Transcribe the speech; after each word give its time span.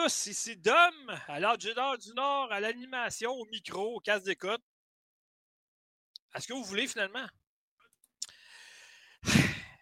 À 0.00 0.04
tous, 0.04 0.26
ici 0.26 0.56
Dom, 0.56 0.74
à 1.28 1.40
l'Ordre 1.40 1.98
du 1.98 2.14
Nord, 2.14 2.50
à 2.50 2.60
l'animation, 2.60 3.32
au 3.32 3.44
micro, 3.46 3.96
au 3.96 4.00
casque 4.00 4.24
d'écoute. 4.24 4.62
Est-ce 6.34 6.48
que 6.48 6.54
vous 6.54 6.64
voulez 6.64 6.86
finalement? 6.86 7.26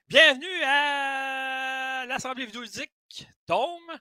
Bienvenue 0.09 0.63
à 0.65 2.05
l'Assemblée 2.07 2.47
vidéoludique, 2.47 3.29
Tome 3.47 3.97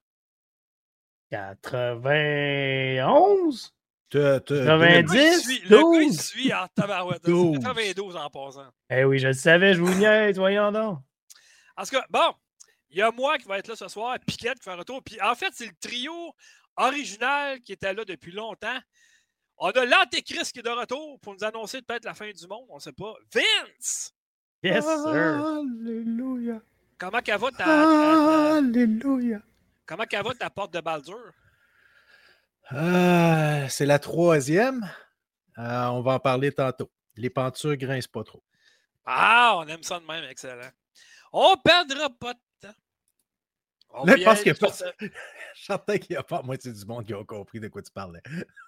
91? 1.29 3.75
90? 4.09 5.69
Le 5.69 5.93
gars, 5.93 6.01
il 6.01 6.19
suit 6.19 6.51
en 6.53 6.67
tabarouette. 6.69 7.21
92 7.21 8.15
en 8.15 8.29
passant. 8.29 8.71
Eh 8.89 9.03
oui, 9.03 9.19
je 9.19 9.27
le 9.27 9.33
savais, 9.33 9.75
je 9.75 9.81
vous 9.81 9.93
niaise, 9.93 10.37
voyons 10.37 10.71
donc. 10.71 10.99
En 11.75 11.83
tout 11.83 11.91
cas, 11.91 12.05
bon, 12.09 12.33
il 12.89 12.97
y 12.97 13.01
a 13.01 13.11
moi 13.11 13.37
qui 13.37 13.47
va 13.47 13.57
être 13.57 13.67
là 13.67 13.75
ce 13.75 13.87
soir, 13.87 14.17
Piquette 14.25 14.59
qui 14.59 14.63
fait 14.63 14.71
un 14.71 14.77
retour. 14.77 15.03
Puis 15.03 15.21
en 15.21 15.35
fait, 15.35 15.51
c'est 15.53 15.67
le 15.67 15.75
trio 15.79 16.33
original 16.75 17.59
qui 17.61 17.73
était 17.73 17.93
là 17.93 18.05
depuis 18.05 18.31
longtemps. 18.31 18.79
On 19.57 19.69
a 19.69 19.85
l'Antéchrist 19.85 20.51
qui 20.51 20.59
est 20.59 20.63
de 20.63 20.69
retour 20.69 21.19
pour 21.19 21.33
nous 21.33 21.43
annoncer 21.43 21.81
peut-être 21.81 22.05
la 22.05 22.13
fin 22.13 22.29
du 22.29 22.47
monde. 22.47 22.65
On 22.69 22.75
ne 22.75 22.79
sait 22.81 22.93
pas. 22.93 23.13
Vince! 23.33 24.13
Yes, 24.63 24.83
sir. 24.83 25.45
Alléluia. 25.45 26.61
Comment 26.97 27.21
qu'elle 27.21 27.39
va 27.39 27.51
ta, 27.51 28.57
Alléluia. 28.57 29.41
Comment 29.85 30.05
qu'elle 30.05 30.23
va 30.23 30.33
ta 30.33 30.49
porte 30.49 30.73
de 30.73 30.81
Baldur? 30.81 31.33
Euh, 32.73 33.67
c'est 33.69 33.85
la 33.85 33.99
troisième. 33.99 34.89
Euh, 35.57 35.85
on 35.87 36.01
va 36.01 36.13
en 36.13 36.19
parler 36.19 36.51
tantôt. 36.51 36.91
Les 37.15 37.29
pentures 37.29 37.77
grincent 37.77 38.09
pas 38.11 38.23
trop. 38.23 38.43
Ah, 39.05 39.55
on 39.57 39.67
aime 39.67 39.83
ça 39.83 39.99
de 39.99 40.05
même, 40.05 40.23
excellent. 40.25 40.69
On 41.31 41.55
perdra 41.57 42.09
pas 42.09 42.33
de 42.33 42.39
temps. 42.39 42.46
On 43.89 44.05
Là, 44.05 44.15
je 44.17 44.23
pense 44.23 44.37
qu'il 44.39 44.47
y 44.47 44.51
a 44.51 44.55
pas. 44.55 44.71
sentais 45.55 45.99
qu'il 45.99 46.13
n'y 46.13 46.17
a 46.17 46.23
pas 46.23 46.41
moitié 46.43 46.71
du 46.71 46.85
monde 46.85 47.05
qui 47.05 47.13
a 47.13 47.23
compris 47.23 47.59
de 47.59 47.67
quoi 47.67 47.81
tu 47.81 47.91
parlais. 47.91 48.21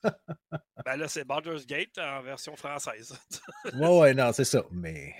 Ben 0.85 0.96
là, 0.96 1.07
c'est 1.07 1.24
Baldur's 1.25 1.66
Gate 1.68 1.97
en 1.97 2.22
version 2.22 2.56
française. 2.56 3.13
Ouais, 3.74 4.00
ouais, 4.00 4.13
non, 4.13 4.31
c'est 4.34 4.46
ça. 4.46 4.63
Mais. 4.72 5.13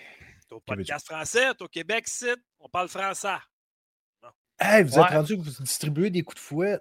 T'es 0.48 0.56
au 0.56 0.60
podcast 0.62 1.06
français, 1.06 1.54
t'es 1.54 1.64
au 1.64 1.68
Québec, 1.68 2.08
site, 2.08 2.40
on 2.60 2.68
parle 2.70 2.88
français. 2.88 3.36
Hey, 4.60 4.84
vous 4.84 4.98
Ouais. 4.98 5.04
êtes 5.06 5.12
rendu 5.12 5.38
que 5.38 5.42
vous 5.44 5.64
distribuez 5.64 6.10
des 6.10 6.24
coups 6.24 6.36
de 6.42 6.46
fouet. 6.46 6.80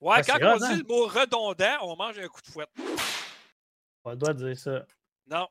Ouais, 0.00 0.16
Ouais, 0.16 0.22
quand 0.26 0.38
on 0.42 0.56
dit 0.56 0.64
hein? 0.64 0.76
le 0.78 0.84
mot 0.84 1.06
redondant, 1.06 1.76
on 1.82 1.94
mange 1.96 2.18
un 2.18 2.26
coup 2.28 2.40
de. 2.40 2.52
Pas 4.02 4.12
le 4.12 4.16
droit 4.16 4.32
de 4.32 4.46
dire 4.46 4.58
ça. 4.58 4.86
Non. 5.26 5.46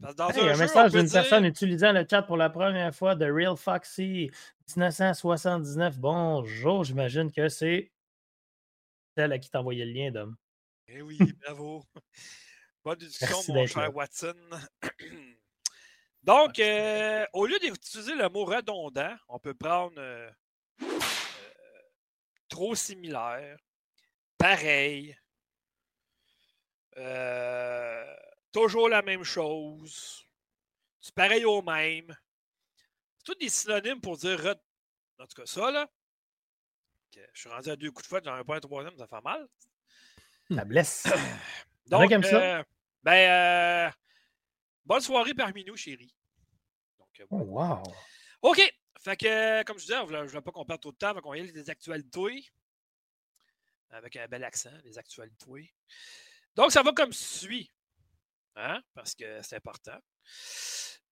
Dans 0.00 0.28
Hey, 0.30 0.40
un, 0.42 0.50
un 0.50 0.54
jeu, 0.54 0.60
message 0.60 0.92
d'une 0.92 1.02
dire- 1.04 1.12
personne 1.12 1.44
utilisant 1.44 1.92
le 1.92 2.06
chat 2.08 2.22
pour 2.22 2.36
la 2.36 2.50
première 2.50 2.94
fois 2.94 3.16
de 3.16 3.24
Real 3.30 3.56
Foxy 3.56 4.30
1979. 4.76 5.98
Bonjour, 5.98 6.84
j'imagine 6.84 7.32
que 7.32 7.48
c'est 7.48 7.90
celle 9.16 9.32
à 9.32 9.38
qui 9.38 9.50
t'envoyait 9.50 9.84
le 9.84 9.92
lien, 9.92 10.10
Dom. 10.12 10.36
Eh 10.86 11.02
oui, 11.02 11.18
bravo. 11.44 11.82
Bonne 12.84 12.98
discussion, 12.98 13.38
mon 13.52 13.66
cher 13.66 13.82
là. 13.82 13.90
Watson. 13.90 14.34
Donc, 16.22 16.58
euh, 16.60 17.26
au 17.32 17.46
lieu 17.46 17.58
d'utiliser 17.58 18.14
le 18.14 18.28
mot 18.28 18.44
redondant, 18.44 19.16
on 19.28 19.38
peut 19.40 19.54
prendre 19.54 19.98
euh, 19.98 20.30
euh, 20.82 20.98
trop 22.48 22.74
similaire, 22.76 23.56
pareil, 24.36 25.16
euh, 26.98 28.14
toujours 28.52 28.88
la 28.88 29.02
même 29.02 29.24
chose, 29.24 30.26
c'est 31.00 31.14
pareil 31.14 31.44
au 31.44 31.62
même. 31.62 32.16
C'est 33.18 33.24
tous 33.24 33.34
des 33.34 33.48
synonymes 33.48 34.00
pour 34.00 34.16
dire 34.16 34.54
En 35.18 35.26
tout 35.26 35.36
cas, 35.36 35.46
ça, 35.46 35.70
là. 35.70 35.88
Je 37.14 37.40
suis 37.40 37.48
rendu 37.48 37.70
à 37.70 37.76
deux 37.76 37.90
coups 37.90 38.04
de 38.04 38.08
fouette, 38.08 38.24
j'en 38.24 38.38
ai 38.38 38.44
pas 38.44 38.56
un 38.56 38.60
troisième, 38.60 38.96
ça 38.96 39.06
fait 39.06 39.20
mal. 39.22 39.48
La 40.50 40.64
blesse. 40.64 41.04
Donc, 41.86 42.10
ça? 42.24 42.58
euh, 42.58 42.62
ben, 43.02 43.30
euh, 43.30 43.90
bonne 44.84 45.00
soirée 45.00 45.34
parmi 45.34 45.64
nous, 45.64 45.76
chérie. 45.76 46.14
Donc, 46.98 47.20
euh, 47.20 47.26
Oh, 47.30 47.38
wow. 47.38 47.82
OK. 48.42 48.60
Fait 49.00 49.16
que, 49.16 49.62
comme 49.64 49.78
je 49.78 49.84
disais, 49.84 49.94
je 49.96 50.00
ne 50.02 50.06
voulais, 50.06 50.26
voulais 50.26 50.42
pas 50.42 50.52
qu'on 50.52 50.64
perde 50.64 50.80
trop 50.80 50.92
de 50.92 50.96
temps. 50.96 51.14
Qu'on 51.20 51.34
y 51.34 51.40
aller 51.40 51.52
des 51.52 51.70
actualités. 51.70 52.50
Avec 53.90 54.16
un 54.16 54.28
bel 54.28 54.44
accent, 54.44 54.70
les 54.84 54.98
actualités. 54.98 55.74
Donc, 56.54 56.72
ça 56.72 56.82
va 56.82 56.92
comme 56.92 57.12
suit. 57.12 57.70
Hein? 58.60 58.80
Parce 58.94 59.14
que 59.14 59.40
c'est 59.42 59.56
important. 59.56 59.96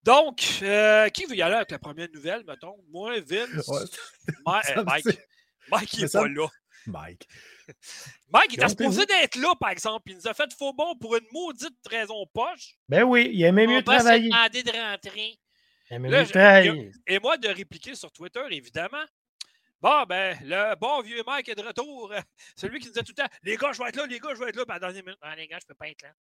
Donc, 0.03 0.41
euh, 0.61 1.07
qui 1.09 1.25
veut 1.25 1.35
y 1.35 1.41
aller 1.41 1.55
avec 1.55 1.71
la 1.71 1.79
première 1.79 2.07
nouvelle, 2.13 2.43
mettons? 2.45 2.75
Moi, 2.89 3.19
Vince, 3.21 3.67
Ouais. 3.67 3.83
Ma- 4.45 4.61
Mike. 4.85 5.19
Mike, 5.69 5.93
il 5.93 6.03
n'est 6.03 6.09
pas 6.09 6.27
là. 6.27 6.47
Mike. 6.85 7.27
Mike, 8.29 8.47
il 8.51 8.53
était 8.55 8.69
supposé 8.69 9.05
d'être 9.05 9.35
là, 9.35 9.53
par 9.59 9.69
exemple. 9.69 10.11
Il 10.11 10.15
nous 10.17 10.27
a 10.27 10.33
fait 10.33 10.51
faux 10.57 10.73
bon 10.73 10.95
pour 10.97 11.15
une 11.15 11.25
maudite 11.31 11.75
raison 11.89 12.25
poche. 12.33 12.75
Ben 12.87 13.03
oui, 13.03 13.29
il 13.33 13.43
aimait 13.43 13.67
mieux 13.67 13.77
On 13.77 13.79
se 13.79 13.83
travailler. 13.85 14.29
demander 14.29 14.63
de 14.63 14.71
rentrer. 14.71 15.39
Il 15.89 15.95
aimait 15.95 16.09
Là, 16.09 16.21
mieux 16.23 16.29
travailler. 16.29 16.91
Et 17.07 17.19
moi, 17.19 17.37
de 17.37 17.47
répliquer 17.49 17.95
sur 17.95 18.11
Twitter, 18.11 18.43
évidemment. 18.51 19.03
Bon, 19.81 20.03
ben, 20.03 20.37
le 20.43 20.75
bon 20.75 21.01
vieux 21.01 21.21
Mike 21.25 21.49
est 21.49 21.55
de 21.55 21.61
retour. 21.63 22.13
Celui 22.55 22.79
qui 22.79 22.87
nous 22.87 22.93
disait 22.93 23.03
tout 23.03 23.13
le 23.17 23.23
temps 23.23 23.29
Les 23.43 23.57
gars, 23.57 23.71
je 23.73 23.81
vais 23.81 23.89
être 23.89 23.95
là, 23.97 24.05
les 24.07 24.19
gars, 24.19 24.29
je 24.33 24.39
vais 24.39 24.49
être 24.49 24.55
là. 24.55 24.63
À 24.67 24.73
la 24.73 24.79
dernière 24.79 25.03
minute, 25.03 25.19
Ah, 25.21 25.35
les 25.35 25.47
gars, 25.47 25.59
je 25.61 25.65
peux 25.67 25.75
pas 25.75 25.89
être 25.89 26.01
là. 26.03 26.13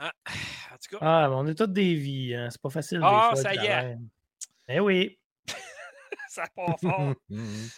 Hein? 0.00 0.10
En 0.72 0.76
tout 0.76 0.96
cas, 0.96 0.98
Ah, 1.02 1.26
mais 1.28 1.34
on 1.34 1.46
est 1.46 1.54
tous 1.54 1.66
des 1.66 1.94
vies. 1.94 2.34
hein. 2.34 2.48
C'est 2.50 2.60
pas 2.60 2.70
facile. 2.70 2.98
des 2.98 3.04
Ah, 3.06 3.30
fois, 3.32 3.36
ça 3.42 3.54
y 3.54 3.66
est. 3.66 3.96
Eh 4.68 4.80
oui. 4.80 5.18
ça 6.28 6.44
part 6.56 6.78
fort. 6.80 7.14
Mhm. 7.28 7.68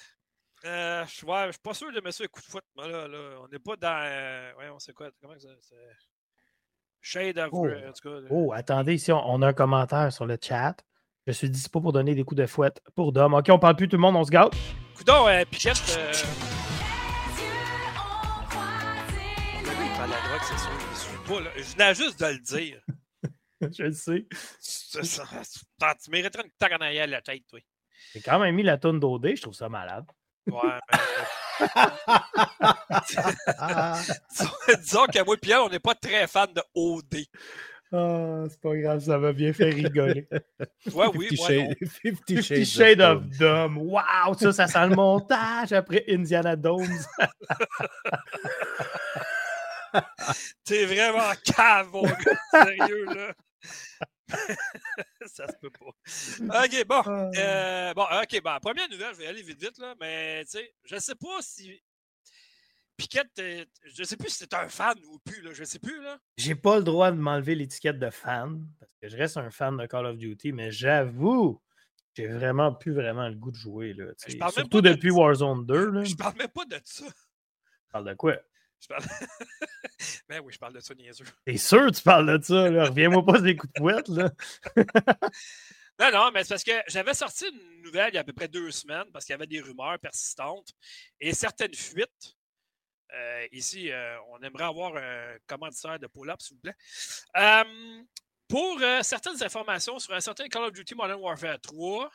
Euh, 0.65 1.05
je 1.07 1.27
ouais, 1.27 1.51
suis 1.51 1.61
pas 1.61 1.75
sûr 1.75 1.91
de 1.93 2.01
mettre 2.01 2.15
ça 2.19 2.23
un 2.23 2.29
coup 2.29 2.41
de 2.41 2.47
foot. 2.47 2.63
moi, 2.77 2.87
là, 2.87 3.09
là. 3.09 3.19
On 3.43 3.49
n'est 3.49 3.59
pas 3.59 3.75
dans. 3.75 4.01
Euh, 4.05 4.53
ouais, 4.59 4.69
on 4.73 4.79
sait 4.79 4.93
quoi. 4.93 5.09
Comment 5.21 5.35
que 5.35 5.41
ça. 5.41 5.49
c'est- 5.61 5.75
Shade 7.01 7.39
of. 7.39 7.49
Oh. 7.51 7.67
euh, 7.67 7.89
en 7.89 7.93
tout 7.93 8.09
cas. 8.09 8.21
là. 8.21 8.29
Oh, 8.31 8.53
attendez, 8.53 8.95
ici, 8.95 9.11
on, 9.11 9.21
on 9.29 9.43
a 9.43 9.49
un 9.49 9.53
commentaire 9.55 10.13
sur 10.13 10.25
le 10.25 10.39
chat. 10.41 10.77
Je 11.27 11.33
suis 11.33 11.51
dispo 11.51 11.81
pour 11.81 11.93
donner 11.93 12.15
des 12.15 12.23
coups 12.23 12.41
de 12.41 12.47
fouette 12.47 12.81
pour 12.95 13.11
Dom. 13.13 13.35
OK, 13.35 13.47
on 13.51 13.59
parle 13.59 13.75
plus, 13.75 13.89
tout 13.89 13.97
le 13.97 14.03
monde, 14.03 14.15
on 14.15 14.23
se 14.25 14.31
gâte. 14.31 14.53
Coudon, 14.97 15.27
euh, 15.27 15.45
Piquette. 15.51 15.99
La 20.03 20.09
drogue, 20.17 20.41
c'est 20.43 20.59
sûr. 20.59 20.71
Il 20.91 20.97
suit 20.97 21.19
pas, 21.29 21.41
là. 21.41 21.51
Je 21.57 21.63
venais 21.63 21.95
juste 21.95 22.19
de 22.21 22.27
le 22.27 22.39
dire. 22.39 22.81
Je 23.61 23.83
le 23.85 23.93
sais. 23.93 24.27
Ça, 24.61 25.03
ça- 25.05 25.25
ça- 25.45 25.95
tu 26.03 26.11
mériterais 26.11 26.43
une 26.45 26.51
tague 26.59 26.73
en 26.73 26.81
arrière 26.85 27.07
de 27.07 27.13
la 27.13 27.23
tête, 27.23 27.45
toi. 27.49 27.61
J'ai 28.13 28.21
quand 28.21 28.41
même 28.41 28.57
mis 28.57 28.65
la 28.65 28.77
tonne 28.79 28.99
d'OD, 28.99 29.37
je 29.37 29.43
trouve 29.43 29.55
ça 29.55 29.69
malade. 29.69 30.05
Ouais, 30.49 30.59
mais, 30.91 30.99
disons 34.83 35.07
que 35.07 35.25
moi 35.25 35.35
et 35.37 35.39
Pierre, 35.39 35.63
on 35.65 35.69
n'est 35.69 35.79
pas 35.79 35.95
très 35.95 36.27
fan 36.27 36.53
de 36.53 36.61
OD. 36.75 37.27
Ah, 37.93 38.43
c'est 38.49 38.61
pas 38.61 38.75
grave, 38.75 38.99
ça 39.01 39.19
m'a 39.19 39.33
bien 39.33 39.53
fait 39.53 39.71
rigoler. 39.71 40.27
Ouais, 40.93 41.07
oui, 41.15 41.29
Fifty 42.03 42.43
Shades 42.43 42.65
Shades 42.65 43.01
of 43.03 43.23
Dom. 43.39 43.39
Dom. 43.39 43.79
Wow, 43.79 44.35
ça, 44.37 44.53
ça 44.53 44.67
sent 44.67 44.89
le 44.89 44.97
montage 44.97 45.73
après 45.73 46.05
Indiana 46.09 46.57
Jones. 46.61 46.89
T'es 50.65 50.85
vraiment 50.87 51.33
cave, 51.45 51.89
mon 51.93 52.03
gars. 52.03 52.39
Sérieux, 52.51 53.05
là. 53.07 53.35
ça 55.27 55.47
se 55.47 55.57
peut 55.61 55.71
pas. 55.71 56.65
OK, 56.65 56.87
bon. 56.87 57.03
Ah. 57.05 57.31
Euh, 57.37 57.95
bon, 57.95 58.03
OK, 58.05 58.43
bon, 58.43 58.59
première 58.61 58.89
nouvelle, 58.89 59.15
je 59.15 59.19
vais 59.19 59.27
aller 59.27 59.43
vite, 59.43 59.61
vite, 59.61 59.79
là, 59.79 59.95
mais, 60.01 60.45
tu 60.45 60.53
sais, 60.53 60.75
je 60.85 60.97
sais 60.97 61.15
pas 61.15 61.41
si 61.41 61.83
Piquette, 62.97 63.31
je 63.85 64.05
sais 64.05 64.17
plus 64.17 64.29
si 64.29 64.37
c'est 64.39 64.55
un 64.55 64.69
fan 64.69 64.97
ou 65.09 65.19
plus, 65.19 65.43
là, 65.43 65.51
je 65.53 65.65
sais 65.65 65.79
plus, 65.79 66.01
là. 66.03 66.19
J'ai 66.37 66.55
pas 66.55 66.77
le 66.77 66.83
droit 66.85 67.11
de 67.11 67.17
m'enlever 67.17 67.55
l'étiquette 67.55 67.99
de 67.99 68.11
fan, 68.11 68.67
parce 68.79 68.93
que 69.01 69.09
je 69.09 69.17
reste 69.17 69.37
un 69.37 69.51
fan 69.51 69.77
de 69.77 69.87
Call 69.87 70.07
of 70.07 70.17
Duty, 70.19 70.53
mais 70.53 70.71
j'avoue, 70.71 71.61
j'ai 72.15 72.27
vraiment 72.29 72.73
plus 72.73 72.93
vraiment 72.93 73.29
le 73.29 73.35
goût 73.35 73.51
de 73.51 73.57
jouer. 73.57 73.93
Là, 73.95 74.13
Je 74.27 74.37
parle 74.37 74.53
Surtout 74.53 74.81
de- 74.81 74.91
depuis 74.91 75.11
Warzone 75.11 75.67
2. 75.67 75.91
Là. 75.91 76.05
Je 76.05 76.15
parle 76.15 76.37
même 76.37 76.49
pas 76.49 76.65
de 76.67 76.79
ça. 76.85 77.07
Tu 77.07 77.91
parles 77.91 78.09
de 78.09 78.15
quoi? 78.15 78.37
Je 78.83 78.89
parle... 78.89 79.05
ben 80.29 80.41
oui, 80.45 80.53
je 80.53 80.59
parle 80.59 80.75
de 80.75 80.81
ça, 80.81 80.95
niaiseux. 80.95 81.25
T'es 81.47 81.57
sûr 81.57 81.87
que 81.87 81.93
tu 81.93 82.03
parles 82.03 82.39
de 82.39 82.45
ça? 82.45 82.69
là? 82.69 82.85
Reviens-moi 82.87 83.25
pas 83.25 83.41
des 83.41 83.57
coups 83.57 83.73
de 83.73 83.81
pouette. 83.81 84.09
Là. 84.09 84.31
Non, 85.99 86.11
non, 86.11 86.31
mais 86.33 86.43
c'est 86.43 86.49
parce 86.55 86.65
que 86.65 86.83
j'avais 86.89 87.15
sorti 87.15 87.47
une 87.47 87.83
nouvelle 87.83 88.09
il 88.13 88.15
y 88.15 88.19
a 88.19 88.23
à 88.23 88.25
peu 88.25 88.33
près 88.33 88.49
deux 88.49 88.71
semaines 88.71 89.05
parce 89.13 89.25
qu'il 89.25 89.35
y 89.35 89.37
avait 89.37 89.47
des 89.47 89.61
rumeurs 89.61 89.99
persistantes 90.01 90.73
et 91.21 91.33
certaines 91.33 91.75
fuites. 91.75 92.35
Euh, 93.15 93.47
ici, 93.53 93.93
euh, 93.93 94.17
on 94.31 94.39
aimerait 94.41 94.65
avoir 94.65 94.97
un 94.97 95.37
commanditaire 95.47 95.99
de 95.99 96.07
pull-up, 96.07 96.41
s'il 96.41 96.57
vous 96.57 96.63
plaît. 96.63 96.75
Euh, 97.37 98.03
pour 98.49 98.81
certaines 99.03 99.43
informations 99.43 99.99
sur 99.99 100.13
un 100.15 100.21
certain 100.21 100.49
Call 100.49 100.65
of 100.65 100.73
Duty 100.73 100.95
Modern 100.95 101.21
Warfare 101.21 101.61
3 101.61 102.11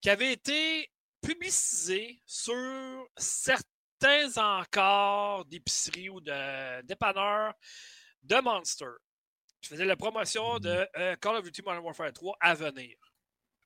qui 0.00 0.10
avait 0.10 0.32
été 0.32 0.90
publicisé 1.22 2.20
sur 2.26 3.06
certains 3.16 3.71
encarts 4.04 5.44
d'épicerie 5.46 6.08
ou 6.08 6.20
de 6.20 6.82
dépanneurs 6.82 7.54
de 8.22 8.36
Monster. 8.40 8.86
Je 9.60 9.68
faisais 9.68 9.84
la 9.84 9.96
promotion 9.96 10.58
de 10.58 10.86
euh, 10.96 11.16
Call 11.16 11.36
of 11.36 11.44
Duty 11.44 11.62
Modern 11.62 11.84
Warfare 11.84 12.12
3 12.12 12.36
à 12.40 12.54
venir. 12.54 12.96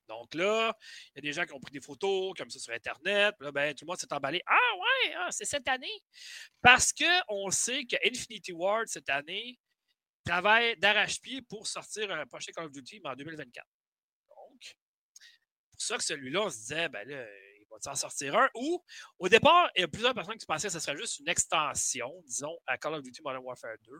Donc 0.07 0.33
là, 0.35 0.73
il 1.09 1.17
y 1.17 1.19
a 1.19 1.21
des 1.21 1.33
gens 1.33 1.45
qui 1.45 1.53
ont 1.53 1.59
pris 1.59 1.71
des 1.71 1.81
photos 1.81 2.33
comme 2.37 2.49
ça 2.49 2.59
sur 2.59 2.73
Internet. 2.73 3.35
Là, 3.39 3.51
ben, 3.51 3.73
tout 3.73 3.83
le 3.83 3.87
monde 3.87 3.97
s'est 3.97 4.13
emballé. 4.13 4.41
Ah 4.45 4.75
ouais, 4.75 5.15
ah, 5.17 5.31
c'est 5.31 5.45
cette 5.45 5.67
année. 5.67 6.01
Parce 6.61 6.93
qu'on 6.93 7.49
sait 7.51 7.83
que 7.85 7.95
Infinity 8.05 8.53
Ward, 8.53 8.87
cette 8.87 9.09
année, 9.09 9.59
travaille 10.23 10.77
d'arrache-pied 10.77 11.41
pour 11.41 11.67
sortir 11.67 12.11
un 12.11 12.25
prochain 12.25 12.51
Call 12.53 12.65
of 12.65 12.71
Duty 12.71 13.01
en 13.03 13.15
2024. 13.15 13.65
Donc, 14.29 14.75
pour 15.71 15.81
ça 15.81 15.97
que 15.97 16.03
celui-là, 16.03 16.43
on 16.43 16.49
se 16.49 16.57
disait, 16.57 16.89
ben 16.89 17.07
là, 17.07 17.25
va 17.77 17.93
s'en 17.93 17.95
sortir 17.95 18.35
un. 18.35 18.49
Ou, 18.55 18.83
au 19.19 19.29
départ, 19.29 19.69
il 19.75 19.81
y 19.81 19.83
a 19.83 19.87
plusieurs 19.87 20.13
personnes 20.13 20.37
qui 20.37 20.45
pensaient 20.45 20.67
que 20.67 20.73
ce 20.73 20.79
serait 20.79 20.97
juste 20.97 21.19
une 21.19 21.29
extension, 21.29 22.11
disons, 22.25 22.57
à 22.65 22.77
Call 22.77 22.95
of 22.95 23.03
Duty 23.03 23.21
Modern 23.23 23.43
Warfare 23.43 23.77
2 23.83 23.91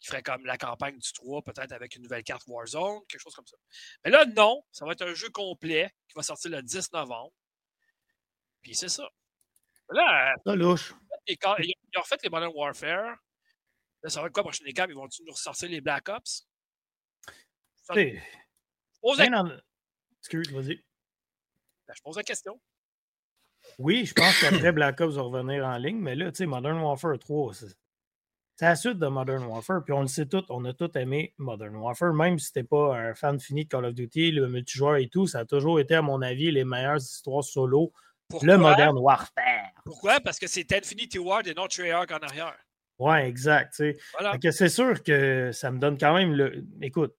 qui 0.00 0.06
ferait 0.06 0.22
comme 0.22 0.46
la 0.46 0.56
campagne 0.56 0.96
du 0.96 1.12
3, 1.12 1.42
peut-être 1.42 1.72
avec 1.72 1.96
une 1.96 2.02
nouvelle 2.02 2.22
carte 2.22 2.44
Warzone, 2.46 3.00
quelque 3.08 3.20
chose 3.20 3.34
comme 3.34 3.46
ça. 3.46 3.56
Mais 4.04 4.12
là, 4.12 4.24
non, 4.26 4.62
ça 4.70 4.86
va 4.86 4.92
être 4.92 5.02
un 5.02 5.14
jeu 5.14 5.28
complet 5.30 5.92
qui 6.06 6.14
va 6.14 6.22
sortir 6.22 6.52
le 6.52 6.62
10 6.62 6.92
novembre. 6.92 7.32
Puis 8.62 8.76
c'est 8.76 8.88
ça. 8.88 9.08
Là, 9.90 10.34
ça 10.44 10.54
louche. 10.54 10.94
Ils 11.26 11.36
ont 11.44 12.00
refait 12.00 12.16
les 12.22 12.30
Modern 12.30 12.52
Warfare. 12.54 13.16
Là, 14.02 14.08
ça 14.08 14.20
va 14.20 14.28
être 14.28 14.34
quoi, 14.34 14.44
prochaine? 14.44 14.68
Ils 14.68 14.94
vont-tu 14.94 15.24
nous 15.24 15.32
ressortir 15.32 15.68
les 15.68 15.80
Black 15.80 16.08
Ops? 16.08 16.46
Je 17.90 18.20
pose 19.00 19.18
la... 19.18 19.62
Excuse, 20.20 20.52
vas-y. 20.52 20.84
Ben, 21.86 21.94
je 21.96 22.02
pose 22.02 22.16
la 22.16 22.22
question. 22.22 22.60
Oui, 23.78 24.04
je 24.04 24.12
pense 24.12 24.40
qu'après 24.40 24.72
Black 24.72 25.00
Ops 25.00 25.14
va 25.14 25.22
revenir 25.22 25.64
en 25.64 25.76
ligne, 25.78 25.98
mais 25.98 26.14
là, 26.14 26.30
tu 26.30 26.38
sais, 26.38 26.46
Modern 26.46 26.78
Warfare 26.80 27.18
3, 27.18 27.54
c'est 27.54 28.66
la 28.66 28.74
suite 28.74 28.98
de 28.98 29.06
Modern 29.06 29.44
Warfare, 29.44 29.84
puis 29.84 29.92
on 29.92 30.02
le 30.02 30.08
sait 30.08 30.26
tout, 30.26 30.44
on 30.48 30.64
a 30.64 30.72
tous 30.72 30.90
aimé 30.96 31.32
Modern 31.38 31.76
Warfare, 31.76 32.12
même 32.12 32.38
si 32.38 32.52
t'es 32.52 32.64
pas 32.64 32.96
un 32.96 33.14
fan 33.14 33.38
fini 33.38 33.64
de 33.64 33.68
Call 33.68 33.84
of 33.84 33.94
Duty, 33.94 34.32
le 34.32 34.48
multijoueur 34.48 34.96
et 34.96 35.08
tout, 35.08 35.26
ça 35.28 35.40
a 35.40 35.44
toujours 35.44 35.78
été, 35.78 35.94
à 35.94 36.02
mon 36.02 36.22
avis, 36.22 36.50
les 36.50 36.64
meilleures 36.64 36.96
histoires 36.96 37.44
solo. 37.44 37.92
Le 38.42 38.58
Modern 38.58 38.98
Warfare. 38.98 39.72
Pourquoi? 39.86 40.20
Parce 40.20 40.38
que 40.38 40.46
c'est 40.46 40.70
Infinity 40.72 41.18
Ward 41.18 41.46
et 41.46 41.54
non 41.54 41.66
Treyarch 41.66 42.10
en 42.12 42.18
arrière. 42.18 42.58
Ouais, 42.98 43.26
exact. 43.26 43.82
Voilà. 44.18 44.36
C'est 44.50 44.68
sûr 44.68 45.02
que 45.02 45.50
ça 45.52 45.70
me 45.70 45.78
donne 45.78 45.96
quand 45.96 46.12
même 46.12 46.34
le. 46.34 46.62
Écoute, 46.82 47.14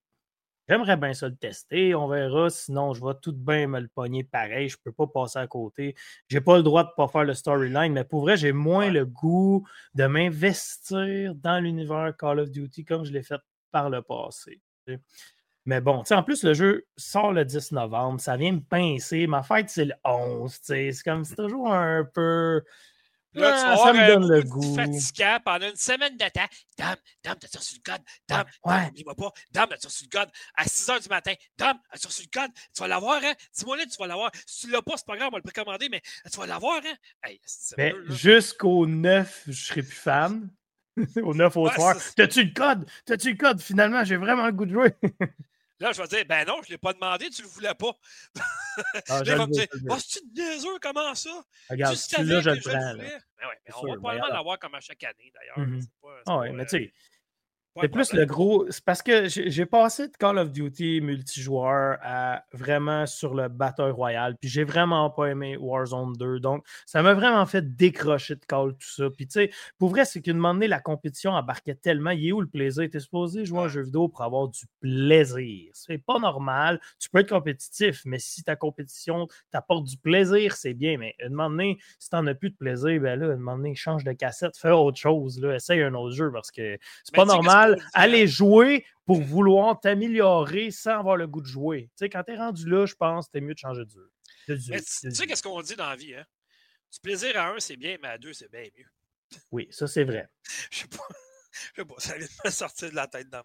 J'aimerais 0.70 0.98
bien 0.98 1.14
ça 1.14 1.28
le 1.28 1.36
tester. 1.36 1.96
On 1.96 2.08
verra. 2.08 2.50
Sinon, 2.52 2.94
je 2.94 3.04
vais 3.04 3.14
tout 3.22 3.34
bien 3.34 3.68
me 3.68 3.80
le 3.80 3.88
pogner 3.88 4.24
pareil. 4.24 4.70
Je 4.70 4.78
ne 4.78 4.84
peux 4.84 4.92
pas 4.92 5.08
passer 5.08 5.40
à 5.40 5.48
côté. 5.48 5.96
Je 6.28 6.38
n'ai 6.38 6.42
pas 6.42 6.58
le 6.58 6.64
droit 6.64 6.84
de 6.84 6.90
ne 6.90 6.96
pas 6.96 7.08
faire 7.08 7.24
le 7.24 7.34
storyline, 7.34 7.92
mais 7.92 8.04
pour 8.04 8.22
vrai, 8.22 8.38
j'ai 8.38 8.52
moins 8.52 8.92
le 8.92 9.06
goût 9.06 9.68
de 9.96 10.06
m'investir 10.06 11.34
dans 11.36 11.60
l'univers 11.60 12.16
Call 12.18 12.40
of 12.40 12.52
Duty 12.52 12.86
comme 12.86 13.04
je 13.04 13.12
l'ai 13.12 13.24
fait 13.24 13.42
par 13.72 13.90
le 13.90 14.04
passé. 14.04 14.62
Mais 15.66 15.82
bon, 15.82 16.04
en 16.10 16.24
plus, 16.24 16.44
le 16.44 16.54
jeu 16.54 16.86
sort 16.98 17.32
le 17.32 17.46
10 17.46 17.72
novembre. 17.74 18.20
Ça 18.20 18.38
vient 18.38 18.54
me 18.54 18.62
pincer. 18.62 19.28
Ma 19.28 19.44
fête, 19.44 19.70
c'est 19.70 19.86
le 19.86 19.94
11. 20.04 20.58
C'est 20.62 20.92
comme 21.04 21.24
c'est 21.24 21.36
toujours 21.36 21.74
un 21.74 22.06
peu. 22.06 22.64
Là, 23.34 23.52
tu 23.52 23.66
ah, 23.66 23.78
ça 23.78 23.94
me 23.94 24.08
donne 24.08 24.28
le 24.28 24.42
goût. 24.42 24.76
Fatigant 24.76 25.38
pendant 25.46 25.70
une 25.70 25.76
semaine 25.76 26.18
de 26.18 26.26
temps. 26.30 26.48
Dame, 26.78 26.96
Dame, 27.24 27.36
t'as 27.40 27.60
sur 27.60 27.78
le 27.78 27.92
code? 27.92 28.02
Dame, 28.28 28.46
ouais. 28.66 28.92
dis-moi 28.92 29.16
pas. 29.16 29.32
Dame, 29.52 29.70
as 29.72 29.90
sur 29.90 30.08
le 30.12 30.20
code? 30.20 30.30
À 30.56 30.64
6 30.66 30.90
h 30.90 31.04
du 31.04 31.10
matin. 31.10 31.34
Dame, 31.58 31.78
as 31.92 31.98
sur 31.98 32.10
le 32.10 32.40
code? 32.40 32.52
Tu 32.74 32.82
vas 32.82 32.88
l'avoir, 32.88 33.22
hein? 33.24 33.34
Dis-moi 33.56 33.78
là, 33.78 33.86
tu 33.86 33.98
vas 34.00 34.08
l'avoir. 34.08 34.32
Si 34.48 34.66
tu 34.66 34.72
l'as 34.72 34.82
pas, 34.82 34.98
c'est 34.98 35.06
pas 35.06 35.16
grave, 35.16 35.30
on 35.30 35.34
va 35.34 35.38
le 35.38 35.44
précommander, 35.44 35.90
mais 35.90 36.02
tu 36.32 36.40
vas 36.40 36.48
l'avoir, 36.48 36.82
hein? 36.84 37.32
Ben, 37.78 37.96
jusqu'au 38.08 38.88
9, 38.88 39.44
je 39.48 39.66
serai 39.66 39.84
plus 39.84 39.96
fan. 39.96 40.50
au 41.24 41.34
9 41.34 41.58
au 41.58 41.70
soir. 41.70 41.96
T'as-tu 42.16 42.44
le 42.44 42.54
code? 42.54 42.86
T'as-tu 43.06 43.32
le 43.32 43.38
code? 43.38 43.62
Finalement, 43.62 44.04
j'ai 44.04 44.18
vraiment 44.18 44.46
le 44.46 44.52
goût 44.52 44.66
de 44.66 44.74
jouer. 44.74 44.94
Là, 45.80 45.94
je 45.94 46.02
vais 46.02 46.08
dire, 46.08 46.26
ben 46.28 46.46
non, 46.46 46.58
je 46.62 46.68
ne 46.68 46.74
l'ai 46.74 46.78
pas 46.78 46.94
demandé, 46.94 47.30
tu 47.30 47.42
ne 47.42 47.48
le 47.48 47.54
voulais 47.54 47.74
pas. 47.74 47.92
Ah, 49.08 49.24
là, 49.24 49.34
il 49.34 49.36
va 49.36 49.48
me 49.48 49.52
dire, 49.54 49.68
oh, 49.90 49.96
c'est 49.98 50.20
une 50.22 50.80
comment 50.82 51.16
ça? 51.16 51.44
Regarde, 51.70 51.96
tu 51.96 52.02
savais 52.02 52.34
là, 52.34 52.42
je 52.42 52.50
le 52.50 52.60
prends. 52.60 52.96
Ben 52.98 53.48
ouais, 53.48 53.58
on 53.76 53.88
va 53.88 53.94
probablement 53.96 54.28
l'avoir 54.28 54.60
comme 54.60 54.76
à 54.76 54.82
chaque 54.82 55.04
année, 55.04 55.32
d'ailleurs. 55.34 55.60
Mm 55.60 55.80
-hmm. 55.80 56.24
Ah 56.26 56.38
oui, 56.40 56.52
mais 56.52 56.66
tu 56.66 56.78
sais, 56.78 56.94
c'est 57.82 57.88
plus 57.90 58.14
le 58.14 58.26
gros. 58.26 58.66
C'est 58.70 58.84
parce 58.84 59.02
que 59.02 59.28
j'ai 59.28 59.66
passé 59.66 60.08
de 60.08 60.18
Call 60.18 60.38
of 60.38 60.52
Duty 60.52 61.02
multijoueur 61.02 61.98
à 62.02 62.44
vraiment 62.54 63.06
sur 63.06 63.34
le 63.34 63.48
Battle 63.48 63.92
Royale. 63.92 64.36
Puis 64.40 64.50
j'ai 64.50 64.64
vraiment 64.64 65.10
pas 65.10 65.28
aimé 65.28 65.58
Warzone 65.58 66.14
2. 66.14 66.40
Donc, 66.40 66.66
ça 66.86 67.02
m'a 67.02 67.14
vraiment 67.14 67.46
fait 67.46 67.76
décrocher 67.76 68.36
de 68.36 68.46
Call, 68.46 68.74
tout 68.74 68.90
ça. 68.90 69.10
Puis 69.10 69.28
tu 69.28 69.34
sais, 69.34 69.52
pour 69.78 69.90
vrai, 69.90 70.06
c'est 70.06 70.22
qu'une 70.22 70.38
moment 70.38 70.54
donné, 70.54 70.68
la 70.68 70.80
compétition 70.80 71.32
embarquait 71.32 71.76
tellement. 71.76 72.12
Il 72.12 72.28
est 72.28 72.32
où 72.32 72.42
le 72.42 72.48
plaisir? 72.48 72.88
T'es 72.92 73.00
supposé 73.00 73.46
jouer 73.46 73.60
à 73.60 73.64
un 73.64 73.68
jeu 73.68 73.82
vidéo 73.82 74.08
pour 74.08 74.24
avoir 74.24 74.48
du 74.48 74.66
plaisir. 74.80 75.70
C'est 75.74 75.98
pas 75.98 76.20
normal. 76.20 76.80
Tu 77.00 77.10
peux 77.10 77.20
être 77.20 77.30
compétitif, 77.30 78.02
mais 78.06 78.20
si 78.20 78.44
ta 78.44 78.56
compétition 78.56 79.28
t'apporte 79.52 79.86
du 79.86 79.98
plaisir, 79.98 80.56
c'est 80.56 80.74
bien. 80.74 80.98
Mais 80.98 81.16
une 81.20 81.34
moment 81.34 81.50
donné, 81.50 81.78
si 82.00 82.10
t'en 82.10 82.26
as 82.28 82.34
plus 82.34 82.50
de 82.50 82.56
plaisir, 82.56 83.00
ben 83.02 83.20
là, 83.20 83.28
une 83.28 83.38
moment 83.38 83.58
donné, 83.58 83.76
change 83.76 84.04
de 84.04 84.14
cassette, 84.14 84.58
fais 84.58 84.72
autre 84.72 84.98
chose. 84.98 85.40
Là, 85.40 85.56
essaye 85.56 85.82
un 85.82 85.94
autre 85.94 86.16
jeu 86.16 86.32
parce 86.32 86.52
que 86.52 86.78
c'est 87.04 87.16
pas 87.16 87.26
normal 87.26 87.69
aller 87.94 88.28
jouer 88.28 88.86
pour 89.06 89.22
vouloir 89.22 89.80
t'améliorer 89.80 90.72
sans 90.72 91.00
avoir 91.00 91.18
le 91.18 91.28
goût 91.28 91.42
de 91.42 91.48
jouer. 91.48 91.90
Tu 91.92 92.06
sais, 92.06 92.10
quand 92.10 92.24
t'es 92.24 92.38
rendu 92.38 92.70
là, 92.70 92.86
je 92.86 92.96
pense 92.96 93.28
que 93.28 93.32
t'es 93.32 93.42
mieux 93.42 93.54
de 93.54 93.60
changer 93.60 93.84
de 93.86 93.90
jeu. 93.90 94.12
tu 94.46 95.12
sais 95.12 95.28
qu'est-ce 95.28 95.44
qu'on 95.44 95.62
dit 95.62 95.76
dans 95.76 95.90
la 95.90 95.96
vie, 95.96 96.16
hein? 96.16 96.26
Du 96.92 97.00
plaisir 97.02 97.38
à 97.38 97.50
un, 97.50 97.60
c'est 97.60 97.78
bien, 97.78 97.98
mais 98.02 98.08
à 98.08 98.18
deux, 98.18 98.34
c'est 98.34 98.50
bien 98.52 98.64
mieux. 98.78 98.88
Oui, 99.52 99.68
ça, 99.72 99.88
c'est 99.88 100.04
vrai. 100.04 100.28
Je 100.72 100.80
sais 100.80 100.88
pas. 100.88 101.08
Je 101.52 101.82
sais 101.82 101.86
pas, 101.86 101.96
ça 101.98 102.18
vient 102.18 102.28
de 102.28 102.48
me 102.48 102.52
sortir 102.52 102.90
de 102.90 102.96
la 102.96 103.08
tête 103.08 103.30
dans 103.30 103.44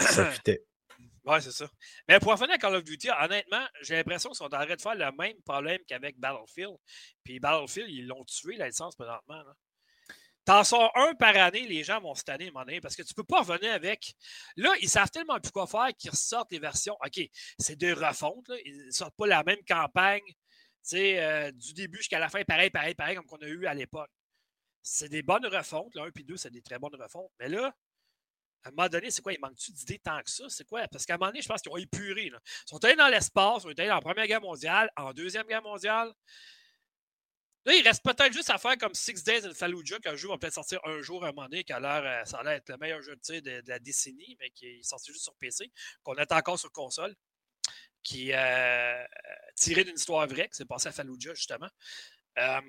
Ça 0.00 0.32
Ouais, 1.24 1.40
c'est 1.40 1.52
ça. 1.52 1.68
Mais 2.08 2.20
pour 2.20 2.32
revenir 2.32 2.54
à 2.54 2.58
Call 2.58 2.76
of 2.76 2.84
Duty, 2.84 3.10
honnêtement, 3.10 3.66
j'ai 3.82 3.96
l'impression 3.96 4.30
qu'ils 4.30 4.36
sont 4.36 4.44
en 4.44 4.48
train 4.48 4.74
de 4.74 4.80
faire 4.80 4.94
le 4.94 5.10
même 5.18 5.36
problème 5.44 5.80
qu'avec 5.86 6.18
Battlefield. 6.18 6.76
Puis 7.24 7.40
Battlefield, 7.40 7.90
ils 7.90 8.06
l'ont 8.06 8.24
tué, 8.24 8.56
la 8.56 8.68
licence, 8.68 8.94
présentement. 8.94 9.42
Là. 9.42 9.54
T'en 10.46 10.62
sors 10.62 10.96
un 10.96 11.12
par 11.14 11.36
année, 11.36 11.66
les 11.66 11.82
gens 11.82 12.00
vont 12.00 12.14
se 12.14 12.22
tanner, 12.22 12.52
donné, 12.52 12.80
parce 12.80 12.94
que 12.94 13.02
tu 13.02 13.12
peux 13.14 13.24
pas 13.24 13.40
revenir 13.40 13.72
avec. 13.72 14.14
Là, 14.56 14.72
ils 14.80 14.88
savent 14.88 15.10
tellement 15.10 15.40
plus 15.40 15.50
quoi 15.50 15.66
faire 15.66 15.88
qu'ils 15.98 16.12
ressortent 16.12 16.52
les 16.52 16.60
versions. 16.60 16.96
OK, 17.04 17.20
c'est 17.58 17.76
deux 17.76 17.92
refontes. 17.92 18.48
Là. 18.48 18.56
Ils 18.64 18.86
ne 18.86 18.90
sortent 18.92 19.16
pas 19.16 19.26
la 19.26 19.42
même 19.42 19.62
campagne 19.68 20.22
euh, 20.94 21.50
du 21.50 21.74
début 21.74 21.98
jusqu'à 21.98 22.20
la 22.20 22.28
fin, 22.28 22.44
pareil, 22.44 22.70
pareil, 22.70 22.94
pareil, 22.94 23.16
comme 23.16 23.26
qu'on 23.26 23.38
a 23.38 23.48
eu 23.48 23.66
à 23.66 23.74
l'époque. 23.74 24.10
C'est 24.82 25.08
des 25.08 25.22
bonnes 25.22 25.46
refontes. 25.46 25.94
Là, 25.96 26.04
un 26.04 26.10
puis 26.10 26.24
deux, 26.24 26.36
c'est 26.36 26.50
des 26.50 26.62
très 26.62 26.78
bonnes 26.78 26.94
refontes. 26.94 27.32
Mais 27.40 27.48
là, 27.48 27.74
à 28.62 28.68
un 28.68 28.70
moment 28.70 28.88
donné, 28.88 29.10
c'est 29.10 29.22
quoi? 29.22 29.32
Il 29.32 29.40
manque-tu 29.40 29.72
d'idées 29.72 29.98
tant 29.98 30.20
que 30.22 30.30
ça? 30.30 30.44
C'est 30.48 30.64
quoi? 30.64 30.86
Parce 30.88 31.04
qu'à 31.04 31.14
un 31.14 31.18
moment 31.18 31.30
donné, 31.30 31.42
je 31.42 31.48
pense 31.48 31.60
qu'ils 31.60 31.72
ont 31.72 31.76
épuré. 31.76 32.30
Là. 32.30 32.38
Ils 32.44 32.70
sont 32.70 32.84
allés 32.84 32.94
dans 32.94 33.08
l'espace, 33.08 33.58
ils 33.58 33.60
sont 33.62 33.68
allés 33.80 33.88
dans 33.88 33.96
la 33.96 34.00
Première 34.00 34.26
Guerre 34.26 34.40
mondiale, 34.40 34.90
en 34.96 35.12
Deuxième 35.12 35.46
Guerre 35.46 35.62
mondiale. 35.62 36.12
Là, 37.66 37.74
il 37.74 37.82
reste 37.82 38.04
peut-être 38.04 38.32
juste 38.32 38.50
à 38.50 38.58
faire 38.58 38.78
comme 38.78 38.94
Six 38.94 39.24
Days 39.24 39.44
in 39.44 39.52
Fallujah, 39.52 39.98
qu'un 39.98 40.14
jeu 40.14 40.28
va 40.28 40.38
peut-être 40.38 40.54
sortir 40.54 40.78
un 40.84 41.02
jour 41.02 41.24
à 41.24 41.28
un 41.28 41.32
moment 41.32 41.48
donné, 41.48 41.64
qui 41.64 41.72
a 41.72 41.80
l'air, 41.80 42.02
euh, 42.04 42.24
ça 42.24 42.38
a 42.38 42.44
l'air 42.44 42.52
être 42.52 42.68
le 42.68 42.76
meilleur 42.76 43.02
jeu 43.02 43.16
de, 43.16 43.40
de, 43.40 43.62
la 43.68 43.80
décennie, 43.80 44.36
mais 44.38 44.50
qui 44.50 44.66
est 44.66 44.82
sorti 44.84 45.12
juste 45.12 45.24
sur 45.24 45.34
PC, 45.34 45.72
qu'on 46.04 46.14
attend 46.14 46.36
encore 46.36 46.60
sur 46.60 46.70
console, 46.70 47.16
qui 48.04 48.30
est 48.30 48.36
euh, 48.36 49.04
tiré 49.56 49.82
d'une 49.82 49.96
histoire 49.96 50.28
vraie, 50.28 50.48
qui 50.48 50.54
s'est 50.54 50.64
passé 50.64 50.86
à 50.86 50.92
Fallujah, 50.92 51.34
justement. 51.34 51.68
Euh, 52.38 52.60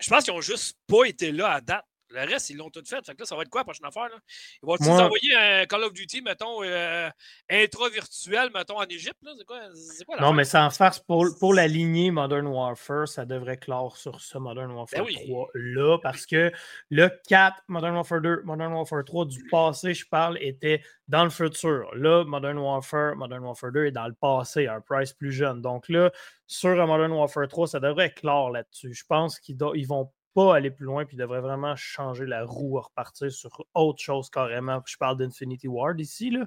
je 0.00 0.08
pense 0.08 0.24
qu'ils 0.24 0.32
n'ont 0.32 0.40
juste 0.40 0.78
pas 0.86 1.04
été 1.04 1.30
là 1.30 1.52
à 1.52 1.60
date 1.60 1.84
le 2.10 2.20
reste, 2.20 2.50
ils 2.50 2.56
l'ont 2.56 2.70
tout 2.70 2.82
fait. 2.86 3.04
Fait 3.04 3.14
que 3.14 3.20
là, 3.20 3.26
ça 3.26 3.36
va 3.36 3.42
être 3.42 3.48
quoi 3.48 3.60
la 3.60 3.64
prochaine 3.64 3.86
affaire? 3.86 4.08
Là? 4.08 4.18
Ils 4.62 4.66
vont 4.66 4.76
ils 4.76 4.88
envoyer 4.88 5.34
un 5.34 5.66
Call 5.66 5.84
of 5.84 5.92
Duty, 5.92 6.22
mettons, 6.22 6.62
euh, 6.62 7.08
intra-virtuel, 7.50 8.50
mettons, 8.54 8.78
en 8.78 8.86
Égypte? 8.86 9.18
C'est 9.36 9.44
quoi, 9.44 9.60
quoi 10.06 10.20
Non, 10.20 10.32
mais 10.32 10.44
sans 10.44 10.70
farce, 10.70 10.98
pour, 10.98 11.26
pour 11.38 11.54
la 11.54 11.66
lignée 11.66 12.10
Modern 12.10 12.46
Warfare, 12.46 13.08
ça 13.08 13.24
devrait 13.24 13.58
clore 13.58 13.96
sur 13.96 14.20
ce 14.20 14.38
Modern 14.38 14.70
Warfare 14.70 15.06
3-là, 15.06 15.96
ben 15.96 16.00
parce 16.02 16.26
que 16.26 16.52
le 16.90 17.10
4, 17.28 17.62
Modern 17.68 17.94
Warfare 17.94 18.20
2, 18.20 18.42
Modern 18.44 18.72
Warfare 18.72 19.04
3 19.04 19.26
du 19.26 19.44
passé, 19.50 19.94
je 19.94 20.06
parle, 20.06 20.38
était 20.40 20.82
dans 21.08 21.24
le 21.24 21.30
futur. 21.30 21.94
Là, 21.94 22.24
Modern 22.24 22.58
Warfare, 22.58 23.16
Modern 23.16 23.44
Warfare 23.44 23.72
2 23.72 23.86
est 23.86 23.90
dans 23.92 24.06
le 24.06 24.14
passé, 24.14 24.66
un 24.66 24.80
price 24.80 25.12
plus 25.12 25.32
jeune. 25.32 25.60
Donc 25.62 25.88
là, 25.88 26.10
sur 26.46 26.74
Modern 26.86 27.12
Warfare 27.12 27.48
3, 27.48 27.68
ça 27.68 27.80
devrait 27.80 28.12
clore 28.12 28.50
là-dessus. 28.50 28.94
Je 28.94 29.04
pense 29.06 29.38
qu'ils 29.38 29.58
vont 29.58 30.10
aller 30.46 30.70
plus 30.70 30.84
loin, 30.84 31.04
puis 31.04 31.16
devrait 31.16 31.40
vraiment 31.40 31.76
changer 31.76 32.26
la 32.26 32.44
roue, 32.44 32.80
repartir 32.80 33.30
sur 33.30 33.66
autre 33.74 34.00
chose 34.00 34.30
carrément. 34.30 34.82
Je 34.86 34.96
parle 34.96 35.18
d'Infinity 35.18 35.68
Ward 35.68 36.00
ici. 36.00 36.30
Là. 36.30 36.46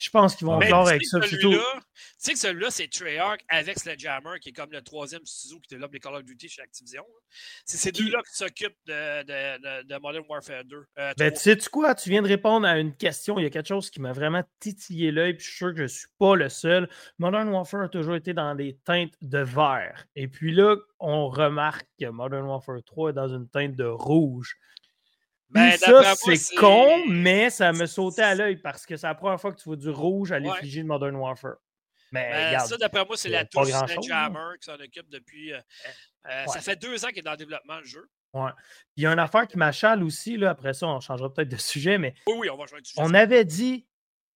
Je 0.00 0.08
pense 0.08 0.34
qu'ils 0.34 0.46
vont 0.46 0.54
encore 0.54 0.88
avec 0.88 1.04
ça. 1.04 1.20
Tu 1.20 1.36
sais 2.16 2.32
que 2.32 2.38
celui-là, 2.38 2.70
c'est 2.70 2.88
Treyarch 2.88 3.40
avec 3.50 3.78
Sledgehammer, 3.78 4.40
qui 4.40 4.48
est 4.48 4.52
comme 4.52 4.72
le 4.72 4.80
troisième 4.80 5.24
studio 5.26 5.58
qui 5.60 5.68
développe 5.68 5.92
les 5.92 6.00
Call 6.00 6.14
of 6.14 6.24
Duty 6.24 6.48
chez 6.48 6.62
Activision. 6.62 7.04
C'est 7.66 7.76
ces 7.76 7.92
deux-là 7.92 8.22
qui 8.22 8.34
s'occupent 8.34 8.78
de, 8.86 9.22
de, 9.24 9.82
de, 9.82 9.98
Modern 9.98 10.24
Warfare 10.26 10.64
2. 10.64 10.84
Euh, 10.98 11.12
ben, 11.18 11.32
tu 11.32 11.38
sais 11.38 11.56
quoi? 11.70 11.94
Tu 11.94 12.08
viens 12.08 12.22
de 12.22 12.28
répondre 12.28 12.66
à 12.66 12.78
une 12.78 12.96
question. 12.96 13.38
Il 13.38 13.42
y 13.42 13.46
a 13.46 13.50
quelque 13.50 13.68
chose 13.68 13.90
qui 13.90 14.00
m'a 14.00 14.12
vraiment 14.12 14.42
titillé 14.58 15.10
l'œil, 15.10 15.34
puis 15.34 15.44
je 15.44 15.50
suis 15.50 15.58
sûr 15.58 15.70
que 15.70 15.76
je 15.76 15.82
ne 15.82 15.88
suis 15.88 16.08
pas 16.18 16.34
le 16.34 16.48
seul. 16.48 16.88
Modern 17.18 17.48
Warfare 17.50 17.82
a 17.82 17.88
toujours 17.88 18.14
été 18.14 18.32
dans 18.32 18.54
des 18.54 18.78
teintes 18.84 19.14
de 19.20 19.40
vert. 19.40 20.06
Et 20.16 20.28
puis 20.28 20.52
là, 20.52 20.76
on 20.98 21.28
remarque 21.28 21.86
que 22.00 22.06
Modern 22.06 22.46
Warfare 22.46 22.82
3 22.84 23.10
est 23.10 23.14
dans 23.14 23.28
une 23.28 23.48
teinte 23.48 23.76
de 23.76 23.84
rouge. 23.84 24.56
Ben, 25.50 25.76
ça, 25.76 26.14
c'est 26.16 26.54
con, 26.56 27.06
mais 27.08 27.50
ça 27.50 27.72
me 27.72 27.86
sautait 27.86 28.22
à 28.22 28.34
l'œil 28.34 28.56
parce 28.56 28.86
que 28.86 28.96
c'est 28.96 29.06
la 29.06 29.14
première 29.14 29.40
fois 29.40 29.52
que 29.52 29.58
tu 29.58 29.64
vois 29.64 29.76
du 29.76 29.90
rouge 29.90 30.30
à 30.32 30.38
l'effigie 30.38 30.82
de 30.82 30.86
Modern 30.86 31.14
Warfare. 31.16 31.56
Mais 32.12 32.28
Ben, 32.30 32.46
regarde, 32.48 32.68
ça, 32.68 32.76
d'après 32.76 33.04
moi, 33.04 33.16
c'est 33.16 33.28
la 33.28 33.44
touche 33.44 33.68
Sledgehammer 33.70 34.58
qui 34.60 34.64
s'en 34.66 34.74
occupe 34.74 35.08
depuis. 35.10 35.52
euh, 35.52 35.58
euh, 36.26 36.42
Ouais. 36.46 36.52
Ça 36.52 36.60
fait 36.60 36.76
deux 36.76 37.04
ans 37.04 37.08
qu'il 37.08 37.18
est 37.18 37.22
dans 37.22 37.30
le 37.32 37.36
développement, 37.36 37.78
le 37.78 37.84
jeu. 37.84 38.08
ouais. 38.34 38.50
Puis 38.50 38.88
il 38.98 39.02
y 39.04 39.06
a 39.06 39.12
une 39.12 39.18
affaire 39.18 39.46
qui 39.48 39.56
m'achale 39.58 40.02
aussi, 40.02 40.36
là, 40.36 40.50
après 40.50 40.72
ça, 40.74 40.86
on 40.86 41.00
changera 41.00 41.32
peut-être 41.32 41.48
de 41.48 41.56
sujet, 41.56 41.98
mais 41.98 42.14
Oui, 42.26 42.34
oui, 42.38 42.50
on 42.50 42.56
va 42.56 42.66
jouer 42.66 42.80
dessus. 42.80 42.94
on 42.98 43.14
avait 43.14 43.44
dit 43.44 43.86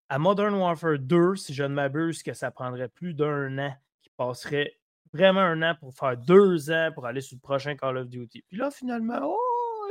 à 0.09 0.19
Modern 0.19 0.55
Warfare 0.55 0.99
2, 0.99 1.35
si 1.37 1.53
je 1.55 1.63
ne 1.65 1.69
m'abuse, 1.75 2.23
que 2.23 2.33
ça 2.33 2.51
prendrait 2.51 2.89
plus 2.89 3.15
d'un 3.15 3.57
an, 3.59 3.75
qu'il 4.03 4.13
passerait 4.17 4.79
vraiment 5.13 5.41
un 5.41 5.63
an 5.63 5.75
pour 5.79 5.95
faire 5.95 6.17
deux 6.17 6.71
ans 6.71 6.91
pour 6.95 7.07
aller 7.07 7.21
sur 7.21 7.37
le 7.37 7.41
prochain 7.41 7.77
Call 7.77 7.97
of 7.99 8.09
Duty. 8.09 8.43
Puis 8.49 8.57
là, 8.57 8.71
finalement, 8.71 9.19
oh, 9.23 9.39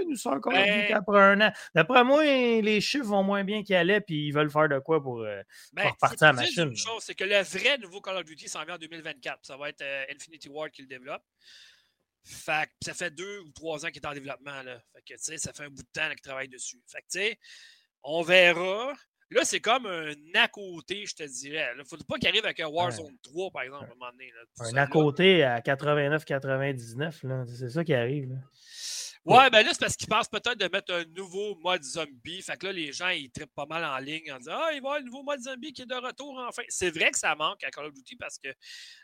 il 0.01 0.07
nous 0.09 0.15
sort 0.17 0.35
Duty 0.35 0.49
Ben- 0.51 0.93
après 0.95 1.19
un 1.21 1.41
an. 1.41 1.51
D'après 1.75 2.03
moi, 2.03 2.23
les 2.23 2.81
chiffres 2.81 3.05
vont 3.05 3.23
moins 3.23 3.43
bien 3.43 3.63
qu'ils 3.63 3.75
allaient, 3.75 4.01
puis 4.01 4.27
ils 4.27 4.31
veulent 4.31 4.49
faire 4.51 4.69
de 4.69 4.79
quoi 4.79 5.01
pour. 5.01 5.21
euh, 5.21 5.41
Ben, 5.73 5.83
Pour 5.83 5.91
repartir 5.93 6.27
à 6.27 6.31
la 6.31 6.33
machine. 6.33 6.63
Une 6.69 6.75
chose, 6.75 7.03
c'est 7.03 7.15
que 7.15 7.23
le 7.23 7.41
vrai 7.41 7.77
nouveau 7.77 8.01
Call 8.01 8.17
of 8.17 8.25
Duty 8.25 8.47
s'en 8.47 8.63
vient 8.65 8.75
en 8.75 8.77
2024. 8.77 9.39
Ça 9.43 9.57
va 9.57 9.69
être 9.69 9.81
euh, 9.81 10.05
Infinity 10.13 10.49
Ward 10.49 10.71
qui 10.71 10.81
le 10.81 10.87
développe. 10.87 11.23
Fait 12.25 12.67
que 12.67 12.85
ça 12.85 12.93
fait 12.93 13.11
deux 13.11 13.39
ou 13.39 13.51
trois 13.51 13.85
ans 13.85 13.89
qu'il 13.89 14.01
est 14.01 14.07
en 14.07 14.13
développement. 14.13 14.61
Là. 14.63 14.79
Fait 14.93 15.13
que, 15.15 15.37
ça 15.37 15.51
fait 15.53 15.63
un 15.63 15.69
bout 15.69 15.83
de 15.83 15.87
temps 15.93 16.09
qu'il 16.09 16.21
travaille 16.21 16.47
dessus. 16.47 16.81
Fait 16.87 17.01
que, 17.01 17.37
on 18.03 18.21
verra. 18.21 18.93
Là, 19.29 19.43
c'est 19.45 19.61
comme 19.61 19.87
un 19.87 20.13
à 20.35 20.47
côté, 20.47 21.05
je 21.07 21.15
te 21.15 21.23
dirais. 21.23 21.71
Il 21.73 21.79
ne 21.79 21.83
faut 21.83 21.97
pas 22.07 22.17
qu'il 22.17 22.27
arrive 22.27 22.45
avec 22.45 22.59
un 22.59 22.67
Warzone 22.67 23.17
3, 23.23 23.49
par 23.51 23.63
exemple, 23.63 23.85
à 23.85 23.87
un 23.87 23.95
moment 23.95 24.11
donné. 24.11 24.31
là. 24.31 24.65
un 24.65 24.69
à 24.69 24.81
là. 24.81 24.87
côté 24.87 25.43
à 25.43 25.59
89-99. 25.59 27.27
là. 27.27 27.43
C'est 27.47 27.69
ça 27.69 27.83
qui 27.83 27.93
arrive. 27.93 28.29
là. 28.29 28.35
Ouais, 29.25 29.49
ben 29.49 29.65
là, 29.65 29.69
c'est 29.71 29.79
parce 29.79 29.95
qu'ils 29.95 30.09
pensent 30.09 30.27
peut-être 30.27 30.57
de 30.57 30.67
mettre 30.67 30.93
un 30.93 31.05
nouveau 31.15 31.55
mode 31.55 31.81
zombie. 31.81 32.41
Fait 32.41 32.57
que 32.57 32.65
là, 32.65 32.73
les 32.73 32.91
gens, 32.91 33.07
ils 33.07 33.31
trippent 33.31 33.55
pas 33.55 33.65
mal 33.65 33.85
en 33.85 33.97
ligne 33.97 34.29
en 34.33 34.37
disant 34.37 34.51
Ah, 34.55 34.73
il 34.73 34.73
va 34.73 34.73
y 34.73 34.77
avoir 34.79 34.95
un 34.95 35.01
nouveau 35.01 35.23
mode 35.23 35.39
zombie 35.39 35.71
qui 35.71 35.83
est 35.83 35.85
de 35.85 35.95
retour 35.95 36.37
enfin. 36.45 36.63
C'est 36.67 36.91
vrai 36.91 37.09
que 37.09 37.17
ça 37.17 37.33
manque 37.33 37.63
à 37.63 37.71
Call 37.71 37.85
of 37.85 37.93
Duty 37.93 38.17
parce 38.17 38.37
que 38.37 38.49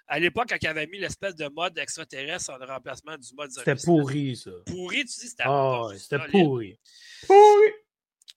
à 0.08 0.20
l'époque, 0.20 0.50
quand 0.50 0.58
ils 0.62 0.68
avaient 0.68 0.88
mis 0.88 1.00
l'espèce 1.00 1.36
de 1.36 1.48
mode 1.48 1.78
extraterrestre 1.78 2.52
en 2.52 2.58
remplacement 2.58 3.18
du 3.18 3.34
mode 3.34 3.52
zombie. 3.52 3.66
C'était 3.66 3.86
pourri, 3.86 4.36
ça. 4.36 4.52
Pourri, 4.66 5.00
tu 5.00 5.06
dis, 5.06 5.30
c'était 5.30 5.44
Ah, 5.46 5.88
c'était 5.98 6.20
pourri. 6.28 6.78
Pourri! 7.26 7.72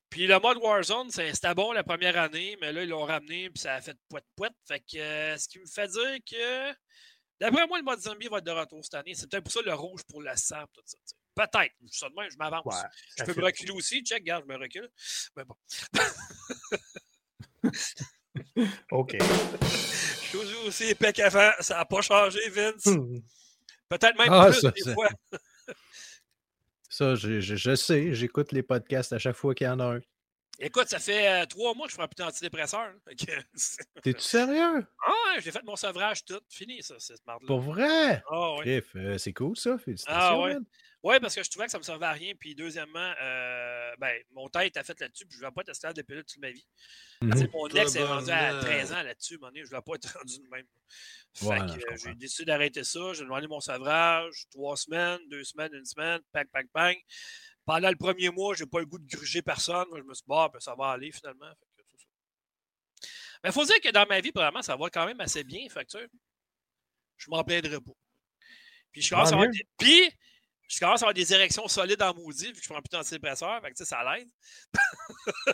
Puis 0.08 0.26
le 0.26 0.38
mode 0.38 0.58
Warzone, 0.58 1.10
c'était 1.10 1.54
bon 1.54 1.72
la 1.72 1.82
première 1.82 2.16
année, 2.18 2.56
mais 2.60 2.70
là, 2.70 2.84
ils 2.84 2.90
l'ont 2.90 3.04
ramené 3.04 3.50
puis 3.50 3.60
ça 3.60 3.74
a 3.74 3.80
fait 3.80 3.96
poète-poète. 4.08 4.52
Fait 4.68 4.80
que 4.80 4.98
euh, 4.98 5.36
ce 5.36 5.48
qui 5.48 5.58
me 5.58 5.66
fait 5.66 5.88
dire 5.88 6.18
que. 6.30 6.72
D'après 7.40 7.66
moi, 7.66 7.78
le 7.78 7.82
mode 7.82 7.98
zombie 7.98 8.28
va 8.28 8.38
être 8.38 8.44
de 8.44 8.52
retour 8.52 8.84
cette 8.84 8.94
année. 8.94 9.14
C'est 9.14 9.28
peut-être 9.28 9.42
pour 9.42 9.52
ça 9.52 9.62
le 9.62 9.74
rouge 9.74 10.02
pour 10.06 10.22
le 10.22 10.30
sang, 10.36 10.62
tout 10.72 10.82
ça. 10.84 10.96
tu 10.98 11.06
sais. 11.06 11.21
Peut-être. 11.34 11.72
Je 11.90 12.06
je 12.30 12.36
m'avance. 12.36 12.64
Ouais, 12.66 12.72
je 13.18 13.24
peux 13.24 13.40
me 13.40 13.44
reculer 13.46 13.72
aussi. 13.72 14.02
Check, 14.02 14.20
regarde, 14.20 14.44
je 14.48 14.52
me 14.52 14.58
recule. 14.60 14.88
Mais 15.36 15.44
bon. 15.44 15.56
OK. 18.90 19.16
Je 19.20 20.38
suis 20.38 20.38
aussi 20.66 20.84
épais 20.84 21.12
qu'avant. 21.12 21.50
Ça 21.60 21.76
n'a 21.78 21.84
pas 21.84 22.02
changé, 22.02 22.40
Vince. 22.50 22.86
Hmm. 22.86 23.20
Peut-être 23.88 24.16
même 24.18 24.28
Ah, 24.30 24.46
plus 24.50 24.60
ça, 24.60 24.70
des 24.70 24.80
ça- 24.82 24.94
fois. 24.94 25.08
Ça, 26.88 27.14
je, 27.14 27.40
je- 27.40 27.56
je 27.56 27.74
sais, 27.74 28.14
j'écoute 28.14 28.52
les 28.52 28.62
podcasts 28.62 29.12
à 29.12 29.18
chaque 29.18 29.36
fois 29.36 29.54
qu'il 29.54 29.66
y 29.66 29.70
en 29.70 29.80
a 29.80 29.96
un. 29.96 30.00
Écoute, 30.58 30.88
ça 30.88 30.98
fait 30.98 31.42
euh, 31.42 31.46
trois 31.46 31.74
mois 31.74 31.86
que 31.86 31.92
je 31.92 31.96
prends 31.98 32.06
plus 32.06 32.22
d'antidépresseur. 32.22 32.92
T'es-tu 34.02 34.20
sérieux? 34.20 34.86
Ah 35.04 35.10
ouais, 35.34 35.40
j'ai 35.40 35.50
fait 35.50 35.62
mon 35.64 35.76
sevrage 35.76 36.24
tout. 36.24 36.40
Fini, 36.48 36.82
ça, 36.82 36.94
cette 36.98 37.24
marde-là. 37.26 37.46
Pour 37.46 37.60
vrai? 37.60 38.22
Ah 38.30 38.54
ouais. 38.56 38.82
Euh, 38.96 39.18
c'est 39.18 39.32
cool 39.32 39.56
ça, 39.56 39.78
félicitations. 39.78 40.18
Ah, 40.20 40.38
ouais. 40.38 40.54
man. 40.54 41.20
Parce 41.20 41.34
que 41.34 41.42
je 41.42 41.50
trouvais 41.50 41.64
que 41.66 41.72
ça 41.72 41.78
me 41.78 41.82
servait 41.82 42.06
à 42.06 42.12
rien. 42.12 42.34
Puis 42.38 42.54
deuxièmement, 42.54 43.12
euh, 43.20 43.90
ben, 43.98 44.14
mon 44.32 44.48
tête 44.48 44.76
a 44.76 44.84
fait 44.84 45.00
là-dessus, 45.00 45.26
puis 45.26 45.36
je 45.36 45.42
ne 45.42 45.48
vais 45.48 45.52
pas 45.52 45.62
être 45.62 45.70
esclave 45.70 45.94
de 45.94 46.02
pilote 46.02 46.26
toute 46.26 46.40
ma 46.40 46.50
vie. 46.50 46.64
Sais, 47.22 47.28
Mhm. 47.44 47.48
Mon 47.52 47.68
ex 47.68 47.96
est 47.96 48.04
rendu 48.04 48.30
à 48.30 48.36
Tabarnak. 48.36 48.64
13 48.64 48.92
ans 48.92 49.02
là-dessus, 49.02 49.38
donné, 49.38 49.60
je 49.64 49.70
ne 49.72 49.76
vais 49.76 49.82
pas 49.82 49.94
être 49.94 50.12
rendu 50.18 50.38
de 50.38 50.48
même. 50.48 50.66
Fait 51.34 51.46
Ouais, 51.46 51.58
que, 51.58 51.96
j'ai 51.96 52.14
décidé 52.14 52.44
d'arrêter 52.44 52.84
ça. 52.84 53.12
J'ai 53.14 53.24
demandé 53.24 53.48
mon 53.48 53.60
sevrage, 53.60 54.44
trois 54.52 54.76
semaines, 54.76 55.18
deux 55.28 55.42
semaines, 55.44 55.72
une 55.74 55.84
semaine, 55.84 56.20
pack, 56.30 56.48
pack, 56.52 56.66
bang. 56.72 56.96
Pendant 57.64 57.90
le 57.90 57.96
premier 57.96 58.28
mois, 58.30 58.54
je 58.54 58.64
n'ai 58.64 58.70
pas 58.70 58.80
le 58.80 58.86
goût 58.86 58.98
de 58.98 59.06
gruger 59.06 59.40
personne. 59.42 59.86
Je 59.96 60.02
me 60.02 60.14
suis 60.14 60.22
dit, 60.22 60.28
bah, 60.28 60.50
ben, 60.52 60.58
ça 60.60 60.74
va 60.74 60.90
aller 60.90 61.12
finalement. 61.12 61.46
Fait 61.76 61.82
que 61.82 61.88
c'est 61.90 61.98
ça. 61.98 62.06
Mais 63.44 63.50
il 63.50 63.52
faut 63.52 63.64
dire 63.64 63.80
que 63.80 63.90
dans 63.90 64.06
ma 64.06 64.20
vie, 64.20 64.32
probablement, 64.32 64.62
ça 64.62 64.76
va 64.76 64.90
quand 64.90 65.06
même 65.06 65.20
assez 65.20 65.44
bien. 65.44 65.68
Fait 65.68 65.84
que, 65.84 66.08
je 67.16 67.30
m'en 67.30 67.44
plaindrai 67.44 67.80
pas. 67.80 67.92
Puis 68.90 69.00
je 69.02 69.10
commence, 69.10 69.30
à 69.30 69.34
avoir 69.34 69.48
des... 69.48 69.66
Puis, 69.78 70.10
je 70.68 70.78
commence 70.80 71.02
à 71.02 71.04
avoir 71.04 71.14
des 71.14 71.32
érections 71.32 71.66
solides 71.68 72.02
en 72.02 72.14
maudit, 72.14 72.46
vu 72.48 72.52
que 72.54 72.62
je 72.62 72.68
prends 72.68 72.82
plus 72.82 72.90
d'antidépresseurs. 72.90 73.60
Fait 73.62 73.72
que, 73.72 73.84
ça 73.84 74.02
l'aide. 74.04 74.28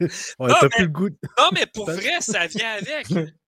Ouais, 0.00 0.08
Non, 0.48 0.56
mais- 0.62 0.68
plus 0.70 0.82
le 0.82 0.88
goût. 0.88 1.08
de- 1.08 1.16
Non, 1.38 1.50
mais 1.52 1.66
pour 1.66 1.86
vrai, 1.86 2.20
ça 2.20 2.46
vient 2.48 2.72
avec. 2.72 3.06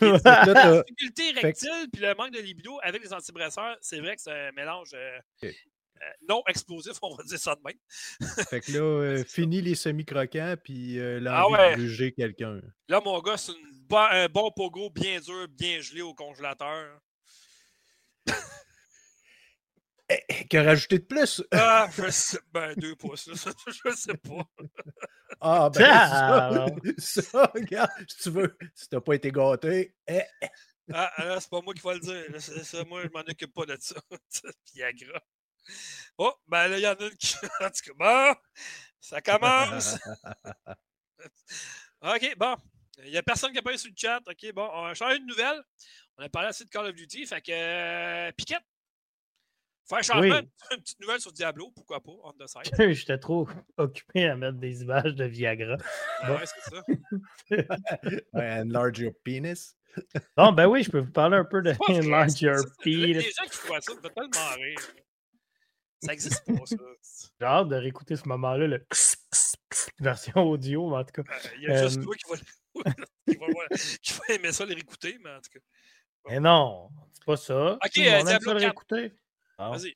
La 0.00 0.82
difficulté 0.82 1.30
rectile 1.32 1.88
puis 1.92 2.00
le 2.00 2.14
manque 2.14 2.30
de 2.32 2.38
libido 2.40 2.78
avec 2.82 3.02
les 3.02 3.12
antidépresseurs, 3.12 3.76
c'est 3.82 4.00
vrai 4.00 4.16
que 4.16 4.22
c'est 4.22 4.32
un 4.32 4.52
mélange 4.52 4.92
euh. 4.94 5.18
Euh, 6.02 6.06
non 6.28 6.42
explosif, 6.48 6.92
on 7.02 7.14
va 7.14 7.22
dire 7.24 7.38
ça 7.38 7.54
de 7.54 7.60
même. 7.64 8.28
Fait 8.48 8.60
que 8.60 8.72
là, 8.72 8.78
euh, 8.80 9.24
fini 9.28 9.60
les 9.60 9.74
semi-croquants, 9.74 10.54
puis 10.62 10.98
euh, 10.98 11.20
l'envie 11.20 11.54
Ah 11.56 11.68
ouais. 11.70 11.76
de 11.76 11.80
juger 11.82 12.12
quelqu'un. 12.12 12.60
Là, 12.88 13.00
mon 13.04 13.18
gars, 13.20 13.36
c'est 13.36 13.52
une 13.52 13.70
bo- 13.88 13.96
un 13.98 14.28
bon 14.28 14.50
pogo 14.50 14.90
bien 14.90 15.20
dur, 15.20 15.46
bien 15.48 15.80
gelé 15.80 16.02
au 16.02 16.14
congélateur. 16.14 16.98
Que 20.50 20.56
rajouter 20.58 20.98
de 20.98 21.04
plus? 21.04 21.40
Ah, 21.52 21.88
je 21.96 22.10
sais, 22.10 22.38
ben, 22.52 22.74
deux 22.74 22.96
pouces, 22.96 23.28
là, 23.28 23.34
je 23.68 23.90
sais 23.94 24.16
pas. 24.16 24.44
Ah, 25.40 25.70
ben 25.72 25.86
Ah. 25.88 26.66
ça, 26.98 27.22
ça, 27.22 27.50
regarde, 27.54 27.90
si 28.08 28.16
tu 28.24 28.30
veux, 28.30 28.58
si 28.74 28.88
t'as 28.88 29.00
pas 29.00 29.14
été 29.14 29.30
gâté, 29.30 29.94
eh, 30.08 30.22
Ah, 30.92 31.12
là, 31.18 31.38
c'est 31.38 31.48
pas 31.48 31.60
moi 31.60 31.72
qui 31.74 31.82
vais 31.86 31.94
le 31.94 32.00
dire. 32.00 32.24
là, 32.32 32.40
ça, 32.40 32.82
moi, 32.86 33.02
je 33.04 33.08
m'en 33.10 33.20
occupe 33.20 33.54
pas 33.54 33.66
de 33.66 33.76
ça. 33.78 34.00
Viagra. 34.74 35.22
Oh, 36.18 36.32
ben 36.48 36.68
là, 36.68 36.78
il 36.78 36.82
y 36.82 36.86
en 36.86 36.94
a 36.94 37.04
une 37.04 37.16
qui. 37.16 37.34
En 37.60 37.70
tout 37.70 37.82
cas, 37.86 37.92
bon, 37.98 38.34
ça 39.00 39.20
commence. 39.20 39.96
OK, 42.02 42.34
bon. 42.36 42.56
Il 43.04 43.10
n'y 43.10 43.16
a 43.16 43.22
personne 43.22 43.52
qui 43.52 43.58
a 43.58 43.62
pas 43.62 43.72
eu 43.72 43.78
sur 43.78 43.88
le 43.90 43.94
chat. 43.96 44.20
OK, 44.26 44.52
bon, 44.54 44.68
on 44.72 44.82
va 44.84 44.94
changer 44.94 45.18
de 45.18 45.24
nouvelle. 45.24 45.62
On 46.18 46.22
a 46.24 46.28
parlé 46.28 46.48
assez 46.48 46.64
de 46.64 46.70
Call 46.70 46.86
of 46.86 46.94
Duty. 46.94 47.26
Fait 47.26 47.40
que 47.40 47.50
euh, 47.52 48.32
Piquette. 48.32 48.62
Faire 49.88 49.98
un 49.98 50.02
changement, 50.02 50.36
Oui. 50.36 50.48
une 50.76 50.82
petite 50.82 51.00
nouvelle 51.00 51.20
sur 51.20 51.32
Diablo, 51.32 51.70
pourquoi 51.74 52.00
pas, 52.00 52.12
on 52.22 52.32
the 52.32 52.46
side. 52.46 52.92
J'étais 52.92 53.18
trop 53.18 53.48
occupé 53.76 54.26
à 54.28 54.36
mettre 54.36 54.58
des 54.58 54.82
images 54.82 55.14
de 55.14 55.24
Viagra. 55.24 55.76
Ah 56.20 56.34
ouais, 56.34 56.44
c'est 56.46 56.70
ça. 56.70 56.84
ouais, 58.34 58.60
enlarge 58.60 58.98
your 58.98 59.12
penis. 59.24 59.74
Bon, 60.36 60.52
ben 60.52 60.66
oui, 60.66 60.84
je 60.84 60.90
peux 60.90 61.00
vous 61.00 61.10
parler 61.10 61.38
un 61.38 61.44
peu 61.44 61.60
de 61.62 61.74
Enlarge 61.88 62.40
Your 62.40 62.58
c'est- 62.58 62.90
Les 62.90 63.14
Penis. 63.14 63.22
gens 63.36 63.44
qui 63.44 63.56
font 63.56 63.80
ça, 63.80 63.92
font 63.94 64.08
tellement 64.08 64.54
rire. 64.56 64.78
Ça 66.02 66.12
existe 66.12 66.44
pas, 66.46 66.64
ça. 66.66 66.76
J'ai 67.38 67.46
hâte 67.46 67.68
de 67.68 67.76
réécouter 67.76 68.16
ce 68.16 68.26
moment-là, 68.28 68.66
le 68.66 68.84
version 70.00 70.42
audio, 70.42 70.88
mais 70.90 70.96
en 70.96 71.04
tout 71.04 71.22
cas. 71.22 71.30
Euh, 71.30 71.48
Il 71.58 71.62
y 71.64 71.66
a 71.68 71.82
juste 71.84 71.98
Euh, 71.98 72.02
toi 72.04 72.14
qui 72.16 72.30
va, 72.30 72.36
qui, 73.28 73.36
va, 73.36 73.46
voir- 73.52 73.68
qui 74.02 74.12
va 74.14 74.34
aimer 74.34 74.52
ça, 74.52 74.64
les 74.64 74.74
réécouter, 74.74 75.18
mais 75.22 75.30
en 75.30 75.40
tout 75.40 75.50
cas. 75.52 75.60
Mais 76.28 76.40
non, 76.40 76.88
c'est 77.12 77.24
pas 77.24 77.36
ça. 77.36 77.72
Ok, 77.74 77.96
le 77.96 78.02
euh, 78.02 78.18
aime 78.18 78.26
Diablo 78.26 78.46
ça 78.48 78.54
le 78.54 78.60
4. 78.60 78.64
réécouter. 78.66 79.14
Bon. 79.58 79.70
Vas-y. 79.72 79.94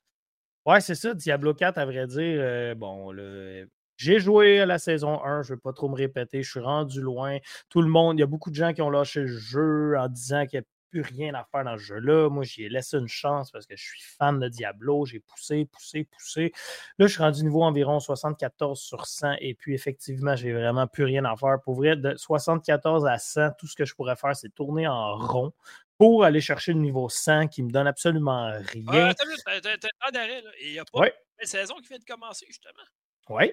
Ouais, 0.67 0.81
c'est 0.81 0.95
ça, 0.95 1.15
Diablo 1.15 1.55
4, 1.55 1.79
à 1.79 1.85
vrai 1.85 2.07
dire. 2.07 2.19
euh, 2.41 2.75
bon, 2.75 3.11
le- 3.13 3.69
j'ai 3.97 4.19
joué 4.19 4.61
à 4.61 4.67
la 4.67 4.79
saison 4.79 5.23
1, 5.25 5.43
je 5.43 5.53
ne 5.53 5.57
vais 5.57 5.61
pas 5.61 5.73
trop 5.73 5.89
me 5.89 5.95
répéter, 5.95 6.43
je 6.43 6.51
suis 6.51 6.61
rendu 6.61 7.01
loin. 7.01 7.39
Tout 7.69 7.81
le 7.81 7.89
monde, 7.89 8.19
il 8.19 8.21
y 8.21 8.23
a 8.25 8.27
beaucoup 8.27 8.51
de 8.51 8.57
gens 8.57 8.73
qui 8.73 8.83
ont 8.83 8.91
lâché 8.91 9.21
le 9.21 9.27
jeu 9.29 9.97
en 9.97 10.09
disant 10.09 10.47
qu'il 10.47 10.59
n'y 10.59 10.65
a 10.65 10.67
plus 10.95 11.15
rien 11.17 11.35
à 11.35 11.43
faire 11.45 11.65
dans 11.65 11.77
ce 11.77 11.83
jeu-là. 11.83 12.29
Moi, 12.29 12.45
j'y 12.45 12.63
ai 12.65 12.69
laissé 12.69 12.97
une 12.97 13.09
chance 13.09 13.51
parce 13.51 13.67
que 13.67 13.75
je 13.77 13.83
suis 13.83 14.01
fan 14.01 14.39
de 14.39 14.49
Diablo. 14.49 15.05
J'ai 15.07 15.19
poussé, 15.19 15.65
poussé, 15.65 16.05
poussé. 16.05 16.53
Là, 16.99 17.09
je 17.09 17.13
suis 17.13 17.23
rendu 17.23 17.43
niveau 17.43 17.63
environ 17.65 17.99
74 17.99 18.81
sur 18.81 19.07
100 19.07 19.33
et 19.41 19.55
puis 19.55 19.75
effectivement, 19.75 20.37
j'ai 20.37 20.53
vraiment 20.53 20.87
plus 20.87 21.03
rien 21.05 21.25
à 21.25 21.35
faire. 21.37 21.57
Pour 21.65 21.75
vrai, 21.75 21.97
de 21.97 22.15
74 22.17 23.07
à 23.07 23.19
100, 23.19 23.51
tout 23.59 23.67
ce 23.67 23.75
que 23.75 23.85
je 23.85 23.95
pourrais 23.95 24.15
faire, 24.15 24.37
c'est 24.37 24.55
tourner 24.55 24.87
en 24.87 25.17
rond 25.17 25.53
pour 25.99 26.23
aller 26.25 26.41
chercher 26.41 26.73
le 26.73 26.79
niveau 26.81 27.09
100 27.09 27.49
qui 27.49 27.65
me 27.65 27.71
donne 27.73 27.89
absolument 27.89 28.53
rien. 28.73 29.13
t'as- 29.15 29.89
un 30.07 30.11
d'arrêt, 30.13 30.43
là. 30.43 30.51
Et 30.61 30.67
il 30.69 30.73
n'y 30.75 30.79
a 30.79 30.85
pas 30.85 31.01
Ouais. 31.01 31.15
une 31.41 31.47
saison 31.49 31.75
qui 31.77 31.89
vient 31.89 31.99
de 31.99 32.05
commencer, 32.05 32.47
justement? 32.47 32.85
Oui. 33.31 33.53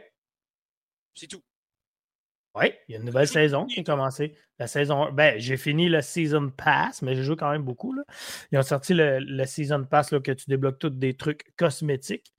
C'est 1.15 1.27
tout. 1.27 1.41
Oui, 2.53 2.65
il 2.87 2.91
y 2.91 2.95
a 2.95 2.99
une 2.99 3.05
nouvelle 3.05 3.27
saison 3.27 3.65
qui 3.65 3.79
est 3.79 3.83
toi? 3.83 3.95
commencée. 3.95 4.35
La 4.59 4.67
saison 4.67 5.05
1, 5.07 5.11
ben, 5.11 5.39
j'ai 5.39 5.57
fini 5.57 5.87
le 5.87 6.01
Season 6.01 6.49
Pass, 6.49 7.01
mais 7.01 7.15
j'ai 7.15 7.23
joué 7.23 7.35
quand 7.35 7.49
même 7.49 7.63
beaucoup. 7.63 7.93
Là. 7.93 8.03
Ils 8.51 8.59
ont 8.59 8.63
sorti 8.63 8.93
le, 8.93 9.19
le 9.19 9.45
Season 9.45 9.85
Pass 9.85 10.11
là, 10.11 10.19
que 10.19 10.31
tu 10.31 10.45
débloques 10.49 10.77
tous 10.77 10.89
des 10.89 11.15
trucs 11.15 11.55
cosmétiques. 11.55 12.33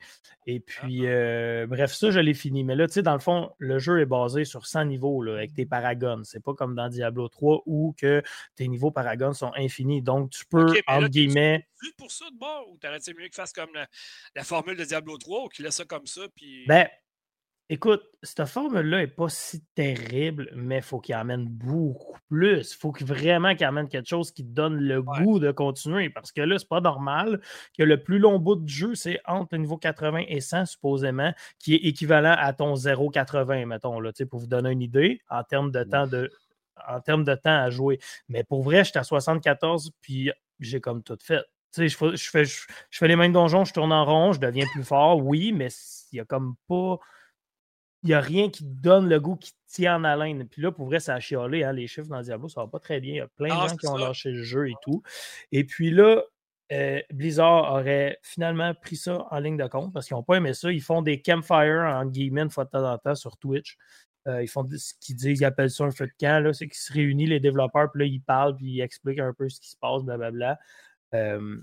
Et 0.47 0.59
puis, 0.61 1.07
euh, 1.07 1.67
bref, 1.69 1.93
ça, 1.93 2.11
je 2.11 2.19
l'ai 2.19 2.35
fini. 2.35 2.65
Mais 2.65 2.75
là, 2.75 2.87
tu 2.89 2.95
sais, 2.95 3.03
dans 3.03 3.13
le 3.13 3.21
fond, 3.21 3.53
le 3.59 3.79
jeu 3.79 4.01
est 4.01 4.07
basé 4.07 4.45
sur 4.45 4.67
100 4.67 4.87
niveaux 4.87 5.23
là, 5.23 5.35
avec 5.35 5.55
tes 5.55 5.67
paragons. 5.67 6.23
C'est 6.25 6.43
pas 6.43 6.53
comme 6.55 6.75
dans 6.75 6.89
Diablo 6.89 7.29
3 7.29 7.63
où 7.67 7.95
que 7.97 8.23
tes 8.57 8.67
niveaux 8.67 8.91
paragons 8.91 9.33
sont 9.33 9.53
infinis. 9.57 10.03
Donc, 10.03 10.31
tu 10.31 10.45
peux, 10.47 10.75
là, 10.75 10.81
entre 10.89 11.09
guillemets, 11.09 11.67
Tu 11.81 11.93
pour 11.97 12.11
ça 12.11 12.25
de 12.33 12.37
bord 12.37 12.67
ou 12.71 12.77
t'aurais-tu 12.77 13.15
mieux 13.15 13.27
qu'il 13.27 13.35
fasse 13.35 13.53
comme 13.53 13.73
la, 13.73 13.87
la 14.35 14.43
formule 14.43 14.77
de 14.77 14.85
Diablo 14.85 15.17
3 15.17 15.45
ou 15.45 15.49
qu'il 15.49 15.65
laisse 15.65 15.77
ça 15.77 15.85
comme 15.85 16.07
ça? 16.07 16.23
Puis... 16.35 16.65
ben, 16.67 16.89
Écoute, 17.69 18.03
cette 18.23 18.45
formule-là 18.45 18.99
n'est 18.99 19.07
pas 19.07 19.29
si 19.29 19.65
terrible, 19.75 20.51
mais 20.55 20.79
il 20.79 20.83
faut 20.83 21.01
qu'il 21.01 21.15
amène 21.15 21.47
beaucoup 21.47 22.19
plus. 22.29 22.73
Il 22.73 22.77
faut 22.77 22.93
vraiment 23.01 23.55
qu'il 23.55 23.65
amène 23.65 23.89
quelque 23.89 24.09
chose 24.09 24.31
qui 24.31 24.45
donne 24.45 24.77
le 24.77 25.03
goût 25.03 25.39
de 25.39 25.51
continuer. 25.53 26.11
Parce 26.11 26.33
que 26.33 26.43
là, 26.43 26.59
c'est 26.59 26.69
pas 26.69 26.81
normal 26.81 27.41
que 27.77 27.83
le 27.83 28.03
plus 28.03 28.19
long 28.19 28.39
bout 28.39 28.57
de 28.57 28.69
jeu, 28.69 28.95
c'est 28.95 29.21
entre 29.27 29.55
le 29.55 29.59
niveau 29.59 29.79
80 29.79 30.25
et 30.29 30.41
100, 30.41 30.67
supposément, 30.67 31.33
qui 31.59 31.75
est 31.75 31.79
équivalent 31.79 32.35
à 32.37 32.53
ton 32.53 32.75
0,80, 32.75 33.65
mettons, 33.65 34.01
là, 34.01 34.11
pour 34.29 34.41
vous 34.41 34.47
donner 34.47 34.71
une 34.71 34.83
idée, 34.83 35.21
en 35.31 35.43
termes 35.43 35.71
de 35.71 35.83
temps 35.83 36.07
de 36.07 36.31
en 36.89 37.01
termes 37.01 37.25
de 37.25 37.35
temps 37.35 37.59
à 37.59 37.71
jouer. 37.71 38.01
Mais 38.29 38.45
pour 38.45 38.63
vrai, 38.63 38.85
j'étais 38.85 38.99
à 38.99 39.05
74, 39.05 39.93
puis 40.01 40.31
j'ai 40.61 40.81
comme 40.81 41.03
tout 41.03 41.19
fait. 41.23 41.43
Je, 41.77 41.87
je, 41.87 41.97
fais, 41.97 42.45
je, 42.45 42.67
fais 42.91 43.09
les 43.09 43.17
mêmes 43.17 43.33
donjons, 43.33 43.65
je 43.65 43.73
tourne 43.73 43.93
en 43.93 44.05
rond, 44.05 44.33
je 44.33 44.41
deviens 44.41 44.67
plus 44.73 44.85
fort, 44.85 45.25
oui, 45.25 45.53
mais 45.53 45.69
il 46.13 46.17
n'y 46.17 46.21
a 46.21 46.25
comme 46.25 46.55
pas 46.69 46.99
il 48.03 48.09
n'y 48.09 48.15
a 48.15 48.21
rien 48.21 48.51
qui 48.51 48.65
donne 48.65 49.09
le 49.09 49.21
goût 49.21 49.37
qui 49.37 49.53
tient 49.69 49.97
en 49.97 50.05
haleine. 50.05 50.47
Puis 50.49 50.61
là, 50.61 50.73
pour 50.73 50.87
vrai, 50.87 50.99
ça 50.99 51.15
a 51.15 51.21
chialé. 51.21 51.63
Hein, 51.63 51.73
les 51.73 51.87
chiffres 51.87 52.09
dans 52.09 52.21
Diablo, 52.21 52.49
ça 52.49 52.63
va 52.63 52.67
pas 52.67 52.81
très 52.81 53.01
bien. 53.01 53.13
Il 53.13 53.17
y 53.19 53.21
a 53.21 53.29
plein 53.29 53.49
de 53.49 53.69
gens 53.69 53.77
qui 53.77 53.87
ont 53.87 53.97
lâché 53.97 54.31
le 54.31 54.43
jeu 54.43 54.69
et 54.69 54.75
tout. 54.83 55.03
Et 55.53 55.65
puis 55.65 55.91
là, 55.91 56.23
euh, 56.73 57.01
Blizzard 57.11 57.73
aurait 57.73 58.19
finalement 58.23 58.75
pris 58.75 58.97
ça 58.97 59.27
en 59.31 59.39
ligne 59.39 59.57
de 59.57 59.67
compte 59.67 59.93
parce 59.93 60.07
qu'ils 60.07 60.17
n'ont 60.17 60.23
pas 60.23 60.37
aimé 60.37 60.53
ça. 60.53 60.73
Ils 60.73 60.83
font 60.83 61.03
des 61.03 61.23
campfires 61.23 61.85
en 61.87 62.07
guillemets 62.07 62.43
une 62.43 62.51
fois 62.51 62.65
de 62.65 62.71
temps 62.71 62.91
en 62.91 62.99
temps 62.99 63.15
sur 63.15 63.37
Twitch. 63.37 63.77
Euh, 64.27 64.43
ils 64.43 64.49
font 64.49 64.67
ce 64.69 64.95
qu'ils 65.01 65.17
disent, 65.17 65.41
ils 65.41 65.45
appellent 65.45 65.71
ça 65.71 65.85
un 65.85 65.91
feu 65.91 66.07
de 66.07 66.13
camp. 66.19 66.53
C'est 66.53 66.67
qu'ils 66.67 66.77
se 66.77 66.93
réunissent, 66.93 67.29
les 67.29 67.41
développeurs, 67.41 67.91
puis 67.93 68.01
là, 68.01 68.07
ils 68.07 68.21
parlent, 68.21 68.57
puis 68.57 68.67
ils 68.67 68.81
expliquent 68.81 69.21
un 69.21 69.33
peu 69.33 69.49
ce 69.49 69.61
qui 69.61 69.71
se 69.71 69.77
passe, 69.77 70.03
blablabla. 70.03 70.59
Euh, 71.15 71.61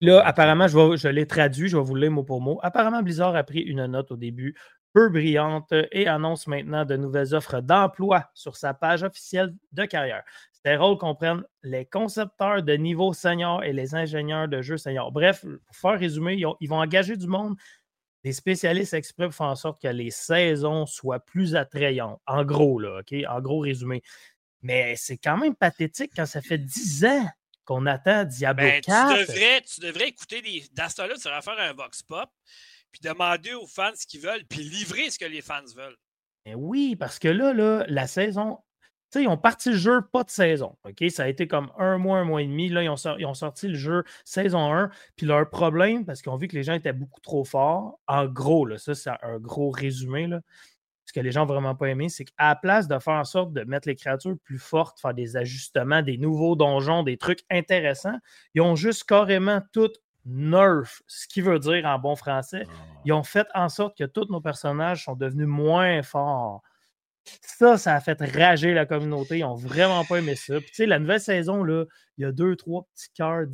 là, 0.00 0.24
apparemment, 0.24 0.68
je, 0.68 0.96
je 0.96 1.08
l'ai 1.08 1.26
traduit, 1.26 1.68
je 1.68 1.76
vais 1.76 1.82
vous 1.82 1.94
le 1.94 2.02
lire 2.02 2.12
mot 2.12 2.22
pour 2.22 2.40
mot. 2.40 2.60
Apparemment, 2.62 3.02
Blizzard 3.02 3.34
a 3.34 3.44
pris 3.44 3.60
une 3.60 3.84
note 3.86 4.10
au 4.10 4.16
début 4.16 4.54
peu 4.94 5.08
brillante 5.08 5.74
et 5.90 6.06
annonce 6.06 6.46
maintenant 6.46 6.84
de 6.84 6.96
nouvelles 6.96 7.34
offres 7.34 7.60
d'emploi 7.60 8.30
sur 8.32 8.56
sa 8.56 8.72
page 8.72 9.02
officielle 9.02 9.52
de 9.72 9.84
carrière. 9.84 10.22
Ces 10.64 10.76
rôles 10.76 10.96
comprennent 10.96 11.44
les 11.64 11.84
concepteurs 11.84 12.62
de 12.62 12.72
niveau 12.74 13.12
senior 13.12 13.64
et 13.64 13.72
les 13.72 13.94
ingénieurs 13.94 14.48
de 14.48 14.62
jeu 14.62 14.78
senior. 14.78 15.10
Bref, 15.12 15.44
pour 15.66 15.76
faire 15.76 15.98
résumer, 15.98 16.42
ils, 16.60 16.68
vont 16.68 16.80
engager 16.80 17.16
du 17.16 17.26
monde, 17.26 17.56
des 18.22 18.32
spécialistes 18.32 18.94
exprès 18.94 19.26
pour 19.26 19.34
faire 19.34 19.48
en 19.48 19.56
sorte 19.56 19.82
que 19.82 19.88
les 19.88 20.12
saisons 20.12 20.86
soient 20.86 21.20
plus 21.20 21.56
attrayantes. 21.56 22.20
En 22.26 22.44
gros, 22.44 22.78
là, 22.78 23.00
OK? 23.00 23.14
En 23.28 23.40
gros 23.40 23.58
résumé. 23.58 24.00
Mais 24.62 24.94
c'est 24.96 25.18
quand 25.18 25.36
même 25.36 25.56
pathétique 25.56 26.12
quand 26.16 26.24
ça 26.24 26.40
fait 26.40 26.56
10 26.56 27.04
ans 27.04 27.28
qu'on 27.64 27.84
attend 27.86 28.24
Diablo 28.24 28.66
4. 28.82 28.86
Ben, 28.86 29.24
tu, 29.24 29.32
devrais, 29.32 29.60
tu 29.62 29.80
devrais 29.80 30.08
écouter 30.08 30.40
des. 30.40 30.64
Dans 30.72 30.88
ce 30.88 31.02
là 31.02 31.14
tu 31.14 31.24
devrais 31.24 31.42
faire 31.42 31.58
un 31.58 31.72
Vox 31.72 32.02
Pop 32.02 32.30
puis 32.94 33.00
demander 33.02 33.54
aux 33.54 33.66
fans 33.66 33.90
ce 33.96 34.06
qu'ils 34.06 34.20
veulent, 34.20 34.44
puis 34.48 34.60
livrer 34.60 35.10
ce 35.10 35.18
que 35.18 35.24
les 35.24 35.42
fans 35.42 35.64
veulent. 35.74 35.96
Ben 36.46 36.54
oui, 36.56 36.94
parce 36.94 37.18
que 37.18 37.26
là, 37.26 37.52
la 37.88 38.06
saison, 38.06 38.58
tu 39.10 39.18
sais, 39.18 39.24
ils 39.24 39.28
ont 39.28 39.36
parti 39.36 39.70
le 39.70 39.76
jeu 39.76 40.00
pas 40.12 40.22
de 40.22 40.30
saison. 40.30 40.76
Ça 41.10 41.24
a 41.24 41.28
été 41.28 41.48
comme 41.48 41.72
un 41.76 41.98
mois, 41.98 42.18
un 42.18 42.24
mois 42.24 42.42
et 42.42 42.46
demi. 42.46 42.68
Là, 42.68 42.84
ils 42.84 42.88
ont, 42.88 43.34
sorti, 43.34 43.66
le 43.66 43.74
jeu 43.74 44.04
saison 44.24 44.72
1. 44.72 44.90
Puis 45.16 45.26
leur 45.26 45.50
problème, 45.50 46.04
parce 46.04 46.22
qu'ils 46.22 46.30
ont 46.30 46.36
vu 46.36 46.46
que 46.46 46.54
les 46.54 46.62
gens 46.62 46.74
étaient 46.74 46.92
beaucoup 46.92 47.20
trop 47.20 47.44
forts, 47.44 47.98
en 48.06 48.26
gros, 48.26 48.64
là, 48.64 48.78
ça, 48.78 48.94
c'est 48.94 49.10
un 49.10 49.38
gros 49.38 49.70
résumé. 49.70 50.28
Ce 51.04 51.12
que 51.12 51.20
les 51.20 51.32
gens 51.32 51.40
n'ont 51.40 51.46
vraiment 51.46 51.74
pas 51.74 51.88
aimé, 51.88 52.08
c'est 52.08 52.26
qu'à 52.26 52.48
la 52.48 52.54
place 52.54 52.86
de 52.86 52.98
faire 53.00 53.14
en 53.14 53.24
sorte 53.24 53.52
de 53.52 53.64
mettre 53.64 53.88
les 53.88 53.96
créatures 53.96 54.36
plus 54.44 54.60
fortes, 54.60 55.00
faire 55.00 55.14
des 55.14 55.36
ajustements, 55.36 56.02
des 56.02 56.16
nouveaux 56.16 56.54
donjons, 56.54 57.02
des 57.02 57.16
trucs 57.16 57.40
intéressants, 57.50 58.18
ils 58.54 58.62
ont 58.62 58.76
juste 58.76 59.04
carrément 59.04 59.60
tout 59.72 59.90
nerf, 60.26 61.02
ce 61.06 61.26
qui 61.28 61.40
veut 61.40 61.58
dire 61.58 61.84
en 61.84 61.98
bon 61.98 62.16
français, 62.16 62.64
ils 63.04 63.12
ah. 63.12 63.16
ont 63.16 63.22
fait 63.22 63.46
en 63.54 63.68
sorte 63.68 63.96
que 63.96 64.04
tous 64.04 64.26
nos 64.30 64.40
personnages 64.40 65.04
sont 65.04 65.16
devenus 65.16 65.46
moins 65.46 66.02
forts. 66.02 66.62
Ça, 67.40 67.78
ça 67.78 67.94
a 67.94 68.00
fait 68.00 68.20
rager 68.20 68.74
la 68.74 68.84
communauté. 68.84 69.38
Ils 69.38 69.42
n'ont 69.42 69.54
vraiment 69.54 70.04
pas 70.04 70.18
aimé 70.18 70.34
ça. 70.34 70.60
Puis, 70.60 70.68
tu 70.68 70.74
sais, 70.74 70.86
la 70.86 70.98
nouvelle 70.98 71.20
saison, 71.20 71.64
là, 71.64 71.84
il 72.18 72.22
y 72.22 72.24
a 72.24 72.32
deux, 72.32 72.54
trois 72.54 72.86
petits 72.92 73.10
cœurs, 73.14 73.46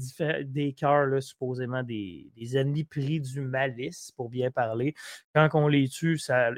des 0.44 0.72
cœurs, 0.72 1.22
supposément 1.22 1.83
des, 1.83 2.33
ennemis 2.54 2.85
pris 2.85 3.20
du 3.20 3.40
malice, 3.40 4.11
pour 4.16 4.28
bien 4.28 4.50
parler. 4.50 4.94
Quand 5.35 5.48
on 5.54 5.68
les 5.68 5.88
tue, 5.88 6.18
ça, 6.18 6.50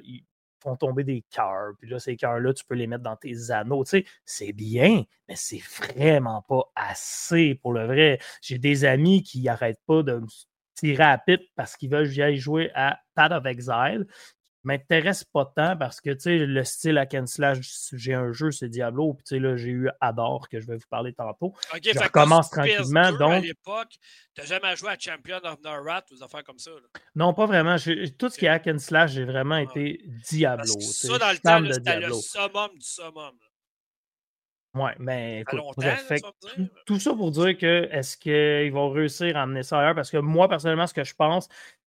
font 0.62 0.76
tomber 0.76 1.04
des 1.04 1.24
cœurs. 1.30 1.72
Puis 1.78 1.90
là, 1.90 1.98
ces 1.98 2.16
cœurs-là, 2.16 2.54
tu 2.54 2.64
peux 2.64 2.74
les 2.74 2.86
mettre 2.86 3.02
dans 3.02 3.16
tes 3.16 3.50
anneaux. 3.50 3.84
Tu 3.84 3.90
sais, 3.90 4.04
c'est 4.24 4.52
bien, 4.52 5.04
mais 5.28 5.36
c'est 5.36 5.62
vraiment 5.78 6.42
pas 6.42 6.64
assez 6.74 7.54
pour 7.56 7.72
le 7.72 7.86
vrai. 7.86 8.18
J'ai 8.40 8.58
des 8.58 8.84
amis 8.84 9.22
qui 9.22 9.42
n'arrêtent 9.42 9.82
pas 9.86 10.02
de 10.02 10.14
me 10.14 10.26
tirer 10.74 11.04
à 11.04 11.18
pipe 11.18 11.42
parce 11.56 11.76
qu'ils 11.76 11.90
veulent 11.90 12.06
jouer 12.36 12.70
à 12.74 12.98
Path 13.14 13.32
of 13.32 13.46
Exile 13.46 14.06
m'intéresse 14.64 15.24
pas 15.24 15.44
tant 15.44 15.76
parce 15.76 16.00
que, 16.00 16.10
tu 16.10 16.46
le 16.46 16.64
style 16.64 16.98
hack 16.98 17.14
and 17.14 17.26
slash, 17.26 17.58
j'ai 17.92 18.14
un 18.14 18.32
jeu, 18.32 18.50
c'est 18.50 18.68
Diablo, 18.68 19.14
puis 19.14 19.24
tu 19.24 19.38
là, 19.38 19.56
j'ai 19.56 19.70
eu 19.70 19.90
Adore, 20.00 20.48
que 20.48 20.60
je 20.60 20.66
vais 20.66 20.76
vous 20.76 20.88
parler 20.88 21.12
tantôt. 21.12 21.54
OK, 21.74 21.80
je 21.82 21.98
recommence 21.98 22.50
tranquillement, 22.50 23.12
donc... 23.12 23.32
À 23.32 23.40
l'époque, 23.40 23.94
t'as 24.34 24.44
jamais 24.44 24.76
joué 24.76 24.90
à 24.90 24.96
Champion 24.98 25.38
of 25.44 25.60
Norrat 25.62 26.04
ou 26.10 26.14
des 26.14 26.22
affaires 26.22 26.44
comme 26.44 26.58
ça, 26.58 26.70
là? 26.70 27.00
Non, 27.14 27.34
pas 27.34 27.46
vraiment. 27.46 27.76
Tout 28.18 28.28
ce 28.28 28.38
qui 28.38 28.46
est 28.46 28.48
hack 28.48 28.66
and 28.66 28.78
slash, 28.78 29.12
j'ai 29.12 29.24
vraiment 29.24 29.56
ah 29.56 29.62
été 29.62 30.02
Diablo. 30.28 30.80
ça, 30.80 31.18
dans 31.18 31.30
le 31.30 31.38
temps, 31.38 31.72
c'était 31.72 32.00
le 32.00 32.12
summum 32.12 32.70
du 32.78 32.86
summum, 32.86 33.32
Ouais, 34.74 34.94
mais 34.98 35.40
écoute, 35.42 35.60
tout, 36.86 36.98
ça 36.98 37.12
pour 37.12 37.30
dire 37.30 37.58
que 37.58 37.88
est-ce 37.90 38.16
qu'ils 38.16 38.72
vont 38.72 38.88
réussir 38.88 39.36
à 39.36 39.42
amener 39.42 39.62
ça 39.62 39.78
ailleurs? 39.78 39.94
Parce 39.94 40.10
que 40.10 40.16
moi, 40.16 40.48
personnellement, 40.48 40.86
ce 40.86 40.94
que 40.94 41.04
je 41.04 41.14
pense, 41.14 41.48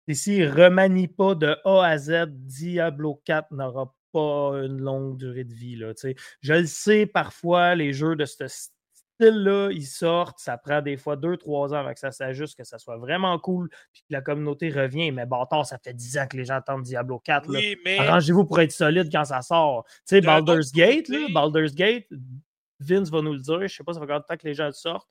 et 0.08 0.14
s'ils 0.14 0.46
ne 0.46 0.52
remanient 0.52 1.08
pas 1.08 1.36
de 1.36 1.58
A 1.66 1.84
à 1.84 1.98
Z, 1.98 2.28
Diablo 2.28 3.22
4 3.26 3.52
n'aura 3.52 3.94
pas 4.12 4.52
une 4.64 4.80
longue 4.80 5.18
durée 5.18 5.44
de 5.44 5.54
vie. 5.54 5.76
Là, 5.76 5.94
je 6.42 6.54
le 6.54 6.66
sais, 6.66 7.06
parfois, 7.06 7.76
les 7.76 7.94
jeux 7.94 8.16
de 8.16 8.26
ce 8.26 8.48
style-là, 8.48 9.70
ils 9.72 9.86
sortent, 9.86 10.40
ça 10.40 10.58
prend 10.58 10.82
des 10.82 10.96
fois 10.96 11.18
2-3 11.18 11.74
ans 11.74 11.74
avec 11.74 11.96
que 11.96 12.00
ça 12.00 12.12
s'ajuste, 12.12 12.58
que 12.58 12.64
ça 12.64 12.78
soit 12.78 12.98
vraiment 12.98 13.38
cool, 13.38 13.70
puis 13.92 14.04
que 14.04 14.14
la 14.14 14.22
communauté 14.22 14.70
revient. 14.70 15.12
Mais 15.12 15.26
bâtard, 15.26 15.66
ça 15.66 15.78
fait 15.78 15.94
10 15.94 16.18
ans 16.20 16.28
que 16.28 16.38
les 16.38 16.46
gens 16.46 16.56
attendent 16.56 16.84
Diablo 16.84 17.20
4. 17.20 17.50
Arrangez-vous 18.00 18.46
pour 18.46 18.60
être 18.62 18.72
solide 18.72 19.10
quand 19.12 19.26
ça 19.26 19.42
sort. 19.42 19.86
Tu 19.88 19.94
sais, 20.06 20.22
Baldur's 20.22 20.72
Gate, 20.72 21.10
là, 21.10 21.28
Baldur's 21.34 21.76
Gate, 21.76 22.08
Vince 22.80 23.10
va 23.10 23.22
nous 23.22 23.34
le 23.34 23.40
dire, 23.40 23.58
je 23.58 23.64
ne 23.64 23.68
sais 23.68 23.84
pas 23.84 23.94
ça 23.94 24.00
fait 24.00 24.06
combien 24.06 24.20
de 24.20 24.26
temps 24.26 24.38
que 24.38 24.48
les 24.48 24.54
gens 24.54 24.68
le 24.68 24.72
sortent, 24.72 25.10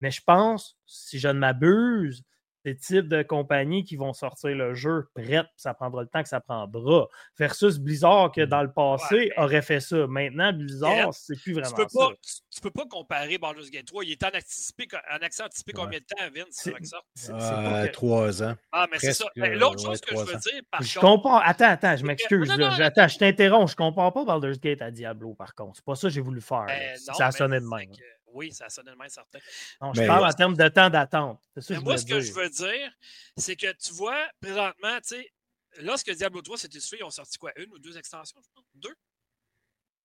mais 0.00 0.12
je 0.12 0.22
pense, 0.24 0.78
si 0.86 1.18
je 1.18 1.26
ne 1.26 1.32
m'abuse, 1.32 2.22
des 2.68 2.76
types 2.76 3.08
de 3.08 3.22
compagnies 3.22 3.84
qui 3.84 3.96
vont 3.96 4.12
sortir 4.12 4.50
le 4.50 4.74
jeu 4.74 5.08
prêt, 5.14 5.42
ça 5.56 5.74
prendra 5.74 6.02
le 6.02 6.08
temps 6.08 6.22
que 6.22 6.28
ça 6.28 6.40
prendra. 6.40 7.06
Versus 7.38 7.78
Blizzard, 7.78 8.32
que 8.32 8.42
mmh. 8.42 8.46
dans 8.46 8.62
le 8.62 8.72
passé, 8.72 9.32
aurait 9.36 9.62
fait 9.62 9.80
ça. 9.80 10.06
Maintenant, 10.06 10.52
Blizzard, 10.52 11.14
c'est 11.14 11.40
plus 11.40 11.54
vraiment 11.54 11.68
tu 11.68 11.74
peux 11.74 11.86
pas, 11.86 12.10
Tu, 12.50 12.60
peux 12.60 12.70
pas 12.70 12.84
comparer 12.86 13.38
Baldur's 13.38 13.70
Gate 13.70 13.86
3. 13.86 14.04
Il 14.04 14.12
est 14.12 14.22
en, 14.22 14.28
anticipé, 14.28 14.86
en 15.10 15.24
accès 15.24 15.42
anticipé 15.42 15.72
combien 15.72 15.98
de 15.98 16.04
temps, 16.04 16.24
Vince, 16.34 16.66
avec 16.66 16.86
ça? 16.86 16.98
Euh, 17.30 17.88
trois 17.92 18.42
ans. 18.42 18.54
Ah, 18.72 18.86
mais 18.90 18.98
c'est 18.98 19.12
ça. 19.12 19.26
L'autre 19.36 19.82
chose 19.82 20.00
que 20.00 20.14
je 20.14 20.20
veux 20.20 20.38
dire, 20.38 20.62
par 20.70 20.82
je 20.82 20.98
Compare... 20.98 21.42
Attends, 21.44 21.70
attends, 21.70 21.96
je 21.96 22.04
m'excuse. 22.04 22.50
Attends, 22.50 23.08
je 23.08 23.18
t'interromps. 23.18 23.70
Je 23.70 23.76
compare 23.76 24.12
pas 24.12 24.24
Baldur's 24.24 24.60
Gate 24.60 24.82
à 24.82 24.90
Diablo, 24.90 25.34
par 25.34 25.54
contre. 25.54 25.76
C'est 25.76 25.84
pas 25.84 25.94
ça 25.94 26.08
que 26.08 26.14
j'ai 26.14 26.20
voulu 26.20 26.40
faire. 26.40 26.66
Ben 26.66 26.96
ça 26.96 27.26
a 27.26 27.32
sonné 27.32 27.60
de 27.60 27.66
même. 27.66 27.90
Oui, 28.32 28.52
ça 28.52 28.68
sonne 28.68 28.94
même 28.94 29.08
certain. 29.08 29.38
Non, 29.80 29.92
je 29.94 30.06
parle 30.06 30.26
en 30.26 30.32
termes 30.32 30.56
de 30.56 30.68
temps 30.68 30.90
d'attente. 30.90 31.40
moi, 31.82 31.98
ce 31.98 32.06
que 32.06 32.20
je 32.20 32.32
veux 32.32 32.50
dire, 32.50 32.92
c'est 33.36 33.56
que 33.56 33.72
tu 33.72 33.92
vois, 33.92 34.28
présentement, 34.40 34.98
tu 35.00 35.08
sais, 35.08 35.32
lorsque 35.80 36.10
Diablo 36.10 36.42
3 36.42 36.58
s'était 36.58 36.80
suivi, 36.80 37.02
ils 37.02 37.04
ont 37.04 37.10
sorti 37.10 37.38
quoi? 37.38 37.52
Une 37.56 37.72
ou 37.72 37.78
deux 37.78 37.96
extensions, 37.96 38.40
je 38.42 38.48
pense? 38.54 38.64
Deux? 38.74 38.94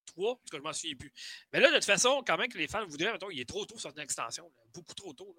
Trois? 0.06 0.32
En 0.32 0.36
tout 0.36 0.52
cas, 0.52 0.58
je 0.58 0.64
m'en 0.64 0.74
souviens 0.74 0.96
plus. 0.96 1.14
Mais 1.52 1.60
là, 1.60 1.70
de 1.70 1.76
toute 1.76 1.86
façon, 1.86 2.24
quand 2.26 2.38
même 2.38 2.50
que 2.50 2.58
les 2.58 2.68
fans 2.68 2.86
voudraient, 2.86 3.12
mettons, 3.12 3.30
il 3.30 3.40
est 3.40 3.50
trop 3.50 3.66
tôt 3.66 3.78
sur 3.78 3.90
une 3.90 4.00
extension. 4.00 4.52
Beaucoup 4.74 4.94
trop 4.94 5.14
tôt. 5.14 5.36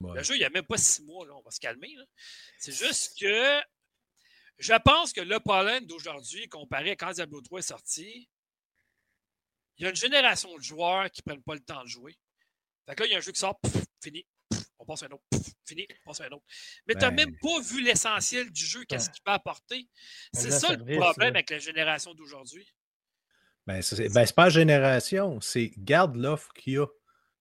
Là. 0.00 0.14
Le 0.14 0.22
jeu, 0.22 0.34
il 0.34 0.38
n'y 0.38 0.44
a 0.44 0.50
même 0.50 0.66
pas 0.66 0.78
six 0.78 1.02
mois, 1.04 1.26
là. 1.26 1.34
on 1.34 1.42
va 1.42 1.50
se 1.50 1.60
calmer. 1.60 1.94
C'est 2.58 2.72
juste 2.72 3.18
que 3.18 3.60
je 4.58 4.74
pense 4.84 5.12
que 5.12 5.20
le 5.20 5.38
pollen 5.40 5.86
d'aujourd'hui, 5.86 6.48
comparé 6.48 6.90
à 6.92 6.96
quand 6.96 7.12
Diablo 7.12 7.40
3 7.40 7.58
est 7.60 7.62
sorti, 7.62 8.28
il 9.78 9.84
y 9.84 9.86
a 9.86 9.90
une 9.90 9.96
génération 9.96 10.56
de 10.56 10.62
joueurs 10.62 11.10
qui 11.10 11.22
ne 11.24 11.32
prennent 11.32 11.42
pas 11.42 11.54
le 11.54 11.60
temps 11.60 11.82
de 11.82 11.88
jouer. 11.88 12.16
Fait 12.86 12.94
que 12.94 13.02
là, 13.02 13.08
il 13.08 13.12
y 13.12 13.14
a 13.14 13.18
un 13.18 13.20
jeu 13.20 13.32
qui 13.32 13.40
sort, 13.40 13.58
fini, 14.02 14.26
on 14.78 14.84
passe 14.84 15.02
à 15.02 15.06
un 15.06 15.10
autre, 15.10 15.24
fini, 15.64 15.86
on 16.04 16.10
passe 16.10 16.20
à 16.20 16.24
un 16.24 16.30
autre. 16.30 16.44
Mais 16.86 16.94
tu 16.94 17.00
n'as 17.00 17.10
ben 17.10 17.26
même 17.26 17.36
pas 17.40 17.60
vu 17.60 17.82
l'essentiel 17.82 18.50
du 18.50 18.64
jeu, 18.64 18.84
qu'est-ce 18.84 19.10
qu'il 19.10 19.22
peut 19.22 19.32
apporter. 19.32 19.88
C'est 20.32 20.50
ça 20.50 20.74
le 20.74 20.98
problème 20.98 21.34
avec 21.34 21.50
la 21.50 21.58
génération 21.58 22.14
d'aujourd'hui. 22.14 22.66
Ben, 23.66 23.80
c'est 23.80 24.12
ben, 24.12 24.26
pas 24.34 24.48
génération, 24.48 25.40
c'est 25.40 25.70
garde 25.78 26.16
l'offre 26.16 26.52
qu'il 26.52 26.74
y 26.74 26.78
a. 26.78 26.86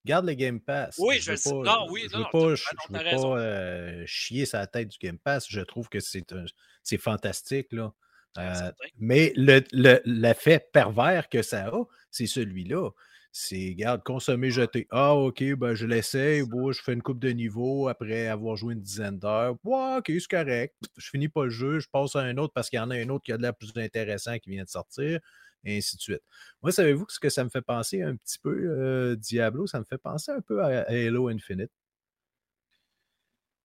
Garde 0.04 0.26
le 0.26 0.34
Game 0.34 0.60
Pass. 0.60 0.96
Oui, 0.98 1.20
je, 1.20 1.36
sais. 1.36 1.52
Non, 1.52 1.86
oui, 1.92 2.08
je 2.12 2.18
ne 2.18 2.24
veux 2.24 2.30
pas, 2.32 2.56
je, 2.56 2.64
pas 2.90 3.38
euh, 3.38 4.04
chier 4.08 4.48
sa 4.48 4.66
tête 4.66 4.88
du 4.88 4.98
Game 4.98 5.20
Pass. 5.20 5.46
Je 5.48 5.62
trouve 5.62 5.90
que 5.90 6.00
c'est 6.00 6.98
fantastique. 6.98 7.72
Là. 7.72 7.94
Euh, 8.38 8.72
mais 8.98 9.32
le, 9.36 9.62
le, 9.74 10.02
l'effet 10.06 10.60
pervers 10.74 11.30
que 11.30 11.42
ça 11.42 11.68
a, 11.68 11.84
c'est 12.12 12.28
celui-là. 12.28 12.92
C'est, 13.34 13.74
garde, 13.76 14.04
consommer, 14.04 14.52
jeter. 14.52 14.88
Ah, 14.92 15.16
OK, 15.16 15.42
ben, 15.56 15.74
je 15.74 15.86
l'essaye. 15.86 16.44
Bon, 16.44 16.72
je 16.74 16.82
fais 16.82 16.94
une 16.94 17.02
coupe 17.02 17.20
de 17.20 17.30
niveau 17.30 17.88
après 17.88 18.28
avoir 18.28 18.58
joué 18.58 18.74
une 18.74 18.82
dizaine 18.82 19.18
d'heures. 19.20 19.56
Ouais, 19.64 19.98
OK, 20.00 20.08
c'est 20.08 20.28
correct. 20.28 20.76
Je 20.98 21.10
finis 21.10 21.30
pas 21.30 21.46
le 21.46 21.50
jeu, 21.50 21.80
je 21.80 21.88
passe 21.90 22.16
à 22.18 22.20
un 22.22 22.38
autre 22.38 22.54
parce 22.54 22.70
qu'il 22.70 22.78
y 22.78 22.82
en 22.82 22.92
a 22.92 22.96
un 22.96 23.10
autre 23.10 23.24
qui 23.24 23.32
a 23.32 23.38
de 23.38 23.42
l'air 23.42 23.56
plus 23.56 23.72
intéressant 23.78 24.38
qui 24.40 24.50
vient 24.50 24.64
de 24.64 24.70
sortir, 24.70 25.20
et 25.64 25.78
ainsi 25.78 25.96
de 25.96 26.02
suite. 26.02 26.22
Moi, 26.62 26.72
savez-vous 26.72 27.06
ce 27.10 27.20
que 27.20 27.30
ça 27.30 27.44
me 27.44 27.50
fait 27.50 27.62
penser 27.62 28.02
un 28.02 28.16
petit 28.18 28.40
peu, 28.40 28.54
euh, 28.54 29.16
Diablo? 29.16 29.66
Ça 29.68 29.80
me 29.80 29.86
fait 29.86 29.98
penser 29.98 30.32
un 30.32 30.42
peu 30.42 30.62
à 30.64 30.82
Halo 30.90 31.30
Infinite. 31.30 31.72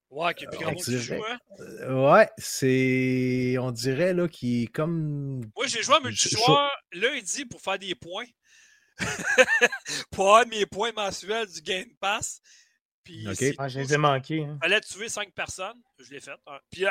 Ouais, 0.09 0.33
qui 0.33 0.45
est 0.45 0.47
plus 0.47 0.59
grand 0.59 0.73
joue, 0.77 1.13
hein? 1.15 1.37
Euh, 1.59 2.11
ouais, 2.11 2.29
c'est. 2.37 3.57
On 3.59 3.71
dirait 3.71 4.13
là 4.13 4.27
qu'il 4.27 4.63
est 4.63 4.67
comme. 4.67 5.41
Moi, 5.55 5.67
j'ai 5.67 5.83
joué 5.83 5.95
à 5.95 5.99
multijoueur 5.99 6.71
lundi 6.93 7.45
pour 7.45 7.61
faire 7.61 7.77
des 7.77 7.93
points. 7.93 8.25
pour 10.11 10.27
avoir 10.27 10.47
mes 10.47 10.65
points 10.65 10.91
mensuels 10.93 11.47
du 11.47 11.61
Game 11.61 11.89
Pass. 11.99 12.41
Puis 13.07 13.55
ah, 13.57 13.69
je 13.69 13.79
les 13.79 13.93
ai 13.93 13.97
manqués. 13.97 14.43
Hein. 14.43 14.57
fallait 14.61 14.81
tuer 14.81 15.07
cinq 15.07 15.31
personnes. 15.31 15.81
Je 15.97 16.11
l'ai 16.11 16.19
fait. 16.19 16.37
Hein. 16.45 16.59
Puis 16.69 16.83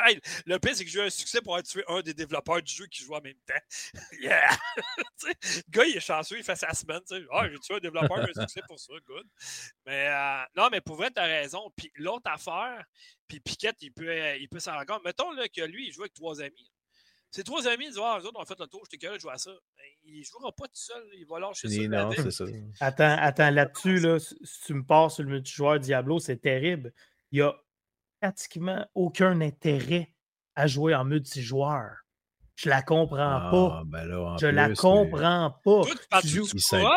le 0.47 0.57
pire, 0.57 0.75
c'est 0.75 0.83
que 0.83 0.89
j'ai 0.89 0.99
eu 0.99 1.03
un 1.03 1.11
succès 1.11 1.41
pour 1.41 1.53
avoir 1.53 1.63
tué 1.63 1.83
un 1.87 2.01
des 2.01 2.15
développeurs 2.15 2.59
du 2.59 2.73
jeu 2.73 2.87
qui 2.87 3.03
joue 3.03 3.13
en 3.13 3.21
même 3.21 3.37
temps. 3.45 3.93
yeah! 4.19 4.49
le 5.27 5.61
gars, 5.69 5.85
il 5.85 5.95
est 5.95 5.99
chanceux, 5.99 6.39
il 6.39 6.43
fait 6.43 6.55
sa 6.55 6.73
semaine. 6.73 7.01
Ah, 7.31 7.47
j'ai 7.47 7.59
tué 7.59 7.75
un 7.75 7.79
développeur, 7.79 8.25
j'ai 8.25 8.31
un 8.35 8.41
succès 8.41 8.61
pour 8.67 8.79
ça. 8.79 8.93
Good. 9.05 9.27
Mais 9.85 10.07
euh, 10.07 10.43
non, 10.55 10.69
mais 10.71 10.81
pour 10.81 10.95
vrai, 10.95 11.11
tu 11.11 11.19
as 11.19 11.25
raison. 11.25 11.71
Puis 11.75 11.91
l'autre 11.97 12.31
affaire, 12.31 12.83
puis 13.27 13.39
Piquette, 13.39 13.77
il 13.81 13.91
peut, 13.91 14.11
il 14.39 14.49
peut 14.49 14.59
s'en 14.59 14.73
rendre 14.73 14.87
compte. 14.87 15.03
Mettons 15.05 15.31
là, 15.33 15.47
que 15.47 15.61
lui, 15.61 15.87
il 15.87 15.93
joue 15.93 16.01
avec 16.01 16.15
trois 16.15 16.41
amis. 16.41 16.71
Ses 17.31 17.43
trois 17.43 17.67
amis 17.67 17.87
disent 17.87 17.99
Ah, 18.01 18.19
eux 18.21 18.25
autres, 18.25 18.37
on 18.37 18.41
a 18.41 18.45
fait 18.45 18.59
le 18.59 18.67
tour, 18.67 18.81
j'étais 18.85 18.97
curieux 18.97 19.17
de 19.17 19.21
jouer 19.21 19.33
à 19.33 19.37
ça. 19.37 19.51
Ben, 19.51 19.83
il 20.05 20.19
ne 20.19 20.23
jouera 20.23 20.51
pas 20.51 20.65
tout 20.65 20.71
seul, 20.73 21.03
il 21.13 21.25
va 21.25 21.39
lâcher 21.39 21.67
ça. 21.67 21.87
Non, 21.87 22.11
c'est 22.15 22.31
ça. 22.31 22.45
Attends, 22.79 23.15
attends 23.19 23.51
là-dessus, 23.51 23.99
là, 23.99 24.19
si 24.19 24.35
tu 24.65 24.73
me 24.73 24.83
passes 24.83 25.15
sur 25.15 25.23
le 25.23 25.29
multijoueur 25.29 25.79
Diablo, 25.79 26.19
c'est 26.19 26.37
terrible. 26.37 26.93
Il 27.31 27.39
n'y 27.39 27.41
a 27.41 27.53
pratiquement 28.21 28.87
aucun 28.95 29.41
intérêt 29.41 30.13
à 30.55 30.67
jouer 30.67 30.95
en 30.95 31.05
multijoueur. 31.05 31.97
Je 32.55 32.69
la 32.69 32.81
comprends 32.81 33.17
ah, 33.19 33.49
pas. 33.51 33.83
Ben 33.85 34.37
je 34.39 34.47
la 34.47 34.73
comprends 34.73 35.55
pas. 35.63 35.81
tu, 36.21 36.27
joues 36.27 36.47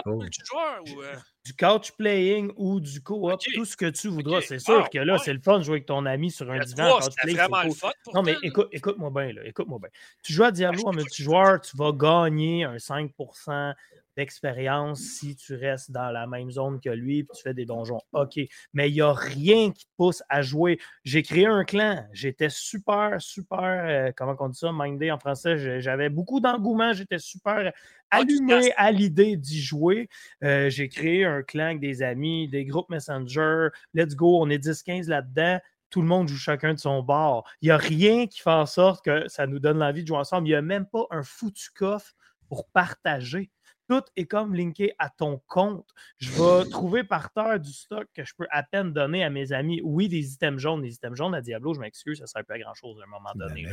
multijoueur 0.07 0.83
ou. 0.89 1.03
Du 1.45 1.55
couch 1.55 1.93
playing 1.93 2.53
ou 2.57 2.81
du 2.81 3.03
co-op, 3.03 3.41
tout 3.55 3.65
ce 3.65 3.77
que 3.77 3.87
tu 3.87 4.09
voudras. 4.09 4.43
C'est 4.43 4.59
sûr 4.59 4.83
ah, 4.85 4.89
que 4.89 4.99
là, 4.99 5.17
c'est 5.19 5.33
le 5.33 5.41
fun 5.41 5.59
de 5.59 5.65
jouer 5.65 5.77
avec 5.77 5.87
ton 5.87 6.05
ami 6.05 6.31
sur 6.31 6.51
un 6.51 6.59
divan. 6.59 7.01
C'est 7.01 7.33
vraiment 7.33 7.63
le 7.63 7.71
fun. 7.71 7.91
non, 8.15 8.23
mais 8.23 8.37
écoute, 8.43 8.69
écoute-moi 8.73 9.11
bien, 9.11 9.33
là. 9.33 9.47
Écoute-moi 9.47 9.79
bien. 9.79 9.89
Tu 10.23 10.35
joues 10.35 10.45
à 10.45 10.53
Diablo 10.53 10.87
en 10.87 10.93
multijoueur, 10.93 11.61
tu 11.61 11.77
vas 11.79 11.93
gagner 11.93 12.65
un 12.65 12.77
5% 12.77 13.75
d'expérience 14.17 15.01
si 15.01 15.37
tu 15.37 15.55
restes 15.55 15.91
dans 15.91 16.11
la 16.11 16.27
même 16.27 16.51
zone 16.51 16.81
que 16.81 16.91
lui 16.91 17.21
et 17.21 17.27
tu 17.35 17.43
fais 17.43 17.55
des 17.55 17.65
donjons. 17.65 18.01
OK. 18.13 18.39
Mais 18.75 18.91
il 18.91 18.95
n'y 18.95 19.01
a 19.01 19.13
rien 19.13 19.71
qui 19.71 19.85
te 19.87 19.91
pousse 19.97 20.23
à 20.29 20.43
jouer. 20.43 20.79
J'ai 21.05 21.23
créé 21.23 21.47
un 21.47 21.65
clan. 21.65 22.07
J'étais 22.13 22.51
super, 22.51 23.21
super, 23.21 23.61
euh, 23.61 24.13
comment 24.17 24.37
on 24.41 24.49
dit 24.49 24.59
ça, 24.59 24.71
mindé 24.73 25.11
en 25.11 25.19
français. 25.19 25.81
J'avais 25.81 26.09
beaucoup 26.09 26.41
d'engouement. 26.41 26.93
J'étais 26.93 27.19
super 27.19 27.73
ah, 27.73 27.73
allumé 28.11 28.73
à 28.77 28.93
l'idée 28.93 29.37
d'y 29.37 29.61
jouer. 29.61 30.09
Euh, 30.43 30.71
j'ai 30.71 30.89
créé 30.89 31.25
un 31.25 31.43
clan 31.43 31.67
avec 31.67 31.81
des 31.81 32.03
amis, 32.03 32.49
des 32.49 32.65
groupes 32.65 32.91
Messenger. 32.91 33.69
Let's 33.95 34.15
go, 34.15 34.41
on 34.41 34.51
est 34.51 34.65
10-15 34.65 35.09
là-dedans 35.09 35.59
tout 35.91 36.03
le 36.03 36.07
monde 36.07 36.29
joue 36.29 36.37
chacun 36.37 36.73
de 36.73 36.79
son 36.79 37.03
bord. 37.03 37.45
Il 37.61 37.67
n'y 37.67 37.73
a 37.73 37.77
rien 37.77 38.27
qui 38.27 38.41
fait 38.41 38.51
en 38.51 38.67
sorte 38.67 39.05
que 39.05 39.29
ça 39.29 39.47
nous 39.47 39.59
donne 39.59 39.79
l'envie 39.79 40.03
de 40.03 40.07
jouer 40.07 40.19
ensemble. 40.19 40.47
Il 40.47 40.53
n'y 40.53 40.57
a 40.57 40.63
même 40.63 40.87
pas 40.87 41.07
un 41.11 41.23
foutu 41.23 41.71
coffre 41.75 42.15
pour 42.49 42.69
partager 42.69 43.51
tout 43.91 44.05
est 44.15 44.27
comme 44.27 44.55
linké 44.55 44.95
à 45.01 45.11
ton 45.11 45.43
compte. 45.49 45.89
Je 46.19 46.31
vais 46.31 46.65
trouver 46.71 47.03
par 47.03 47.33
terre 47.33 47.59
du 47.59 47.73
stock 47.73 48.07
que 48.15 48.25
je 48.25 48.33
peux 48.37 48.47
à 48.53 48.63
peine 48.63 48.93
donner 48.93 49.25
à 49.25 49.31
mes 49.31 49.51
amis. 49.51 49.81
Oui, 49.83 50.09
des 50.09 50.33
items 50.33 50.61
jaunes. 50.61 50.83
Des 50.83 50.95
items 50.95 51.19
jaunes 51.19 51.35
à 51.35 51.41
Diablo, 51.41 51.75
je 51.75 51.81
m'excuse, 51.81 52.19
ça 52.19 52.25
ne 52.25 52.29
sert 52.29 52.45
pas 52.45 52.55
à 52.55 52.59
grand-chose 52.61 53.01
à 53.01 53.03
un 53.03 53.09
moment 53.09 53.33
donné. 53.35 53.67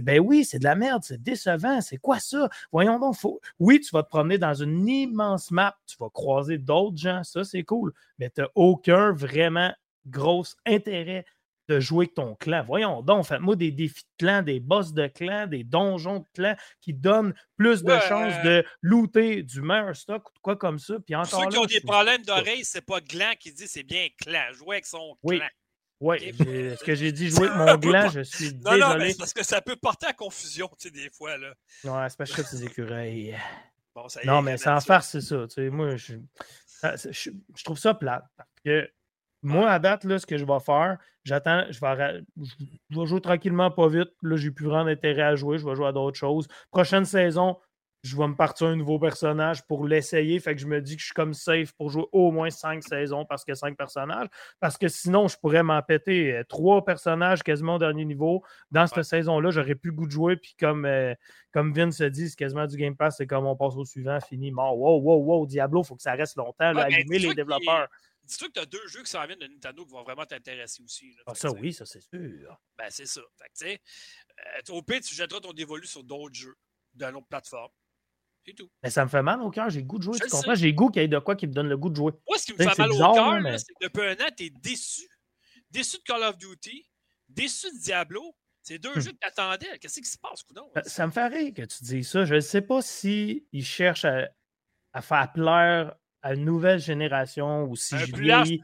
ben 0.00 0.20
oui, 0.20 0.44
c'est 0.44 0.58
de 0.58 0.64
la 0.64 0.74
merde, 0.74 1.02
c'est 1.02 1.22
décevant. 1.22 1.80
C'est 1.80 1.96
quoi 1.96 2.18
ça? 2.18 2.50
Voyons 2.72 2.98
donc. 2.98 3.16
Faut... 3.16 3.40
Oui, 3.58 3.80
tu 3.80 3.90
vas 3.90 4.02
te 4.02 4.10
promener 4.10 4.36
dans 4.36 4.52
une 4.52 4.86
immense 4.86 5.50
map, 5.50 5.78
tu 5.86 5.96
vas 5.98 6.10
croiser 6.10 6.58
d'autres 6.58 6.98
gens, 6.98 7.24
ça 7.24 7.42
c'est 7.42 7.62
cool, 7.62 7.94
mais 8.18 8.28
tu 8.28 8.42
n'as 8.42 8.48
aucun 8.54 9.12
vraiment 9.12 9.72
gros 10.06 10.44
intérêt 10.66 11.24
de 11.68 11.80
jouer 11.80 12.06
avec 12.06 12.14
ton 12.14 12.34
clan. 12.34 12.64
Voyons 12.66 13.02
donc, 13.02 13.26
faites-moi 13.26 13.56
des 13.56 13.70
défis 13.70 14.02
de 14.02 14.24
clan, 14.24 14.42
des 14.42 14.60
boss 14.60 14.92
de 14.92 15.06
clan, 15.06 15.46
des 15.46 15.64
donjons 15.64 16.20
de 16.20 16.26
clan 16.34 16.56
qui 16.80 16.94
donnent 16.94 17.34
plus 17.56 17.82
de 17.82 17.98
chances 18.08 18.42
de 18.42 18.64
looter 18.80 19.42
du 19.42 19.60
meilleur 19.60 19.94
stock 19.94 20.28
ou 20.28 20.40
quoi 20.42 20.56
comme 20.56 20.78
ça. 20.78 20.94
Puis 21.04 21.14
encore 21.14 21.42
ceux 21.42 21.48
qui 21.48 21.58
ont 21.58 21.66
des 21.66 21.80
problèmes 21.80 22.22
d'oreille, 22.22 22.64
c'est 22.64 22.84
pas 22.84 23.00
gland 23.00 23.32
qui 23.38 23.52
dit 23.52 23.68
c'est 23.68 23.82
bien 23.82 24.08
clan. 24.20 24.52
Jouer 24.52 24.76
avec 24.76 24.86
son 24.86 25.16
clan. 25.26 25.46
Oui, 26.00 26.16
est-ce 26.22 26.84
que 26.84 26.94
j'ai 26.94 27.10
dit 27.10 27.28
jouer 27.28 27.48
avec 27.48 27.56
mon 27.68 27.76
gland? 27.76 28.08
Je 28.08 28.20
suis 28.20 28.54
non, 28.54 28.72
désolé. 28.72 28.80
Non, 28.80 28.98
mais 28.98 29.14
parce 29.18 29.32
que 29.32 29.44
ça 29.44 29.60
peut 29.60 29.76
porter 29.76 30.06
à 30.06 30.12
confusion, 30.12 30.68
tu 30.78 30.88
sais, 30.88 30.90
des 30.90 31.10
fois. 31.10 31.36
Là. 31.36 31.54
Ouais, 31.84 32.08
c'est 32.08 32.16
parce 32.16 32.32
que 32.32 32.42
des 32.42 32.64
écureuils. 32.64 33.36
Bon, 33.94 34.08
ça 34.08 34.20
non, 34.24 34.40
mais 34.40 34.56
sans 34.58 34.80
farce, 34.80 35.08
c'est 35.10 35.20
ça. 35.20 35.46
Tu 35.48 35.54
sais, 35.54 35.70
moi, 35.70 35.96
je, 35.96 36.14
je, 36.82 37.30
je, 37.56 37.64
trouve 37.64 37.78
ça 37.78 37.94
plat. 37.94 38.22
Parce 38.36 38.48
que 38.64 38.88
moi, 39.42 39.70
à 39.70 39.78
date, 39.78 40.04
là, 40.04 40.18
ce 40.18 40.26
que 40.26 40.36
je 40.36 40.44
vais 40.44 40.60
faire, 40.60 40.98
j'attends, 41.24 41.64
je 41.70 41.80
vais, 41.80 42.22
je 42.90 43.00
vais 43.00 43.06
jouer 43.06 43.20
tranquillement, 43.20 43.70
pas 43.70 43.88
vite. 43.88 44.10
Là, 44.22 44.36
j'ai 44.36 44.50
plus 44.50 44.66
grand 44.66 44.86
intérêt 44.86 45.22
à 45.22 45.36
jouer. 45.36 45.58
Je 45.58 45.66
vais 45.66 45.74
jouer 45.74 45.88
à 45.88 45.92
d'autres 45.92 46.18
choses. 46.18 46.48
Prochaine 46.70 47.04
saison, 47.04 47.56
je 48.02 48.16
vais 48.16 48.28
me 48.28 48.34
partir 48.34 48.68
un 48.68 48.76
nouveau 48.76 48.98
personnage 48.98 49.66
pour 49.66 49.86
l'essayer. 49.86 50.38
Fait 50.38 50.54
que 50.54 50.60
je 50.60 50.66
me 50.66 50.80
dis 50.80 50.94
que 50.94 51.00
je 51.00 51.06
suis 51.06 51.14
comme 51.14 51.34
safe 51.34 51.72
pour 51.72 51.90
jouer 51.90 52.06
au 52.12 52.30
moins 52.30 52.50
cinq 52.50 52.82
saisons 52.82 53.24
parce 53.24 53.44
que 53.44 53.54
cinq 53.54 53.76
personnages. 53.76 54.28
Parce 54.60 54.78
que 54.78 54.88
sinon, 54.88 55.28
je 55.28 55.36
pourrais 55.36 55.62
m'en 55.62 55.82
péter 55.82 56.32
euh, 56.32 56.44
trois 56.48 56.84
personnages 56.84 57.42
quasiment 57.42 57.76
au 57.76 57.78
dernier 57.78 58.04
niveau. 58.04 58.42
Dans 58.70 58.86
cette 58.86 59.04
saison-là, 59.04 59.50
j'aurais 59.50 59.74
plus 59.74 59.90
le 59.90 59.96
goût 59.96 60.06
de 60.06 60.12
jouer. 60.12 60.36
Puis 60.36 60.54
comme, 60.58 60.84
euh, 60.84 61.14
comme 61.52 61.72
Vince 61.72 61.96
se 61.96 62.04
dit, 62.04 62.28
c'est 62.28 62.36
quasiment 62.36 62.66
du 62.66 62.76
Game 62.76 62.96
Pass. 62.96 63.16
C'est 63.18 63.26
comme 63.26 63.46
on 63.46 63.56
passe 63.56 63.76
au 63.76 63.84
suivant, 63.84 64.18
fini, 64.20 64.52
mort. 64.52 64.78
Wow, 64.78 65.00
wow, 65.00 65.22
wow, 65.22 65.46
Diablo, 65.46 65.82
il 65.82 65.86
faut 65.86 65.96
que 65.96 66.02
ça 66.02 66.12
reste 66.12 66.36
longtemps. 66.36 66.72
Là, 66.72 66.84
allumer 66.84 67.18
les 67.18 67.34
développeurs. 67.34 67.88
Dis-toi 68.28 68.48
que 68.48 68.52
tu 68.52 68.60
as 68.60 68.66
deux 68.66 68.86
jeux 68.88 69.02
qui 69.02 69.10
s'en 69.10 69.24
viennent 69.26 69.38
de 69.38 69.46
Nintendo 69.46 69.86
qui 69.86 69.92
vont 69.92 70.02
vraiment 70.02 70.26
t'intéresser 70.26 70.82
aussi. 70.82 71.16
ah, 71.24 71.34
ça, 71.34 71.50
oui, 71.50 71.72
ça, 71.72 71.86
c'est 71.86 72.02
sûr. 72.02 72.60
Ben, 72.76 72.90
c'est 72.90 73.06
ça. 73.06 73.22
Fait 73.38 73.78
que, 73.78 74.72
euh, 74.72 74.76
au 74.76 74.82
pire, 74.82 75.00
tu 75.00 75.14
jetteras 75.14 75.40
ton 75.40 75.54
dévolu 75.54 75.86
sur 75.86 76.04
d'autres 76.04 76.34
jeux, 76.34 76.54
d'une 76.92 77.16
autre 77.16 77.26
plateforme. 77.26 77.72
C'est 78.44 78.52
tout. 78.52 78.70
Mais 78.82 78.90
ça 78.90 79.02
me 79.04 79.08
fait 79.08 79.22
mal 79.22 79.40
au 79.40 79.50
cœur. 79.50 79.70
J'ai 79.70 79.80
le 79.80 79.86
goût 79.86 79.98
de 79.98 80.02
jouer. 80.02 80.18
tu 80.18 80.28
comprends? 80.28 80.54
J'ai 80.54 80.66
le 80.66 80.72
goût 80.74 80.90
qu'il 80.90 81.00
y 81.00 81.04
ait 81.06 81.08
de 81.08 81.18
quoi 81.18 81.36
qui 81.36 81.46
me 81.46 81.54
donne 81.54 81.68
le 81.68 81.78
goût 81.78 81.88
de 81.88 81.96
jouer. 81.96 82.12
Moi, 82.28 82.38
ce 82.38 82.44
qui 82.44 82.52
me 82.52 82.58
fait 82.58 82.78
mal 82.78 82.92
au 82.92 82.98
cœur, 82.98 83.58
c'est 83.58 83.72
que 83.72 83.86
depuis 83.86 84.02
un 84.02 84.14
an, 84.14 84.28
tu 84.36 84.44
es 84.44 84.50
déçu. 84.50 85.08
Déçu 85.70 85.96
de 85.98 86.02
Call 86.02 86.22
of 86.22 86.36
Duty, 86.36 86.86
déçu 87.28 87.66
de 87.70 87.78
Diablo. 87.78 88.36
C'est 88.62 88.78
deux 88.78 88.90
hum. 88.90 89.00
jeux 89.00 89.12
que 89.12 89.18
tu 89.18 89.26
attendais. 89.26 89.78
Qu'est-ce 89.78 90.00
qui 90.00 90.08
se 90.08 90.18
passe, 90.18 90.42
coudon? 90.42 90.70
Ça, 90.74 90.82
ça 90.84 91.06
me 91.06 91.12
fait 91.12 91.26
rire 91.28 91.52
que 91.54 91.62
tu 91.62 91.84
dises 91.84 92.10
ça. 92.10 92.24
Je 92.26 92.34
ne 92.34 92.40
sais 92.40 92.60
pas 92.60 92.82
s'ils 92.82 93.64
cherchent 93.64 94.04
à, 94.04 94.28
à 94.92 95.00
faire 95.00 95.32
plaire 95.32 95.94
à 96.28 96.34
une 96.34 96.44
nouvelle 96.44 96.78
génération 96.78 97.64
ou 97.64 97.74
si 97.74 97.96
je 97.96 98.14
vieillis. 98.14 98.60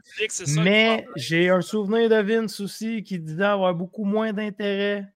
Mais 0.55 1.07
j'ai 1.15 1.49
un 1.49 1.61
souvenir 1.61 2.09
de 2.09 2.21
Vince 2.21 2.59
aussi 2.59 3.01
qui 3.01 3.17
disait 3.17 3.43
avoir 3.43 3.73
beaucoup 3.73 4.03
moins 4.03 4.33
d'intérêt. 4.33 5.11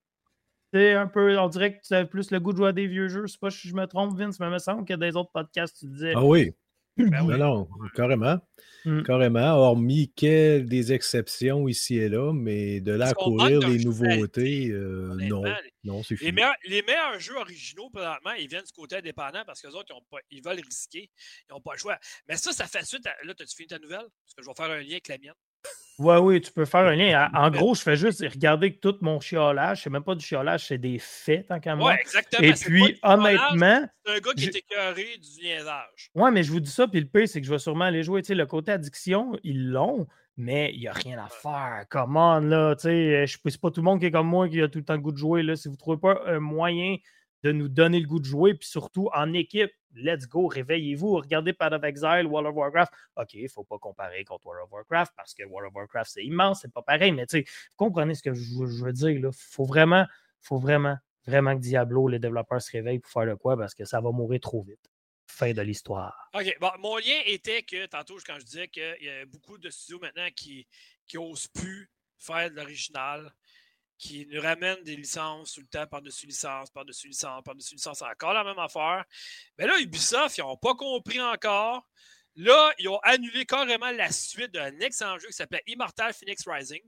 C'est 0.74 0.94
un 0.94 1.06
peu, 1.06 1.38
on 1.38 1.48
dirait 1.48 1.78
que 1.78 1.86
tu 1.86 1.94
avais 1.94 2.08
plus 2.08 2.32
le 2.32 2.40
goût 2.40 2.52
de 2.52 2.58
jouer 2.58 2.70
à 2.70 2.72
des 2.72 2.88
vieux 2.88 3.08
jeux. 3.08 3.28
Je 3.28 3.34
sais 3.34 3.38
pas 3.40 3.52
si 3.52 3.68
je 3.68 3.76
me 3.76 3.86
trompe, 3.86 4.18
Vince, 4.18 4.40
mais 4.40 4.48
il 4.48 4.52
me 4.52 4.58
semble 4.58 4.84
qu'il 4.84 4.94
y 4.94 4.94
a 4.96 4.98
des 4.98 5.16
autres 5.16 5.30
podcasts, 5.32 5.78
tu 5.80 5.86
disais. 5.86 6.14
Ah 6.16 6.26
oui. 6.26 6.52
Ben 6.98 7.38
non, 7.38 7.68
carrément. 7.96 8.40
Mmh. 8.86 9.04
Carrément, 9.04 9.56
hormis 9.58 10.12
des 10.18 10.94
exceptions 10.94 11.68
ici 11.68 11.98
et 11.98 12.10
là, 12.10 12.34
mais 12.34 12.80
de 12.82 12.92
là 12.94 13.10
à 13.10 13.14
courir 13.14 13.60
les 13.60 13.84
nouveautés, 13.84 14.70
euh, 14.70 15.16
non. 15.28 15.44
Non, 15.84 16.04
c'est 16.04 16.20
les 16.22 16.32
meilleurs, 16.32 16.56
les 16.66 16.82
meilleurs, 16.82 17.20
jeux 17.20 17.38
originaux, 17.38 17.90
présentement, 17.90 18.32
ils 18.34 18.50
viennent 18.50 18.64
du 18.64 18.72
côté 18.72 18.98
indépendant 18.98 19.44
parce 19.46 19.62
que 19.62 19.68
les 19.68 19.76
autres, 19.76 19.94
ils, 20.32 20.38
ils 20.38 20.44
veulent 20.44 20.60
risquer. 20.60 21.10
Ils 21.50 21.54
n'ont 21.54 21.62
pas 21.62 21.74
le 21.74 21.80
choix. 21.80 21.98
Mais 22.28 22.36
ça, 22.36 22.52
ça 22.52 22.68
fait 22.68 22.84
suite. 22.86 23.06
À... 23.08 23.16
Là, 23.24 23.34
as-tu 23.40 23.56
fini 23.56 23.68
ta 23.68 23.80
nouvelle? 23.80 24.08
Parce 24.26 24.34
que 24.36 24.44
je 24.44 24.48
vais 24.48 24.54
faire 24.56 24.72
un 24.72 24.82
lien 24.82 24.92
avec 24.92 25.08
la 25.08 25.18
mienne. 25.18 25.34
Oui, 26.00 26.16
oui, 26.16 26.40
tu 26.40 26.54
peux 26.54 26.64
faire 26.64 26.88
un 26.88 26.96
lien. 26.96 27.30
En 27.34 27.52
gros, 27.52 27.76
je 27.76 27.82
fais 27.82 27.98
juste 27.98 28.22
regarder 28.22 28.74
que 28.74 28.80
tout 28.80 28.96
mon 29.02 29.20
chiolage, 29.20 29.84
c'est 29.84 29.90
même 29.90 30.04
pas 30.06 30.16
du 30.16 30.26
chiolage, 30.26 30.66
c'est 30.66 30.78
des 30.78 30.98
faits, 30.98 31.48
tant 31.48 31.60
qu'à 31.60 31.76
moi. 31.76 31.92
Oui, 31.92 31.98
exactement. 32.00 32.48
Et 32.48 32.54
puis, 32.54 32.98
honnêtement. 33.04 33.86
C'est 34.06 34.14
un 34.14 34.20
gars 34.20 34.32
qui 34.34 34.46
est 34.46 34.56
écœuré 34.56 35.18
du 35.18 35.44
niaisage. 35.44 36.10
Oui, 36.16 36.32
mais 36.32 36.44
je 36.44 36.54
vous 36.54 36.62
dis 36.62 36.72
ça, 36.72 36.88
puis 36.88 37.02
le 37.02 37.06
pire, 37.06 37.28
c'est 37.28 37.42
que 37.42 37.46
je 37.46 37.52
vais 37.52 37.60
sûrement 37.60 37.84
aller 37.84 38.04
jouer. 38.04 38.22
Tu 38.22 38.28
sais, 38.28 38.36
le 38.36 38.46
côté 38.46 38.72
addiction, 38.72 39.38
ils 39.44 39.72
l'ont, 39.72 40.08
mais 40.38 40.72
il 40.74 40.80
n'y 40.80 40.88
a 40.88 40.94
rien 40.94 41.20
à 41.22 41.28
faire. 41.28 41.84
Comment, 41.90 42.40
là? 42.40 42.78
Tu 42.78 42.84
sais, 42.84 43.26
c'est 43.28 43.60
pas 43.60 43.70
tout 43.70 43.82
le 43.82 43.86
monde 43.86 44.00
qui 44.00 44.06
est 44.06 44.12
comme 44.12 44.28
moi 44.28 44.48
qui 44.48 44.62
a 44.62 44.70
tout 44.70 44.80
le 44.80 44.86
temps 44.86 44.94
le 44.94 45.02
goût 45.02 45.12
de 45.12 45.18
jouer. 45.18 45.44
Là. 45.44 45.58
Si 45.58 45.68
vous 45.68 45.74
ne 45.74 45.80
trouvez 45.80 45.98
pas 45.98 46.22
un 46.28 46.40
moyen 46.40 46.96
de 47.44 47.52
nous 47.52 47.68
donner 47.68 48.00
le 48.00 48.08
goût 48.08 48.20
de 48.22 48.26
jouer, 48.26 48.54
puis 48.54 48.70
surtout 48.70 49.10
en 49.14 49.34
équipe, 49.34 49.72
let's 49.96 50.28
go, 50.28 50.48
réveillez-vous, 50.48 51.16
regardez 51.18 51.54
Path 51.54 51.74
of 51.74 51.84
Exile, 51.84 52.26
World 52.26 52.48
of 52.48 52.56
Warcraft. 52.56 52.94
OK, 53.16 53.34
il 53.34 53.44
ne 53.44 53.48
faut 53.48 53.64
pas 53.64 53.78
comparer 53.78 54.24
contre 54.24 54.46
World 54.46 54.66
of 54.66 54.72
Warcraft 54.72 55.14
parce 55.16 55.34
que 55.34 55.44
World 55.44 55.70
of 55.70 55.76
Warcraft, 55.76 56.12
c'est 56.12 56.26
immense, 56.26 56.62
c'est 56.62 56.74
pas 56.74 56.82
pareil, 56.82 57.12
mais 57.12 57.26
tu 57.26 57.42
vous 57.42 57.76
comprenez 57.78 58.16
ce 58.16 58.24
que 58.24 58.34
je, 58.34 58.84
veux 58.84 58.94
dire, 58.94 59.10
Il 59.10 59.30
faut 59.32 59.66
vraiment, 59.66 60.06
faut 60.40 60.58
vraiment, 60.60 60.98
vraiment 61.26 61.56
que 61.56 61.62
Diablo, 61.62 62.08
les 62.08 62.20
développeurs 62.20 62.62
se 62.62 62.72
réveillent 62.72 63.00
pour 63.00 63.12
faire 63.12 63.26
le 63.26 63.36
quoi 63.36 63.58
parce 63.58 63.74
que 63.74 63.86
ça 63.86 64.02
va 64.02 64.12
mourir 64.12 64.40
trop 64.40 64.64
vite. 64.64 64.90
Fin 65.28 65.54
de 65.54 65.62
l'histoire. 65.62 66.30
OK. 66.34 66.58
Bon, 66.60 66.72
mon 66.80 66.98
lien 66.98 67.22
était 67.26 67.62
que, 67.62 67.86
tantôt, 67.86 68.18
quand 68.26 68.40
je 68.40 68.46
disais 68.46 68.68
qu'il 68.68 68.98
y 69.02 69.10
a 69.10 69.26
beaucoup 69.26 69.60
de 69.60 69.70
studios 69.70 70.00
maintenant 70.00 70.28
qui 70.36 70.68
n'osent 71.14 71.48
plus 71.48 71.90
faire 72.18 72.50
de 72.50 72.56
l'original, 72.56 73.32
qui 74.00 74.26
nous 74.28 74.42
ramènent 74.42 74.82
des 74.84 74.96
licences 74.96 75.54
tout 75.54 75.62
le 75.62 75.68
temps 75.68 75.86
par-dessus 75.86 76.26
licence, 76.26 76.72
par-dessus 76.72 77.10
licence, 77.10 77.44
par-dessus 77.44 77.76
licence, 77.76 78.02
encore 78.02 78.34
la 78.34 78.46
même 78.46 78.58
affaire. 78.58 79.04
Mais 79.58 79.68
là, 79.68 79.78
Ubisoft, 79.80 80.38
ils 80.38 80.42
n'ont 80.42 80.58
pas 80.58 80.74
compris 80.74 81.20
encore. 81.20 81.86
Là, 82.36 82.74
ils 82.80 82.88
ont 82.88 83.00
annulé 83.00 83.46
carrément 83.46 83.92
la 83.92 84.10
suite 84.10 84.54
d'un 84.54 84.80
excellent 84.80 85.20
jeu 85.20 85.28
qui 85.28 85.34
s'appelait 85.34 85.64
Immortal 85.68 86.14
Phoenix 86.14 86.48
Rising. 86.48 86.82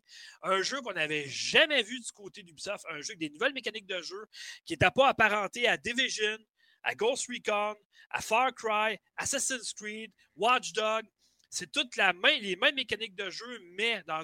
Un 0.43 0.62
jeu 0.62 0.80
qu'on 0.82 0.93
n'avait 0.93 1.28
jamais 1.28 1.84
vu 1.84 2.00
du 2.00 2.12
côté 2.13 2.43
d'Ubisoft. 2.43 2.86
Un 2.89 3.02
jeu 3.02 3.12
avec 3.12 3.19
des 3.19 3.30
nouvelles 3.30 3.54
mécaniques 3.54 3.88
de 3.88 4.02
jeu 4.02 4.26
qui 4.63 4.74
n'était 4.74 4.91
pas 4.91 5.10
apparenté 5.10 5.67
à 5.67 5.76
Division, 5.76 6.38
à 6.84 6.95
Ghost 6.95 7.28
Recon, 7.28 7.76
à 8.12 8.21
Far 8.21 8.54
Cry, 8.56 8.97
Assassin's 9.17 9.74
Creed, 9.74 10.13
Watch 10.38 10.71
Dog. 10.71 11.06
C'est 11.50 11.69
toutes 11.69 11.97
les 11.97 12.56
mêmes 12.56 12.76
mécaniques 12.76 13.15
de 13.15 13.30
jeu, 13.30 13.60
mais 13.74 14.02
dans 14.08 14.24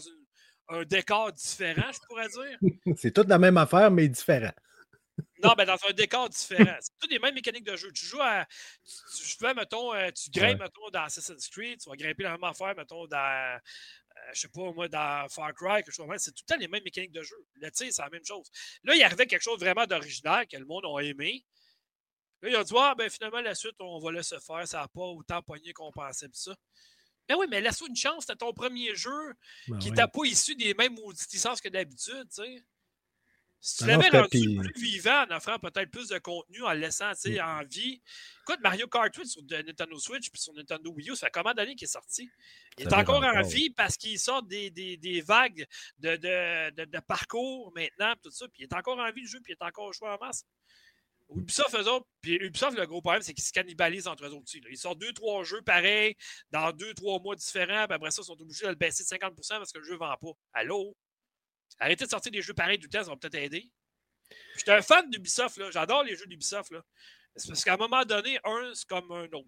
un 0.70 0.84
décor 0.84 1.32
différent, 1.32 1.92
je 1.92 2.00
pourrais 2.08 2.28
dire. 2.28 2.60
C'est 2.98 3.14
toute 3.14 3.28
la 3.28 3.38
même 3.38 3.58
affaire, 3.58 3.92
mais 3.92 4.08
différent. 4.08 4.52
Non, 5.44 5.54
mais 5.58 5.66
dans 5.66 5.78
un 5.88 5.94
décor 5.94 6.30
différent. 6.30 6.78
C'est 6.80 6.92
toutes 7.00 7.12
les 7.12 7.20
mêmes 7.20 7.34
mécaniques 7.34 7.64
de 7.64 7.76
jeu. 7.76 7.92
Tu 7.92 8.06
joues 8.06 8.22
à. 8.22 8.46
Tu, 8.86 9.38
fais, 9.40 9.54
mettons, 9.54 9.94
euh, 9.94 10.10
tu 10.12 10.30
grimpes, 10.30 10.60
mettons, 10.60 10.90
dans 10.92 11.04
Assassin's 11.04 11.48
Creed, 11.50 11.80
tu 11.80 11.90
vas 11.90 11.96
grimper 11.96 12.24
la 12.24 12.32
même 12.32 12.44
affaire, 12.44 12.76
mettons, 12.76 13.08
dans. 13.08 13.18
Euh, 13.18 13.58
je 14.34 14.42
sais 14.42 14.48
pas, 14.50 14.72
moi, 14.74 14.88
dans 14.88 15.28
Far 15.30 15.54
Cry, 15.54 15.84
quelque 15.84 15.92
chose 15.92 16.08
C'est 16.18 16.32
tout 16.32 16.44
le 16.48 16.54
temps 16.54 16.60
les 16.60 16.68
mêmes 16.68 16.84
mécaniques 16.84 17.12
de 17.12 17.22
jeu. 17.22 17.36
Le 17.56 17.70
tir, 17.72 17.88
c'est 17.92 18.02
la 18.02 18.10
même 18.10 18.26
chose. 18.26 18.50
Là, 18.84 18.96
il 18.96 19.04
arrivait 19.04 19.28
quelque 19.28 19.44
chose 19.44 19.60
vraiment 19.60 19.86
d'original 19.86 20.48
que 20.48 20.58
le 20.58 20.66
monde 20.66 20.86
a 20.86 21.00
aimé. 21.02 21.46
Là, 22.42 22.50
il 22.50 22.56
a 22.56 22.64
dit, 22.64 22.74
ah, 22.78 22.96
ben 22.98 23.10
finalement, 23.10 23.42
la 23.42 23.56
suite, 23.56 23.76
on 23.80 24.00
va 24.00 24.12
laisser 24.12 24.38
faire. 24.40 24.68
Ça 24.68 24.82
n'a 24.82 24.88
pas 24.88 25.02
autant 25.02 25.42
pogné 25.42 25.74
qu'on 25.74 25.92
pensait, 25.92 26.28
ça. 26.34 26.56
Mais 27.30 27.36
oui, 27.36 27.46
mais 27.50 27.62
laisse-toi 27.62 27.88
une 27.90 27.96
chance, 27.96 28.26
c'était 28.26 28.38
ton 28.38 28.54
premier 28.54 28.96
jeu 28.96 29.34
ben 29.68 29.78
qui 29.80 29.92
n'était 29.92 30.08
pas 30.08 30.24
issu 30.26 30.56
des 30.56 30.74
mêmes 30.74 30.96
licences 31.32 31.62
que 31.62 31.70
d'habitude, 31.70 32.28
tu 32.30 32.44
sais. 32.44 32.64
Si 33.60 33.78
tu 33.78 33.86
ben 33.86 34.00
l'avais 34.00 34.20
rendu 34.20 34.60
plus 34.60 34.82
vivant 34.82 35.26
en 35.28 35.36
offrant 35.36 35.58
peut-être 35.58 35.90
plus 35.90 36.10
de 36.10 36.20
contenu, 36.20 36.64
en 36.64 36.74
le 36.74 36.80
laissant 36.80 37.12
mm. 37.26 37.40
en 37.42 37.64
vie. 37.64 38.02
Écoute, 38.44 38.60
Mario 38.62 38.88
Kart 38.88 39.14
8 39.14 39.26
sur 39.26 39.42
Nintendo 39.44 39.98
Switch 39.98 40.30
puis 40.30 40.40
sur 40.40 40.54
Nintendo 40.54 40.92
Wii 40.92 41.10
U, 41.10 41.16
ça 41.16 41.28
fait 41.28 41.32
combien 41.34 41.54
d'années 41.54 41.76
qu'il 41.76 41.86
est 41.86 41.92
sorti? 41.92 42.30
Il 42.78 42.88
est 42.88 42.94
encore 42.94 43.24
en 43.24 43.42
vie 43.42 43.72
parce 43.72 43.98
qu'il 43.98 44.20
sort 44.20 44.44
des, 44.44 44.70
des, 44.70 44.96
des 44.98 45.22
vagues 45.22 45.66
de, 45.98 46.16
de, 46.16 46.86
de, 46.86 47.00
parcours 47.00 47.74
maintenant, 47.76 48.14
tout 48.24 48.32
ça. 48.32 48.48
Puis 48.48 48.64
il 48.64 48.64
est 48.64 48.74
encore 48.74 49.00
en 49.00 49.12
vie 49.12 49.22
le 49.22 49.28
jeu, 49.28 49.40
puis 49.42 49.54
il 49.54 49.58
est 49.62 49.68
encore 49.68 49.86
au 49.86 49.94
choix 49.94 50.16
en 50.16 50.26
masse. 50.26 50.46
Ubisoft, 51.36 51.76
eux 51.76 52.00
puis 52.22 52.36
Ubisoft, 52.36 52.78
le 52.78 52.86
gros 52.86 53.02
problème, 53.02 53.22
c'est 53.22 53.34
qu'ils 53.34 53.44
se 53.44 53.52
cannibalisent 53.52 54.08
entre 54.08 54.26
eux 54.26 54.30
autres 54.30 54.44
aussi. 54.44 54.62
Ils 54.70 54.78
sortent 54.78 55.00
deux, 55.00 55.14
trois 55.14 55.44
jeux 55.44 55.62
pareils 55.62 56.16
dans 56.52 56.72
deux, 56.72 56.94
trois 56.94 57.20
mois 57.20 57.36
différents, 57.36 57.86
puis 57.86 57.96
après 57.96 58.12
ça, 58.12 58.22
ils 58.22 58.26
sont 58.26 58.42
obligés 58.42 58.66
de 58.66 58.70
le 58.70 58.76
baisser 58.76 59.04
de 59.04 59.10
50% 59.10 59.58
parce 59.58 59.72
que 59.72 59.80
le 59.80 59.84
jeu 59.84 59.94
ne 59.94 59.98
vend 59.98 60.16
pas. 60.18 60.32
Allô? 60.54 60.96
Arrêtez 61.80 62.06
de 62.06 62.10
sortir 62.10 62.32
des 62.32 62.42
jeux 62.42 62.54
pareils 62.54 62.80
tout 62.80 62.88
le 62.92 62.98
temps, 62.98 63.04
ça 63.04 63.10
va 63.10 63.18
peut-être 63.18 63.36
aider. 63.36 63.70
J'étais 64.58 64.72
un 64.72 64.82
fan 64.82 65.10
d'Ubisoft, 65.10 65.72
j'adore 65.72 66.04
les 66.04 66.16
jeux 66.16 66.28
d'Ubisoft. 66.28 66.74
C'est 67.36 67.48
parce 67.50 67.64
qu'à 67.64 67.74
un 67.74 67.78
moment 67.78 68.04
donné, 68.04 68.40
un, 68.44 68.72
c'est 68.74 68.88
comme 68.88 69.12
un 69.12 69.26
autre. 69.26 69.48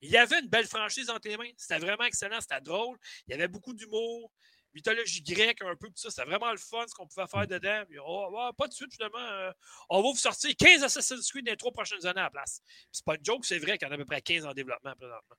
Il 0.00 0.10
y 0.10 0.16
avait 0.16 0.38
une 0.38 0.48
belle 0.48 0.66
franchise 0.66 1.10
entre 1.10 1.28
les 1.28 1.36
mains. 1.36 1.50
C'était 1.56 1.78
vraiment 1.78 2.04
excellent, 2.04 2.40
c'était 2.40 2.60
drôle. 2.60 2.96
Il 3.26 3.32
y 3.32 3.34
avait 3.34 3.48
beaucoup 3.48 3.74
d'humour 3.74 4.30
mythologie 4.74 5.22
grecque, 5.22 5.62
un 5.62 5.74
peu, 5.76 5.88
tout 5.88 5.96
ça. 5.96 6.10
C'était 6.10 6.28
vraiment 6.28 6.50
le 6.50 6.58
fun 6.58 6.84
ce 6.86 6.94
qu'on 6.94 7.06
pouvait 7.06 7.26
faire 7.26 7.46
dedans. 7.46 7.82
Oh, 8.06 8.50
pas 8.56 8.68
de 8.68 8.72
suite, 8.72 8.92
finalement. 8.92 9.18
Euh, 9.18 9.52
on 9.90 10.02
va 10.02 10.10
vous 10.10 10.16
sortir 10.16 10.50
15 10.56 10.82
Assassin's 10.82 11.30
Creed 11.30 11.46
dans 11.46 11.52
les 11.52 11.56
trois 11.56 11.72
prochaines 11.72 12.04
années 12.06 12.20
à 12.20 12.24
la 12.24 12.30
place. 12.30 12.60
C'est 12.92 13.04
pas 13.04 13.14
une 13.16 13.24
joke, 13.24 13.44
c'est 13.44 13.58
vrai 13.58 13.78
qu'il 13.78 13.86
y 13.86 13.90
en 13.90 13.92
a 13.92 13.94
à 13.94 13.98
peu 13.98 14.04
près 14.04 14.20
15 14.20 14.46
en 14.46 14.52
développement 14.52 14.94
présentement. 14.94 15.36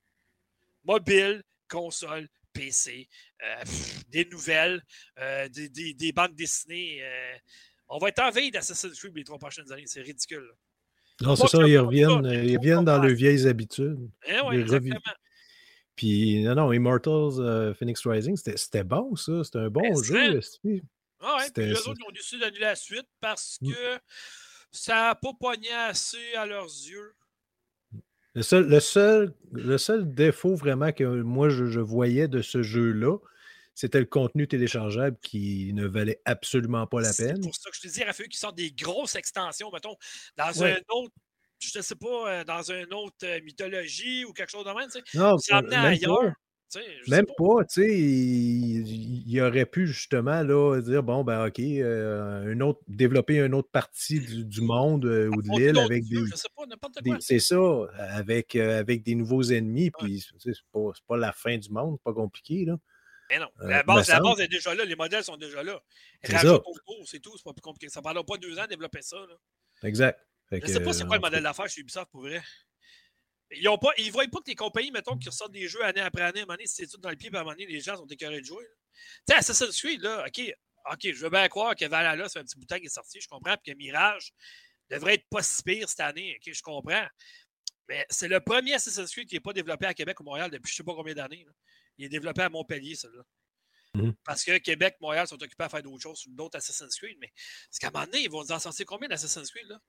Mobile, 0.84 1.44
console, 1.68 2.28
PC, 2.54 3.08
euh, 3.44 3.64
des 4.10 4.26
nouvelles, 4.26 4.84
euh, 5.20 5.48
des, 5.50 5.94
des, 5.94 6.12
bandes 6.12 6.36
dessinées. 6.36 7.04
on 7.88 7.98
va 8.00 8.10
être 8.10 8.20
en 8.20 8.32
veille 8.32 8.52
d'Assassin's 8.52 9.00
Creed 9.00 9.16
les 9.16 9.24
trois 9.24 9.38
prochaines 9.38 9.72
années. 9.72 9.86
C'est 9.86 10.02
ridicule. 10.02 10.52
Non, 11.22 11.36
c'est 11.36 11.48
ça, 11.48 11.68
ils 11.68 11.78
reviennent, 11.78 12.26
ils 12.26 12.58
reviennent 12.58 12.86
dans 12.86 12.98
leurs 12.98 13.14
vieilles 13.14 13.46
habitudes. 13.46 14.10
Eh 14.26 14.40
oui, 14.42 14.58
exactement. 14.58 15.00
Puis, 16.00 16.42
non, 16.44 16.56
non, 16.56 16.72
Immortals 16.72 17.42
euh, 17.42 17.74
Phoenix 17.74 18.08
Rising, 18.08 18.38
c'était 18.38 18.86
bon, 18.86 19.18
ça. 19.18 19.44
C'était 19.44 19.60
un 19.60 19.70
bon 19.70 20.02
jeu. 20.02 20.40
Ah 21.20 21.36
ouais, 21.36 21.52
puis 21.54 21.66
les 21.66 21.78
autres 21.90 22.00
ont 22.08 22.12
décidé 22.14 22.40
d'annuler 22.40 22.62
la 22.62 22.76
suite 22.78 23.10
parce 23.20 23.58
mm. 23.60 23.74
que 23.74 24.00
ça 24.72 24.94
n'a 24.94 25.16
pas 25.16 25.34
pogné 25.38 25.70
assez 25.74 26.36
à 26.38 26.46
leurs 26.46 26.64
yeux. 26.64 27.16
Le 28.34 28.44
seul, 28.44 28.70
le 28.70 28.80
seul, 28.80 29.34
le 29.52 29.78
seul 29.78 30.14
défaut 30.14 30.56
vraiment 30.56 30.94
que 30.94 31.04
moi 31.04 31.50
je, 31.50 31.82
voyais 31.82 32.30
de 32.30 32.42
ce 32.42 32.64
jeu-là, 32.64 33.18
c'était 33.76 34.00
le 34.00 34.06
contenu 34.06 34.48
téléchargeable 34.48 35.18
qui 35.22 35.74
ne 35.74 35.86
valait 35.86 36.22
absolument 36.24 36.88
pas 36.88 37.02
la 37.02 37.12
peine. 37.12 37.36
C'est 37.36 37.50
pour 37.50 37.56
ça 37.56 37.70
que 37.72 37.76
je 37.76 37.82
te 37.82 37.88
dis, 37.90 38.00
il 38.00 38.04
a 38.04 38.14
fallu 38.14 38.30
qu'ils 38.30 38.40
sortent 38.40 38.56
des 38.56 38.72
grosses 38.72 39.16
extensions, 39.16 39.70
mettons, 39.70 39.98
dans 40.38 40.64
un 40.64 40.78
autre 40.92 41.14
je 41.60 41.78
ne 41.78 41.84
sais 41.84 41.96
pas, 41.96 42.08
euh, 42.32 42.44
dans 42.44 42.72
une 42.72 42.94
autre 42.94 43.16
euh, 43.24 43.42
mythologie 43.42 44.26
ou 44.26 44.34
quelque 44.34 44.52
chose 44.52 44.66
de 44.66 44.72
même. 44.72 44.90
Tu 44.90 45.00
sais. 45.06 45.18
Non, 45.18 45.38
ça 45.38 45.62
même 45.62 45.86
ailleurs. 45.86 46.34
Pas. 46.72 46.80
même 47.08 47.26
pas, 47.26 47.66
tu 47.66 47.82
sais, 47.82 47.98
il, 47.98 49.42
aurait 49.42 49.66
pu 49.66 49.88
justement 49.88 50.44
là, 50.44 50.80
dire 50.82 51.02
bon, 51.02 51.24
ben 51.24 51.48
OK, 51.48 51.60
euh, 51.60 52.54
un 52.54 52.60
autre, 52.62 52.80
développer 52.88 53.40
une 53.40 53.56
autre 53.56 53.70
partie 53.72 54.20
du, 54.20 54.62
monde 54.62 55.06
ou 55.06 55.42
de 55.42 55.58
l'île 55.58 55.80
avec 55.80 56.04
des. 56.08 57.20
c'est 57.22 57.40
ça, 57.40 57.58
avec, 57.98 58.56
avec 58.56 59.02
des 59.02 59.16
nouveaux 59.16 59.44
ennemis, 59.44 59.90
puis 59.90 60.24
c'est 60.38 60.54
pas, 60.72 60.92
pas 61.08 61.18
la 61.18 61.32
fin 61.32 61.58
du 61.58 61.72
monde, 61.72 61.98
pas 62.04 62.14
compliqué, 62.14 62.66
là. 62.66 62.78
Mais 63.32 63.38
non, 63.38 63.48
la 63.60 63.84
base, 63.84 64.08
la 64.10 64.20
base 64.20 64.40
est 64.40 64.48
déjà 64.48 64.74
là, 64.74 64.86
les 64.86 64.96
modèles 64.96 65.24
sont 65.24 65.38
déjà 65.38 65.62
là. 65.64 65.80
C'est 66.24 67.20
tout, 67.20 67.38
c'est 67.38 67.44
pas 67.44 67.54
plus 67.54 67.62
compliqué. 67.62 67.90
Ça 67.90 68.00
ne 68.00 68.04
prendra 68.04 68.24
pas 68.24 68.38
deux 68.38 68.58
ans 68.58 68.64
de 68.64 68.70
développer 68.70 69.02
ça. 69.02 69.18
Là. 69.18 69.36
Exact. 69.84 70.20
Je 70.52 70.58
ne 70.58 70.66
sais 70.68 70.84
pas 70.84 70.94
c'est 70.94 71.06
quoi 71.06 71.18
le 71.18 71.22
modèle 71.22 71.44
d'affaires 71.44 71.70
chez 71.70 71.82
Ubisoft 71.82 72.10
pour 72.12 72.22
vrai. 72.22 72.42
Ils 73.52 73.64
ne 73.64 73.78
pas, 73.78 73.90
ils 73.98 74.12
voient 74.12 74.28
pas 74.28 74.40
que 74.40 74.50
les 74.50 74.56
compagnies, 74.56 74.92
mettons, 74.92 75.18
qui 75.18 75.30
ressortent 75.30 75.52
des 75.52 75.68
jeux 75.68 75.84
année 75.84 76.02
après 76.02 76.22
année, 76.22 76.42
à 76.42 76.44
un 76.44 76.46
moment 76.46 76.56
donné, 76.56 76.68
c'est 76.68 76.88
tout 76.88 76.98
dans 76.98 77.10
le 77.10 77.16
pied, 77.16 77.30
puis 77.30 77.38
à 77.38 77.42
un 77.42 77.44
moment 77.44 77.56
donné, 77.56 77.66
les 77.66 77.80
gens 77.80 77.96
sont 77.96 78.06
écœurés 78.06 78.42
de 78.42 78.46
jouer. 78.46 78.64
Tu 79.28 79.34
sais, 79.34 79.36
Assassin's 79.36 79.80
Creed, 79.82 80.02
là, 80.02 80.26
OK, 80.28 80.54
OK, 80.92 81.00
je 81.04 81.24
veux 81.24 81.30
bien 81.30 81.48
croire 81.48 81.76
que 81.76 81.86
Valhalla, 81.86 82.30
c'est 82.30 82.40
un 82.40 82.44
petit 82.44 82.58
bouton 82.58 82.78
qui 82.78 82.86
est 82.86 82.90
sorti, 82.90 83.20
je 83.20 83.28
comprends, 83.28 83.56
puis 83.58 83.74
que 83.74 83.78
Mirage 83.78 84.34
devrait 84.90 85.16
être 85.16 85.28
pas 85.30 85.42
si 85.42 85.64
pire 85.64 85.90
cette 85.90 86.00
année, 86.00 86.38
OK, 86.38 86.54
je 86.54 86.62
comprends. 86.62 87.08
Mais 87.88 88.06
c'est 88.10 88.28
le 88.28 88.40
premier 88.40 88.74
Assassin's 88.76 89.12
Creed 89.12 89.28
qui 89.28 89.36
n'est 89.36 89.42
pas 89.42 89.54
développé 89.54 89.88
à 89.88 89.94
Québec 89.94 90.20
ou 90.20 90.24
Montréal 90.24 90.52
depuis 90.52 90.70
je 90.70 90.76
ne 90.76 90.78
sais 90.78 90.84
pas 90.84 90.94
combien 90.94 91.16
d'années. 91.16 91.46
Il 91.98 92.06
est 92.06 92.10
développé 92.10 92.44
à 92.44 92.50
Montpellier, 92.50 92.96
celui-là. 92.96 93.24
Mhm. 93.96 94.14
Parce 94.24 94.44
que 94.44 94.58
Québec, 94.60 94.96
Montréal 95.02 95.28
sont 95.28 95.42
occupés 95.42 95.64
à 95.64 95.70
faire 95.70 95.82
d'autres 95.82 96.04
choses, 96.04 96.24
d'autres 96.28 96.58
Assassin's 96.58 96.96
Creed. 96.96 97.18
Mais 97.20 97.34
parce 97.70 97.80
qu'à 97.80 97.88
un 97.88 97.92
moment 97.92 98.06
donné, 98.06 98.24
ils 98.24 98.30
vont 98.30 98.44
nous 98.44 98.52
en 98.52 98.60
sortir 98.60 98.86
combien 98.86 99.08
d'Assassin's 99.08 99.50
Creed? 99.50 99.68
Là? 99.68 99.80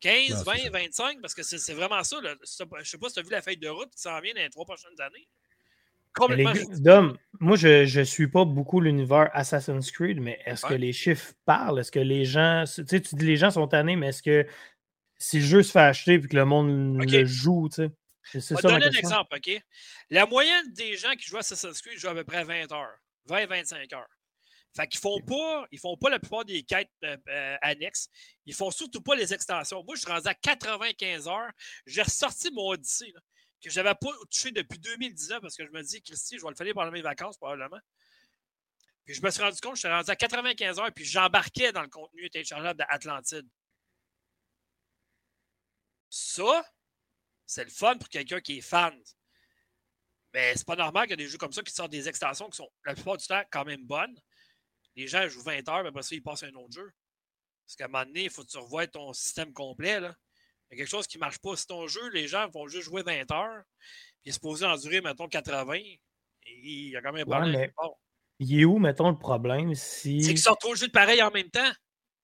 15, 0.00 0.44
20, 0.44 0.70
25, 0.70 1.20
parce 1.20 1.34
que 1.34 1.42
c'est 1.42 1.74
vraiment 1.74 2.04
ça. 2.04 2.20
Là. 2.20 2.34
Je 2.40 2.64
ne 2.64 2.84
sais 2.84 2.98
pas 2.98 3.08
si 3.08 3.14
tu 3.14 3.20
as 3.20 3.22
vu 3.22 3.30
la 3.30 3.42
feuille 3.42 3.56
de 3.56 3.68
route 3.68 3.90
qui 3.90 4.00
s'en 4.00 4.20
vient 4.20 4.34
dans 4.34 4.40
les 4.40 4.50
trois 4.50 4.64
prochaines 4.64 5.00
années. 5.00 5.28
Dom, 6.78 7.16
moi, 7.38 7.56
je 7.56 7.98
ne 7.98 8.04
suis 8.04 8.28
pas 8.28 8.44
beaucoup 8.44 8.80
l'univers 8.80 9.30
Assassin's 9.34 9.90
Creed, 9.92 10.20
mais 10.20 10.40
est-ce 10.44 10.66
que 10.66 10.74
les 10.74 10.92
chiffres 10.92 11.32
parlent? 11.44 11.78
Est-ce 11.78 11.92
que 11.92 12.00
les 12.00 12.24
gens. 12.24 12.64
Tu 12.66 12.84
sais, 12.86 13.00
tu 13.00 13.14
dis 13.14 13.26
les 13.26 13.36
gens 13.36 13.50
sont 13.50 13.68
tannés, 13.68 13.96
mais 13.96 14.08
est-ce 14.08 14.22
que 14.22 14.46
si 15.18 15.38
le 15.38 15.46
jeu 15.46 15.62
se 15.62 15.72
fait 15.72 15.80
acheter 15.80 16.14
et 16.14 16.20
que 16.20 16.34
le 16.34 16.44
monde 16.44 17.00
le 17.00 17.24
joue, 17.24 17.68
tu 17.68 17.82
sais? 17.82 17.90
Je 18.32 18.38
vais 18.38 18.60
te 18.60 18.62
donner 18.62 18.86
un 18.86 18.90
exemple, 18.90 19.34
OK? 19.36 19.62
La 20.10 20.26
moyenne 20.26 20.72
des 20.72 20.96
gens 20.96 21.12
qui 21.12 21.26
jouent 21.26 21.36
à 21.36 21.40
Assassin's 21.40 21.80
Creed 21.80 21.98
jouent 21.98 22.08
à 22.08 22.14
peu 22.14 22.24
près 22.24 22.44
20 22.44 22.72
heures, 22.72 22.98
20-25 23.28 23.94
heures. 23.94 24.17
Fait 24.76 24.86
qu'ils 24.86 25.00
font 25.00 25.20
pas, 25.20 25.66
ils 25.72 25.78
font 25.78 25.96
pas 25.96 26.10
la 26.10 26.18
plupart 26.18 26.44
des 26.44 26.62
quêtes 26.62 26.90
euh, 27.04 27.16
euh, 27.28 27.56
annexes. 27.62 28.08
Ils 28.46 28.54
font 28.54 28.70
surtout 28.70 29.00
pas 29.00 29.16
les 29.16 29.32
extensions. 29.32 29.82
Moi, 29.84 29.96
je 29.96 30.02
suis 30.02 30.10
rendu 30.10 30.28
à 30.28 30.34
95 30.34 31.28
heures. 31.28 31.50
J'ai 31.86 32.02
ressorti 32.02 32.50
mon 32.52 32.68
Odyssey, 32.68 33.12
que 33.62 33.70
je 33.70 33.80
n'avais 33.80 33.94
pas 33.94 34.10
touché 34.30 34.52
depuis 34.52 34.78
2019 34.78 35.40
parce 35.40 35.56
que 35.56 35.66
je 35.66 35.70
me 35.70 35.82
dis, 35.82 36.02
Christy, 36.02 36.38
je 36.38 36.42
vais 36.42 36.50
le 36.50 36.54
faire 36.54 36.74
pendant 36.74 36.90
mes 36.92 37.02
vacances, 37.02 37.36
probablement. 37.38 37.80
Puis 39.04 39.14
je 39.14 39.22
me 39.22 39.30
suis 39.30 39.42
rendu 39.42 39.58
compte, 39.60 39.76
je 39.76 39.80
suis 39.80 39.88
rendu 39.88 40.10
à 40.10 40.16
95 40.16 40.78
heures, 40.78 40.92
puis 40.92 41.04
j'embarquais 41.04 41.72
dans 41.72 41.82
le 41.82 41.88
contenu 41.88 42.28
téléchargeable 42.28 42.78
d'Atlantide. 42.78 43.48
Ça, 46.10 46.64
c'est 47.46 47.64
le 47.64 47.70
fun 47.70 47.96
pour 47.96 48.08
quelqu'un 48.10 48.40
qui 48.40 48.58
est 48.58 48.60
fan. 48.60 48.94
Mais 50.34 50.54
c'est 50.54 50.66
pas 50.66 50.76
normal 50.76 51.06
qu'il 51.06 51.12
y 51.18 51.22
ait 51.22 51.24
des 51.24 51.30
jeux 51.30 51.38
comme 51.38 51.52
ça 51.52 51.62
qui 51.62 51.72
sortent 51.72 51.90
des 51.90 52.06
extensions 52.06 52.50
qui 52.50 52.58
sont 52.58 52.70
la 52.84 52.94
plupart 52.94 53.16
du 53.16 53.26
temps 53.26 53.42
quand 53.50 53.64
même 53.64 53.84
bonnes 53.86 54.14
les 54.96 55.06
gens 55.06 55.28
jouent 55.28 55.42
20 55.42 55.68
heures, 55.68 55.82
mais 55.82 55.88
après 55.88 56.02
ça, 56.02 56.14
ils 56.14 56.22
passent 56.22 56.42
à 56.42 56.46
un 56.46 56.54
autre 56.54 56.72
jeu. 56.72 56.90
Parce 57.66 57.76
qu'à 57.76 57.84
un 57.84 57.88
moment 57.88 58.04
donné, 58.04 58.24
il 58.24 58.30
faut 58.30 58.42
que 58.42 58.48
tu 58.48 58.58
revoies 58.58 58.86
ton 58.86 59.12
système 59.12 59.52
complet. 59.52 60.00
Là. 60.00 60.14
Il 60.70 60.74
y 60.74 60.80
a 60.80 60.84
quelque 60.84 60.90
chose 60.90 61.06
qui 61.06 61.18
ne 61.18 61.20
marche 61.20 61.38
pas. 61.38 61.56
Si 61.56 61.66
ton 61.66 61.86
jeu, 61.86 62.08
les 62.10 62.28
gens 62.28 62.48
vont 62.48 62.66
juste 62.66 62.84
jouer 62.84 63.02
20 63.02 63.30
heures, 63.32 63.62
puis 64.22 64.32
se 64.32 64.40
poser 64.40 64.66
en 64.66 64.76
durée, 64.76 65.00
mettons, 65.00 65.28
80, 65.28 65.74
et 65.74 66.00
il 66.46 66.90
y 66.90 66.96
a 66.96 67.02
quand 67.02 67.12
même 67.12 67.30
un 67.30 67.38
problème. 67.38 67.70
il 68.38 68.60
est 68.60 68.64
où, 68.64 68.78
mettons, 68.78 69.10
le 69.10 69.18
problème 69.18 69.74
si. 69.74 70.22
C'est 70.22 70.30
qu'ils 70.30 70.38
sortent 70.38 70.60
trop 70.60 70.72
de 70.72 70.78
jeux 70.78 70.88
de 70.88 70.92
pareil 70.92 71.22
en 71.22 71.30
même 71.30 71.50
temps. 71.50 71.72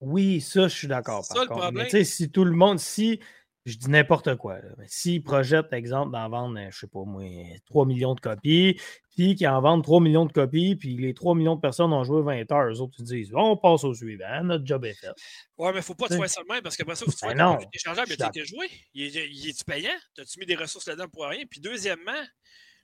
Oui, 0.01 0.41
ça, 0.41 0.69
je 0.69 0.77
suis 0.77 0.89
d'accord. 0.89 1.25
C'est 1.25 1.35
ça 1.35 1.43
le 1.43 1.49
problème. 1.49 2.05
si 2.05 2.31
tout 2.31 2.45
le 2.45 2.53
monde, 2.53 2.79
si 2.79 3.21
je 3.65 3.77
dis 3.77 3.89
n'importe 3.89 4.37
quoi. 4.37 4.59
S'ils 4.87 5.23
projettent, 5.23 5.73
exemple, 5.73 6.13
d'en 6.13 6.29
vendre, 6.29 6.59
je 6.71 6.79
sais 6.79 6.87
pas 6.87 7.05
moi, 7.05 7.25
3 7.67 7.87
millions 7.87 8.15
de 8.15 8.21
copies, 8.21 8.79
puis 9.15 9.35
qu'ils 9.35 9.49
en 9.49 9.61
vendent 9.61 9.83
3 9.85 10.01
millions 10.01 10.27
de 10.27 10.33
copies, 10.33 10.77
puis 10.77 10.97
les 10.97 11.15
3 11.15 11.35
millions 11.35 11.55
de 11.57 11.61
personnes 11.61 11.93
ont 11.93 12.05
joué 12.05 12.23
20 12.23 12.51
heures, 12.53 12.73
eux 12.73 12.81
autres, 12.81 12.95
ils 12.99 13.05
disent 13.05 13.31
on 13.35 13.57
passe 13.57 13.85
au 13.85 13.95
suivant, 13.95 14.43
notre 14.45 14.67
job 14.67 14.85
est 14.85 14.95
fait. 14.95 15.13
Ouais, 15.57 15.73
mais 15.73 15.83
faut 15.83 15.95
pas 15.95 16.09
te 16.09 16.17
faire 16.17 16.29
ça 16.29 16.43
de 16.43 16.49
même 16.53 16.63
parce 16.63 16.77
que 16.77 16.83
après 16.83 16.97
ça, 16.97 17.05
faut 17.05 17.13
que 17.13 17.17
tu 17.17 17.27
Ben 17.27 17.35
vois 17.35 17.45
non, 17.45 17.57
téléchargeable, 17.59 18.13
a 18.21 18.29
été 18.29 18.45
joué. 18.45 18.71
Il 18.95 19.17
est- 19.17 19.49
est-tu 19.49 19.65
payant? 19.65 19.97
T'as-tu 20.15 20.39
mis 20.41 20.47
des 20.47 20.57
ressources 20.57 20.87
là-dedans 20.89 21.09
pour 21.09 21.27
rien? 21.27 21.45
Puis 21.49 21.61
deuxièmement, 21.61 22.25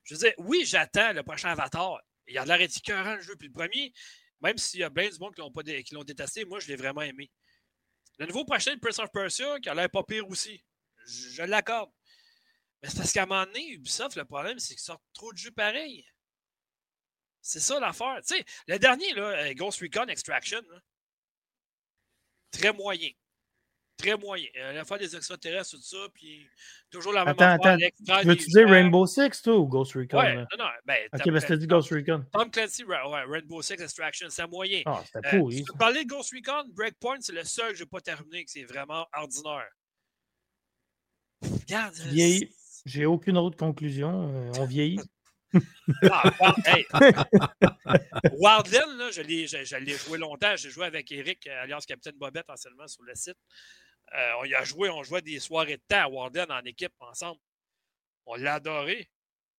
je 0.05 0.15
veux 0.15 0.21
dire, 0.21 0.33
oui, 0.39 0.65
j'attends 0.65 1.13
le 1.13 1.23
prochain 1.23 1.51
Avatar. 1.51 2.01
Il 2.27 2.35
y 2.35 2.39
a 2.39 2.45
de 2.45 2.49
l'air 2.49 2.61
écœurant 2.61 3.17
le 3.17 3.21
jeu. 3.23 3.35
Puis 3.37 3.49
le 3.49 3.53
premier, 3.53 3.93
même 4.41 4.57
s'il 4.57 4.81
y 4.81 4.85
a 4.85 4.91
plein 4.91 5.09
du 5.09 5.19
monde 5.19 5.35
qui 5.35 5.83
qui 5.85 5.95
l'ont 5.95 6.05
détesté, 6.05 6.45
moi, 6.45 6.61
je 6.61 6.69
l'ai 6.69 6.77
vraiment 6.77 7.03
aimé. 7.03 7.31
Le 8.19 8.27
nouveau 8.27 8.45
prochain, 8.45 8.77
Prince 8.81 8.99
of 8.99 9.11
Persia, 9.13 9.59
qui 9.61 9.69
a 9.69 9.75
l'air 9.75 9.91
pas 9.91 10.03
pire 10.05 10.29
aussi. 10.29 10.63
Je, 11.07 11.31
je 11.31 11.43
l'accorde. 11.43 11.91
Mais 12.83 12.89
c'est 12.89 12.97
parce 12.99 13.13
qu'à 13.13 13.23
un 13.25 13.27
moment 13.27 13.45
donné, 13.47 13.67
Ubisoft, 13.73 14.17
le 14.17 14.25
problème, 14.25 14.59
c'est 14.59 14.75
qu'ils 14.75 14.83
sortent 14.83 15.03
trop 15.13 15.33
de 15.33 15.39
jeux 15.39 15.51
pareils. 15.51 16.05
C'est 17.43 17.61
ça 17.61 17.81
l'affaire. 17.81 18.21
Tu 18.27 18.37
sais, 18.37 18.45
le 18.69 18.79
dernier, 18.79 19.13
là, 19.15 19.23
euh, 19.47 19.55
Ghost 19.55 19.81
Recon 19.81 20.07
Extraction, 20.09 20.61
là, 20.71 20.79
très 22.51 22.73
moyen. 22.73 23.11
Très 23.97 24.17
moyen. 24.17 24.49
Euh, 24.57 24.73
la 24.73 24.85
fois 24.87 24.97
des 24.97 25.15
extraterrestres, 25.15 25.77
tout 25.77 25.83
ça, 25.83 25.99
puis 26.15 26.49
toujours 26.91 27.13
la 27.13 27.25
même 27.25 27.33
Attends, 27.39 27.63
affaire. 27.63 27.77
attends. 28.09 28.27
Veux-tu 28.29 28.47
dire. 28.47 28.67
Rainbow 28.69 29.07
Six, 29.07 29.43
toi, 29.43 29.57
ou 29.59 29.67
Ghost 29.67 29.93
Recon? 29.93 30.19
Ouais, 30.19 30.37
là? 30.37 30.47
non, 30.57 30.65
non. 30.65 30.71
Ben, 30.87 31.07
Ok, 31.13 31.31
parce 31.31 31.45
que 31.45 31.53
dit 31.55 31.67
Ghost 31.67 31.91
Recon. 31.91 32.25
Tom 32.33 32.51
Clancy, 32.51 32.85
ouais, 32.85 32.97
Rainbow 33.29 33.61
Six 33.61 33.75
Extraction, 33.75 34.29
c'est 34.31 34.47
moyen. 34.47 34.83
Ah, 34.87 35.03
c'était 35.05 35.27
Euh, 35.35 35.39
pourri. 35.39 35.57
tu 35.57 35.65
peux 35.73 35.79
parler 35.79 36.05
de 36.05 36.09
Ghost 36.09 36.33
Recon, 36.35 36.67
Breakpoint, 36.73 37.19
c'est 37.21 37.33
le 37.33 37.45
seul 37.45 37.73
que 37.73 37.77
je 37.79 37.83
n'ai 37.85 37.89
pas 37.91 38.01
terminé, 38.01 38.45
que 38.45 38.51
c'est 38.51 38.65
vraiment 38.65 39.07
ordinaire. 39.15 39.69
Regarde. 41.43 41.95
J'ai 42.87 43.05
aucune 43.05 43.37
autre 43.37 43.59
conclusion. 43.59 44.31
euh, 44.35 44.53
on 44.59 44.65
vieillit. 44.65 45.01
Ah, 46.11 46.55
hey. 46.67 46.87
Je 49.11 49.23
l'ai, 49.23 49.97
joué 49.97 50.19
longtemps. 50.19 50.57
J'ai 50.57 50.71
joué 50.71 50.87
avec 50.87 51.11
Eric, 51.13 51.47
euh, 51.47 51.63
alias 51.63 51.85
Capitaine 51.87 52.17
Bobette, 52.17 52.49
anciennement 52.49 52.87
sur 52.87 53.03
le 53.03 53.15
site. 53.15 53.39
Euh, 54.15 54.33
on 54.41 54.45
y 54.45 54.55
a 54.55 54.65
joué, 54.65 54.91
on 54.91 55.03
jouait 55.03 55.23
des 55.23 55.39
soirées 55.39 55.77
de 55.77 55.83
temps 55.89 56.05
à 56.05 56.09
Wildland 56.09 56.51
en 56.51 56.65
équipe 56.65 56.93
ensemble. 57.01 57.41
On 58.27 58.37
l'a 58.37 58.55
adoré. 58.55 59.11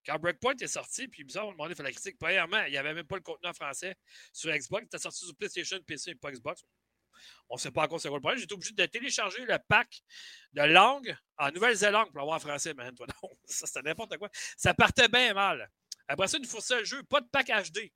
Quand 0.04 0.18
Breakpoint 0.18 0.56
est 0.60 0.66
sorti, 0.66 1.06
puis 1.06 1.24
bizarre, 1.24 1.46
on 1.46 1.50
m'a 1.50 1.54
demandé 1.54 1.70
de 1.70 1.76
faire 1.76 1.84
la 1.84 1.92
critique. 1.92 2.18
Premièrement, 2.18 2.62
il 2.64 2.72
n'y 2.72 2.76
avait 2.76 2.92
même 2.92 3.06
pas 3.06 3.16
le 3.16 3.22
contenu 3.22 3.48
en 3.48 3.52
français 3.52 3.94
sur 4.32 4.52
Xbox. 4.52 4.82
Il 4.82 4.86
était 4.86 4.98
sorti 4.98 5.24
sur 5.24 5.36
PlayStation, 5.36 5.78
PC 5.86 6.10
et 6.10 6.14
pas 6.16 6.32
Xbox. 6.32 6.64
On 7.48 7.54
ne 7.54 7.60
sait 7.60 7.70
pas 7.70 7.84
encore 7.84 8.00
c'est 8.00 8.08
quoi 8.08 8.18
le 8.18 8.22
problème. 8.22 8.40
J'étais 8.40 8.54
obligé 8.54 8.72
de 8.72 8.86
télécharger 8.86 9.44
le 9.44 9.58
pack 9.68 10.02
de 10.54 10.62
langue 10.62 11.16
en 11.38 11.50
Nouvelle-Zélande 11.50 12.08
pour 12.08 12.18
l'avoir 12.18 12.36
en 12.36 12.40
français, 12.40 12.74
man. 12.74 12.94
Toi. 12.94 13.06
Ça, 13.44 13.66
c'était 13.66 13.82
n'importe 13.82 14.16
quoi. 14.18 14.28
Ça 14.56 14.74
partait 14.74 15.08
bien 15.08 15.34
mal. 15.34 15.70
Après 16.12 16.28
ça, 16.28 16.36
il 16.36 16.42
nous 16.42 16.48
fournissait 16.48 16.78
le 16.80 16.84
jeu, 16.84 17.02
pas 17.04 17.20
de 17.22 17.28
pack 17.28 17.48
HD. 17.48 17.90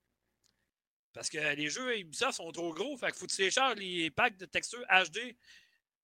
Parce 1.12 1.29
que 1.29 1.38
les 1.55 1.68
jeux 1.68 1.98
Ubisoft 1.98 2.35
sont 2.35 2.50
trop 2.50 2.72
gros, 2.72 2.96
fait 2.96 3.07
qu'il 3.09 3.16
faut 3.16 3.26
que 3.26 3.31
tu 3.31 3.37
télécharges 3.37 3.76
les 3.79 4.11
packs 4.11 4.37
de 4.37 4.46
textures 4.46 4.85
HD 4.88 5.37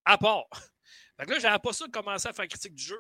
à 0.05 0.18
part. 0.18 0.46
Fait 1.16 1.27
que 1.27 1.31
là, 1.33 1.38
j'avais 1.38 1.59
pas 1.59 1.72
ça 1.72 1.87
de 1.87 1.92
commencer 1.92 2.27
à 2.29 2.33
faire 2.33 2.48
critique 2.48 2.75
du 2.75 2.83
jeu. 2.83 2.98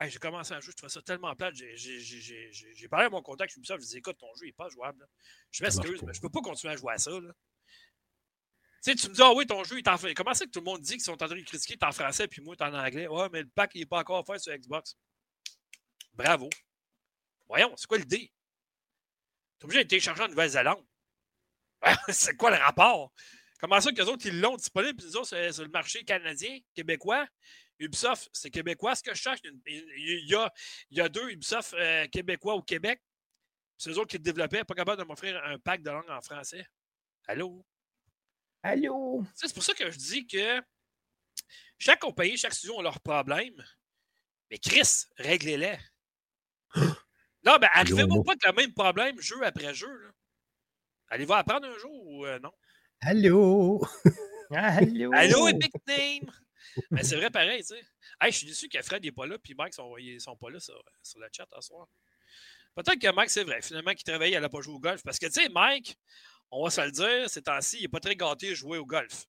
Hey, 0.00 0.10
j'ai 0.10 0.18
commencé 0.18 0.52
un 0.52 0.60
jeu, 0.60 0.70
je 0.70 0.76
trouvais 0.76 0.90
ça 0.92 1.00
tellement 1.02 1.34
plate. 1.34 1.54
J'ai- 1.54 2.88
parlé 2.88 3.06
à 3.06 3.10
mon 3.10 3.22
contact 3.22 3.56
Ubisoft, 3.56 3.80
je 3.80 3.86
lui 3.86 3.90
ai 3.90 3.94
dit 3.94 3.98
écoute, 3.98 4.18
ton 4.18 4.32
jeu 4.34 4.46
n'est 4.46 4.52
pas 4.52 4.68
jouable. 4.68 5.00
là. 5.00 5.06
Je 5.50 5.62
m'excuse, 5.64 6.02
mais 6.02 6.12
je 6.12 6.20
peux 6.20 6.28
pas 6.28 6.40
continuer 6.40 6.74
à 6.74 6.76
jouer 6.76 6.92
à 6.92 6.98
ça. 6.98 7.10
là. 7.10 7.32
Tu 8.84 8.92
sais, 8.92 8.94
tu 8.94 9.08
me 9.08 9.14
dis, 9.14 9.22
ah 9.22 9.32
oui, 9.32 9.46
ton 9.46 9.64
jeu 9.64 9.78
est 9.78 9.88
en 9.88 9.96
français. 9.96 10.14
Comment 10.14 10.34
c'est 10.34 10.46
que 10.46 10.50
tout 10.50 10.60
le 10.60 10.64
monde 10.66 10.80
dit 10.80 10.92
qu'ils 10.92 11.02
sont 11.02 11.12
en 11.20 11.26
train 11.26 11.34
de 11.34 11.40
critiquer, 11.42 11.76
t'es 11.76 11.86
en 11.86 11.92
français, 11.92 12.28
puis 12.28 12.42
moi, 12.42 12.54
t'es 12.56 12.64
en 12.64 12.74
anglais? 12.74 13.08
Ouais, 13.08 13.28
mais 13.32 13.42
le 13.42 13.48
pack, 13.48 13.72
il 13.74 13.80
n'est 13.80 13.86
pas 13.86 13.98
encore 13.98 14.24
fait 14.26 14.38
sur 14.38 14.54
Xbox. 14.56 14.96
Bravo. 16.12 16.48
Voyons, 17.48 17.74
c'est 17.76 17.86
quoi 17.86 17.98
l'idée? 17.98 18.32
T'es 19.58 19.64
obligé 19.64 19.84
de 19.84 19.88
télécharger 19.88 20.22
en 20.22 20.28
Nouvelle-Zélande. 20.28 20.84
c'est 22.08 22.36
quoi 22.36 22.50
le 22.50 22.56
rapport? 22.56 23.12
Comment 23.60 23.80
ça 23.80 23.92
qu'eux 23.92 24.04
autres, 24.04 24.26
ils 24.26 24.40
l'ont 24.40 24.56
disponible, 24.56 24.96
puis 24.96 25.16
autres, 25.16 25.28
c'est 25.28 25.52
sur 25.52 25.64
le 25.64 25.70
marché 25.70 26.04
canadien, 26.04 26.58
québécois? 26.74 27.26
Ubisoft, 27.78 28.28
c'est 28.32 28.50
québécois. 28.50 28.94
Ce 28.94 29.02
que 29.02 29.14
je 29.14 29.20
cherche, 29.20 29.40
il 29.66 30.28
y 30.28 30.34
a, 30.34 30.52
il 30.90 30.98
y 30.98 31.00
a 31.00 31.08
deux 31.08 31.30
Ubisoft 31.30 31.74
euh, 31.74 32.06
québécois 32.08 32.54
au 32.54 32.62
Québec. 32.62 33.00
C'est 33.76 33.90
eux 33.90 33.98
autres 33.98 34.10
qui 34.10 34.18
le 34.18 34.22
développaient, 34.24 34.64
pas 34.64 34.74
capable 34.74 35.00
de 35.00 35.06
m'offrir 35.06 35.40
un 35.44 35.58
pack 35.58 35.82
de 35.82 35.90
langue 35.90 36.10
en 36.10 36.20
français. 36.20 36.66
Allô? 37.26 37.64
Allô? 38.62 39.24
C'est 39.34 39.54
pour 39.54 39.62
ça 39.62 39.74
que 39.74 39.90
je 39.90 39.96
dis 39.96 40.26
que 40.26 40.60
chaque 41.78 42.00
compagnie, 42.00 42.36
chaque 42.36 42.54
studio 42.54 42.78
ont 42.78 42.82
leurs 42.82 43.00
problèmes. 43.00 43.64
Mais 44.50 44.58
Chris, 44.58 45.04
réglez-les. 45.16 45.78
non, 47.48 47.58
ben 47.58 47.68
arrivez-moi 47.72 48.16
mot. 48.18 48.22
pas 48.22 48.32
avec 48.32 48.44
le 48.44 48.52
même 48.52 48.74
problème 48.74 49.20
jeu 49.20 49.42
après 49.42 49.74
jeu. 49.74 49.86
là? 49.86 50.10
Allez-vous 51.08 51.32
apprendre 51.32 51.66
un 51.66 51.78
jour 51.78 52.06
ou 52.06 52.26
euh, 52.26 52.38
non? 52.40 52.52
Allô? 53.00 53.82
Allô? 54.50 55.10
Allô, 55.14 55.48
Epic 55.48 55.72
Name! 55.86 56.30
Mais 56.90 57.02
c'est 57.02 57.16
vrai 57.16 57.30
pareil, 57.30 57.62
tu 57.62 57.74
sais. 57.74 57.82
Hey, 58.20 58.32
je 58.32 58.38
suis 58.38 58.46
déçu 58.46 58.68
que 58.68 58.80
Fred 58.82 59.02
n'est 59.02 59.12
pas 59.12 59.26
là, 59.26 59.38
puis 59.38 59.54
Mike 59.56 59.74
sont, 59.74 59.96
ils 59.96 60.20
sont 60.20 60.36
pas 60.36 60.50
là 60.50 60.60
sur, 60.60 60.82
sur 61.02 61.18
le 61.20 61.28
chat 61.32 61.46
ce 61.54 61.60
soir. 61.60 61.88
Peut-être 62.74 62.98
que 62.98 63.12
Mike, 63.12 63.30
c'est 63.30 63.44
vrai, 63.44 63.62
finalement, 63.62 63.92
qu'il 63.92 64.04
travaillait, 64.04 64.36
il 64.36 64.40
n'a 64.40 64.48
pas 64.48 64.60
joué 64.60 64.74
au 64.74 64.78
golf. 64.78 65.02
Parce 65.02 65.18
que, 65.18 65.26
tu 65.26 65.32
sais, 65.32 65.48
Mike, 65.48 65.98
on 66.50 66.64
va 66.64 66.70
se 66.70 66.80
le 66.80 66.90
dire, 66.90 67.30
ces 67.30 67.42
temps-ci, 67.42 67.78
il 67.78 67.82
n'est 67.82 67.88
pas 67.88 68.00
très 68.00 68.16
gâté 68.16 68.50
de 68.50 68.54
jouer 68.54 68.78
au 68.78 68.86
golf. 68.86 69.26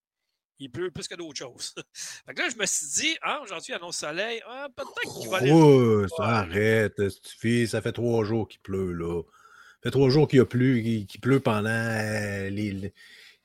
Il 0.60 0.70
pleut 0.70 0.92
plus 0.92 1.08
que 1.08 1.16
d'autres 1.16 1.38
choses. 1.38 1.74
fait 1.94 2.34
que 2.34 2.42
là, 2.42 2.50
je 2.50 2.58
me 2.58 2.66
suis 2.66 2.88
dit, 2.88 3.18
ah, 3.22 3.40
aujourd'hui, 3.42 3.72
il 3.72 3.76
annonce 3.76 3.98
soleil. 3.98 4.42
Ah, 4.46 4.68
peut-être 4.76 5.20
qu'il 5.20 5.30
va 5.30 5.38
aller. 5.38 5.52
Oh, 5.52 6.06
ça 6.10 6.24
arrête, 6.24 7.02
fille, 7.40 7.68
ça 7.68 7.82
fait 7.82 7.94
trois 7.94 8.24
jours 8.26 8.48
qu'il 8.48 8.60
pleut, 8.62 8.92
là. 8.94 9.22
Ça 9.24 9.80
fait 9.84 9.92
trois 9.92 10.10
jours 10.10 10.28
qu'il 10.28 10.38
y 10.40 10.42
a 10.42 10.46
plu, 10.46 11.06
qu'il 11.08 11.22
pleut 11.22 11.40
pendant 11.40 11.70
euh, 11.70 12.50
les, 12.50 12.94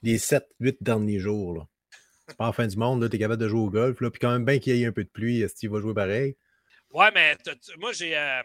les 0.02 0.18
7-8 0.18 0.78
derniers 0.80 1.20
jours, 1.20 1.54
là. 1.56 1.66
C'est 2.26 2.36
pas 2.38 2.48
en 2.48 2.52
fin 2.52 2.66
du 2.66 2.76
monde, 2.76 3.02
là, 3.02 3.08
t'es 3.08 3.18
capable 3.18 3.40
de 3.42 3.48
jouer 3.48 3.60
au 3.60 3.70
golf, 3.70 4.00
là, 4.00 4.10
puis 4.10 4.18
quand 4.18 4.32
même 4.32 4.44
bien 4.46 4.58
qu'il 4.58 4.74
y 4.76 4.82
ait 4.82 4.86
un 4.86 4.92
peu 4.92 5.04
de 5.04 5.08
pluie, 5.10 5.42
est-ce 5.42 5.54
qu'il 5.54 5.68
va 5.70 5.80
jouer 5.80 5.92
pareil? 5.94 6.36
Ouais, 6.90 7.10
mais 7.14 7.36
tu- 7.36 7.78
moi, 7.78 7.92
j'ai. 7.92 8.16
euh, 8.16 8.42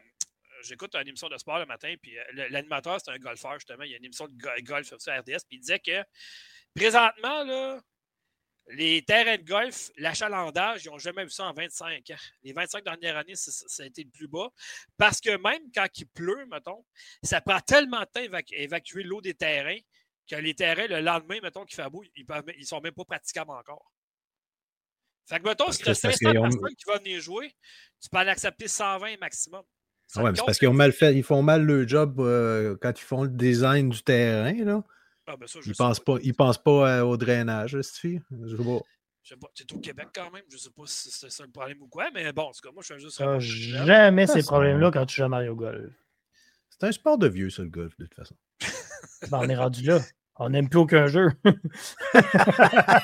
J'écoute 0.61 0.93
une 0.95 1.07
émission 1.07 1.29
de 1.29 1.37
sport 1.37 1.57
le 1.57 1.65
matin, 1.65 1.95
puis 2.01 2.17
euh, 2.19 2.49
l'animateur, 2.49 2.99
c'est 3.01 3.11
un 3.11 3.17
golfeur, 3.17 3.53
justement. 3.53 3.83
Il 3.85 3.91
y 3.91 3.93
a 3.93 3.97
une 3.97 4.03
émission 4.03 4.27
de 4.27 4.33
go- 4.33 4.49
golf 4.63 4.85
sur 4.85 4.97
RDS, 4.97 5.45
puis 5.47 5.55
il 5.55 5.59
disait 5.61 5.79
que 5.79 6.03
présentement, 6.75 7.43
là, 7.45 7.79
les 8.69 9.01
terrains 9.03 9.37
de 9.37 9.43
golf, 9.43 9.89
l'achalandage, 9.97 10.85
ils 10.85 10.89
n'ont 10.89 10.97
jamais 10.99 11.23
vu 11.23 11.31
ça 11.31 11.45
en 11.45 11.53
25 11.53 12.09
ans. 12.11 12.15
Les 12.43 12.53
25 12.53 12.83
dernières 12.83 13.17
années, 13.17 13.35
ça, 13.35 13.83
a 13.83 13.85
été 13.85 14.03
le 14.03 14.09
plus 14.11 14.27
bas. 14.27 14.49
Parce 14.97 15.19
que 15.19 15.31
même 15.37 15.71
quand 15.73 15.87
il 15.97 16.05
pleut, 16.07 16.45
mettons, 16.51 16.85
ça 17.23 17.41
prend 17.41 17.59
tellement 17.61 18.01
de 18.01 18.05
temps 18.05 18.21
à 18.21 18.23
évac- 18.41 18.53
évacuer 18.53 19.03
l'eau 19.03 19.21
des 19.21 19.33
terrains 19.33 19.79
que 20.29 20.35
les 20.35 20.53
terrains, 20.53 20.85
le 20.87 21.01
lendemain, 21.01 21.39
mettons, 21.41 21.65
qu'il 21.65 21.75
fait 21.75 21.89
beau, 21.89 22.03
ils 22.15 22.25
ne 22.59 22.63
sont 22.65 22.79
même 22.81 22.93
pas 22.93 23.05
praticables 23.05 23.49
encore. 23.51 23.91
Fait 25.27 25.39
que, 25.39 25.43
mettons, 25.47 25.71
si 25.71 25.83
tu 25.83 25.89
as 25.89 25.95
c'est 25.95 26.07
parce 26.07 26.19
500 26.19 26.31
qu'ils 26.31 26.39
ont- 26.39 26.41
personnes 26.43 26.75
qui 26.75 26.85
vont 26.85 26.97
venir 26.97 27.21
jouer, 27.21 27.51
tu 28.01 28.09
peux 28.09 28.17
en 28.17 28.27
accepter 28.27 28.67
120 28.67 29.17
maximum. 29.19 29.63
Ah 30.15 30.23
ouais, 30.23 30.31
c'est 30.35 30.43
parce 30.45 30.57
qu'ils 30.57 30.67
ont 30.67 30.73
mal 30.73 30.91
fait, 30.91 31.13
ils 31.15 31.23
font 31.23 31.41
mal 31.43 31.63
le 31.63 31.87
job 31.87 32.19
euh, 32.19 32.75
quand 32.81 32.91
ils 32.99 33.03
font 33.03 33.23
le 33.23 33.29
design 33.29 33.89
du 33.89 34.01
terrain, 34.03 34.53
là. 34.53 34.83
Ah, 35.31 35.37
ben 35.37 35.45
ça, 35.47 35.59
je 35.61 35.67
sais 35.71 35.77
pensent 35.77 35.99
pas, 35.99 36.15
ils 36.23 36.33
pensent 36.33 36.57
pas 36.57 36.97
euh, 36.99 37.03
au 37.03 37.15
drainage, 37.17 37.79
cette 37.81 37.97
fille. 37.97 38.19
Je 38.31 38.55
sais 38.57 38.63
pas. 38.63 38.79
Je 39.21 39.29
sais 39.29 39.35
pas. 39.39 39.47
Tu 39.53 39.63
es 39.63 39.73
au 39.75 39.79
Québec 39.79 40.07
quand 40.13 40.31
même. 40.31 40.41
Je 40.51 40.57
sais 40.57 40.71
pas 40.75 40.83
si 40.87 41.11
c'est 41.11 41.29
ça 41.29 41.43
le 41.45 41.51
problème 41.51 41.79
ou 41.83 41.87
quoi, 41.87 42.09
mais 42.13 42.33
bon, 42.33 42.43
en 42.43 42.51
tout 42.51 42.61
cas, 42.67 42.71
moi, 42.73 42.81
je 42.83 42.93
suis 42.95 43.03
juste 43.03 43.17
général. 43.19 43.39
jamais 43.39 44.23
Ah, 44.23 44.27
ces 44.27 44.41
c'est- 44.41 44.47
problèmes-là 44.47 44.89
quand 44.91 45.05
tu 45.05 45.17
joues 45.17 45.23
à 45.25 45.29
Mario 45.29 45.55
Golf. 45.55 45.93
C'est 46.71 46.87
un 46.87 46.91
sport 46.91 47.17
de 47.19 47.27
vieux, 47.27 47.49
ça, 47.51 47.61
le 47.61 47.69
golf, 47.69 47.93
de 47.99 48.05
toute 48.05 48.15
façon. 48.15 48.35
Ben, 49.31 49.39
on 49.41 49.49
est 49.49 49.55
rendu 49.55 49.83
là. 49.83 49.99
On 50.41 50.49
n'aime 50.49 50.69
plus 50.69 50.79
aucun 50.79 51.07
jeu. 51.07 51.29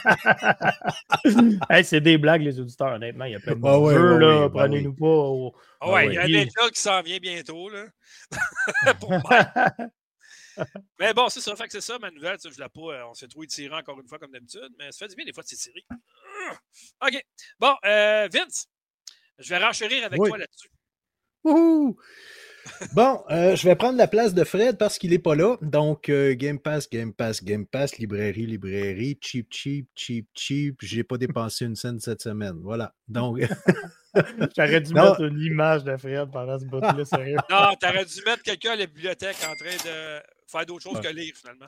Hey, 1.69 1.83
c'est 1.83 2.01
des 2.01 2.17
blagues, 2.17 2.41
les 2.41 2.59
auditeurs, 2.59 2.93
honnêtement. 2.93 3.25
Il 3.25 3.33
y 3.33 3.35
a 3.35 3.39
plein 3.39 3.53
de 3.53 3.57
Ah 3.57 3.61
bons 3.61 3.85
ouais, 3.87 3.93
jeux, 3.93 4.13
ouais, 4.13 4.19
là. 4.19 4.41
ouais, 4.43 4.49
Prenez-nous 4.49 4.93
pas 4.93 5.05
au- 5.05 5.55
Ah 5.81 5.91
ouais, 5.91 6.07
il 6.07 6.13
y 6.13 6.17
a 6.17 6.21
un. 6.23 6.27
Ninja 6.27 6.69
qui 6.73 6.81
s'en 6.81 7.01
vient 7.01 7.17
bientôt, 7.19 7.69
là. 7.69 7.85
Pour 8.99 9.11
Mike. 9.11 9.91
Mais 10.99 11.13
bon, 11.13 11.29
c'est 11.29 11.41
ça. 11.41 11.55
Fait 11.55 11.65
que 11.65 11.71
c'est 11.71 11.81
ça, 11.81 11.97
ma 11.99 12.11
nouvelle. 12.11 12.37
Je 12.43 12.49
l'ai 12.49 12.69
pas. 12.69 12.81
euh, 12.81 13.05
On 13.09 13.13
s'est 13.13 13.27
trop 13.27 13.43
étiré 13.43 13.73
encore 13.75 13.99
une 13.99 14.07
fois, 14.07 14.19
comme 14.19 14.31
d'habitude, 14.31 14.69
mais 14.77 14.91
ça 14.91 14.99
fait 14.99 15.07
du 15.09 15.15
bien 15.15 15.25
des 15.25 15.33
fois 15.33 15.43
de 15.43 15.47
s'étirer. 15.47 15.83
OK. 17.01 17.23
Bon, 17.59 17.75
euh, 17.85 18.27
Vince, 18.31 18.67
je 19.39 19.49
vais 19.49 19.57
renchérir 19.63 20.05
avec 20.05 20.19
Oui. 20.21 20.29
toi 20.29 20.37
là-dessus. 20.37 20.69
Wouhou! 21.43 21.97
Bon, 22.93 23.23
euh, 23.29 23.55
je 23.55 23.67
vais 23.67 23.75
prendre 23.75 23.95
la 23.99 24.07
place 24.07 24.33
de 24.33 24.43
Fred 24.43 24.79
parce 24.79 24.97
qu'il 24.97 25.11
n'est 25.11 25.19
pas 25.19 25.35
là. 25.35 25.55
Donc, 25.61 26.09
euh, 26.09 26.33
Game 26.33 26.59
Pass, 26.59 26.89
Game 26.89 27.13
Pass, 27.13 27.43
Game 27.43 27.67
Pass, 27.67 27.99
librairie, 27.99 28.47
librairie, 28.47 29.19
cheap, 29.21 29.47
cheap, 29.53 29.87
cheap, 29.95 30.27
cheap. 30.33 30.79
J'ai 30.81 31.03
pas 31.03 31.17
dépensé 31.19 31.65
une 31.65 31.75
scène 31.75 31.99
cette 31.99 32.23
semaine. 32.23 32.55
Voilà. 32.63 32.95
Donc, 33.07 33.37
J'aurais 34.57 34.81
dû 34.81 34.93
mettre 34.95 35.21
une 35.21 35.39
image 35.39 35.83
de 35.83 35.95
Fred 35.97 36.31
pendant 36.31 36.57
ce 36.57 36.65
bout-là, 36.65 37.05
sérieux. 37.05 37.37
Non, 37.51 37.75
t'aurais 37.79 38.05
dû 38.05 38.21
mettre 38.25 38.41
quelqu'un 38.41 38.71
à 38.71 38.75
la 38.77 38.87
bibliothèque 38.87 39.37
en 39.47 39.53
train 39.55 39.75
de 39.85 40.21
faire 40.47 40.65
d'autres 40.65 40.83
choses 40.83 40.99
que 40.99 41.07
lire, 41.07 41.33
finalement. 41.35 41.67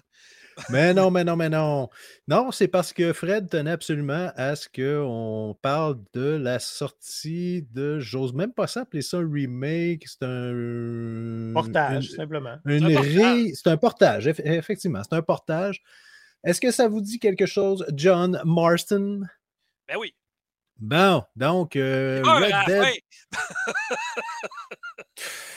Mais 0.69 0.93
non, 0.93 1.11
mais 1.11 1.23
non, 1.23 1.36
mais 1.38 1.49
non. 1.49 1.89
Non, 2.28 2.51
c'est 2.51 2.67
parce 2.67 2.93
que 2.93 3.13
Fred 3.13 3.49
tenait 3.49 3.71
absolument 3.71 4.32
à 4.36 4.55
ce 4.55 4.67
qu'on 4.69 5.55
parle 5.61 5.99
de 6.13 6.36
la 6.36 6.59
sortie 6.59 7.67
de. 7.71 7.99
J'ose 7.99 8.34
même 8.34 8.53
pas 8.53 8.67
ça 8.67 8.82
appeler 8.82 9.01
ça 9.01 9.17
un 9.17 9.32
remake. 9.32 10.07
C'est 10.07 10.23
un. 10.23 11.51
Portage, 11.53 12.09
simplement. 12.11 12.57
C'est 12.65 13.67
un, 13.67 13.78
portage, 13.78 14.28
effectivement. 14.28 15.01
C'est 15.03 15.15
un 15.15 15.21
portage. 15.21 15.82
Est-ce 16.43 16.61
que 16.61 16.71
ça 16.71 16.88
vous 16.88 17.01
dit 17.01 17.19
quelque 17.19 17.45
chose, 17.45 17.86
John 17.93 18.41
Marston? 18.45 19.21
Ben 19.88 19.97
oui. 19.99 20.13
Bon, 20.80 21.23
donc, 21.36 21.75
euh, 21.75 22.21
Red 22.23 22.53
Dead. 22.67 23.01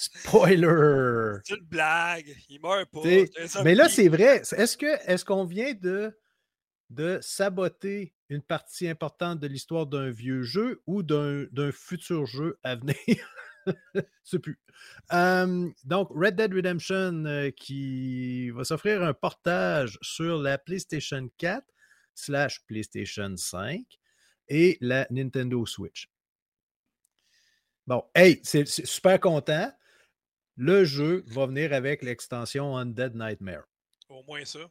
Spoiler! 0.00 1.40
C'est 1.44 1.56
une 1.56 1.64
blague. 1.66 2.34
Il 2.48 2.58
meurt 2.60 2.90
pas. 2.90 3.00
Mais 3.62 3.74
là, 3.74 3.90
c'est 3.90 4.08
vrai. 4.08 4.40
Est-ce 4.52 5.24
qu'on 5.26 5.44
vient 5.44 5.74
de, 5.74 6.18
de 6.88 7.18
saboter 7.20 8.14
une 8.30 8.40
partie 8.40 8.88
importante 8.88 9.40
de 9.40 9.46
l'histoire 9.46 9.86
d'un 9.86 10.08
vieux 10.08 10.42
jeu 10.42 10.82
ou 10.86 11.02
d'un 11.02 11.72
futur 11.72 12.24
jeu 12.24 12.58
à 12.62 12.76
venir? 12.76 12.96
C'est 14.24 14.38
plus. 14.38 14.58
donc, 15.84 16.08
Red 16.14 16.36
Dead 16.36 16.54
Redemption 16.54 17.26
euh, 17.26 17.50
qui 17.50 18.48
va 18.50 18.64
s'offrir 18.64 19.02
un 19.02 19.12
portage 19.12 19.98
sur 20.00 20.38
la 20.38 20.56
PlayStation 20.56 21.28
4 21.36 21.62
slash 22.14 22.64
PlayStation 22.66 23.36
5 23.36 23.82
et 24.48 24.78
la 24.80 25.06
Nintendo 25.10 25.66
Switch. 25.66 26.08
Bon, 27.86 28.02
hey, 28.14 28.40
c'est 28.42 28.66
super 28.66 29.20
content 29.20 29.70
le 30.60 30.84
jeu 30.84 31.24
va 31.26 31.46
venir 31.46 31.72
avec 31.72 32.02
l'extension 32.02 32.76
Undead 32.76 33.14
Nightmare. 33.14 33.64
Au 34.10 34.22
moins 34.24 34.44
ça. 34.44 34.70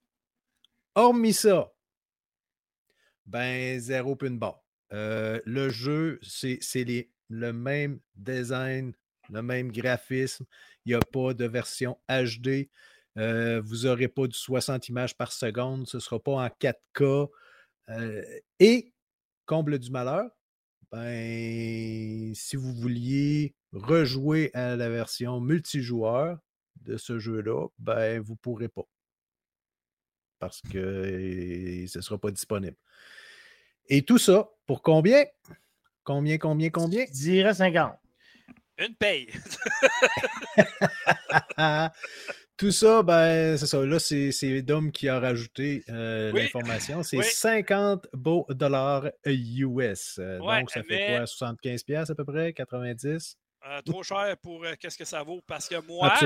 Hormis 0.94 1.34
ça, 1.34 1.74
ben, 3.26 3.80
zéro 3.80 4.16
pin 4.16 4.30
barre. 4.30 4.64
Euh, 4.94 5.42
le 5.46 5.70
jeu, 5.70 6.20
c'est 6.22 6.60
le 7.30 7.54
même 7.54 8.00
design, 8.14 8.94
le 9.32 9.42
même 9.42 9.72
graphisme. 9.72 10.46
Il 10.86 10.90
n'y 10.90 10.96
a 10.96 11.00
pas 11.00 11.34
de 11.34 11.46
version 11.46 11.98
HD. 12.08 12.70
Euh, 13.18 13.60
vous 13.60 13.86
n'aurez 13.86 14.10
pas 14.10 14.28
du 14.28 14.38
60 14.38 14.90
images 14.90 15.18
par 15.18 15.32
seconde. 15.32 15.88
Ce 15.88 15.98
ne 15.98 16.02
sera 16.02 16.20
pas 16.20 16.34
en 16.34 16.48
4K. 16.50 17.30
Euh, 17.90 18.24
et, 18.60 18.94
comble 19.48 19.80
du 19.80 19.90
malheur, 19.90 20.30
ben, 20.92 22.32
si 22.36 22.58
vous 22.58 22.76
vouliez 22.76 23.56
rejouer 23.74 24.52
à 24.54 24.76
la 24.76 24.90
version 24.90 25.40
multijoueur 25.40 26.40
de 26.82 26.98
ce 26.98 27.20
jeu-là, 27.20 27.68
ben, 27.78 28.22
vous 28.22 28.34
ne 28.34 28.38
pourrez 28.38 28.70
pas. 28.70 28.88
Parce 30.40 30.62
que 30.62 31.86
ce 31.88 31.98
ne 31.98 32.02
sera 32.02 32.18
pas 32.18 32.32
disponible. 32.32 32.78
Et 33.88 34.04
tout 34.04 34.18
ça, 34.18 34.50
pour 34.66 34.82
combien? 34.82 35.26
Combien, 36.04 36.38
combien, 36.38 36.70
combien? 36.70 37.06
Je 37.08 37.12
dirais 37.12 37.54
50. 37.54 37.98
Une 38.78 38.96
paye. 38.96 39.28
Tout 42.60 42.72
ça, 42.72 43.04
ben, 43.04 43.58
c'est 43.58 43.68
ça. 43.68 43.86
Là, 43.86 44.00
c'est 44.00 44.62
Dom 44.62 44.92
qui 44.92 45.08
a 45.08 45.20
rajouté 45.20 45.84
euh, 45.90 46.32
l'information. 46.34 47.04
C'est 47.04 47.22
50 47.22 48.08
beaux 48.14 48.46
dollars 48.50 49.10
US. 49.26 50.20
Euh, 50.20 50.40
donc, 50.40 50.70
ça 50.70 50.84
fait 50.84 51.16
quoi? 51.16 51.26
75 51.26 51.84
pièces 51.84 52.10
à 52.10 52.16
peu 52.16 52.26
près? 52.26 52.54
90? 52.54 53.38
Euh, 53.66 53.82
trop 53.82 54.04
cher 54.04 54.38
pour 54.42 54.66
qu'est-ce 54.80 54.98
que 54.98 55.06
ça 55.06 55.22
vaut? 55.24 55.42
Parce 55.46 55.68
que 55.68 55.76
moi, 55.82 56.18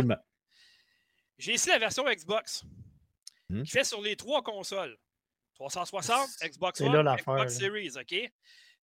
j'ai 1.38 1.54
ici 1.54 1.70
la 1.70 1.80
version 1.80 2.06
Xbox 2.06 2.64
hmm? 3.50 3.64
qui 3.64 3.72
fait 3.72 3.84
sur 3.84 4.02
les 4.02 4.16
trois 4.16 4.44
consoles. 4.44 4.98
360, 5.56 6.30
Xbox 6.44 6.82
One, 6.82 7.16
Xbox 7.16 7.58
Series, 7.58 7.92
OK? 7.98 8.32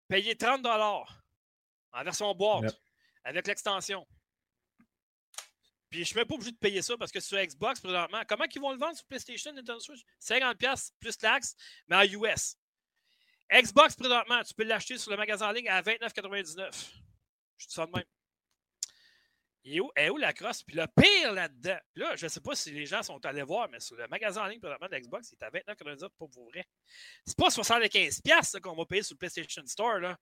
Payer 0.08 0.36
30 0.36 0.62
dollars 0.62 1.22
en 1.92 2.02
version 2.04 2.34
boîte 2.34 2.80
avec 3.24 3.46
l'extension. 3.46 4.06
Puis 5.90 5.98
je 5.98 6.02
ne 6.02 6.04
suis 6.04 6.16
même 6.16 6.26
pas 6.26 6.34
obligé 6.34 6.52
de 6.52 6.56
payer 6.56 6.82
ça 6.82 6.96
parce 6.96 7.10
que 7.10 7.18
sur 7.18 7.36
Xbox, 7.38 7.80
présentement, 7.80 8.22
comment 8.28 8.44
ils 8.52 8.60
vont 8.60 8.72
le 8.72 8.78
vendre 8.78 8.96
sur 8.96 9.04
PlayStation, 9.06 9.52
Nintendo 9.52 9.80
Switch? 9.80 10.02
50$ 10.20 10.92
plus 11.00 11.16
taxes, 11.18 11.56
mais 11.88 11.96
en 11.96 12.02
US. 12.02 12.56
Xbox, 13.52 13.96
présentement, 13.96 14.40
tu 14.44 14.54
peux 14.54 14.62
l'acheter 14.62 14.98
sur 14.98 15.10
le 15.10 15.16
magasin 15.16 15.48
en 15.48 15.52
ligne 15.52 15.68
à 15.68 15.82
29,99$. 15.82 16.92
Je 17.58 17.66
te 17.66 17.72
sens 17.72 17.88
de 17.88 17.96
même. 17.96 18.04
Et 19.64 19.80
où, 19.80 19.90
est 19.94 20.08
où 20.08 20.16
la 20.16 20.32
crosse? 20.32 20.62
Puis 20.62 20.74
le 20.74 20.86
pire 20.86 21.32
là-dedans, 21.32 21.78
là, 21.94 22.16
je 22.16 22.24
ne 22.24 22.28
sais 22.30 22.40
pas 22.40 22.54
si 22.54 22.70
les 22.70 22.86
gens 22.86 23.02
sont 23.02 23.24
allés 23.26 23.42
voir, 23.42 23.68
mais 23.68 23.78
sur 23.78 23.96
le 23.96 24.08
magasin 24.08 24.44
en 24.44 24.46
ligne 24.46 24.60
présentement 24.60 24.88
de 24.88 24.96
Xbox, 24.96 25.32
il 25.32 25.34
est 25.34 25.44
à 25.44 25.50
29,99$ 25.50 26.08
pour 26.16 26.28
vous 26.30 26.46
vrai. 26.46 26.66
C'est 27.26 27.36
pas 27.36 27.48
75$ 27.48 28.60
qu'on 28.60 28.74
va 28.74 28.86
payer 28.86 29.02
sur 29.02 29.14
le 29.14 29.18
PlayStation 29.18 29.62
Store 29.66 29.98
là, 29.98 30.18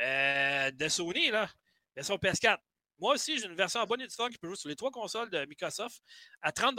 euh, 0.00 0.70
de 0.70 0.88
Sony, 0.88 1.30
là, 1.30 1.50
version 1.94 2.16
PS4. 2.16 2.58
Moi 2.98 3.14
aussi, 3.14 3.38
j'ai 3.38 3.46
une 3.46 3.54
version 3.54 3.80
en 3.80 3.86
bonne 3.86 4.00
et 4.00 4.06
qui 4.06 4.38
peut 4.38 4.46
jouer 4.46 4.56
sur 4.56 4.68
les 4.68 4.76
trois 4.76 4.90
consoles 4.90 5.28
de 5.28 5.44
Microsoft 5.44 6.02
à 6.40 6.52
30 6.52 6.78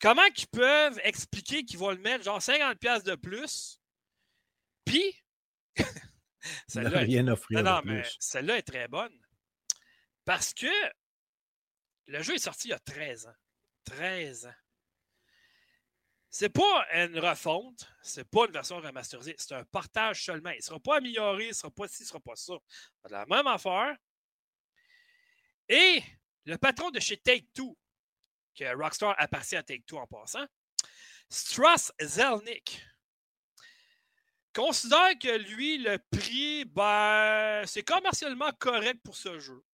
Comment 0.00 0.24
ils 0.36 0.46
peuvent 0.48 1.00
expliquer 1.04 1.64
qu'ils 1.64 1.78
vont 1.78 1.90
le 1.90 1.98
mettre 1.98 2.24
genre 2.24 2.40
50$ 2.40 3.04
de 3.04 3.14
plus? 3.14 3.80
Puis, 4.84 5.14
celle-là 6.68 6.98
rien 6.98 7.26
offrir 7.28 7.62
non, 7.62 7.76
non, 7.76 7.82
mais 7.84 8.02
celle-là 8.18 8.58
est 8.58 8.62
très 8.62 8.88
bonne. 8.88 9.16
Parce 10.24 10.54
que 10.54 10.66
le 12.06 12.22
jeu 12.22 12.34
est 12.34 12.38
sorti 12.38 12.68
il 12.68 12.70
y 12.70 12.74
a 12.74 12.78
13 12.78 13.26
ans. 13.26 13.34
13 13.84 14.46
ans. 14.46 14.54
C'est 16.30 16.48
pas 16.48 16.86
une 16.92 17.18
refonte, 17.20 17.88
c'est 18.02 18.28
pas 18.28 18.46
une 18.46 18.52
version 18.52 18.78
remasterisée, 18.78 19.36
c'est 19.38 19.54
un 19.54 19.64
partage 19.64 20.24
seulement. 20.24 20.50
Il 20.50 20.56
ne 20.56 20.62
sera 20.62 20.80
pas 20.80 20.96
amélioré, 20.96 21.44
il 21.44 21.48
ne 21.50 21.54
sera 21.54 21.70
pas 21.70 21.86
ci, 21.86 21.98
il 22.00 22.04
ne 22.04 22.08
sera 22.08 22.20
pas 22.20 22.34
ça. 22.34 22.54
C'est 23.02 23.12
la 23.12 23.24
même 23.26 23.46
affaire, 23.46 23.96
et 25.68 26.02
le 26.44 26.58
patron 26.58 26.90
de 26.90 27.00
chez 27.00 27.16
Take-Two, 27.16 27.76
que 28.54 28.76
Rockstar 28.76 29.14
appartient 29.18 29.56
à 29.56 29.62
Take-Two 29.62 29.98
en 29.98 30.06
passant, 30.06 30.46
Strauss 31.28 31.92
Zelnick, 32.00 32.84
considère 34.52 35.18
que 35.18 35.36
lui, 35.36 35.78
le 35.78 35.98
prix, 36.10 36.64
ben, 36.64 37.64
c'est 37.66 37.82
commercialement 37.82 38.52
correct 38.52 39.00
pour 39.02 39.16
ce 39.16 39.38
jeu. 39.38 39.64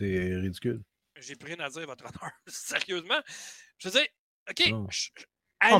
C'est 0.00 0.34
ridicule. 0.36 0.80
J'ai 1.16 1.36
pris 1.36 1.54
rien 1.54 1.64
à 1.64 1.68
dire, 1.68 1.84
votre 1.86 2.04
honneur. 2.04 2.32
Sérieusement. 2.46 3.20
Je 3.78 3.88
veux 3.88 4.00
dire, 4.00 4.08
OK, 4.48 4.72
à, 5.60 5.78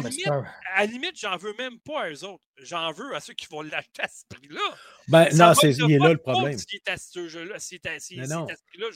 la 0.77 0.87
limite, 0.87 1.19
j'en 1.19 1.39
veux 1.39 1.55
même 1.55 1.81
pas 1.81 2.03
à 2.03 2.11
eux 2.11 2.25
autres. 2.25 2.45
J'en 2.59 2.93
veux 2.93 3.15
à 3.15 3.21
ceux 3.21 3.33
qui 3.33 3.47
vont 3.47 3.63
l'acheter 3.63 4.03
à 4.03 4.09
ce 4.09 4.25
prix-là. 4.29 4.77
Ben, 5.09 5.29
non, 5.35 5.55
c'est 5.55 5.71
il 5.71 5.93
est 5.93 5.99
là 5.99 6.13
le 6.13 6.19
problème. 6.19 6.59
Si 6.59 6.77
est 6.77 6.89
à 6.89 6.99
ce 6.99 7.27
jeu-là, 7.29 7.59
si 7.59 7.77
est 7.77 7.87
à, 7.87 7.99
si, 7.99 8.17
ce 8.17 8.65
prix-là, 8.67 8.89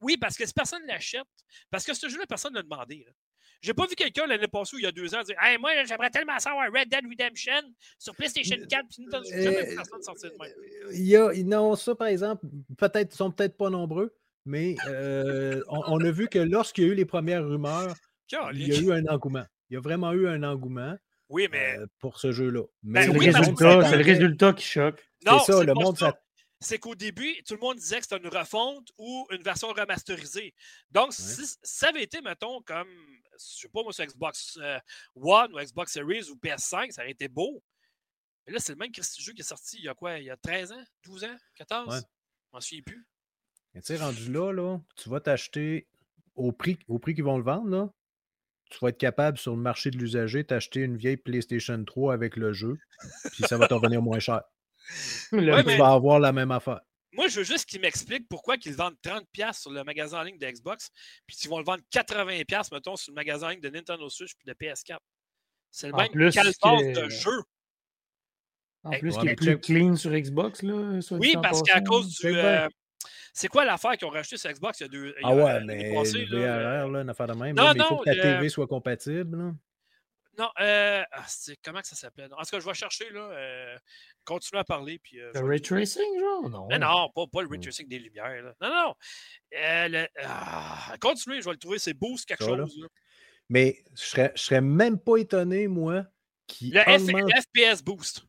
Oui, 0.00 0.16
parce 0.16 0.36
que 0.36 0.46
si 0.46 0.54
personne 0.54 0.82
l'achète, 0.86 1.26
parce 1.70 1.84
que 1.84 1.92
ce 1.92 2.08
jeu-là, 2.08 2.24
personne 2.26 2.52
ne 2.52 2.58
l'a 2.58 2.62
demandé. 2.62 3.06
J'ai 3.60 3.74
pas 3.74 3.86
vu 3.86 3.94
quelqu'un 3.94 4.26
l'année 4.26 4.48
passée 4.48 4.76
ou 4.76 4.78
il 4.78 4.84
y 4.84 4.86
a 4.86 4.92
deux 4.92 5.14
ans 5.14 5.22
dire 5.22 5.36
Hey, 5.38 5.58
moi, 5.58 5.72
j'aimerais 5.84 6.08
tellement 6.08 6.38
savoir 6.38 6.72
Red 6.72 6.88
Dead 6.88 7.04
Redemption 7.04 7.74
sur 7.98 8.14
PlayStation 8.14 8.56
4 8.56 8.86
puis 8.88 9.04
Nintendo 9.04 9.24
Switch. 9.24 9.46
Euh, 9.46 9.74
personne 9.76 10.02
sortir 10.02 10.30
de 10.32 10.38
même. 10.38 10.52
Il 10.92 11.06
y 11.06 11.16
a, 11.16 11.30
non, 11.44 11.76
ça, 11.76 11.94
par 11.94 12.06
exemple, 12.06 12.46
peut-être, 12.78 13.12
sont 13.12 13.30
peut-être 13.30 13.58
pas 13.58 13.68
nombreux, 13.68 14.16
mais 14.44 14.76
euh, 14.86 15.62
on, 15.68 15.82
on, 15.86 16.00
a 16.04 16.10
vu 16.10 16.28
que 16.28 16.38
lorsqu'il 16.38 16.84
y 16.84 16.86
a 16.88 16.90
eu 16.90 16.94
les 16.94 17.04
premières 17.04 17.46
rumeurs, 17.46 17.94
il 18.52 18.66
y 18.66 18.72
a 18.72 18.80
eu 18.80 18.92
un 18.92 19.06
engouement. 19.06 19.44
Il 19.68 19.74
y 19.74 19.76
a 19.76 19.80
vraiment 19.80 20.12
eu 20.12 20.28
un 20.28 20.42
engouement. 20.42 20.96
Oui, 21.28 21.48
mais... 21.50 21.78
Euh, 21.78 21.86
pour 21.98 22.18
ce 22.18 22.32
jeu-là. 22.32 22.64
Ben 22.82 23.02
c'est 23.02 23.12
le, 23.96 24.04
résultat 24.04 24.52
qui 24.52 24.64
choque. 24.64 25.08
C'est 25.22 25.52
ça, 25.52 25.64
le 25.64 25.74
monde. 25.74 25.96
C'est 26.62 26.78
qu'au 26.78 26.94
début, 26.94 27.42
tout 27.44 27.54
le 27.54 27.60
monde 27.60 27.78
disait 27.78 28.00
que 28.00 28.02
c'était 28.02 28.22
une 28.22 28.28
refonte 28.28 28.88
ou 28.98 29.26
une 29.30 29.42
version 29.42 29.68
remasterisée. 29.68 30.52
Donc, 30.90 31.14
si 31.14 31.56
ça 31.62 31.88
avait 31.88 32.02
été, 32.02 32.20
mettons, 32.20 32.60
comme, 32.60 32.90
je 33.32 33.60
sais 33.62 33.68
pas 33.68 33.82
moi, 33.82 33.94
sur 33.94 34.04
Xbox 34.04 34.58
euh, 34.60 34.78
One 35.14 35.54
ou 35.54 35.58
Xbox 35.58 35.92
Series 35.92 36.28
ou 36.28 36.36
PS5, 36.36 36.90
ça 36.90 37.02
aurait 37.02 37.12
été 37.12 37.28
beau. 37.28 37.62
Mais 38.46 38.52
là, 38.52 38.58
c'est 38.60 38.72
le 38.72 38.78
même 38.78 38.90
jeu 38.94 39.32
qui 39.32 39.40
est 39.40 39.44
sorti 39.44 39.78
il 39.78 39.84
y 39.84 39.88
a 39.88 39.94
quoi? 39.94 40.18
Il 40.18 40.24
y 40.24 40.30
a 40.30 40.36
13 40.36 40.72
ans? 40.72 40.84
12 41.04 41.24
ans? 41.24 41.36
14 41.54 41.94
Je 41.96 42.02
m'en 42.52 42.60
souviens 42.60 42.82
plus. 42.84 43.06
Tu 43.74 43.80
sais, 43.82 43.96
rendu 43.96 44.32
là, 44.32 44.52
là, 44.52 44.78
tu 44.96 45.08
vas 45.08 45.20
t'acheter 45.20 45.86
au 46.34 46.52
prix, 46.52 46.78
au 46.88 46.98
prix 46.98 47.14
qu'ils 47.14 47.24
vont 47.24 47.38
le 47.38 47.44
vendre, 47.44 47.68
là, 47.68 47.90
tu 48.70 48.78
vas 48.80 48.88
être 48.88 48.98
capable 48.98 49.38
sur 49.38 49.54
le 49.54 49.60
marché 49.60 49.90
de 49.90 49.98
l'usager 49.98 50.44
d'acheter 50.44 50.80
une 50.80 50.96
vieille 50.96 51.16
PlayStation 51.16 51.82
3 51.84 52.14
avec 52.14 52.36
le 52.36 52.52
jeu, 52.52 52.78
puis 53.32 53.44
ça 53.44 53.58
va 53.58 53.66
te 53.66 53.74
revenir 53.74 54.00
moins 54.00 54.20
cher. 54.20 54.42
tu 55.30 55.36
vas 55.38 55.92
avoir 55.92 56.20
la 56.20 56.32
même 56.32 56.50
affaire. 56.50 56.80
Moi, 57.12 57.26
je 57.26 57.40
veux 57.40 57.44
juste 57.44 57.66
qu'ils 57.66 57.80
m'expliquent 57.80 58.28
pourquoi 58.28 58.56
ils 58.64 58.74
vendent 58.74 58.96
30$ 59.04 59.60
sur 59.60 59.70
le 59.72 59.82
magasin 59.82 60.20
en 60.20 60.22
ligne 60.22 60.38
de 60.38 60.46
Xbox, 60.46 60.90
puis 61.26 61.36
qu'ils 61.36 61.50
vont 61.50 61.58
le 61.58 61.64
vendre 61.64 61.82
80$, 61.92 62.68
mettons, 62.72 62.96
sur 62.96 63.10
le 63.10 63.16
magasin 63.16 63.48
en 63.48 63.50
ligne 63.50 63.60
de 63.60 63.68
Nintendo 63.68 64.08
Switch 64.08 64.34
puis 64.36 64.46
de 64.46 64.54
PS4. 64.54 64.98
C'est 65.72 65.88
le 65.88 65.94
même 65.94 66.30
calvaire 66.30 67.02
de 67.02 67.08
jeu. 67.08 67.42
En 68.82 68.90
plus, 68.98 69.16
qui 69.18 69.28
est 69.28 69.34
plus 69.34 69.58
clean 69.58 69.96
sur 69.96 70.10
Xbox, 70.12 70.62
là. 70.62 70.98
Oui, 71.12 71.36
parce 71.42 71.62
qu'à 71.62 71.80
cause 71.80 72.16
du. 72.18 72.28
Euh, 72.28 72.68
c'est 73.32 73.48
quoi 73.48 73.64
l'affaire 73.64 73.96
qu'ils 73.96 74.06
ont 74.06 74.10
racheté 74.10 74.36
sur 74.36 74.50
Xbox 74.50 74.80
il 74.80 74.82
y 74.82 74.86
a 74.86 74.88
deux. 74.88 75.14
Ah 75.22 75.34
ouais, 75.34 75.60
mais 75.64 75.94
passé, 75.94 76.24
le 76.24 76.38
VRR, 76.38 76.90
là, 76.90 77.00
une 77.02 77.10
affaire 77.10 77.26
de 77.26 77.34
même. 77.34 77.56
Non, 77.56 77.72
mais 77.74 77.80
il 77.80 77.84
faut 77.84 77.98
que 77.98 78.04
ta 78.04 78.14
TV 78.14 78.48
soit 78.48 78.66
compatible. 78.66 79.36
Là. 79.36 79.52
Non, 80.38 80.48
euh, 80.60 81.02
ah, 81.12 81.26
comment 81.62 81.80
que 81.80 81.88
ça 81.88 81.96
s'appelle? 81.96 82.30
En 82.32 82.42
tout 82.42 82.50
cas, 82.50 82.60
je 82.60 82.64
vais 82.66 82.74
chercher, 82.74 83.10
là. 83.10 83.20
Euh, 83.20 83.76
continuer 84.24 84.60
à 84.60 84.64
parler. 84.64 84.98
Puis, 84.98 85.20
euh, 85.20 85.32
le 85.34 85.40
ray 85.40 85.60
tracing, 85.60 86.18
genre? 86.18 86.48
Non. 86.48 86.68
Non, 86.70 86.78
non, 86.78 87.10
pas, 87.14 87.26
pas 87.30 87.42
le 87.42 87.48
ray 87.48 87.58
hmm. 87.58 87.62
tracing 87.62 87.88
des 87.88 87.98
lumières. 87.98 88.42
Là. 88.42 88.54
Non, 88.60 88.68
non. 88.68 88.94
Euh, 89.58 90.06
ah, 90.24 90.94
continuez, 91.00 91.40
je 91.40 91.46
vais 91.46 91.52
le 91.52 91.58
trouver. 91.58 91.78
C'est 91.78 91.94
boost 91.94 92.26
quelque 92.26 92.44
chose. 92.44 92.56
Là. 92.78 92.86
Mais 93.50 93.82
je 93.94 94.02
serais, 94.02 94.32
je 94.34 94.42
serais 94.42 94.60
même 94.60 94.98
pas 94.98 95.16
étonné, 95.16 95.66
moi, 95.66 96.04
qui 96.46 96.70
le, 96.70 96.80
augmente... 96.80 97.30
FPS 97.32 97.82
boost. 97.82 98.24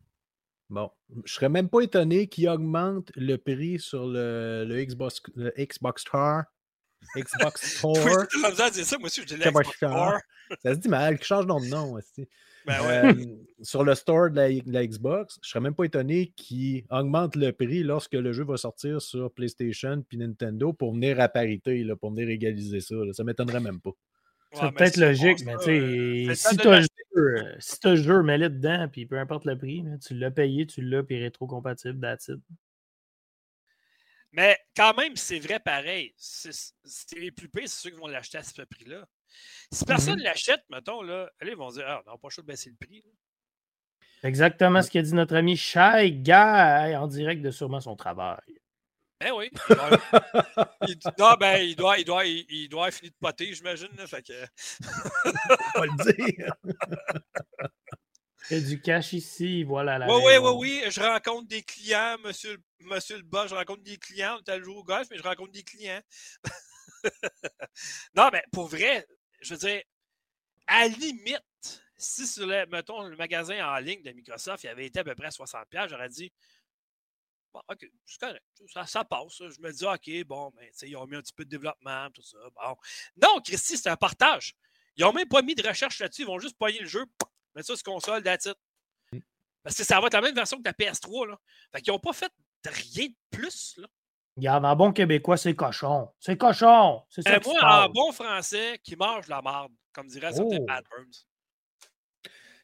Bon, 0.71 0.89
je 1.25 1.33
serais 1.33 1.49
même 1.49 1.67
pas 1.67 1.81
étonné 1.81 2.27
qu'il 2.27 2.47
augmente 2.47 3.11
le 3.17 3.35
prix 3.35 3.77
sur 3.77 4.07
le, 4.07 4.63
le 4.65 4.85
Xbox, 4.85 5.21
le 5.35 5.53
Xbox 5.57 6.03
Store. 6.03 6.43
Xbox 7.13 7.61
Store. 7.77 7.97
ça, 7.97 8.97
moi 8.97 9.07
aussi, 9.07 9.21
je 9.21 9.35
dis 9.35 9.35
Xbox. 9.35 9.69
Ça 10.63 10.73
se 10.73 10.79
dit 10.79 10.87
mal, 10.87 11.19
qui 11.19 11.25
change 11.25 11.45
de 11.45 11.69
nom. 11.69 11.99
Ben 12.63 12.79
ouais. 12.81 13.05
euh, 13.05 13.25
sur 13.63 13.83
le 13.83 13.95
store 13.95 14.29
de 14.29 14.35
la, 14.35 14.85
Xbox, 14.85 15.39
je 15.41 15.49
serais 15.49 15.61
même 15.61 15.73
pas 15.73 15.85
étonné 15.85 16.31
qu'il 16.37 16.83
augmente 16.91 17.35
le 17.35 17.51
prix 17.53 17.81
lorsque 17.81 18.13
le 18.13 18.33
jeu 18.33 18.43
va 18.43 18.55
sortir 18.55 19.01
sur 19.01 19.33
PlayStation 19.33 20.03
puis 20.07 20.19
Nintendo 20.19 20.71
pour 20.71 20.93
venir 20.93 21.19
à 21.19 21.27
parité, 21.27 21.83
là, 21.83 21.95
pour 21.95 22.11
venir 22.11 22.29
égaliser 22.29 22.79
ça. 22.79 22.93
Là. 22.93 23.13
Ça 23.13 23.23
m'étonnerait 23.23 23.61
même 23.61 23.81
pas. 23.81 23.89
C'est 24.53 24.71
peut-être 24.73 24.97
logique, 24.97 25.45
mais 25.45 25.55
tu 25.57 26.35
sais, 26.35 26.35
si 26.35 26.57
tu 26.57 26.67
as, 26.67 26.81
si 27.59 27.77
le 27.83 27.95
jeu, 27.95 28.21
mets-le 28.21 28.49
dedans, 28.49 28.87
puis 28.91 29.05
peu 29.05 29.17
importe 29.17 29.45
le 29.45 29.57
prix, 29.57 29.83
tu 30.05 30.13
l'as 30.15 30.31
payé, 30.31 30.65
tu 30.65 30.81
l'as, 30.81 31.03
puis 31.03 31.21
rétro-compatible, 31.21 31.99
that's 32.01 32.31
Mais 34.31 34.57
quand 34.75 34.93
même, 34.95 35.15
c'est 35.15 35.39
vrai 35.39 35.59
pareil. 35.59 36.13
C'est 36.17 36.73
les 37.17 37.31
plus 37.31 37.49
payés, 37.49 37.67
c'est 37.67 37.81
ceux 37.81 37.89
qui 37.91 37.97
vont 37.97 38.07
l'acheter 38.07 38.39
à 38.39 38.43
ce 38.43 38.61
prix-là. 38.61 39.07
Si 39.71 39.85
personne 39.85 40.19
mm-hmm. 40.19 40.23
l'achète, 40.23 40.63
mettons, 40.69 41.01
là, 41.01 41.29
ils 41.41 41.55
vont 41.55 41.69
dire 41.69 41.85
Ah, 41.87 42.01
on 42.05 42.11
n'a 42.11 42.17
pas 42.17 42.29
chaud 42.29 42.41
de 42.41 42.47
baisser 42.47 42.69
le 42.69 42.75
prix. 42.75 43.03
Exactement 44.23 44.81
ce 44.81 44.91
qu'a 44.91 45.01
dit 45.01 45.13
notre 45.15 45.35
ami 45.35 45.57
Shai 45.57 46.11
Guy 46.11 46.95
en 46.95 47.07
direct 47.07 47.41
de 47.41 47.51
sûrement 47.51 47.81
son 47.81 47.95
travail. 47.95 48.60
Ben 49.21 49.33
oui. 49.33 49.51
il, 50.87 50.97
non, 51.19 51.35
ben, 51.39 51.61
il 51.61 51.75
doit, 51.75 51.99
il 51.99 52.05
doit, 52.05 52.25
il, 52.25 52.67
doit 52.69 52.89
finir 52.89 53.11
de 53.11 53.17
poter, 53.17 53.53
j'imagine. 53.53 53.89
Fait 54.07 54.23
que... 54.23 54.33
pas 55.75 55.85
le 55.85 56.13
dire. 56.13 56.55
Il 58.49 58.57
y 58.57 58.63
a 58.63 58.67
du 58.67 58.81
cash 58.81 59.13
ici, 59.13 59.63
voilà 59.63 59.99
la. 59.99 60.07
Oui, 60.07 60.23
oui, 60.25 60.37
oui, 60.37 60.51
oui. 60.57 60.91
Je 60.91 61.01
rencontre 61.01 61.47
des 61.47 61.61
clients, 61.61 62.17
monsieur, 62.23 62.57
monsieur 62.79 63.17
le 63.17 63.23
boss, 63.23 63.51
je 63.51 63.55
rencontre 63.55 63.83
des 63.83 63.97
clients. 63.97 64.37
On 64.39 64.39
est 64.39 64.49
allé 64.49 64.63
jouer 64.63 64.75
au 64.75 64.83
golf, 64.83 65.07
mais 65.11 65.17
je 65.17 65.23
rencontre 65.23 65.51
des 65.51 65.63
clients. 65.63 66.01
non, 68.15 68.29
mais 68.33 68.43
pour 68.51 68.69
vrai, 68.69 69.05
je 69.39 69.53
veux 69.53 69.59
dire, 69.59 69.83
à 70.65 70.87
limite, 70.87 71.83
si 71.95 72.25
sur 72.25 72.47
le, 72.47 72.65
mettons, 72.71 73.03
le 73.03 73.15
magasin 73.17 73.63
en 73.67 73.77
ligne 73.77 74.01
de 74.01 74.11
Microsoft, 74.13 74.63
il 74.63 74.69
avait 74.69 74.87
été 74.87 74.99
à 74.99 75.03
peu 75.03 75.13
près 75.13 75.29
60$, 75.29 75.87
j'aurais 75.87 76.09
dit 76.09 76.33
Bon, 77.53 77.61
OK, 77.69 77.85
c'est 78.05 78.19
correct. 78.19 78.43
Ça, 78.67 78.85
ça, 78.85 79.03
passe. 79.03 79.37
Je 79.39 79.61
me 79.61 79.71
dis, 79.71 79.85
OK, 79.85 80.27
bon, 80.27 80.51
ben, 80.55 80.69
ils 80.83 80.95
ont 80.95 81.05
mis 81.05 81.17
un 81.17 81.21
petit 81.21 81.33
peu 81.33 81.43
de 81.43 81.49
développement, 81.49 82.09
tout 82.11 82.21
ça. 82.21 82.37
Bon. 82.55 82.75
Non, 83.21 83.41
Christy, 83.43 83.77
c'est 83.77 83.89
un 83.89 83.97
partage. 83.97 84.55
Ils 84.95 85.03
n'ont 85.03 85.13
même 85.13 85.27
pas 85.27 85.41
mis 85.41 85.55
de 85.55 85.67
recherche 85.67 85.99
là-dessus. 85.99 86.21
Ils 86.23 86.27
vont 86.27 86.39
juste 86.39 86.57
pogner 86.57 86.79
le 86.79 86.87
jeu, 86.87 87.05
mettre 87.55 87.67
ça 87.67 87.75
sur 87.75 87.83
console, 87.83 88.23
that's 88.23 88.47
mm. 89.11 89.19
Parce 89.63 89.75
que 89.75 89.83
ça 89.83 89.99
va 89.99 90.07
être 90.07 90.13
la 90.13 90.21
même 90.21 90.35
version 90.35 90.57
que 90.57 90.63
la 90.65 90.73
PS3. 90.73 91.29
Là. 91.29 91.39
Fait 91.73 91.81
qu'ils 91.81 91.93
n'ont 91.93 91.99
pas 91.99 92.13
fait 92.13 92.31
rien 92.65 93.07
de 93.07 93.37
plus. 93.37 93.77
Là. 93.77 93.87
Regarde, 94.37 94.65
en 94.65 94.75
bon 94.75 94.93
québécois, 94.93 95.37
c'est 95.37 95.55
cochon. 95.55 96.09
C'est 96.19 96.37
cochon. 96.37 97.03
C'est 97.09 97.21
ça. 97.21 97.35
Et 97.35 97.39
moi, 97.45 97.59
en 97.63 97.89
bon 97.89 98.11
français, 98.11 98.79
qui 98.83 98.95
mange 98.95 99.27
la 99.27 99.41
marde, 99.41 99.73
comme 99.93 100.07
dirait 100.07 100.31
certains 100.31 100.57
oh. 100.61 100.65
Bad 100.65 100.85
Burns. 100.89 101.25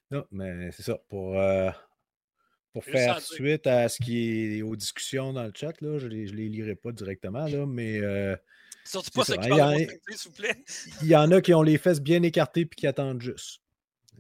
Non, 0.10 0.26
mais 0.32 0.72
c'est 0.72 0.84
ça. 0.84 0.98
Pour, 1.10 1.38
euh, 1.38 1.70
pour 2.74 2.84
faire 2.84 3.22
suite 3.22 3.66
à 3.68 3.90
ce 3.90 4.02
qui 4.04 4.58
est 4.58 4.62
aux 4.62 4.76
discussions 4.76 5.34
dans 5.34 5.44
le 5.44 5.52
chat, 5.56 5.80
là, 5.82 5.98
je 5.98 6.08
ne 6.08 6.12
les, 6.12 6.26
les, 6.28 6.50
lirai 6.50 6.76
pas 6.76 6.92
directement, 6.92 7.46
là, 7.48 7.66
mais. 7.66 8.00
Euh, 8.00 8.36
Surtout 8.84 9.12
pas 9.12 9.26
ça 9.26 9.38
qui 9.38 9.50
s'il 9.50 10.30
vous 10.30 10.36
plaît. 10.36 10.64
Il 11.02 11.08
y 11.08 11.16
en 11.16 11.30
a 11.32 11.42
qui 11.42 11.54
ont 11.54 11.62
les 11.62 11.78
fesses 11.78 12.00
bien 12.00 12.24
écartées 12.24 12.62
et 12.62 12.70
qui 12.70 12.88
attendent 12.88 13.22
juste. 13.22 13.62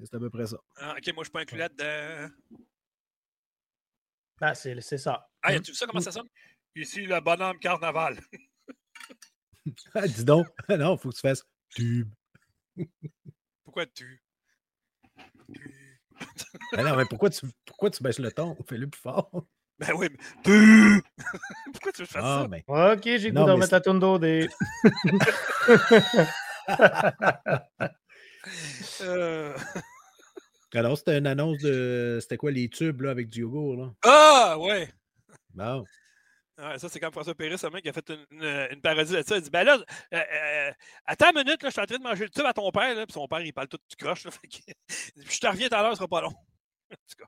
C'est 0.03 0.13
à 0.13 0.19
peu 0.19 0.29
près 0.29 0.45
ça. 0.45 0.57
Ah, 0.75 0.95
ok, 0.97 1.13
moi 1.13 1.15
je 1.15 1.19
ne 1.19 1.23
suis 1.23 1.31
pas 1.31 1.39
inclus 1.39 1.57
là-dedans. 1.57 2.33
Ah, 4.41 4.53
c'est 4.53 4.97
ça. 4.97 5.27
Ah, 5.41 5.59
tu 5.59 5.71
vu 5.71 5.75
ça 5.75 5.87
comment 5.87 6.01
ça 6.01 6.11
sonne? 6.11 6.27
Ici, 6.75 7.05
le 7.05 7.19
bonhomme 7.21 7.57
carnaval. 7.59 8.19
ah, 9.95 10.07
dis 10.07 10.25
donc. 10.25 10.47
Non, 10.69 10.95
il 10.95 10.99
faut 10.99 11.09
que 11.09 11.15
tu 11.15 11.21
fasses 11.21 11.43
tube. 11.69 12.09
Pourquoi 13.63 13.85
tube? 13.87 14.19
Ben 16.74 16.84
non, 16.84 16.95
mais 16.97 17.05
pourquoi 17.05 17.30
tu, 17.30 17.45
pourquoi 17.65 17.89
tu 17.89 18.03
baisses 18.03 18.20
le 18.20 18.32
ton? 18.32 18.55
Fais-le 18.68 18.88
plus 18.88 18.99
fort. 18.99 19.32
Ben 19.80 19.93
oui, 19.95 20.07
mais. 20.11 20.18
pourquoi 21.72 21.91
tu 21.91 22.01
veux 22.01 22.07
faire 22.07 22.26
ah, 22.26 22.41
ça? 22.41 22.47
Ben... 22.47 22.61
Ok, 22.68 23.03
j'ai 23.03 23.32
goût 23.32 23.45
de 23.45 23.51
remettre 23.51 23.74
la 23.74 23.82
tourne 23.82 23.99
d'OD. 23.99 24.49
euh... 29.01 29.55
Alors, 30.74 30.97
c'était 30.97 31.18
une 31.18 31.28
annonce 31.28 31.59
de. 31.59 32.18
C'était 32.22 32.38
quoi 32.38 32.51
les 32.51 32.70
tubes 32.70 33.01
là, 33.01 33.11
avec 33.11 33.30
du 33.30 33.41
yogourt? 33.41 33.76
Là? 33.76 33.93
Ah, 34.03 34.57
ouais! 34.59 34.89
Bon. 35.53 35.84
Ouais, 36.57 36.79
ça, 36.79 36.89
c'est 36.89 36.99
quand 36.99 37.11
François 37.11 37.35
Péris, 37.35 37.61
mec, 37.71 37.83
qui 37.83 37.89
a 37.89 37.93
fait 37.93 38.09
une, 38.09 38.43
une, 38.71 38.81
parodie 38.81 39.13
de 39.13 39.21
ça. 39.21 39.35
Il 39.35 39.43
dit 39.43 39.49
Ben 39.51 39.63
là, 39.63 39.77
euh, 40.13 40.17
euh, 40.17 40.71
attends 41.05 41.29
une 41.29 41.43
minute, 41.43 41.61
là, 41.61 41.69
je 41.69 41.73
suis 41.73 41.81
en 41.81 41.85
train 41.85 41.97
de 41.97 42.03
manger 42.03 42.23
le 42.23 42.29
tube 42.31 42.45
à 42.45 42.53
ton 42.53 42.71
père. 42.71 42.95
Là, 42.95 43.05
puis 43.05 43.13
son 43.13 43.27
père, 43.27 43.41
il 43.41 43.53
parle 43.53 43.67
tout 43.67 43.77
du 43.87 43.95
croche. 43.95 44.23
Là, 44.23 44.31
fait 44.41 44.47
que, 44.47 44.57
je 45.15 45.39
te 45.39 45.47
reviens 45.47 45.69
tout 45.69 45.75
à 45.75 45.83
l'heure, 45.83 45.91
ce 45.91 45.97
sera 45.97 46.07
pas 46.07 46.21
long. 46.21 46.33
en 46.91 46.95
tout 46.95 47.17
cas. 47.19 47.25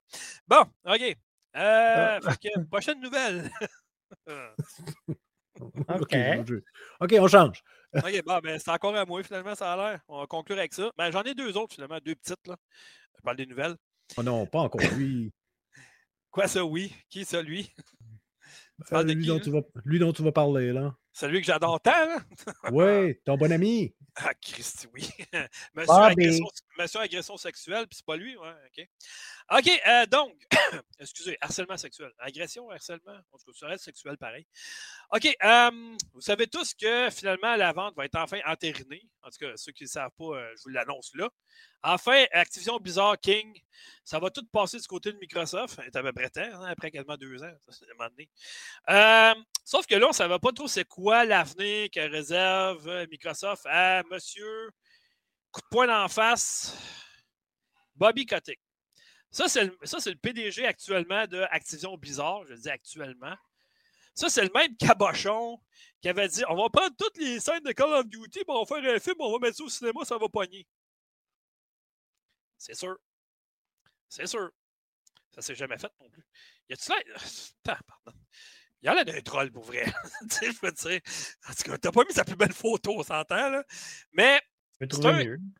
Bon, 0.47 0.61
OK. 0.91 1.17
Euh, 1.55 2.21
fait 2.21 2.49
que, 2.49 2.59
prochaine 2.71 2.99
nouvelle. 3.01 3.51
OK. 5.89 6.15
OK, 6.99 7.15
on 7.19 7.27
change. 7.27 7.61
OK, 7.93 8.23
bon, 8.25 8.39
ben, 8.39 8.57
c'est 8.57 8.71
encore 8.71 8.95
à 8.95 9.05
moi, 9.05 9.21
finalement, 9.21 9.53
ça 9.53 9.73
a 9.73 9.77
l'air. 9.77 9.99
On 10.07 10.21
va 10.21 10.27
conclure 10.27 10.57
avec 10.57 10.73
ça. 10.73 10.91
Ben, 10.97 11.11
j'en 11.11 11.21
ai 11.21 11.35
deux 11.35 11.55
autres, 11.55 11.75
finalement, 11.75 11.99
deux 12.03 12.15
petites. 12.15 12.47
Là. 12.47 12.55
Je 13.15 13.21
parle 13.21 13.37
des 13.37 13.45
nouvelles. 13.45 13.75
Oh 14.17 14.23
non, 14.23 14.47
pas 14.47 14.61
encore 14.61 14.81
lui. 14.95 15.31
Quoi, 16.31 16.47
ça, 16.47 16.63
oui? 16.63 16.95
Qui 17.09 17.21
est 17.21 17.25
ça, 17.25 17.41
lui? 17.41 17.71
Euh, 18.93 19.03
lui, 19.03 19.27
dont 19.27 19.39
tu 19.39 19.51
vas, 19.51 19.61
lui 19.85 19.99
dont 19.99 20.13
tu 20.13 20.23
vas 20.23 20.31
parler, 20.31 20.71
là. 20.71 20.95
Celui 21.11 21.41
que 21.41 21.47
j'adore 21.47 21.81
tant, 21.81 21.91
là. 21.91 22.19
oui, 22.71 23.15
ton 23.25 23.37
bon 23.37 23.51
ami. 23.51 23.93
Ah, 24.21 24.33
Christy, 24.33 24.85
oui. 24.93 25.09
monsieur, 25.73 25.93
agression, 25.93 26.45
monsieur, 26.77 26.99
agression, 26.99 27.37
sexuelle, 27.37 27.87
puis 27.87 27.95
c'est 27.95 28.05
pas 28.05 28.17
lui, 28.17 28.35
ouais, 28.35 28.49
OK. 28.49 28.87
OK, 29.57 29.81
euh, 29.87 30.05
donc, 30.07 30.33
excusez, 30.99 31.37
harcèlement 31.39 31.77
sexuel. 31.77 32.11
Agression, 32.19 32.69
harcèlement, 32.69 33.13
en 33.31 33.37
tout 33.37 33.53
cas, 33.57 33.67
reste 33.67 33.85
sexuel 33.85 34.17
pareil. 34.17 34.45
OK, 35.13 35.25
euh, 35.41 35.95
vous 36.13 36.21
savez 36.21 36.47
tous 36.47 36.73
que 36.73 37.09
finalement, 37.11 37.55
la 37.55 37.71
vente 37.71 37.95
va 37.95 38.03
être 38.05 38.17
enfin 38.17 38.39
entérinée. 38.45 39.07
En 39.23 39.29
tout 39.29 39.37
cas, 39.39 39.53
ceux 39.55 39.71
qui 39.71 39.83
ne 39.83 39.89
savent 39.89 40.11
pas, 40.17 40.35
euh, 40.35 40.53
je 40.57 40.63
vous 40.63 40.69
l'annonce 40.69 41.11
là. 41.15 41.29
Enfin, 41.81 42.25
Activision 42.31 42.77
Bizarre 42.77 43.17
King, 43.19 43.57
ça 44.03 44.19
va 44.19 44.29
tout 44.29 44.45
passer 44.51 44.79
du 44.79 44.87
côté 44.87 45.13
de 45.13 45.17
Microsoft. 45.17 45.79
C'est 45.83 45.95
à 45.95 46.03
peu 46.03 46.11
près 46.11 46.29
hein, 46.35 46.63
après 46.65 46.91
quasiment 46.91 47.15
deux 47.15 47.41
ans. 47.41 47.53
Ça, 47.69 47.85
euh, 48.89 49.35
sauf 49.63 49.85
que 49.85 49.95
là, 49.95 50.07
on 50.07 50.09
ne 50.09 50.13
savait 50.13 50.39
pas 50.39 50.51
trop 50.51 50.67
c'est 50.67 50.85
quoi 50.85 51.23
l'avenir 51.25 51.89
que 51.89 52.09
réserve 52.09 53.07
Microsoft 53.09 53.65
à 53.65 54.03
monsieur 54.11 54.71
coup 55.51 55.61
de 55.61 55.67
poing 55.71 55.87
d'en 55.87 56.07
face, 56.07 56.75
Bobby 57.95 58.25
Kotick. 58.25 58.59
Ça, 59.31 59.47
c'est 59.47 59.65
le, 59.65 59.77
le, 59.81 60.15
PDG 60.15 60.65
actuellement 60.65 61.27
de 61.27 61.41
Activision 61.51 61.95
Bizarre, 61.97 62.45
je 62.47 62.55
dis 62.55 62.69
actuellement. 62.69 63.35
Ça, 64.15 64.29
c'est 64.29 64.43
le 64.43 64.51
même 64.53 64.75
cabochon 64.75 65.59
qui 66.01 66.09
avait 66.09 66.27
dit 66.27 66.43
on 66.49 66.55
va 66.55 66.69
prendre 66.69 66.95
toutes 66.97 67.17
les 67.17 67.39
scènes 67.39 67.63
de 67.63 67.71
Call 67.71 67.93
of 67.93 68.07
Duty, 68.07 68.41
on 68.47 68.63
va 68.63 68.65
faire 68.65 68.95
un 68.95 68.99
film, 68.99 69.15
on 69.19 69.31
va 69.31 69.39
mettre 69.39 69.57
ça 69.57 69.63
au 69.63 69.69
cinéma, 69.69 70.03
ça 70.03 70.17
va 70.17 70.27
pogner. 70.27 70.67
C'est 72.59 72.75
sûr. 72.75 72.97
C'est 74.07 74.27
sûr. 74.27 74.51
Ça 75.31 75.41
s'est 75.41 75.55
jamais 75.55 75.77
fait 75.77 75.91
non 75.99 76.09
plus. 76.09 76.23
Y 76.67 76.73
a-tu 76.73 76.91
là. 76.91 77.77
pardon. 77.87 78.19
Il 78.81 78.85
y 78.85 78.89
a 78.89 78.93
là 78.93 79.03
d'un 79.03 79.21
troll 79.21 79.51
pour 79.51 79.63
vrai? 79.63 79.85
tu 80.29 80.51
je 80.51 80.59
veux 80.61 80.71
dire. 80.71 81.01
En 81.47 81.53
tout 81.53 81.63
cas, 81.63 81.77
t'as 81.77 81.91
pas 81.91 82.03
mis 82.03 82.13
sa 82.13 82.23
plus 82.23 82.35
belle 82.35 82.53
photo, 82.53 82.99
on 82.99 83.03
s'entend, 83.03 83.49
là. 83.49 83.63
Mais. 84.11 84.41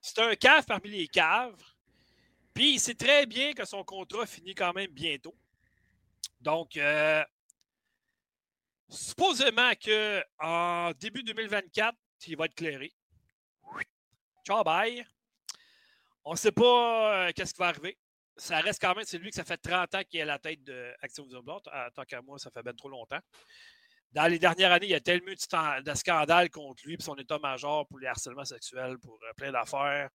C'est 0.02 0.20
un, 0.20 0.30
un 0.30 0.36
cave 0.36 0.66
parmi 0.66 0.90
les 0.90 1.08
caves. 1.08 1.62
Puis 2.54 2.74
il 2.74 2.80
sait 2.80 2.96
très 2.96 3.26
bien 3.26 3.54
que 3.54 3.66
son 3.66 3.84
contrat 3.84 4.26
finit 4.26 4.56
quand 4.56 4.74
même 4.74 4.92
bientôt. 4.92 5.36
Donc, 6.40 6.78
euh, 6.78 7.24
supposément 8.90 9.72
qu'en 9.76 10.92
début 10.98 11.24
2024, 11.24 11.98
il 12.28 12.38
va 12.38 12.46
être 12.46 12.56
clairé. 12.56 12.94
Ciao, 14.46 14.64
bye. 14.64 15.06
On 16.30 16.34
ne 16.34 16.38
sait 16.38 16.52
pas 16.52 17.28
euh, 17.28 17.32
qu'est-ce 17.36 17.56
qui 17.56 17.60
va 17.60 17.70
arriver. 17.70 17.98
ça 18.38 18.60
reste 18.60 18.80
quand 18.80 18.94
même, 18.94 19.04
c'est 19.04 19.18
lui 19.18 19.32
que 19.32 19.36
ça 19.36 19.44
fait 19.44 19.58
30 19.58 19.96
ans 19.96 20.02
qu'il 20.08 20.20
est 20.20 20.22
à 20.22 20.26
la 20.26 20.38
tête 20.38 20.64
de 20.64 20.94
Action 21.02 21.26
Tant 21.28 22.04
qu'à 22.08 22.22
moi, 22.22 22.38
ça 22.38 22.52
fait 22.52 22.62
bien 22.62 22.74
trop 22.74 22.88
longtemps 22.88 23.20
dans 24.12 24.28
les 24.28 24.40
dernières 24.40 24.72
années, 24.72 24.88
il 24.88 24.92
y 24.92 24.96
a 24.96 25.00
tellement 25.00 25.32
de 25.32 25.94
scandales 25.94 26.50
contre 26.50 26.84
lui, 26.86 26.98
pour 26.98 27.06
son 27.06 27.16
état-major, 27.16 27.88
pour 27.88 28.00
les 28.00 28.08
harcèlements 28.08 28.46
sexuels, 28.46 28.98
pour 28.98 29.20
euh, 29.24 29.34
plein 29.38 29.52
d'affaires. 29.52 30.10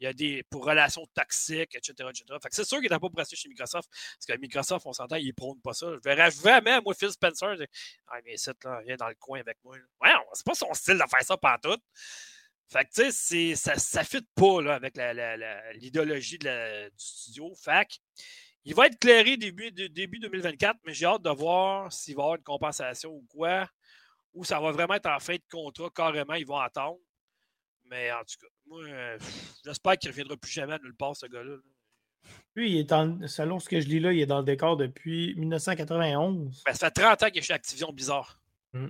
Il 0.00 0.04
y 0.04 0.06
a 0.06 0.12
des 0.12 0.42
pour 0.50 0.66
relations 0.66 1.06
toxiques, 1.14 1.74
etc. 1.74 2.10
etc. 2.10 2.24
Fait 2.42 2.48
que 2.48 2.54
c'est 2.54 2.64
sûr 2.64 2.78
qu'il 2.78 2.90
n'était 2.90 2.98
pas 2.98 3.08
pour 3.08 3.24
chez 3.24 3.48
Microsoft. 3.48 3.88
Parce 3.90 4.26
que 4.26 4.40
Microsoft, 4.40 4.84
on 4.86 4.92
s'entend, 4.92 5.16
ils 5.16 5.32
prônent 5.32 5.60
pas 5.62 5.72
ça. 5.72 5.86
Je 5.92 6.00
verrais 6.08 6.30
jamais, 6.30 6.80
moi, 6.82 6.94
Phil 6.94 7.10
Spencer, 7.10 7.56
ah, 8.08 8.18
mais 8.24 8.36
c'est 8.36 8.62
là, 8.64 8.80
viens 8.84 8.96
dans 8.96 9.08
le 9.08 9.14
coin 9.14 9.40
avec 9.40 9.56
moi. 9.64 9.76
Ouais, 10.02 10.10
c'est 10.34 10.46
pas 10.46 10.54
son 10.54 10.72
style 10.74 10.98
de 10.98 11.04
faire 11.08 11.22
ça 11.22 11.36
tout. 11.62 11.78
Fait 12.68 12.84
que, 12.84 13.02
tu 13.02 13.12
sais, 13.12 13.54
ça 13.54 14.00
ne 14.00 14.06
fit 14.06 14.26
pas 14.34 14.60
là, 14.60 14.74
avec 14.74 14.98
l'idéologie 15.74 16.38
du 16.38 16.48
studio. 16.96 17.54
Fait 17.54 17.86
que, 17.86 17.94
il 18.64 18.74
va 18.74 18.86
être 18.86 18.98
clairé 18.98 19.38
début, 19.38 19.72
début 19.72 20.18
2024, 20.18 20.78
mais 20.84 20.92
j'ai 20.92 21.06
hâte 21.06 21.22
de 21.22 21.30
voir 21.30 21.90
s'il 21.90 22.14
va 22.14 22.20
y 22.20 22.24
avoir 22.24 22.36
une 22.36 22.42
compensation 22.42 23.10
ou 23.10 23.26
quoi, 23.30 23.66
ou 24.34 24.44
ça 24.44 24.60
va 24.60 24.72
vraiment 24.72 24.94
être 24.94 25.08
en 25.08 25.18
fin 25.18 25.36
de 25.36 25.42
contrat, 25.50 25.88
carrément, 25.94 26.34
ils 26.34 26.46
vont 26.46 26.58
attendre. 26.58 26.98
Mais 27.86 28.12
en 28.12 28.20
tout 28.20 28.36
cas, 28.38 28.52
moi, 28.66 28.82
j'espère 29.64 29.96
qu'il 29.96 30.10
ne 30.10 30.12
reviendra 30.12 30.36
plus 30.36 30.52
jamais 30.52 30.74
à 30.74 30.78
nulle 30.78 30.94
part, 30.94 31.16
ce 31.16 31.24
gars-là. 31.24 31.56
Lui, 32.54 32.72
il 32.72 32.78
est 32.80 32.92
en, 32.92 33.26
selon 33.26 33.58
ce 33.58 33.70
que 33.70 33.80
je 33.80 33.86
lis 33.88 34.00
là, 34.00 34.12
il 34.12 34.20
est 34.20 34.26
dans 34.26 34.40
le 34.40 34.44
décor 34.44 34.76
depuis 34.76 35.34
1991. 35.36 36.62
Ben, 36.66 36.74
ça 36.74 36.86
fait 36.88 37.00
30 37.00 37.22
ans 37.22 37.26
qu'il 37.28 37.38
est 37.38 37.42
chez 37.42 37.54
Activision 37.54 37.90
Bizarre. 37.92 38.38
Hmm. 38.74 38.88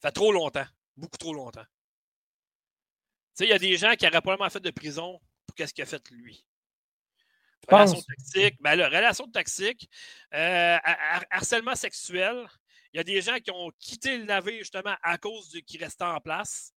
Ça 0.00 0.08
fait 0.08 0.12
trop 0.12 0.32
longtemps. 0.32 0.66
Beaucoup 0.96 1.18
trop 1.18 1.34
longtemps. 1.34 1.66
Sais, 3.40 3.46
il 3.46 3.50
y 3.50 3.54
a 3.54 3.58
des 3.58 3.78
gens 3.78 3.94
qui 3.94 4.04
n'auraient 4.04 4.20
probablement 4.20 4.50
fait 4.50 4.60
de 4.60 4.70
prison 4.70 5.18
pour 5.46 5.54
qu'est-ce 5.56 5.72
qu'il 5.72 5.80
a 5.80 5.86
fait 5.86 6.10
lui. 6.10 6.44
Relation 7.66 8.02
toxique. 8.02 8.56
Ben 8.60 8.74
là, 8.74 8.86
relation 8.88 9.26
toxique. 9.28 9.88
Euh, 10.34 10.76
harcèlement 11.30 11.74
sexuel. 11.74 12.46
Il 12.92 12.98
y 12.98 13.00
a 13.00 13.02
des 13.02 13.22
gens 13.22 13.38
qui 13.38 13.50
ont 13.50 13.70
quitté 13.78 14.18
le 14.18 14.24
navire 14.24 14.58
justement 14.58 14.94
à 15.02 15.16
cause 15.16 15.48
de 15.52 15.60
qui 15.60 15.78
restait 15.78 16.04
en 16.04 16.20
place. 16.20 16.74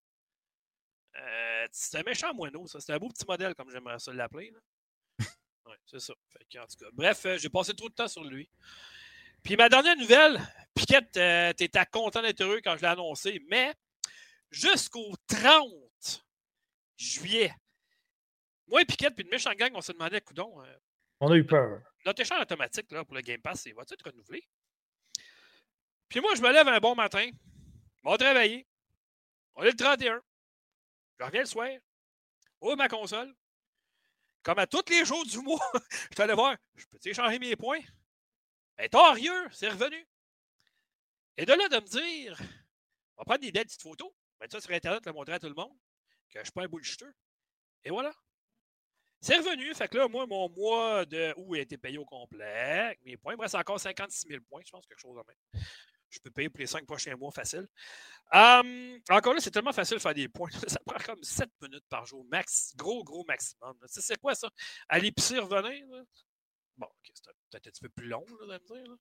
Euh, 1.18 1.68
c'est 1.74 1.97
un 1.97 2.03
méchant 2.03 2.34
moineau, 2.34 2.66
ça. 2.66 2.80
C'est 2.80 2.93
un 2.93 2.97
beau 2.97 3.09
petit 3.09 3.26
modèle, 3.28 3.55
comme 3.55 3.70
j'aimerais 3.70 3.99
ça 3.99 4.14
l'appeler. 4.14 4.53
Ouais, 5.66 5.76
c'est 5.86 5.99
ça. 5.99 6.14
en 6.14 6.68
tout 6.68 6.78
cas, 6.78 6.89
bref, 6.93 7.26
euh, 7.26 7.38
j'ai 7.38 7.49
passé 7.49 7.74
trop 7.74 7.89
de 7.89 7.93
temps 7.93 8.07
sur 8.07 8.24
lui. 8.24 8.49
Puis 9.43 9.57
ma 9.57 9.68
dernière 9.68 9.97
nouvelle, 9.97 10.41
Piquette, 10.74 11.18
euh, 11.18 11.51
t'étais 11.51 11.86
content 11.88 12.22
d'être 12.22 12.39
heureux 12.39 12.61
quand 12.64 12.78
je 12.78 12.82
l'ai 12.82 12.88
annoncé, 12.88 13.41
mais 13.49 13.74
jusqu'au 14.49 15.14
30 15.28 15.82
juillet, 17.04 17.54
moi 18.68 18.82
et 18.82 18.86
Piquette, 18.86 19.16
puis 19.16 19.24
une 19.24 19.30
méchante 19.30 19.58
gang, 19.58 19.72
on 19.76 19.82
se 19.82 19.91
demandait, 19.91 20.22
coudon. 20.22 20.62
Euh, 20.64 20.78
on 21.20 21.32
a 21.32 21.36
eu 21.36 21.45
peur. 21.45 21.82
Notre 22.06 22.22
échange 22.22 22.41
automatique 22.41 22.91
là, 22.91 23.06
pour 23.06 23.16
le 23.16 23.22
Game 23.22 23.41
Pass, 23.41 23.66
il 23.66 23.76
va-tu 23.76 23.93
être 23.93 24.06
renouvelé? 24.06 24.47
Puis 26.10 26.20
moi, 26.20 26.36
je 26.36 26.41
me 26.41 26.51
lève 26.51 26.68
un 26.68 26.80
bon 26.80 26.95
matin, 26.95 27.30
on 28.04 28.12
va 28.12 28.18
travailler. 28.18 28.68
On 29.56 29.64
est 29.64 29.72
le 29.72 29.76
31. 29.76 30.22
Je 31.20 31.24
reviens 31.24 31.41
le 31.41 31.45
soir. 31.45 31.70
Ouvre 32.62 32.76
ma 32.76 32.88
console. 32.88 33.34
Comme 34.41 34.60
à 34.60 34.68
tous 34.68 34.89
les 34.89 35.06
jours 35.06 35.26
du 35.26 35.38
mois, 35.39 35.60
je 36.12 36.18
vais 36.18 36.24
aller 36.24 36.34
voir, 36.34 36.58
je 36.76 36.86
peux 36.86 36.97
échanger 37.04 37.39
mes 37.39 37.56
points? 37.56 37.80
Ben, 38.78 38.89
rien, 38.91 39.49
c'est 39.51 39.70
revenu. 39.70 40.06
Et 41.38 41.45
de 41.45 41.54
là, 41.54 41.70
de 41.70 41.76
me 41.76 41.88
dire, 41.88 42.38
on 43.16 43.22
va 43.22 43.26
prendre 43.26 43.39
des 43.39 43.51
belles 43.51 43.66
petites 43.66 43.82
photos, 43.82 44.12
mettre 44.39 44.54
ça 44.54 44.62
sur 44.62 44.72
Internet, 44.72 45.06
le 45.06 45.14
montrer 45.14 45.34
à 45.34 45.39
tout 45.39 45.47
le 45.47 45.54
monde, 45.54 45.74
que 46.34 46.39
je 46.39 46.45
suis 46.45 46.51
pas 46.51 46.63
un 46.63 46.67
bullshitter. 46.67 47.05
Et 47.84 47.89
voilà. 47.89 48.13
C'est 49.21 49.38
revenu. 49.38 49.73
Fait 49.73 49.88
que 49.88 49.97
là, 49.97 50.07
moi, 50.07 50.25
mon 50.27 50.49
mois 50.49 51.05
de 51.05 51.34
août 51.38 51.55
a 51.55 51.59
été 51.59 51.77
payé 51.77 51.97
au 51.97 52.05
complet. 52.05 52.97
Mes 53.05 53.15
points, 53.15 53.34
il 53.34 53.38
me 53.38 53.43
reste 53.43 53.55
encore 53.55 53.79
56 53.79 54.27
000 54.27 54.41
points, 54.49 54.61
je 54.65 54.71
pense, 54.71 54.86
quelque 54.86 54.99
chose 54.99 55.15
de 55.15 55.23
même. 55.25 55.63
Je 56.09 56.19
peux 56.19 56.29
payer 56.29 56.49
pour 56.49 56.59
les 56.59 56.67
cinq 56.67 56.86
prochains 56.86 57.15
mois 57.15 57.31
facile. 57.31 57.67
Hum, 58.31 58.99
encore 59.09 59.34
là, 59.34 59.39
c'est 59.39 59.49
tellement 59.51 59.73
facile 59.73 59.97
de 59.97 60.01
faire 60.01 60.13
des 60.13 60.27
points. 60.27 60.49
Ça 60.67 60.79
prend 60.86 60.99
comme 61.05 61.23
7 61.23 61.49
minutes 61.61 61.86
par 61.89 62.05
jour, 62.05 62.25
max. 62.29 62.73
Gros, 62.75 63.03
gros 63.03 63.23
maximum. 63.25 63.77
C'est 63.88 64.19
quoi 64.19 64.36
ça? 64.36 64.49
À 64.89 64.99
l'épicerie 64.99 65.39
revenir? 65.39 65.86
Bon, 66.77 66.88
c'est 67.03 67.23
peut-être 67.49 67.67
un 67.67 67.71
petit 67.71 67.81
peu 67.81 67.89
plus 67.89 68.07
long, 68.07 68.25
là, 68.47 68.59
me 68.59 68.84
dire. 68.84 68.95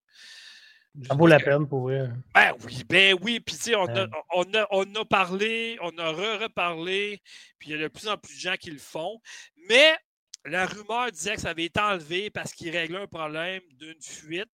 Ça 1.06 1.14
vaut 1.14 1.26
la 1.26 1.40
peine 1.40 1.66
pour 1.66 1.82
vrai. 1.82 2.10
Ben 2.34 2.52
oui, 2.64 2.84
ben 2.88 3.16
oui. 3.22 3.40
Puis 3.40 3.56
tu 3.56 3.62
sais, 3.62 3.74
on, 3.74 3.86
a, 3.88 4.06
on, 4.34 4.54
a, 4.54 4.66
on 4.70 4.94
a 4.94 5.04
parlé, 5.04 5.78
on 5.80 5.96
a 5.96 6.12
re-reparlé, 6.12 7.20
puis 7.58 7.70
il 7.70 7.72
y 7.72 7.78
a 7.78 7.82
de 7.82 7.88
plus 7.88 8.08
en 8.08 8.18
plus 8.18 8.34
de 8.34 8.40
gens 8.40 8.56
qui 8.56 8.70
le 8.70 8.78
font. 8.78 9.18
Mais 9.68 9.96
la 10.44 10.66
rumeur 10.66 11.10
disait 11.10 11.36
que 11.36 11.40
ça 11.40 11.50
avait 11.50 11.64
été 11.64 11.80
enlevé 11.80 12.30
parce 12.30 12.52
qu'il 12.52 12.70
réglait 12.70 13.00
un 13.00 13.06
problème 13.06 13.62
d'une 13.72 14.00
fuite 14.02 14.50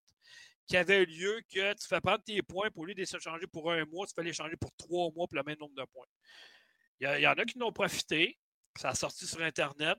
qui 0.68 0.78
avait 0.78 1.06
lieu 1.06 1.42
que 1.54 1.74
tu 1.74 1.88
fais 1.88 2.02
prendre 2.02 2.22
tes 2.24 2.42
points 2.42 2.70
pour 2.70 2.86
lui 2.86 2.94
de 2.94 3.06
s'échanger 3.06 3.48
pour 3.48 3.72
un 3.72 3.86
mois, 3.86 4.06
tu 4.06 4.14
fais 4.14 4.24
les 4.24 4.34
changer 4.34 4.58
pour 4.58 4.72
trois 4.76 5.12
mois 5.16 5.28
pour 5.28 5.38
le 5.38 5.44
même 5.44 5.58
nombre 5.60 5.76
de 5.76 5.86
points. 5.86 6.06
Il 7.00 7.22
y, 7.22 7.28
en 7.28 7.34
a 7.34 7.46
qui 7.46 7.58
n'ont 7.58 7.72
profité. 7.72 8.38
Ça 8.78 8.90
a 8.90 8.96
sorti 8.96 9.28
sur 9.28 9.42
Internet. 9.42 9.98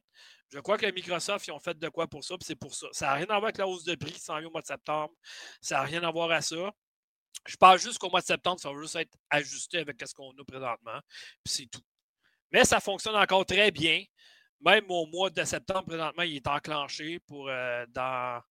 Je 0.51 0.59
crois 0.61 0.79
que 0.79 0.87
Microsoft, 0.91 1.47
ils 1.47 1.53
ont 1.53 1.59
fait 1.59 1.79
de 1.79 1.89
quoi 1.89 2.07
pour 2.07 2.25
ça, 2.25 2.37
puis 2.37 2.47
c'est 2.47 2.57
pour 2.57 2.75
ça. 2.75 2.87
Ça 2.93 3.07
n'a 3.07 3.15
rien 3.15 3.27
à 3.27 3.35
voir 3.35 3.45
avec 3.45 3.59
la 3.59 3.67
hausse 3.67 3.85
de 3.85 3.95
prix 3.95 4.13
qui 4.13 4.21
s'en 4.21 4.39
vient 4.39 4.49
au 4.49 4.51
mois 4.51 4.63
de 4.63 4.67
septembre. 4.67 5.13
Ça 5.61 5.77
n'a 5.77 5.83
rien 5.83 6.03
à 6.03 6.11
voir 6.11 6.31
à 6.31 6.41
ça. 6.41 6.73
Je 7.47 7.57
parle 7.57 7.79
juste 7.79 7.99
qu'au 7.99 8.11
mois 8.11 8.21
de 8.21 8.27
septembre, 8.27 8.61
ça 8.61 8.73
va 8.73 8.81
juste 8.81 8.97
être 8.97 9.15
ajusté 9.31 9.79
avec 9.79 10.03
ce 10.05 10.15
qu'on 10.15 10.31
a 10.31 10.45
présentement, 10.45 11.01
puis 11.45 11.55
c'est 11.55 11.67
tout. 11.67 11.83
Mais 12.51 12.65
ça 12.65 12.81
fonctionne 12.81 13.17
encore 13.17 13.45
très 13.45 13.71
bien. 13.71 14.03
Même 14.61 14.91
au 14.91 15.07
mois 15.07 15.31
de 15.31 15.45
septembre, 15.45 15.85
présentement, 15.87 16.23
il 16.23 16.37
est 16.37 16.47
enclenché 16.47 17.21
pour 17.21 17.49
euh, 17.49 17.87
dans 17.91 18.43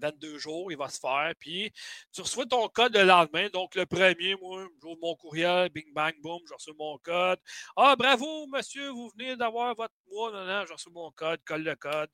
22 0.00 0.38
jours, 0.38 0.72
il 0.72 0.78
va 0.78 0.88
se 0.88 0.98
faire. 0.98 1.32
Puis 1.38 1.72
tu 2.12 2.20
reçois 2.20 2.46
ton 2.46 2.68
code 2.68 2.96
le 2.96 3.04
lendemain. 3.04 3.48
Donc 3.50 3.74
le 3.74 3.86
premier, 3.86 4.34
moi, 4.36 4.66
j'ouvre 4.80 4.98
mon 5.00 5.14
courriel, 5.16 5.70
bing 5.70 5.92
bang 5.92 6.14
boom, 6.22 6.40
je 6.48 6.54
reçois 6.54 6.74
mon 6.78 6.98
code. 6.98 7.40
Ah, 7.76 7.96
bravo, 7.96 8.46
monsieur, 8.48 8.88
vous 8.90 9.10
venez 9.16 9.36
d'avoir 9.36 9.74
votre 9.74 9.94
mois. 10.10 10.32
Non, 10.32 10.44
non, 10.44 10.66
je 10.66 10.72
reçois 10.72 10.92
mon 10.92 11.10
code, 11.12 11.40
colle 11.44 11.62
le 11.62 11.76
code. 11.76 12.10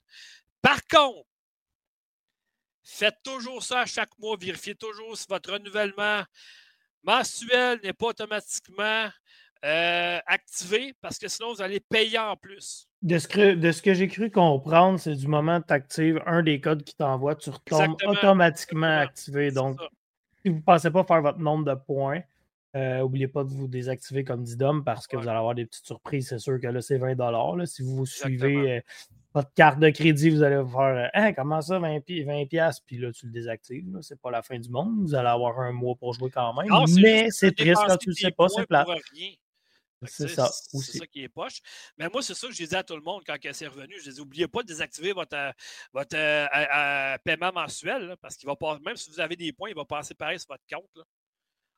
Par 0.63 0.81
contre, 0.87 1.29
faites 2.83 3.23
toujours 3.23 3.63
ça 3.63 3.87
chaque 3.87 4.17
mois. 4.19 4.37
Vérifiez 4.39 4.75
toujours 4.75 5.17
si 5.17 5.27
votre 5.29 5.53
renouvellement 5.53 6.25
mensuel 7.03 7.81
n'est 7.83 7.93
pas 7.93 8.07
automatiquement 8.07 9.11
euh, 9.65 10.19
activé 10.27 10.95
parce 11.01 11.19
que 11.19 11.29
sinon, 11.29 11.55
vous 11.55 11.63
allez 11.63 11.81
payer 11.81 12.19
en 12.19 12.37
plus. 12.37 12.87
De 13.03 13.19
ce 13.19 13.27
que, 13.27 13.55
de 13.55 13.73
ce 13.73 13.81
que 13.81 13.95
j'ai 13.95 14.09
cru 14.09 14.31
comprendre, 14.31 14.99
c'est 14.99 15.15
du 15.15 15.27
moment 15.27 15.61
que 15.61 15.69
tu 15.69 15.73
actives 15.73 16.23
un 16.27 16.43
des 16.43 16.61
codes 16.61 16.83
qui 16.85 16.95
t'envoie, 16.95 17.35
tu 17.35 17.51
retombes 17.51 17.97
automatiquement 18.07 18.99
activé. 18.99 19.51
Donc, 19.51 19.79
si 20.43 20.51
vous 20.51 20.57
ne 20.57 20.63
pensez 20.63 20.91
pas 20.91 21.05
faire 21.05 21.23
votre 21.23 21.39
nombre 21.39 21.65
de 21.65 21.75
points, 21.75 22.21
n'oubliez 22.75 23.27
euh, 23.27 23.33
pas 23.33 23.45
de 23.45 23.51
vous 23.51 23.69
désactiver 23.69 24.25
comme 24.25 24.43
dit 24.43 24.57
Dom 24.57 24.85
parce 24.85 25.07
que 25.07 25.17
vous 25.17 25.29
allez 25.29 25.39
avoir 25.39 25.55
des 25.55 25.65
petites 25.65 25.87
surprises. 25.87 26.29
C'est 26.29 26.39
sûr 26.39 26.61
que 26.61 26.67
là, 26.67 26.83
c'est 26.83 26.99
20 26.99 27.15
là. 27.15 27.67
Si 27.67 27.83
vous 27.83 28.05
suivez 28.05 28.77
euh, 28.77 28.81
votre 29.33 29.53
carte 29.55 29.79
de 29.79 29.91
crédit, 29.91 30.31
vous 30.31 30.43
allez 30.43 30.57
vous 30.57 30.77
faire 30.77 31.11
hein, 31.15 31.33
comment 31.33 31.61
ça, 31.61 31.79
20, 31.79 32.01
20 32.07 32.45
puis 32.85 32.99
là, 32.99 33.13
tu 33.13 33.27
le 33.27 33.33
désactives. 33.33 33.87
C'est 34.03 34.21
pas 34.21 34.31
la 34.31 34.43
fin 34.43 34.59
du 34.59 34.69
monde. 34.69 35.03
Vous 35.03 35.15
allez 35.15 35.29
avoir 35.29 35.59
un 35.61 35.73
mois 35.73 35.95
pour 35.95 36.13
jouer 36.13 36.31
quand 36.31 36.53
même. 36.55 36.71
mais 37.01 37.29
c'est 37.31 37.57
triste 37.57 37.83
quand 37.87 37.97
tu 37.97 38.11
ne 38.11 38.15
sais 38.15 38.33
pas, 38.33 38.49
c'est 38.49 38.67
plat. 38.67 38.85
C'est 40.07 40.29
ça. 40.29 40.51
C'est 40.51 40.99
ça 40.99 41.07
qui 41.07 41.23
est 41.23 41.29
poche. 41.29 41.61
Mais 41.99 42.09
moi, 42.09 42.23
c'est 42.23 42.35
ça 42.35 42.47
que 42.47 42.53
je 42.53 42.59
disais 42.59 42.77
à 42.77 42.85
tout 42.85 42.97
le 42.97 43.03
monde 43.03 43.23
quand 43.27 43.37
c'est 43.53 43.67
revenu. 43.67 43.99
Je 43.99 44.11
disais, 44.11 44.21
n'oubliez 44.21 44.49
pas 44.49 44.63
de 44.63 44.69
désactiver 44.69 45.13
votre, 45.13 45.37
euh, 45.37 45.53
votre 45.93 46.17
euh, 46.17 47.19
paiement 47.25 47.53
mensuel, 47.53 48.17
parce 48.21 48.37
qu'il 48.37 48.47
va 48.47 48.57
pas, 48.57 48.79
même 48.81 48.97
si 48.97 49.11
vous 49.11 49.21
avez 49.21 49.37
des 49.37 49.53
points, 49.53 49.71
il 49.71 49.75
va 49.75 49.85
passer 49.85 50.15
pareil 50.15 50.39
sur 50.39 50.49
votre 50.49 50.65
compte. 50.71 51.07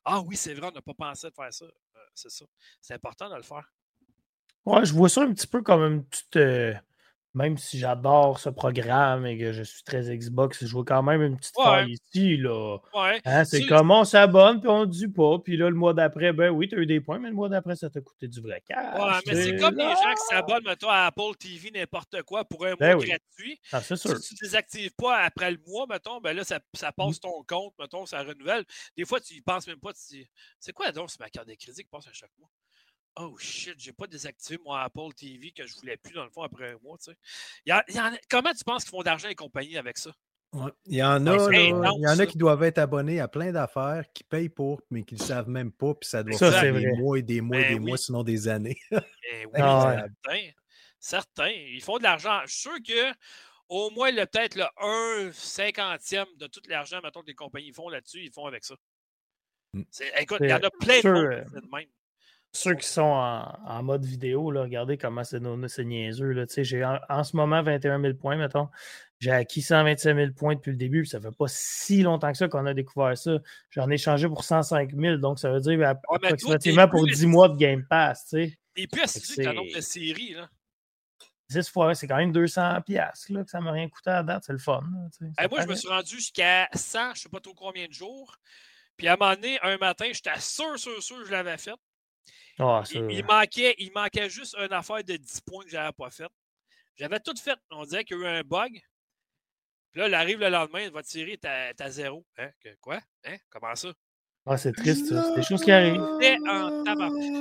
Ah 0.05 0.21
oui, 0.21 0.35
c'est 0.35 0.53
vrai, 0.53 0.67
on 0.67 0.71
n'a 0.71 0.81
pas 0.81 0.93
pensé 0.93 1.29
de 1.29 1.33
faire 1.33 1.53
ça. 1.53 1.65
Euh, 1.65 1.99
c'est 2.13 2.29
ça. 2.29 2.45
C'est 2.81 2.93
important 2.93 3.29
de 3.29 3.35
le 3.35 3.41
faire. 3.41 3.71
Ouais, 4.65 4.85
je 4.85 4.93
vois 4.93 5.09
ça 5.09 5.21
un 5.21 5.33
petit 5.33 5.47
peu 5.47 5.61
comme 5.61 5.81
une 5.81 6.05
petite 6.05 6.37
même 7.37 7.57
si 7.57 7.77
j'adore 7.77 8.39
ce 8.39 8.49
programme 8.49 9.27
et 9.27 9.37
que 9.37 9.53
je 9.53 9.61
suis 9.61 9.83
très 9.83 10.01
Xbox, 10.17 10.65
je 10.65 10.71
vois 10.71 10.83
quand 10.83 11.03
même 11.03 11.21
une 11.21 11.37
petite 11.37 11.55
faille 11.55 11.91
ici. 11.93 12.35
Là. 12.35 12.79
Hein, 13.25 13.45
c'est 13.45 13.65
comme 13.67 13.91
on 13.91 14.03
s'abonne 14.03 14.59
puis 14.59 14.69
on 14.69 14.81
ne 14.81 14.85
dit 14.85 15.07
pas. 15.07 15.37
Puis 15.37 15.55
là, 15.55 15.69
le 15.69 15.75
mois 15.75 15.93
d'après, 15.93 16.33
ben 16.33 16.49
oui, 16.49 16.67
tu 16.67 16.75
as 16.75 16.79
eu 16.79 16.87
des 16.87 16.99
points, 16.99 17.19
mais 17.19 17.29
le 17.29 17.35
mois 17.35 17.47
d'après, 17.47 17.75
ça 17.75 17.91
t'a 17.91 18.01
coûté 18.01 18.27
du 18.27 18.41
vrai 18.41 18.63
cash. 18.67 18.77
Ouais, 18.77 19.19
mais 19.27 19.43
c'est 19.43 19.55
comme 19.55 19.75
les 19.75 19.83
gens 19.83 20.13
qui 20.15 20.35
s'abonnent, 20.35 20.65
mettons, 20.65 20.89
à 20.89 21.05
Apple 21.05 21.35
TV, 21.39 21.69
n'importe 21.69 22.23
quoi, 22.23 22.43
pour 22.43 22.65
un 22.65 22.73
ben 22.73 22.95
mois 22.95 23.05
gratuit. 23.05 23.59
Ah, 23.71 23.81
sûr. 23.81 23.97
Si 23.97 24.35
tu 24.35 24.43
ne 24.43 24.47
désactives 24.47 24.95
pas 24.97 25.19
après 25.19 25.51
le 25.51 25.59
mois, 25.67 25.85
mettons, 25.87 26.19
ben 26.19 26.35
là, 26.35 26.43
ça, 26.43 26.59
ça 26.73 26.89
mmh. 26.89 26.93
passe 26.97 27.19
ton 27.19 27.43
compte, 27.47 27.73
mettons, 27.79 28.07
ça 28.07 28.23
renouvelle. 28.23 28.65
Des 28.97 29.05
fois, 29.05 29.19
tu 29.19 29.35
y 29.35 29.41
penses 29.41 29.67
même 29.67 29.79
pas. 29.79 29.91
C'est 29.93 30.73
quoi 30.73 30.91
donc, 30.91 31.11
c'est 31.11 31.19
ma 31.19 31.29
carte 31.29 31.47
de 31.47 31.53
crédit 31.53 31.83
qui 31.83 31.89
passe 31.89 32.07
à 32.07 32.13
chaque 32.13 32.31
mois? 32.39 32.49
Oh 33.19 33.35
shit, 33.37 33.75
j'ai 33.77 33.93
pas 33.93 34.07
désactivé 34.07 34.59
mon 34.63 34.73
Apple 34.73 35.13
TV 35.15 35.51
que 35.51 35.65
je 35.65 35.75
voulais 35.75 35.97
plus 35.97 36.13
dans 36.13 36.23
le 36.23 36.29
fond 36.29 36.43
après 36.43 36.71
un 36.71 36.77
mois. 36.83 36.97
Tu 36.97 37.11
sais. 37.11 38.21
comment 38.29 38.53
tu 38.53 38.63
penses 38.63 38.83
qu'ils 38.83 38.91
font 38.91 39.01
d'argent 39.01 39.29
et 39.29 39.35
compagnie 39.35 39.77
avec 39.77 39.97
ça? 39.97 40.11
Il 40.85 40.95
y 40.95 41.03
en 41.03 41.25
a, 41.27 41.53
il 41.53 41.69
y 41.69 42.07
en 42.07 42.19
a 42.19 42.25
qui 42.25 42.37
doivent 42.37 42.63
être 42.63 42.77
abonnés 42.77 43.19
à 43.19 43.27
plein 43.27 43.51
d'affaires, 43.51 44.05
qui 44.13 44.23
payent 44.23 44.49
pour, 44.49 44.81
mais 44.89 45.03
qui 45.03 45.15
ne 45.15 45.19
le 45.19 45.25
savent 45.25 45.49
même 45.49 45.71
pas, 45.71 45.93
puis 45.93 46.09
ça 46.09 46.23
doit 46.23 46.37
faire 46.37 46.73
des 46.73 46.91
mois 46.93 47.19
et 47.19 47.21
des 47.21 47.41
mois 47.41 47.59
et 47.59 47.63
ben 47.63 47.73
des 47.73 47.79
mois, 47.79 47.97
sinon 47.97 48.23
des 48.23 48.47
années. 48.47 48.77
Ben 48.91 49.45
oui, 49.45 49.59
ah 49.61 50.05
certains. 50.23 50.49
Certains. 50.99 51.49
Ils 51.49 51.83
font 51.83 51.97
de 51.97 52.03
l'argent. 52.03 52.39
Je 52.45 52.51
suis 52.53 52.61
sûr 52.61 52.77
que 52.87 53.13
au 53.67 53.89
moins 53.91 54.09
le 54.11 54.25
peut-être 54.25 54.55
le 54.55 54.65
1 55.27 55.31
cinquantième 55.33 56.27
de 56.37 56.47
tout 56.47 56.61
l'argent, 56.69 57.01
mettons, 57.03 57.21
que 57.21 57.27
les 57.27 57.35
compagnies 57.35 57.73
font 57.73 57.89
là-dessus, 57.89 58.23
ils 58.23 58.31
font 58.31 58.45
avec 58.45 58.63
ça. 58.63 58.75
Mm. 59.73 59.81
Écoute, 60.19 60.37
il 60.41 60.49
y 60.49 60.53
en 60.53 60.57
a 60.57 60.69
plein 60.69 61.01
de 61.01 61.09
monde 61.09 61.45
qui 61.45 61.55
de 61.55 61.75
même. 61.75 61.87
Ceux 62.57 62.73
qui 62.73 62.87
sont 62.87 63.01
en, 63.01 63.83
mode 63.83 64.03
vidéo, 64.03 64.49
là, 64.49 64.63
regardez 64.63 64.97
comment 64.97 65.23
c'est 65.23 65.39
niaiseux. 65.83 66.31
Là. 66.31 66.45
J'ai 66.57 66.83
en, 66.83 66.97
en, 67.07 67.23
ce 67.23 67.35
moment 67.35 67.61
21 67.61 68.01
000 68.01 68.13
points, 68.15 68.35
mettons. 68.35 68.67
J'ai 69.19 69.31
acquis 69.31 69.61
125 69.61 70.15
000 70.15 70.31
points 70.33 70.55
depuis 70.55 70.71
le 70.71 70.77
début, 70.77 71.05
ça 71.05 71.19
fait 71.19 71.35
pas 71.35 71.47
si 71.47 72.01
longtemps 72.01 72.31
que 72.31 72.37
ça 72.37 72.47
qu'on 72.47 72.65
a 72.65 72.73
découvert 72.73 73.17
ça. 73.17 73.37
J'en 73.69 73.89
ai 73.89 73.97
changé 73.97 74.27
pour 74.27 74.43
105 74.43 74.91
000, 74.95 75.17
donc 75.17 75.39
ça 75.39 75.51
veut 75.51 75.59
dire 75.59 75.87
approximativement 75.87 76.87
pour 76.87 77.05
10 77.05 77.25
mois 77.27 77.49
de 77.49 77.57
Game 77.57 77.85
Pass. 77.87 78.27
Tu 78.29 78.57
Et 78.75 78.87
puis, 78.87 79.01
c'est 79.05 79.43
le 79.43 79.53
nombre 79.53 79.75
de 79.75 79.81
séries. 79.81 80.33
Là. 80.33 80.49
10 81.49 81.69
fois, 81.69 81.95
c'est 81.95 82.07
quand 82.07 82.17
même 82.17 82.31
200 82.31 82.81
pièces 82.81 83.25
que 83.27 83.45
ça 83.47 83.59
m'a 83.59 83.71
rien 83.71 83.87
coûté 83.87 84.09
à 84.09 84.23
date, 84.23 84.43
c'est 84.45 84.53
le 84.53 84.59
fun. 84.59 84.81
moi, 84.81 85.61
je 85.61 85.67
me 85.67 85.75
suis 85.75 85.87
rendu 85.87 86.15
jusqu'à 86.15 86.67
100, 86.73 86.99
je 86.99 87.09
ne 87.09 87.15
sais 87.15 87.29
pas 87.29 87.39
trop 87.39 87.53
combien 87.53 87.87
de 87.87 87.93
jours. 87.93 88.35
Puis 88.97 89.07
à 89.07 89.13
un 89.13 89.17
moment 89.17 89.35
donné, 89.35 89.59
un 89.61 89.77
matin, 89.77 90.09
j'étais 90.11 90.39
sûr, 90.39 90.77
sûr, 90.77 91.01
sûr 91.01 91.19
que 91.19 91.25
je 91.25 91.31
l'avais 91.31 91.57
fait. 91.57 91.75
Ah, 92.59 92.83
il, 92.91 93.23
manquait, 93.25 93.75
il 93.77 93.91
manquait 93.91 94.29
juste 94.29 94.55
une 94.57 94.73
affaire 94.73 95.03
de 95.03 95.15
10 95.15 95.41
points 95.41 95.63
que 95.63 95.69
je 95.69 95.75
n'avais 95.75 95.93
pas 95.93 96.09
fait. 96.09 96.29
J'avais 96.95 97.19
tout 97.19 97.35
fait. 97.39 97.57
On 97.71 97.85
dirait 97.85 98.03
qu'il 98.03 98.17
y 98.17 98.23
a 98.23 98.23
eu 98.23 98.39
un 98.39 98.41
bug. 98.41 98.71
Puis 99.91 100.01
là, 100.01 100.07
il 100.07 100.13
arrive 100.13 100.39
le 100.39 100.49
lendemain, 100.49 100.89
votre 100.89 101.07
série 101.07 101.33
est 101.41 101.81
à, 101.81 101.89
zéro. 101.89 102.25
Hein? 102.37 102.49
quoi? 102.81 102.99
Hein? 103.25 103.37
Comment 103.49 103.75
ça? 103.75 103.93
Ah, 104.49 104.55
c'est 104.55 104.71
triste, 104.71 105.07
ça. 105.07 105.23
C'est 105.23 105.35
des 105.35 105.43
choses 105.43 105.61
qui 105.61 105.71
arrivent. 105.71 106.01
C'est 106.21 106.37
en 106.47 106.83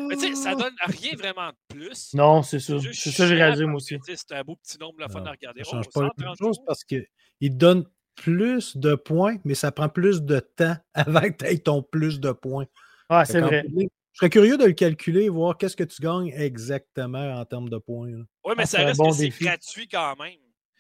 Mais 0.09 0.17
tu 0.17 0.29
sais, 0.29 0.35
ça 0.35 0.57
donne 0.57 0.75
rien 0.81 1.13
vraiment 1.17 1.51
de 1.51 1.57
plus. 1.69 2.13
Non, 2.15 2.43
c'est 2.43 2.59
ça. 2.59 2.75
C'est 2.93 3.11
ça 3.13 3.23
que 3.25 3.29
j'ai 3.29 3.37
réalisé, 3.37 3.65
moi 3.65 3.77
aussi. 3.77 3.97
C'est 4.05 4.33
un 4.33 4.43
beau 4.43 4.57
petit 4.57 4.77
nombre, 4.79 4.99
la 4.99 5.09
fun 5.09 5.25
à 5.25 5.31
regarder. 5.31 5.63
Ça 5.63 5.71
change 5.71 5.89
pas 5.91 6.11
grand-chose 6.19 6.59
parce 6.67 6.85
qu'il 6.85 7.07
donne 7.41 7.87
plus 8.17 8.77
de 8.77 8.97
points, 8.97 9.37
mais 9.45 9.55
ça 9.55 9.71
prend 9.71 9.89
plus 9.89 10.23
de 10.23 10.41
temps 10.41 10.77
avant 10.95 11.21
que 11.21 11.45
tu 11.45 11.45
aies 11.47 11.59
ton 11.59 11.83
plus 11.83 12.19
de 12.19 12.33
points. 12.33 12.67
Ah, 13.09 13.25
c'est 13.25 13.41
vrai. 13.41 13.65
Je 14.17 14.21
serais 14.21 14.31
curieux 14.31 14.57
de 14.57 14.65
le 14.65 14.73
calculer, 14.73 15.29
voir 15.29 15.59
qu'est-ce 15.59 15.77
que 15.77 15.85
tu 15.85 16.01
gagnes 16.01 16.33
exactement 16.35 17.35
en 17.39 17.45
termes 17.45 17.69
de 17.69 17.77
points. 17.77 18.09
Oui, 18.47 18.55
mais 18.57 18.63
ah, 18.63 18.67
ça 18.67 18.79
reste 18.79 18.97
bon 18.97 19.11
que 19.11 19.17
c'est 19.17 19.29
gratuit 19.29 19.87
quand 19.89 20.17
même. 20.17 20.39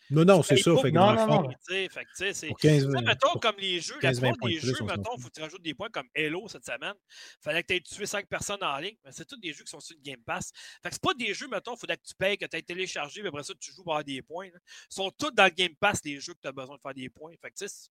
Non, 0.08 0.24
non, 0.24 0.42
c'est 0.42 0.56
ça. 0.56 0.74
Fait 0.78 0.90
non, 0.90 1.12
non, 1.12 1.26
non. 1.26 1.50
Fait 1.68 1.88
que, 1.88 2.32
c'est, 2.32 2.46
pour 2.46 2.56
15, 2.56 2.86
mettons, 2.86 3.38
comme 3.38 3.56
les 3.58 3.78
jeux, 3.80 3.98
15, 4.00 4.22
la 4.22 4.32
des 4.42 4.58
jeux, 4.58 4.72
mettons, 4.84 5.16
il 5.18 5.22
faut 5.22 5.28
que 5.28 5.34
tu 5.34 5.42
rajoutes 5.42 5.62
des 5.62 5.74
points 5.74 5.90
comme 5.90 6.08
Halo 6.16 6.48
cette 6.48 6.64
semaine. 6.64 6.94
Il 7.10 7.42
fallait 7.42 7.62
que 7.62 7.66
tu 7.66 7.74
aies 7.74 7.80
tué 7.80 8.06
5 8.06 8.26
personnes 8.26 8.64
en 8.64 8.78
ligne. 8.78 8.96
Mais 9.04 9.12
c'est 9.12 9.26
tous 9.26 9.36
des 9.36 9.52
jeux 9.52 9.64
qui 9.64 9.70
sont 9.70 9.80
sur 9.80 9.96
le 9.98 10.02
Game 10.02 10.22
Pass. 10.24 10.52
Fait 10.82 10.88
que 10.88 10.94
c'est 10.94 11.02
pas 11.02 11.12
des 11.12 11.34
jeux, 11.34 11.48
mettons, 11.48 11.74
il 11.74 11.78
faudrait 11.78 11.98
que 11.98 12.06
tu 12.06 12.14
payes, 12.14 12.38
que 12.38 12.46
tu 12.46 12.56
aies 12.56 12.62
téléchargé, 12.62 13.20
mais 13.20 13.28
après 13.28 13.42
ça, 13.42 13.52
tu 13.60 13.70
joues 13.70 13.84
pour 13.84 13.92
avoir 13.92 14.04
des 14.04 14.22
points. 14.22 14.46
Ils 14.46 14.52
sont 14.88 15.10
tous 15.10 15.30
dans 15.32 15.44
le 15.44 15.50
Game 15.50 15.74
Pass, 15.78 16.00
les 16.06 16.20
jeux 16.20 16.32
que 16.32 16.40
tu 16.40 16.48
as 16.48 16.52
besoin 16.52 16.76
de 16.76 16.80
faire 16.80 16.94
des 16.94 17.10
points. 17.10 17.32
Fait 17.42 17.50
que, 17.50 17.56
tu 17.56 17.68
sais, 17.68 17.90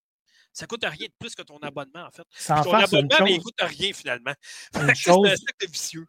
ça 0.55 0.67
coûte 0.67 0.85
rien 0.85 1.07
de 1.07 1.13
plus 1.19 1.35
que 1.35 1.41
ton 1.41 1.57
abonnement, 1.57 2.07
en 2.07 2.11
fait. 2.11 2.23
ton 2.63 2.73
abonnement, 2.73 3.15
mais 3.23 3.35
il 3.35 3.41
coûte 3.41 3.59
rien, 3.59 3.91
finalement. 3.93 4.33
C'est 4.95 5.11
un 5.11 5.69
vicieux. 5.69 6.05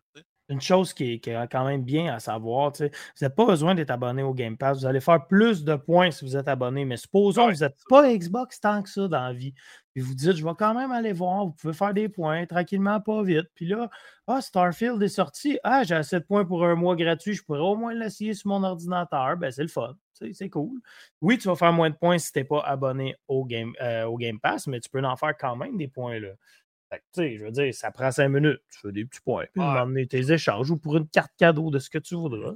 Une 0.49 0.61
chose 0.61 0.95
qui 0.95 1.15
est, 1.15 1.49
quand 1.51 1.65
même 1.65 1.83
bien 1.83 2.15
à 2.15 2.21
savoir, 2.21 2.71
vous 2.71 2.87
n'avez 3.21 3.35
pas 3.35 3.45
besoin 3.45 3.75
d'être 3.75 3.91
abonné 3.91 4.23
au 4.23 4.33
Game 4.33 4.57
Pass. 4.57 4.79
Vous 4.79 4.87
allez 4.87 5.01
faire 5.01 5.27
plus 5.27 5.65
de 5.65 5.75
points 5.75 6.13
si 6.13 6.25
vous 6.25 6.37
êtes 6.37 6.47
abonné. 6.47 6.85
Mais 6.85 6.97
supposons 6.97 7.49
que 7.49 7.55
vous 7.55 7.65
n'êtes 7.65 7.77
pas 7.89 8.15
Xbox 8.15 8.61
tant 8.61 8.81
que 8.85 8.89
ça 8.89 9.09
dans 9.09 9.25
la 9.25 9.33
vie. 9.33 9.53
Puis 9.93 10.03
vous 10.03 10.15
dites, 10.15 10.37
je 10.37 10.45
vais 10.45 10.55
quand 10.57 10.75
même 10.75 10.93
aller 10.93 11.13
voir, 11.13 11.47
vous 11.47 11.53
pouvez 11.53 11.73
faire 11.73 11.93
des 11.93 12.09
points 12.09 12.47
tranquillement, 12.47 13.01
pas 13.01 13.25
vite. 13.25 13.49
Puis 13.57 13.67
là, 13.67 13.91
ah, 14.29 14.41
Starfield 14.41 15.03
est 15.03 15.09
sorti. 15.09 15.59
Ah, 15.65 15.83
j'ai 15.83 15.97
assez 15.97 16.21
de 16.21 16.25
points 16.25 16.45
pour 16.45 16.65
un 16.65 16.77
mois 16.77 16.95
gratuit. 16.95 17.35
Je 17.35 17.43
pourrais 17.43 17.59
au 17.59 17.75
moins 17.75 17.95
l'essayer 17.95 18.35
sur 18.35 18.49
mon 18.49 18.63
ordinateur. 18.63 19.37
Ben, 19.37 19.51
c'est 19.51 19.63
le 19.63 19.69
fun. 19.69 19.97
C'est 20.33 20.49
cool. 20.49 20.81
Oui, 21.21 21.39
tu 21.39 21.49
vas 21.49 21.57
faire 21.57 21.73
moins 21.73 21.91
de 21.91 21.97
points 21.97 22.19
si 22.19 22.33
tu 22.33 22.39
n'es 22.39 22.45
pas 22.45 22.61
abonné 22.61 23.17
au 23.29 23.45
Game, 23.45 23.73
euh, 23.81 24.05
au 24.05 24.17
Game 24.17 24.41
Pass, 24.41 24.67
mais 24.67 24.81
tu 24.81 24.89
peux 24.89 25.03
en 25.03 25.17
faire 25.17 25.37
quand 25.37 25.57
même 25.57 25.77
des 25.77 25.89
points 25.89 26.19
là. 26.19 26.31
Fait 26.89 27.03
que, 27.15 27.37
je 27.37 27.45
veux 27.45 27.51
dire, 27.51 27.75
ça 27.75 27.91
prend 27.91 28.11
cinq 28.13 28.29
minutes. 28.29 28.61
Tu 28.71 28.79
fais 28.79 28.93
des 28.93 29.05
petits 29.05 29.21
points. 29.21 29.47
Puis, 29.53 29.63
ouais. 29.63 30.07
tes 30.07 30.33
échanges 30.33 30.71
ou 30.71 30.77
pour 30.77 30.97
une 30.97 31.09
carte 31.09 31.33
cadeau 31.37 31.71
de 31.71 31.79
ce 31.79 31.91
que 31.91 31.99
tu 31.99 32.15
voudras. 32.15 32.55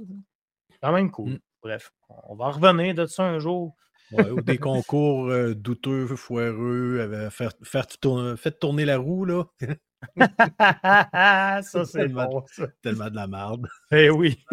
Quand 0.81 0.93
même 0.93 1.11
cool. 1.11 1.31
Mm. 1.31 1.39
Bref, 1.61 1.91
on 2.09 2.35
va 2.35 2.49
revenir 2.49 2.95
de 2.95 3.05
ça 3.05 3.23
un 3.23 3.39
jour. 3.39 3.75
ou 4.13 4.41
des 4.41 4.57
concours 4.57 5.29
euh, 5.29 5.53
douteux, 5.53 6.07
foireux, 6.15 6.97
euh, 6.99 7.29
faire, 7.29 7.51
faire 7.63 7.87
tourner, 7.87 8.35
faites 8.37 8.59
tourner 8.59 8.85
la 8.85 8.97
roue, 8.97 9.25
là. 9.25 9.45
ça, 10.17 11.85
c'est 11.85 12.07
bon. 12.07 12.43
Ça. 12.47 12.67
Tellement 12.81 13.09
de 13.09 13.15
la 13.15 13.27
merde. 13.27 13.67
Eh 13.91 14.09
oui. 14.09 14.43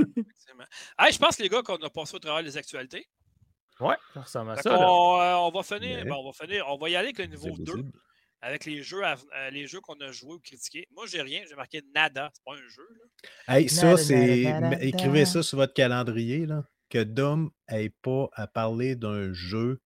hey, 0.98 1.12
je 1.12 1.18
pense, 1.18 1.38
les 1.38 1.48
gars, 1.48 1.62
qu'on 1.62 1.76
a 1.76 1.90
passé 1.90 2.16
au 2.16 2.18
travers 2.18 2.42
des 2.42 2.56
actualités. 2.56 3.08
Ouais, 3.80 3.96
ça 4.12 4.20
ressemble 4.22 4.50
à 4.50 4.56
ça. 4.56 4.76
On, 4.78 5.20
euh, 5.20 5.34
on, 5.36 5.50
va 5.50 5.62
finir, 5.62 6.04
ben, 6.04 6.12
on 6.12 6.26
va 6.26 6.32
finir. 6.32 6.66
On 6.68 6.76
va 6.76 6.88
y 6.90 6.96
aller 6.96 7.08
avec 7.08 7.18
le 7.18 7.26
niveau 7.26 7.50
2 7.56 7.84
avec 8.40 8.64
les 8.64 8.82
jeux, 8.82 9.04
euh, 9.04 9.50
les 9.50 9.66
jeux 9.66 9.80
qu'on 9.80 9.98
a 10.00 10.12
joués 10.12 10.34
ou 10.34 10.38
critiqués. 10.38 10.86
Moi, 10.92 11.06
j'ai 11.06 11.22
rien, 11.22 11.42
j'ai 11.48 11.56
marqué 11.56 11.82
nada. 11.94 12.30
C'est 12.32 12.44
pas 12.44 12.52
un 12.52 12.68
jeu. 12.68 12.86
Là. 12.90 13.56
Hey, 13.56 13.68
ça, 13.68 13.96
c'est. 13.96 14.44
Écrivez 14.80 15.24
ça 15.24 15.42
sur 15.42 15.58
votre 15.58 15.74
calendrier, 15.74 16.46
là, 16.46 16.64
que 16.88 17.02
Dom 17.02 17.50
n'ait 17.70 17.90
pas 18.02 18.28
à 18.32 18.46
parler 18.46 18.96
d'un 18.96 19.32
jeu 19.32 19.80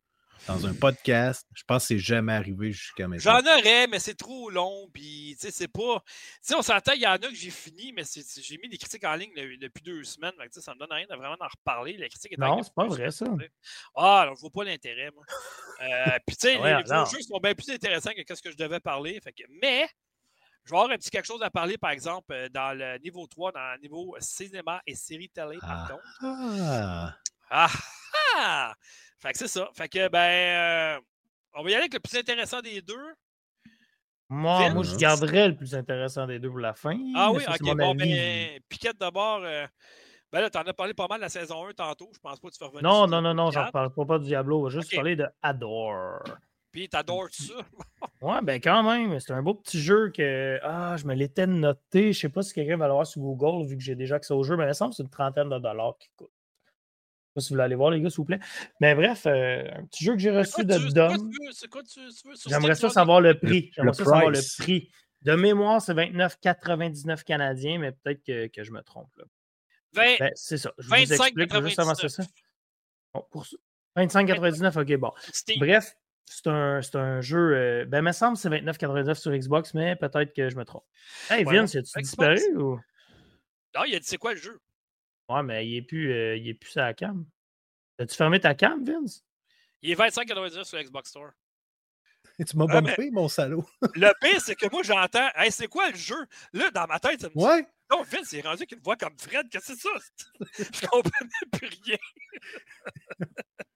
dans 0.47 0.67
un 0.67 0.75
podcast. 0.75 1.47
Je 1.55 1.63
pense 1.65 1.85
que 1.85 1.89
c'est 1.89 1.99
jamais 1.99 2.33
arrivé 2.33 2.73
jusqu'à 2.73 3.07
maintenant. 3.09 3.41
J'en 3.41 3.59
aurais, 3.59 3.87
mais 3.87 3.99
c'est 3.99 4.15
trop 4.15 4.51
long. 4.51 4.89
Puis, 4.93 5.37
tu 5.39 5.47
sais, 5.47 5.51
c'est 5.51 5.69
pas. 5.69 6.03
Tu 6.07 6.13
sais, 6.43 6.55
on 6.55 6.63
s'entend, 6.63 6.93
il 6.93 7.03
y 7.03 7.07
en 7.07 7.13
a 7.13 7.19
que 7.19 7.35
j'ai 7.35 7.51
fini, 7.51 7.93
mais 7.93 8.03
j'ai 8.05 8.59
mis 8.59 8.69
des 8.69 8.79
critiques 8.79 9.05
en 9.05 9.15
ligne 9.15 9.33
depuis 9.59 9.83
deux 9.83 10.05
semaines. 10.05 10.33
Donc, 10.39 10.49
ça 10.51 10.75
me 10.75 10.79
donne 10.79 10.93
rien 10.93 11.07
de 11.09 11.15
vraiment 11.15 11.37
en 11.41 11.47
reparler. 11.47 11.97
La 11.97 12.09
critique 12.09 12.33
est 12.33 12.39
Non, 12.39 12.63
c'est 12.63 12.75
pas 12.75 12.87
vrai, 12.87 13.11
ça. 13.11 13.27
Ah, 13.95 14.21
alors, 14.21 14.35
je 14.35 14.41
vois 14.41 14.51
pas 14.51 14.65
l'intérêt, 14.65 15.11
moi. 15.15 15.25
euh, 15.83 16.19
puis, 16.27 16.37
tu 16.37 16.49
sais, 16.49 16.55
les, 16.57 17.11
jeux 17.11 17.23
sont 17.23 17.39
bien 17.43 17.55
plus 17.55 17.71
intéressants 17.71 18.11
que 18.11 18.35
ce 18.35 18.43
que 18.43 18.51
je 18.51 18.57
devais 18.57 18.81
parler. 18.81 19.21
Fait 19.23 19.33
que... 19.33 19.45
Mais, 19.63 19.89
je 20.65 20.71
vais 20.71 20.77
avoir 20.77 20.93
un 20.93 20.97
petit 20.97 21.11
quelque 21.11 21.27
chose 21.27 21.43
à 21.43 21.51
parler, 21.51 21.77
par 21.77 21.91
exemple, 21.91 22.33
euh, 22.33 22.49
dans 22.49 22.77
le 22.77 22.99
niveau 22.99 23.27
3, 23.27 23.53
dans 23.53 23.75
le 23.75 23.81
niveau 23.81 24.17
cinéma 24.21 24.81
et 24.87 24.95
série 24.95 25.29
télé, 25.29 25.59
par 25.59 25.71
ah. 25.71 25.89
contre. 25.91 27.17
Ah! 27.51 27.71
ah! 28.37 28.75
Fait 29.23 29.31
que 29.31 29.39
c'est 29.39 29.49
ça. 29.49 29.71
Fait 29.73 29.89
que, 29.89 30.09
ben, 30.09 30.19
euh, 30.19 31.01
on 31.55 31.63
va 31.63 31.71
y 31.71 31.75
aller 31.75 31.83
avec 31.83 31.95
le 31.95 32.01
plus 32.01 32.19
intéressant 32.19 32.61
des 32.61 32.83
deux. 32.83 33.15
Moi, 34.29 34.71
moi, 34.71 34.83
je 34.83 34.97
garderais 34.97 35.49
le 35.49 35.55
plus 35.55 35.77
intéressant 35.77 36.27
des 36.27 36.41
deux 36.41 36.49
pour 36.49 36.59
la 36.59 36.75
fin. 36.75 36.99
Ah 37.15 37.31
oui, 37.31 37.45
ok. 37.47 37.77
Bon, 37.77 37.95
ben, 37.95 38.59
Piquette 38.69 38.99
d'abord. 38.99 39.43
Euh, 39.45 39.65
ben 40.33 40.41
là, 40.41 40.51
t'en 40.51 40.63
as 40.63 40.73
parlé 40.73 40.93
pas 40.93 41.07
mal 41.07 41.19
de 41.19 41.23
la 41.23 41.29
saison 41.29 41.69
1 41.69 41.73
tantôt. 41.75 42.11
Je 42.13 42.19
pense 42.19 42.41
pas 42.41 42.49
que 42.49 42.55
tu 42.55 42.59
vas 42.59 42.67
revenir. 42.67 42.83
Non, 42.83 43.07
non, 43.07 43.23
non, 43.23 43.33
non, 43.33 43.51
j'en 43.53 43.71
parle 43.71 43.93
pas, 43.93 44.19
de 44.19 44.25
Diablo. 44.25 44.59
On 44.59 44.63
va 44.65 44.71
juste 44.71 44.93
parler 44.93 45.15
de 45.15 45.27
Adore. 45.41 46.25
Puis 46.73 46.89
t'adores 46.89 47.29
ça? 47.31 47.55
ouais, 48.23 48.41
ben 48.43 48.59
quand 48.61 48.83
même. 48.83 49.21
C'est 49.21 49.35
un 49.35 49.43
beau 49.43 49.55
petit 49.55 49.79
jeu 49.79 50.11
que. 50.11 50.59
Ah, 50.65 50.97
je 50.97 51.07
me 51.07 51.15
l'étais 51.15 51.47
noté. 51.47 52.13
Je 52.13 52.19
sais 52.19 52.29
pas 52.29 52.43
si 52.43 52.55
quelqu'un 52.55 52.79
va 52.79 52.89
l'avoir 52.89 53.07
sur 53.07 53.21
Google 53.21 53.69
vu 53.69 53.77
que 53.77 53.83
j'ai 53.85 53.95
déjà 53.95 54.17
accès 54.17 54.35
au 54.35 54.43
jeu, 54.43 54.57
mais 54.57 54.65
il 54.65 54.69
me 54.69 54.73
semble 54.73 54.91
que 54.91 54.97
c'est 54.97 55.03
une 55.05 55.11
trentaine 55.11 55.51
de 55.51 55.59
dollars 55.59 55.97
qui 56.01 56.09
coûte 56.17 56.32
sais 57.33 57.35
pas 57.35 57.41
si 57.41 57.49
vous 57.49 57.55
voulez 57.55 57.65
aller 57.65 57.75
voir, 57.75 57.91
les 57.91 58.01
gars, 58.01 58.11
s'il 58.11 58.19
vous 58.19 58.25
plaît. 58.25 58.41
Mais 58.81 58.95
bref, 58.95 59.27
euh, 59.27 59.65
un 59.73 59.85
petit 59.87 60.05
jeu 60.05 60.13
que 60.13 60.19
j'ai 60.19 60.31
reçu 60.31 60.65
de 60.65 60.93
Dom. 60.93 61.31
J'aimerais 62.47 62.75
ça 62.75 62.91
savoir 62.91 63.21
le 63.21 63.39
prix. 63.39 63.71
J'aimerais 63.75 63.95
ça 63.95 64.05
savoir 64.05 64.31
le 64.31 64.41
prix. 64.59 64.91
De 65.23 65.35
mémoire, 65.35 65.81
c'est 65.81 65.95
29,99 65.95 67.23
canadiens, 67.23 67.79
mais 67.79 67.93
peut-être 67.93 68.25
que, 68.25 68.49
que, 68.49 68.65
je 68.65 68.73
me 68.73 68.83
trompe. 68.83 69.11
Là. 69.17 69.25
Ben, 69.95 70.31
c'est 70.35 70.59
ça. 70.59 70.73
Je 70.79 70.89
25, 70.89 71.07
vous 71.07 71.43
explique 71.43 71.63
juste 71.65 71.79
avant 71.79 71.95
ça. 71.95 72.23
Bon, 73.15 73.25
pour 73.31 73.47
25,99, 73.97 74.81
ok, 74.81 74.97
bon. 74.99 75.13
Bref, 75.59 75.95
c'est 76.25 76.49
un, 76.49 76.81
un, 76.95 77.21
jeu. 77.21 77.55
Euh, 77.55 77.85
ben, 77.85 77.99
il 77.99 78.05
me 78.05 78.13
semble 78.13 78.37
que 78.37 78.43
c'est 78.43 78.49
29,99 78.49 79.15
sur 79.15 79.33
Xbox, 79.33 79.75
mais 79.75 79.95
peut-être 79.95 80.35
que 80.35 80.49
je 80.49 80.57
me 80.57 80.65
trompe. 80.65 80.85
Hey, 81.31 81.45
Vince, 81.45 81.77
as-tu 81.77 82.03
disparu 82.03 82.41
ou? 82.57 82.81
Non, 83.75 83.85
il 83.87 83.95
a 83.95 84.01
dit 84.01 84.07
c'est 84.07 84.19
quoi 84.19 84.35
le 84.35 84.41
jeu? 84.41 84.61
Ouais, 85.29 85.43
mais 85.43 85.67
il 85.67 85.75
n'est 85.75 85.83
plus, 85.83 86.13
euh, 86.13 86.37
il 86.37 86.49
est 86.49 86.55
plus 86.55 86.77
à 86.77 86.87
la 86.87 86.95
cam. 86.95 87.25
As-tu 87.99 88.17
fermé 88.17 88.41
ta 88.41 88.55
cam, 88.55 88.85
Vince? 88.85 89.25
Il 89.83 89.91
est 89.91 89.95
25,99 89.95 90.65
sur 90.65 90.79
Xbox 90.83 91.11
Store. 91.11 91.31
Et 92.39 92.45
tu 92.45 92.57
m'as 92.57 92.67
ah, 92.69 92.81
bumpé, 92.81 93.11
mon 93.11 93.29
salaud. 93.29 93.65
le 93.95 94.13
pire, 94.21 94.41
c'est 94.41 94.55
que 94.55 94.71
moi, 94.71 94.83
j'entends 94.83 95.29
Hey, 95.35 95.53
c'est 95.53 95.69
quoi 95.69 95.91
le 95.91 95.97
jeu? 95.97 96.27
Là, 96.53 96.71
dans 96.71 96.87
ma 96.87 96.99
tête, 96.99 97.21
ça 97.21 97.29
me 97.29 97.35
dit 97.35 97.45
Ouais. 97.45 97.67
Non, 97.91 98.03
Vince, 98.03 98.33
il 98.33 98.39
est 98.39 98.43
rendu 98.43 98.67
qu'il 98.67 98.79
me 98.79 98.83
voit 98.83 98.97
comme 98.97 99.19
Fred. 99.19 99.49
Qu'est-ce 99.51 99.73
que 99.73 99.79
c'est 99.79 99.89
ça? 99.89 99.91
Je 100.81 100.87
comprends 100.87 101.27
plus 101.53 101.69
rien. 101.85 101.99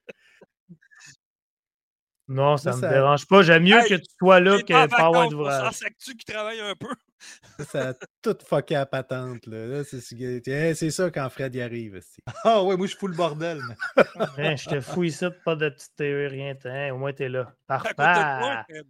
Non, 2.28 2.56
ça 2.56 2.72
ne 2.72 2.76
me 2.76 2.88
dérange 2.88 3.26
pas. 3.26 3.42
J'aime 3.42 3.62
mieux 3.62 3.80
que 3.88 3.94
tu 3.94 4.06
sois 4.18 4.40
là 4.40 4.60
que 4.60 4.88
pas 4.88 5.06
avoir 5.06 5.28
d'ouvrage. 5.28 5.74
C'est 5.74 6.16
qui 6.16 6.24
travaille 6.24 6.60
un 6.60 6.74
peu. 6.74 6.88
ça 7.64 7.90
a 7.90 7.94
tout 8.22 8.36
fucké 8.44 8.74
à 8.74 8.86
patente. 8.86 9.46
Là. 9.46 9.84
c'est 9.84 10.90
ça 10.90 11.10
quand 11.10 11.28
Fred 11.30 11.54
y 11.54 11.62
arrive. 11.62 12.00
Ah 12.44 12.62
ouais, 12.62 12.76
moi 12.76 12.86
je 12.86 12.96
fous 12.96 13.06
le 13.06 13.16
bordel. 13.16 13.60
Hein, 14.38 14.56
je 14.56 14.68
te 14.68 14.80
fous 14.80 15.04
ici, 15.04 15.24
pas 15.44 15.54
de 15.54 15.68
petite 15.68 15.94
théorie, 15.96 16.28
rien. 16.28 16.54
Hein, 16.64 16.92
au 16.92 16.98
moins 16.98 17.12
t'es 17.12 17.28
là. 17.28 17.52
Parfait. 17.66 17.94
Eh 18.68 18.82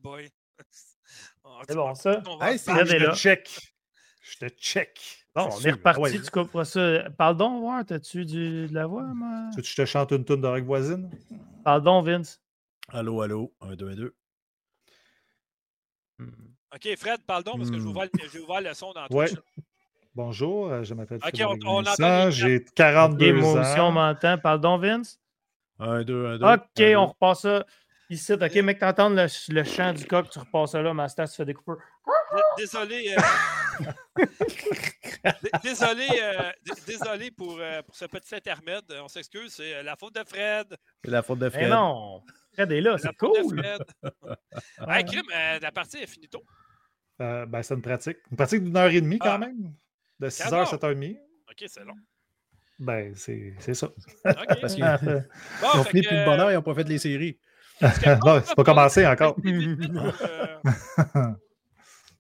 c'est 1.69 1.75
bon 1.75 1.95
ça. 1.95 2.23
Hey, 2.41 2.59
je 2.59 3.07
te 3.07 3.15
check. 3.15 3.75
Je 4.23 4.39
te 4.39 4.49
check. 4.49 5.27
Bon, 5.35 5.51
on 5.53 5.61
est 5.61 5.71
reparti, 5.73 6.01
ouais. 6.01 6.13
tu 6.13 6.31
comprends 6.31 6.65
ça. 6.65 7.11
Parle 7.19 7.37
donc, 7.37 7.61
voir, 7.61 7.85
t'as-tu 7.85 8.25
de 8.25 8.69
la 8.73 8.87
voix, 8.87 9.05
moi? 9.15 9.51
Tu, 9.55 9.63
je 9.63 9.77
te 9.77 9.85
chante 9.85 10.11
une 10.13 10.25
toune 10.25 10.41
d'oreille 10.41 10.65
voisine? 10.65 11.11
Parle 11.63 11.83
donc, 11.83 12.07
Vince. 12.07 12.41
Allô, 12.89 13.21
allô, 13.21 13.53
1, 13.61 13.75
2, 13.75 13.95
2. 13.97 14.15
OK, 16.21 16.97
Fred, 16.97 17.21
parle 17.27 17.43
donc, 17.43 17.59
parce 17.59 17.71
que 17.71 17.79
j'ai 17.79 17.85
ouvert, 17.85 18.09
ouvert, 18.43 18.61
le 18.61 18.75
son 18.75 18.93
dans 18.93 19.07
ouais. 19.11 19.27
Twitch. 19.27 19.41
Bonjour, 20.15 20.69
euh, 20.69 20.83
je 20.83 20.95
m'appelle 20.95 21.19
OK, 21.19 21.29
Frédéric 21.29 21.63
on, 21.67 21.85
on 21.85 22.31
J'ai 22.31 22.65
42 22.65 23.31
okay, 23.31 23.43
ans. 23.43 23.61
aussi, 23.61 23.81
on 23.81 23.93
m'entend. 23.93 24.39
Parle 24.39 24.61
donc, 24.61 24.83
Vince. 24.83 25.19
1, 25.79 26.05
2, 26.05 26.27
1, 26.27 26.39
2. 26.39 26.45
OK, 26.47 26.81
un, 26.81 26.97
on 26.97 27.07
repasse 27.07 27.41
ça 27.41 27.67
ici. 28.09 28.33
OK, 28.33 28.55
mec, 28.57 28.79
t'entends 28.79 29.11
le, 29.11 29.27
le, 29.49 29.65
chant 29.65 29.93
du 29.93 30.07
coq, 30.07 30.31
tu 30.31 30.39
repasses 30.39 30.71
ça 30.71 30.81
là, 30.81 30.95
ma 30.95 31.09
stat 31.09 31.27
se 31.27 31.37
fait 31.37 31.45
découper. 31.45 31.83
Désolé. 32.57 33.15
Euh... 33.17 34.23
désolé, 35.63 36.07
euh... 36.23 36.53
désolé 36.87 37.31
pour, 37.31 37.59
euh, 37.61 37.83
pour 37.83 37.95
ce 37.95 38.07
petit 38.07 38.35
intermède. 38.35 38.85
On 39.03 39.09
s'excuse, 39.09 39.53
c'est 39.55 39.83
la 39.83 39.97
faute 39.97 40.15
de 40.15 40.25
Fred. 40.25 40.77
C'est 41.05 41.11
la 41.11 41.23
faute 41.23 41.41
de 41.41 41.51
Fred. 41.51 41.65
Mais 41.65 41.69
non, 41.69 42.23
Fred 42.57 42.73
est 42.73 42.81
là, 42.81 42.97
c'est 42.97 43.15
cool. 43.19 43.63
hey, 44.89 45.05
Crime, 45.07 45.27
euh, 45.35 45.59
la 45.61 45.73
partie 45.73 45.99
est 45.99 46.07
finie 46.07 46.29
tôt. 46.29 46.43
Euh, 47.21 47.45
ben, 47.47 47.63
c'est 47.63 47.75
une 47.75 47.83
pratique. 47.83 48.19
Une 48.31 48.37
pratique 48.37 48.65
d'une 48.65 48.77
heure 48.77 48.91
et 48.91 49.01
demie 49.01 49.19
quand 49.19 49.35
ah. 49.35 49.39
même. 49.39 49.75
De 50.19 50.29
6h 50.29 50.55
à 50.55 50.65
7h30. 50.65 51.19
OK, 51.51 51.65
c'est 51.67 51.85
long. 51.85 51.97
Ben, 52.79 53.15
c'est 53.15 53.75
ça. 53.75 53.87
OK. 53.87 53.95
Parce 54.61 54.75
qu'ils 54.75 54.85
bon, 54.85 55.69
ont 55.75 55.85
fini 55.85 56.03
depuis 56.03 56.17
le 56.17 56.25
bonheur, 56.25 56.51
ils 56.51 56.55
n'ont 56.55 56.63
pas 56.63 56.75
fait 56.75 56.89
les 56.89 56.99
séries. 56.99 57.39
non, 57.81 58.43
c'est 58.43 58.55
pas 58.55 58.65
commencé 58.65 59.07
encore. 59.07 59.37
Euh, 59.45 60.57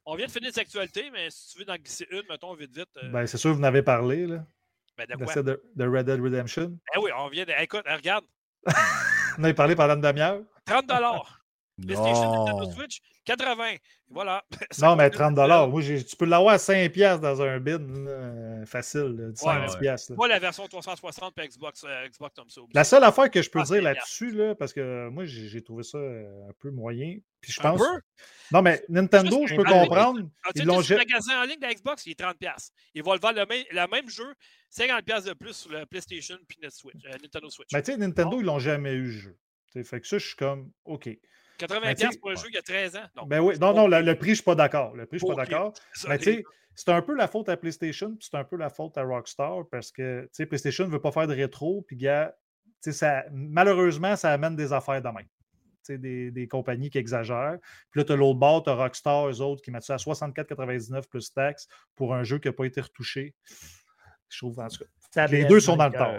on 0.04 0.14
vient 0.16 0.26
de 0.26 0.30
finir 0.30 0.50
les 0.50 0.58
actualités, 0.58 1.10
mais 1.10 1.30
si 1.30 1.56
tu 1.56 1.64
veux 1.64 1.70
en 1.70 1.76
glisser 1.76 2.06
une, 2.10 2.22
mettons, 2.28 2.54
vite, 2.54 2.76
vite. 2.76 2.90
Euh... 3.02 3.08
Ben, 3.08 3.26
c'est 3.26 3.38
sûr, 3.38 3.54
vous 3.54 3.60
en 3.60 3.64
avez 3.64 3.82
parlé, 3.82 4.26
là. 4.26 4.44
Ben, 4.98 5.06
de 5.06 5.24
quoi? 5.24 5.42
De, 5.42 5.62
de, 5.74 5.84
Red 5.86 6.06
Dead 6.06 6.20
Redemption. 6.20 6.78
Eh 6.94 6.98
oui, 6.98 7.10
on 7.18 7.28
vient 7.28 7.44
de. 7.46 7.52
Écoute, 7.58 7.84
regarde. 7.86 8.24
On 9.38 9.44
avait 9.44 9.54
parlé 9.54 9.74
pendant 9.74 9.94
une 9.94 10.00
demi-heure. 10.00 10.40
30 10.66 10.90
PlayStation, 11.82 12.32
Nintendo 12.32 12.72
Switch, 12.72 13.00
80. 13.26 13.76
Voilà. 14.08 14.42
non, 14.80 14.96
mais 14.96 15.10
30 15.10 15.36
Moi, 15.68 15.82
tu 15.82 16.16
peux 16.16 16.24
l'avoir 16.24 16.54
à 16.54 16.58
5 16.58 16.90
dans 17.20 17.42
un 17.42 17.60
bin 17.60 17.80
euh, 17.80 18.64
facile, 18.64 19.32
10 19.34 19.42
ouais, 19.42 19.88
ouais. 19.88 19.96
Moi, 20.16 20.28
la 20.28 20.38
version 20.38 20.66
360 20.66 21.34
pour 21.34 21.44
Xbox, 21.44 21.84
euh, 21.84 22.08
Xbox 22.08 22.34
comme 22.34 22.48
ça. 22.48 22.60
La 22.72 22.84
seule 22.84 23.04
affaire 23.04 23.30
que 23.30 23.42
je 23.42 23.50
peux 23.50 23.60
ah, 23.60 23.64
dire 23.64 23.82
là-dessus, 23.82 24.30
là, 24.30 24.54
parce 24.54 24.72
que 24.72 25.08
moi, 25.10 25.24
j'ai 25.26 25.62
trouvé 25.62 25.82
ça 25.82 25.98
un 25.98 26.52
peu 26.60 26.70
moyen. 26.70 27.18
Puis 27.40 27.52
je 27.52 27.60
pense. 27.60 27.82
Non, 28.52 28.62
mais 28.62 28.82
Nintendo, 28.88 29.46
je 29.46 29.56
peux 29.56 29.64
comprendre. 29.64 30.20
Ils 30.54 30.64
l'ont 30.64 30.80
Le 30.80 30.96
magasin 30.96 31.42
en 31.42 31.44
ligne 31.44 31.60
de 31.60 31.66
Xbox, 31.66 32.06
il 32.06 32.12
est 32.12 32.18
30 32.18 32.36
Ils 32.94 33.02
vont 33.02 33.12
le 33.12 33.20
vendre 33.20 33.38
le 33.40 33.46
même, 33.46 33.64
le 33.70 33.86
même 33.90 34.08
jeu, 34.08 34.34
50 34.76 35.26
de 35.26 35.32
plus 35.32 35.54
sur 35.54 35.70
le 35.70 35.86
PlayStation 35.86 36.36
puis 36.46 36.58
Switch, 36.70 37.04
euh, 37.06 37.12
Nintendo 37.22 37.48
Switch. 37.48 37.68
Mais 37.72 37.82
tu 37.82 37.92
sais, 37.92 37.98
Nintendo, 37.98 38.40
ils 38.40 38.44
l'ont 38.44 38.58
jamais 38.58 38.92
eu 38.92 39.04
le 39.04 39.10
jeu. 39.10 39.38
T'sais, 39.70 39.84
fait 39.84 40.00
que 40.00 40.06
ça, 40.06 40.18
je 40.18 40.26
suis 40.26 40.36
comme, 40.36 40.70
OK. 40.84 41.08
80$ 41.58 41.80
ben, 41.80 42.10
pour 42.20 42.30
un 42.30 42.34
jeu 42.34 42.50
qui 42.50 42.58
a 42.58 42.62
13 42.62 42.96
ans. 42.96 43.06
Non, 43.16 43.26
ben 43.26 43.40
oui, 43.40 43.58
non, 43.58 43.72
non, 43.72 43.88
le, 43.88 44.02
le, 44.02 44.14
prix, 44.18 44.28
je 44.28 44.32
ne 44.32 44.34
suis 44.36 44.44
pas 44.44 44.54
d'accord. 44.54 44.94
Le 44.94 45.06
prix, 45.06 45.18
je 45.18 45.24
suis 45.24 45.34
pas 45.34 45.44
d'accord. 45.44 45.72
Mais 46.08 46.18
tu 46.18 46.24
sais, 46.24 46.44
c'est 46.74 46.90
un 46.90 47.00
peu 47.00 47.14
la 47.14 47.26
faute 47.26 47.48
à 47.48 47.56
PlayStation, 47.56 48.10
puis 48.14 48.28
c'est 48.30 48.36
un 48.36 48.44
peu 48.44 48.56
la 48.56 48.68
faute 48.68 48.98
à 48.98 49.02
Rockstar, 49.02 49.66
parce 49.70 49.90
que 49.90 50.24
tu 50.24 50.28
sais, 50.32 50.46
PlayStation 50.46 50.84
ne 50.84 50.90
veut 50.90 51.00
pas 51.00 51.12
faire 51.12 51.26
de 51.26 51.34
rétro, 51.34 51.82
puis 51.88 51.96
gars, 51.96 52.36
ça, 52.82 53.24
malheureusement, 53.32 54.14
ça 54.14 54.30
amène 54.30 54.56
des 54.56 54.74
affaires 54.74 55.00
de 55.00 55.08
même. 55.08 55.26
Des, 55.88 56.32
des, 56.32 56.48
compagnies 56.48 56.90
qui 56.90 56.98
exagèrent. 56.98 57.58
Puis 57.92 58.00
là, 58.00 58.04
tu 58.04 58.12
as 58.12 58.16
l'autre 58.16 58.40
bord, 58.40 58.64
tu 58.64 58.70
as 58.70 58.74
Rockstar, 58.74 59.28
eux 59.28 59.40
autres, 59.40 59.62
qui 59.62 59.70
mettent 59.70 59.84
ça 59.84 59.94
à 59.94 59.98
64,99 59.98 61.08
plus 61.08 61.32
taxes 61.32 61.68
pour 61.94 62.12
un 62.12 62.24
jeu 62.24 62.40
qui 62.40 62.48
n'a 62.48 62.52
pas 62.52 62.64
été 62.64 62.80
retouché. 62.80 63.36
Je 64.28 64.38
trouve, 64.38 64.58
en 64.58 64.68
tout 64.68 64.84
cas. 65.14 65.26
les 65.28 65.44
deux 65.44 65.60
sont 65.60 65.76
dans 65.76 65.88
le 65.88 65.92
temps. 65.92 66.12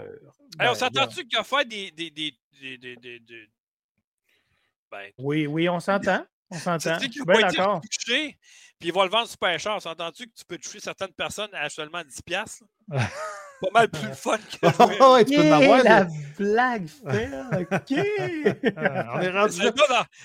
Hey, 0.58 0.68
on 0.68 0.74
s'entend-tu 0.74 1.24
qu'il 1.24 1.34
y 1.34 1.36
a 1.36 1.44
fait 1.44 1.68
des, 1.68 1.90
des, 1.90 2.10
des, 2.10 2.32
des, 2.78 2.96
des 2.96 3.48
ben, 4.90 5.12
oui, 5.18 5.46
oui, 5.46 5.68
on 5.68 5.80
s'entend. 5.80 6.24
On 6.50 6.58
s'entend. 6.58 6.98
Tu 6.98 7.08
dis 7.08 7.20
ben, 7.26 7.40
d'accord. 7.40 7.80
Puis 7.80 8.36
il 8.80 8.92
va 8.92 9.04
le 9.04 9.10
vendre 9.10 9.28
super 9.28 9.58
cher. 9.58 9.80
S'entends-tu 9.82 10.26
que 10.26 10.32
tu 10.34 10.44
peux 10.44 10.56
toucher 10.56 10.80
certaines 10.80 11.12
personnes 11.12 11.50
à 11.52 11.68
seulement 11.68 12.02
10$? 12.02 12.62
pas 13.60 13.68
mal 13.72 13.88
plus 13.88 14.14
fun 14.14 14.36
que 14.38 15.00
oh, 15.00 15.14
ouais, 15.14 15.24
tu 15.24 15.36
peux 15.36 15.82
la 15.84 16.06
blague 16.38 16.88
faite, 16.88 17.30
OK! 17.52 17.98
on 18.76 19.20
est 19.20 19.30
rendu 19.30 19.60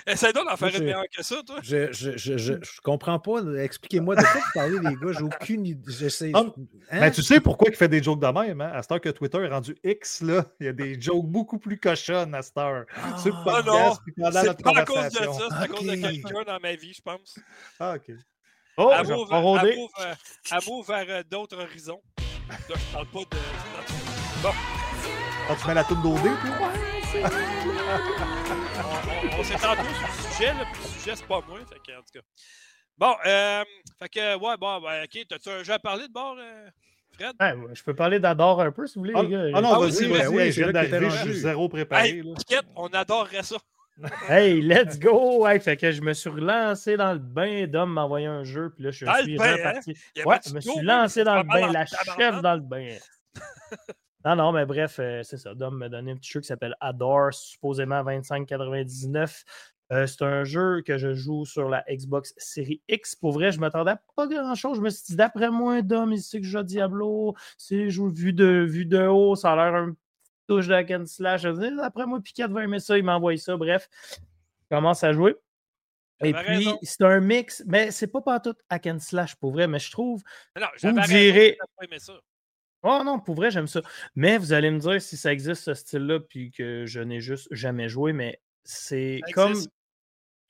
Essaye 0.05 0.34
d'en 0.34 0.55
faire 0.55 0.75
une 0.75 0.84
meilleure 0.84 1.05
que 1.15 1.23
ça, 1.23 1.38
toi. 1.45 1.59
Je, 1.63 1.91
je, 1.91 2.17
je, 2.17 2.38
je, 2.38 2.53
je 2.61 2.81
comprends 2.81 3.19
pas. 3.19 3.39
Expliquez-moi 3.57 4.15
de 4.15 4.21
quoi 4.21 4.31
vous 4.34 4.51
parlez, 4.53 4.79
les 4.79 4.95
gars. 4.95 5.17
J'ai 5.17 5.23
aucune 5.23 5.65
idée. 5.65 5.91
J'essaie. 5.91 6.31
Hein? 6.34 6.53
Ben, 6.91 7.11
tu 7.11 7.21
sais 7.21 7.39
pourquoi 7.39 7.69
il 7.69 7.75
fait 7.75 7.88
des 7.88 8.01
jokes 8.03 8.19
de 8.19 8.27
même, 8.27 8.61
hein? 8.61 8.71
À 8.73 8.81
cette 8.81 8.91
heure 8.91 9.01
que 9.01 9.09
Twitter 9.09 9.39
est 9.39 9.47
rendu 9.47 9.75
X, 9.84 10.21
là, 10.21 10.45
il 10.59 10.65
y 10.65 10.69
a 10.69 10.73
des 10.73 10.99
jokes 10.99 11.25
beaucoup 11.25 11.57
plus 11.57 11.79
cochonnes 11.79 12.36
à 12.36 12.41
cette 12.41 12.57
heure. 12.57 12.86
Ah, 12.95 13.17
puis 13.23 13.31
pendant 13.43 14.43
notre 14.43 14.63
pas 14.63 14.79
à 14.79 14.86
cause 14.86 15.05
de 15.05 15.11
ça, 15.11 15.47
c'est 15.49 15.63
à 15.63 15.67
cause 15.67 15.86
de 15.86 15.95
quelqu'un 15.95 16.43
dans 16.45 16.59
ma 16.59 16.75
vie, 16.75 16.93
je 16.93 17.01
pense. 17.01 17.39
Ah, 17.79 17.95
OK. 17.95 18.15
Oh, 18.77 18.89
à 18.89 19.03
move 19.03 20.88
vers 20.88 21.23
d'autres 21.25 21.59
horizons. 21.59 22.01
Là, 22.50 22.56
je 22.76 22.94
parle 22.94 23.06
pas 23.08 23.20
de. 23.20 23.26
Bon. 24.41 24.52
Quand 25.48 25.56
tu 25.56 25.68
mets 25.68 25.74
la 25.74 25.84
toune 25.84 26.02
d'OD, 26.02 26.22
toi? 26.22 26.72
on, 29.36 29.39
on 29.39 29.44
s'est 29.44 29.56
entendu 29.56 29.89
sur 29.94 30.08
le 30.08 30.32
sujet, 30.32 30.54
là, 30.54 30.66
puis 30.72 30.82
le 30.84 30.89
sujet, 31.00 31.16
c'est 31.16 31.28
pas 31.28 31.41
moi. 31.48 31.60
Fait 31.60 31.80
que, 31.86 31.98
en 31.98 32.02
tout 32.02 32.14
cas. 32.14 32.22
Bon, 32.98 33.16
euh, 33.26 33.64
fait 34.00 34.10
que, 34.10 34.36
ouais, 34.38 34.58
bon, 34.58 34.82
ben, 34.82 35.04
ok. 35.04 35.26
T'as-tu 35.28 35.50
un 35.50 35.64
jeu 35.64 35.74
à 35.74 35.80
parler 35.80 36.08
de 36.08 36.14
bord, 36.14 36.36
euh, 36.39 36.70
Fred? 37.14 37.36
Ouais, 37.39 37.54
ouais, 37.54 37.76
je 37.76 37.84
peux 37.84 37.96
parler 37.96 38.20
d'Adore 38.20 38.62
un 38.62 38.72
peu, 38.72 38.88
si 38.88 38.96
vous 38.96 39.02
voulez, 39.02 39.14
ah, 39.16 39.24
les 39.24 39.30
gars. 39.30 39.44
Ah 39.56 39.62
non, 39.62 39.80
vas-y, 39.80 40.08
vas-y. 40.08 40.28
Oui, 40.28 40.52
je 40.52 40.64
viens 40.64 40.72
d'arriver, 40.72 41.10
je 41.10 41.18
suis 41.18 41.36
zéro 41.36 41.70
préparé. 41.70 42.10
Hey, 42.10 42.24
on 42.76 42.88
adorerait 42.88 43.44
ça. 43.44 43.58
hey, 44.30 44.62
let's 44.62 44.98
go! 44.98 45.46
Hey, 45.46 45.60
fait 45.60 45.78
que 45.78 45.91
je 45.91 46.02
me 46.02 46.14
suis 46.14 46.30
relancé 46.30 46.98
dans 46.98 47.14
le 47.14 47.20
bain. 47.20 47.68
Dom 47.68 47.91
m'a 47.91 48.04
envoyé 48.04 48.26
un 48.26 48.44
jeu, 48.44 48.72
puis 48.74 48.84
là, 48.84 48.91
je 48.91 49.06
dans 49.06 49.16
suis 49.16 49.38
bain, 49.38 49.54
reparti. 49.54 49.91
Hein? 50.18 50.22
Ouais, 50.26 50.39
je 50.46 50.54
me 50.54 50.62
suis 50.62 50.82
lancé 50.82 51.24
dans 51.24 51.38
le 51.38 51.44
bain, 51.44 51.72
la 51.72 51.86
chef 51.86 52.41
dans 52.41 52.56
le 52.56 52.62
bain. 52.62 52.96
non, 54.26 54.36
non, 54.36 54.52
mais 54.52 54.66
bref, 54.66 54.98
euh, 55.00 55.22
c'est 55.24 55.38
ça. 55.38 55.54
Dom 55.54 55.78
m'a 55.78 55.89
donné 55.89 56.12
un 56.12 56.16
petit 56.16 56.32
jeu 56.32 56.41
qui 56.41 56.48
s'appelle 56.48 56.76
Adore, 56.80 57.34
supposément 57.34 58.04
25,99. 58.04 59.44
Euh, 59.91 60.08
c'est 60.08 60.24
un 60.24 60.44
jeu 60.44 60.82
que 60.82 60.98
je 60.98 61.14
joue 61.14 61.46
sur 61.46 61.70
la 61.70 61.84
Xbox 61.88 62.34
Series 62.38 62.82
X. 62.88 63.16
Pour 63.16 63.34
vrai, 63.34 63.52
je 63.52 63.60
m'attendais 63.60 63.91
à 63.91 64.02
pas 64.16 64.28
grand-chose. 64.28 64.78
Je 64.78 64.82
me 64.82 64.89
suis 64.89 65.04
dit, 65.10 65.16
d'après 65.16 65.52
moi, 65.52 65.82
Dom, 65.84 66.12
il 66.14 66.22
sait 66.22 66.39
que 66.39 66.48
je 66.48 66.58
joue 66.58 66.64
Diablo. 66.64 67.36
C'est 67.58 67.89
joue 67.89 68.10
vu 68.10 68.34
de, 68.34 68.66
vu 68.68 68.86
de 68.86 69.06
haut, 69.06 69.36
ça 69.36 69.52
a 69.52 69.56
l'air 69.56 69.76
un 69.76 69.94
touche 70.48 70.68
de 70.68 70.74
hack 70.74 70.91
and 70.91 71.06
slash. 71.06 71.46
Après 71.46 72.06
moi, 72.06 72.20
Piquet 72.22 72.48
va 72.48 72.64
aimer 72.64 72.80
ça, 72.80 72.98
il 72.98 73.04
m'a 73.04 73.16
envoyé 73.16 73.38
ça. 73.38 73.58
Bref, 73.58 73.89
commence 74.70 75.04
à 75.04 75.14
jouer. 75.14 75.36
Et 76.24 76.34
puis, 76.34 76.70
c'est 76.84 77.04
un 77.04 77.20
mix, 77.20 77.64
mais 77.66 77.91
c'est 77.91 78.08
pas 78.08 78.22
pas 78.22 78.39
tout 78.39 78.56
hack 78.70 78.88
and 78.88 79.00
slash 79.00 79.36
pour 79.36 79.52
vrai, 79.52 79.68
mais 79.68 79.80
je 79.80 79.91
trouve. 79.91 80.22
Non, 80.60 80.68
vous 80.82 80.91
me 80.91 81.08
direz. 81.08 81.58
Oh 82.84 83.02
non, 83.04 83.20
pour 83.20 83.36
vrai, 83.36 83.50
j'aime 83.50 83.68
ça. 83.68 83.82
Mais 84.16 84.38
vous 84.38 84.52
allez 84.52 84.70
me 84.70 84.80
dire 84.80 85.02
si 85.02 85.16
ça 85.16 85.32
existe 85.32 85.64
ce 85.64 85.74
style-là, 85.74 86.20
puis 86.20 86.52
que 86.52 86.86
je 86.86 87.00
n'ai 87.00 87.22
juste 87.22 87.48
jamais 87.52 87.89
joué, 87.89 88.14
mais 88.14 88.41
c'est 88.64 89.22
comme. 89.34 89.56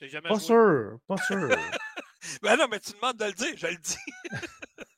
Jamais 0.02 0.28
pas 0.28 0.36
joué? 0.36 0.44
sûr, 0.44 0.98
pas 1.08 1.18
sûr. 1.18 1.48
ben 2.41 2.58
non, 2.58 2.68
mais 2.70 2.80
tu 2.80 2.91
demandes 2.91 3.18
de 3.18 3.26
le 3.26 3.34
dire, 3.34 3.54
je 3.56 3.68
le 3.68 3.78
dis. 3.78 3.98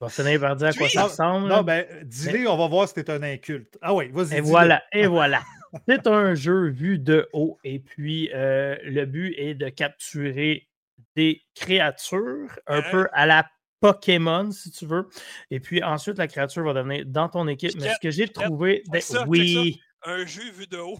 Va 0.00 0.08
finir 0.08 0.40
par 0.40 0.54
dire 0.54 0.68
à 0.68 0.72
quoi 0.72 0.88
ça 0.88 1.04
ressemble. 1.04 1.48
Non, 1.48 1.62
ben, 1.62 1.84
dis-le, 2.04 2.48
on 2.48 2.56
va 2.56 2.68
voir 2.68 2.88
si 2.88 2.94
t'es 2.94 3.10
un 3.10 3.22
inculte. 3.22 3.76
Ah 3.82 3.94
oui, 3.94 4.10
vas-y. 4.12 4.36
Et 4.36 4.40
voilà, 4.40 4.82
et 4.92 5.06
voilà. 5.08 5.42
C'est 5.88 6.06
un 6.06 6.34
jeu 6.34 6.68
vu 6.68 6.98
de 6.98 7.28
haut, 7.32 7.58
et 7.64 7.78
puis 7.78 8.30
euh, 8.32 8.76
le 8.84 9.04
but 9.04 9.34
est 9.36 9.54
de 9.54 9.68
capturer 9.68 10.68
des 11.16 11.42
créatures, 11.54 12.58
un 12.66 12.80
peu 12.80 13.08
à 13.12 13.26
la 13.26 13.46
Pokémon, 13.80 14.50
si 14.50 14.70
tu 14.70 14.86
veux. 14.86 15.08
Et 15.50 15.60
puis 15.60 15.82
ensuite, 15.82 16.18
la 16.18 16.28
créature 16.28 16.64
va 16.64 16.74
devenir 16.74 17.04
dans 17.06 17.28
ton 17.28 17.46
équipe. 17.48 17.72
Mais 17.80 17.92
ce 17.92 18.00
que 18.00 18.10
j'ai 18.10 18.28
trouvé. 18.28 18.82
ça, 19.00 19.20
check 19.20 19.28
oui. 19.28 19.80
Un 20.04 20.24
jeu 20.26 20.50
vu 20.52 20.66
de 20.66 20.78
haut. 20.78 20.98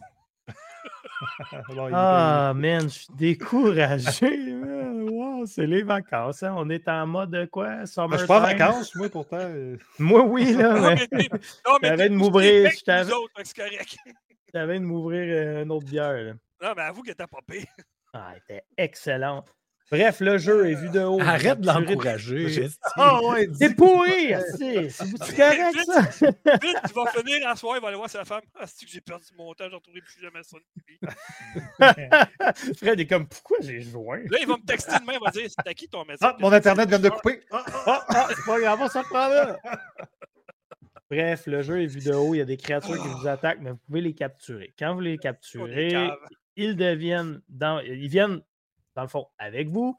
Ah, 1.93 2.53
man, 2.55 2.83
je 2.83 2.89
suis 2.89 3.07
découragé. 3.17 4.55
man. 4.55 5.09
C'est 5.47 5.67
les 5.67 5.83
vacances. 5.83 6.43
hein. 6.43 6.55
On 6.57 6.69
est 6.71 6.89
en 6.89 7.07
mode 7.07 7.49
quoi? 7.51 7.69
Ben, 7.69 7.81
je 7.83 7.87
Summer 7.91 8.19
suis 8.19 8.27
pas 8.29 8.39
en 8.39 8.43
vacances, 8.43 8.95
moi, 8.95 9.09
pourtant. 9.09 9.39
Moi, 9.99 10.23
oui, 10.23 10.53
là. 10.55 10.75
Non, 10.75 10.91
mais 10.91 11.07
non, 11.67 11.79
mais 11.83 11.89
T'avais 11.89 12.09
de 12.09 12.15
m'ouvrir, 12.15 12.71
t'avais- 12.85 13.05
nous 13.11 13.17
autres, 13.17 13.33
fait 13.37 13.43
que 13.43 13.49
c'est 13.49 13.57
correct. 13.57 13.97
j'avais 14.55 14.79
de 14.79 14.85
m'ouvrir 14.85 15.63
une 15.63 15.71
autre 15.73 15.87
bière. 15.87 16.13
là. 16.13 16.33
Non, 16.63 16.73
mais 16.77 16.83
avoue 16.83 17.03
que 17.03 17.13
t'as 17.13 17.27
pas 17.27 17.39
pire. 17.47 17.65
Ah, 18.13 18.33
elle 18.35 18.57
était 18.57 18.65
excellente. 18.77 19.47
Bref, 19.91 20.21
le 20.21 20.37
jeu 20.37 20.71
est 20.71 20.75
vu 20.75 20.91
de 20.91 21.01
haut. 21.01 21.19
Arrête 21.21 21.61
de 21.61 21.67
l'encourager. 21.67 22.69
Oh, 22.99 23.31
ouais, 23.33 23.49
c'est 23.59 23.75
pourri! 23.75 24.35
C'est 24.59 25.37
correct, 25.37 25.79
ça? 25.87 26.03
Vite, 26.63 26.79
tu 26.87 26.95
vas 26.95 27.07
finir 27.07 27.49
à 27.49 27.57
soir, 27.57 27.77
il 27.77 27.81
va 27.81 27.89
aller 27.89 27.97
voir 27.97 28.11
sa 28.11 28.25
femme. 28.25 28.43
Ah, 28.59 28.67
c'est 28.67 28.85
que 28.85 28.91
j'ai 28.91 29.01
perdu 29.01 29.25
mon 29.37 29.55
temps, 29.55 29.65
je 29.71 29.75
retrouverai 29.75 30.03
plus 30.03 30.21
jamais 30.21 30.43
ça. 30.43 30.59
Fred 32.77 33.01
est 33.01 33.07
comme, 33.07 33.27
pourquoi 33.27 33.59
j'ai 33.63 33.81
joint? 33.81 34.21
Là, 34.31 34.39
il 34.41 34.47
va 34.47 34.57
me 34.57 34.67
texter 34.67 34.99
demain, 35.01 35.15
il 35.15 35.25
va 35.25 35.31
dire, 35.31 35.49
c'est 35.49 35.67
à 35.67 35.75
qui 35.75 35.89
ton 35.89 36.05
message? 36.05 36.35
Ah, 36.35 36.37
mon 36.39 36.53
Internet 36.53 36.89
vient 36.89 36.99
de 36.99 37.09
couper. 37.09 37.41
Ah, 37.51 37.65
ah, 37.87 38.05
ah, 38.09 38.29
c'est 38.29 38.45
pas 38.45 38.61
grave, 38.61 38.79
on 38.83 38.89
s'en 38.89 39.03
reprend 39.03 39.29
là. 39.29 39.59
Bref, 41.11 41.47
le 41.47 41.63
jeu 41.63 41.83
est 41.83 41.87
vu 41.87 42.01
de 42.01 42.13
haut, 42.13 42.35
il 42.35 42.39
y 42.39 42.43
a 42.43 42.45
des 42.45 42.59
créatures 42.59 43.03
qui 43.03 43.09
vous 43.09 43.27
attaquent, 43.27 43.61
mais 43.63 43.71
vous 43.71 43.81
pouvez 43.87 44.03
les 44.03 44.13
capturer. 44.13 44.75
Quand 44.79 44.93
vous 44.93 45.01
les 45.01 45.17
capturez, 45.17 46.11
ils 46.57 46.77
deviennent 46.77 47.41
dans. 47.49 47.81
Ils 47.81 48.09
viennent 48.09 48.43
dans 48.99 49.03
le 49.03 49.09
fond, 49.09 49.29
avec 49.39 49.69
vous. 49.69 49.97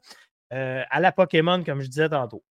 Euh, 0.52 0.82
à 0.90 1.00
la 1.00 1.10
Pokémon, 1.10 1.64
comme 1.64 1.80
je 1.80 1.88
disais 1.88 2.10
tantôt. 2.10 2.44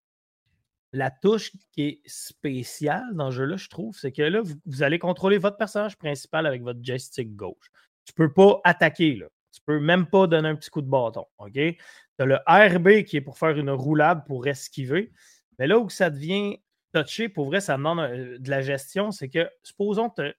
La 0.92 1.12
touche 1.12 1.52
qui 1.70 1.82
est 1.82 2.00
spéciale 2.06 3.14
dans 3.14 3.30
ce 3.30 3.36
jeu-là, 3.36 3.56
je 3.56 3.68
trouve, 3.68 3.96
c'est 3.96 4.10
que 4.10 4.22
là, 4.22 4.40
vous, 4.66 4.82
allez 4.82 4.98
contrôler 4.98 5.38
votre 5.38 5.56
personnage 5.56 5.96
principal 5.96 6.46
avec 6.46 6.62
votre 6.62 6.80
joystick 6.82 7.36
gauche. 7.36 7.70
Tu 8.04 8.12
ne 8.18 8.26
peux 8.26 8.32
pas 8.32 8.60
attaquer, 8.64 9.14
là. 9.14 9.26
Tu 9.52 9.60
ne 9.60 9.74
peux 9.74 9.80
même 9.80 10.06
pas 10.06 10.26
donner 10.26 10.48
un 10.48 10.56
petit 10.56 10.70
coup 10.70 10.82
de 10.82 10.88
bâton. 10.88 11.24
OK? 11.38 11.52
Tu 11.52 11.76
as 12.18 12.24
le 12.24 12.38
RB 12.46 13.04
qui 13.04 13.16
est 13.16 13.20
pour 13.20 13.38
faire 13.38 13.56
une 13.56 13.70
roulade 13.70 14.26
pour 14.26 14.44
esquiver. 14.48 15.12
Mais 15.58 15.68
là 15.68 15.78
où 15.78 15.88
ça 15.88 16.10
devient 16.10 16.58
touché, 16.92 17.28
pour 17.28 17.46
vrai, 17.46 17.60
ça 17.60 17.76
demande 17.76 18.00
euh, 18.00 18.38
de 18.40 18.50
la 18.50 18.60
gestion, 18.60 19.12
c'est 19.12 19.28
que, 19.28 19.48
supposons 19.62 20.10
que 20.10 20.34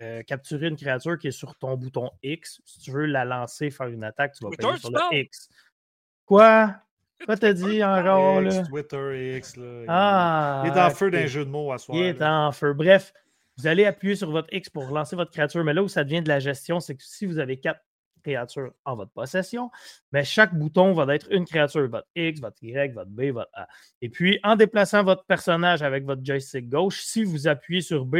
euh, 0.00 0.22
capturer 0.22 0.68
une 0.68 0.76
créature 0.76 1.18
qui 1.18 1.28
est 1.28 1.32
sur 1.32 1.56
ton 1.56 1.76
bouton 1.76 2.10
X. 2.22 2.60
Si 2.64 2.80
tu 2.80 2.92
veux 2.92 3.06
la 3.06 3.24
lancer, 3.24 3.70
faire 3.70 3.88
une 3.88 4.04
attaque, 4.04 4.34
tu 4.34 4.44
vas 4.44 4.50
payer 4.50 4.78
sur 4.78 4.90
le 4.90 5.16
X. 5.16 5.48
Quoi? 6.24 6.74
Quoi 7.26 7.36
t'as 7.36 7.52
dit 7.52 7.82
encore, 7.82 8.40
là? 8.40 8.62
Twitter, 8.62 9.36
X, 9.38 9.56
là. 9.56 9.84
Ah, 9.88 10.62
il 10.64 10.72
est 10.72 10.80
en 10.80 10.90
feu 10.90 11.10
d'un 11.10 11.26
jeu 11.26 11.44
de 11.44 11.50
mots 11.50 11.72
à 11.72 11.78
soir. 11.78 11.98
Il 11.98 12.04
est 12.04 12.22
en 12.22 12.52
feu. 12.52 12.74
Bref, 12.74 13.12
vous 13.56 13.66
allez 13.66 13.84
appuyer 13.84 14.14
sur 14.14 14.30
votre 14.30 14.46
X 14.52 14.70
pour 14.70 14.84
lancer 14.90 15.16
votre 15.16 15.32
créature, 15.32 15.64
mais 15.64 15.74
là 15.74 15.82
où 15.82 15.88
ça 15.88 16.04
devient 16.04 16.22
de 16.22 16.28
la 16.28 16.38
gestion, 16.38 16.78
c'est 16.78 16.94
que 16.94 17.02
si 17.02 17.26
vous 17.26 17.40
avez 17.40 17.58
quatre 17.58 17.80
créatures 18.22 18.72
en 18.84 18.94
votre 18.94 19.10
possession, 19.10 19.70
mais 20.12 20.24
chaque 20.24 20.54
bouton 20.54 20.92
va 20.92 21.12
être 21.14 21.26
une 21.32 21.44
créature, 21.44 21.88
votre 21.88 22.06
X, 22.14 22.40
votre 22.40 22.62
Y, 22.62 22.94
votre 22.94 23.10
B, 23.10 23.32
votre 23.32 23.50
A. 23.54 23.66
Et 24.00 24.08
puis, 24.08 24.38
en 24.44 24.54
déplaçant 24.54 25.02
votre 25.02 25.24
personnage 25.24 25.82
avec 25.82 26.04
votre 26.04 26.24
joystick 26.24 26.68
gauche, 26.68 27.02
si 27.02 27.24
vous 27.24 27.48
appuyez 27.48 27.80
sur 27.80 28.04
B, 28.04 28.16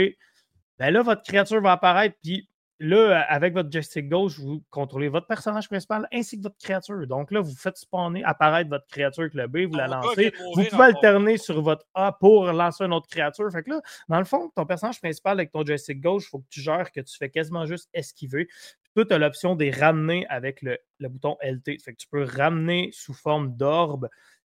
ben 0.79 0.93
là, 0.93 1.03
votre 1.03 1.23
créature 1.23 1.61
va 1.61 1.73
apparaître, 1.73 2.17
puis 2.23 2.49
là, 2.81 3.23
avec 3.29 3.55
votre 3.55 3.71
joystick 3.71 4.09
gauche, 4.09 4.39
vous 4.39 4.63
contrôlez 4.71 5.09
votre 5.09 5.27
personnage 5.27 5.69
principal 5.69 6.07
ainsi 6.13 6.39
que 6.39 6.45
votre 6.45 6.59
créature. 6.59 7.07
Donc 7.07 7.31
là, 7.31 7.41
vous 7.41 7.55
faites 7.55 7.77
spawner, 7.77 8.23
apparaître 8.25 8.71
votre 8.71 8.87
créature 8.87 9.23
avec 9.23 9.35
le 9.35 9.47
B, 9.49 9.71
vous 9.71 9.77
la 9.77 9.85
ah, 9.85 10.03
lancez. 10.03 10.33
Vous 10.55 10.65
pouvez 10.65 10.85
alterner 10.85 11.37
sur 11.37 11.61
votre 11.61 11.85
A 11.95 12.13
pour 12.13 12.47
lancer 12.53 12.85
une 12.85 12.93
autre 12.93 13.09
créature. 13.09 13.51
Fait 13.51 13.63
que 13.63 13.71
là, 13.71 13.81
dans 14.09 14.19
le 14.19 14.25
fond, 14.25 14.51
ton 14.55 14.67
personnage 14.67 15.01
principal 15.01 15.33
avec 15.33 15.51
ton 15.51 15.65
joystick 15.65 16.01
gauche, 16.01 16.25
il 16.27 16.31
faut 16.31 16.39
que 16.39 16.49
tu 16.51 16.61
gères 16.61 16.93
que 16.93 17.01
tu 17.01 17.17
fais 17.17 17.31
quasiment 17.31 17.67
juste 17.67 17.89
esquiver. 17.93 18.49
Puis 18.95 19.07
tu 19.07 19.15
as 19.15 19.19
l'option 19.19 19.55
de 19.55 19.71
ramener 19.79 20.27
avec 20.29 20.63
le, 20.63 20.79
le, 20.99 21.09
bouton 21.09 21.37
LT. 21.43 21.81
Fait 21.83 21.93
que 21.93 21.99
tu 21.99 22.09
peux 22.09 22.25
ramener 22.25 22.91
sous 22.93 23.15
forme 23.15 23.57
d'orbe 23.57 24.09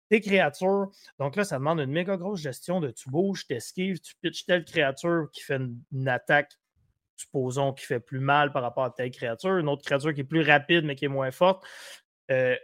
tes 0.09 0.21
créatures. 0.21 0.91
Donc 1.19 1.37
là, 1.37 1.45
ça 1.45 1.59
demande 1.59 1.81
une 1.81 1.91
méga 1.91 2.17
grosse 2.17 2.41
gestion 2.41 2.81
de 2.81 2.91
tu 2.91 3.11
bouges, 3.11 3.47
tu 3.47 3.55
esquives, 3.55 4.01
tu 4.01 4.15
pitches 4.21 4.47
telle 4.47 4.65
créature 4.65 5.29
qui 5.33 5.43
fait 5.43 5.61
une, 5.93 6.09
attaque, 6.09 6.53
supposons, 7.17 7.73
qui 7.73 7.85
fait 7.85 8.01
plus 8.01 8.21
mal 8.21 8.53
par 8.53 8.63
rapport 8.63 8.85
à 8.85 8.91
telle 8.91 9.11
créature, 9.11 9.57
une 9.59 9.69
autre 9.69 9.85
créature 9.85 10.15
qui 10.15 10.21
est 10.21 10.25
plus 10.25 10.43
rapide 10.43 10.85
mais 10.85 10.95
qui 10.95 11.05
est 11.05 11.09
moins 11.09 11.31
forte. 11.31 11.65
Euh, 12.31 12.57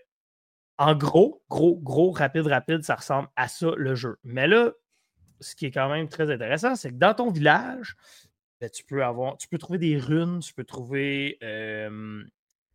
en 0.79 0.95
gros, 0.95 1.43
gros, 1.49 1.77
gros, 1.77 2.11
rapide, 2.11 2.47
rapide, 2.47 2.83
ça 2.83 2.97
ressemble 2.97 3.29
à 3.37 3.49
ça 3.49 3.71
le 3.77 3.95
jeu. 3.95 4.19
Mais 4.25 4.49
là, 4.49 4.73
ce 5.41 5.55
qui 5.55 5.67
est 5.67 5.71
quand 5.71 5.89
même 5.89 6.09
très 6.09 6.31
intéressant, 6.33 6.75
c'est 6.75 6.91
que 6.91 6.97
dans 6.97 7.15
ton 7.15 7.31
village, 7.31 7.97
ben, 8.61 8.71
tu 8.71 8.85
peux 8.85 9.05
avoir, 9.05 9.37
tu 9.37 9.49
peux 9.49 9.59
trouver 9.59 9.79
des 9.79 9.99
runes, 9.99 10.41
tu 10.41 10.55
peux 10.55 10.65
trouver 10.65 11.39
euh, 11.43 12.25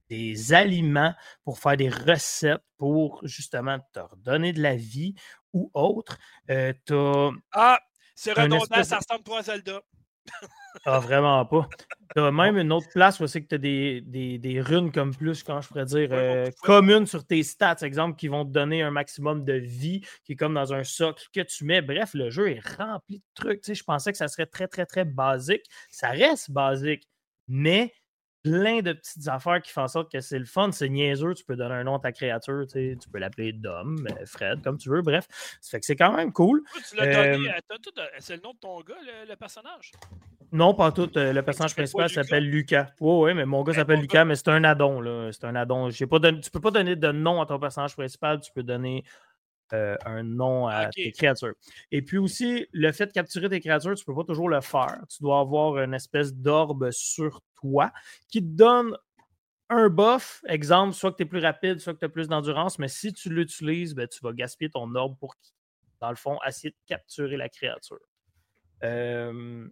des 0.09 0.53
aliments 0.53 1.13
pour 1.43 1.59
faire 1.59 1.77
des 1.77 1.89
recettes 1.89 2.63
pour 2.77 3.21
justement 3.25 3.79
te 3.93 3.99
redonner 3.99 4.53
de 4.53 4.61
la 4.61 4.75
vie 4.75 5.15
ou 5.53 5.69
autre. 5.73 6.17
Euh, 6.49 6.73
ah, 7.51 7.79
c'est 8.15 8.33
redondant, 8.33 8.83
ça 8.83 8.97
ressemble 8.97 9.23
pas 9.23 9.39
à 9.39 9.43
Zelda. 9.43 9.81
ah, 10.85 10.99
vraiment 10.99 11.45
pas. 11.45 11.67
Tu 12.15 12.21
as 12.21 12.31
même 12.31 12.57
une 12.57 12.71
autre 12.71 12.87
place 12.93 13.19
où 13.19 13.27
c'est 13.27 13.41
que 13.41 13.47
tu 13.47 13.55
as 13.55 13.57
des, 13.57 14.01
des, 14.37 14.61
runes 14.61 14.91
comme 14.91 15.15
plus, 15.15 15.43
quand 15.43 15.61
je 15.61 15.67
pourrais 15.67 15.85
dire, 15.85 16.09
euh, 16.11 16.49
communes 16.61 17.05
sur 17.05 17.25
tes 17.25 17.43
stats, 17.43 17.77
exemple, 17.81 18.17
qui 18.17 18.27
vont 18.27 18.45
te 18.45 18.51
donner 18.51 18.83
un 18.83 18.91
maximum 18.91 19.43
de 19.43 19.53
vie, 19.53 20.01
qui 20.23 20.33
est 20.33 20.35
comme 20.35 20.53
dans 20.53 20.73
un 20.73 20.83
socle 20.83 21.25
que 21.33 21.41
tu 21.41 21.65
mets. 21.65 21.81
Bref, 21.81 22.13
le 22.13 22.29
jeu 22.29 22.51
est 22.51 22.65
rempli 22.77 23.19
de 23.19 23.25
trucs. 23.33 23.61
je 23.65 23.83
pensais 23.83 24.11
que 24.11 24.17
ça 24.17 24.27
serait 24.27 24.45
très, 24.45 24.67
très, 24.67 24.85
très 24.85 25.05
basique. 25.05 25.63
Ça 25.89 26.09
reste 26.09 26.51
basique, 26.51 27.07
mais 27.47 27.93
plein 28.43 28.81
de 28.81 28.93
petites 28.93 29.27
affaires 29.27 29.61
qui 29.61 29.71
font 29.71 29.81
en 29.81 29.87
sorte 29.87 30.11
que 30.11 30.21
c'est 30.21 30.39
le 30.39 30.45
fun. 30.45 30.71
C'est 30.71 30.89
niaiseux, 30.89 31.33
tu 31.33 31.43
peux 31.43 31.55
donner 31.55 31.75
un 31.75 31.83
nom 31.83 31.95
à 31.95 31.99
ta 31.99 32.11
créature, 32.11 32.65
tu, 32.71 32.97
peux 33.11 33.19
l'appeler 33.19 33.53
Dom, 33.53 34.07
euh, 34.09 34.25
Fred, 34.25 34.61
comme 34.63 34.77
tu 34.77 34.89
veux, 34.89 35.01
bref. 35.01 35.27
Ça 35.61 35.71
fait 35.71 35.79
que 35.79 35.85
c'est 35.85 35.95
quand 35.95 36.13
même 36.13 36.31
cool. 36.31 36.63
tu 36.89 36.95
l'as 36.95 37.05
donné, 37.05 37.49
euh, 37.49 38.05
c'est 38.19 38.35
le 38.35 38.41
nom 38.41 38.53
de 38.53 38.59
ton 38.59 38.79
gars, 38.81 38.95
le, 39.27 39.35
personnage? 39.35 39.91
Non, 40.51 40.73
pas 40.73 40.91
tout. 40.91 41.11
Euh, 41.17 41.33
le 41.33 41.41
personnage 41.43 41.75
principal 41.75 42.09
s'appelle 42.09 42.49
Lucas. 42.49 42.87
Oui, 42.99 43.25
oui, 43.25 43.33
mais 43.33 43.45
mon 43.45 43.63
gars 43.63 43.73
s'appelle 43.73 43.99
Lucas, 43.99 44.25
mais 44.25 44.35
c'est 44.35 44.49
un 44.49 44.63
addon. 44.63 45.01
Là. 45.01 45.31
C'est 45.31 45.45
un 45.45 45.55
addon. 45.55 45.89
Pas 45.89 46.31
tu 46.31 46.51
peux 46.51 46.61
pas 46.61 46.71
donner 46.71 46.95
de 46.95 47.11
nom 47.11 47.41
à 47.41 47.45
ton 47.45 47.59
personnage 47.59 47.95
principal, 47.95 48.39
tu 48.39 48.51
peux 48.51 48.63
donner 48.63 49.03
euh, 49.73 49.95
un 50.05 50.23
nom 50.23 50.67
à 50.67 50.89
tes 50.89 51.11
créatures. 51.11 51.53
Et 51.91 52.01
puis 52.01 52.17
aussi, 52.17 52.67
le 52.71 52.91
fait 52.91 53.07
de 53.07 53.11
capturer 53.11 53.49
tes 53.49 53.59
créatures, 53.59 53.95
tu 53.95 54.01
ne 54.01 54.05
peux 54.05 54.15
pas 54.15 54.25
toujours 54.25 54.49
le 54.49 54.61
faire. 54.61 54.99
Tu 55.09 55.21
dois 55.21 55.39
avoir 55.39 55.77
une 55.77 55.93
espèce 55.93 56.33
d'orbe 56.33 56.91
sur 56.91 57.41
toi 57.55 57.91
qui 58.27 58.41
te 58.41 58.47
donne 58.47 58.95
un 59.69 59.89
buff. 59.89 60.41
Exemple, 60.47 60.93
soit 60.93 61.11
que 61.11 61.17
tu 61.17 61.23
es 61.23 61.25
plus 61.25 61.39
rapide, 61.39 61.79
soit 61.79 61.93
que 61.93 61.99
tu 61.99 62.05
as 62.05 62.09
plus 62.09 62.27
d'endurance, 62.27 62.79
mais 62.79 62.87
si 62.87 63.13
tu 63.13 63.29
l'utilises, 63.29 63.93
ben, 63.93 64.07
tu 64.07 64.19
vas 64.23 64.33
gaspiller 64.33 64.71
ton 64.71 64.93
orbe 64.95 65.17
pour, 65.19 65.35
dans 65.99 66.09
le 66.09 66.15
fond, 66.15 66.37
essayer 66.47 66.71
de 66.71 66.77
capturer 66.87 67.37
la 67.37 67.49
créature. 67.49 67.99
Euh, 68.83 69.67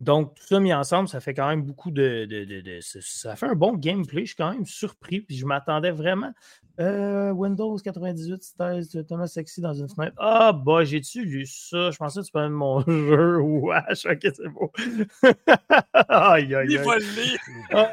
donc, 0.00 0.34
tout 0.34 0.44
ça 0.44 0.60
mis 0.60 0.72
ensemble, 0.72 1.08
ça 1.08 1.20
fait 1.20 1.34
quand 1.34 1.48
même 1.48 1.62
beaucoup 1.62 1.90
de, 1.90 2.80
Ça 2.80 3.36
fait 3.36 3.46
un 3.46 3.54
bon 3.54 3.74
gameplay. 3.74 4.22
Je 4.22 4.28
suis 4.28 4.36
quand 4.36 4.50
même 4.50 4.64
surpris. 4.64 5.20
Puis 5.20 5.36
je 5.36 5.44
m'attendais 5.44 5.90
vraiment. 5.90 6.32
Euh, 6.80 7.30
Windows 7.32 7.76
98, 7.76 8.42
c'était 8.42 9.04
Thomas 9.04 9.26
Sexy 9.26 9.60
dans 9.60 9.74
une 9.74 9.88
fenêtre. 9.88 10.14
Ah, 10.18 10.52
bah, 10.52 10.82
j'ai-tu 10.82 11.24
lu 11.26 11.44
ça? 11.44 11.90
Je 11.90 11.96
pensais 11.98 12.20
que 12.20 12.26
tu 12.26 12.32
parlais 12.32 12.48
de 12.48 12.54
mon 12.54 12.80
jeu. 12.86 13.38
Wesh, 13.38 14.06
ok, 14.06 14.20
c'est 14.22 14.48
beau. 14.48 14.72
aïe, 15.92 16.54
aïe, 16.54 16.54
aïe. 16.54 16.66
Il 16.70 16.78
va 16.78 16.96
le 16.96 17.22
lire. 17.22 17.40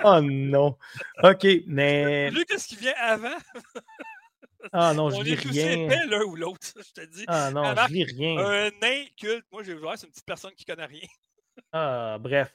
oh 0.06 0.22
non. 0.22 0.78
Ok, 1.22 1.46
mais. 1.68 2.32
Lui, 2.32 2.46
qu'est-ce 2.46 2.68
qui 2.68 2.76
vient 2.78 2.94
avant? 3.00 3.38
Ah 4.74 4.94
non, 4.94 5.10
je 5.12 5.22
lis 5.22 5.36
rien. 5.36 5.88
On 5.88 6.10
l'un 6.10 6.24
ou 6.24 6.36
l'autre, 6.36 6.68
je 6.76 6.92
te 6.92 7.06
dis. 7.08 7.24
Ah 7.28 7.52
non, 7.52 7.64
je 7.64 7.94
lis 7.94 8.04
rien. 8.04 8.38
Un 8.38 8.70
nain 8.82 9.06
culte, 9.16 9.46
moi, 9.52 9.64
j'ai 9.64 9.76
voir, 9.76 9.98
c'est 9.98 10.08
une 10.08 10.12
petite 10.12 10.26
personne 10.26 10.52
qui 10.58 10.66
connaît 10.66 10.88
rien. 10.88 11.08
Ah, 11.72 12.18
bref. 12.20 12.54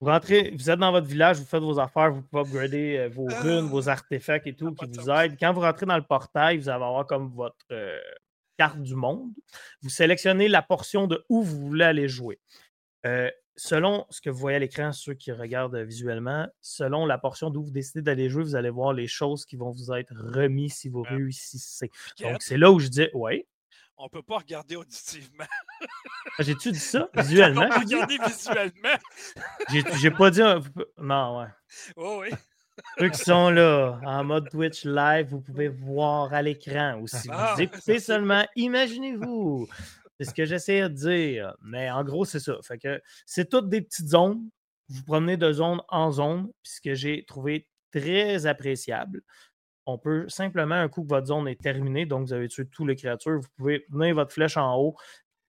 Vous 0.00 0.06
rentrez, 0.06 0.50
vous 0.56 0.70
êtes 0.70 0.78
dans 0.78 0.92
votre 0.92 1.06
village, 1.06 1.38
vous 1.38 1.44
faites 1.44 1.62
vos 1.62 1.78
affaires, 1.78 2.10
vous 2.10 2.22
pouvez 2.22 2.40
upgrader 2.40 2.96
euh, 2.96 3.08
vos 3.10 3.28
ah! 3.30 3.40
runes, 3.42 3.66
vos 3.66 3.90
artefacts 3.90 4.46
et 4.46 4.54
tout 4.54 4.72
qui 4.74 4.86
vous 4.86 5.10
aident. 5.10 5.36
Quand 5.38 5.52
vous 5.52 5.60
rentrez 5.60 5.84
dans 5.84 5.96
le 5.96 6.02
portail, 6.02 6.56
vous 6.56 6.70
allez 6.70 6.82
avoir 6.82 7.06
comme 7.06 7.28
votre 7.28 7.56
euh, 7.70 7.98
carte 8.56 8.80
du 8.80 8.94
monde. 8.94 9.30
Vous 9.82 9.90
sélectionnez 9.90 10.48
la 10.48 10.62
portion 10.62 11.06
de 11.06 11.22
où 11.28 11.42
vous 11.42 11.68
voulez 11.68 11.84
aller 11.84 12.08
jouer. 12.08 12.40
Euh, 13.04 13.30
selon 13.56 14.06
ce 14.08 14.22
que 14.22 14.30
vous 14.30 14.38
voyez 14.38 14.56
à 14.56 14.60
l'écran, 14.60 14.90
ceux 14.92 15.12
qui 15.12 15.32
regardent 15.32 15.76
visuellement, 15.76 16.48
selon 16.62 17.04
la 17.04 17.18
portion 17.18 17.50
d'où 17.50 17.64
vous 17.64 17.70
décidez 17.70 18.00
d'aller 18.00 18.30
jouer, 18.30 18.42
vous 18.42 18.56
allez 18.56 18.70
voir 18.70 18.94
les 18.94 19.06
choses 19.06 19.44
qui 19.44 19.56
vont 19.56 19.70
vous 19.70 19.92
être 19.92 20.14
remises 20.16 20.76
si 20.76 20.88
vous 20.88 21.02
réussissez. 21.02 21.90
Donc, 22.22 22.40
c'est 22.40 22.56
là 22.56 22.72
où 22.72 22.78
je 22.78 22.88
dis, 22.88 23.08
ouais 23.12 23.46
on 24.00 24.04
ne 24.04 24.08
peut 24.08 24.22
pas 24.22 24.38
regarder 24.38 24.76
auditivement. 24.76 25.44
Ah, 26.38 26.42
j'ai-tu 26.42 26.72
dit 26.72 26.78
ça? 26.78 27.08
Visuellement? 27.14 27.68
on 27.70 27.80
regarder 27.80 28.18
visuellement. 28.26 28.96
J'ai 30.00 30.10
pas 30.10 30.30
dit. 30.30 30.40
Non, 30.98 31.40
ouais. 31.40 31.46
Oh, 31.96 32.22
oui. 32.22 32.30
Ceux 32.98 33.10
qui 33.10 33.18
sont 33.18 33.50
là, 33.50 34.00
en 34.04 34.24
mode 34.24 34.48
Twitch 34.48 34.84
live, 34.84 35.28
vous 35.28 35.42
pouvez 35.42 35.68
voir 35.68 36.32
à 36.32 36.40
l'écran. 36.40 36.98
Ou 37.00 37.06
si 37.06 37.28
vous 37.28 37.34
ah, 37.36 37.56
écoutez 37.58 38.00
seulement, 38.00 38.46
imaginez-vous. 38.56 39.68
C'est 40.18 40.24
ce 40.24 40.34
que 40.34 40.46
j'essaie 40.46 40.80
de 40.82 40.88
dire. 40.88 41.54
Mais 41.62 41.90
en 41.90 42.02
gros, 42.02 42.24
c'est 42.24 42.40
ça. 42.40 42.56
Fait 42.62 42.78
que 42.78 43.02
c'est 43.26 43.50
toutes 43.50 43.68
des 43.68 43.82
petites 43.82 44.08
zones. 44.08 44.48
Vous 44.88 45.02
promenez 45.02 45.36
de 45.36 45.52
zone 45.52 45.82
en 45.88 46.10
zone. 46.10 46.50
Puis 46.62 46.72
ce 46.72 46.80
que 46.80 46.94
j'ai 46.94 47.24
trouvé 47.26 47.68
très 47.92 48.46
appréciable, 48.46 49.22
on 49.90 49.98
peut 49.98 50.28
simplement, 50.28 50.76
un 50.76 50.88
coup 50.88 51.02
que 51.02 51.08
votre 51.08 51.26
zone 51.26 51.48
est 51.48 51.60
terminée, 51.60 52.06
donc 52.06 52.26
vous 52.26 52.32
avez 52.32 52.48
tué 52.48 52.66
tous 52.66 52.86
les 52.86 52.96
créatures, 52.96 53.40
vous 53.40 53.48
pouvez 53.56 53.84
mener 53.90 54.12
votre 54.12 54.32
flèche 54.32 54.56
en 54.56 54.76
haut, 54.76 54.96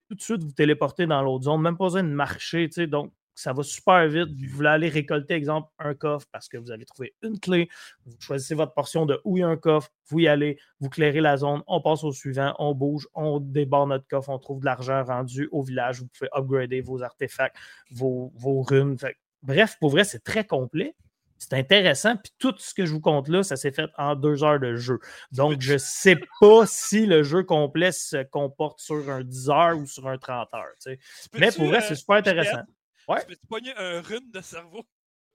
tout 0.08 0.14
de 0.14 0.22
suite 0.22 0.42
vous 0.42 0.52
téléporter 0.52 1.06
dans 1.06 1.22
l'autre 1.22 1.44
zone, 1.44 1.62
même 1.62 1.76
pas 1.76 1.84
besoin 1.84 2.02
de 2.02 2.08
marcher. 2.08 2.68
Donc, 2.86 3.12
ça 3.34 3.52
va 3.52 3.62
super 3.62 4.06
vite. 4.08 4.28
Vous 4.28 4.56
voulez 4.56 4.68
aller 4.68 4.88
récolter, 4.88 5.34
exemple, 5.34 5.70
un 5.78 5.94
coffre 5.94 6.26
parce 6.30 6.48
que 6.48 6.58
vous 6.58 6.70
avez 6.70 6.84
trouvé 6.84 7.14
une 7.22 7.38
clé. 7.38 7.68
Vous 8.04 8.12
choisissez 8.20 8.54
votre 8.54 8.74
portion 8.74 9.06
de 9.06 9.20
où 9.24 9.36
il 9.36 9.40
y 9.40 9.42
a 9.42 9.48
un 9.48 9.56
coffre, 9.56 9.90
vous 10.08 10.20
y 10.20 10.28
allez, 10.28 10.58
vous 10.80 10.90
clairez 10.90 11.20
la 11.20 11.36
zone, 11.36 11.62
on 11.66 11.80
passe 11.80 12.04
au 12.04 12.12
suivant, 12.12 12.54
on 12.58 12.74
bouge, 12.74 13.08
on 13.14 13.40
débarre 13.40 13.86
notre 13.86 14.06
coffre, 14.06 14.28
on 14.28 14.38
trouve 14.38 14.60
de 14.60 14.66
l'argent 14.66 15.02
rendu 15.02 15.48
au 15.50 15.62
village. 15.62 16.00
Vous 16.00 16.08
pouvez 16.08 16.28
upgrader 16.34 16.80
vos 16.80 17.02
artefacts, 17.02 17.56
vos, 17.90 18.32
vos 18.36 18.62
runes. 18.62 18.96
bref, 19.42 19.76
pour 19.80 19.90
vrai, 19.90 20.04
c'est 20.04 20.22
très 20.22 20.44
complet. 20.44 20.94
C'est 21.42 21.54
intéressant. 21.54 22.16
Puis 22.16 22.32
tout 22.38 22.54
ce 22.58 22.72
que 22.72 22.86
je 22.86 22.92
vous 22.92 23.00
compte 23.00 23.26
là, 23.26 23.42
ça 23.42 23.56
s'est 23.56 23.72
fait 23.72 23.90
en 23.98 24.14
deux 24.14 24.44
heures 24.44 24.60
de 24.60 24.76
jeu. 24.76 25.00
Donc, 25.32 25.60
je 25.60 25.72
ne 25.72 25.78
sais 25.78 26.16
pas 26.40 26.66
si 26.66 27.04
le 27.04 27.24
jeu 27.24 27.42
complet 27.42 27.90
se 27.90 28.22
comporte 28.22 28.78
sur 28.78 29.10
un 29.10 29.22
10 29.22 29.50
heures 29.50 29.76
ou 29.76 29.86
sur 29.86 30.06
un 30.06 30.18
30 30.18 30.54
heures. 30.54 30.96
Mais 31.34 31.50
pour 31.50 31.66
vrai, 31.66 31.80
c'est 31.80 31.92
euh, 31.92 31.96
super 31.96 32.16
intéressant. 32.16 32.62
Ouais. 33.08 33.20
Tu 33.20 33.26
peux 33.26 33.36
pogner 33.48 33.74
un 33.76 34.00
rune 34.00 34.30
de 34.32 34.40
cerveau? 34.40 34.82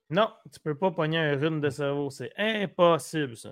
Non, 0.10 0.32
tu 0.54 0.62
peux 0.62 0.76
pas 0.76 0.92
pogner 0.92 1.18
un 1.18 1.36
rune 1.36 1.60
de 1.60 1.70
cerveau. 1.70 2.10
C'est 2.10 2.32
impossible, 2.38 3.36
ça. 3.36 3.52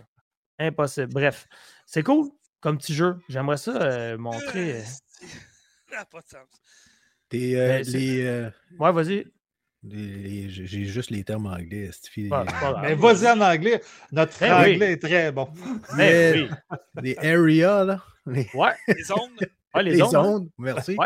Impossible. 0.57 1.13
Bref, 1.13 1.47
c'est 1.85 2.03
cool 2.03 2.29
comme 2.61 2.77
petit 2.77 2.93
jeu. 2.93 3.19
J'aimerais 3.27 3.57
ça 3.57 3.75
euh, 3.75 4.17
montrer. 4.17 4.79
Euh, 4.79 4.83
ça 5.89 5.97
n'a 5.97 6.05
pas 6.05 6.21
de 6.21 6.27
sens. 6.27 6.47
Ben, 7.29 7.83
les, 7.83 8.49
Ouais, 8.79 8.91
vas-y. 8.93 9.25
J'ai 9.87 10.85
juste 10.85 11.11
les 11.11 11.23
termes 11.23 11.47
anglais. 11.47 11.89
mais 12.17 12.95
vas-y 12.95 13.29
en 13.29 13.41
anglais. 13.41 13.81
Notre 14.11 14.43
eh 14.43 14.51
anglais 14.51 14.93
est 14.93 15.01
très 15.01 15.31
bon. 15.31 15.47
Mais, 15.95 16.47
eh 16.97 17.01
les 17.01 17.17
areas, 17.17 17.85
là. 17.85 18.03
Les, 18.25 18.49
ouais. 18.53 18.71
les 18.87 19.03
zones. 19.03 19.19
Ouais, 19.75 19.83
les, 19.83 20.01
hein. 20.01 20.09
zones, 20.09 20.49
merci. 20.57 20.97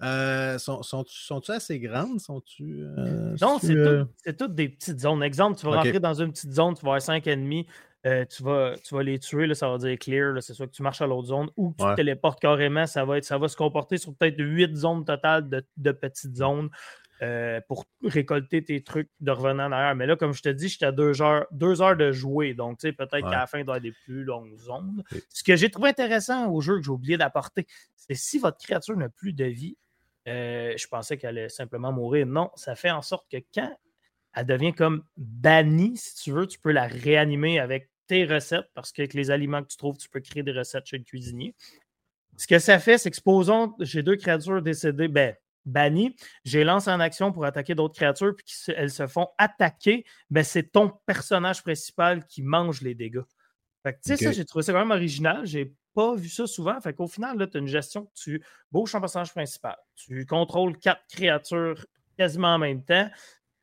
Euh, 0.00 0.58
sont, 0.58 0.82
sont, 0.82 1.04
sont 1.08 1.50
assez 1.50 1.80
grandes? 1.80 2.20
Sont-tu, 2.20 2.84
euh, 2.84 3.34
non, 3.40 3.58
euh? 3.64 4.04
c'est, 4.16 4.36
toutes 4.36 4.54
des 4.54 4.68
petites 4.68 5.00
zones. 5.00 5.22
Exemple, 5.24 5.58
tu 5.58 5.66
vas 5.66 5.76
rentrer 5.76 5.98
dans 5.98 6.14
une 6.14 6.30
petite 6.30 6.52
zone, 6.52 6.74
tu 6.74 6.82
vas 6.82 6.90
avoir 6.90 7.02
cinq 7.02 7.26
ennemis, 7.26 7.66
tu, 8.04 8.42
vas, 8.44 8.74
tu 8.82 8.94
vas 8.94 9.02
les 9.02 9.18
tuer, 9.18 9.48
là, 9.48 9.54
ça 9.56 9.68
va 9.68 9.78
dire 9.78 9.98
clear, 9.98 10.40
c'est 10.40 10.54
soit 10.54 10.68
que 10.68 10.72
tu 10.72 10.84
marches 10.84 11.02
à 11.02 11.06
l'autre 11.06 11.28
zone 11.28 11.48
ou 11.56 11.72
que 11.72 11.82
tu 11.82 11.94
téléportes 11.96 12.38
carrément, 12.38 12.86
ça 12.86 13.04
va, 13.04 13.18
être, 13.18 13.24
ça 13.24 13.38
va 13.38 13.48
se 13.48 13.56
comporter 13.56 13.98
sur 13.98 14.14
peut-être 14.14 14.38
huit 14.38 14.74
zones 14.76 15.04
totales 15.04 15.48
de, 15.48 15.64
de 15.76 15.90
petites 15.90 16.36
zones. 16.36 16.70
Euh, 17.20 17.60
pour 17.66 17.84
récolter 18.04 18.62
tes 18.62 18.80
trucs 18.84 19.10
de 19.18 19.32
revenant 19.32 19.64
en 19.64 19.72
arrière. 19.72 19.96
Mais 19.96 20.06
là, 20.06 20.14
comme 20.14 20.32
je 20.32 20.40
te 20.40 20.48
dis, 20.48 20.68
j'étais 20.68 20.86
à 20.86 20.92
deux 20.92 21.20
heures, 21.20 21.46
deux 21.50 21.82
heures 21.82 21.96
de 21.96 22.12
jouer. 22.12 22.54
Donc, 22.54 22.80
peut-être 22.80 23.10
qu'à 23.10 23.30
la 23.30 23.46
fin, 23.48 23.58
il 23.58 23.64
doit 23.64 23.74
y 23.74 23.78
avoir 23.78 23.80
des 23.80 23.92
plus 24.04 24.22
longues 24.22 24.56
zones. 24.56 25.02
Ce 25.28 25.42
que 25.42 25.56
j'ai 25.56 25.68
trouvé 25.68 25.88
intéressant 25.88 26.48
au 26.48 26.60
jeu 26.60 26.76
que 26.76 26.82
j'ai 26.82 26.90
oublié 26.90 27.16
d'apporter, 27.16 27.66
c'est 27.96 28.14
si 28.14 28.38
votre 28.38 28.58
créature 28.58 28.96
n'a 28.96 29.08
plus 29.08 29.32
de 29.32 29.46
vie, 29.46 29.76
euh, 30.28 30.74
je 30.76 30.86
pensais 30.86 31.16
qu'elle 31.16 31.38
allait 31.38 31.48
simplement 31.48 31.90
mourir. 31.90 32.24
Non, 32.24 32.50
ça 32.54 32.76
fait 32.76 32.90
en 32.92 33.02
sorte 33.02 33.26
que 33.28 33.38
quand 33.52 33.76
elle 34.36 34.46
devient 34.46 34.72
comme 34.72 35.02
bannie, 35.16 35.96
si 35.96 36.14
tu 36.22 36.30
veux, 36.30 36.46
tu 36.46 36.60
peux 36.60 36.70
la 36.70 36.86
réanimer 36.86 37.58
avec 37.58 37.90
tes 38.06 38.26
recettes 38.26 38.70
parce 38.74 38.92
qu'avec 38.92 39.14
les 39.14 39.32
aliments 39.32 39.64
que 39.64 39.68
tu 39.68 39.76
trouves, 39.76 39.96
tu 39.96 40.08
peux 40.08 40.20
créer 40.20 40.44
des 40.44 40.52
recettes 40.52 40.86
chez 40.86 40.98
le 40.98 41.04
cuisinier. 41.04 41.56
Ce 42.36 42.46
que 42.46 42.60
ça 42.60 42.78
fait, 42.78 42.96
c'est 42.96 43.10
que 43.10 43.16
supposons 43.16 43.74
j'ai 43.80 44.04
deux 44.04 44.14
créatures 44.14 44.62
décédées, 44.62 45.08
ben, 45.08 45.34
banni, 45.64 46.16
j'ai 46.44 46.64
lancé 46.64 46.90
en 46.90 47.00
action 47.00 47.32
pour 47.32 47.44
attaquer 47.44 47.74
d'autres 47.74 47.94
créatures, 47.94 48.34
puis 48.36 48.46
elles 48.74 48.90
se 48.90 49.06
font 49.06 49.28
attaquer, 49.38 50.04
ben 50.30 50.44
c'est 50.44 50.72
ton 50.72 50.92
personnage 51.06 51.62
principal 51.62 52.26
qui 52.26 52.42
mange 52.42 52.80
les 52.80 52.94
dégâts. 52.94 53.22
Fait 53.82 53.92
que, 53.94 53.98
tu 54.04 54.16
sais, 54.16 54.24
ça, 54.24 54.32
j'ai 54.32 54.44
trouvé 54.44 54.62
ça 54.62 54.72
quand 54.72 54.80
même 54.80 54.90
original. 54.90 55.46
J'ai 55.46 55.72
pas 55.94 56.14
vu 56.14 56.28
ça 56.28 56.46
souvent. 56.46 56.80
Fait 56.80 56.92
qu'au 56.92 57.06
final, 57.06 57.38
là, 57.38 57.46
tu 57.46 57.56
as 57.56 57.60
une 57.60 57.66
gestion 57.66 58.10
tu 58.14 58.42
bouges 58.70 58.92
ton 58.92 59.00
personnage 59.00 59.32
principal. 59.32 59.76
Tu 59.94 60.26
contrôles 60.26 60.78
quatre 60.78 61.02
créatures 61.08 61.86
quasiment 62.16 62.54
en 62.54 62.58
même 62.58 62.84
temps. 62.84 63.08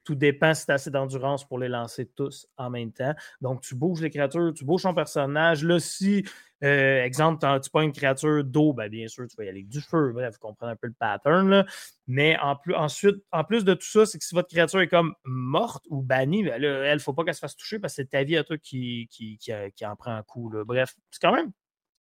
Tout 0.06 0.16
dépend 0.16 0.54
si 0.54 0.66
tu 0.66 0.72
as 0.72 0.76
assez 0.76 0.92
d'endurance 0.92 1.46
pour 1.46 1.60
les 1.60 1.68
lancer 1.68 2.06
tous 2.06 2.48
en 2.58 2.70
même 2.70 2.94
temps. 2.94 3.14
Donc, 3.42 3.62
tu 3.62 3.76
bouges 3.76 4.02
les 4.02 4.10
créatures, 4.10 4.54
tu 4.56 4.64
bouges 4.64 4.84
ton 4.84 4.94
personnage. 4.94 5.64
Là, 5.64 5.80
si, 5.80 6.24
euh, 6.64 7.04
exemple, 7.04 7.46
tu 7.62 7.70
pas 7.70 7.84
une 7.84 7.92
créature 7.92 8.44
d'eau, 8.44 8.72
ben, 8.72 8.88
bien 8.90 9.08
sûr, 9.08 9.28
tu 9.28 9.36
vas 9.36 9.44
y 9.44 9.50
aller 9.50 9.60
avec 9.60 9.70
du 9.70 9.82
feu. 9.82 10.12
Bref, 10.14 10.36
vous 10.36 10.48
comprenez 10.48 10.72
un 10.72 10.76
peu 10.76 10.88
le 10.88 10.94
pattern. 10.94 11.66
Mais 12.08 12.38
en 12.40 12.56
plus, 12.56 12.76
ensuite, 12.76 13.18
en 13.32 13.44
plus 13.44 13.66
de 13.66 13.74
tout 13.74 13.88
ça, 13.88 14.06
c'est 14.06 14.18
que 14.18 14.24
si 14.24 14.36
votre 14.36 14.50
créature 14.50 14.80
est 14.80 14.88
comme 14.88 15.14
morte 15.26 15.86
ou 15.90 16.02
bannie, 16.02 16.44
ben, 16.44 16.64
elle 16.64 16.94
ne 16.94 17.00
faut 17.00 17.14
pas 17.14 17.26
qu'elle 17.26 17.36
se 17.36 17.40
fasse 17.40 17.58
toucher 17.58 17.80
parce 17.80 17.94
que 17.94 18.04
c'est 18.04 18.10
ta 18.12 18.24
vie 18.24 18.38
à 18.38 18.44
toi 18.44 18.58
qui, 18.58 19.10
qui, 19.10 19.40
en 19.86 19.96
prend 19.96 20.16
un 20.16 20.24
coup. 20.24 20.52
Bref, 20.66 20.96
c'est 21.12 21.22
quand 21.22 21.34
même 21.34 21.52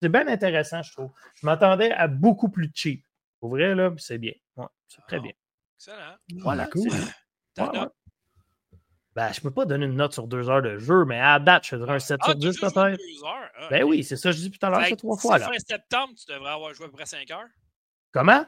c'est 0.04 0.10
bien 0.10 0.28
intéressant, 0.28 0.84
je 0.84 0.92
trouve. 0.92 1.12
Je 1.36 1.46
m'attendais 1.46 1.94
à 1.94 2.10
beaucoup 2.10 2.50
plus 2.50 2.70
cheap. 2.74 3.06
Pour 3.40 3.52
vrai, 3.52 3.74
là, 3.74 3.94
c'est 3.98 4.18
bien. 4.18 4.34
c'est 4.86 5.02
très 5.08 5.16
ah, 5.16 5.20
bien. 5.20 5.32
Excellent. 5.78 6.18
Voilà, 6.42 6.68
cool. 6.68 6.90
Ben, 9.16 9.32
je 9.32 9.42
peux 9.42 9.52
pas 9.52 9.66
donner 9.66 9.86
une 9.86 9.96
note 9.96 10.14
sur 10.14 10.28
deux 10.28 10.50
heures 10.50 10.64
de 10.64 10.80
jeu, 10.80 11.06
mais 11.06 11.20
à 11.20 11.38
date, 11.40 11.68
je 11.68 11.76
donnerais 11.76 11.96
un 11.96 12.00
7 12.00 12.20
ah, 12.22 12.26
sur 12.26 12.36
10 12.36 12.60
peut-être. 12.60 13.00
Ah, 13.26 13.68
ben 13.70 13.84
oui, 13.84 14.04
c'est 14.04 14.16
ça 14.16 14.32
que 14.32 14.36
je 14.36 14.42
dis 14.42 14.52
tout 14.52 14.66
à 14.66 14.70
l'heure, 14.72 14.84
c'est 14.88 14.96
trois 14.96 15.18
fois. 15.18 15.38
Là. 15.38 15.48
Fin 15.48 15.60
septembre, 15.60 16.14
tu 16.18 16.34
devrais 16.34 16.52
avoir 16.52 16.74
joué 16.74 16.88
à 16.88 16.90
peu 16.90 16.96
près 16.96 17.06
5 17.06 17.30
heures. 17.30 17.48
Comment? 18.12 18.44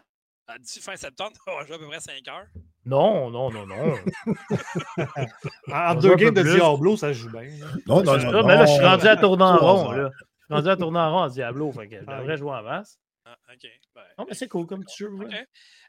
D'ici 0.59 0.79
fin 0.79 0.95
septembre, 0.95 1.33
tu 1.33 1.51
vas 1.51 1.65
jouer 1.65 1.75
à 1.75 1.79
peu 1.79 1.87
près 1.87 1.99
5 1.99 2.27
heures. 2.29 2.47
Non, 2.85 3.29
non, 3.29 3.51
non, 3.51 3.65
non. 3.65 3.95
en 5.73 5.95
deux 5.95 6.15
games 6.15 6.33
de 6.33 6.43
Diablo, 6.43 6.97
ça 6.97 7.13
joue 7.13 7.29
bien. 7.31 7.49
Non, 7.87 8.03
non, 8.03 8.17
non, 8.17 8.45
Mais 8.45 8.55
là, 8.55 8.65
je 8.65 8.73
suis 8.73 8.83
rendu 8.83 9.07
à 9.07 9.17
tourner 9.17 9.43
en 9.43 9.57
rond. 9.57 9.91
Là. 9.91 10.09
Je 10.13 10.45
suis 10.45 10.53
rendu 10.53 10.69
à 10.69 10.77
tourner 10.77 10.99
en 10.99 11.11
rond 11.11 11.23
à 11.23 11.29
Diablo. 11.29 11.71
Fait 11.71 11.87
que 11.87 11.99
je 11.99 12.05
devrais 12.05 12.37
jouer 12.37 12.51
en 12.51 12.63
masse. 12.63 12.99
Ah, 13.25 13.35
OK. 13.51 13.69
Ben, 13.95 14.01
non, 14.19 14.25
mais 14.27 14.35
c'est 14.35 14.47
cool 14.47 14.67
comme 14.67 14.83
petit 14.83 14.97
jeu. 14.97 15.11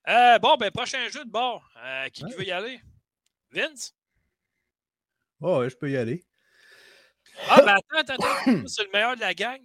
Euh, 0.09 0.39
bon, 0.39 0.57
ben, 0.57 0.71
prochain 0.71 1.07
jeu 1.11 1.25
de 1.25 1.31
bord. 1.31 1.69
Euh, 1.85 2.09
qui 2.09 2.25
veut 2.25 2.45
y 2.45 2.51
aller? 2.51 2.81
Vince? 3.51 3.95
Oh, 5.41 5.61
ouais, 5.61 5.71
je 5.71 5.77
peux 5.77 5.91
y 5.91 5.97
aller. 5.97 6.25
Ah, 7.49 7.63
ben 7.63 7.75
attends, 7.75 8.15
attends, 8.15 8.15
attends. 8.15 8.67
c'est 8.69 8.85
le 8.85 8.91
meilleur 8.93 9.17
de 9.17 9.21
la 9.21 9.35
gang. 9.35 9.61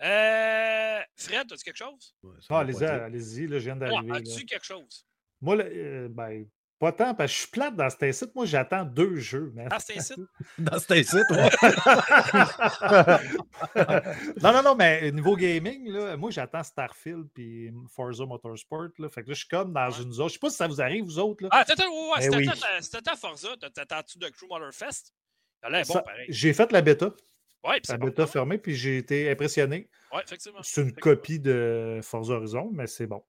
Euh, 0.00 1.00
Fred, 1.16 1.52
as-tu 1.52 1.64
quelque 1.64 1.76
chose? 1.76 2.14
ah, 2.50 2.60
allez-y, 2.60 2.84
allez-y, 2.84 3.48
je 3.48 3.56
viens 3.56 3.76
d'arriver. 3.76 4.12
as-tu 4.12 4.44
quelque 4.44 4.64
chose? 4.64 5.06
Moi, 5.40 5.56
euh, 5.56 6.08
ben, 6.08 6.46
pas 6.78 6.92
tant, 6.92 7.14
parce 7.14 7.32
que 7.32 7.34
je 7.34 7.40
suis 7.40 7.50
plate 7.50 7.74
dans 7.74 7.90
cet 7.90 8.14
site. 8.14 8.34
Moi, 8.34 8.46
j'attends 8.46 8.84
deux 8.84 9.16
jeux. 9.16 9.52
Dans 9.54 9.78
cet 9.78 10.00
site? 10.00 10.20
dans 10.58 10.78
cet 10.78 11.06
site, 11.06 11.24
non, 14.42 14.52
non, 14.52 14.62
non, 14.62 14.74
mais 14.76 15.10
niveau 15.10 15.36
gaming, 15.36 15.90
là, 15.90 16.16
moi, 16.16 16.30
j'attends 16.30 16.62
Starfield 16.62 17.26
puis 17.34 17.72
Forza 17.94 18.24
Motorsport. 18.24 18.88
Là, 18.98 19.08
fait 19.08 19.22
que 19.22 19.28
là, 19.28 19.34
je 19.34 19.40
suis 19.40 19.48
comme 19.48 19.72
dans 19.72 19.90
une 19.90 20.12
zone. 20.12 20.28
Je 20.28 20.34
sais 20.34 20.38
pas 20.38 20.50
si 20.50 20.56
ça 20.56 20.68
vous 20.68 20.80
arrive, 20.80 21.04
vous 21.04 21.18
autres. 21.18 21.42
Là. 21.42 21.48
Ah, 21.52 21.64
t'attends, 21.64 21.90
ouais, 21.90 22.28
ouais, 22.28 22.46
eh 22.46 22.82
c'était 22.82 23.16
Forza. 23.16 23.48
T'attends-tu 23.74 24.18
de 24.18 24.28
Crew 24.28 24.46
Motorfest? 24.48 25.12
Bon, 25.62 26.02
J'ai 26.28 26.52
fait 26.52 26.70
la 26.72 26.82
bêta. 26.82 27.10
Ouais, 27.64 27.80
la 27.88 27.96
bêta 27.96 28.26
fermée, 28.26 28.56
puis 28.56 28.76
j'ai 28.76 28.98
été 28.98 29.30
impressionné. 29.30 29.90
Ouais, 30.12 30.22
effectivement. 30.24 30.60
C'est 30.62 30.80
une 30.80 30.92
copie 30.92 31.40
de 31.40 31.98
Forza 32.02 32.34
Horizon, 32.34 32.70
mais 32.72 32.86
c'est 32.86 33.06
bon. 33.06 33.22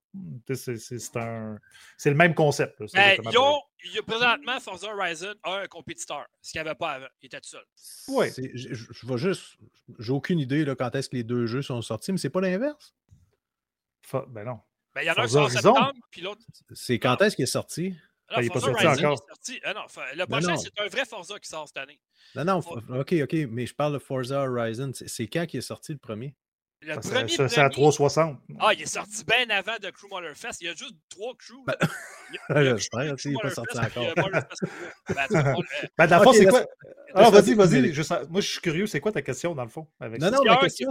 C'est 0.54 1.18
un... 1.18 1.58
le 2.06 2.14
même 2.14 2.36
concept. 2.36 2.80
Là, 2.80 2.86
ben, 2.94 3.18
il 3.84 3.94
y 3.94 3.98
a 3.98 4.04
présentement, 4.04 4.60
Forza 4.60 4.94
Horizon 4.94 5.34
a 5.44 5.62
un 5.62 5.68
compétiteur, 5.68 6.28
ce 6.42 6.52
qu'il 6.52 6.62
n'y 6.62 6.68
avait 6.68 6.78
pas 6.78 6.92
avant. 6.92 7.08
Il 7.22 7.26
était 7.26 7.42
tout 7.42 7.50
seul. 7.50 7.66
Oui. 8.08 8.28
Je, 8.54 9.06
vois 9.06 9.18
juste. 9.18 9.58
J'ai 9.98 10.12
aucune 10.12 10.40
idée 10.40 10.64
là, 10.64 10.76
quand 10.76 10.94
est-ce 10.94 11.10
que 11.10 11.16
les 11.16 11.24
deux 11.24 11.48
jeux 11.48 11.64
sont 11.64 11.82
sortis, 11.82 12.12
mais 12.12 12.20
c'est 12.20 12.30
pas 12.30 12.42
l'inverse? 12.42 12.94
Ben 14.30 14.44
non. 14.44 14.60
Ben, 14.94 15.02
il 15.02 15.06
y 15.06 15.12
en 15.12 15.14
a 15.16 15.22
un 15.22 15.26
qui 15.26 15.32
sort 15.32 15.46
en 15.46 15.50
septembre, 15.50 15.94
puis 16.12 16.22
l'autre. 16.22 16.42
C'est 16.74 17.00
quand 17.00 17.22
est-ce 17.22 17.36
qu'il 17.36 17.44
est 17.44 17.48
sorti? 17.48 17.96
Il 18.38 18.44
n'est 18.44 18.50
pas 18.50 18.60
sorti 18.60 18.88
encore. 18.88 19.26
Ah 19.64 19.74
non, 19.74 19.82
le 20.16 20.26
prochain, 20.26 20.58
c'est 20.58 20.80
un 20.80 20.88
vrai 20.88 21.06
Forza 21.06 21.40
qui 21.40 21.50
sort 21.50 21.68
cette 21.68 21.78
année. 21.78 22.00
Non, 22.36 22.46
non, 22.46 22.60
ok, 22.60 23.16
ok, 23.24 23.34
mais 23.50 23.66
je 23.66 23.74
parle 23.74 23.94
de 23.94 24.00
Forza 24.00 24.42
Horizon. 24.42 24.92
C'est 24.94 25.28
quand 25.28 25.46
qui 25.46 25.58
est 25.58 25.62
sorti 25.62 25.94
le 25.94 25.98
premier? 25.98 26.36
Le 26.82 26.96
premier, 26.96 27.50
c'est 27.50 27.60
à 27.60 27.70
360. 27.70 28.40
Ah, 28.60 28.74
il 28.74 28.82
est 28.82 28.86
sorti 28.86 29.26
bien 29.26 29.50
avant 29.50 29.76
de 29.82 29.90
Crew 29.90 30.08
Motor 30.10 30.34
Fest. 30.34 30.62
Il 30.62 30.68
y 30.68 30.70
a 30.70 30.74
juste 30.74 30.96
trois 31.10 31.34
crews. 31.36 31.66
Ben, 31.68 31.76
J'espère, 32.78 33.16
il 33.26 33.32
n'est 33.32 33.38
pas 33.42 33.50
sorti 33.50 33.78
encore. 33.78 34.06
ben, 34.16 34.46
ben, 35.98 36.08
dans 36.08 36.20
le 36.20 36.24
fond, 36.24 36.34
c'est 36.34 36.46
quoi? 36.46 36.66
Alors, 37.16 37.32
vas-y, 37.32 37.54
vas-y. 37.54 37.92
Moi, 38.30 38.40
je 38.40 38.48
suis 38.48 38.62
curieux. 38.62 38.88
C'est 38.88 39.02
quoi 39.02 39.12
ta 39.12 39.22
question, 39.22 39.54
dans 39.56 39.64
le 39.64 39.70
fond? 39.70 39.88
Avec 40.00 40.22
non, 40.22 40.32
non, 40.32 40.44
ma 40.46 40.58
question, 40.58 40.90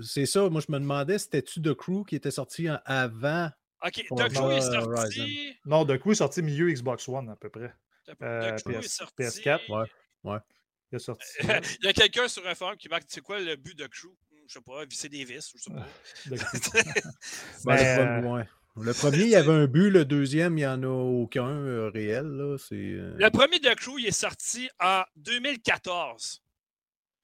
c'est 0.00 0.26
ça. 0.26 0.48
Moi, 0.48 0.62
je 0.66 0.72
me 0.72 0.78
demandais, 0.78 1.18
c'était-tu 1.18 1.60
The 1.60 1.74
Crew 1.74 2.04
qui 2.06 2.16
était 2.16 2.30
sorti 2.30 2.68
avant 2.86 3.50
OK, 3.84 4.06
The 4.16 4.32
Crew 4.32 4.50
est 4.52 4.60
sorti. 4.60 5.56
Non, 5.66 5.84
The 5.84 5.98
Crew 5.98 6.12
est 6.12 6.16
sorti 6.16 6.42
milieu 6.42 6.70
Xbox 6.70 7.08
One 7.08 7.28
à 7.28 7.36
peu 7.36 7.50
près. 7.50 7.72
Euh, 8.22 8.56
PS, 8.56 8.66
est 8.66 8.88
sorti... 8.88 9.14
PS4. 9.18 9.60
Ouais. 9.70 9.88
ouais. 10.24 10.38
Il, 10.90 10.96
est 10.96 10.98
sorti, 10.98 11.26
il 11.40 11.86
y 11.86 11.88
a 11.88 11.92
quelqu'un 11.92 12.28
sur 12.28 12.46
un 12.46 12.54
forum 12.54 12.76
qui 12.76 12.88
marque 12.88 13.04
c'est 13.08 13.20
quoi 13.20 13.40
le 13.40 13.56
but 13.56 13.78
de 13.78 13.86
Crew 13.86 14.08
hmm, 14.30 14.36
Je 14.46 14.54
sais 14.54 14.60
pas, 14.60 14.84
visser 14.84 15.08
des 15.08 15.24
vis, 15.24 15.52
je 15.56 15.62
sais 15.62 15.70
pas. 15.70 15.86
ben, 17.64 18.38
euh... 18.38 18.44
Le 18.76 18.94
premier, 18.94 19.24
il 19.24 19.28
y 19.28 19.36
avait 19.36 19.52
un 19.52 19.66
but. 19.66 19.90
Le 19.90 20.04
deuxième, 20.04 20.56
il 20.56 20.62
n'y 20.62 20.66
en 20.66 20.82
a 20.82 20.86
aucun 20.86 21.46
euh, 21.46 21.90
réel. 21.90 22.24
Là. 22.24 22.56
Euh... 22.72 23.14
Le 23.18 23.30
premier 23.30 23.58
de 23.58 23.68
Crew, 23.74 23.98
il 23.98 24.06
est 24.06 24.10
sorti 24.10 24.70
en 24.80 25.02
2014. 25.16 26.42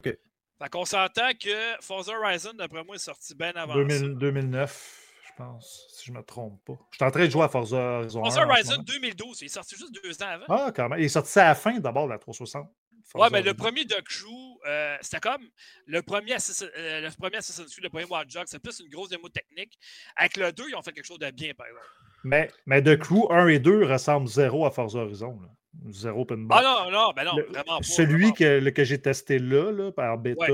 OK. 0.00 0.18
Fait 0.60 0.68
qu'on 0.70 0.84
s'entend 0.84 1.30
que 1.40 1.76
Forza 1.80 2.12
Horizon, 2.12 2.52
d'après 2.52 2.84
moi, 2.84 2.96
est 2.96 2.98
sorti 2.98 3.34
bien 3.34 3.52
avant 3.54 3.74
2000, 3.74 4.16
2009. 4.16 5.07
Pense, 5.38 5.86
si 5.90 6.06
je 6.06 6.12
ne 6.12 6.18
me 6.18 6.22
trompe 6.22 6.60
pas. 6.64 6.74
Je 6.90 6.96
suis 6.96 7.04
en 7.04 7.10
train 7.10 7.24
de 7.24 7.30
jouer 7.30 7.44
à 7.44 7.48
Forza 7.48 7.76
Horizon. 7.76 8.22
Forza 8.22 8.46
Horizon 8.46 8.82
2012, 8.82 9.42
il 9.42 9.44
est 9.46 9.48
sorti 9.48 9.76
juste 9.76 9.94
deux 10.02 10.22
ans 10.22 10.28
avant. 10.28 10.44
Ah, 10.48 10.72
quand 10.74 10.88
même. 10.88 10.98
Il 10.98 11.04
est 11.04 11.08
sorti 11.08 11.38
à 11.38 11.48
la 11.48 11.54
fin 11.54 11.78
d'abord 11.78 12.06
de 12.06 12.12
la 12.12 12.18
360. 12.18 12.68
ouais, 13.14 13.28
mais 13.32 13.42
le 13.42 13.54
premier 13.54 13.84
Duck 13.84 14.04
Crew, 14.04 14.58
euh, 14.66 14.96
c'était 15.00 15.20
comme 15.20 15.42
le 15.86 16.02
premier, 16.02 16.34
euh, 16.34 17.00
le 17.00 17.16
premier 17.16 17.36
Assassin's 17.36 17.70
Creed, 17.72 17.84
le 17.84 17.90
premier 17.90 18.04
Watch 18.04 18.32
Dogs, 18.34 18.46
c'est 18.46 18.58
plus 18.58 18.80
une 18.80 18.90
grosse 18.90 19.08
démo 19.08 19.28
technique. 19.28 19.78
Avec 20.16 20.36
le 20.36 20.52
2, 20.52 20.64
ils 20.68 20.74
ont 20.74 20.82
fait 20.82 20.92
quelque 20.92 21.06
chose 21.06 21.18
de 21.18 21.30
bien, 21.30 21.54
par 21.54 21.66
exemple. 21.66 21.86
Mais, 22.24 22.50
mais 22.66 22.82
The 22.82 22.98
Crew 22.98 23.30
1 23.30 23.48
et 23.48 23.58
2 23.58 23.84
ressemblent 23.84 24.28
zéro 24.28 24.66
à 24.66 24.70
Forza 24.70 24.98
Horizon. 24.98 25.40
Là. 25.40 25.48
Zéro 25.90 26.22
open 26.22 26.46
Ah 26.50 26.62
non, 26.62 26.90
non, 26.90 27.12
ben 27.14 27.24
non, 27.24 27.36
vraiment 27.50 27.78
pas. 27.78 27.82
Celui 27.82 28.32
Que, 28.32 28.68
que 28.70 28.84
j'ai 28.84 29.00
testé 29.00 29.38
là, 29.38 29.70
là, 29.70 29.92
par 29.92 30.18
bêta, 30.18 30.44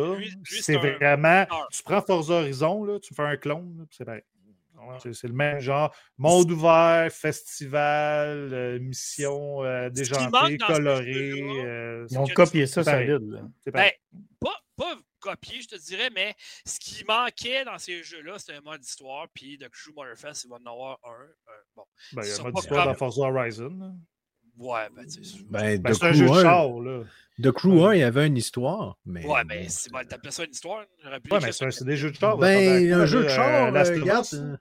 c'est 0.45 0.77
vraiment. 0.77 1.47
Tu 1.73 1.83
prends 1.83 2.03
Forza 2.03 2.35
Horizon, 2.35 2.85
là, 2.85 2.99
tu 3.01 3.15
fais 3.15 3.23
un 3.23 3.37
clone, 3.37 3.87
c'est 3.91 4.05
pareil. 4.05 4.23
C'est 5.13 5.29
le 5.29 5.35
même 5.35 5.61
genre. 5.61 5.95
Monde 6.19 6.51
ouvert, 6.51 7.11
festival, 7.13 8.53
euh, 8.53 8.79
mission 8.79 9.65
euh, 9.65 9.91
déjantée, 9.91 10.59
colorée. 10.59 11.43
Euh, 11.43 12.07
Ils 12.11 12.19
ont 12.19 12.27
copié 12.27 12.67
ça 12.67 12.85
solide. 12.85 13.45
Ben, 13.67 13.91
pas, 14.41 14.57
pas 14.77 14.95
copié, 15.21 15.63
je 15.63 15.69
te 15.69 15.77
dirais, 15.77 16.11
mais 16.15 16.35
ce 16.67 16.79
qui 16.79 17.05
manquait 17.05 17.65
dans 17.65 17.79
ces 17.79 18.03
jeux-là, 18.03 18.39
c'était 18.39 18.55
un 18.55 18.61
mode 18.61 18.81
d'histoire. 18.81 19.27
Puis 19.35 19.59
de 19.59 19.69
Crew 19.69 19.95
Motorfest, 19.97 20.45
il 20.45 20.51
va 20.51 20.57
en 20.57 20.73
avoir 20.73 20.99
un. 21.05 21.27
bon. 21.77 21.85
Ben, 22.13 22.23
il 22.23 22.29
y 22.29 22.33
a 22.33 22.41
un 22.41 22.43
mode 22.43 22.55
d'histoire 22.55 22.87
dans 22.87 22.95
Forza 22.95 23.23
Horizon. 23.23 23.97
Ouais, 24.57 24.89
ben, 24.95 25.05
tu 25.07 25.25
sais. 25.25 25.39
Ben, 25.49 25.81
ben 25.81 25.95
c'est 25.95 26.05
un 26.05 26.13
jeu 26.13 26.29
de 26.29 26.35
char, 26.35 26.81
là. 26.81 27.03
De 27.39 27.51
Crew 27.51 27.85
1, 27.85 27.95
il 27.95 28.01
y 28.01 28.03
avait 28.05 28.27
une 28.29 28.37
histoire. 28.37 28.97
Mais... 29.05 29.27
Ouais, 29.27 29.43
mais 29.45 29.69
c'est 29.69 29.91
bon, 29.91 30.07
t'appelles 30.07 30.31
ça 30.31 30.45
une 30.45 30.53
histoire? 30.53 30.85
Ouais, 31.05 31.41
mais 31.43 31.51
c'est 31.51 31.85
des 31.85 31.97
jeux 31.97 32.13
de 32.13 32.17
char. 32.17 32.37
Ben, 32.39 32.93
un 32.93 33.07
jeu 33.07 33.25
de 33.25 33.29
char, 33.29 33.73
regarde. 33.73 34.59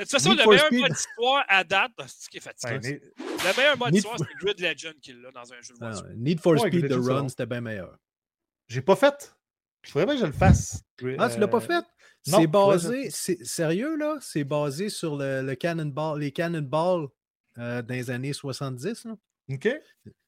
De 0.00 0.04
toute 0.04 0.12
façon, 0.12 0.30
le 0.30 0.46
meilleur 0.48 0.72
mode 0.72 0.92
d'histoire 0.92 1.44
à 1.46 1.62
date, 1.62 1.92
c'est 2.06 2.24
ce 2.24 2.28
qui 2.30 2.38
est 2.38 2.40
fatiguant. 2.40 2.78
Ben, 2.80 3.00
le 3.18 3.56
meilleur 3.56 3.78
mode 3.78 3.92
d'histoire, 3.92 4.16
c'est 4.18 4.46
Grid 4.46 4.60
Legend 4.60 4.94
qu'il 5.00 5.26
a 5.26 5.30
dans 5.30 5.52
un 5.52 5.60
jeu 5.60 5.74
de 5.74 5.78
voiture. 5.78 6.06
Need 6.16 6.40
for 6.40 6.58
Speed 6.58 6.88
The 6.88 6.94
Run, 6.94 7.28
c'était 7.28 7.44
bien 7.46 7.60
meilleur. 7.60 7.98
J'ai 8.68 8.80
pas 8.80 8.96
fait. 8.96 9.36
Il 9.84 9.90
faudrait 9.90 10.06
bien 10.06 10.14
que 10.14 10.20
je 10.20 10.26
le 10.26 10.32
fasse. 10.32 10.82
Ah, 11.18 11.28
tu 11.28 11.38
l'as 11.38 11.48
pas 11.48 11.58
euh, 11.58 11.60
fait? 11.60 11.84
C'est 12.22 12.46
basé, 12.46 13.10
sérieux 13.10 13.96
là, 13.96 14.18
c'est 14.20 14.44
basé 14.44 14.88
sur 14.88 15.16
le, 15.16 15.42
le 15.42 15.54
cannonball, 15.54 16.20
les 16.20 16.32
cannonballs 16.32 17.08
euh, 17.58 17.82
dans 17.82 17.94
les 17.94 18.10
années 18.10 18.32
70. 18.32 19.04
Là. 19.04 19.16
OK. 19.50 19.68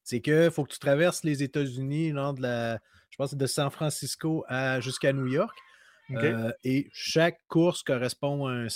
C'est 0.03 0.21
que 0.21 0.51
faut 0.51 0.65
que 0.65 0.73
tu 0.73 0.79
traverses 0.79 1.25
les 1.25 1.43
États-Unis, 1.43 2.13
de 2.13 2.43
la, 2.43 2.79
je 3.11 3.17
pense 3.17 3.35
de 3.35 3.47
San 3.47 3.71
Francisco 3.71 4.45
jusqu'à 4.81 5.13
New 5.13 5.27
York. 5.27 5.57
Euh, 6.17 6.53
et 6.65 6.89
chaque 6.93 7.41
course 7.49 7.83
correspond 7.83 8.47
à 8.47 8.53
une 8.53 8.69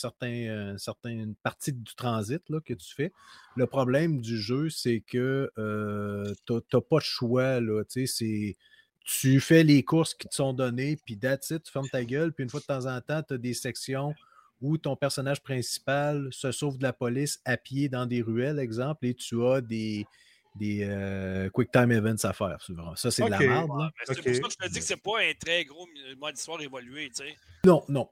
certaine 0.79 1.35
partie 1.43 1.73
du 1.73 1.95
transit 1.95 2.43
que 2.65 2.75
tu 2.75 2.95
fais. 2.95 3.13
Le 3.57 3.67
problème 3.67 4.21
du 4.21 4.39
jeu, 4.39 4.71
c'est 4.71 5.01
que 5.01 5.51
euh, 5.59 6.35
tu 6.47 6.55
n'as 6.55 6.81
pas 6.81 6.99
de 6.99 7.05
choix. 7.05 7.61
Là, 7.61 7.83
tu 7.85 9.41
fais 9.41 9.65
les 9.65 9.83
courses 9.83 10.15
qui 10.15 10.29
te 10.29 10.35
sont 10.35 10.53
données, 10.53 10.99
puis 11.05 11.19
that's 11.19 11.49
tu 11.49 11.73
fermes 11.73 11.89
ta 11.89 12.05
gueule, 12.05 12.33
puis 12.33 12.45
une 12.45 12.51
fois 12.51 12.61
de 12.61 12.67
temps 12.67 12.87
en 12.87 13.01
temps, 13.01 13.23
tu 13.23 13.35
as 13.35 13.39
des 13.39 13.55
sections 13.55 14.15
où 14.63 14.79
ton 14.79 14.97
personnage 14.97 15.43
principal 15.43 16.29
se 16.31 16.51
sauve 16.51 16.79
de 16.79 16.83
la 16.83 16.93
police 16.93 17.41
à 17.45 17.57
pied 17.57 17.89
dans 17.89 18.07
des 18.07 18.23
ruelles, 18.23 18.59
exemple, 18.59 19.07
et 19.07 19.15
tu 19.15 19.45
as 19.45 19.61
des, 19.61 20.07
des 20.57 20.81
euh, 20.83 21.51
quick 21.51 21.71
time 21.71 21.93
events 21.93 22.25
à 22.25 22.33
faire. 22.33 22.59
Ça, 22.97 23.11
c'est 23.11 23.25
de 23.25 23.31
la 23.31 23.39
merde. 23.39 23.71
C'est 24.05 24.23
pour 24.23 24.35
ça 24.35 24.41
que 24.41 24.51
je 24.51 24.57
te 24.57 24.73
dis 24.73 24.79
que 24.79 24.85
c'est 24.85 25.03
pas 25.03 25.21
un 25.21 25.33
très 25.35 25.65
gros 25.65 25.87
mode 26.19 26.35
d'histoire 26.35 26.61
évolué. 26.61 27.09
Tu 27.11 27.25
sais. 27.25 27.37
Non, 27.65 27.85
non. 27.89 28.09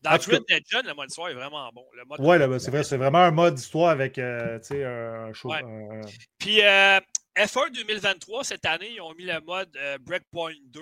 Dans 0.00 0.12
Red 0.12 0.44
Dead 0.48 0.62
John, 0.68 0.86
le 0.86 0.94
mode 0.94 1.08
d'histoire 1.08 1.30
est 1.30 1.34
vraiment 1.34 1.70
bon. 1.72 1.84
Oui, 2.20 2.36
c'est 2.60 2.70
vrai, 2.70 2.84
c'est 2.84 2.96
vraiment 2.96 3.18
un 3.18 3.32
mode 3.32 3.54
d'histoire 3.54 3.90
avec 3.90 4.18
euh, 4.18 4.58
un 5.28 5.32
show. 5.32 5.52
Puis 6.38 6.62
euh, 6.62 7.00
F1 7.36 7.72
2023, 7.74 8.44
cette 8.44 8.64
année, 8.66 8.92
ils 8.94 9.00
ont 9.00 9.14
mis 9.14 9.24
le 9.24 9.40
mode 9.40 9.76
Breakpoint 10.00 10.54
2. 10.66 10.80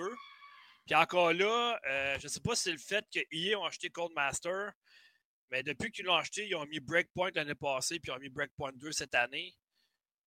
Puis 0.85 0.95
encore 0.95 1.33
là, 1.33 1.79
je 2.19 2.23
ne 2.23 2.29
sais 2.29 2.39
pas 2.39 2.55
si 2.55 2.63
c'est 2.63 2.71
le 2.71 2.77
fait 2.77 3.05
que 3.13 3.19
EA 3.31 3.57
ont 3.57 3.65
acheté 3.65 3.89
Codemaster, 3.89 4.71
mais 5.51 5.63
depuis 5.63 5.91
qu'ils 5.91 6.05
l'ont 6.05 6.15
acheté, 6.15 6.47
ils 6.47 6.55
ont 6.55 6.65
mis 6.65 6.79
Breakpoint 6.79 7.31
l'année 7.33 7.55
passée, 7.55 7.99
puis 7.99 8.11
ils 8.11 8.15
ont 8.15 8.19
mis 8.19 8.29
Breakpoint 8.29 8.71
2 8.75 8.91
cette 8.91 9.15
année. 9.15 9.55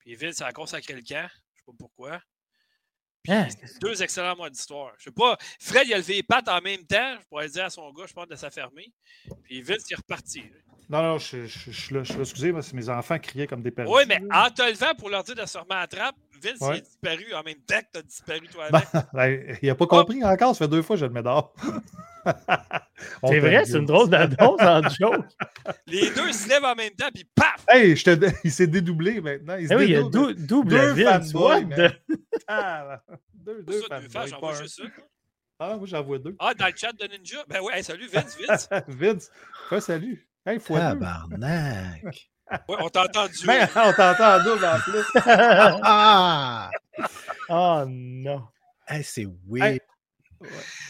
Puis 0.01 0.15
Vince 0.15 0.41
a 0.41 0.53
consacré 0.53 0.95
le 0.95 1.03
camp. 1.03 1.29
Je 1.55 1.61
sais 1.61 1.65
pas 1.67 1.73
pourquoi. 1.79 2.23
Puis 3.23 3.33
hein? 3.33 3.49
deux 3.81 4.03
excellents 4.03 4.37
mois 4.37 4.51
d'histoire. 4.51 4.95
Je 4.99 5.05
sais 5.05 5.11
pas. 5.13 5.37
Fred, 5.61 5.87
il 5.87 5.95
a 5.95 5.99
levé 5.99 6.15
les 6.15 6.23
pattes 6.23 6.49
en 6.49 6.61
même 6.61 6.87
temps. 6.87 7.19
Je 7.21 7.27
pourrais 7.27 7.49
dire 7.49 7.67
à 7.67 7.71
son 7.71 7.91
gars, 7.93 8.07
je 8.07 8.15
pense, 8.15 8.27
de 8.29 8.37
s'affermer. 8.37 8.93
Puis 9.45 9.63
Vince, 9.63 9.85
il 9.91 9.93
est 9.93 9.97
reparti. 9.97 10.43
Non, 10.91 11.03
non, 11.05 11.19
je, 11.19 11.47
suis 11.47 11.95
là, 11.95 12.01
excusez, 12.01 12.51
moi, 12.51 12.63
mes 12.75 12.89
enfants 12.89 13.17
criaient 13.21 13.47
comme 13.47 13.63
des 13.63 13.71
perdus. 13.71 13.93
Oui, 13.95 14.03
mais 14.09 14.21
en 14.35 14.51
te 14.51 14.69
levant 14.69 14.93
pour 14.99 15.09
leur 15.09 15.23
dire 15.23 15.37
de 15.37 15.47
se 15.47 15.57
remettre 15.57 15.77
à 15.77 15.87
trappe, 15.87 16.17
Vince, 16.43 16.59
il 16.61 16.79
est 16.79 16.81
disparu 16.81 17.33
en 17.33 17.45
même 17.45 17.61
temps 17.65 17.79
que 17.79 17.93
tu 17.93 17.99
as 18.01 18.03
disparu 18.03 18.49
toi 18.49 18.65
avec. 18.65 18.89
Ben, 19.13 19.57
il 19.63 19.69
n'a 19.69 19.75
pas 19.77 19.87
compris 19.87 20.25
encore, 20.25 20.53
ça 20.57 20.65
fait 20.65 20.69
deux 20.69 20.83
fois 20.83 20.97
que 20.97 21.01
je 21.01 21.07
le 21.07 21.13
mets 21.13 21.23
dehors. 21.23 21.55
c'est 23.25 23.39
vrai, 23.39 23.65
c'est 23.67 23.79
une 23.79 23.87
drôle 23.87 24.11
d'annonce 24.11 24.61
en 24.61 24.83
joke. 24.99 25.27
Les 25.87 26.11
deux 26.11 26.33
se 26.33 26.49
lèvent 26.49 26.65
en 26.65 26.75
même 26.75 26.91
temps, 26.91 27.11
puis 27.15 27.25
paf! 27.37 27.65
Hey, 27.69 27.95
je 27.95 28.05
te... 28.05 28.31
il 28.43 28.51
s'est 28.51 28.67
dédoublé 28.67 29.21
maintenant. 29.21 29.57
Il, 29.59 29.69
eh 29.71 29.77
oui, 29.77 29.85
il 29.85 29.91
y 29.91 29.97
a 29.97 30.03
double 30.03 30.35
deux 30.35 30.93
Vince. 30.93 31.33
Ah, 32.49 33.01
deux, 33.33 33.63
deux, 33.63 33.83
ça, 33.89 34.01
deux 34.01 34.27
j'envoie 34.27 34.55
juste 34.55 34.77
ça. 34.77 34.83
Ah, 35.61 35.77
moi 35.77 35.87
j'en 35.87 36.03
vois 36.03 36.19
deux. 36.19 36.35
Ah, 36.41 36.53
dans 36.53 36.67
le 36.67 36.73
chat 36.75 36.93
de 36.93 37.07
Ninja? 37.07 37.45
Ben 37.47 37.61
ouais, 37.61 37.81
salut 37.85 38.09
Vince, 38.09 38.37
Vince. 38.49 38.69
Vince, 38.89 39.31
quoi, 39.69 39.81
salut. 39.81 40.27
Hey, 40.47 40.59
fois 40.59 40.81
Tabarnak. 40.81 42.03
Ouais, 42.03 42.77
on 42.81 42.89
t'a 42.89 43.05
entendu. 43.05 43.47
Ben, 43.47 43.69
on 43.77 43.93
t'entend 43.93 44.37
en 44.37 44.43
double 44.43 44.65
en 44.65 44.79
plus. 44.79 45.05
ah! 45.27 46.71
Oh 47.51 47.85
non. 47.87 48.49
Hey, 48.89 49.05
c'est 49.05 49.27
weird. 49.47 49.81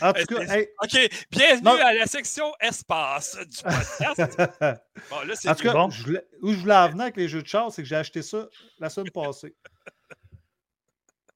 En 0.00 0.12
tout 0.12 0.24
cas, 0.26 0.54
hey. 0.54 0.68
OK, 0.80 1.10
bienvenue 1.32 1.80
à 1.80 1.94
la 1.94 2.06
section 2.06 2.52
espace 2.60 3.36
du 3.38 3.62
podcast. 3.64 4.38
bon, 5.10 5.20
là, 5.26 5.34
c'est 5.34 5.48
en 5.48 5.54
tout 5.56 5.64
cas, 5.64 5.72
bon. 5.72 5.90
je 5.90 6.04
voulais, 6.04 6.24
où 6.42 6.52
je 6.52 6.58
voulais 6.58 6.76
en 6.76 6.88
venir 6.88 7.02
avec 7.02 7.16
les 7.16 7.28
jeux 7.28 7.42
de 7.42 7.48
char, 7.48 7.72
c'est 7.72 7.82
que 7.82 7.88
j'ai 7.88 7.96
acheté 7.96 8.22
ça 8.22 8.46
la 8.78 8.88
semaine 8.88 9.10
passée. 9.10 9.56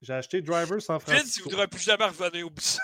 J'ai 0.05 0.13
acheté 0.13 0.41
Driver 0.41 0.79
San 0.81 0.99
Francisco. 0.99 1.23
Vince, 1.23 1.37
il 1.37 1.39
ne 1.39 1.49
voudra 1.49 1.67
plus 1.67 1.81
jamais 1.81 2.05
revenir 2.05 2.45
au 2.45 2.49
bout 2.51 2.61
ça. 2.61 2.81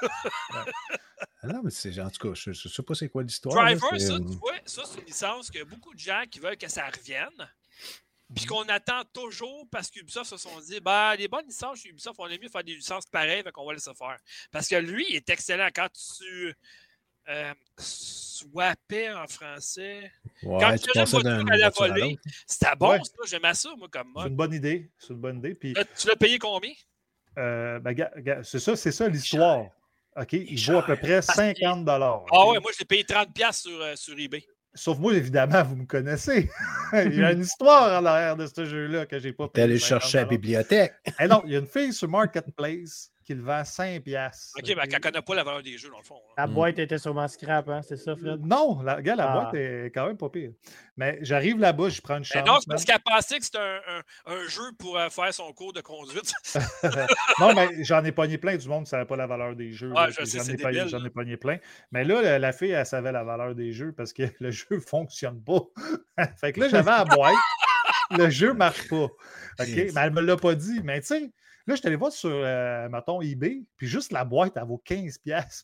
Ah 1.43 1.47
non, 1.47 1.61
mais 1.63 1.71
c'est 1.71 1.99
en 1.99 2.09
tout 2.09 2.29
cas, 2.29 2.33
je 2.33 2.49
ne 2.49 2.53
sais 2.55 2.83
pas 2.83 2.95
c'est 2.95 3.09
quoi 3.09 3.23
l'histoire. 3.23 3.55
Driver, 3.55 3.99
ça, 3.99 4.17
tu 4.17 4.37
vois, 4.37 4.53
ça, 4.65 4.83
c'est 4.85 4.99
une 4.99 5.05
licence 5.05 5.51
qu'il 5.51 5.59
y 5.59 5.61
a 5.61 5.65
beaucoup 5.65 5.93
de 5.93 5.99
gens 5.99 6.23
qui 6.29 6.39
veulent 6.39 6.57
que 6.57 6.67
ça 6.67 6.85
revienne. 6.87 7.29
Puis 8.33 8.45
mhm. 8.45 8.49
qu'on 8.49 8.69
attend 8.69 9.03
toujours 9.13 9.67
parce 9.69 9.89
qu'Ubisoft 9.89 10.29
se 10.29 10.37
sont 10.37 10.59
dit 10.61 10.79
bah 10.79 11.15
les 11.15 11.27
bonnes 11.27 11.45
licences 11.45 11.79
chez 11.79 11.89
Ubisoft, 11.89 12.19
on 12.19 12.27
aime 12.27 12.41
mieux 12.41 12.49
faire 12.49 12.63
des 12.63 12.75
licences 12.75 13.05
pareilles, 13.05 13.43
donc 13.43 13.57
on 13.57 13.65
va 13.65 13.73
laisser 13.73 13.93
faire. 13.93 14.17
Parce 14.51 14.67
que 14.67 14.75
lui, 14.75 15.05
il 15.09 15.15
est 15.17 15.29
excellent 15.29 15.69
quand 15.73 15.89
tu 16.17 16.55
euh, 17.27 17.53
swappais 17.77 19.11
en 19.11 19.27
français. 19.27 20.11
Ouais, 20.43 20.59
quand 20.59 20.75
tu 20.77 20.99
faisais 20.99 21.27
à 21.27 21.57
la 21.57 21.69
volée, 21.69 22.17
c'était 22.47 22.75
bon, 22.77 23.03
ça. 23.03 23.11
J'aimais 23.25 23.53
ça, 23.53 23.75
moi, 23.77 23.87
comme 23.91 24.11
mode. 24.11 24.23
C'est 24.23 24.29
une 24.29 24.35
bonne 24.35 24.53
idée. 24.53 24.91
C'est 24.97 25.13
une 25.13 25.19
bonne 25.19 25.37
idée. 25.37 25.55
Puis... 25.55 25.73
Euh, 25.77 25.83
tu 25.97 26.07
l'as 26.07 26.15
payé 26.15 26.39
combien? 26.39 26.73
Euh, 27.37 27.79
ben, 27.79 27.95
c'est 28.43 28.59
ça, 28.59 28.75
c'est 28.75 28.91
ça 28.91 29.07
l'histoire. 29.07 29.65
OK, 30.17 30.33
il 30.33 30.59
vaut 30.65 30.79
à 30.79 30.85
peu 30.85 30.95
près 30.97 31.21
50 31.21 31.87
Ah 31.87 32.47
ouais, 32.47 32.59
moi, 32.59 32.71
j'ai 32.77 32.85
payé 32.85 33.03
30$ 33.03 33.53
sur, 33.53 33.81
euh, 33.81 33.95
sur 33.95 34.17
eBay. 34.19 34.43
Sauf 34.73 34.97
moi, 34.99 35.13
évidemment, 35.13 35.63
vous 35.63 35.75
me 35.75 35.85
connaissez. 35.85 36.49
il 36.93 37.15
y 37.15 37.23
a 37.23 37.31
une 37.31 37.41
histoire 37.41 38.01
en 38.01 38.05
arrière 38.05 38.35
de 38.35 38.45
ce 38.47 38.65
jeu-là 38.65 39.05
que 39.05 39.19
j'ai 39.19 39.33
pas 39.33 39.47
payé. 39.47 39.53
T'es 39.53 39.61
allé 39.61 39.79
chercher 39.79 40.19
à 40.19 40.21
la 40.21 40.27
bibliothèque. 40.27 40.93
Eh 41.19 41.27
non, 41.27 41.41
il 41.45 41.53
y 41.53 41.55
a 41.55 41.59
une 41.59 41.67
fille 41.67 41.93
sur 41.93 42.09
Marketplace 42.09 43.11
qui 43.31 43.37
le 43.37 43.43
vend 43.43 43.63
5 43.63 44.03
piastres. 44.03 44.57
OK, 44.57 44.67
mais 44.67 44.83
elle 44.83 44.93
ne 44.93 44.99
connaît 44.99 45.21
pas 45.21 45.35
la 45.35 45.43
valeur 45.43 45.63
des 45.63 45.77
jeux, 45.77 45.89
dans 45.89 45.99
le 45.99 46.03
fond. 46.03 46.19
Hein. 46.29 46.33
La 46.37 46.47
boîte 46.47 46.79
était 46.79 46.97
sûrement 46.97 47.27
scrap, 47.27 47.69
hein? 47.69 47.81
c'est 47.81 47.95
ça, 47.95 48.15
Fred? 48.15 48.45
Non, 48.45 48.81
la, 48.81 49.01
gars, 49.01 49.15
la 49.15 49.31
ah. 49.31 49.33
boîte 49.33 49.53
est 49.53 49.91
quand 49.93 50.07
même 50.07 50.17
pas 50.17 50.29
pire. 50.29 50.51
Mais 50.97 51.17
j'arrive 51.21 51.57
là-bas, 51.57 51.89
je 51.89 52.01
prends 52.01 52.17
une 52.17 52.25
chance. 52.25 52.45
non, 52.45 52.59
c'est 52.59 52.69
parce 52.69 52.83
qu'elle 52.83 52.99
pensait 52.99 53.39
que 53.39 53.45
c'était 53.45 53.59
un, 53.59 54.01
un, 54.25 54.47
jeu 54.47 54.71
pour 54.77 54.97
euh, 54.97 55.09
faire 55.09 55.33
son 55.33 55.51
cours 55.53 55.71
de 55.71 55.81
conduite. 55.81 56.33
non, 57.39 57.53
mais 57.53 57.83
j'en 57.83 58.03
ai 58.03 58.11
pogné 58.11 58.37
plein 58.37 58.57
du 58.57 58.67
monde 58.67 58.79
qui 58.79 58.87
ne 58.87 58.89
savait 58.89 59.05
pas 59.05 59.15
la 59.15 59.27
valeur 59.27 59.55
des 59.55 59.71
jeux. 59.71 59.93
J'en 59.95 60.69
ai, 60.69 60.89
j'en 60.89 61.05
ai 61.05 61.09
pogné 61.09 61.37
plein. 61.37 61.57
Mais 61.91 62.03
là, 62.03 62.37
la, 62.37 62.51
fille, 62.51 62.71
elle 62.71 62.85
savait 62.85 63.11
la 63.11 63.23
valeur 63.23 63.55
des 63.55 63.71
jeux 63.71 63.93
parce 63.93 64.11
que 64.13 64.23
le 64.39 64.51
jeu 64.51 64.65
ne 64.71 64.79
fonctionne 64.79 65.41
pas. 65.41 65.61
fait 66.39 66.51
que 66.51 66.59
là, 66.59 66.69
j'avais 66.69 66.91
la 66.91 67.05
boîte. 67.05 67.35
le 68.11 68.29
jeu 68.29 68.49
ne 68.49 68.57
marche 68.57 68.89
pas. 68.89 69.05
OK? 69.05 69.13
Mais 69.59 69.91
elle 69.95 70.13
ne 70.13 70.15
me 70.15 70.21
l'a 70.21 70.35
pas 70.35 70.55
dit. 70.55 70.81
Mais 70.83 70.99
tu 70.99 71.07
sais, 71.07 71.31
Là, 71.67 71.75
je 71.75 71.87
allé 71.87 71.95
voir 71.95 72.11
sur, 72.11 72.29
euh, 72.31 72.89
mettons, 72.89 73.21
eBay, 73.21 73.63
puis 73.77 73.87
juste 73.87 74.11
la 74.11 74.25
boîte, 74.25 74.53
elle 74.55 74.63
vaut 74.63 74.81
15$. 74.85 75.19
pièces. 75.19 75.63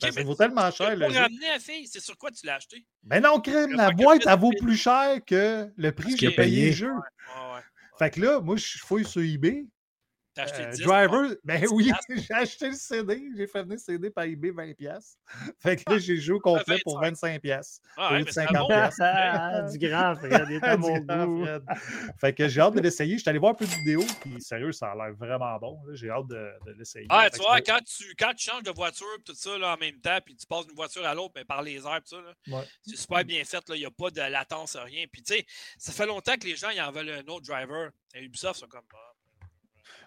ça 0.00 0.22
vaut 0.22 0.34
tellement 0.34 0.70
cher. 0.70 0.96
Pour 0.98 1.12
ramener 1.12 1.48
la 1.48 1.58
fille, 1.58 1.86
c'est 1.86 2.00
sur 2.00 2.16
quoi 2.16 2.30
tu 2.30 2.46
l'as 2.46 2.56
acheté? 2.56 2.84
Ben 3.02 3.22
non, 3.22 3.40
crème, 3.40 3.72
la 3.72 3.90
boîte, 3.90 4.22
elle 4.26 4.38
vaut 4.38 4.52
plus 4.58 4.76
cher 4.76 5.18
que 5.26 5.70
le 5.76 5.92
prix 5.92 6.14
que 6.14 6.20
j'ai 6.20 6.30
payé 6.30 6.66
le 6.66 6.72
jeu. 6.72 6.92
Fait 7.98 8.10
que 8.10 8.20
là, 8.20 8.40
moi, 8.40 8.56
je 8.56 8.78
fouille 8.78 9.04
sur 9.04 9.22
eBay, 9.22 9.66
T'as 10.34 10.42
acheté 10.44 10.62
Euh, 10.62 10.66
le 10.70 10.76
10, 10.76 10.82
Driver, 10.82 11.36
ben 11.44 11.60
10 11.60 11.66
oui, 11.70 11.92
j'ai 12.08 12.34
acheté 12.34 12.68
le 12.70 12.74
CD. 12.74 13.22
J'ai 13.36 13.46
fait 13.46 13.62
venir 13.62 13.74
le 13.74 13.78
CD 13.78 14.10
par 14.10 14.24
eBay 14.24 14.50
20$. 14.50 15.16
Fait 15.62 15.76
que 15.76 15.92
là, 15.92 15.98
j'ai 15.98 16.16
joué 16.16 16.34
au 16.36 16.40
complet 16.40 16.78
pour 16.82 17.00
25$. 17.00 17.78
Ah, 17.96 18.08
au 18.08 18.12
ouais, 18.12 18.18
lieu 18.18 18.24
mais 18.24 18.24
de 18.24 18.30
c'est 18.34 18.40
50 18.46 18.56
bon. 18.58 18.66
piastres. 18.66 19.00
Ah, 19.04 19.62
du 19.62 19.78
grand 19.78 20.14
Fred, 20.16 20.46
il 20.50 20.60
Du 20.60 20.76
mon 20.78 20.98
goût. 20.98 21.44
Fred. 21.44 21.62
Fait 22.20 22.32
que 22.34 22.48
j'ai 22.48 22.60
hâte 22.60 22.74
de 22.74 22.80
l'essayer. 22.80 23.14
Je 23.16 23.20
suis 23.20 23.30
allé 23.30 23.38
voir 23.38 23.52
un 23.52 23.54
peu 23.54 23.64
de 23.66 23.70
vidéos, 23.70 24.04
puis 24.22 24.40
sérieux, 24.40 24.72
ça 24.72 24.90
a 24.90 24.94
l'air 24.96 25.14
vraiment 25.14 25.56
bon. 25.58 25.78
J'ai 25.92 26.10
hâte 26.10 26.26
de, 26.26 26.50
de 26.66 26.72
l'essayer. 26.72 27.06
Ah, 27.10 27.30
tu 27.30 27.38
vois, 27.38 27.60
quand 27.60 27.78
tu, 27.84 28.12
quand 28.18 28.32
tu 28.34 28.50
changes 28.50 28.64
de 28.64 28.72
voiture, 28.72 29.06
tout 29.24 29.34
ça, 29.34 29.56
là, 29.56 29.74
en 29.74 29.78
même 29.78 30.00
temps, 30.00 30.18
puis 30.24 30.34
tu 30.36 30.46
passes 30.46 30.66
d'une 30.66 30.74
voiture 30.76 31.06
à 31.06 31.14
l'autre, 31.14 31.32
mais 31.36 31.44
par 31.44 31.62
les 31.62 31.76
airs, 31.86 32.00
pis 32.02 32.10
ça, 32.10 32.16
Ouais. 32.48 32.64
c'est 32.82 32.96
super 32.96 33.24
bien 33.24 33.44
fait. 33.44 33.68
là. 33.68 33.76
Il 33.76 33.80
n'y 33.80 33.86
a 33.86 33.90
pas 33.92 34.10
de 34.10 34.20
latence, 34.20 34.76
rien. 34.76 35.04
Puis, 35.12 35.22
tu 35.22 35.34
sais, 35.34 35.46
ça 35.78 35.92
fait 35.92 36.06
longtemps 36.06 36.34
que 36.36 36.46
les 36.46 36.56
gens 36.56 36.70
ils 36.70 36.80
en 36.80 36.90
veulent 36.90 37.10
un 37.10 37.32
autre 37.32 37.46
driver. 37.46 37.90
Et 38.14 38.22
Ubisoft 38.24 38.58
sont 38.60 38.66
comme. 38.66 38.82
ah, 38.94 39.12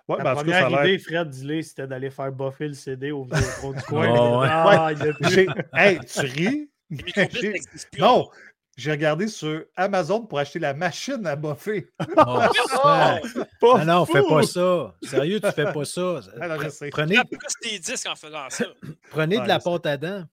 Ouais, 0.08 0.18
La 0.20 0.24
ben, 0.24 0.36
cas, 0.36 0.36
première 0.36 0.86
idée, 0.86 1.00
Fred, 1.00 1.30
dis-le, 1.30 1.62
c'était 1.62 1.86
d'aller 1.88 2.10
faire 2.10 2.32
buffer 2.32 2.70
le 2.70 2.74
CD 2.74 3.12
au 3.12 3.24
Vidéotron 3.24 3.74
du 3.74 3.82
coin. 3.88 4.08
Oh, 4.18 4.40
ouais. 4.42 4.48
Ah, 4.50 4.90
il 4.94 5.08
a 5.08 5.14
plus. 5.14 5.30
J'ai- 5.30 5.48
Hey, 5.74 6.00
tu 6.00 6.20
ris? 6.22 6.70
Non! 8.00 8.30
J'ai 8.78 8.92
regardé 8.92 9.28
sur 9.28 9.64
Amazon 9.76 10.22
pour 10.22 10.38
acheter 10.38 10.60
la 10.60 10.74
machine 10.76 11.26
à 11.26 11.36
buffer. 11.36 11.90
Oh, 12.16 12.40
ça. 12.70 13.20
Pas 13.60 13.74
Ah 13.80 13.86
non, 13.86 14.06
fais 14.06 14.22
pas 14.22 14.44
ça. 14.44 14.96
Sérieux, 15.02 15.40
tu 15.42 15.52
fais 15.52 15.74
pas 15.74 15.84
ça. 15.84 16.20
Ah 16.40 16.70
sais. 16.70 16.90
Prenez, 16.92 17.18
Ah, 17.18 17.24
pourquoi 17.28 17.50
c'était 17.50 17.80
10 17.80 18.06
en 18.06 18.16
faisant 18.16 18.50
ça? 18.50 18.66
prenez 19.10 19.38
Ouais, 19.38 19.44
de 19.44 19.48
la 19.48 19.60
pâte 19.60 19.86
à 19.88 19.98
dents. 19.98 20.24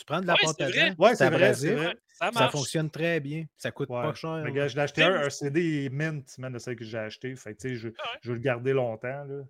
Tu 0.00 0.04
prends 0.06 0.20
de 0.20 0.26
la 0.26 0.32
Ouais, 0.32 0.38
pâte 0.42 0.54
c'est 0.58 0.64
à 0.64 0.68
vrai. 0.68 0.90
dents. 0.94 1.04
Ouais, 1.04 1.14
c'est 1.14 1.30
vrai, 1.30 1.54
ça 1.54 1.92
Ça 2.08 2.30
marche. 2.32 2.52
fonctionne 2.52 2.90
très 2.90 3.20
bien. 3.20 3.44
Ça 3.58 3.70
coûte 3.70 3.90
Ouais. 3.90 4.02
pas 4.02 4.14
cher. 4.14 4.42
Mais 4.44 4.50
gars, 4.52 4.66
je 4.66 4.76
l'ai 4.76 4.82
acheté 4.82 5.02
un, 5.02 5.14
un 5.26 5.30
CD 5.30 5.88
mint, 5.90 6.38
man, 6.38 6.52
de 6.52 6.58
celle 6.58 6.76
que 6.76 6.84
j'ai 6.84 6.98
acheté. 6.98 7.36
Fait 7.36 7.54
que, 7.54 7.74
je, 7.74 7.88
Ah 7.98 8.02
ouais. 8.12 8.18
je 8.22 8.28
veux 8.30 8.34
le 8.36 8.40
garder 8.40 8.72
longtemps, 8.72 9.24
là. 9.24 9.42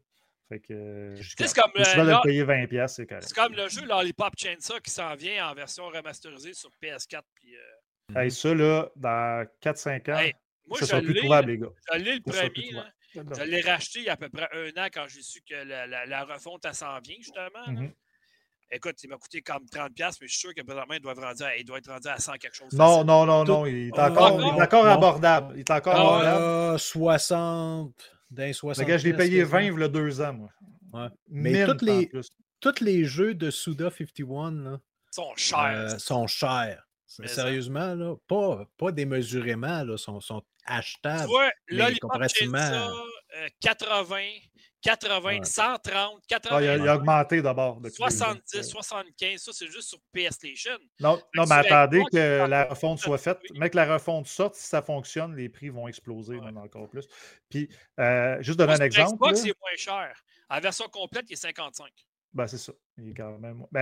Fait 0.48 0.58
que. 0.58 1.14
je 1.16 1.34
c'est 1.38 1.54
comme, 1.54 1.70
Je 1.76 1.80
euh, 1.82 1.94
vais 1.94 2.04
là- 2.10 2.20
le 2.24 2.28
payer 2.28 2.42
20$, 2.42 2.66
piastres, 2.66 2.96
c'est 2.96 3.06
correct. 3.06 3.24
C'est 3.28 3.34
comme 3.36 3.54
le 3.54 3.68
jeu 3.68 3.84
Lollipop 3.86 4.34
Chainsaw 4.36 4.80
qui 4.80 4.90
s'en 4.90 5.14
vient 5.14 5.48
en 5.48 5.54
version 5.54 5.86
remasterisée 5.86 6.54
sur 6.54 6.70
PS4. 6.82 7.22
Puis, 7.36 7.54
euh, 7.56 8.20
Hey, 8.20 8.30
ça, 8.32 8.52
là, 8.52 8.90
dans 8.96 9.46
4-5 9.60 10.08
ans, 10.08 10.18
Hey, 10.18 10.34
moi, 10.66 10.78
ça 10.80 10.84
je 10.86 10.90
sera 10.90 11.00
plus 11.00 11.12
l'ai, 11.12 11.20
trouvable, 11.20 11.52
les 11.52 11.58
gars. 11.58 11.68
je 11.92 11.98
l'ai 11.98 12.14
le 12.16 12.20
premier. 12.22 12.70
là. 12.72 12.86
Je 13.14 13.42
l'ai 13.44 13.60
racheté 13.60 14.00
il 14.00 14.04
y 14.06 14.08
a 14.08 14.14
à 14.14 14.16
peu 14.16 14.28
près 14.28 14.48
un 14.52 14.82
an 14.84 14.88
quand 14.92 15.06
j'ai 15.08 15.22
su 15.22 15.40
que 15.48 15.54
la, 15.54 15.86
la- 15.86 16.06
la 16.06 16.24
refonte, 16.24 16.66
s'en 16.72 16.98
vient, 16.98 17.16
justement. 17.18 17.48
là. 17.66 17.70
Mhm. 17.72 17.92
Écoute, 18.72 19.02
il 19.02 19.10
m'a 19.10 19.16
coûté 19.16 19.42
comme 19.42 19.64
30$, 19.64 19.90
mais 19.98 20.26
je 20.26 20.32
suis 20.32 20.38
sûr 20.38 20.54
que 20.54 20.62
présentement, 20.62 20.94
il 20.94 21.00
doit, 21.00 21.12
être 21.12 21.22
rendu 21.22 21.42
à, 21.42 21.56
il 21.56 21.64
doit 21.64 21.78
être 21.78 21.90
rendu 21.90 22.06
à 22.08 22.18
100 22.18 22.32
quelque 22.34 22.54
chose. 22.54 22.72
Non, 22.72 22.86
facile. 22.86 23.06
non, 23.06 23.26
non, 23.26 23.44
Tout- 23.44 23.52
non. 23.52 23.66
Il 23.66 23.88
est 23.88 23.98
encore, 23.98 24.40
il 24.40 24.46
est 24.58 24.62
encore 24.62 24.84
non. 24.84 24.90
abordable. 24.92 25.52
Il 25.56 25.60
est 25.60 25.70
encore 25.70 25.94
Ah, 25.96 26.00
abordable. 26.00 26.74
Ah, 26.74 26.78
60, 26.78 27.92
d'un 28.30 28.52
60. 28.52 28.84
Le 28.84 28.88
gars, 28.88 28.98
je 28.98 29.04
l'ai 29.08 29.14
payé 29.16 29.38
quasiment. 29.40 29.50
20 29.58 29.62
il 29.62 29.80
y 29.80 29.82
a 29.84 29.88
deux 29.88 30.20
ans, 30.20 30.32
moi. 30.34 30.50
Ouais. 30.92 31.08
Mais 31.28 31.66
les-. 31.82 32.10
Tous 32.60 32.80
les 32.82 33.04
jeux 33.04 33.34
de 33.34 33.50
Suda 33.50 33.90
51 33.90 34.50
là, 34.52 34.78
Ils 35.12 35.14
sont 35.14 35.32
chers. 35.34 35.58
euh, 35.94 35.98
sont 35.98 36.26
chers. 36.26 36.86
Mais 37.18 37.26
ça. 37.26 37.36
Sérieusement, 37.42 37.94
là, 37.94 38.14
pas, 38.28 38.66
pas 38.76 38.92
démesurément, 38.92 39.82
là, 39.82 39.96
sont, 39.96 40.20
sont 40.20 40.40
tu 40.42 40.46
achetables. 40.66 41.24
vois, 41.26 41.50
mais 41.72 41.96
comparativement- 41.98 42.58
Chainsaw, 42.58 42.94
euh, 43.38 43.48
80, 43.60 44.18
80, 44.82 45.20
Ouais. 45.24 45.40
130, 45.44 45.82
Ah, 45.90 46.16
il, 46.28 46.34
a, 46.34 46.38
80, 46.40 46.76
il 46.76 46.88
a 46.88 46.96
augmenté 46.96 47.42
d'abord. 47.42 47.80
depuis 47.80 47.98
deux 47.98 48.04
ans. 48.04 48.08
70, 48.10 48.62
75. 48.70 49.40
Ça, 49.42 49.52
c'est 49.52 49.66
juste 49.68 49.88
sur 49.88 49.98
PlayStation. 50.12 50.78
Non, 51.00 51.20
non 51.34 51.44
mais 51.48 51.56
attendez 51.56 52.02
que 52.12 52.46
la 52.46 52.64
refonte 52.64 52.98
soit 52.98 53.18
faite. 53.18 53.38
oui. 53.50 53.58
Mais 53.60 53.70
que 53.70 53.76
la 53.76 53.92
refonte 53.92 54.26
sorte, 54.26 54.54
si 54.54 54.66
ça 54.66 54.80
fonctionne, 54.82 55.36
les 55.36 55.48
prix 55.48 55.68
vont 55.68 55.86
exploser, 55.88 56.36
Ouais. 56.36 56.44
même 56.44 56.56
encore 56.58 56.88
plus. 56.88 57.06
Puis, 57.48 57.68
euh, 57.98 58.40
juste 58.42 58.58
donner 58.58 58.72
Moi, 58.74 58.82
un 58.82 58.84
exemple. 58.86 59.14
Xbox, 59.16 59.40
c'est 59.40 59.46
moins 59.60 59.76
cher. 59.76 60.22
En 60.48 60.60
version 60.60 60.86
complète, 60.88 61.26
il 61.28 61.34
est 61.34 61.36
55. 61.36 61.92
Ben, 62.32 62.46
c'est 62.46 62.58
ça. 62.58 62.72
Il 62.96 63.10
est 63.10 63.14
quand 63.14 63.38
même... 63.38 63.64
ben, 63.72 63.80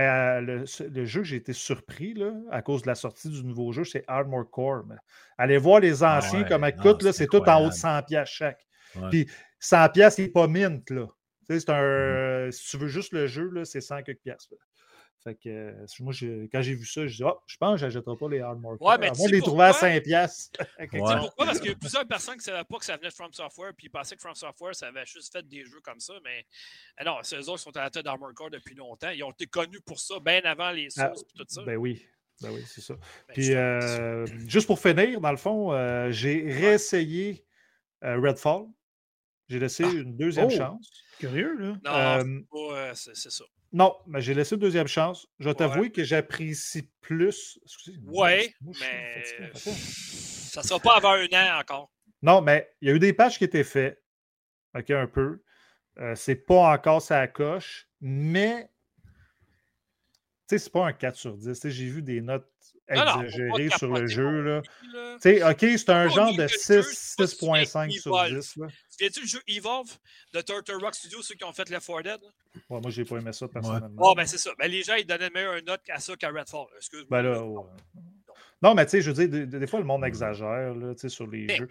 euh, 0.49 0.65
le, 0.89 1.05
jeu, 1.05 1.21
j'ai 1.23 1.35
été 1.35 1.53
surpris 1.53 2.15
là, 2.15 2.31
à 2.51 2.61
cause 2.63 2.81
de 2.81 2.87
la 2.87 2.95
sortie 2.95 3.29
du 3.29 3.43
nouveau 3.43 3.71
jeu, 3.71 3.83
c'est 3.83 4.03
Armor 4.07 4.49
Core. 4.49 4.85
Mais 4.87 4.95
allez 5.37 5.57
voir 5.59 5.81
les 5.81 6.03
anciens, 6.03 6.41
ouais, 6.41 6.47
comme 6.47 6.63
elle 6.63 6.75
non, 6.77 6.81
coûte, 6.81 7.03
là, 7.03 7.13
c'est 7.13 7.27
tout 7.27 7.37
en 7.37 7.39
haut 7.61 7.69
de 7.69 7.73
incroyable. 7.73 7.73
100 7.75 8.03
piastres 8.03 8.35
chaque. 8.35 8.65
Ouais. 8.95 9.09
Puis 9.09 9.29
100 9.59 9.89
piastres, 9.89 10.19
il 10.19 10.25
n'est 10.25 10.31
pas 10.31 10.47
mint. 10.47 10.89
Là. 10.89 11.07
C'est 11.47 11.69
un, 11.69 11.81
euh, 11.81 12.51
Si 12.51 12.69
tu 12.69 12.77
veux 12.77 12.87
juste 12.87 13.11
le 13.13 13.27
jeu, 13.27 13.49
là, 13.49 13.65
c'est 13.65 13.81
100 13.81 14.03
quelques 14.03 14.21
piastres. 14.21 14.53
là. 14.53 14.57
Fait 15.21 15.35
que 15.35 15.49
euh, 15.49 15.85
moi, 15.99 16.13
quand 16.49 16.61
j'ai 16.61 16.75
vu 16.75 16.85
ça, 16.85 17.05
je 17.05 17.17
dis, 17.17 17.23
oh, 17.25 17.37
je 17.45 17.57
pense 17.57 17.73
que 17.73 17.79
je 17.81 17.85
n'achèterai 17.87 18.15
pas 18.15 18.29
les 18.29 18.39
Armor 18.39 18.77
Core. 18.77 18.87
Ouais, 18.87 18.97
mais 18.97 19.11
les 19.27 19.41
trouver 19.41 19.65
à 19.65 19.69
pourquoi? 19.71 19.89
5 19.89 20.03
piastres. 20.03 20.59
Ouais. 20.79 20.87
Tu 20.87 20.97
sais 20.97 20.99
part. 21.03 21.19
pourquoi? 21.19 21.45
Parce 21.47 21.59
qu'il 21.59 21.69
y 21.71 21.73
a 21.73 21.75
plusieurs 21.75 22.07
personnes 22.07 22.35
qui 22.35 22.39
ne 22.39 22.43
savaient 22.43 22.63
pas 22.63 22.77
que 22.77 22.85
ça 22.85 22.95
venait 22.95 23.09
de 23.09 23.13
From 23.13 23.33
Software, 23.33 23.73
puis 23.75 23.87
ils 23.87 23.89
pensaient 23.89 24.15
que 24.15 24.21
From 24.21 24.35
Software, 24.35 24.73
ça 24.75 24.87
avait 24.87 25.05
juste 25.05 25.33
fait 25.33 25.45
des 25.45 25.65
jeux 25.65 25.81
comme 25.83 25.99
ça, 25.99 26.13
mais 26.23 26.45
eh 27.01 27.03
non, 27.03 27.17
c'est 27.23 27.35
eux 27.35 27.49
autres 27.49 27.57
qui 27.57 27.63
sont 27.63 27.75
à 27.75 27.81
la 27.83 27.89
tête 27.89 28.05
d'Armor 28.05 28.33
Core 28.33 28.49
depuis 28.49 28.75
longtemps. 28.75 29.09
Ils 29.09 29.21
ont 29.25 29.31
été 29.31 29.45
connus 29.47 29.81
pour 29.81 29.99
ça, 29.99 30.21
bien 30.21 30.39
avant 30.45 30.71
les 30.71 30.87
Ah, 30.97 31.07
sources 31.09 31.23
et 31.23 31.37
tout 31.37 31.45
ça. 31.49 31.63
Ben 31.63 31.75
oui. 31.75 32.05
Ben 32.41 32.51
oui, 32.51 32.63
c'est 32.65 32.79
ça. 32.79 32.93
Ben, 32.93 33.33
Puis, 33.33 33.53
euh, 33.53 34.25
juste 34.47 34.67
pour 34.67 34.79
finir, 34.79 35.19
dans 35.19 35.31
le 35.31 35.37
fond, 35.37 35.73
euh, 35.73 36.09
j'ai 36.11 36.49
réessayé 36.49 37.43
euh, 38.05 38.17
Redfall. 38.21 38.67
J'ai 39.49 39.59
laissé 39.59 39.83
une 39.83 40.15
deuxième 40.15 40.47
Oh! 40.47 40.55
chance. 40.55 40.91
Curieux, 41.19 41.57
là. 41.57 41.67
Non, 41.83 41.91
euh, 41.91 42.23
c'est 42.23 42.49
pas, 42.49 42.77
euh, 42.77 42.91
c'est 42.93 43.31
ça. 43.31 43.43
Non, 43.71 43.95
mais 44.07 44.21
j'ai 44.21 44.33
laissé 44.33 44.55
une 44.55 44.61
deuxième 44.61 44.87
chance. 44.87 45.27
Je 45.39 45.45
vais 45.49 45.53
t'avouer 45.53 45.91
que 45.91 46.03
j'apprécie 46.03 46.89
plus. 47.01 47.59
Fatigué, 47.67 48.53
mais 48.79 49.51
ça 49.53 50.61
ne 50.61 50.65
sera 50.65 50.79
pas 50.79 50.95
avant 50.97 51.13
un 51.13 51.25
an 51.33 51.59
encore. 51.59 51.91
Non, 52.21 52.41
mais 52.41 52.69
il 52.81 52.87
y 52.89 52.91
a 52.91 52.95
eu 52.95 52.99
des 52.99 53.13
patchs 53.13 53.37
qui 53.37 53.43
étaient 53.43 53.63
faits. 53.63 54.01
OK, 54.75 54.89
un 54.91 55.07
peu. 55.07 55.41
Euh, 55.99 56.15
c'est 56.15 56.35
pas 56.35 56.71
encore 56.73 57.01
sa 57.01 57.27
coche, 57.27 57.89
mais 58.01 58.69
sais, 60.49 60.57
c'est 60.57 60.71
pas 60.71 60.85
un 60.87 60.93
4 60.93 61.15
sur 61.15 61.35
10. 61.37 61.45
Tu 61.47 61.55
sais, 61.55 61.71
J'ai 61.71 61.85
vu 61.85 62.01
des 62.01 62.21
notes 62.21 62.47
Non, 62.89 63.05
non, 63.05 63.21
exagérées 63.23 63.69
sur 63.77 63.91
le 63.93 64.07
jeu. 64.07 64.41
Là. 64.41 64.61
plus, 64.61 64.91
là. 64.93 65.15
Tu 65.15 65.21
sais, 65.21 65.43
OK, 65.43 65.77
c'est 65.77 65.89
un 65.89 66.07
genre 66.09 66.31
de 66.33 66.37
que 66.37 66.41
le 66.43 66.47
jeu, 66.47 66.83
6, 66.83 67.15
c'est 67.17 67.17
pas 67.17 67.25
6.5 67.25 67.65
celui 67.89 67.93
sur 67.99 68.17
avec 68.17 68.33
10. 68.35 68.57
Là. 68.57 68.67
Tu 68.67 68.75
viens-tu 68.99 69.21
le 69.21 69.27
jeu 69.27 69.39
Evolve? 69.47 69.97
De 70.33 70.41
Turtle 70.41 70.75
Rock 70.83 70.95
Studio, 70.95 71.21
ceux 71.21 71.35
qui 71.35 71.43
ont 71.43 71.53
fait 71.53 71.69
Left 71.69 71.85
4 71.87 72.03
Dead? 72.03 72.19
Ouais, 72.69 72.79
moi, 72.81 72.89
j'ai 72.91 73.05
pas 73.05 73.17
aimé 73.17 73.31
ça 73.33 73.47
personnellement. 73.47 73.89
Oh, 73.97 74.13
ben 74.15 74.25
c'est 74.25 74.37
ça. 74.37 74.51
Ben, 74.57 74.69
les 74.69 74.83
gens, 74.83 74.95
ils 74.95 75.05
donnaient 75.05 75.29
meilleure 75.29 75.61
note 75.65 75.81
à 75.89 75.99
ça 75.99 76.15
qu'à 76.15 76.29
Redfall. 76.29 76.65
Excuse-moi. 76.77 77.07
Ben 77.09 77.21
là, 77.29 77.43
ouais. 77.43 77.63
Non, 78.61 78.73
mais 78.73 78.85
tu 78.85 78.91
sais, 78.91 79.01
je 79.01 79.11
veux 79.11 79.25
dire, 79.27 79.47
des, 79.47 79.59
des 79.59 79.67
fois, 79.67 79.79
le 79.79 79.85
monde 79.85 80.03
exagère 80.03 80.73
là, 80.75 80.93
tu 80.93 81.01
sais, 81.01 81.09
sur 81.09 81.27
les 81.27 81.45
Mais- 81.45 81.55
jeux. 81.55 81.69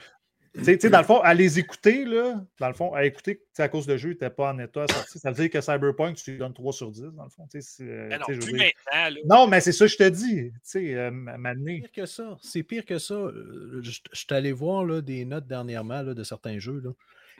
Tu 0.54 0.64
sais, 0.64 0.76
tu 0.76 0.82
sais, 0.82 0.90
dans 0.90 0.98
le 0.98 1.04
fond, 1.04 1.20
à 1.20 1.34
les 1.34 1.58
écouter, 1.58 2.04
là, 2.04 2.42
dans 2.58 2.68
le 2.68 2.74
fond, 2.74 2.92
à 2.94 3.04
écouter, 3.04 3.42
sais, 3.52 3.62
à 3.62 3.68
cause 3.68 3.86
le 3.86 3.96
jeu 3.96 4.10
n'était 4.10 4.30
pas 4.30 4.52
en 4.52 4.58
état 4.58 4.86
sorti, 4.88 5.18
ça 5.18 5.30
veut 5.30 5.36
dire 5.36 5.50
que 5.50 5.60
Cyberpunk, 5.60 6.16
tu 6.16 6.32
lui 6.32 6.38
donnes 6.38 6.54
3 6.54 6.72
sur 6.72 6.90
10, 6.90 7.02
dans 7.14 7.24
le 7.24 7.30
fond. 7.30 7.46
tu 7.50 7.60
sais, 7.60 7.76
c'est, 7.76 7.90
euh, 7.90 8.08
Ben 8.08 8.18
non, 8.18 8.24
je 8.28 8.38
plus 8.38 8.52
dire-. 8.52 8.72
Là. 8.92 9.10
Non, 9.26 9.46
mais 9.46 9.60
c'est 9.60 9.72
ça 9.72 9.84
que 9.84 9.92
je 9.92 9.96
te 9.96 10.08
dis. 10.08 10.50
Tu 10.50 10.58
sais, 10.62 10.94
euh, 10.94 11.10
donné. 11.10 11.80
pire 11.80 11.92
que 11.92 12.06
ça. 12.06 12.36
C'est 12.42 12.62
pire 12.62 12.84
que 12.84 12.98
ça. 12.98 13.14
Euh, 13.14 13.80
Je, 13.82 13.90
suis 13.90 14.26
allé 14.30 14.52
voir 14.52 14.84
là, 14.84 15.00
des 15.00 15.24
notes 15.24 15.46
dernièrement 15.46 16.02
là, 16.02 16.14
de 16.14 16.22
certains 16.22 16.58
jeux. 16.58 16.80
Là, 16.82 16.90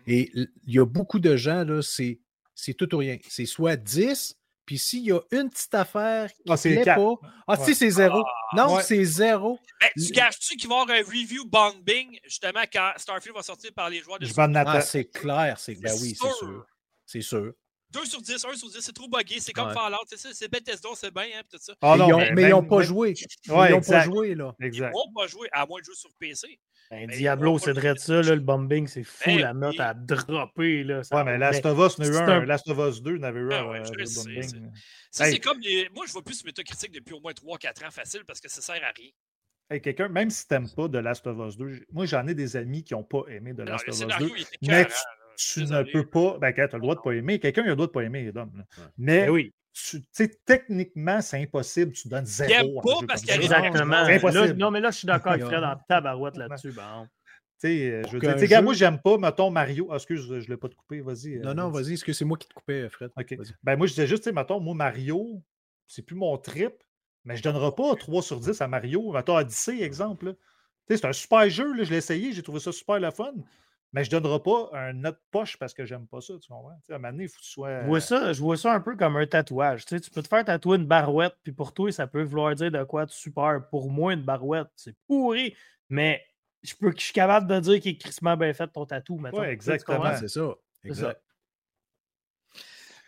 et 0.06 0.30
il 0.34 0.74
y 0.74 0.78
a 0.78 0.86
beaucoup 0.86 1.18
de 1.18 1.36
gens, 1.36 1.64
là, 1.64 1.82
c'est, 1.82 2.18
c'est 2.54 2.74
tout 2.74 2.94
ou 2.94 2.98
rien. 2.98 3.18
C'est 3.28 3.46
soit 3.46 3.76
10, 3.76 4.37
puis 4.68 4.76
s'il 4.76 5.04
y 5.06 5.12
a 5.12 5.20
une 5.32 5.48
petite 5.48 5.74
affaire 5.74 6.30
qui 6.30 6.42
Ah, 6.46 6.58
c'est 6.58 6.74
plaît 6.74 6.84
quatre. 6.84 7.00
pas, 7.20 7.28
ah, 7.46 7.58
Ouais. 7.58 7.64
si 7.64 7.74
c'est 7.74 7.88
zéro. 7.88 8.22
Non, 8.54 8.74
Ouais. 8.76 8.82
c'est 8.82 9.02
zéro. 9.02 9.58
Tu 9.96 10.12
caches-tu 10.12 10.56
qu'il 10.58 10.68
va 10.68 10.74
y 10.76 10.80
avoir 10.82 10.98
un 10.98 11.00
review 11.02 11.46
bombing, 11.46 12.18
justement, 12.24 12.60
quand 12.70 12.92
Starfield 12.98 13.34
va 13.34 13.42
sortir 13.42 13.72
par 13.72 13.88
les 13.88 14.00
joueurs 14.02 14.18
de 14.18 14.26
Je 14.26 14.34
m'en 14.34 14.54
Ah, 14.54 14.82
c'est 14.82 15.06
clair. 15.06 15.58
C'est, 15.58 15.74
ben 15.80 15.90
oui, 16.02 16.14
c'est 16.14 16.32
sûr. 16.34 16.66
C'est 17.06 17.22
sûr. 17.22 17.52
2 17.90 18.04
sur 18.04 18.20
10, 18.20 18.44
1 18.44 18.54
sur 18.56 18.68
10, 18.68 18.80
c'est 18.82 18.92
trop 18.92 19.08
buggé. 19.08 19.40
C'est 19.40 19.54
comme 19.54 19.68
Ouais. 19.68 19.72
Fallout. 19.74 19.96
C'est 20.06 20.18
ça, 20.18 20.28
c'est 20.34 20.48
Bethesda, 20.52 20.90
c'est 20.94 21.10
bien, 21.14 21.22
hein, 21.34 21.42
tout 21.50 21.56
ça. 21.58 21.72
Ah 21.80 21.96
mais 21.96 22.06
ils 22.08 22.12
ont, 22.12 22.18
mais 22.34 22.42
ils 22.42 22.48
n'ont 22.50 22.62
pas 22.62 22.76
même- 22.80 22.84
joué. 22.86 23.14
Ouais, 23.48 23.70
ils 23.70 23.72
n'ont 23.72 23.80
pas 23.80 24.04
joué, 24.04 24.34
là. 24.34 24.54
Ils 24.60 24.66
Exact. 24.66 24.92
vont 24.92 25.10
pas 25.14 25.26
jouer, 25.26 25.48
à 25.52 25.64
moins 25.64 25.80
de 25.80 25.84
jouer 25.86 25.94
sur 25.94 26.10
PC. 26.18 26.60
Ben, 26.90 27.06
Ben, 27.06 27.16
Diablo, 27.16 27.58
c'est 27.58 27.72
vrai 27.72 27.92
de 27.94 27.98
ça, 27.98 28.22
là, 28.22 28.34
le 28.34 28.40
bombing, 28.40 28.86
c'est 28.86 29.04
fou, 29.04 29.26
Ben, 29.26 29.40
la 29.40 29.52
note 29.54 29.74
oui. 29.74 29.80
a 29.80 29.92
droppé. 29.94 30.84
Là, 30.84 31.02
ça 31.02 31.16
Ouais, 31.16 31.24
mais 31.24 31.36
Last 31.38 31.64
of 31.66 31.78
Us, 31.78 31.98
en 32.00 32.02
a 32.02 32.06
eu 32.06 32.16
un. 32.16 32.28
un- 32.28 32.44
Last 32.46 32.68
of 32.68 32.78
Us 32.78 33.02
2 33.02 33.18
n'avait 33.18 33.40
eu 33.40 33.52
un. 33.52 33.68
ouais, 33.70 33.80
euh, 33.80 34.04
sais, 34.06 34.22
bombing. 34.22 34.42
c'est- 34.42 34.56
Ça, 35.10 35.26
Hey. 35.26 35.34
c'est 35.34 35.38
comme 35.40 35.58
les... 35.60 35.88
Moi, 35.94 36.04
je 36.06 36.12
vois 36.12 36.22
plus 36.22 36.42
Metacritic 36.44 36.92
depuis 36.92 37.14
au 37.14 37.20
moins 37.20 37.32
3-4 37.32 37.84
ans 37.84 37.90
facile 37.90 38.22
parce 38.26 38.40
que 38.40 38.50
ça 38.50 38.60
sert 38.62 38.76
à 38.76 38.92
rien. 38.96 39.10
Hey, 39.70 39.80
quelqu'un, 39.82 40.08
même 40.08 40.30
si 40.30 40.46
t'aimes 40.48 40.68
pas 40.74 40.88
de 40.88 40.98
Last 40.98 41.26
of 41.26 41.36
Us 41.46 41.56
2, 41.58 41.68
j- 41.74 41.82
moi 41.92 42.06
j'en 42.06 42.26
ai 42.26 42.34
des 42.34 42.56
amis 42.56 42.82
qui 42.82 42.94
n'ont 42.94 43.04
pas 43.04 43.22
aimé 43.28 43.52
de 43.52 43.62
Last 43.64 43.86
of 43.86 43.94
Us 43.94 43.98
scénario, 44.00 44.28
2. 44.28 44.34
il 44.36 44.40
était 44.42 44.56
mais 44.62 44.86
tu- 45.36 45.64
ne 45.64 45.82
peux 45.92 46.06
pas. 46.06 46.38
Ben, 46.38 46.52
quand 46.52 46.66
tu 46.68 46.74
as 46.74 46.78
le 46.78 46.82
droit 46.82 46.94
de 46.94 47.00
pas 47.00 47.12
aimer, 47.12 47.38
quelqu'un 47.38 47.64
a 47.64 47.66
le 47.66 47.74
droit 47.74 47.86
de 47.86 47.92
pas 47.92 48.02
aimer, 48.02 48.32
Dom. 48.32 48.50
Ouais. 48.56 48.84
Mais 48.96 49.28
oui, 49.28 49.52
tu 49.90 50.00
tu 50.00 50.06
sais, 50.12 50.28
techniquement, 50.44 51.20
c'est 51.20 51.40
impossible. 51.42 51.92
Tu 51.92 52.08
donnes 52.08 52.24
zéro. 52.26 52.52
à 52.52 52.60
un 52.80 52.82
pas 52.82 53.06
parce 53.06 53.20
qu'il 53.22 53.30
ça. 53.30 53.34
y 53.34 53.38
a 53.38 53.38
des- 53.38 53.44
exactement. 53.44 54.30
Là, 54.30 54.52
non, 54.54 54.70
mais 54.70 54.80
là, 54.80 54.90
je 54.90 54.98
suis 54.98 55.06
d'accord 55.06 55.32
avec 55.32 55.42
Il 55.42 55.46
a- 55.46 55.48
Fred 55.48 55.64
en 55.64 55.76
tabarouette 55.88 56.36
là-dessus. 56.36 56.72
Ben, 56.72 57.08
Tu 57.60 57.68
sais, 57.68 57.90
euh, 57.90 58.02
je 58.08 58.16
veux 58.18 58.46
dire, 58.46 58.62
moi, 58.62 58.74
j'aime 58.74 59.00
pas, 59.00 59.18
mettons, 59.18 59.50
Mario. 59.50 59.88
Ah, 59.90 59.96
excuse, 59.96 60.26
je 60.26 60.34
ne 60.34 60.40
l'ai 60.40 60.56
pas 60.56 60.68
te 60.68 60.74
couper, 60.74 61.00
vas-y. 61.00 61.38
Non, 61.38 61.50
euh, 61.50 61.54
non, 61.54 61.70
vas-y. 61.70 61.94
Est-ce 61.94 62.04
que 62.04 62.12
c'est 62.12 62.24
moi 62.24 62.36
qui 62.38 62.48
te 62.48 62.54
coupais, 62.54 62.88
Fred? 62.88 63.10
OK. 63.16 63.36
Ben, 63.62 63.76
moi, 63.76 63.86
je 63.86 63.92
disais 63.92 64.06
juste, 64.06 64.22
tu 64.24 64.30
sais, 64.30 64.32
mettons, 64.34 64.60
moi, 64.60 64.74
Mario, 64.74 65.42
c'est 65.86 66.02
plus 66.02 66.16
mon 66.16 66.36
trip, 66.38 66.74
mais 67.24 67.36
je 67.36 67.40
ne 67.46 67.52
donnerai 67.52 67.74
pas 67.74 67.94
3 67.96 68.22
sur 68.22 68.38
10 68.40 68.60
à 68.60 68.68
Mario. 68.68 69.12
Mettons, 69.12 69.36
Odyssey, 69.36 69.82
exemple. 69.82 70.26
là. 70.26 70.32
Tu 70.34 70.94
sais, 70.94 70.96
c'est 71.02 71.06
un 71.08 71.12
super 71.12 71.48
jeu, 71.50 71.72
là, 71.74 71.84
je 71.84 71.90
l'ai 71.90 71.96
essayé, 71.98 72.32
j'ai 72.32 72.42
trouvé 72.42 72.60
ça 72.60 72.72
super 72.72 72.98
le 73.00 73.10
fun. 73.10 73.32
Mais 73.92 74.04
je 74.04 74.14
ne 74.14 74.20
donnerai 74.20 74.42
pas 74.42 74.70
un 74.74 74.92
note 74.92 75.20
poche 75.30 75.56
parce 75.56 75.72
que 75.72 75.84
j'aime 75.84 76.06
pas 76.06 76.20
ça, 76.20 76.34
tu 76.40 76.48
comprends? 76.48 76.70
à 76.70 76.94
un 76.94 76.98
moment 76.98 77.10
donné, 77.10 77.24
il 77.24 77.28
faut 77.28 77.38
que 77.38 77.44
tu 77.44 77.50
sois. 77.50 77.82
Je 77.82 77.86
vois, 77.86 78.00
ça, 78.00 78.32
je 78.32 78.40
vois 78.40 78.56
ça 78.56 78.74
un 78.74 78.80
peu 78.80 78.96
comme 78.96 79.16
un 79.16 79.26
tatouage. 79.26 79.86
Tu, 79.86 79.96
sais, 79.96 80.00
tu 80.00 80.10
peux 80.10 80.22
te 80.22 80.28
faire 80.28 80.44
tatouer 80.44 80.76
une 80.76 80.86
barouette, 80.86 81.36
puis 81.42 81.52
pour 81.52 81.72
toi, 81.72 81.90
ça 81.90 82.06
peut 82.06 82.22
vouloir 82.22 82.54
dire 82.54 82.70
de 82.70 82.84
quoi 82.84 83.06
de 83.06 83.10
super. 83.10 83.66
Pour 83.70 83.90
moi, 83.90 84.12
une 84.12 84.22
barouette, 84.22 84.68
c'est 84.76 84.94
pourri, 85.06 85.56
mais 85.88 86.22
je, 86.62 86.74
peux, 86.74 86.92
je 86.96 87.02
suis 87.02 87.12
capable 87.12 87.46
de 87.46 87.60
dire 87.60 87.80
qu'il 87.80 87.92
est 87.92 87.98
crissement 87.98 88.36
bien 88.36 88.52
fait 88.52 88.68
ton 88.68 88.84
tatou. 88.84 89.20
Oui, 89.32 89.44
exactement. 89.46 90.16
C'est 90.16 90.28
ça. 90.28 90.54
Exact. 90.84 91.22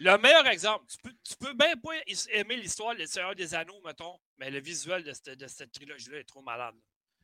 Le 0.03 0.17
meilleur 0.17 0.47
exemple, 0.47 0.87
tu 0.89 0.97
peux, 1.03 1.13
tu 1.23 1.37
peux 1.37 1.53
bien 1.53 1.77
pas 1.77 1.91
aimer 2.33 2.57
l'histoire 2.57 2.97
de 2.97 3.05
Seigneur 3.05 3.35
des 3.35 3.55
Anneaux, 3.55 3.83
mettons, 3.85 4.19
mais 4.39 4.51
le 4.51 4.59
visuel 4.59 5.05
de 5.05 5.13
cette, 5.13 5.39
de 5.39 5.47
cette 5.47 5.73
trilogie-là 5.73 6.21
est 6.21 6.25
trop 6.25 6.41
malade. 6.41 6.75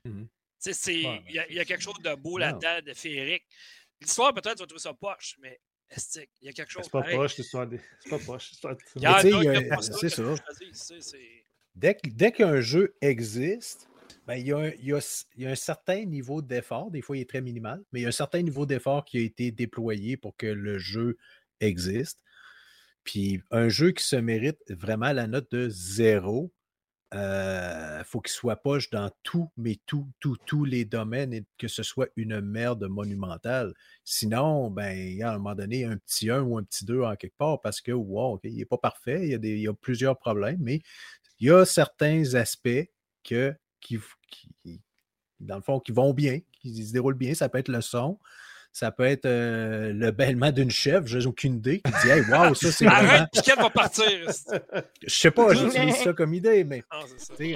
Mm-hmm. 0.04 0.26
Il 0.66 1.44
y, 1.50 1.60
a 1.60 1.64
quelque 1.64 1.82
chose 1.82 2.00
de 2.02 2.14
beau 2.14 2.38
là-dedans, 2.38 2.80
de 2.84 2.94
féerique. 2.94 3.44
L'histoire, 4.00 4.34
peut-être, 4.34 4.56
tu 4.56 4.62
vas 4.62 4.66
trouver 4.66 4.80
ça 4.80 4.94
poche, 4.94 5.36
mais 5.40 5.60
il 6.40 6.46
y 6.46 6.48
a 6.48 6.52
quelque 6.52 6.70
chose. 6.70 6.84
C'est 6.84 6.90
pas 6.90 7.02
poche, 7.02 7.36
l'histoire. 7.36 7.66
Des... 7.66 7.80
C'est 8.00 8.10
pas 8.10 8.18
poche. 8.18 8.52
C'est 9.82 10.08
ça. 10.08 10.22
Dès, 11.74 11.96
dès 12.04 12.32
qu'un 12.32 12.60
jeu 12.60 12.96
existe, 13.00 13.88
ben, 14.26 14.34
il, 14.34 14.46
y 14.46 14.52
a 14.52 14.58
un, 14.58 14.70
il, 14.70 14.86
y 14.86 14.92
a, 14.92 15.26
il, 15.36 15.42
y 15.42 15.46
a 15.46 15.50
un, 15.50 15.54
certain 15.54 16.04
niveau 16.04 16.42
d'effort. 16.42 16.90
Des 16.90 17.02
fois, 17.02 17.16
il 17.16 17.20
est 17.20 17.28
très 17.28 17.40
minimal, 17.40 17.82
mais 17.92 18.00
il 18.00 18.02
y 18.02 18.06
a 18.06 18.08
un 18.08 18.12
certain 18.12 18.42
niveau 18.42 18.66
d'effort 18.66 19.04
qui 19.04 19.18
a 19.18 19.20
été 19.20 19.52
déployé 19.52 20.16
pour 20.16 20.36
que 20.36 20.46
le 20.46 20.78
jeu 20.78 21.16
existe. 21.60 22.20
Puis 23.04 23.40
un 23.50 23.68
jeu 23.68 23.92
qui 23.92 24.02
se 24.02 24.16
mérite 24.16 24.58
vraiment 24.68 25.12
la 25.12 25.28
note 25.28 25.50
de 25.52 25.68
zéro, 25.68 26.52
euh, 27.14 28.02
faut 28.04 28.20
qu'il 28.20 28.32
soit 28.32 28.56
poche 28.56 28.90
dans 28.90 29.10
mais 29.56 29.78
tous 29.86 30.64
les 30.64 30.84
domaines 30.84 31.32
et 31.32 31.44
que 31.56 31.68
ce 31.68 31.82
soit 31.82 32.08
une 32.16 32.40
merde 32.40 32.84
monumentale. 32.88 33.74
Sinon, 34.04 34.70
ben, 34.70 35.22
à 35.22 35.30
un 35.30 35.38
moment 35.38 35.54
donné, 35.54 35.84
un 35.84 35.96
petit 35.98 36.30
1 36.30 36.42
ou 36.42 36.58
un 36.58 36.64
petit 36.64 36.84
2 36.84 37.02
en 37.02 37.14
quelque 37.14 37.36
part 37.36 37.60
parce 37.60 37.80
que, 37.80 37.92
wow, 37.92 38.40
il 38.42 38.56
n'est 38.56 38.64
pas 38.64 38.78
parfait, 38.78 39.28
il 39.28 39.60
y, 39.60 39.68
a 39.68 39.74
plusieurs 39.74 40.18
problèmes, 40.18 40.58
mais 40.60 40.80
il 41.38 41.48
y 41.48 41.50
a 41.50 41.64
certains 41.64 42.34
aspects 42.34 42.90
qui, 43.22 43.98
dans 45.38 45.56
le 45.56 45.62
fond, 45.62 45.78
qui 45.78 45.92
vont 45.92 46.12
bien, 46.12 46.40
qui 46.60 46.84
se 46.84 46.92
déroulent 46.92 47.14
bien. 47.14 47.34
Ça 47.34 47.48
peut 47.48 47.58
être 47.58 47.68
le 47.68 47.82
son, 47.82 48.18
ça 48.76 48.90
peut 48.90 49.06
être 49.06 49.24
euh, 49.24 49.90
le 49.94 50.10
bêlement 50.10 50.52
d'une 50.52 50.70
chèvre, 50.70 51.06
j'ai 51.06 51.24
aucune 51.24 51.56
idée, 51.56 51.80
qui 51.80 51.90
dit 52.02 52.10
Hey, 52.10 52.20
wow, 52.28 52.54
ça 52.54 52.70
c'est 52.70 52.84
vraiment. 52.84 53.08
Arrête, 53.08 53.56
va 53.56 53.70
partir. 53.70 54.04
Je 55.02 55.08
sais 55.08 55.30
pas, 55.30 55.54
j'utilise 55.54 55.96
ça 55.96 56.12
comme 56.12 56.34
idée, 56.34 56.62
mais 56.62 56.82
ah, 56.90 57.00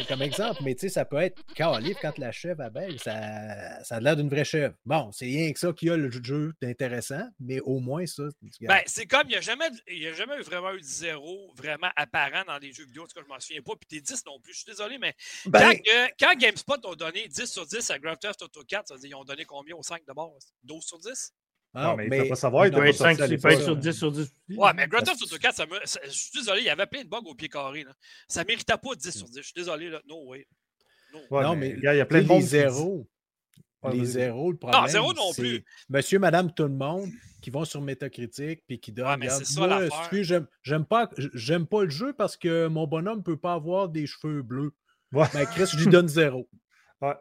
comme 0.09 0.23
exemple, 0.23 0.63
mais 0.65 0.75
tu 0.75 0.81
sais, 0.81 0.89
ça 0.89 1.05
peut 1.05 1.19
être 1.19 1.43
Calif, 1.55 1.99
quand 2.01 2.17
la 2.17 2.33
chèvre 2.33 2.63
abeille, 2.63 2.99
ça, 2.99 3.85
ça 3.85 3.97
a 3.97 4.01
l'air 4.01 4.17
d'une 4.17 4.31
vraie 4.31 4.47
chèvre. 4.47 4.75
Bon, 4.87 5.13
c'est 5.13 5.27
rien 5.27 5.53
que 5.53 5.59
ça 5.59 5.75
qui 5.75 5.91
a 5.91 5.97
le 5.99 6.11
jeu 6.11 6.55
d'intéressant, 6.63 7.29
mais 7.39 7.61
au 7.61 7.81
moins 7.81 8.07
ça. 8.07 8.23
Ben, 8.63 8.81
c'est 8.87 9.05
comme 9.05 9.25
il 9.25 9.33
n'y 9.33 9.37
a, 9.37 9.43
jamais, 9.43 9.69
il 9.89 10.07
a 10.07 10.15
jamais 10.15 10.41
vraiment 10.41 10.73
eu 10.73 10.81
de 10.81 10.85
zéro 10.85 11.53
vraiment 11.55 11.91
apparent 11.97 12.45
dans 12.47 12.57
les 12.57 12.73
jeux 12.73 12.87
vidéo. 12.87 13.03
En 13.03 13.07
tout 13.07 13.15
cas, 13.15 13.21
je 13.23 13.29
m'en 13.29 13.41
souviens 13.41 13.61
pas, 13.61 13.75
puis 13.77 13.99
t'es 13.99 14.01
10 14.01 14.25
non 14.25 14.41
plus. 14.41 14.55
Je 14.55 14.61
suis 14.61 14.71
désolé, 14.71 14.97
mais 14.97 15.15
ben 15.45 15.75
quand, 15.85 16.09
quand, 16.19 16.39
GameSpot 16.39 16.87
ont 16.87 16.95
donné 16.95 17.29
10 17.29 17.45
sur 17.45 17.67
10 17.67 17.91
à 17.91 17.99
Grand 17.99 18.17
Theft 18.17 18.41
Auto 18.41 18.63
4, 18.67 18.89
ça 18.89 18.95
veut 18.95 19.01
dire 19.01 19.11
ils 19.11 19.15
ont 19.17 19.25
donné 19.25 19.45
combien 19.45 19.77
au 19.77 19.83
5 19.83 20.03
de 20.07 20.15
base? 20.15 20.55
12 20.65 20.83
sur 20.83 20.99
10 20.99 21.10
ah, 21.73 21.85
non, 21.85 21.97
mais, 21.97 22.07
il 22.07 22.11
ne 22.11 22.23
peut 22.23 22.28
pas 22.31 22.35
savoir. 22.35 22.66
Il 22.66 22.73
doit 22.73 22.89
être 22.89 22.97
5 22.97 23.16
sur 23.61 23.77
10 23.77 23.93
sur 23.93 24.11
10. 24.11 24.35
Ouais, 24.57 24.73
mais 24.74 24.89
Grand 24.89 25.03
Theft 25.03 25.23
Auto 25.23 25.39
4, 25.39 25.55
ça 25.55 25.66
me... 25.66 25.74
je 25.85 26.11
suis 26.11 26.31
désolé, 26.35 26.62
il 26.62 26.66
y 26.66 26.70
avait 26.70 26.87
plein 26.87 27.05
de 27.05 27.09
bugs 27.09 27.19
au 27.24 27.35
pied 27.35 27.49
carré. 27.49 27.85
Là. 27.85 27.93
Ça 28.27 28.43
ne 28.43 28.49
méritait 28.49 28.77
pas 28.77 28.95
10 28.97 29.11
sur 29.16 29.28
10. 29.28 29.37
Je 29.37 29.43
suis 29.43 29.53
désolé. 29.55 29.89
Là. 29.89 30.01
No 30.09 30.24
way. 30.27 30.47
non, 31.31 31.55
mais 31.55 31.70
il 31.70 31.82
y, 31.82 31.87
a 31.87 32.07
plein 32.07 32.23
de 32.23 32.28
les 32.28 32.41
zéros. 32.41 33.09
les 33.93 34.05
zéros, 34.05 34.51
le 34.51 34.59
problème. 34.59 34.82
Non, 34.82 34.89
zéro 34.89 35.12
non 35.12 35.32
plus. 35.32 35.65
Monsieur, 35.89 36.19
madame, 36.19 36.53
tout 36.53 36.65
le 36.65 36.70
monde 36.70 37.09
qui 37.41 37.51
vont 37.51 37.65
sur 37.65 37.81
Metacritic 37.81 38.65
puis 38.66 38.81
qui 38.81 38.91
donnent. 38.91 39.07
Ouais, 39.07 39.16
mais 39.16 39.28
c'est 39.28 39.45
ça 39.45 39.66
l'affaire. 39.66 40.47
J'aime 40.62 40.85
pas, 40.85 41.07
pas 41.07 41.85
le 41.85 41.91
jeu 41.91 42.12
parce 42.12 42.37
que 42.37 42.66
mon 42.66 42.89
bonhomme 42.89 43.19
ne 43.19 43.23
peut 43.23 43.39
pas 43.39 43.55
avoir 43.55 43.89
des 43.89 44.07
cheveux 44.09 44.43
bleus. 44.43 44.73
Ouais. 45.12 45.27
Ben, 45.32 45.47
Chris, 45.47 45.66
je 45.73 45.78
lui 45.78 45.87
donne 45.87 46.09
zéro. 46.09 46.49
Ouais. 47.03 47.15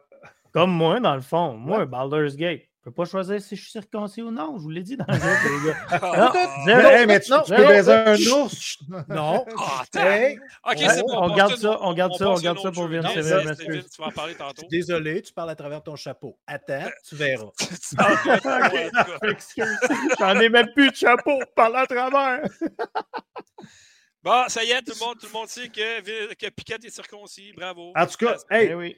Comme 0.52 0.72
moi, 0.72 1.00
dans 1.00 1.14
le 1.14 1.22
fond. 1.22 1.56
Moi, 1.56 1.86
Baldur's 1.86 2.36
Gate. 2.36 2.69
Je 2.82 2.88
ne 2.88 2.92
peux 2.92 3.02
pas 3.02 3.04
choisir 3.04 3.42
si 3.42 3.56
je 3.56 3.60
suis 3.60 3.72
circoncis 3.72 4.22
ou 4.22 4.30
non. 4.30 4.56
Je 4.56 4.62
vous 4.62 4.70
l'ai 4.70 4.82
dit 4.82 4.96
dans 4.96 5.04
le 5.06 5.12
jeu, 5.12 5.20
les 5.20 5.68
gars. 5.68 5.76
Ah, 6.02 6.32
zéro. 6.64 7.06
mais 7.06 7.20
tu, 7.20 7.30
peux 7.30 7.66
baiser 7.66 7.92
un 7.92 8.16
ours. 8.16 8.78
Non. 9.08 9.44
Ah, 9.58 9.82
OK, 10.64 10.78
c'est 10.78 11.02
bon. 11.02 11.24
On 11.24 11.36
garde 11.36 11.56
ça, 11.56 11.78
on 11.82 11.92
garde 11.92 12.14
ça, 12.14 12.30
on 12.30 12.36
garde 12.36 12.58
ça 12.58 12.72
pour 12.72 12.88
Vince. 12.88 13.12
Tu 13.12 13.20
vas 14.00 14.06
en 14.06 14.10
parler 14.10 14.34
tantôt. 14.34 14.66
Désolé, 14.70 15.20
tu 15.20 15.30
parles 15.34 15.50
à 15.50 15.54
travers 15.54 15.82
ton 15.82 15.94
chapeau. 15.94 16.38
Attends, 16.46 16.88
tu 17.06 17.16
verras. 17.16 17.50
Excuse. 19.24 19.78
J'en 20.18 20.40
ai 20.40 20.48
même 20.48 20.72
plus 20.74 20.90
de 20.90 20.96
chapeau. 20.96 21.38
Parle 21.54 21.76
à 21.76 21.86
travers. 21.86 22.48
Bon, 24.22 24.44
ça 24.48 24.62
y 24.64 24.70
est, 24.70 24.82
tout 24.82 24.92
le 24.98 25.04
monde, 25.04 25.18
tout 25.18 25.26
le 25.26 25.32
monde 25.32 25.48
sait 25.48 25.68
que, 25.68 26.34
que 26.34 26.50
Piquette 26.50 26.84
est 26.84 26.90
circoncis. 26.90 27.52
Bravo. 27.56 27.92
En 27.96 28.06
tout 28.06 28.16
cas, 28.18 28.36
hey, 28.50 28.68
eh 28.70 28.74
oui. 28.74 28.96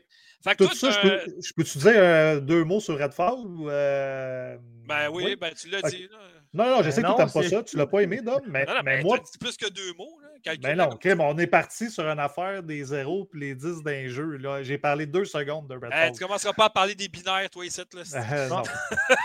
Tout 0.58 0.74
ça, 0.74 0.90
je, 0.90 1.00
peux, 1.00 1.20
je 1.40 1.52
peux 1.54 1.62
te 1.62 1.78
dire 1.78 1.92
euh, 1.94 2.40
deux 2.40 2.64
mots 2.64 2.80
sur 2.80 2.98
Redfall? 2.98 3.34
Ou, 3.46 3.70
euh... 3.70 4.56
Ben 4.88 5.08
oui, 5.10 5.36
ben 5.36 5.52
tu 5.54 5.68
l'as 5.68 5.82
dit. 5.82 6.08
Là. 6.10 6.18
Non, 6.52 6.76
non, 6.76 6.82
je 6.82 6.90
sais 6.90 7.00
que 7.00 7.06
tu 7.06 7.14
n'aimes 7.16 7.30
pas 7.30 7.48
ça. 7.48 7.62
Tu 7.62 7.76
ne 7.76 7.80
l'as 7.82 7.86
pas 7.86 8.00
aimé, 8.00 8.20
Dom, 8.20 8.40
mais, 8.48 8.64
non, 8.64 8.74
non, 8.74 8.82
mais, 8.84 9.02
moi. 9.02 9.20
C'est 9.24 9.40
plus 9.40 9.56
que 9.56 9.70
deux 9.70 9.92
mots. 9.94 10.18
Là, 10.44 10.56
ben 10.60 10.76
non, 10.76 10.90
OK, 10.90 11.08
on 11.18 11.38
est 11.38 11.46
parti 11.46 11.90
sur 11.90 12.04
une 12.08 12.18
affaire 12.18 12.62
des 12.62 12.84
zéros 12.84 13.28
et 13.34 13.38
les 13.38 13.54
10 13.54 13.82
d'un 13.82 14.08
jeu. 14.08 14.38
J'ai 14.62 14.78
parlé 14.78 15.06
deux 15.06 15.24
secondes 15.24 15.68
de 15.68 15.74
Redfall. 15.74 16.12
tu 16.12 16.22
ne 16.22 16.26
commenceras 16.26 16.52
pas 16.52 16.64
à 16.66 16.70
parler 16.70 16.94
des 16.94 17.08
binaires, 17.08 17.48
toi, 17.50 17.64
ici. 17.64 17.80
Là, 17.80 18.02
euh, 18.32 18.48
non. 18.48 18.62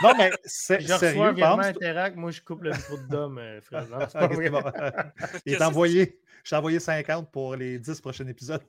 non, 0.04 0.14
mais 0.18 0.32
c'est 0.46 0.82
sérieux, 0.88 1.34
pense. 1.36 1.66
Interact, 1.66 2.16
moi, 2.18 2.32
je 2.32 2.42
coupe 2.42 2.64
le 2.64 2.72
micro 2.72 2.98
de 2.98 3.08
Dom, 3.08 3.38
euh, 3.38 3.62
frère. 3.62 3.88
Non, 3.90 4.00
okay, 4.22 4.50
bon. 4.50 4.62
Il 5.46 5.54
est 5.54 5.62
envoyé. 5.62 6.20
Je 6.44 6.52
t'ai 6.52 6.56
envoyé 6.56 6.80
50 6.80 7.32
pour 7.32 7.56
les 7.56 7.80
10 7.80 8.00
prochains 8.00 8.28
épisodes. 8.28 8.64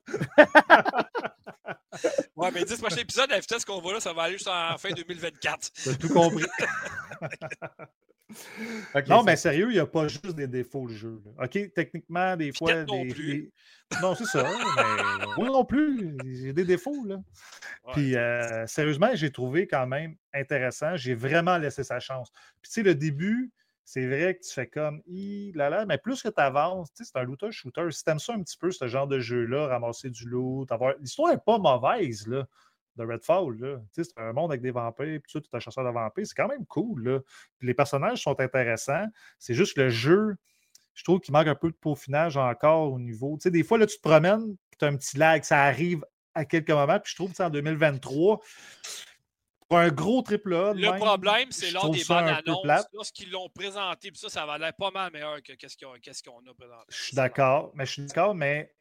ouais, 2.37 2.51
mais 2.53 2.65
10 2.65 2.79
prochains 2.79 2.97
épisodes, 2.97 3.31
la 3.31 3.41
vitesse 3.41 3.65
qu'on 3.65 3.81
voit 3.81 3.95
là, 3.95 4.01
ça 4.01 4.12
va 4.12 4.23
aller 4.23 4.35
jusqu'en 4.35 4.77
fin 4.79 4.91
2024. 4.91 5.70
T'as 5.85 5.95
tout 5.95 6.09
compris. 6.09 6.45
Non, 9.09 9.23
mais 9.23 9.37
sérieux, 9.37 9.69
il 9.71 9.75
n'y 9.75 9.79
a 9.79 9.87
pas 9.87 10.09
juste 10.09 10.35
des 10.35 10.47
défauts 10.47 10.87
le 10.87 10.95
jeu. 10.95 11.21
OK, 11.43 11.73
techniquement, 11.75 12.37
des 12.37 12.53
fois. 12.53 12.85
Des, 12.85 13.51
Non, 14.03 14.15
c'est 14.15 14.27
ça. 14.27 14.43
mais 14.77 15.27
moi 15.37 15.49
non 15.49 15.65
plus. 15.65 16.17
J'ai 16.25 16.53
des 16.53 16.65
défauts. 16.65 17.05
Là. 17.05 17.17
Puis, 17.93 18.17
euh, 18.17 18.67
sérieusement, 18.67 19.09
j'ai 19.15 19.31
trouvé 19.31 19.67
quand 19.67 19.87
même 19.87 20.17
intéressant. 20.35 20.97
J'ai 20.97 21.15
vraiment 21.15 21.57
laissé 21.57 21.85
sa 21.85 22.01
chance. 22.01 22.31
Puis, 22.61 22.71
tu 22.71 22.75
sais, 22.75 22.83
le 22.83 22.95
début, 22.95 23.51
c'est 23.85 24.07
vrai 24.07 24.35
que 24.35 24.47
tu 24.47 24.53
fais 24.53 24.67
comme 24.67 25.01
là, 25.55 25.71
là, 25.71 25.87
mais 25.87 25.97
plus 25.97 26.23
que 26.23 26.29
tu 26.29 26.41
avances, 26.41 26.91
c'est 26.95 27.17
un 27.17 27.23
looter 27.23 27.51
shooter. 27.51 27.91
Si 27.91 28.05
tu 28.05 28.11
aimes 28.11 28.19
ça 28.19 28.35
un 28.35 28.43
petit 28.43 28.59
peu, 28.59 28.71
ce 28.71 28.87
genre 28.87 29.07
de 29.07 29.19
jeu-là, 29.19 29.69
ramasser 29.69 30.11
du 30.11 30.29
loot, 30.29 30.71
avoir. 30.71 30.95
L'histoire 31.01 31.33
n'est 31.33 31.39
pas 31.39 31.59
mauvaise 31.59 32.27
là, 32.27 32.47
de 32.99 33.05
Redfall. 33.05 33.57
Là. 33.59 33.81
C'est 33.93 34.19
un 34.19 34.33
monde 34.33 34.51
avec 34.51 34.61
des 34.61 34.70
vampires, 34.70 35.20
puis 35.23 35.33
tu 35.33 35.39
es 35.39 35.57
un 35.57 35.61
chasseur 35.61 35.85
de 35.85 35.91
vampires, 35.91 36.27
c'est 36.27 36.37
quand 36.37 36.49
même 36.49 36.66
cool. 36.66 37.09
Là. 37.09 37.20
les 37.62 37.75
personnages 37.75 38.23
sont 38.23 38.39
intéressants. 38.41 39.07
C'est 39.39 39.55
juste 39.55 39.79
le 39.79 39.89
jeu, 39.89 40.37
je 40.95 41.05
trouve 41.05 41.20
qu'il 41.20 41.33
manque 41.33 41.47
un 41.47 41.55
peu 41.55 41.70
de 41.70 41.77
peaufinage 41.77 42.37
encore 42.37 42.93
au 42.93 42.99
niveau. 42.99 43.39
Des 43.45 43.62
fois, 43.62 43.79
là, 43.79 43.87
tu 43.87 43.97
te 43.97 44.03
promènes, 44.03 44.57
tu 44.79 44.85
as 44.85 44.89
un 44.89 44.97
petit 44.97 45.16
lag, 45.16 45.45
ça 45.45 45.62
arrive 45.62 46.05
à 46.35 46.45
quelques 46.45 46.70
moments, 46.70 46.99
puis 47.01 47.12
je 47.12 47.16
trouve 47.16 47.33
que 47.33 47.43
en 47.43 47.51
2023, 47.51 48.41
pour 49.69 49.79
un 49.79 49.91
gros 49.91 50.23
triple 50.23 50.55
A. 50.55 50.73
Le 50.73 50.97
problème, 50.99 51.53
c'est 51.53 51.70
lors 51.70 51.91
des 51.91 52.03
bandes 52.05 52.29
annonces, 52.29 52.87
lorsqu'ils 52.93 53.31
l'ont 53.31 53.49
présenté, 53.49 54.11
puis 54.11 54.19
ça, 54.19 54.29
ça 54.29 54.47
va 54.47 54.59
l'air 54.59 54.75
pas 54.75 54.91
mal 54.91 55.12
meilleur 55.12 55.43
que 55.43 55.53
qu'est-ce 55.53 55.77
qu'on 55.77 56.39
a 56.39 56.55
présenté. 56.55 56.85
Je 56.89 57.03
suis 57.03 57.16
d'accord, 57.16 57.70
mais 57.75 57.87
je 57.87 57.93
suis 57.93 58.07
d'accord, 58.07 58.35
mais 58.35 58.75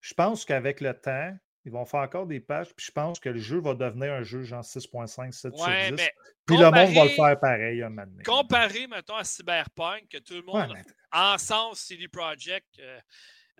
je 0.00 0.14
pense 0.14 0.44
qu'avec 0.44 0.80
le 0.80 0.94
temps, 0.94 1.36
ils 1.66 1.72
vont 1.72 1.84
faire 1.84 2.00
encore 2.00 2.26
des 2.26 2.38
pages, 2.38 2.72
puis 2.76 2.86
je 2.86 2.92
pense 2.92 3.18
que 3.18 3.28
le 3.28 3.40
jeu 3.40 3.60
va 3.60 3.74
devenir 3.74 4.12
un 4.12 4.22
jeu 4.22 4.44
genre 4.44 4.62
6.5, 4.62 5.32
7 5.32 5.52
ouais, 5.52 5.86
sur 5.88 5.96
10. 5.96 6.08
Puis 6.46 6.56
le 6.56 6.64
monde 6.66 6.94
va 6.94 7.04
le 7.04 7.10
faire 7.10 7.40
pareil 7.40 7.82
un 7.82 7.88
moment 7.88 8.06
Comparé, 8.24 8.86
mettons, 8.86 9.16
à 9.16 9.24
Cyberpunk, 9.24 10.08
que 10.08 10.18
tout 10.18 10.34
le 10.34 10.42
monde, 10.42 10.76
en 11.12 11.36
sens 11.38 11.80
CD 11.80 12.06
Projekt, 12.06 12.68
euh, 12.78 13.00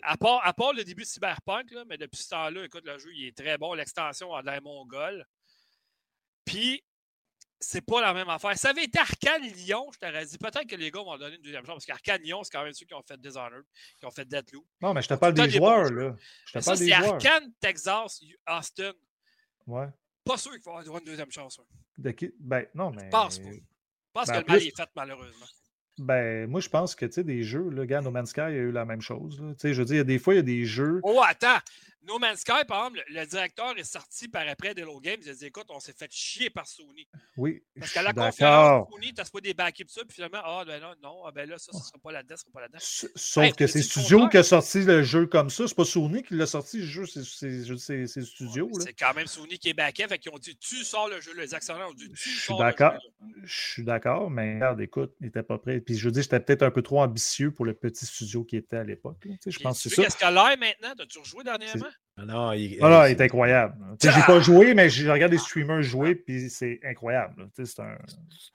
à, 0.02 0.16
part, 0.16 0.40
à 0.46 0.52
part 0.52 0.72
le 0.72 0.84
début 0.84 1.02
de 1.02 1.08
Cyberpunk, 1.08 1.72
là, 1.72 1.82
mais 1.88 1.98
depuis 1.98 2.22
ce 2.22 2.28
temps-là, 2.28 2.64
écoute, 2.64 2.84
le 2.86 2.96
jeu, 2.96 3.10
il 3.12 3.26
est 3.26 3.36
très 3.36 3.58
bon. 3.58 3.74
L'extension 3.74 4.32
a 4.32 4.40
l'air 4.40 4.62
mongole. 4.62 5.26
Puis, 6.44 6.84
c'est 7.66 7.80
pas 7.80 8.00
la 8.00 8.14
même 8.14 8.28
affaire. 8.28 8.56
Ça 8.56 8.70
avait 8.70 8.84
été 8.84 8.96
Arcane 9.00 9.42
Lyon, 9.42 9.88
je 9.92 9.98
t'aurais 9.98 10.24
dit. 10.24 10.38
Peut-être 10.38 10.66
que 10.66 10.76
les 10.76 10.88
gars 10.92 11.02
vont 11.02 11.18
donner 11.18 11.34
une 11.34 11.42
deuxième 11.42 11.66
chance, 11.66 11.84
parce 11.84 11.86
qu'Arcane 11.86 12.22
Lyon, 12.22 12.44
c'est 12.44 12.52
quand 12.52 12.62
même 12.62 12.72
ceux 12.72 12.86
qui 12.86 12.94
ont 12.94 13.02
fait 13.02 13.20
Dishonored, 13.20 13.64
qui 13.98 14.06
ont 14.06 14.10
fait 14.12 14.24
Deathloop. 14.24 14.64
Non, 14.80 14.94
mais 14.94 15.02
je 15.02 15.08
te 15.08 15.14
parle 15.14 15.34
des 15.34 15.50
joueurs, 15.50 15.90
là. 15.90 16.14
Je 16.46 16.52
te 16.52 16.64
parle 16.64 16.64
ça, 16.64 16.76
c'est 16.76 16.92
Arcane, 16.92 17.52
Texas, 17.58 18.20
Austin. 18.48 18.92
Ouais. 19.66 19.86
Pas 20.24 20.36
sûr 20.36 20.52
qu'il 20.52 20.62
va 20.62 20.78
avoir 20.78 20.98
une 20.98 21.04
deuxième 21.04 21.30
chance. 21.32 21.60
De 21.98 22.10
qui? 22.12 22.32
Ben, 22.38 22.66
non, 22.72 22.92
mais. 22.92 23.06
Je 23.06 23.10
pense 23.10 23.38
pas. 23.40 23.50
Je 23.50 23.60
pense 24.12 24.26
ben, 24.28 24.32
que 24.34 24.38
le 24.38 24.46
mal 24.46 24.62
est 24.62 24.76
fait, 24.76 24.88
malheureusement. 24.94 25.46
Ben, 25.98 26.48
moi, 26.48 26.60
je 26.60 26.68
pense 26.68 26.94
que, 26.94 27.06
tu 27.06 27.12
sais, 27.12 27.24
des 27.24 27.42
jeux, 27.42 27.68
le 27.68 27.84
gars, 27.84 28.00
No 28.00 28.12
Man's 28.12 28.30
Sky 28.30 28.40
a 28.42 28.50
eu 28.50 28.70
la 28.70 28.84
même 28.84 29.00
chose. 29.00 29.38
Tu 29.38 29.54
sais, 29.58 29.74
je 29.74 29.80
veux 29.80 29.86
dire, 29.86 30.04
des 30.04 30.20
fois, 30.20 30.34
il 30.34 30.36
y 30.36 30.40
a 30.40 30.42
des 30.42 30.64
jeux. 30.66 31.00
Oh, 31.02 31.20
attends! 31.26 31.58
No 32.06 32.18
Man's 32.18 32.40
Sky, 32.40 32.64
par 32.66 32.86
exemple, 32.86 33.04
le, 33.08 33.26
directeur 33.26 33.76
est 33.76 33.84
sorti 33.84 34.28
par 34.28 34.46
après 34.48 34.74
d'Hello 34.74 35.00
Games. 35.00 35.18
Il 35.22 35.30
a 35.30 35.34
dit 35.34 35.46
écoute, 35.46 35.66
on 35.70 35.80
s'est 35.80 35.92
fait 35.92 36.10
chier 36.10 36.50
par 36.50 36.66
Sony. 36.66 37.08
Oui. 37.36 37.62
Parce 37.78 37.92
qu'à 37.92 38.02
la 38.02 38.12
conférence, 38.12 38.88
Sony, 38.92 39.12
tu 39.12 39.20
n'as 39.20 39.28
pas 39.28 39.40
des 39.40 39.54
backups, 39.54 39.88
ça, 39.88 40.02
puis 40.04 40.14
finalement, 40.14 40.40
ah, 40.44 40.64
ben 40.64 40.80
non, 40.80 40.94
non, 41.02 41.24
ah, 41.26 41.32
ben 41.32 41.48
là, 41.48 41.58
ça, 41.58 41.72
ne 41.74 41.78
sera 41.78 41.98
pas 41.98 42.12
là-dedans, 42.12 42.36
ce 42.36 42.42
sera 42.42 42.52
pas 42.52 42.60
là-dedans. 42.60 42.78
Sauf 42.80 43.52
que 43.54 43.66
c'est 43.66 43.82
Studio 43.82 44.28
qui 44.28 44.36
a 44.36 44.42
sorti 44.42 44.82
le 44.82 45.02
jeu 45.02 45.26
comme 45.26 45.50
ça. 45.50 45.66
C'est 45.66 45.74
pas 45.74 45.84
Sony 45.84 46.22
qui 46.22 46.34
l'a 46.34 46.46
sorti, 46.46 46.78
le 46.78 46.86
jeu, 46.86 47.06
c'est 47.06 48.06
Studio. 48.06 48.70
c'est 48.80 48.94
quand 48.94 49.14
même 49.14 49.26
Sony 49.26 49.58
qui 49.58 49.70
est 49.70 49.74
backé, 49.74 50.06
fait 50.06 50.18
qu'ils 50.18 50.32
ont 50.32 50.38
dit 50.38 50.56
tu 50.56 50.84
sors 50.84 51.08
le 51.08 51.20
jeu. 51.20 51.32
Les 51.36 51.54
actionnaires 51.54 51.88
ont 51.88 51.94
dit 51.94 52.08
tu 52.10 52.30
Je 52.30 52.40
suis 52.40 52.56
d'accord. 52.56 52.94
Je 53.42 53.60
suis 53.72 53.84
d'accord, 53.84 54.30
mais 54.30 54.54
regarde, 54.54 54.80
écoute, 54.80 55.12
il 55.20 55.26
n'était 55.26 55.42
pas 55.42 55.58
prêt. 55.58 55.80
Puis 55.80 55.96
je 55.96 56.06
veux 56.06 56.12
dire, 56.12 56.22
j'étais 56.22 56.40
peut-être 56.40 56.62
un 56.62 56.70
peu 56.70 56.82
trop 56.82 57.00
ambitieux 57.00 57.50
pour 57.50 57.64
le 57.64 57.74
petit 57.74 58.06
studio 58.06 58.44
qui 58.44 58.56
était 58.56 58.76
à 58.76 58.84
l'époque. 58.84 59.26
Je 59.46 59.58
pense 59.58 59.82
que 59.82 59.88
c'est 59.88 59.96
ça. 59.96 60.02
Qu'est-ce 60.04 60.16
qu'il 60.16 60.26
a 60.26 60.56
maintenant? 60.56 60.94
As-tu 60.98 61.18
rejoué 61.18 61.44
dernièrement? 61.44 61.86
Ah 62.18 62.24
non, 62.24 62.52
il, 62.52 62.78
ah 62.80 63.10
est 63.10 63.20
incroyable. 63.20 63.74
J'ai 64.02 64.10
pas 64.26 64.40
joué, 64.40 64.72
mais 64.72 64.88
j'ai 64.88 65.10
regardé 65.10 65.36
des 65.36 65.42
streamers 65.42 65.82
jouer, 65.82 66.14
puis 66.14 66.48
c'est 66.48 66.80
incroyable. 66.82 67.48
C'est 67.62 67.80
un... 67.80 67.98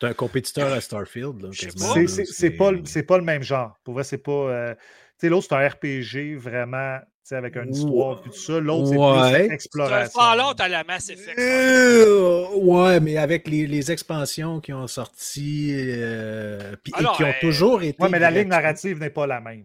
un... 0.02 0.14
compétiteur 0.14 0.74
à 0.74 0.82
Starfield. 0.82 1.52
C'est 1.54 2.50
pas, 2.52 2.72
pas 3.08 3.18
le 3.18 3.24
même 3.24 3.44
genre. 3.44 3.78
Pour 3.84 3.94
vrai, 3.94 4.04
c'est 4.04 4.18
pas. 4.18 4.32
Euh... 4.32 4.76
L'autre, 5.22 5.46
c'est 5.48 5.56
un 5.56 5.68
RPG 5.68 6.38
vraiment 6.40 6.98
avec 7.36 7.56
une 7.56 7.74
histoire 7.74 8.20
et 8.20 8.30
tout 8.30 8.36
ça. 8.36 8.60
L'autre, 8.60 8.88
c'est 8.88 9.46
plus 9.46 9.54
exploration. 9.54 10.12
C'est 10.14 10.20
un 10.20 10.30
Fallout 10.30 10.56
à 10.60 10.68
la 10.68 10.84
Mass 10.84 11.10
Effect. 11.10 11.40
Euh, 11.40 12.48
ouais, 12.56 13.00
mais 13.00 13.18
avec 13.18 13.48
les, 13.48 13.68
les, 13.68 13.92
expansions 13.92 14.60
qui 14.60 14.74
ont 14.74 14.88
sorti 14.88 15.72
euh, 15.74 16.76
et 16.86 16.92
qui 16.92 17.24
ont 17.24 17.28
euh, 17.28 17.32
toujours 17.40 17.84
été. 17.84 18.02
Ouais, 18.02 18.10
mais 18.10 18.20
la 18.20 18.32
ligne 18.32 18.50
narrative 18.50 19.00
n'est 19.00 19.10
pas 19.10 19.28
la 19.28 19.40
même. 19.40 19.64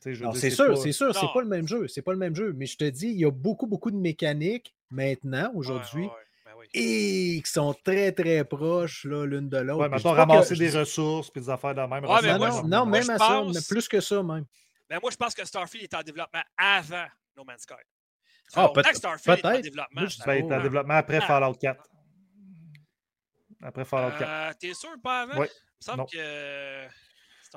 C'est 0.00 0.14
sûr, 0.50 0.78
c'est 0.78 0.92
sûr, 0.92 1.14
c'est 1.14 1.32
pas 1.32 1.40
le 1.40 1.48
même 1.48 1.66
jeu. 1.66 1.88
C'est 1.88 2.02
pas 2.02 2.12
le 2.12 2.18
même 2.18 2.34
jeu. 2.34 2.52
Mais 2.56 2.66
je 2.66 2.76
te 2.76 2.84
dis, 2.84 3.08
il 3.08 3.18
y 3.18 3.24
a 3.24 3.30
beaucoup, 3.30 3.66
beaucoup 3.66 3.90
de 3.90 3.96
mécaniques 3.96 4.74
maintenant, 4.90 5.50
aujourd'hui. 5.54 6.06
Ben 6.06 6.52
et 6.74 7.40
qui 7.44 7.50
sont 7.50 7.74
très, 7.84 8.12
très 8.12 8.44
proches 8.44 9.04
l'une 9.04 9.48
de 9.48 9.58
l'autre. 9.58 9.82
Ouais, 9.82 9.88
maintenant, 9.88 10.12
ramasser 10.12 10.54
des 10.56 10.70
ressources 10.70 11.30
et 11.34 11.40
des 11.40 11.50
affaires 11.50 11.74
de 11.74 11.80
la 11.80 11.86
même. 11.86 12.04
non, 12.04 12.64
non, 12.64 12.86
même 12.86 13.10
à 13.10 13.18
ça, 13.18 13.42
plus 13.68 13.88
que 13.88 14.00
ça, 14.00 14.22
même. 14.22 14.44
Mais 14.90 14.98
moi, 15.00 15.10
je 15.10 15.16
pense 15.16 15.34
que 15.34 15.44
Starfield 15.44 15.84
est 15.84 15.96
en 15.96 16.02
développement 16.02 16.42
avant 16.56 17.06
No 17.36 17.44
Man's 17.44 17.62
Sky. 17.62 17.74
Ah, 18.54 18.68
peut-être. 18.74 18.96
Starfield 18.96 19.38
est 19.38 19.46
en 19.46 19.60
développement. 19.60 20.00
Moi, 20.00 20.08
je 20.08 20.30
être 20.30 20.52
en 20.52 20.62
développement 20.62 20.94
après 20.94 21.20
Fallout 21.20 21.54
4. 21.54 21.84
Après 23.62 23.84
Fallout 23.84 24.18
4. 24.18 24.22
Euh, 24.22 24.52
T'es 24.58 24.74
sûr 24.74 24.90
pas 25.02 25.22
avant? 25.22 25.40
Oui. 25.40 25.46
Il 25.50 25.92
me 25.92 25.96
semble 25.96 26.10
que. 26.10 26.86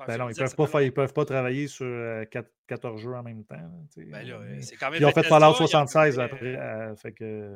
Ben 0.07 0.17
non, 0.17 0.29
ils 0.29 0.33
ne 0.33 0.37
peuvent, 0.37 0.55
pas 0.55 0.91
peuvent 0.91 1.13
pas 1.13 1.25
travailler 1.25 1.67
sur 1.67 1.85
14 2.29 2.49
euh, 2.71 2.97
jeux 2.97 3.13
en 3.13 3.23
même 3.23 3.43
temps. 3.43 3.57
Ben 3.97 4.27
là, 4.27 4.39
c'est 4.61 4.75
quand 4.77 4.89
même 4.89 5.01
ils 5.01 5.05
ont 5.05 5.11
fait 5.11 5.23
Fallout 5.23 5.53
76 5.53 6.19
après. 6.19 6.55
Euh, 6.55 6.95
fait 6.95 7.11
que... 7.11 7.55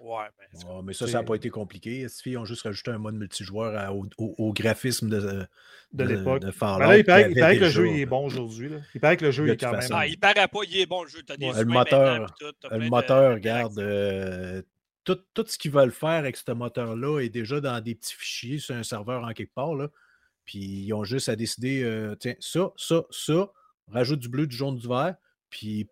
Ouais, 0.00 0.24
mais, 0.38 0.58
oh, 0.68 0.82
mais 0.82 0.92
ça, 0.94 1.06
ça 1.06 1.18
n'a 1.18 1.24
pas 1.24 1.36
été 1.36 1.48
compliqué. 1.48 2.06
Ils 2.26 2.36
ont 2.36 2.44
juste 2.44 2.62
rajouté 2.62 2.90
un 2.90 2.98
mode 2.98 3.14
multijoueur 3.14 3.94
au, 3.94 4.06
au, 4.18 4.52
graphisme 4.52 5.08
de, 5.08 5.46
de, 5.92 6.04
l'époque? 6.04 6.42
De, 6.42 6.52
ben 6.60 6.78
là, 6.78 6.98
il 6.98 7.04
paraît, 7.04 7.30
il 7.30 7.38
paraît 7.38 7.56
que 7.56 7.64
le 7.64 7.70
jeu 7.70 7.86
est 7.86 8.06
bon 8.06 8.26
aujourd'hui. 8.26 8.70
Il 8.96 9.00
paraît 9.00 9.16
que 9.16 9.24
le 9.24 9.30
jeu 9.30 9.48
est 9.48 9.56
quand 9.56 9.70
même. 9.70 9.88
Ah, 9.92 10.06
il 10.08 10.18
paraît 10.18 10.48
pas, 10.48 10.58
il 10.68 10.76
est 10.76 10.86
bon 10.86 11.04
le 11.04 11.08
jeu. 11.08 11.20
As 11.28 11.36
des 11.36 11.52
le 11.52 11.64
moteur, 11.64 12.34
le 12.70 12.88
moteur, 12.88 13.34
regarde. 13.34 13.78
Euh, 13.78 14.62
tout, 15.04 15.18
tout, 15.34 15.44
ce 15.46 15.58
qu'ils 15.58 15.70
veulent 15.70 15.92
faire 15.92 16.10
avec 16.10 16.36
ce 16.36 16.50
moteur-là 16.52 17.20
est 17.20 17.28
déjà 17.28 17.60
dans 17.60 17.80
des 17.80 17.94
petits 17.94 18.14
fichiers 18.14 18.58
sur 18.58 18.74
un 18.74 18.82
serveur 18.82 19.24
en 19.24 19.32
quelque 19.32 19.54
part. 19.54 19.74
Là. 19.74 19.88
Puis 20.44 20.58
ils 20.58 20.92
ont 20.92 21.04
juste 21.04 21.28
à 21.28 21.36
décider, 21.36 21.82
euh, 21.82 22.14
tiens, 22.16 22.34
ça, 22.40 22.72
ça, 22.76 23.04
ça, 23.10 23.52
rajoute 23.88 24.20
du 24.20 24.28
bleu, 24.28 24.46
du 24.46 24.56
jaune, 24.56 24.76
du 24.76 24.88
vert, 24.88 25.14
puis 25.50 25.88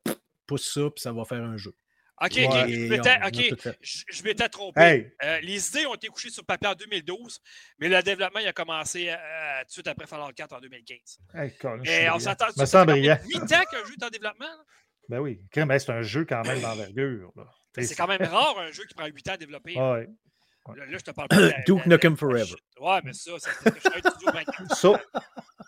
pousse 0.47 0.72
ça, 0.72 0.90
puis 0.90 1.01
ça 1.01 1.12
va 1.12 1.24
faire 1.24 1.43
un 1.43 1.56
jeu. 1.56 1.74
OK, 2.22 2.35
je 2.35 4.22
m'étais 4.22 4.48
trompé. 4.51 5.14
Euh, 5.24 5.40
les 5.40 5.68
idées 5.68 5.86
ont 5.86 5.94
été 5.94 6.09
couchées 6.09 6.28
sur 6.28 6.44
papier 6.44 6.68
en 6.68 6.74
2012, 6.74 7.40
mais 7.78 7.89
le 7.89 8.02
développement 8.02 8.40
il 8.40 8.47
a 8.47 8.52
commencé 8.52 9.09
euh, 9.09 9.14
tout 9.60 9.66
de 9.66 9.72
suite 9.72 9.89
après 9.89 10.06
Fallout 10.06 10.32
4 10.35 10.52
en 10.52 10.60
2015. 10.60 11.18
Et 11.86 12.10
on 12.10 12.18
s'attend. 12.18 12.51
Ça 12.51 12.85
fait 12.85 12.94
8 12.94 13.36
ans 13.43 13.64
qu'un 13.70 13.85
jeu 13.86 13.94
est 13.98 14.05
en 14.05 14.10
développement. 14.10 14.47
Ben 15.09 15.18
oui, 15.18 15.40
c'est 15.52 15.90
un 15.90 16.02
jeu 16.02 16.24
quand 16.27 16.43
même 16.43 16.60
d'envergure. 16.60 17.32
C'est 17.78 17.94
quand 17.94 18.06
même 18.06 18.22
rare 18.22 18.59
un 18.59 18.70
jeu 18.70 18.85
qui 18.85 18.94
prend 18.94 19.06
8 19.06 19.28
ans 19.28 19.32
à 19.32 19.36
développer. 19.39 19.78
Ouais. 19.78 20.09
Là, 20.68 20.84
je 20.88 20.98
te 20.98 21.10
parle 21.10 21.28
pas 21.28 21.36
Duke 21.66 21.86
Nukem 21.86 22.16
Forever. 22.16 22.54
Ouais, 22.80 23.00
mais 23.04 23.12
ça, 23.12 23.32
c'est 23.38 24.74
sauf, 24.74 25.00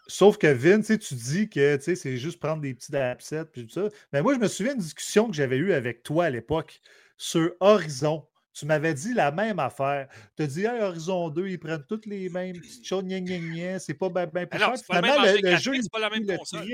sauf 0.07 0.39
que 0.39 0.47
Vin, 0.47 0.81
tu 0.81 1.15
dis 1.15 1.49
que 1.49 1.79
c'est 1.81 2.17
juste 2.17 2.39
prendre 2.39 2.63
des 2.63 2.75
petits 2.75 2.95
upsets 2.95 3.47
puis 3.47 3.67
tout 3.67 3.73
ça. 3.73 3.89
Mais 4.13 4.23
moi, 4.23 4.35
je 4.35 4.39
me 4.39 4.49
souviens 4.49 4.75
d'une 4.75 4.83
discussion 4.83 5.29
que 5.29 5.35
j'avais 5.35 5.57
eue 5.57 5.73
avec 5.73 6.03
toi 6.03 6.27
à 6.27 6.31
l'époque 6.31 6.81
sur 7.17 7.51
Horizon. 7.61 8.27
Tu 8.53 8.67
m'avais 8.67 8.93
dit 8.93 9.15
la 9.15 9.33
même 9.33 9.59
affaire. 9.59 10.09
Tu 10.37 10.43
as 10.43 10.47
dit, 10.47 10.65
hey, 10.67 10.81
Horizon 10.83 11.31
2, 11.31 11.49
ils 11.49 11.59
prennent 11.59 11.85
toutes 11.89 12.05
les 12.05 12.29
mêmes 12.29 12.59
petites 12.59 12.87
choses, 12.87 13.05
c'est 13.79 13.95
pas 13.95 14.11
bien 14.11 14.27
ben, 14.27 14.47
plus 14.47 14.61
Finalement, 14.85 15.23
le, 15.23 15.57
jeu, 15.57 15.73
c'est 15.81 15.91
pas 15.91 16.01
la 16.01 16.11
même 16.11 16.27
console 16.27 16.69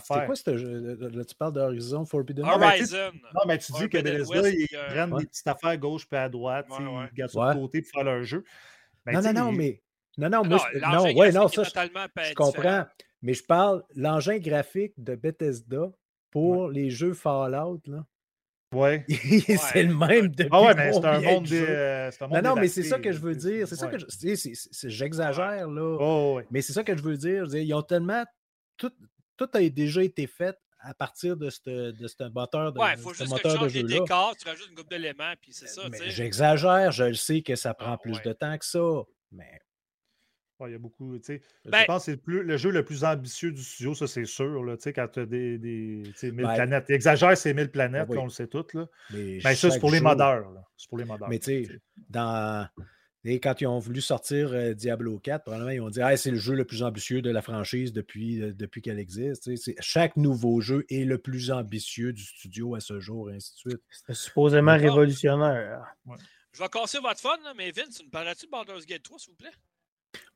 c'est 0.00 0.26
quoi 0.26 0.36
ce 0.36 0.56
jeu? 0.56 0.96
Là, 1.00 1.24
tu 1.24 1.34
parles 1.34 1.52
d'Horizon 1.52 2.04
Forbidden? 2.04 2.44
Horizon. 2.44 3.12
Non, 3.34 3.42
mais 3.46 3.58
tu 3.58 3.72
dis 3.72 3.88
que 3.88 3.98
Bethesda, 3.98 4.50
ils 4.50 4.66
euh, 4.74 4.86
prennent 4.88 5.16
des 5.16 5.26
petites 5.26 5.46
affaires 5.46 5.78
gauche 5.78 6.06
puis 6.06 6.18
à 6.18 6.28
droite, 6.28 6.66
ils 6.70 7.08
gardent 7.14 7.30
ça 7.30 7.54
de 7.54 7.60
côté 7.60 7.82
pour 7.82 7.90
faire 7.90 8.04
leur 8.04 8.22
jeu. 8.22 8.44
Ben, 9.04 9.12
non, 9.12 9.22
non, 9.22 9.32
non, 9.32 9.52
mais. 9.52 9.82
Non, 10.18 10.28
non, 10.28 10.44
moi, 10.44 10.58
non, 10.74 10.90
non, 10.90 11.16
ouais, 11.16 11.30
non, 11.30 11.46
ça, 11.46 11.62
je, 11.62 12.34
comprends. 12.34 12.84
Mais 13.22 13.34
je 13.34 13.44
parle 13.44 13.84
l'engin 13.94 14.38
graphique 14.38 14.92
de 14.98 15.14
Bethesda 15.14 15.90
pour 16.30 16.68
les 16.68 16.90
jeux 16.90 17.14
Fallout, 17.14 17.80
là. 17.86 18.04
Ouais. 18.74 19.06
c'est 19.08 19.82
le 19.82 19.94
même 19.94 20.28
depuis. 20.28 20.50
Ah 20.52 20.62
ouais, 20.62 20.74
mais 20.74 20.92
c'est 20.92 21.04
un 21.04 21.20
monde 21.20 21.46
des. 21.46 21.64
Euh, 21.66 22.10
non, 22.30 22.42
non, 22.42 22.54
mais 22.56 22.68
c'est 22.68 22.82
ça 22.82 22.98
que 22.98 23.12
je 23.12 23.18
veux 23.18 23.34
dire. 23.34 23.66
C'est 23.66 23.76
ça 23.76 23.86
que 23.86 23.96
j'exagère, 24.84 25.68
là. 25.68 25.96
Oh, 26.00 26.40
mais 26.50 26.60
c'est 26.60 26.72
ça 26.72 26.84
que 26.84 26.96
je 26.96 27.02
veux 27.02 27.16
dire. 27.16 27.46
Ils 27.54 27.72
ont 27.72 27.82
tellement 27.82 28.24
tout, 28.76 28.92
tout 29.38 29.48
a 29.54 29.68
déjà 29.68 30.02
été 30.02 30.26
fait 30.26 30.58
à 30.80 30.94
partir 30.94 31.36
de 31.36 31.50
ce 31.50 31.60
de 31.64 32.28
moteur 32.32 32.72
de 32.72 32.78
Ouais, 32.78 32.94
il 32.96 32.98
faut 32.98 33.14
juste 33.14 33.32
que 33.34 33.48
tu 33.48 33.56
changes 33.56 33.74
les 33.74 33.82
décors, 33.82 34.36
tu 34.36 34.46
rajoutes 34.46 34.68
une 34.68 34.76
coupe 34.76 34.90
d'éléments, 34.90 35.32
puis 35.40 35.52
c'est 35.52 35.66
ça. 35.66 35.82
J'exagère, 36.08 36.92
je 36.92 37.04
le 37.04 37.14
sais 37.14 37.42
que 37.42 37.56
ça 37.56 37.74
prend 37.74 37.94
ah, 37.94 37.98
plus 37.98 38.20
de 38.22 38.32
temps 38.32 38.56
que 38.58 38.64
ça, 38.64 39.02
mais. 39.32 39.60
il 40.60 40.72
y 40.72 40.74
a 40.74 40.78
beaucoup. 40.78 41.18
Tu 41.18 41.24
sais, 41.24 41.42
ben 41.64 41.80
je 41.80 41.84
pense 41.86 42.06
que 42.06 42.12
c'est 42.12 42.20
le, 42.26 42.42
le, 42.42 42.56
jeu 42.56 42.70
le 42.70 42.84
plus 42.84 43.04
ambitieux 43.04 43.52
du 43.52 43.62
studio, 43.62 43.94
ça 43.94 44.06
c'est 44.06 44.24
sûr. 44.24 44.62
Là, 44.62 44.76
quand 44.76 45.08
tu 45.08 45.20
as 45.20 45.26
des, 45.26 45.58
des 45.58 46.02
1000 46.22 46.32
ben 46.36 46.54
planètes. 46.54 46.86
Il 46.88 46.94
exagère 46.94 47.36
ces 47.36 47.54
1000 47.54 47.70
planètes, 47.70 48.08
on 48.10 48.24
le 48.24 48.30
sait 48.30 48.46
toutes. 48.46 48.74
Là. 48.74 48.86
Mais, 49.10 49.40
ben, 49.42 49.54
ça, 49.54 49.70
c'est 49.70 49.80
pour 49.80 49.90
les 49.90 50.00
modeurs. 50.00 50.46
C'est 50.76 50.88
pour 50.88 50.98
les 50.98 51.04
modeurs. 51.04 51.28
Mais 51.28 51.38
tu 51.38 51.64
sais, 51.64 51.80
dans 52.08 52.68
et 53.24 53.40
quand 53.40 53.60
ils 53.60 53.66
ont 53.66 53.78
voulu 53.78 54.00
sortir 54.00 54.52
euh, 54.52 54.74
Diablo 54.74 55.18
4, 55.18 55.42
probablement 55.42 55.70
ils 55.70 55.80
ont 55.80 55.90
dit 55.90 56.00
c'est 56.16 56.30
le 56.30 56.38
jeu 56.38 56.54
le 56.54 56.64
plus 56.64 56.82
ambitieux 56.82 57.20
de 57.20 57.30
la 57.30 57.42
franchise 57.42 57.92
depuis, 57.92 58.42
euh, 58.42 58.52
depuis 58.52 58.80
qu'elle 58.80 58.98
existe. 58.98 59.50
Chaque 59.80 60.16
nouveau 60.16 60.60
jeu 60.60 60.84
est 60.88 61.04
le 61.04 61.18
plus 61.18 61.50
ambitieux 61.50 62.12
du 62.12 62.22
studio 62.22 62.74
à 62.74 62.80
ce 62.80 63.00
jour, 63.00 63.30
et 63.30 63.36
ainsi 63.36 63.52
de 63.52 63.70
suite. 63.70 63.82
C'est 64.06 64.14
supposément 64.14 64.76
révolutionnaire. 64.76 65.82
Je 66.52 66.62
vais 66.62 66.68
casser 66.68 66.98
votre 67.00 67.20
fun, 67.20 67.36
mais 67.56 67.70
Vince, 67.72 68.02
me 68.02 68.10
parles-tu 68.10 68.46
de 68.46 68.50
Baldur's 68.50 68.86
Gate 68.86 69.02
3, 69.02 69.18
s'il 69.18 69.30
vous 69.30 69.36
plaît? 69.36 69.50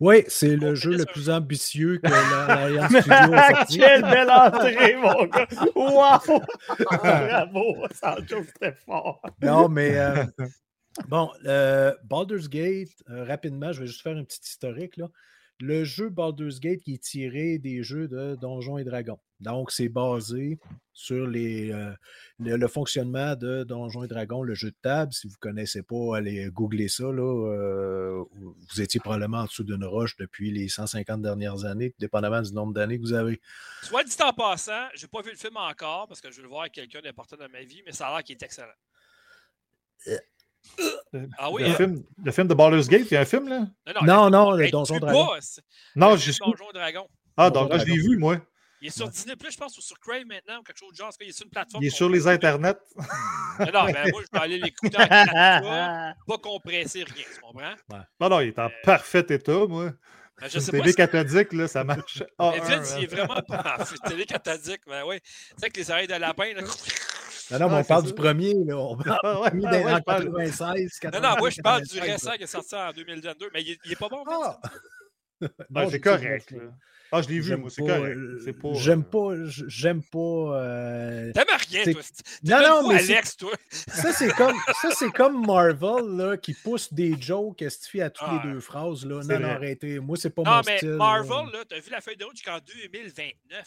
Oui, 0.01 0.25
c'est 0.29 0.57
le 0.57 0.75
jeu 0.75 0.97
le 0.97 1.05
plus 1.07 1.31
ambitieux 1.31 1.99
que 1.99 2.11
l'Alliance 2.49 2.91
Studio 2.91 3.35
a 3.35 3.55
sorti. 3.55 3.79
Quelle 3.81 4.03
belle 4.03 4.31
entrée, 4.31 4.97
mon 4.97 5.25
gars! 5.27 5.47
Wow! 5.75 6.43
Bravo! 6.91 7.87
Ça 7.93 8.17
en 8.19 8.45
très 8.61 8.73
fort. 8.85 9.23
Non, 9.41 9.69
mais 9.69 9.97
euh, 9.99 10.25
Bon, 11.09 11.31
euh, 11.47 11.95
Baldur's 12.05 12.49
Gate, 12.49 12.91
euh, 13.11 13.25
rapidement, 13.25 13.73
je 13.73 13.81
vais 13.81 13.87
juste 13.87 14.03
faire 14.03 14.17
un 14.17 14.25
petit 14.25 14.41
historique. 14.43 14.97
Là. 14.97 15.09
Le 15.61 15.85
jeu 15.85 16.09
Baldur's 16.09 16.61
Gate 16.61 16.81
qui 16.81 16.95
est 16.95 17.03
tiré 17.03 17.59
des 17.59 17.83
jeux 17.83 18.09
de 18.09 18.37
Donjons 18.37 18.79
et 18.79 18.85
Dragons. 18.85 19.19
Donc, 19.41 19.71
c'est 19.71 19.89
basé 19.89 20.59
sur 20.93 21.27
les, 21.27 21.73
euh, 21.73 21.95
le, 22.39 22.69
fonctionnement 22.69 23.37
de 23.37 23.65
Donjons 23.65 24.05
et 24.05 24.09
Dragons, 24.09 24.43
le 24.43 24.55
jeu 24.55 24.71
de 24.71 24.77
table. 24.83 25.13
Si 25.13 25.27
vous 25.27 25.35
ne 25.35 25.39
connaissez 25.39 25.83
pas, 25.83 26.17
allez 26.17 26.49
googler 26.51 26.89
ça. 26.89 27.05
Là, 27.05 28.25
vous 28.33 28.81
étiez 28.81 29.01
probablement 29.01 29.39
en 29.39 29.45
dessous 29.45 29.65
d'une 29.65 29.85
roche 29.85 30.17
depuis 30.17 30.51
les 30.51 30.69
150 30.69 31.23
dernières 31.23 31.65
années, 31.65 31.95
dépendamment 31.99 32.43
du 32.43 32.53
nombre 32.53 32.73
d'années 32.73 32.99
que 32.99 33.03
vous 33.03 33.15
avez. 33.15 33.41
Soit 33.83 34.05
dit 34.05 34.17
en 34.21 34.33
passant, 34.33 34.89
je 34.95 35.05
n'ai 35.05 35.09
pas 35.09 35.23
vu 35.23 35.31
le 35.31 35.37
film 35.37 35.57
encore 35.57 36.07
parce 36.09 36.21
que 36.21 36.31
je 36.31 36.37
veux 36.37 36.43
le 36.43 36.49
voir 36.49 36.63
avec 36.63 36.73
quelqu'un 36.73 37.01
d'important 37.01 37.37
dans 37.37 37.49
ma 37.49 37.63
vie, 37.63 37.83
mais 37.85 37.93
ça 37.93 38.09
a 38.09 38.15
l'air 38.15 38.25
qu'il 38.25 38.37
est 38.37 38.43
excellent. 38.43 38.69
Ah 41.39 41.51
oui, 41.51 41.63
le, 41.63 41.69
hein? 41.69 41.75
film, 41.75 42.05
le 42.25 42.33
film 42.33 42.49
de 42.49 42.55
Baldur's 42.55 42.89
Gate, 42.89 43.07
il 43.11 43.15
y 43.15 43.17
a 43.17 43.21
un 43.21 43.25
film 43.25 43.49
là? 43.49 43.67
Non, 44.03 44.31
non, 44.31 44.53
le 44.53 44.71
Donjon 44.71 44.99
Dragon. 44.99 45.29
Non, 45.95 46.17
je 46.17 46.39
Donjon 46.39 46.73
Dragon. 46.73 47.07
Ah, 47.37 47.51
donc 47.51 47.71
là, 47.71 47.79
je 47.79 47.85
l'ai 47.85 47.99
vu, 47.99 48.17
moi. 48.17 48.39
Il 48.81 48.89
est 48.89 48.91
sur 48.91 49.09
Disney 49.09 49.37
Plus, 49.37 49.53
je 49.53 49.59
pense, 49.59 49.79
ou 49.79 49.81
sur 49.81 49.97
Crave 50.01 50.25
maintenant, 50.27 50.59
ou 50.59 50.63
quelque 50.65 50.79
chose 50.79 50.91
de 50.91 50.97
genre. 50.97 51.13
Il 51.21 51.29
est 51.29 51.33
sur 51.33 51.45
une 51.45 51.51
plateforme. 51.51 51.85
Il 51.85 51.87
est 51.87 51.91
sur 51.91 52.09
les 52.09 52.27
internets. 52.27 52.75
non, 53.61 53.67
non, 53.67 53.85
ben, 53.85 54.11
moi, 54.11 54.23
je 54.23 54.39
vais 54.39 54.45
aller 54.45 54.59
l'écouter 54.59 54.97
pas 54.97 56.39
compressé, 56.43 57.05
rien, 57.05 57.25
tu 57.33 57.41
comprends? 57.41 57.75
Non, 58.21 58.29
non, 58.29 58.41
il 58.41 58.49
est 58.49 58.59
en 58.59 58.67
euh, 58.67 58.71
parfait 58.83 59.25
état, 59.29 59.67
moi. 59.69 59.93
Ben, 60.41 60.49
je 60.51 60.59
sais 60.59 60.73
télé 60.73 60.83
pas 60.83 60.89
si- 60.89 60.95
cathodique, 60.97 61.53
là, 61.53 61.69
ça 61.69 61.85
marche. 61.85 62.25
Mais 62.41 62.59
Vince, 62.59 62.95
il 62.99 63.05
est 63.05 63.07
vraiment 63.07 63.41
pas 63.47 63.77
en 63.79 64.09
télé 64.09 64.25
cathodique. 64.25 64.81
Ben 64.89 65.05
oui. 65.07 65.21
Tu 65.21 65.29
sais, 65.59 65.67
avec 65.67 65.77
les 65.77 65.91
oreilles 65.91 66.09
de 66.09 66.15
lapin. 66.15 66.53
Là. 66.55 66.63
Non, 67.53 67.59
non, 67.59 67.69
mais 67.71 67.81
on 67.81 67.85
parle 67.85 68.03
du 68.03 68.09
ça. 68.11 68.15
premier, 68.15 68.55
là. 68.67 68.77
On 68.79 68.97
parle 68.97 69.19
Ah 69.23 69.41
ouais, 69.41 69.51
du 69.51 69.59
ah 69.65 69.69
premier 69.71 69.85
ouais, 69.85 69.93
en 69.93 69.97
je 69.97 70.03
parle- 70.03 70.25
96, 70.25 71.01
Non, 71.13 71.21
non, 71.21 71.37
moi, 71.39 71.51
je 71.51 71.61
parle 71.61 71.83
du 71.83 71.89
96, 71.89 71.97
là. 72.09 72.13
récent 72.13 72.31
qui 72.37 72.43
est 72.43 72.47
sorti 72.47 72.75
en 72.75 72.93
2022. 72.93 73.51
Mais 73.55 73.63
il, 73.63 73.77
il 73.85 73.93
est 73.93 73.97
pas 73.97 74.09
bon. 74.09 74.25
Ah! 74.29 74.61
Ah, 75.45 75.49
Non, 75.71 75.91
c'est 75.91 75.99
correct. 75.99 76.53
là. 76.53 76.59
Ah, 77.11 77.21
je 77.21 77.29
l'ai 77.29 77.41
vu, 77.41 77.43
J'aime 77.43 77.63
moi, 77.63 77.69
c'est 77.69 77.85
pas, 77.85 77.97
correct. 77.99 78.17
euh, 78.17 78.53
pas. 78.63 78.73
J'aime 78.75 79.01
euh, 79.01 79.03
pas. 79.03 79.51
J'aime 79.67 80.03
pas. 80.05 80.19
euh, 80.19 81.33
T'aimes 81.33 81.45
rien, 81.69 81.83
C'est- 81.85 81.93
toi. 81.95 82.03
Non, 82.45 82.83
non, 82.83 82.89
mais 82.89 82.99
c'est- 83.01 83.13
Alex, 83.15 83.37
toi? 83.39 83.51
ça, 83.69 84.13
c'est 84.13 84.33
comme, 84.35 84.55
ça, 84.81 84.91
c'est 84.93 85.11
comme 85.11 85.45
Marvel 85.45 86.17
là, 86.17 86.37
qui 86.37 86.55
pousse 86.55 86.93
des 86.93 87.21
jokes 87.21 87.61
estifie 87.61 88.03
à 88.03 88.11
toutes 88.11 88.29
Ah, 88.31 88.41
les 88.45 88.53
deux 88.53 88.61
phrases. 88.61 89.05
Là. 89.05 89.21
Non, 89.25 89.41
non, 89.41 89.49
arrêtez. 89.49 89.99
Moi, 89.99 90.17
c'est 90.17 90.31
pas 90.31 90.43
Non, 90.43 90.51
mon 90.53 90.61
mais 90.65 90.77
style. 90.77 90.91
là. 90.91 90.97
Marvel, 90.97 91.53
là, 91.53 91.65
t'as 91.69 91.81
vu 91.81 91.91
la 91.91 92.01
feuille 92.01 92.17
de 92.17 92.25
route 92.25 92.37
jusqu'en 92.37 92.59
2029. 92.65 93.67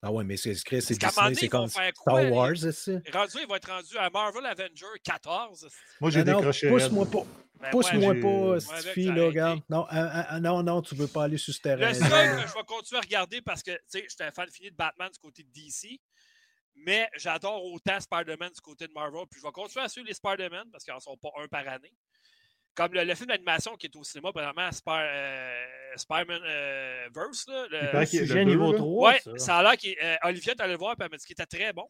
Ah 0.00 0.12
ouais, 0.12 0.22
mais 0.22 0.36
c'est 0.36 0.54
Chris, 0.62 0.80
c'est 0.80 0.94
Disney, 0.94 1.34
c'est 1.34 1.48
comme 1.48 1.68
quoi, 1.68 2.22
Star 2.22 2.32
Wars, 2.32 2.56
c'est 2.56 2.72
ça? 2.72 2.92
Rendu, 3.12 3.38
il 3.40 3.48
va 3.48 3.56
être 3.56 3.68
rendu 3.68 3.98
à 3.98 4.08
Marvel 4.10 4.46
Avenger 4.46 4.86
14. 5.02 5.68
Moi, 6.00 6.10
j'ai 6.10 6.22
non, 6.22 6.36
décroché. 6.36 6.68
Pousse-moi 6.68 7.06
pas. 7.06 7.26
Ben, 7.60 7.70
Pousse-moi 7.70 8.12
ouais, 8.14 8.20
pas, 8.20 8.60
cette 8.60 8.92
fille, 8.92 9.12
là, 9.12 9.26
regarde. 9.26 9.60
Non, 9.68 9.84
ah, 9.90 10.10
ah, 10.12 10.26
ah, 10.30 10.40
non, 10.40 10.62
non, 10.62 10.80
tu 10.82 10.94
veux 10.94 11.08
pas 11.08 11.24
aller 11.24 11.36
sur 11.36 11.52
ce 11.52 11.60
terrain. 11.60 11.88
Le 11.88 11.94
seul 11.94 12.36
que 12.36 12.48
je 12.48 12.54
vais 12.54 12.64
continuer 12.64 12.98
à 12.98 13.02
regarder 13.02 13.42
parce 13.42 13.64
que, 13.64 13.72
tu 13.72 13.80
sais, 13.88 14.06
j'étais 14.08 14.24
un 14.24 14.30
fan 14.30 14.48
fini 14.48 14.70
de 14.70 14.76
Batman 14.76 15.10
du 15.10 15.18
côté 15.18 15.42
de 15.42 15.50
DC, 15.50 16.00
mais 16.76 17.10
j'adore 17.16 17.64
autant 17.64 17.98
Spider-Man 17.98 18.52
du 18.52 18.60
côté 18.60 18.86
de 18.86 18.92
Marvel. 18.92 19.24
Puis 19.28 19.40
je 19.40 19.46
vais 19.46 19.52
continuer 19.52 19.84
à 19.84 19.88
suivre 19.88 20.06
les 20.06 20.14
Spider-Man 20.14 20.68
parce 20.70 20.84
qu'ils 20.84 20.94
n'en 20.94 21.00
sont 21.00 21.16
pas 21.16 21.30
un 21.42 21.48
par 21.48 21.66
année. 21.66 21.92
Comme 22.78 22.92
le, 22.94 23.02
le 23.02 23.14
film 23.16 23.26
d'animation 23.26 23.74
qui 23.74 23.88
est 23.88 23.96
au 23.96 24.04
cinéma, 24.04 24.30
Spy- 24.70 24.84
euh, 24.88 25.64
Spider-Man 25.96 26.40
euh, 26.44 27.08
Verse. 27.12 27.44
Là, 27.48 27.66
le- 27.72 27.76
Il 27.76 28.44
niveau 28.44 28.70
là. 28.70 28.78
3. 28.78 29.10
Ouais, 29.10 29.18
ça. 29.18 29.38
ça 29.38 29.56
a 29.58 29.62
l'air 29.64 29.76
qu'il. 29.76 29.96
euh, 30.00 30.16
est 30.52 30.60
allée 30.60 30.74
le 30.74 30.78
voir, 30.78 30.94
puis 30.94 31.04
elle 31.04 31.10
m'a 31.10 31.16
dit 31.16 31.24
qu'il 31.26 31.32
était 31.34 31.44
très 31.58 31.72
bon. 31.72 31.88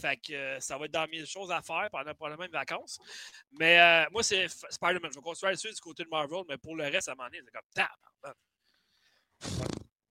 Fait 0.00 0.16
que 0.16 0.32
euh, 0.32 0.58
ça 0.58 0.78
va 0.78 0.86
être 0.86 0.90
dans 0.92 1.06
mes 1.08 1.26
choses 1.26 1.50
à 1.52 1.60
faire 1.60 1.86
pendant 1.92 2.14
probablement 2.14 2.44
mes 2.44 2.58
vacances. 2.58 2.98
Mais 3.60 3.78
euh, 3.78 4.06
moi, 4.10 4.22
c'est 4.22 4.48
Spider-Man. 4.48 5.10
Je 5.12 5.16
vais 5.18 5.22
continuer 5.22 5.48
à 5.48 5.52
le 5.52 5.58
suivre 5.58 5.74
du 5.74 5.80
côté 5.82 6.02
de 6.04 6.08
Marvel, 6.08 6.44
mais 6.48 6.56
pour 6.56 6.76
le 6.76 6.84
reste, 6.84 7.10
à 7.10 7.12
un 7.12 7.14
moment 7.16 7.28
donné, 7.28 7.42
c'est 7.44 7.52
comme 7.52 7.68
tabarnak. 7.74 8.36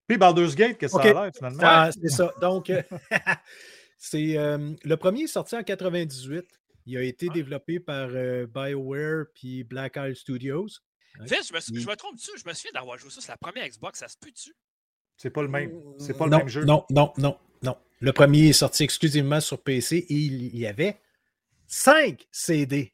Puis 0.07 0.17
Baldur's 0.19 0.55
Gate, 0.55 0.77
qu'est-ce 0.77 0.95
que 0.97 1.01
ça 1.01 1.09
a 1.19 1.23
l'air, 1.23 1.31
finalement? 1.35 1.59
Ah, 1.63 1.89
c'est 1.91 2.09
ça. 2.09 2.31
Donc, 2.41 2.69
c'est 3.97 4.37
euh, 4.37 4.71
le 4.83 4.97
premier 4.97 5.23
est 5.23 5.27
sorti 5.27 5.55
en 5.55 5.63
98. 5.63 6.45
Il 6.85 6.97
a 6.97 7.03
été 7.03 7.29
développé 7.29 7.79
par 7.79 8.09
euh, 8.11 8.47
BioWare 8.47 9.25
puis 9.33 9.63
Black 9.63 9.95
Isle 9.97 10.15
Studios. 10.15 10.67
Je 11.25 11.53
me, 11.53 11.59
suis- 11.59 11.81
je 11.81 11.87
me 11.87 11.95
trompe-tu? 11.95 12.31
Je 12.37 12.47
me 12.47 12.53
souviens 12.53 12.71
d'avoir 12.73 12.97
joué 12.97 13.09
ça. 13.09 13.21
C'est 13.21 13.31
la 13.31 13.37
première 13.37 13.67
Xbox, 13.67 13.99
ça 13.99 14.07
se 14.07 14.17
peut-tu? 14.17 14.53
C'est 15.17 15.29
pas 15.29 15.41
le 15.41 15.49
même. 15.49 15.71
C'est 15.99 16.17
pas 16.17 16.25
le 16.25 16.31
non, 16.31 16.37
même 16.39 16.47
jeu. 16.47 16.63
Non, 16.63 16.85
non, 16.89 17.13
non, 17.17 17.37
non. 17.61 17.77
Le 17.99 18.13
premier 18.13 18.49
est 18.49 18.53
sorti 18.53 18.83
exclusivement 18.83 19.39
sur 19.41 19.61
PC 19.61 19.97
et 19.97 20.13
il 20.13 20.57
y 20.57 20.65
avait 20.65 20.99
5 21.67 22.27
CD 22.31 22.93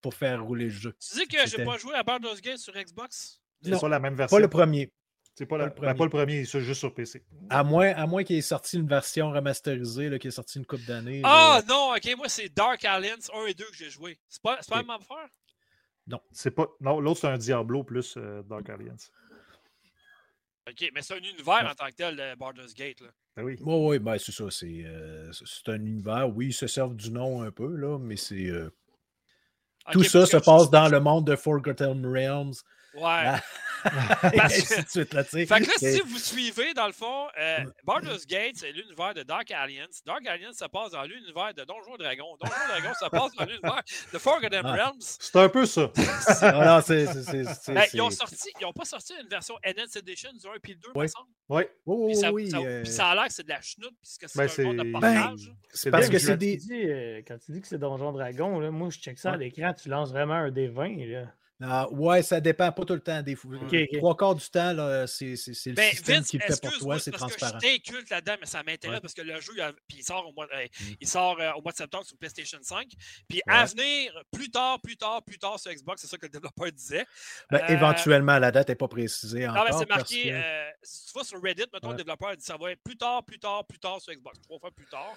pour 0.00 0.14
faire 0.14 0.42
rouler 0.44 0.64
le 0.64 0.70
jeu. 0.70 0.94
Tu 0.98 1.18
dis 1.18 1.26
que 1.28 1.46
j'ai 1.46 1.64
pas 1.64 1.78
joué 1.78 1.94
à 1.94 2.02
Baldur's 2.02 2.40
Gate 2.40 2.58
sur 2.58 2.74
Xbox? 2.74 3.40
C'est 3.62 3.80
pas 3.80 3.88
la 3.88 4.00
même 4.00 4.16
version. 4.16 4.36
Pas 4.36 4.40
le 4.40 4.48
premier. 4.48 4.90
C'est 5.34 5.46
pas, 5.46 5.56
pas 5.58 5.64
le 5.66 5.70
ben, 5.80 5.94
pas 5.94 6.04
le 6.04 6.10
premier, 6.10 6.44
c'est 6.44 6.60
juste 6.60 6.80
sur 6.80 6.92
PC. 6.94 7.24
À 7.48 7.64
moins, 7.64 7.90
à 7.94 8.06
moins 8.06 8.22
qu'il 8.22 8.36
ait 8.36 8.42
sorti 8.42 8.76
une 8.76 8.86
version 8.86 9.30
remasterisée 9.30 10.10
là, 10.10 10.18
qui 10.18 10.28
est 10.28 10.32
sortie 10.32 10.58
une 10.58 10.66
couple 10.66 10.84
d'années. 10.84 11.22
Ah 11.24 11.60
là. 11.60 11.74
non, 11.74 11.94
ok, 11.96 12.16
moi 12.18 12.28
c'est 12.28 12.48
Dark 12.54 12.84
Alliance 12.84 13.30
1 13.34 13.46
et 13.46 13.54
2 13.54 13.64
que 13.64 13.76
j'ai 13.76 13.88
joué. 13.90 14.18
C'est 14.28 14.42
pas, 14.42 14.58
c'est 14.60 14.68
pas 14.70 14.80
Ok. 14.80 14.86
la 14.88 14.92
même 14.92 15.00
affaire? 15.00 15.28
C'est 16.32 16.50
pas. 16.50 16.66
Non, 16.80 17.00
l'autre, 17.00 17.20
c'est 17.20 17.28
un 17.28 17.38
Diablo 17.38 17.82
plus 17.84 18.14
euh, 18.18 18.42
Dark 18.42 18.68
Alliance. 18.68 19.10
Ok, 20.68 20.90
mais 20.94 21.02
c'est 21.02 21.14
un 21.14 21.18
univers 21.18 21.68
en 21.70 21.74
tant 21.74 21.86
que 21.86 21.94
tel, 21.94 22.14
de 22.16 22.34
Baldur's 22.36 22.74
Gate. 22.74 23.00
Là. 23.00 23.08
Ben 23.36 23.42
oui. 23.44 23.56
Oui, 23.60 23.74
oui, 23.88 23.98
ben 23.98 24.18
c'est 24.18 24.32
ça. 24.32 24.44
C'est 24.50 24.84
euh, 24.84 25.32
c'est 25.32 25.68
un 25.70 25.76
univers. 25.84 26.28
Oui, 26.34 26.48
ils 26.48 26.52
se 26.52 26.66
servent 26.66 26.94
du 26.94 27.10
nom 27.10 27.42
un 27.42 27.50
peu, 27.50 27.74
là, 27.74 27.98
mais 27.98 28.16
c'est. 28.16 28.46
euh, 28.48 28.70
tout 29.90 30.04
ça 30.04 30.26
se 30.26 30.36
passe 30.36 30.70
dans 30.70 30.88
le 30.88 31.00
monde 31.00 31.26
de 31.26 31.34
Forgotten 31.36 32.04
Realms. 32.06 32.52
Ouais. 32.94 33.32
Et 34.32 34.36
Parce 34.36 34.62
que- 34.62 34.80
de 34.82 34.88
suite, 34.88 35.12
là, 35.12 35.24
tu 35.24 35.30
sais. 35.30 35.44
Fait 35.46 35.60
que 35.60 35.66
là, 35.66 35.72
si 35.76 36.00
vous 36.02 36.18
suivez, 36.18 36.72
dans 36.72 36.86
le 36.86 36.92
fond, 36.92 37.26
euh, 37.36 37.64
Baldur's 37.82 38.24
Gate, 38.28 38.52
c'est 38.54 38.70
l'univers 38.70 39.12
de 39.12 39.24
Dark 39.24 39.50
Alliance. 39.50 40.02
Dark 40.06 40.24
Alliance, 40.24 40.54
ça 40.54 40.68
passe 40.68 40.92
dans 40.92 41.02
l'univers 41.02 41.52
de 41.52 41.64
Donjons 41.64 41.96
Dragons. 41.98 42.36
Donjons 42.40 42.54
Dragons, 42.68 42.94
ça 43.00 43.10
passe 43.10 43.32
dans 43.34 43.44
l'univers 43.44 43.82
de 44.12 44.18
Forgotten 44.18 44.62
Ah. 44.64 44.72
Realms. 44.72 45.00
C'est 45.00 45.34
un 45.36 45.48
peu 45.48 45.66
ça. 45.66 45.90
Ah, 46.42 46.64
non, 46.76 46.80
c'est- 46.80 47.06
c'est- 47.06 47.22
c'est- 47.24 47.54
c'est- 47.60 47.72
Ben, 47.74 47.84
ils 47.92 48.00
ont 48.02 48.10
sorti, 48.10 48.52
ils 48.60 48.66
ont 48.66 48.72
pas 48.72 48.84
sorti 48.84 49.14
une 49.20 49.28
version 49.28 49.56
Enhanced 49.66 49.96
Edition 49.96 50.30
du 50.32 50.46
1 50.46 50.50
puis 50.62 50.74
le 50.74 50.78
2, 50.78 50.88
Ouais. 50.94 51.02
me 51.02 51.08
semble. 51.08 51.28
Oui. 51.48 51.62
Oui, 51.84 51.96
oui, 51.98 52.12
Puis 52.12 52.20
ça, 52.20 52.32
oui, 52.32 52.50
ça- 52.50 52.58
euh, 52.58 52.82
puis 52.84 52.92
ça 52.92 53.06
a 53.08 53.14
l'air 53.16 53.26
que 53.26 53.32
c'est 53.32 53.42
de 53.42 53.48
la 53.48 53.60
chenoute, 53.62 53.94
puisque 54.00 54.28
c'est 54.28 54.38
Ben, 54.38 54.48
un 54.58 54.62
monde 54.68 54.76
de 54.76 54.82
c'est- 54.84 54.92
partage. 54.92 55.52
C'est 55.72 55.90
parce 55.90 56.08
que 56.08 56.18
c'est 56.20 56.36
des. 56.36 56.58
Euh, 56.70 57.22
quand 57.26 57.38
tu 57.44 57.50
dis 57.50 57.60
que 57.60 57.66
c'est 57.66 57.78
Donjon 57.78 58.12
Dragon, 58.12 58.60
là, 58.60 58.70
moi 58.70 58.90
je 58.90 58.98
check 59.00 59.18
ça 59.18 59.32
à 59.32 59.36
l'écran, 59.36 59.74
tu 59.74 59.88
lances 59.88 60.12
vraiment 60.12 60.34
un 60.34 60.52
des 60.52 60.68
20. 60.68 61.04
Là. 61.06 61.24
Ah, 61.64 61.88
ouais, 61.90 62.22
ça 62.22 62.40
dépend 62.40 62.72
pas 62.72 62.84
tout 62.84 62.94
le 62.94 63.00
temps. 63.00 63.22
Des 63.22 63.36
fois. 63.36 63.54
Trois 63.98 64.16
quarts 64.16 64.34
du 64.34 64.48
temps, 64.50 64.72
là, 64.72 65.06
c'est 65.06 65.36
c'est- 65.36 65.54
c'est 65.54 65.70
le 65.70 65.76
Ben, 65.76 65.90
système 65.90 66.16
Vince, 66.16 66.28
qui 66.28 66.38
le 66.38 66.44
fait 66.44 66.60
pour 66.60 66.78
toi, 66.78 66.98
c'est 66.98 67.10
transparent. 67.12 67.58
que 67.58 67.66
je 67.66 67.72
t'inculte 67.76 68.10
là-dedans, 68.10 68.36
mais 68.40 68.46
ça 68.46 68.62
m'intéresse 68.62 68.96
Ouais. 68.96 69.00
parce 69.00 69.14
que 69.14 69.22
le 69.22 69.40
jeu, 69.40 69.52
il, 69.54 69.60
a- 69.60 69.72
puis 69.86 69.98
il 69.98 70.02
sort, 70.04 70.26
au 70.28 70.32
mois, 70.32 70.46
euh, 70.52 70.64
Mm. 70.64 70.84
il 71.00 71.08
sort 71.08 71.40
euh, 71.40 71.52
au 71.52 71.62
mois 71.62 71.72
de 71.72 71.76
septembre 71.76 72.04
sur 72.04 72.16
PlayStation 72.16 72.58
5. 72.62 72.88
Puis 73.28 73.40
Ouais. 73.46 73.54
à 73.54 73.64
venir, 73.66 74.12
plus 74.32 74.50
tard, 74.50 74.80
plus 74.80 74.96
tard, 74.96 75.22
plus 75.24 75.38
tard 75.38 75.58
sur 75.60 75.72
Xbox, 75.72 76.02
c'est 76.02 76.08
ça 76.08 76.16
que 76.18 76.26
le 76.26 76.30
développeur 76.30 76.72
disait. 76.72 77.06
Ben, 77.50 77.60
Euh, 77.62 77.66
éventuellement, 77.68 78.38
la 78.38 78.50
date 78.50 78.68
n'est 78.68 78.74
pas 78.74 78.88
précisée 78.88 79.46
Non, 79.46 79.52
encore. 79.52 79.64
mais 79.66 79.72
c'est 79.78 79.86
parce 79.86 80.00
marqué, 80.10 80.22
que- 80.24 80.34
euh, 80.34 80.70
si 80.82 81.06
tu 81.06 81.18
vas 81.18 81.24
sur 81.24 81.40
Reddit, 81.42 81.64
mettons, 81.72 81.88
Ouais. 81.88 81.92
le 81.94 81.98
développeur 81.98 82.36
dit 82.36 82.44
ça 82.44 82.56
va 82.56 82.72
être 82.72 82.82
plus 82.82 82.96
tard, 82.96 83.24
plus 83.24 83.38
tard, 83.38 83.64
plus 83.66 83.78
tard 83.78 84.00
sur 84.00 84.12
Xbox, 84.12 84.40
trois 84.42 84.58
fois 84.58 84.70
plus 84.70 84.86
tard. 84.86 85.14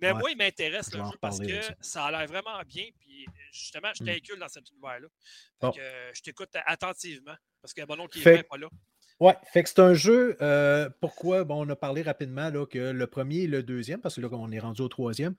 Mais 0.00 0.12
Ouais. 0.12 0.18
moi, 0.18 0.30
il 0.30 0.36
m'intéresse 0.36 0.90
Je 0.92 0.98
le 0.98 1.04
jeu 1.04 1.18
parce 1.20 1.38
que 1.40 1.60
ça. 1.80 2.04
a 2.04 2.10
l'air 2.10 2.26
vraiment 2.28 2.60
bien. 2.66 2.84
Puis 3.00 3.26
justement, 3.52 3.90
je 3.96 4.02
Mm. 4.02 4.06
t'incule 4.06 4.38
dans 4.38 4.48
cet 4.48 4.70
univers-là. 4.70 5.08
Euh, 5.88 6.10
je 6.14 6.22
t'écoute 6.22 6.50
attentivement 6.66 7.34
parce 7.62 7.72
que 7.74 7.82
mon 7.88 7.98
oncle 8.04 8.18
qui 8.18 8.24
n'est 8.24 8.42
pas 8.42 8.56
là. 8.58 8.68
Ouais, 9.20 9.34
fait 9.52 9.62
que 9.64 9.68
c'est 9.68 9.80
un 9.80 9.94
jeu. 9.94 10.36
euh, 10.40 10.88
pourquoi? 11.00 11.42
Bon, 11.44 11.66
on 11.66 11.68
a 11.70 11.76
parlé 11.76 12.02
rapidement 12.02 12.50
là, 12.50 12.66
que 12.66 12.78
le 12.92 13.06
premier 13.08 13.38
et 13.38 13.46
le 13.48 13.62
deuxième, 13.64 14.00
parce 14.00 14.14
que 14.16 14.20
là, 14.20 14.28
on 14.32 14.50
est 14.52 14.60
rendu 14.60 14.80
au 14.82 14.88
troisième, 14.88 15.34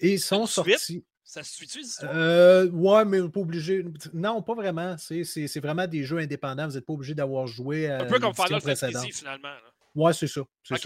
et 0.00 0.12
ils 0.14 0.20
sont 0.20 0.46
sortis. 0.46 1.04
Ça 1.26 1.42
se 1.42 1.54
suit-tu? 1.54 1.80
Euh, 2.02 2.68
ouais, 2.70 3.04
mais 3.06 3.26
pas 3.30 3.40
obligé. 3.40 3.82
Non, 4.12 4.42
pas 4.42 4.54
vraiment. 4.54 4.96
C'est 4.98 5.58
vraiment 5.60 5.86
des 5.86 6.04
jeux 6.04 6.18
indépendants. 6.18 6.68
Vous 6.68 6.74
n'êtes 6.74 6.84
pas 6.84 6.92
obligé 6.92 7.14
d'avoir 7.14 7.46
joué 7.46 7.88
à 7.90 8.02
Un 8.02 8.04
peu 8.04 8.18
comme 8.20 8.34
Final. 8.34 8.60
Fantasy, 8.60 9.10
finalement. 9.10 9.48
là. 9.48 9.60
Ouais, 9.94 10.12
c'est 10.12 10.26
ça. 10.26 10.42
Ça. 10.64 10.76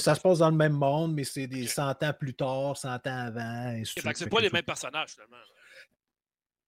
ça 0.00 0.14
se 0.14 0.20
passe 0.20 0.38
dans 0.40 0.50
le 0.50 0.56
même 0.56 0.72
monde, 0.74 1.14
mais 1.14 1.24
c'est 1.24 1.46
des 1.46 1.62
Ok. 1.62 1.68
100 1.70 2.02
ans 2.02 2.12
plus 2.12 2.34
tard, 2.34 2.76
100 2.76 2.88
ans 2.88 2.98
avant. 3.06 3.70
et 3.70 3.84
c'est 3.86 4.28
pas 4.28 4.40
les 4.40 4.50
mêmes 4.50 4.64
personnages, 4.64 5.10
finalement. 5.12 5.36
là. 5.36 5.57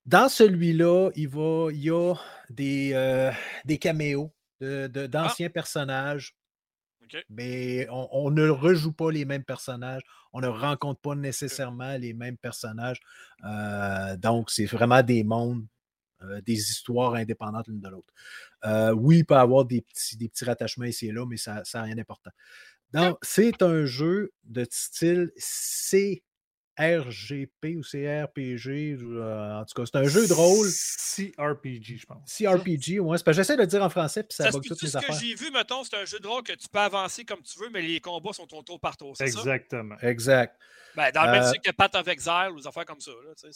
Dans 0.06 0.28
celui-là, 0.28 1.10
il, 1.14 1.28
va, 1.28 1.68
il 1.72 1.82
y 1.84 1.90
a 1.90 2.14
des, 2.48 2.92
euh, 2.94 3.30
des 3.64 3.78
caméos 3.78 4.32
de- 4.60 4.86
de- 4.88 5.06
d'anciens 5.06 5.50
personnages, 5.50 6.36
mais 7.28 7.88
on, 7.90 8.08
on 8.12 8.30
ne 8.30 8.48
rejoue 8.48 8.92
pas 8.92 9.10
les 9.10 9.24
mêmes 9.24 9.44
personnages. 9.44 10.02
On 10.32 10.40
ne 10.40 10.46
rencontre 10.48 11.00
pas 11.00 11.14
nécessairement 11.14 11.96
les 11.96 12.12
mêmes 12.14 12.36
personnages. 12.38 13.00
Euh, 13.44 14.16
donc, 14.16 14.50
c'est 14.50 14.66
vraiment 14.66 15.02
des 15.02 15.24
mondes, 15.24 15.66
euh, 16.22 16.40
des 16.42 16.54
histoires 16.54 17.14
indépendantes 17.14 17.68
l'une 17.68 17.80
de 17.80 17.88
l'autre. 17.88 18.12
Euh, 18.64 18.92
oui, 18.92 19.18
il 19.18 19.24
peut 19.26 19.34
y 19.34 19.38
avoir 19.38 19.64
des 19.64 19.82
petits, 19.82 20.16
des 20.16 20.28
petits 20.28 20.44
rattachements 20.44 20.84
ici 20.86 21.08
et 21.08 21.12
là, 21.12 21.26
mais 21.26 21.36
ça 21.36 21.62
n'a 21.74 21.82
rien 21.82 21.94
d'important. 21.96 22.30
Donc, 22.92 23.18
c'est 23.22 23.62
un 23.62 23.84
jeu 23.86 24.32
de 24.44 24.66
style 24.70 25.30
CRGP 26.80 27.76
ou 27.76 27.82
CRPG. 27.82 28.96
euh, 29.02 29.60
en 29.60 29.64
tout 29.64 29.74
cas, 29.74 29.82
c'est 29.86 29.96
un 29.98 30.04
jeu 30.08 30.26
de 30.26 30.32
rôle. 30.32 30.66
CRPG, 30.68 31.98
je 31.98 32.06
pense. 32.06 32.18
CRPG, 32.38 33.00
ouais. 33.00 33.18
C'est 33.18 33.24
parce 33.24 33.36
que 33.36 33.42
j'essaie 33.42 33.56
de 33.56 33.60
le 33.62 33.66
dire 33.66 33.82
en 33.82 33.90
français, 33.90 34.22
puis 34.22 34.34
ça, 34.34 34.44
Ça 34.44 34.50
bug 34.50 34.62
toutes 34.64 34.82
mes 34.82 34.88
ce 34.88 34.98
que 34.98 35.12
j'ai 35.12 35.34
vu, 35.34 35.50
mettons, 35.50 35.84
c'est 35.84 35.96
un 35.96 36.04
jeu 36.04 36.18
de 36.18 36.26
rôle 36.26 36.42
que 36.42 36.52
tu 36.52 36.68
peux 36.68 36.78
avancer 36.78 37.24
comme 37.24 37.42
tu 37.42 37.58
veux, 37.58 37.70
mais 37.70 37.82
les 37.82 38.00
combats 38.00 38.32
sont 38.32 38.46
ton 38.46 38.62
tour 38.62 38.80
par 38.80 38.96
tour, 38.96 39.16
c'est 39.16 39.26
ça? 39.28 39.38
Exactement. 39.40 39.96
Exact. 40.02 40.56
Ben, 40.96 41.10
dans 41.12 41.24
le 41.24 41.30
même 41.32 41.42
Euh, 41.42 41.46
style 41.48 41.60
que 41.60 41.70
Path 41.70 41.94
of 41.94 42.08
Exile 42.08 42.48
ou 42.52 42.60
des 42.60 42.66
affaires 42.66 42.84
comme 42.86 43.00
ça. 43.00 43.12
Là, 43.12 43.50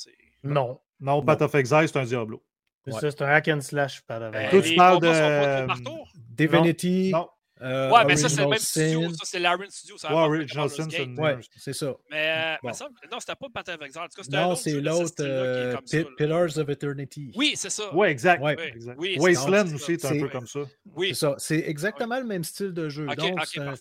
Non. 0.44 0.80
Non, 1.00 1.22
Path 1.22 1.42
of 1.42 1.54
Exile, 1.54 1.88
c'est 1.88 1.98
un 1.98 2.04
Diablo. 2.04 2.42
C'est 2.86 2.92
Ouais. 2.94 3.00
ça, 3.00 3.10
c'est 3.10 3.22
un 3.22 3.28
hack 3.28 3.48
and 3.48 3.60
slash 3.62 4.02
par 4.02 4.20
la 4.20 4.30
Ben, 4.30 4.50
Toi, 4.50 4.60
tu 4.62 4.68
les 4.70 4.76
parles 4.76 4.94
sont 4.96 5.00
pas 5.00 5.08
de- 5.56 5.58
tour 5.58 5.66
par 5.66 5.82
tour? 5.82 6.12
Divinity. 6.14 7.10
Non. 7.12 7.28
Euh, 7.64 7.90
Ouais, 7.90 8.04
mais 8.04 8.16
ça, 8.16 8.28
c'est 8.28 8.42
le 8.42 8.48
même 8.48 8.58
studio. 8.58 9.10
Ça, 9.14 9.24
c'est 9.24 9.38
l'Iron 9.40 9.64
Studio. 9.68 9.96
Ça 9.98 10.08
Ouais, 10.14 10.20
Original 10.22 10.68
Sin, 10.70 10.88
c'est 10.90 11.06
Ouais, 11.08 11.38
c'est 11.56 11.72
ça. 11.72 11.94
Mais 12.10 12.30
euh, 12.30 12.56
Bon. 12.62 12.72
semble- 12.72 12.94
non, 13.10 13.18
c'était 13.20 13.34
pas 13.34 13.46
Path 13.52 13.68
of 13.70 13.82
Exile. 13.82 14.00
En 14.02 14.04
tout 14.04 14.16
cas, 14.16 14.22
c'était 14.22 14.36
un 14.36 14.48
Non, 14.48 14.54
c'est 14.54 14.80
l'autre 14.80 15.14
euh, 15.20 15.76
ça. 15.84 15.98
Pillars 16.16 16.58
of 16.58 16.68
Eternity. 16.68 17.32
Oui, 17.34 17.54
c'est 17.56 17.70
ça. 17.70 17.92
Ouais, 17.94 18.10
exact. 18.12 18.42
Ouais. 18.42 18.54
Oui, 18.58 18.64
exact. 18.74 18.96
oui, 18.98 19.12
c'est- 19.14 19.20
Wasteland 19.20 19.66
c'est 19.66 19.74
aussi 19.74 19.84
ça. 19.84 19.92
est 19.92 20.04
un 20.04 20.08
C'est- 20.14 20.20
peu 20.20 20.28
comme 20.28 20.46
ça. 20.46 20.60
Oui. 20.94 21.08
C'est 21.08 21.14
ça. 21.14 21.34
C'est 21.38 21.58
exactement 21.66 22.18
le 22.18 22.24
même 22.26 22.44
style 22.44 22.72
de 22.72 22.88
jeu. 22.88 23.06
Donc, 23.06 23.40
c'est 23.46 23.60
un- 23.60 23.74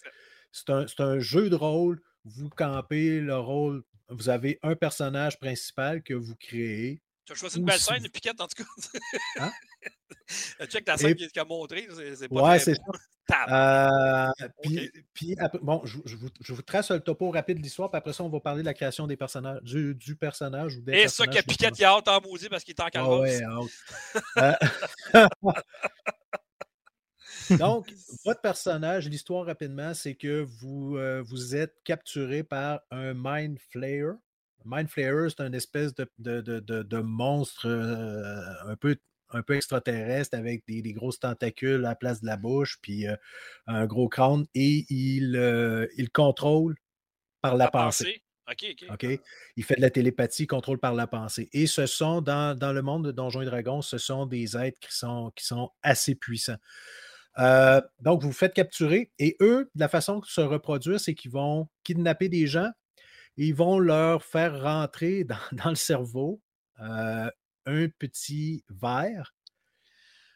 c'est 0.51 0.87
c'est 0.87 0.99
un 1.01 1.19
jeu 1.19 1.49
de 1.49 1.55
rôle. 1.55 1.99
Vous 2.25 2.49
campez 2.49 3.19
le 3.19 3.37
rôle. 3.37 3.83
Vous 4.09 4.29
avez 4.29 4.59
un 4.63 4.75
personnage 4.75 5.37
principal 5.39 6.01
que 6.03 6.13
vous 6.13 6.35
créez. 6.35 7.01
Tu 7.25 7.31
as 7.31 7.35
choisi 7.35 7.59
une 7.59 7.65
belle 7.65 7.79
scène, 7.79 8.07
Piquette, 8.09 8.41
en 8.41 8.47
tout 8.47 8.63
cas. 8.63 8.99
Hein? 9.39 9.51
Check 10.67 10.87
la 10.87 10.97
scène 10.97 11.15
qu'il 11.15 11.39
a 11.39 11.45
montrée. 11.45 11.87
C'est 12.15 12.27
pas 12.27 12.51
ouais, 12.51 12.59
c'est 12.59 12.75
ça. 12.75 12.81
Euh, 13.49 14.29
puis, 14.61 14.91
puis 15.13 15.35
bon, 15.61 15.81
je, 15.85 15.97
vous, 15.97 16.29
je, 16.41 16.53
vous, 16.53 16.61
trace 16.61 16.91
le 16.91 16.99
topo 16.99 17.31
rapide 17.31 17.57
de 17.57 17.63
l'histoire, 17.63 17.89
puis 17.89 17.97
après 17.97 18.13
ça, 18.13 18.23
on 18.23 18.29
va 18.29 18.39
parler 18.39 18.61
de 18.61 18.65
la 18.65 18.73
création 18.73 19.07
des 19.07 19.15
personnages, 19.15 19.61
du, 19.61 19.95
du 19.95 20.15
personnage. 20.15 20.75
Ou 20.77 20.81
des 20.81 20.93
Et 20.93 21.07
ça, 21.07 21.25
que 21.25 21.41
Piquette, 21.41 21.79
il 21.79 21.85
a 21.85 21.91
hâte 21.91 22.07
en 22.07 22.21
maudit 22.21 22.49
parce 22.49 22.63
qu'il 22.63 22.75
est 22.75 22.81
en 22.81 22.89
carrosse. 22.89 23.29
Ah 23.45 23.59
ouais, 24.41 24.55
euh, 25.15 25.27
Donc, 27.57 27.91
votre 28.25 28.41
personnage, 28.41 29.09
l'histoire 29.09 29.45
rapidement, 29.45 29.93
c'est 29.93 30.15
que 30.15 30.45
vous, 30.59 30.97
euh, 30.97 31.21
vous 31.25 31.55
êtes 31.55 31.75
capturé 31.83 32.43
par 32.43 32.81
un 32.91 33.13
Mind 33.15 33.57
Flayer. 33.71 34.11
Mind 34.65 34.89
Flayer, 34.89 35.29
c'est 35.29 35.45
une 35.45 35.55
espèce 35.55 35.93
de, 35.95 36.07
de, 36.19 36.41
de, 36.41 36.59
de 36.59 36.97
monstre 36.99 37.67
euh, 37.67 38.71
un, 38.71 38.75
peu, 38.75 38.95
un 39.29 39.41
peu 39.41 39.55
extraterrestre 39.55 40.37
avec 40.37 40.63
des, 40.67 40.81
des, 40.81 40.93
grosses 40.93 41.19
tentacules 41.19 41.85
à 41.85 41.89
la 41.89 41.95
place 41.95 42.21
de 42.21 42.27
la 42.27 42.37
bouche, 42.37 42.77
puis 42.81 43.07
euh, 43.07 43.15
un 43.67 43.85
gros 43.85 44.09
crâne, 44.09 44.45
et 44.55 44.85
il, 44.89 45.89
il 45.97 46.09
contrôle 46.11 46.75
par 47.41 47.55
la, 47.57 47.69
pensée. 47.69 48.23
OK, 48.91 49.05
Il 49.55 49.63
fait 49.63 49.75
de 49.75 49.81
la 49.81 49.89
télépathie, 49.89 50.47
contrôle 50.47 50.79
par 50.79 50.93
la 50.93 51.07
pensée. 51.07 51.49
Et 51.53 51.67
ce 51.67 51.85
sont, 51.85 52.21
dans, 52.21 52.57
dans 52.57 52.73
le 52.73 52.81
monde 52.81 53.05
de 53.05 53.11
Donjons 53.11 53.41
et 53.41 53.45
Dragons, 53.45 53.81
ce 53.81 53.97
sont 53.97 54.25
des 54.25 54.57
êtres 54.57 54.79
qui 54.79 54.93
sont, 54.93 55.31
qui 55.35 55.45
sont 55.45 55.69
assez 55.81 56.15
puissants. 56.15 56.57
Euh, 57.39 57.81
donc, 57.99 58.21
vous 58.21 58.27
vous 58.27 58.33
faites 58.33 58.53
capturer 58.53 59.11
et 59.17 59.37
eux, 59.41 59.69
la 59.75 59.87
façon 59.87 60.19
de 60.19 60.25
se 60.25 60.41
reproduire, 60.41 60.99
c'est 60.99 61.15
qu'ils 61.15 61.31
vont 61.31 61.67
kidnapper 61.83 62.29
des 62.29 62.47
gens 62.47 62.69
ils 63.37 63.55
vont 63.55 63.79
leur 63.79 64.23
faire 64.23 64.61
rentrer 64.61 65.25
dans, 65.51 65.69
le 65.69 65.75
cerveau 65.75 66.41
euh, 66.79 67.29
un 67.65 67.87
petit 67.99 68.63
verre. 68.69 69.33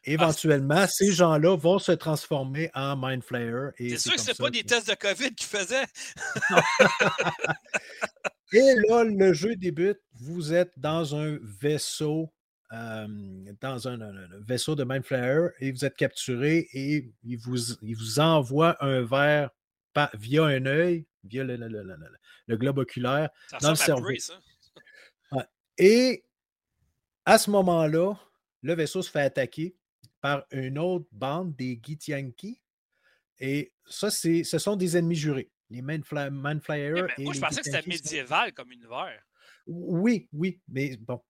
Ah, 0.05 0.11
Éventuellement, 0.11 0.87
ces 0.87 1.11
gens-là 1.11 1.57
vont 1.57 1.79
se 1.79 1.91
transformer 1.91 2.69
en 2.73 2.95
Mind 2.95 3.23
Flayer. 3.23 3.69
C'est 3.77 3.97
sûr 3.97 4.13
que 4.13 4.21
ce 4.21 4.31
pas 4.31 4.49
des 4.49 4.63
tests 4.63 4.89
de 4.89 4.95
COVID 4.95 5.35
qu'ils 5.35 5.47
faisaient. 5.47 5.85
et 8.53 8.75
là, 8.87 9.03
le 9.03 9.33
jeu 9.33 9.57
débute. 9.57 9.99
Vous 10.13 10.53
êtes 10.53 10.71
dans 10.77 11.15
un 11.15 11.37
vaisseau 11.41 12.31
dans 12.71 13.87
un, 13.87 13.99
vaisseau 14.45 14.75
de 14.75 14.83
Mind 14.83 15.05
Flayer 15.05 15.49
et 15.59 15.71
vous 15.71 15.85
êtes 15.85 15.95
capturé 15.95 16.67
et 16.73 17.13
il 17.23 17.37
vous, 17.37 17.73
il 17.81 17.95
vous 17.95 18.19
envoie 18.19 18.83
un 18.83 19.03
verre 19.03 19.51
via 20.13 20.43
un 20.43 20.65
œil, 20.65 21.07
via 21.27 21.43
le, 21.43 22.57
globe 22.57 22.79
oculaire, 22.79 23.29
dans 23.61 23.69
le 23.69 23.75
cerveau. 23.75 24.09
Et 25.77 26.25
à 27.25 27.37
ce 27.37 27.51
moment-là, 27.51 28.15
le 28.61 28.73
vaisseau 28.73 29.01
se 29.01 29.11
fait 29.11 29.21
attaquer 29.21 29.75
par 30.21 30.45
une 30.51 30.79
autre 30.79 31.07
bande 31.11 31.55
des 31.55 31.79
Gitianki. 31.83 32.61
Et 33.39 33.73
ça, 33.85 34.09
ce 34.09 34.43
sont 34.43 34.75
des 34.75 34.97
ennemis 34.97 35.15
jurés. 35.15 35.51
Les 35.69 35.81
Mind, 35.81 36.03
Flyers. 36.05 37.07
moi, 37.17 37.33
je 37.33 37.39
pensais 37.39 37.61
que 37.61 37.69
c'était 37.69 37.87
médiéval 37.87 38.53
comme 38.53 38.71
univers. 38.71 39.21
Oui, 39.67 40.29
oui, 40.31 40.61
mais 40.69 40.95
bon. 40.97 41.21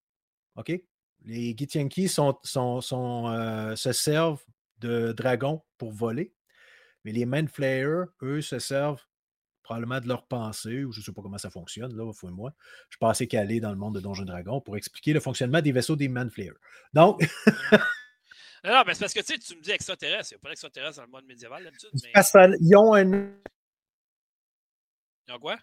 OK? 0.55 0.71
Les 1.25 1.55
Githyanki 1.57 2.07
sont, 2.07 2.37
sont, 2.43 3.27
euh, 3.27 3.75
se 3.75 3.91
servent 3.91 4.43
de 4.77 5.11
dragons 5.11 5.63
pour 5.77 5.91
voler, 5.91 6.33
mais 7.03 7.11
les 7.11 7.25
Mind 7.25 7.49
Flayers, 7.49 8.05
eux, 8.21 8.41
se 8.41 8.59
servent 8.59 9.06
probablement 9.67 9.99
de 9.99 10.07
leur 10.07 10.25
pensée, 10.25 10.85
ou 10.85 10.93
je 10.93 11.01
ne 11.01 11.03
sais 11.03 11.11
pas 11.11 11.21
comment 11.21 11.37
ça 11.37 11.49
fonctionne, 11.49 11.93
là, 11.93 12.09
moi. 12.31 12.53
Je 12.87 12.93
suis 12.93 12.99
pas 13.01 13.09
assez 13.09 13.27
calé 13.27 13.59
dans 13.59 13.69
le 13.69 13.75
monde 13.75 13.95
de 13.95 13.99
Donjons 13.99 14.23
Dragons 14.23 14.61
pour 14.61 14.77
expliquer 14.77 15.11
le 15.11 15.19
fonctionnement 15.19 15.61
des 15.61 15.73
vaisseaux 15.73 15.97
des 15.97 16.07
Mind 16.07 16.31
Flayers. 16.31 16.53
Donc. 16.93 17.19
non, 18.63 18.83
mais 18.87 18.93
c'est 18.93 19.01
parce 19.01 19.13
que 19.13 19.19
tu, 19.19 19.33
sais, 19.33 19.39
tu 19.39 19.57
me 19.57 19.61
dis 19.61 19.71
extraterrestre. 19.71 20.31
Il 20.31 20.35
n'y 20.35 20.37
a 20.37 20.39
pas 20.39 20.49
d'extraterrestre 20.49 20.97
dans 20.99 21.03
le 21.03 21.09
monde 21.09 21.25
médiéval 21.25 21.65
d'habitude. 21.65 21.89
Mais... 22.01 22.11
Parce 22.13 22.31
qu'ils 22.31 22.77
ont 22.77 22.93
un. 22.93 23.29
Ils 25.27 25.33
ont 25.33 25.39
quoi? 25.39 25.57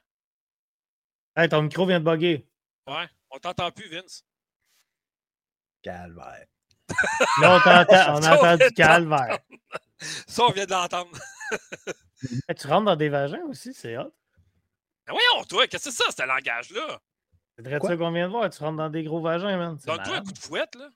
Hey, 1.35 1.49
ton 1.49 1.63
micro 1.63 1.87
vient 1.87 1.99
de 1.99 2.05
bugger. 2.05 2.47
Ouais, 2.87 3.09
on 3.31 3.39
t'entend 3.39 3.71
plus, 3.71 3.89
Vince. 3.89 4.23
Calvaire. 5.83 6.45
Là, 7.41 7.59
on, 7.65 7.71
entend, 7.71 8.15
on 8.17 8.23
entend 8.23 8.57
du 8.59 8.71
calvaire. 8.75 9.39
Ça, 10.27 10.43
on 10.45 10.53
vient 10.53 10.67
de 10.67 10.73
l'entendre. 10.73 11.11
tu 12.57 12.67
rentres 12.67 12.87
dans 12.87 12.97
des 12.97 13.09
vagins 13.09 13.45
aussi, 13.49 13.73
c'est 13.75 13.97
hot. 13.97 14.13
Mais 15.07 15.13
voyons, 15.13 15.45
toi, 15.49 15.67
qu'est-ce 15.67 15.87
que 15.87 15.91
c'est 15.91 16.03
ça, 16.03 16.11
ce 16.11 16.27
langage-là? 16.27 17.01
C'est 17.59 17.71
ça 17.71 17.97
qu'on 17.97 18.11
vient 18.11 18.27
de 18.27 18.33
voir? 18.33 18.51
Tu 18.51 18.63
rentres 18.63 18.79
dans 18.79 18.91
des 18.91 19.05
gros 19.05 19.21
vagins, 19.21 19.57
man. 19.57 19.79
Donne-toi 19.87 20.17
un 20.17 20.23
coup 20.23 20.33
de 20.33 20.39
fouette, 20.39 20.75
là. 20.75 20.89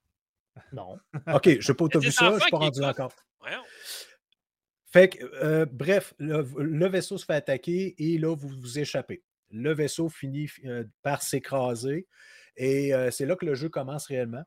Non. 0.73 0.99
OK, 1.35 1.49
je 1.61 1.61
sais 1.61 1.75
pas 1.75 1.85
où 1.85 1.89
tu 1.89 1.99
as 1.99 2.01
vu 2.01 2.11
ça, 2.11 2.33
je 2.35 2.41
suis 2.41 2.51
pas 2.51 2.59
rendu 2.59 2.83
encore. 2.83 3.13
Voyons. 3.41 3.63
Fait 4.91 5.09
que, 5.11 5.25
euh, 5.45 5.67
bref, 5.71 6.15
le, 6.19 6.89
vaisseau 6.89 7.19
se 7.19 7.25
fait 7.25 7.35
attaquer 7.35 7.95
et 7.99 8.19
là, 8.19 8.35
vous 8.35 8.49
vous 8.49 8.79
échappez. 8.79 9.23
Le 9.51 9.73
vaisseau 9.73 10.09
finit 10.09 10.49
euh, 10.65 10.85
par 11.03 11.23
s'écraser 11.23 12.07
et 12.57 12.95
euh, 12.95 13.11
c'est 13.11 13.27
là 13.27 13.37
que 13.37 13.45
le 13.45 13.55
jeu 13.55 13.69
commence 13.69 14.07
réellement. 14.07 14.45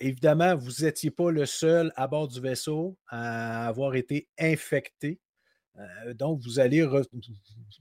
Évidemment, 0.00 0.56
vous 0.56 0.84
n'étiez 0.84 1.10
pas 1.10 1.30
le 1.30 1.46
seul 1.46 1.92
à 1.96 2.08
bord 2.08 2.28
du 2.28 2.40
vaisseau 2.40 2.98
à 3.08 3.68
avoir 3.68 3.94
été 3.94 4.28
infecté. 4.38 5.20
Euh, 5.78 6.14
donc, 6.14 6.40
vous 6.40 6.60
allez 6.60 6.86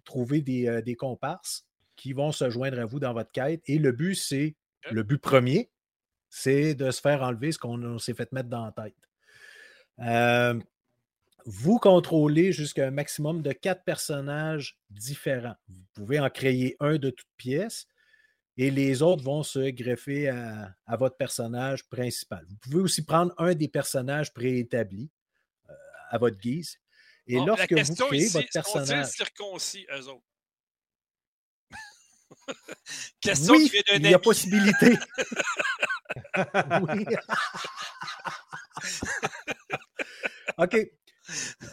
trouver 0.04 0.44
euh, 0.68 0.82
des, 0.82 0.96
comparses 0.96 1.66
qui 1.96 2.14
vont 2.14 2.32
se 2.32 2.50
joindre 2.50 2.80
à 2.80 2.86
vous 2.86 3.00
dans 3.00 3.14
votre 3.14 3.32
quête. 3.32 3.62
Et 3.68 3.78
le 3.78 3.92
but, 3.92 4.16
c'est 4.16 4.56
le 4.92 5.04
but 5.04 5.18
premier, 5.18 5.70
c'est 6.30 6.76
de 6.76 6.92
se 6.92 7.02
faire 7.02 7.24
enlever 7.24 7.52
ce 7.52 7.60
qu'on 7.60 7.98
s'est 8.00 8.14
fait 8.14 8.32
mettre 8.32 8.50
dans 8.50 8.66
la 8.66 8.72
tête. 8.72 8.96
Euh, 10.00 10.60
vous 11.46 11.78
contrôlez 11.78 12.52
jusqu'à 12.52 12.88
un 12.88 12.92
maximum 12.92 13.42
de 13.42 13.52
quatre 13.52 13.84
personnages 13.84 14.80
différents. 14.90 15.56
Vous 15.68 15.84
pouvez 15.94 16.20
en 16.20 16.30
créer 16.30 16.76
un 16.80 16.98
de 16.98 17.10
toute 17.10 17.28
pièce 17.38 17.86
et 18.58 18.70
les 18.70 19.02
autres 19.02 19.24
vont 19.24 19.44
se 19.44 19.72
greffer 19.72 20.30
à, 20.30 20.76
votre 20.98 21.18
personnage 21.18 21.88
principal. 21.90 22.46
Vous 22.48 22.56
pouvez 22.58 22.82
aussi 22.82 23.04
prendre 23.04 23.34
un 23.38 23.56
des 23.56 23.68
personnages 23.68 24.32
préétablis 24.34 25.10
euh, 25.70 25.74
à 26.10 26.18
votre 26.18 26.38
guise. 26.38 26.80
Et 27.26 27.36
lorsque 27.36 27.74
vous 27.74 27.96
créez 27.96 28.28
votre 28.28 28.50
personnage. 28.52 29.08
circoncis, 29.08 29.88
eux 29.92 30.10
autres? 30.10 30.26
question 33.22 33.54
oui, 33.54 33.72
il 33.96 34.10
y 34.10 34.14
a 34.14 34.20
possibilité. 34.20 34.98
oui. 36.36 37.06
OK. 40.58 40.78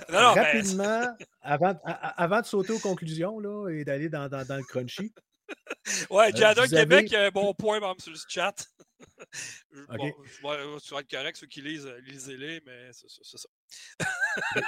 Rapidement, 0.09 1.17
avant, 1.43 1.79
avant, 1.85 2.41
de 2.41 2.47
sauter 2.47 2.73
aux 2.73 2.79
conclusions 2.79 3.41
là, 3.41 3.69
et 3.69 3.85
d'aller 3.85 4.09
dans, 4.09 4.29
dans, 4.29 4.47
dans, 4.47 4.57
le 4.57 4.63
crunchy, 4.63 5.13
Ouais, 6.11 6.33
Canada, 6.33 6.63
euh, 6.63 6.69
Québec, 6.69 7.13
a 7.15 7.27
un 7.27 7.31
bon 7.31 7.55
point, 7.55 7.81
même 7.81 7.99
sur 7.99 8.13
le 8.13 8.19
chat. 8.29 8.55
bon, 9.89 10.15
je 10.25 10.95
vais, 10.95 11.01
être 11.01 11.11
correct, 11.11 11.37
ceux 11.37 11.47
qui 11.47 11.63
lisent, 11.63 11.87
euh, 11.87 12.01
lisez-les, 12.01 12.61
mais 12.67 12.91
c'est 12.93 13.09
ça. 13.09 13.49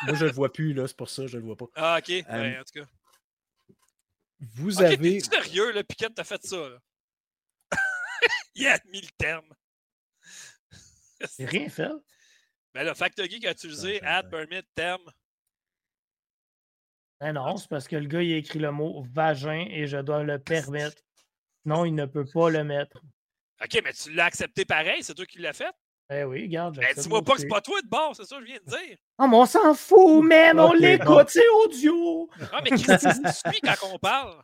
Moi, 0.04 0.14
je 0.14 0.24
ne 0.24 0.30
le 0.30 0.34
vois 0.34 0.52
plus, 0.52 0.72
là, 0.72 0.86
c'est 0.86 0.96
pour 0.96 1.10
ça, 1.10 1.26
je 1.26 1.36
ne 1.36 1.42
le 1.42 1.46
vois 1.46 1.56
pas. 1.56 1.66
Ah, 1.74 1.98
ok, 1.98 2.10
euh, 2.10 2.60
en 2.60 2.64
tout 2.64 2.80
cas. 2.80 2.86
Vous 4.40 4.78
okay, 4.78 4.92
avez. 4.92 5.20
Sérieux, 5.20 5.70
là, 5.72 5.84
Piquette, 5.84 6.14
t'as 6.14 6.24
fait 6.24 6.44
ça, 6.44 6.56
là. 6.56 6.78
Il 8.54 8.66
a 8.66 8.74
admis 8.74 9.00
le 9.00 9.10
terme. 9.18 9.54
C'est 11.28 11.44
rien 11.44 11.68
fait? 11.68 11.92
Ben 12.74 12.84
là, 12.84 12.94
Factor 12.94 13.26
Geek 13.26 13.44
a 13.44 13.52
utilisé 13.52 14.02
add 14.02 14.30
permit 14.30 14.62
terme 14.74 15.04
ben 17.23 17.35
non, 17.35 17.57
c'est 17.57 17.69
parce 17.69 17.86
que 17.86 17.94
le 17.94 18.07
gars, 18.07 18.20
il 18.20 18.35
a 18.35 18.36
écrit 18.36 18.59
le 18.59 18.73
mot 18.73 19.05
vagin 19.15 19.65
et 19.70 19.86
je 19.86 19.97
dois 19.97 20.24
le 20.24 20.40
permettre. 20.40 21.01
Non, 21.65 21.85
il 21.85 21.94
ne 21.94 22.05
peut 22.05 22.24
pas 22.24 22.51
le 22.51 22.65
mettre. 22.65 23.01
OK, 23.62 23.81
mais 23.85 23.93
tu 23.93 24.12
l'as 24.12 24.24
accepté 24.24 24.65
pareil, 24.65 25.05
c'est 25.05 25.15
toi 25.15 25.24
qui 25.24 25.39
l'as 25.39 25.53
fait? 25.53 25.73
Eh 26.11 26.24
oui, 26.24 26.43
regarde. 26.43 26.78
Ben, 26.78 26.89
dis-moi 26.97 27.23
pas 27.23 27.35
que 27.35 27.43
c'est 27.43 27.47
pas 27.47 27.61
toi 27.61 27.81
de 27.81 27.86
bord, 27.86 28.16
c'est 28.16 28.24
ça 28.24 28.35
que 28.39 28.43
je 28.43 28.47
viens 28.49 28.59
de 28.66 28.70
dire. 28.70 28.97
Oh, 29.20 29.28
mais 29.28 29.36
on 29.36 29.47
s'en 29.47 29.73
fout, 29.73 30.24
man, 30.24 30.59
on 30.59 30.73
l'écoute, 30.73 31.28
c'est 31.28 31.49
audio. 31.65 32.28
Ah, 32.53 32.59
mais 32.65 32.70
qui 32.70 32.82
se 32.82 32.99
suit 32.99 33.61
quand 33.62 33.93
on 33.93 33.99
parle? 34.01 34.43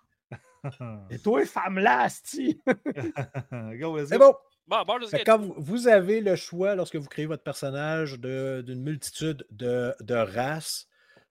Et 1.10 1.18
toi, 1.18 1.44
femme-là, 1.44 2.02
Asti. 2.02 2.60
c'est 2.64 4.18
bon. 4.18 4.36
Bon, 4.68 4.84
bon 4.86 4.98
quand 5.26 5.38
vous, 5.38 5.54
vous, 5.58 5.88
avez 5.88 6.20
le 6.20 6.36
choix, 6.36 6.76
lorsque 6.76 6.94
vous 6.94 7.08
créez 7.08 7.26
votre 7.26 7.42
personnage, 7.42 8.20
d'une 8.20 8.82
multitude 8.82 9.44
de, 9.50 9.94
de 10.00 10.14
races, 10.14 10.87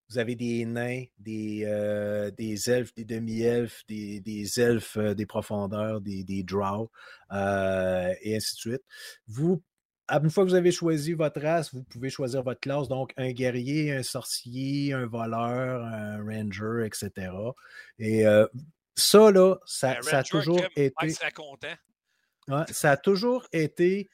vous 0.09 0.17
avez 0.17 0.35
des 0.35 0.65
nains, 0.65 1.03
des, 1.19 1.63
euh, 1.65 2.31
des 2.31 2.69
elfes, 2.69 2.93
des 2.93 3.03
demi-elfes, 3.03 3.84
des, 3.88 4.19
des, 4.21 4.59
elfes 4.59 4.97
euh, 4.97 5.13
des 5.13 5.25
profondeurs, 5.25 5.99
des, 6.01 6.23
des 6.23 6.43
drows, 6.43 6.89
euh, 7.31 8.13
et 8.21 8.38
ainsi 8.38 8.55
de 8.55 8.59
suite. 8.59 8.84
Vous, 9.27 9.61
une 10.09 10.29
fois 10.29 10.45
que 10.45 10.49
vous 10.49 10.55
avez 10.55 10.71
choisi 10.71 11.13
votre 11.13 11.41
race, 11.41 11.73
vous 11.73 11.84
pouvez 11.84 12.09
choisir 12.09 12.41
votre 12.43 12.61
classe, 12.61 12.88
donc 12.88 13.11
un 13.17 13.31
guerrier, 13.31 13.93
un 13.93 14.03
sorcier, 14.03 14.93
un 14.93 15.05
voleur, 15.05 15.84
un 15.84 16.23
ranger, 16.23 16.85
etc. 16.85 17.31
Et 17.99 18.23
ça, 18.95 19.31
là, 19.31 19.57
ça, 19.65 19.97
ça 20.01 20.19
a 20.19 20.23
toujours 20.23 20.65
été. 20.77 21.09
ça 22.69 22.91
a 22.91 22.97
toujours 22.97 23.45
été 23.51 24.09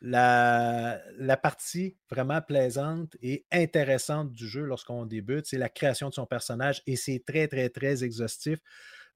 la, 0.00 1.00
la, 1.18 1.36
partie 1.36 1.96
vraiment 2.10 2.40
plaisante 2.40 3.16
et 3.22 3.44
intéressante 3.52 4.32
du 4.32 4.48
jeu 4.48 4.62
lorsqu'on 4.62 5.04
débute. 5.04 5.46
C'est 5.46 5.58
la 5.58 5.68
création 5.68 6.08
de 6.08 6.14
son 6.14 6.26
personnage 6.26 6.82
et 6.86 6.96
c'est 6.96 7.22
très, 7.26 7.48
très, 7.48 7.68
très 7.68 8.02
exhaustif. 8.02 8.58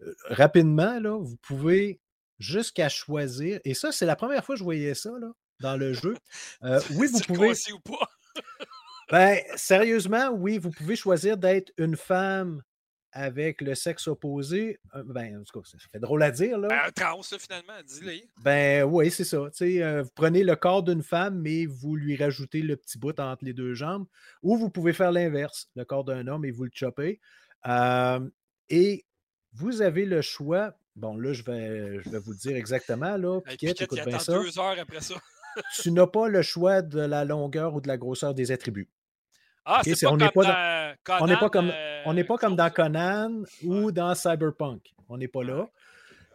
Euh, 0.02 0.14
rapidement, 0.26 0.98
là, 1.00 1.18
vous 1.18 1.36
pouvez 1.36 2.00
jusqu'à 2.38 2.88
choisir, 2.88 3.60
et 3.64 3.74
ça, 3.74 3.92
c'est 3.92 4.06
la 4.06 4.16
première 4.16 4.44
fois 4.44 4.56
que 4.56 4.58
je 4.58 4.64
voyais 4.64 4.94
ça 4.94 5.10
là, 5.20 5.32
dans 5.60 5.76
le 5.76 5.92
jeu. 5.92 6.16
Euh, 6.64 6.80
oui, 6.96 7.06
vous 7.06 7.20
pouvez. 7.20 7.52
Ou 7.72 7.80
pas? 7.80 8.08
ben, 9.10 9.38
sérieusement, 9.56 10.30
oui, 10.30 10.58
vous 10.58 10.70
pouvez 10.70 10.96
choisir 10.96 11.36
d'être 11.36 11.72
une 11.78 11.96
femme 11.96 12.62
avec 13.14 13.60
le 13.60 13.76
sexe 13.76 14.08
opposé, 14.08 14.80
euh, 14.96 15.04
ben, 15.06 15.38
en 15.38 15.44
tout 15.44 15.60
cas, 15.60 15.68
ça 15.70 15.78
fait 15.90 16.00
drôle 16.00 16.22
à 16.24 16.32
dire. 16.32 16.58
Là. 16.58 16.68
Ben, 16.68 16.90
trans, 16.92 17.22
finalement, 17.22 17.72
dis-le. 17.86 18.12
Ben 18.42 18.82
oui, 18.82 19.08
c'est 19.10 19.24
ça. 19.24 19.48
Euh, 19.62 20.02
vous 20.02 20.10
prenez 20.16 20.42
le 20.42 20.56
corps 20.56 20.82
d'une 20.82 21.02
femme, 21.02 21.40
mais 21.40 21.64
vous 21.64 21.94
lui 21.94 22.16
rajoutez 22.16 22.60
le 22.60 22.76
petit 22.76 22.98
bout 22.98 23.18
entre 23.20 23.44
les 23.44 23.52
deux 23.52 23.72
jambes. 23.74 24.06
Ou 24.42 24.56
vous 24.56 24.68
pouvez 24.68 24.92
faire 24.92 25.12
l'inverse, 25.12 25.70
le 25.76 25.84
corps 25.84 26.04
d'un 26.04 26.26
homme 26.26 26.44
et 26.44 26.50
vous 26.50 26.64
le 26.64 26.72
choppez. 26.74 27.20
Euh, 27.68 28.28
et 28.68 29.06
vous 29.52 29.80
avez 29.80 30.06
le 30.06 30.20
choix. 30.20 30.74
Bon, 30.96 31.16
là, 31.16 31.32
je 31.32 31.44
vais, 31.44 32.02
je 32.02 32.10
vais 32.10 32.18
vous 32.18 32.32
le 32.32 32.38
dire 32.38 32.56
exactement. 32.56 33.16
Là. 33.16 33.40
Écoute 33.48 34.04
bien 34.04 34.18
ça. 34.18 34.32
deux 34.32 34.58
heures 34.58 34.78
après 34.78 35.00
ça. 35.00 35.14
tu 35.80 35.92
n'as 35.92 36.08
pas 36.08 36.26
le 36.26 36.42
choix 36.42 36.82
de 36.82 37.00
la 37.00 37.24
longueur 37.24 37.74
ou 37.74 37.80
de 37.80 37.86
la 37.86 37.96
grosseur 37.96 38.34
des 38.34 38.50
attributs. 38.50 38.90
Ah, 39.64 39.80
c'est 39.82 40.06
on 40.06 40.16
n'est 40.16 40.28
pas, 40.30 40.78
comme, 41.50 41.72
on 42.04 42.12
n'est 42.12 42.24
pas 42.24 42.36
comme 42.36 42.56
dans 42.56 42.70
Conan 42.70 43.44
ou 43.62 43.90
dans 43.92 44.14
Cyberpunk. 44.14 44.94
On 45.08 45.16
n'est 45.16 45.28
pas 45.28 45.42
là. 45.42 45.68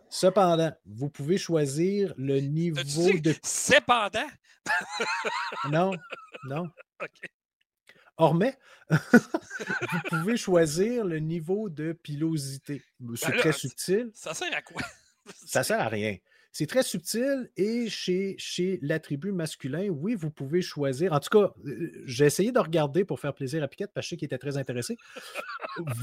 Cependant, 0.10 0.72
vous 0.88 1.10
pouvez 1.10 1.38
choisir 1.38 2.14
le 2.18 2.40
niveau 2.40 2.82
de. 3.20 3.36
Cependant? 3.44 4.28
non, 5.70 5.92
non. 6.50 6.70
OK. 7.02 7.30
Hormis, 8.18 8.52
vous 8.90 10.00
pouvez 10.10 10.36
choisir 10.36 11.06
le 11.06 11.20
niveau 11.20 11.70
de 11.70 11.94
pilosité. 11.94 12.84
C'est 13.16 13.32
ben 13.32 13.38
très 13.38 13.54
subtil. 13.54 14.12
Ça 14.14 14.34
sert 14.34 14.54
à 14.54 14.62
quoi? 14.62 14.82
ça 15.46 15.64
sert 15.64 15.80
à 15.80 15.88
rien. 15.88 16.18
C'est 16.52 16.66
très 16.66 16.84
subtil 16.84 17.52
et 17.58 17.90
chez, 17.90 18.36
chez 18.40 18.80
l'attribut 18.82 19.32
masculin, 19.32 19.88
oui, 19.90 20.16
vous 20.16 20.32
pouvez 20.32 20.62
choisir. 20.62 21.14
En 21.14 21.20
tout 21.20 21.30
cas, 21.30 21.54
euh, 21.66 21.92
j'ai 22.06 22.26
essayé 22.26 22.52
de 22.52 22.60
regarder 22.60 23.06
pour 23.06 23.20
faire 23.20 23.34
plaisir 23.34 23.64
à 23.64 23.68
Piquette 23.68 23.92
parce 23.94 24.06
que 24.06 24.08
je 24.08 24.10
sais 24.10 24.18
qu'il 24.18 24.26
était 24.26 24.40
très 24.40 24.58
intéressé. 24.58 24.98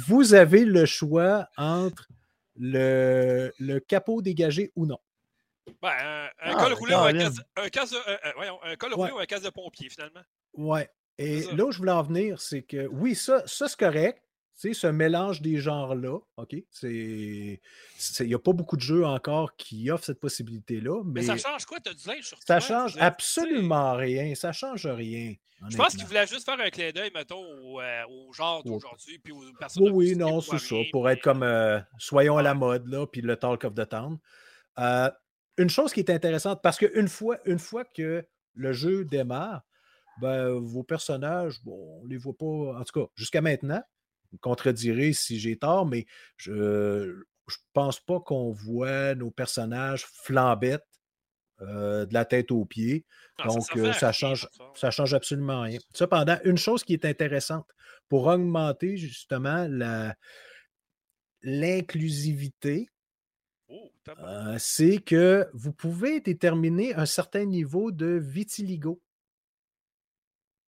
vous 0.06 0.34
avez 0.34 0.64
le 0.64 0.86
choix 0.86 1.48
entre 1.56 2.08
le, 2.56 3.52
le 3.58 3.80
capot 3.80 4.22
dégagé 4.22 4.72
ou 4.76 4.86
non. 4.86 4.98
Ben, 5.82 5.90
un, 5.90 6.28
ah, 6.38 6.54
col 6.54 6.72
roulé 6.74 6.94
ou 6.94 6.98
un 6.98 7.12
casse, 7.12 7.40
un, 7.56 7.68
casse 7.68 7.90
de, 7.90 8.70
un 8.70 8.76
col 8.76 8.94
roulé 8.94 9.12
ou 9.12 9.18
un 9.18 9.26
casse 9.26 9.42
de 9.42 9.50
pompier, 9.50 9.88
finalement. 9.88 10.22
Ouais. 10.54 10.88
Et 11.18 11.42
là 11.54 11.64
où 11.64 11.72
je 11.72 11.78
voulais 11.78 11.92
en 11.92 12.02
venir, 12.02 12.40
c'est 12.40 12.62
que 12.62 12.86
oui, 12.86 13.14
ça, 13.14 13.42
ça 13.46 13.68
c'est 13.68 13.78
correct 13.78 14.22
sais, 14.56 14.72
ce 14.74 14.86
mélange 14.86 15.42
des 15.42 15.58
genres-là, 15.58 16.18
OK? 16.36 16.56
Il 16.82 17.58
n'y 18.20 18.34
a 18.34 18.38
pas 18.38 18.52
beaucoup 18.52 18.76
de 18.76 18.82
jeux 18.82 19.04
encore 19.04 19.54
qui 19.56 19.90
offrent 19.90 20.04
cette 20.04 20.20
possibilité-là. 20.20 21.02
Mais, 21.04 21.22
ça 21.22 21.36
change 21.36 21.64
quoi? 21.66 21.78
Tu 21.80 21.90
as 21.90 21.94
du 21.94 22.08
linge 22.08 22.24
sur 22.24 22.38
Ça 22.42 22.60
change 22.60 22.96
absolument 22.98 23.94
rien. 23.94 24.34
Ça 24.34 24.52
change 24.52 24.86
rien. 24.86 25.34
Je 25.68 25.76
pense 25.76 25.94
qu'il 25.94 26.04
voulait 26.04 26.26
juste 26.26 26.44
faire 26.44 26.60
un 26.60 26.70
clin 26.70 26.90
d'œil, 26.90 27.10
mettons, 27.14 27.42
au, 27.62 27.80
euh, 27.80 28.02
genre 28.32 28.62
d'aujourd'hui, 28.62 29.18
puis 29.18 29.32
aux 29.32 29.42
personnes. 29.58 29.84
Oui, 29.84 29.90
oui, 29.90 30.16
non, 30.16 30.40
c'est 30.40 30.58
ça. 30.58 30.76
Pour 30.90 31.08
être 31.08 31.22
comme 31.22 31.42
euh, 31.42 31.80
soyons 31.98 32.36
à 32.36 32.42
la 32.42 32.54
mode, 32.54 32.86
là, 32.88 33.06
puis 33.06 33.22
le 33.22 33.36
talk 33.36 33.64
of 33.64 33.74
the 33.74 33.88
town. 33.88 34.18
Euh, 34.78 35.10
une 35.56 35.70
chose 35.70 35.92
qui 35.92 36.00
est 36.00 36.10
intéressante, 36.10 36.60
parce 36.62 36.76
qu'une 36.76 37.08
fois, 37.08 37.38
une 37.46 37.58
fois 37.58 37.84
que 37.84 38.26
le 38.54 38.72
jeu 38.72 39.04
démarre, 39.04 39.62
ben, 40.20 40.50
vos 40.50 40.82
personnages, 40.82 41.62
bon, 41.62 42.00
on 42.00 42.04
ne 42.04 42.10
les 42.10 42.16
voit 42.16 42.36
pas, 42.36 42.78
en 42.78 42.84
tout 42.84 43.00
cas, 43.00 43.06
jusqu'à 43.14 43.40
maintenant, 43.40 43.82
contredirez 44.40 45.12
si 45.12 45.38
j'ai 45.38 45.56
tort, 45.56 45.86
mais 45.86 46.06
je 46.36 46.52
ne 46.52 47.24
pense 47.72 48.00
pas 48.00 48.20
qu'on 48.20 48.50
voit 48.50 49.14
nos 49.14 49.30
personnages 49.30 50.06
flambettes 50.06 50.86
euh, 51.62 52.04
de 52.04 52.12
la 52.12 52.26
tête 52.26 52.50
aux 52.50 52.66
pieds. 52.66 53.06
Donc, 53.44 53.64
ça, 53.94 54.12
change, 54.12 54.46
ça 54.74 54.90
change 54.90 55.14
absolument 55.14 55.62
rien. 55.62 55.78
Cependant, 55.94 56.38
une 56.44 56.58
chose 56.58 56.84
qui 56.84 56.92
est 56.92 57.06
intéressante 57.06 57.66
pour 58.08 58.26
augmenter 58.26 58.98
justement 58.98 59.66
l'inclusivité, 61.42 62.90
oh, 63.68 63.90
euh, 64.18 64.56
c'est 64.58 64.98
que 64.98 65.48
vous 65.54 65.72
pouvez 65.72 66.20
déterminer 66.20 66.94
un 66.94 67.06
certain 67.06 67.46
niveau 67.46 67.90
de 67.90 68.20
vitiligo 68.22 69.00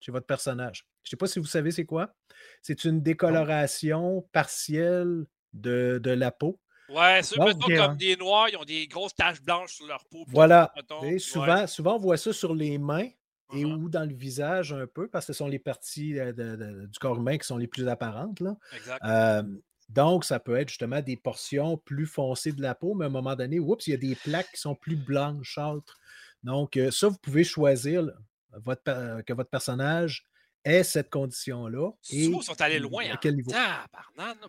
chez 0.00 0.12
votre 0.12 0.26
personnage. 0.26 0.86
Je 1.08 1.14
ne 1.14 1.16
sais 1.16 1.16
pas 1.16 1.26
si 1.26 1.38
vous 1.38 1.46
savez 1.46 1.70
c'est 1.70 1.86
quoi. 1.86 2.14
C'est 2.60 2.84
une 2.84 3.00
décoloration 3.00 4.28
partielle 4.30 5.24
de, 5.54 6.00
la 6.04 6.30
peau. 6.30 6.60
Ouais, 6.90 7.22
c'est 7.22 7.36
comme 7.36 7.96
des 7.96 8.14
noirs, 8.16 8.50
ils 8.50 8.58
ont 8.58 8.64
des 8.64 8.86
grosses 8.86 9.14
taches 9.14 9.40
blanches 9.40 9.72
sur 9.72 9.86
leur 9.86 10.04
peau. 10.04 10.24
Voilà. 10.28 10.70
souvent, 11.18 11.66
souvent, 11.66 11.96
on 11.96 11.98
voit 11.98 12.18
ça 12.18 12.34
sur 12.34 12.54
les 12.54 12.76
mains 12.76 13.08
et 13.54 13.64
uh-huh. 13.64 13.74
ou 13.74 13.88
dans 13.88 14.06
le 14.06 14.14
visage 14.14 14.74
un 14.74 14.86
peu, 14.86 15.08
parce 15.08 15.24
que 15.24 15.32
ce 15.32 15.38
sont 15.38 15.48
les 15.48 15.58
parties 15.58 16.18
euh, 16.18 16.86
du 16.86 16.98
corps 16.98 17.16
humain 17.16 17.38
qui 17.38 17.46
sont 17.46 17.56
les 17.56 17.68
plus 17.68 17.88
apparentes. 17.88 18.40
Là. 18.40 18.54
Exact. 18.76 19.46
donc, 19.88 20.26
ça 20.26 20.38
peut 20.38 20.56
être 20.56 20.68
justement 20.68 21.00
des 21.00 21.16
portions 21.16 21.78
plus 21.78 22.04
foncées 22.04 22.52
de 22.52 22.60
la 22.60 22.74
peau, 22.74 22.92
mais 22.92 23.06
à 23.06 23.08
un 23.08 23.10
moment 23.10 23.34
donné, 23.34 23.58
oups, 23.58 23.86
il 23.86 23.92
y 23.92 23.94
a 23.94 23.96
des 23.96 24.14
plaques 24.14 24.50
qui 24.52 24.60
sont 24.60 24.74
plus 24.74 24.96
blanchâtres. 24.96 25.98
Donc, 26.42 26.76
euh, 26.76 26.90
ça, 26.90 27.08
vous 27.08 27.16
pouvez 27.16 27.44
choisir 27.44 28.10
votre, 28.52 29.22
que 29.22 29.32
votre 29.32 29.48
personnage 29.48 30.27
ait 30.68 30.84
cette 30.84 31.10
condition-là. 31.10 31.90
Ils 32.10 32.42
sont 32.42 32.60
allés 32.60 32.78
loin. 32.78 33.04
À 33.10 33.16
quel 33.16 33.36
niveau? 33.36 33.50
Ah, 33.54 33.86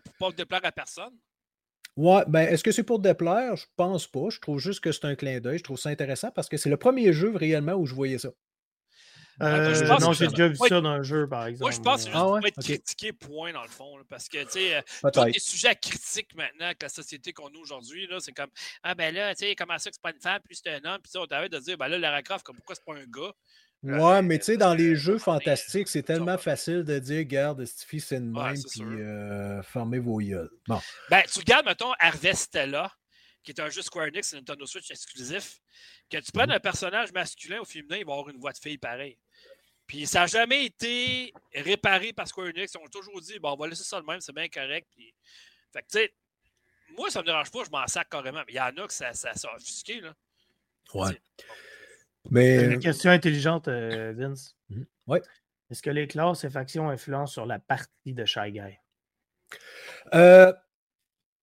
pour 0.03 0.13
pas 0.19 0.31
déplaire 0.35 0.61
à 0.63 0.71
personne. 0.71 1.17
Ouais, 1.95 2.23
ben, 2.27 2.47
est-ce 2.47 2.63
que 2.63 2.71
c'est 2.71 2.83
pour 2.83 2.99
déplaire? 2.99 3.55
Je 3.55 3.65
pense 3.75 4.07
pas. 4.07 4.29
Je 4.29 4.39
trouve 4.39 4.59
juste 4.59 4.79
que 4.79 4.91
c'est 4.91 5.05
un 5.05 5.15
clin 5.15 5.39
d'œil. 5.39 5.57
Je 5.57 5.63
trouve 5.63 5.77
ça 5.79 5.89
intéressant 5.89 6.31
parce 6.31 6.47
que 6.47 6.55
c'est 6.55 6.69
le 6.69 6.77
premier 6.77 7.11
jeu 7.11 7.35
réellement 7.35 7.73
où 7.73 7.85
je 7.85 7.93
voyais 7.93 8.17
ça. 8.17 8.29
Euh, 9.41 9.99
non, 9.99 10.11
j'ai 10.11 10.27
déjà 10.27 10.49
vu 10.49 10.57
ça 10.57 10.81
dans 10.81 10.89
un 10.89 11.01
jeu, 11.03 11.27
par 11.27 11.45
exemple. 11.45 11.71
Moi, 11.71 11.71
je 11.71 11.79
pense 11.79 12.05
que 12.05 12.11
c'est 12.11 12.11
juste 12.11 12.21
ah 12.21 12.25
pour 12.25 12.45
être 12.45 12.61
critiqué, 12.61 13.13
point, 13.13 13.53
dans 13.53 13.63
le 13.63 13.69
fond. 13.69 13.97
parce 14.09 14.27
que, 14.27 14.43
tu 14.43 14.51
sais, 14.51 14.75
euh, 14.75 15.09
tous 15.13 15.23
les 15.23 15.39
sujets 15.39 15.75
critiques 15.75 16.35
maintenant 16.35 16.65
avec 16.65 16.83
la 16.83 16.89
société 16.89 17.31
qu'on 17.31 17.47
a 17.47 17.57
aujourd'hui, 17.57 18.07
c'est 18.19 18.33
comme 18.33 18.49
Ah, 18.83 18.95
ben 18.95 19.13
là, 19.13 19.33
tu 19.35 19.45
sais, 19.45 19.55
comment 19.55 19.77
ça 19.77 19.89
que 19.89 19.95
c'est 19.95 20.01
pas 20.01 20.11
une 20.11 20.19
femme, 20.19 20.41
puis 20.43 20.57
c'est 20.61 20.69
un 20.69 20.83
homme, 20.89 21.01
puis 21.01 21.11
on 21.15 21.25
t'avait 21.25 21.47
de 21.47 21.57
dire 21.59 21.77
Ben 21.77 21.87
là, 21.87 21.97
Lara 21.97 22.21
Croft, 22.21 22.45
pourquoi 22.45 22.75
c'est 22.75 22.83
pas 22.83 22.95
un 22.95 23.05
gars 23.05 23.33
Ouais, 23.81 24.21
mais 24.21 24.39
tu 24.39 24.45
sais, 24.45 24.57
dans 24.57 24.73
les 24.73 24.95
jeux 24.95 25.17
fantastiques, 25.17 25.87
c'est 25.87 26.03
tellement 26.03 26.37
facile 26.37 26.83
de 26.83 26.99
dire, 26.99 27.23
garde, 27.23 27.63
Stiffy, 27.63 28.01
c'est 28.01 28.17
une 28.17 28.31
même, 28.31 28.61
puis 28.69 28.81
euh, 28.81 29.63
fermez 29.63 29.99
vos 29.99 30.19
yeux. 30.19 30.49
Bon. 30.67 30.81
Ben, 31.09 31.23
tu 31.31 31.39
regardes, 31.39 31.65
mettons, 31.65 31.93
Harvestella, 31.97 32.91
qui 33.41 33.51
est 33.51 33.61
un 33.61 33.69
jeu 33.69 33.81
Square 33.81 34.07
Enix, 34.07 34.33
Nintendo 34.33 34.65
Switch 34.65 34.91
exclusif, 34.91 35.61
que 36.09 36.17
tu 36.17 36.31
prennes 36.33 36.49
mhm. 36.49 36.55
un 36.55 36.59
personnage 36.59 37.13
masculin 37.13 37.59
ou 37.61 37.65
féminin, 37.65 37.97
il 37.97 38.05
va 38.05 38.13
avoir 38.13 38.29
une 38.29 38.39
voix 38.39 38.51
de 38.51 38.57
fille 38.57 38.77
pareille. 38.77 39.17
Puis 39.87 40.05
ça 40.05 40.21
n'a 40.21 40.27
jamais 40.27 40.65
été 40.65 41.33
réparé 41.55 42.11
par 42.11 42.27
Square 42.27 42.47
Enix. 42.49 42.73
Ils 42.73 42.77
ont 42.77 42.87
toujours 42.87 43.21
dit, 43.21 43.39
bon, 43.39 43.53
on 43.53 43.55
va 43.55 43.67
laisser 43.67 43.85
ça 43.85 43.97
le 43.97 44.05
même, 44.05 44.19
c'est 44.19 44.35
bien 44.35 44.49
correct. 44.49 44.87
Puis... 44.91 45.13
Fait 45.71 45.81
que, 45.81 45.87
tu 45.87 45.97
sais, 45.99 46.13
moi, 46.97 47.09
ça 47.09 47.21
me 47.21 47.25
dérange 47.25 47.49
pas, 47.49 47.63
je 47.63 47.69
m'en 47.69 47.87
sac 47.87 48.09
carrément. 48.09 48.43
Mais 48.45 48.53
il 48.53 48.55
y 48.55 48.59
en 48.59 48.75
a 48.75 48.87
que 48.87 48.93
ça, 48.93 49.13
ça, 49.13 49.33
ça 49.33 49.49
a 49.49 49.55
offusqué, 49.55 50.01
là. 50.01 50.13
Ouais. 50.93 51.19
Mais... 52.31 52.73
Une 52.73 52.79
question 52.79 53.11
intelligente, 53.11 53.67
euh, 53.67 54.13
Vince. 54.15 54.55
Mhm. 54.69 54.85
Oui. 55.07 55.19
Est-ce 55.69 55.81
que 55.81 55.89
les 55.89 56.07
classes 56.07 56.43
et 56.43 56.49
factions 56.49 56.89
influencent 56.89 57.33
sur 57.33 57.45
la 57.45 57.59
partie 57.59 58.13
de 58.13 58.25
Shy 58.25 58.51
Guy? 58.51 58.79
Euh, 60.13 60.51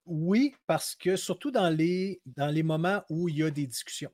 oui, 0.05 0.55
parce 0.67 0.95
que 0.95 1.17
surtout 1.17 1.51
dans 1.51 1.69
les, 1.69 2.21
dans 2.27 2.49
les 2.49 2.63
moments 2.63 3.03
où 3.09 3.29
il 3.29 3.39
y 3.39 3.43
a 3.43 3.51
des 3.51 3.67
discussions. 3.67 4.13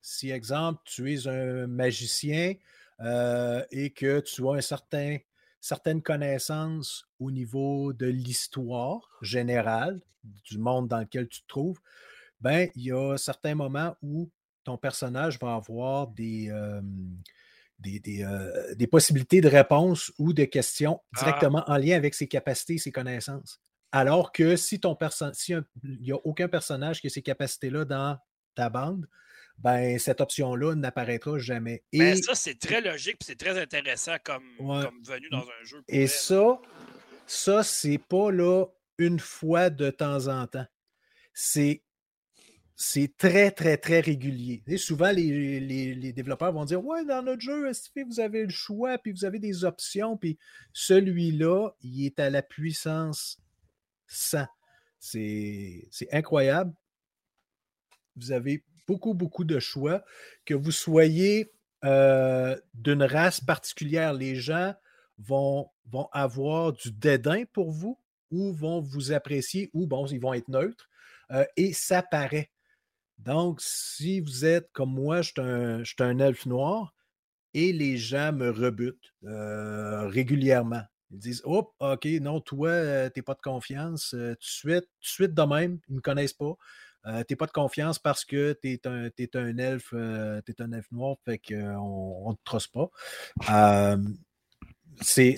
Si, 0.00 0.30
exemple, 0.30 0.80
tu 0.84 1.12
es 1.12 1.28
un 1.28 1.66
magicien 1.68 2.54
euh, 3.00 3.64
et 3.70 3.90
que 3.90 4.20
tu 4.20 4.46
as 4.48 4.52
un 4.52 4.60
certain, 4.60 5.18
certaines 5.60 6.02
connaissances 6.02 7.06
au 7.20 7.30
niveau 7.30 7.92
de 7.92 8.06
l'histoire 8.06 9.00
générale 9.20 10.00
du 10.44 10.58
monde 10.58 10.88
dans 10.88 11.00
lequel 11.00 11.28
tu 11.28 11.42
te 11.42 11.46
trouves, 11.46 11.80
ben, 12.40 12.68
il 12.74 12.82
y 12.82 12.92
a 12.92 13.16
certains 13.16 13.54
moments 13.54 13.96
où 14.02 14.28
ton 14.64 14.78
personnage 14.78 15.38
va 15.38 15.54
avoir 15.54 16.08
des, 16.08 16.50
des, 17.78 18.86
possibilités 18.90 19.40
de 19.40 19.48
réponse 19.48 20.12
ou 20.18 20.32
de 20.32 20.44
questions 20.44 21.00
ah! 21.14 21.18
directement 21.20 21.64
en 21.66 21.76
lien 21.76 21.96
avec 21.96 22.14
ses 22.14 22.28
capacités 22.28 22.74
et 22.74 22.78
ses 22.78 22.92
connaissances. 22.92 23.60
Alors 23.92 24.32
que 24.32 24.56
si 24.56 24.80
ton 24.80 24.96
si 25.34 25.52
il 25.52 26.00
n'y 26.00 26.12
a 26.12 26.16
aucun 26.24 26.48
personnage 26.48 27.00
qui 27.00 27.08
a 27.08 27.10
ces 27.10 27.22
capacités-là 27.22 27.84
dans 27.84 28.18
ta 28.54 28.70
bande, 28.70 29.06
ben 29.58 29.98
cette 29.98 30.20
option-là 30.20 30.74
n'apparaîtra 30.74 31.38
jamais. 31.38 31.84
Ben, 31.92 32.16
et 32.16 32.22
ça, 32.22 32.34
c'est 32.34 32.58
très 32.58 32.80
logique 32.80 33.16
et 33.20 33.24
c'est 33.24 33.38
très 33.38 33.60
intéressant 33.60 34.16
comme, 34.24 34.44
comme 34.56 35.02
venu 35.04 35.28
dans 35.30 35.42
un 35.42 35.64
jeu. 35.64 35.82
Et 35.88 36.06
ça, 36.06 36.58
ça, 37.26 37.62
c'est 37.62 37.98
pas 37.98 38.30
là 38.30 38.66
une 38.98 39.20
fois 39.20 39.68
de 39.68 39.90
temps 39.90 40.28
en 40.28 40.46
temps. 40.46 40.66
C'est 41.34 41.82
c'est 42.74 43.16
très, 43.16 43.50
très, 43.50 43.76
très 43.76 44.00
régulier. 44.00 44.62
Souvent, 44.76 45.10
les, 45.10 46.12
développeurs 46.12 46.52
vont 46.52 46.64
dire 46.64 46.84
Ouais, 46.84 47.04
dans 47.04 47.22
notre 47.22 47.42
jeu, 47.42 47.70
vous 48.06 48.20
avez 48.20 48.44
le 48.44 48.50
choix, 48.50 48.98
puis 48.98 49.12
vous 49.12 49.24
avez 49.24 49.38
des 49.38 49.64
options, 49.64 50.16
puis 50.16 50.38
celui-là, 50.72 51.70
il 51.82 52.06
est 52.06 52.18
à 52.18 52.30
la 52.30 52.42
puissance 52.42 53.38
100. 54.08 54.46
C'est 54.98 55.88
incroyable. 56.12 56.72
Vous 58.16 58.32
avez 58.32 58.64
beaucoup, 58.86 59.14
beaucoup 59.14 59.44
de 59.44 59.58
choix. 59.58 60.04
Que 60.44 60.54
vous 60.54 60.70
soyez 60.70 61.52
euh, 61.84 62.56
d'une 62.74 63.02
race 63.02 63.40
particulière, 63.40 64.12
les 64.12 64.36
gens 64.36 64.74
vont, 65.18 65.68
vont 65.86 66.08
avoir 66.12 66.72
du 66.72 66.92
dédain 66.92 67.44
pour 67.52 67.70
vous 67.70 67.98
ou 68.30 68.52
vont 68.52 68.80
vous 68.80 69.12
apprécier 69.12 69.70
ou, 69.72 69.86
bon, 69.86 70.06
ils 70.06 70.20
vont 70.20 70.34
être 70.34 70.48
neutres. 70.48 70.88
Euh, 71.30 71.44
et 71.56 71.72
ça 71.72 72.02
paraît. 72.02 72.50
Donc, 73.24 73.60
si 73.60 74.20
vous 74.20 74.44
êtes 74.44 74.70
comme 74.72 74.92
moi, 74.92 75.22
je 75.22 75.82
suis 75.84 76.02
un, 76.02 76.18
elfe 76.18 76.46
noir 76.46 76.94
et 77.54 77.72
les 77.72 77.96
gens 77.96 78.32
me 78.32 78.50
rebutent 78.50 79.12
euh, 79.24 80.08
régulièrement. 80.08 80.82
Ils 81.10 81.18
disent 81.18 81.42
Oh, 81.44 81.72
OK, 81.78 82.04
non, 82.20 82.40
toi, 82.40 82.70
euh, 82.70 83.10
tu 83.10 83.18
n'es 83.18 83.22
pas 83.22 83.34
de 83.34 83.40
confiance. 83.40 84.14
suite, 84.40 84.84
tout 84.84 85.00
de 85.02 85.06
suite 85.06 85.34
de 85.34 85.42
même, 85.42 85.78
ils 85.88 85.92
ne 85.92 85.96
me 85.96 86.00
connaissent 86.00 86.32
pas. 86.32 86.54
tu 87.04 87.10
n'es 87.30 87.36
pas 87.36 87.46
de 87.46 87.52
confiance 87.52 87.98
parce 87.98 88.24
que 88.24 88.58
tu 88.60 88.72
es 88.72 88.86
un, 88.86 89.08
es 89.16 89.36
un 89.36 89.56
elfe, 89.58 89.92
es 89.92 90.62
un 90.62 90.72
elfe 90.72 90.90
noir, 90.90 91.16
fait 91.24 91.38
qu'on 91.38 92.30
ne 92.30 92.34
te 92.34 92.44
trosse 92.44 92.68
pas. 92.68 92.90
c'est 95.00 95.36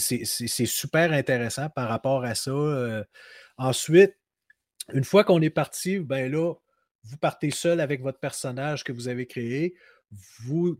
super 0.67 1.13
intéressant 1.13 1.69
par 1.69 1.89
rapport 1.89 2.25
à 2.25 2.35
ça. 2.35 3.05
ensuite, 3.59 4.15
une 4.93 5.05
fois 5.05 5.25
qu'on 5.25 5.41
est 5.41 5.51
parti, 5.51 5.99
ben 5.99 6.31
là, 6.31 6.55
vous 7.05 7.17
partez 7.19 7.51
seul 7.51 7.81
avec 7.81 8.01
votre 8.01 8.19
personnage 8.19 8.83
que 8.83 8.93
vous 8.93 9.09
avez 9.09 9.27
créé. 9.27 9.75
Vous, 10.45 10.79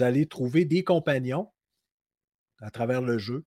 allez 0.00 0.26
trouver 0.26 0.64
des 0.64 0.84
compagnons 0.84 1.50
à 2.60 2.70
travers 2.70 3.00
le 3.00 3.18
jeu. 3.18 3.44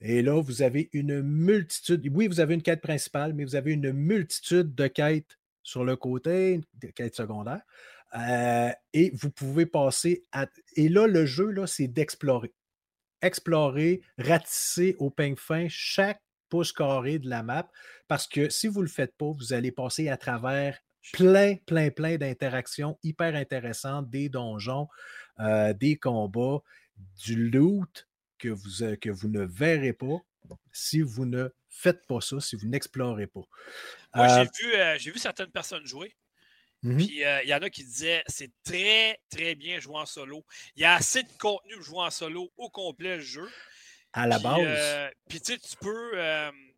Et 0.00 0.22
là, 0.22 0.40
vous 0.40 0.62
avez 0.62 0.90
une 0.92 1.22
multitude. 1.22 2.06
Oui, 2.12 2.26
vous 2.26 2.40
avez 2.40 2.54
une 2.54 2.62
quête 2.62 2.82
principale, 2.82 3.32
mais 3.32 3.44
vous 3.44 3.54
avez 3.56 3.72
une 3.72 3.92
multitude 3.92 4.74
de 4.74 4.86
quêtes 4.88 5.38
sur 5.62 5.84
le 5.84 5.96
côté, 5.96 6.60
des 6.74 6.92
quêtes 6.92 7.14
secondaires. 7.14 7.62
Euh, 8.14 8.70
et 8.92 9.10
vous 9.14 9.30
pouvez 9.30 9.66
passer 9.66 10.24
à. 10.32 10.46
Et 10.74 10.88
là, 10.88 11.06
le 11.06 11.26
jeu, 11.26 11.54
c'est 11.66 11.88
d'explorer. 11.88 12.52
Explorer, 13.22 14.02
ratisser 14.18 14.96
au 14.98 15.10
peigne 15.10 15.36
fin 15.36 15.66
chaque 15.68 16.22
pouce 16.48 16.72
carré 16.72 17.18
de 17.18 17.28
la 17.28 17.42
map. 17.42 17.70
Parce 18.08 18.26
que 18.26 18.48
si 18.48 18.68
vous 18.68 18.80
ne 18.80 18.86
le 18.86 18.90
faites 18.90 19.16
pas, 19.16 19.30
vous 19.30 19.52
allez 19.52 19.72
passer 19.72 20.08
à 20.08 20.16
travers 20.16 20.78
plein, 21.12 21.56
plein, 21.66 21.90
plein 21.90 22.16
d'interactions 22.16 22.98
hyper 23.02 23.34
intéressantes, 23.34 24.10
des 24.10 24.28
donjons, 24.28 24.88
euh, 25.40 25.72
des 25.72 25.96
combats, 25.96 26.62
du 27.24 27.50
loot 27.50 28.08
que 28.38 28.48
vous, 28.48 28.82
euh, 28.82 28.96
que 28.96 29.10
vous 29.10 29.28
ne 29.28 29.44
verrez 29.44 29.92
pas 29.92 30.18
si 30.72 31.00
vous 31.00 31.26
ne 31.26 31.48
faites 31.68 32.06
pas 32.06 32.20
ça, 32.20 32.40
si 32.40 32.56
vous 32.56 32.68
n'explorez 32.68 33.26
pas. 33.26 33.42
Moi, 34.14 34.28
j'ai 34.28 34.74
euh, 34.78 34.96
vu, 34.96 35.12
vu 35.12 35.18
certaines 35.18 35.50
personnes 35.50 35.86
jouer. 35.86 36.14
Mmh 36.82 36.96
puis 36.98 37.22
il 37.22 37.48
y 37.48 37.54
en 37.54 37.62
a 37.62 37.70
qui 37.70 37.82
disaient 37.82 38.22
c'est 38.26 38.52
très, 38.62 39.18
très 39.30 39.54
bien 39.54 39.80
jouer 39.80 39.96
en 39.96 40.06
solo. 40.06 40.44
Il 40.76 40.82
y 40.82 40.84
a 40.84 40.94
assez 40.94 41.22
de 41.22 41.32
contenu 41.38 41.74
pour 41.74 41.82
jouer 41.82 42.00
en 42.00 42.10
solo 42.10 42.52
au 42.56 42.68
complet 42.68 43.16
le 43.16 43.22
jeu. 43.22 43.48
À 44.12 44.26
la 44.26 44.38
base. 44.38 45.10
puis 45.28 45.40
tu 45.40 45.54
sais, 45.54 45.58
tu 45.58 45.76
peux, 45.80 46.12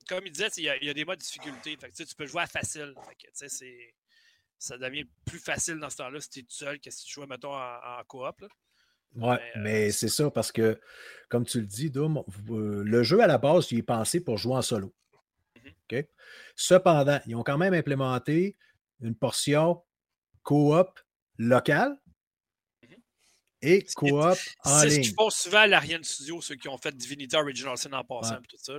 comme 0.08 0.24
il 0.24 0.32
disait, 0.32 0.48
il 0.56 0.64
y, 0.64 0.88
a 0.88 0.94
des 0.94 1.04
modes 1.04 1.18
de 1.18 1.24
difficulté. 1.24 1.76
tu 1.76 2.14
peux 2.16 2.26
jouer 2.26 2.42
à 2.42 2.46
facile. 2.46 2.94
c'est 3.32 3.92
ça 4.58 4.76
devient 4.76 5.04
plus 5.24 5.38
facile 5.38 5.78
dans 5.78 5.90
ce 5.90 5.96
temps-là 5.98 6.20
si 6.20 6.30
tu 6.30 6.38
es 6.40 6.42
tout 6.42 6.54
seul 6.54 6.80
que 6.80 6.90
si 6.90 7.04
tu 7.04 7.14
joues, 7.14 7.26
mettons, 7.26 7.54
en, 7.54 8.02
coop. 8.06 8.44
Oui, 9.14 9.36
mais, 9.56 9.88
euh, 9.88 9.92
c'est 9.92 10.08
ça 10.08 10.30
parce 10.30 10.52
que, 10.52 10.78
comme 11.28 11.46
tu 11.46 11.60
le 11.60 11.66
dis, 11.66 11.90
Doom, 11.90 12.22
euh, 12.50 12.82
le 12.84 13.02
jeu 13.02 13.20
à 13.20 13.26
la 13.26 13.38
base, 13.38 13.70
il 13.70 13.78
est 13.78 13.82
pensé 13.82 14.20
pour 14.20 14.36
jouer 14.36 14.56
en 14.56 14.62
solo. 14.62 14.94
Mmh 15.56 16.00
Cependant, 16.54 17.20
ils 17.26 17.34
ont 17.34 17.42
quand 17.42 17.56
même 17.56 17.72
implémenté 17.72 18.56
une 19.00 19.14
portion 19.14 19.82
coop 20.42 21.00
locale 21.38 21.96
mmh 22.82 22.94
et 23.62 23.84
coop 23.94 24.12
en 24.12 24.28
ligne. 24.28 24.36
C'est 24.64 24.90
ce 24.90 25.00
qu'ils 25.00 25.14
font 25.14 25.30
souvent 25.30 25.60
à 25.60 25.66
l'Ariane 25.66 26.04
Studio, 26.04 26.40
ceux 26.42 26.56
qui 26.56 26.68
ont 26.68 26.78
fait 26.78 26.94
Divinity 26.94 27.34
Original 27.36 27.78
Sin 27.78 27.92
en 27.92 28.04
passant 28.04 28.38
et 28.38 28.46
tout 28.46 28.56
ça. 28.58 28.74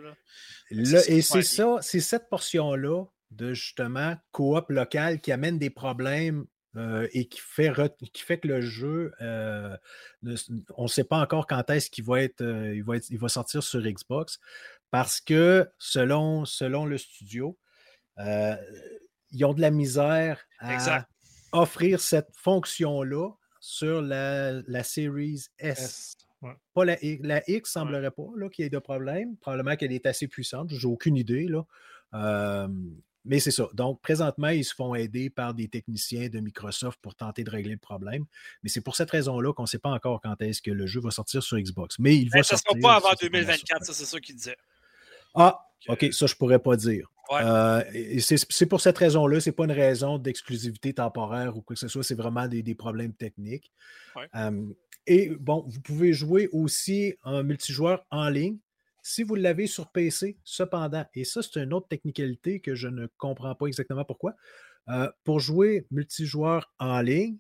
et 0.70 1.22
c'est 1.22 1.42
ça, 1.42 1.78
c'est 1.82 2.00
cette 2.00 2.30
portion-là 2.30 3.06
de 3.32 3.54
justement 3.54 4.16
coop 4.32 4.70
local 4.70 5.22
qui 5.22 5.32
amène 5.32 5.58
des 5.58 5.70
problèmes 5.70 6.46
euh, 6.76 7.08
et 7.14 7.28
qui 7.28 7.40
fait, 7.42 7.72
qui 8.14 8.22
fait 8.22 8.38
que 8.38 8.48
le 8.48 8.62
jeu, 8.62 9.12
euh, 9.22 9.76
on 10.78 10.84
ne 10.84 10.88
sait 10.88 11.04
pas 11.04 11.18
encore 11.18 11.48
quand 11.48 11.68
est-ce 11.72 11.90
qu'il 11.90 12.04
va 12.04 12.22
être, 12.22 12.42
euh, 12.42 12.76
il 12.76 12.84
va 12.84 12.98
être, 12.98 13.10
il 13.10 13.18
va 13.18 13.28
sortir 13.28 13.64
sur 13.64 13.82
Xbox, 13.82 14.40
parce 14.92 15.20
que 15.20 15.68
selon, 15.80 16.46
selon 16.46 16.86
le 16.86 16.98
studio, 17.00 17.58
ils 18.18 19.46
ont 19.46 19.54
de 19.54 19.62
la 19.62 19.72
misère 19.72 20.46
à 20.60 21.08
offrir 21.52 22.00
cette 22.02 22.30
fonction-là 22.36 23.32
sur 23.60 24.02
la, 24.02 24.62
la 24.68 24.84
Series 24.84 25.46
S. 25.58 26.16
Pas 26.74 26.86
la, 26.86 26.98
la 27.22 27.42
X 27.50 27.72
semblerait 27.72 28.12
pas 28.12 28.24
qu'il 28.52 28.64
y 28.64 28.66
ait 28.68 28.70
de 28.70 28.80
problème. 28.80 29.38
Probablement 29.38 29.76
qu'elle 29.76 29.92
est 29.92 30.06
assez 30.06 30.28
puissante. 30.28 30.70
J'ai 30.72 30.88
aucune 30.88 31.18
idée. 31.18 31.48
Là. 31.48 32.68
Mais 33.30 33.40
c'est 33.40 33.52
ça. 33.52 33.70
Donc, 33.76 34.02
présentement, 34.02 34.48
ils 34.48 34.66
se 34.66 34.74
font 34.74 34.96
aider 34.96 35.30
par 35.30 35.54
des 35.54 35.68
techniciens 35.68 36.30
de 36.30 36.40
Microsoft 36.40 37.00
pour 37.00 37.14
tenter 37.14 37.44
de 37.44 37.52
régler 37.52 37.74
le 37.74 37.78
problème. 37.78 38.26
Mais 38.64 38.70
c'est 38.70 38.82
pour 38.82 38.96
cette 38.96 39.12
raison-là 39.12 39.54
qu'on 39.54 39.64
ne 39.64 39.68
sait 39.68 39.78
pas 39.78 39.92
encore 39.92 40.20
quand 40.20 40.42
est-ce 40.42 40.64
que 40.64 40.72
le 40.72 40.88
jeu 40.88 41.00
va 41.00 41.12
sortir 41.12 41.44
sur 41.44 41.60
Xbox. 41.60 42.00
Mais 42.00 42.16
il 42.16 42.32
va 42.32 42.42
ça 42.42 42.56
ne 42.56 42.60
sera 42.60 42.74
pas 42.82 42.96
avant 42.96 43.14
2024, 43.22 43.86
ça, 43.86 43.94
c'est 43.94 44.06
ça 44.06 44.20
qu'il 44.20 44.36
disait. 44.36 44.58
Ah, 45.36 45.64
OK, 45.88 46.08
ça, 46.12 46.26
je 46.26 46.34
ne 46.34 46.38
pourrais 46.38 46.58
pas 46.58 46.76
dire. 46.76 47.08
Euh, 47.32 47.84
c'est 48.20 48.66
pour 48.66 48.82
cette 48.82 48.98
raison-là, 48.98 49.40
ce 49.40 49.50
n'est 49.50 49.56
pas 49.56 49.66
une 49.66 49.74
raison 49.74 50.18
d'exclusivité 50.18 50.96
temporaire 50.96 51.56
ou 51.56 51.62
quoi 51.62 51.76
que 51.76 51.80
ce 51.80 51.88
soit, 51.88 52.04
c'est 52.04 52.16
vraiment 52.16 52.48
des, 52.48 52.74
problèmes 52.74 53.14
techniques. 53.14 53.72
et 55.06 55.30
bon, 55.40 55.64
vous 55.68 55.82
pouvez 55.82 56.14
jouer 56.14 56.50
aussi 56.52 57.14
en 57.22 57.44
multijoueur 57.44 58.04
en 58.10 58.28
ligne. 58.28 58.58
Si 59.10 59.23
vous 59.23 59.34
l'avez 59.34 59.65
sur 59.65 59.91
PC, 59.91 60.38
cependant, 60.44 61.03
et 61.15 61.23
ça, 61.23 61.41
c'est 61.41 61.57
une 61.60 61.73
autre 61.73 61.88
technicalité 61.88 62.60
que 62.60 62.76
je 62.76 62.88
ne 62.88 63.07
comprends 63.18 63.56
pas 63.56 63.65
exactement 63.65 64.06
pourquoi, 64.06 64.36
euh, 64.90 65.10
pour 65.23 65.40
jouer 65.40 65.88
multijoueur 65.90 66.72
en 66.77 67.02
ligne, 67.02 67.40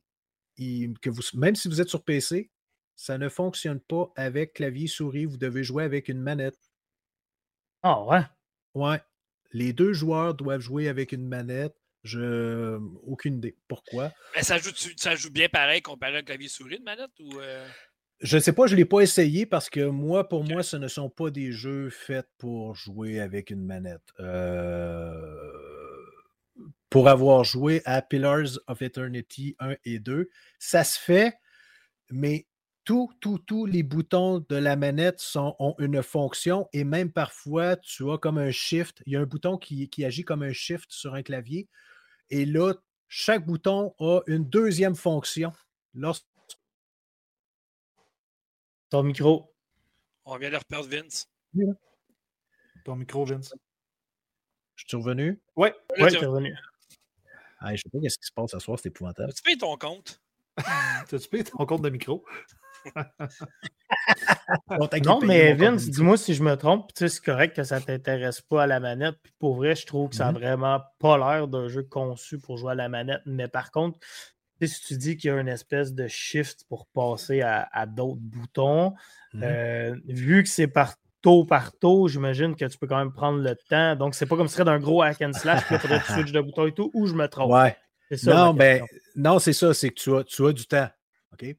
que 0.57 1.11
vous, 1.11 1.21
même 1.35 1.53
si 1.53 1.67
vous 1.67 1.79
êtes 1.79 1.87
sur 1.87 2.03
PC, 2.03 2.49
ça 2.95 3.19
ne 3.19 3.29
fonctionne 3.29 3.79
pas 3.81 4.11
avec 4.15 4.53
clavier 4.53 4.87
souris. 4.87 5.25
Vous 5.25 5.37
devez 5.37 5.63
jouer 5.63 5.83
avec 5.83 6.09
une 6.09 6.19
manette. 6.19 6.57
Ah 7.83 8.03
ouais? 8.03 8.23
Ouais. 8.73 8.99
Les 9.51 9.71
deux 9.71 9.93
joueurs 9.93 10.33
doivent 10.33 10.61
jouer 10.61 10.87
avec 10.87 11.11
une 11.11 11.27
manette. 11.27 11.75
Je 12.01 12.79
aucune 13.03 13.35
idée. 13.37 13.55
Pourquoi? 13.67 14.11
Mais 14.35 14.41
ça 14.41 14.57
joue, 14.57 14.71
ça 14.97 15.15
joue 15.15 15.29
bien 15.29 15.49
pareil 15.49 15.83
comparé 15.83 16.15
à 16.15 16.19
un 16.19 16.23
clavier 16.23 16.47
souris 16.47 16.79
de 16.79 16.83
manette 16.83 17.11
ou 17.19 17.39
euh? 17.39 17.67
Je 18.21 18.35
ne 18.35 18.41
sais 18.41 18.51
pas, 18.51 18.67
je 18.67 18.73
ne 18.73 18.77
l'ai 18.79 18.85
pas 18.85 18.99
essayé 18.99 19.45
parce 19.45 19.69
que 19.69 19.85
moi, 19.85 20.27
pour 20.27 20.43
moi, 20.43 20.61
ce 20.61 20.75
ne 20.75 20.89
sont 20.89 21.09
pas 21.09 21.29
des 21.29 21.53
jeux 21.53 21.89
faits 21.89 22.27
pour 22.37 22.75
jouer 22.75 23.21
avec 23.21 23.49
une 23.49 23.63
manette. 23.63 24.03
Euh, 24.19 25.49
pour 26.89 27.07
avoir 27.07 27.45
joué 27.45 27.81
à 27.85 28.01
Pillars 28.01 28.59
of 28.67 28.81
Eternity 28.81 29.55
1 29.59 29.75
et 29.85 29.99
2, 29.99 30.29
ça 30.57 30.83
se 30.83 30.99
fait, 30.99 31.37
mais 32.09 32.45
tous, 32.83 33.09
tous, 33.21 33.37
tous 33.39 33.65
les 33.65 33.83
boutons 33.83 34.43
de 34.49 34.55
la 34.55 34.75
manette 34.75 35.19
sont, 35.19 35.55
ont 35.59 35.75
une 35.77 36.03
fonction 36.03 36.67
et 36.73 36.83
même 36.83 37.11
parfois, 37.11 37.77
tu 37.77 38.09
as 38.11 38.17
comme 38.17 38.37
un 38.37 38.51
shift. 38.51 39.01
Il 39.05 39.13
y 39.13 39.15
a 39.15 39.21
un 39.21 39.25
bouton 39.25 39.57
qui, 39.57 39.89
qui 39.89 40.03
agit 40.03 40.25
comme 40.25 40.43
un 40.43 40.51
shift 40.51 40.91
sur 40.91 41.13
un 41.13 41.21
clavier. 41.21 41.69
Et 42.29 42.45
là, 42.45 42.73
chaque 43.07 43.45
bouton 43.45 43.93
a 43.99 44.21
une 44.27 44.43
deuxième 44.43 44.95
fonction. 44.95 45.53
Lorsque 45.93 46.25
ton 48.89 49.03
micro. 49.03 49.53
On 50.25 50.37
vient 50.37 50.49
de 50.49 50.57
reperdre 50.57 50.87
Vince. 50.89 51.29
Ton 52.85 52.95
micro, 52.95 53.25
Vince. 53.25 53.53
Je 54.75 54.85
suis 54.87 54.97
revenu? 54.97 55.41
Oui, 55.55 55.69
ouais, 55.99 56.13
es 56.13 56.25
revenu. 56.25 56.55
Ah, 57.59 57.75
je 57.75 57.81
sais 57.81 57.89
pas 57.89 57.99
ce 58.07 58.17
qui 58.17 58.25
se 58.25 58.31
passe 58.31 58.51
ce 58.51 58.59
soir, 58.59 58.79
c'est 58.81 58.87
épouvantable. 58.87 59.29
As-tu 59.29 59.41
payé 59.41 59.57
ton 59.57 59.75
compte? 59.77 60.21
T'as-tu 61.09 61.27
payé 61.27 61.43
ton 61.43 61.65
compte 61.65 61.81
de 61.81 61.89
micro? 61.89 62.23
non, 65.03 65.19
mais 65.21 65.53
Vince, 65.53 65.89
dis-moi 65.89 66.15
si 66.15 66.33
je 66.33 66.43
me 66.43 66.55
trompe. 66.55 66.93
Tu 66.93 66.99
sais, 66.99 67.09
c'est 67.09 67.23
correct 67.23 67.55
que 67.55 67.63
ça 67.63 67.79
ne 67.79 67.85
t'intéresse 67.85 68.39
pas 68.41 68.63
à 68.63 68.67
la 68.67 68.79
manette. 68.79 69.17
Puis 69.21 69.33
pour 69.37 69.55
vrai, 69.55 69.75
je 69.75 69.85
trouve 69.85 70.09
que 70.09 70.15
ça 70.15 70.25
n'a 70.25 70.31
mm-hmm. 70.31 70.41
vraiment 70.41 70.81
pas 70.99 71.17
l'air 71.17 71.49
d'un 71.49 71.67
jeu 71.67 71.83
conçu 71.83 72.39
pour 72.39 72.57
jouer 72.57 72.71
à 72.71 72.75
la 72.75 72.87
manette. 72.87 73.21
Mais 73.25 73.49
par 73.49 73.71
contre, 73.71 73.99
si 74.67 74.81
tu 74.81 74.97
dis 74.97 75.17
qu'il 75.17 75.29
y 75.29 75.33
a 75.33 75.39
une 75.39 75.47
espèce 75.47 75.93
de 75.93 76.07
shift 76.07 76.65
pour 76.69 76.85
passer 76.87 77.41
à, 77.41 77.85
d'autres 77.85 78.21
boutons, 78.21 78.93
mmh 79.33 79.43
euh, 79.43 79.95
vu 80.07 80.43
que 80.43 80.49
c'est 80.49 80.67
par 80.67 80.95
tôt 81.21 81.43
par 81.43 81.77
tôt, 81.77 82.07
j'imagine 82.07 82.55
que 82.55 82.65
tu 82.65 82.77
peux 82.77 82.87
quand 82.87 82.97
même 82.97 83.11
prendre 83.11 83.39
le 83.39 83.55
temps. 83.69 83.95
Donc, 83.95 84.15
c'est 84.15 84.25
pas 84.25 84.37
comme 84.37 84.47
si 84.47 84.53
ce 84.53 84.57
serait 84.57 84.65
d'un 84.65 84.79
gros 84.79 85.01
hack 85.01 85.21
and 85.21 85.33
slash, 85.33 85.65
puis 85.65 85.77
faudrait 85.77 85.99
que 85.99 86.05
tu 86.07 86.13
switches 86.13 86.31
de 86.31 86.41
bouton 86.41 86.67
et 86.67 86.71
tout, 86.71 86.91
ou 86.93 87.07
je 87.07 87.13
me 87.13 87.27
trompe. 87.27 87.51
Ouais. 87.51 87.75
non, 88.23 88.53
ben, 88.53 88.83
non, 89.15 89.39
c'est 89.39 89.53
ça, 89.53 89.73
c'est 89.73 89.89
que 89.89 89.95
tu 89.95 90.15
as, 90.15 90.23
tu 90.23 90.45
as 90.45 90.53
du 90.53 90.65
temps. 90.65 90.89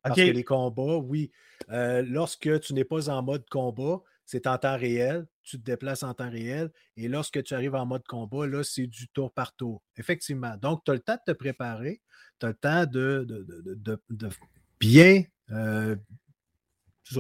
Parce 0.02 0.16
que 0.16 0.20
les 0.22 0.44
combats, 0.44 0.97
oui, 0.97 1.31
euh, 1.70 2.02
lorsque 2.06 2.60
tu 2.60 2.74
n'es 2.74 2.85
pas 2.85 3.09
en 3.09 3.22
mode 3.22 3.48
combat, 3.48 4.01
c'est 4.24 4.47
en 4.47 4.59
temps 4.59 4.77
réel, 4.77 5.27
tu 5.51 5.59
te 5.59 5.64
déplaces 5.64 6.02
en 6.02 6.14
temps 6.14 6.31
réel. 6.31 6.70
Et 6.97 7.09
lorsque 7.09 7.43
tu 7.43 7.55
arrives 7.55 7.74
en 7.74 7.86
mode 7.86 8.05
combat, 8.05 8.47
là, 8.47 8.62
c'est 8.62 8.86
du 8.86 9.09
tour 9.09 9.32
par 9.32 9.55
tour. 9.55 9.82
Effectivement. 9.97 10.56
Donc, 10.56 10.85
tu 10.85 10.90
as 10.90 10.94
le 10.94 11.01
temps 11.01 11.16
de 11.27 11.32
te 11.32 11.36
préparer, 11.36 12.01
tu 12.39 12.47
as 12.47 12.51
le 12.51 12.55
temps 12.55 12.86
de, 12.86 13.27
de, 13.27 14.28
bien, 14.78 15.24
euh, 15.51 15.97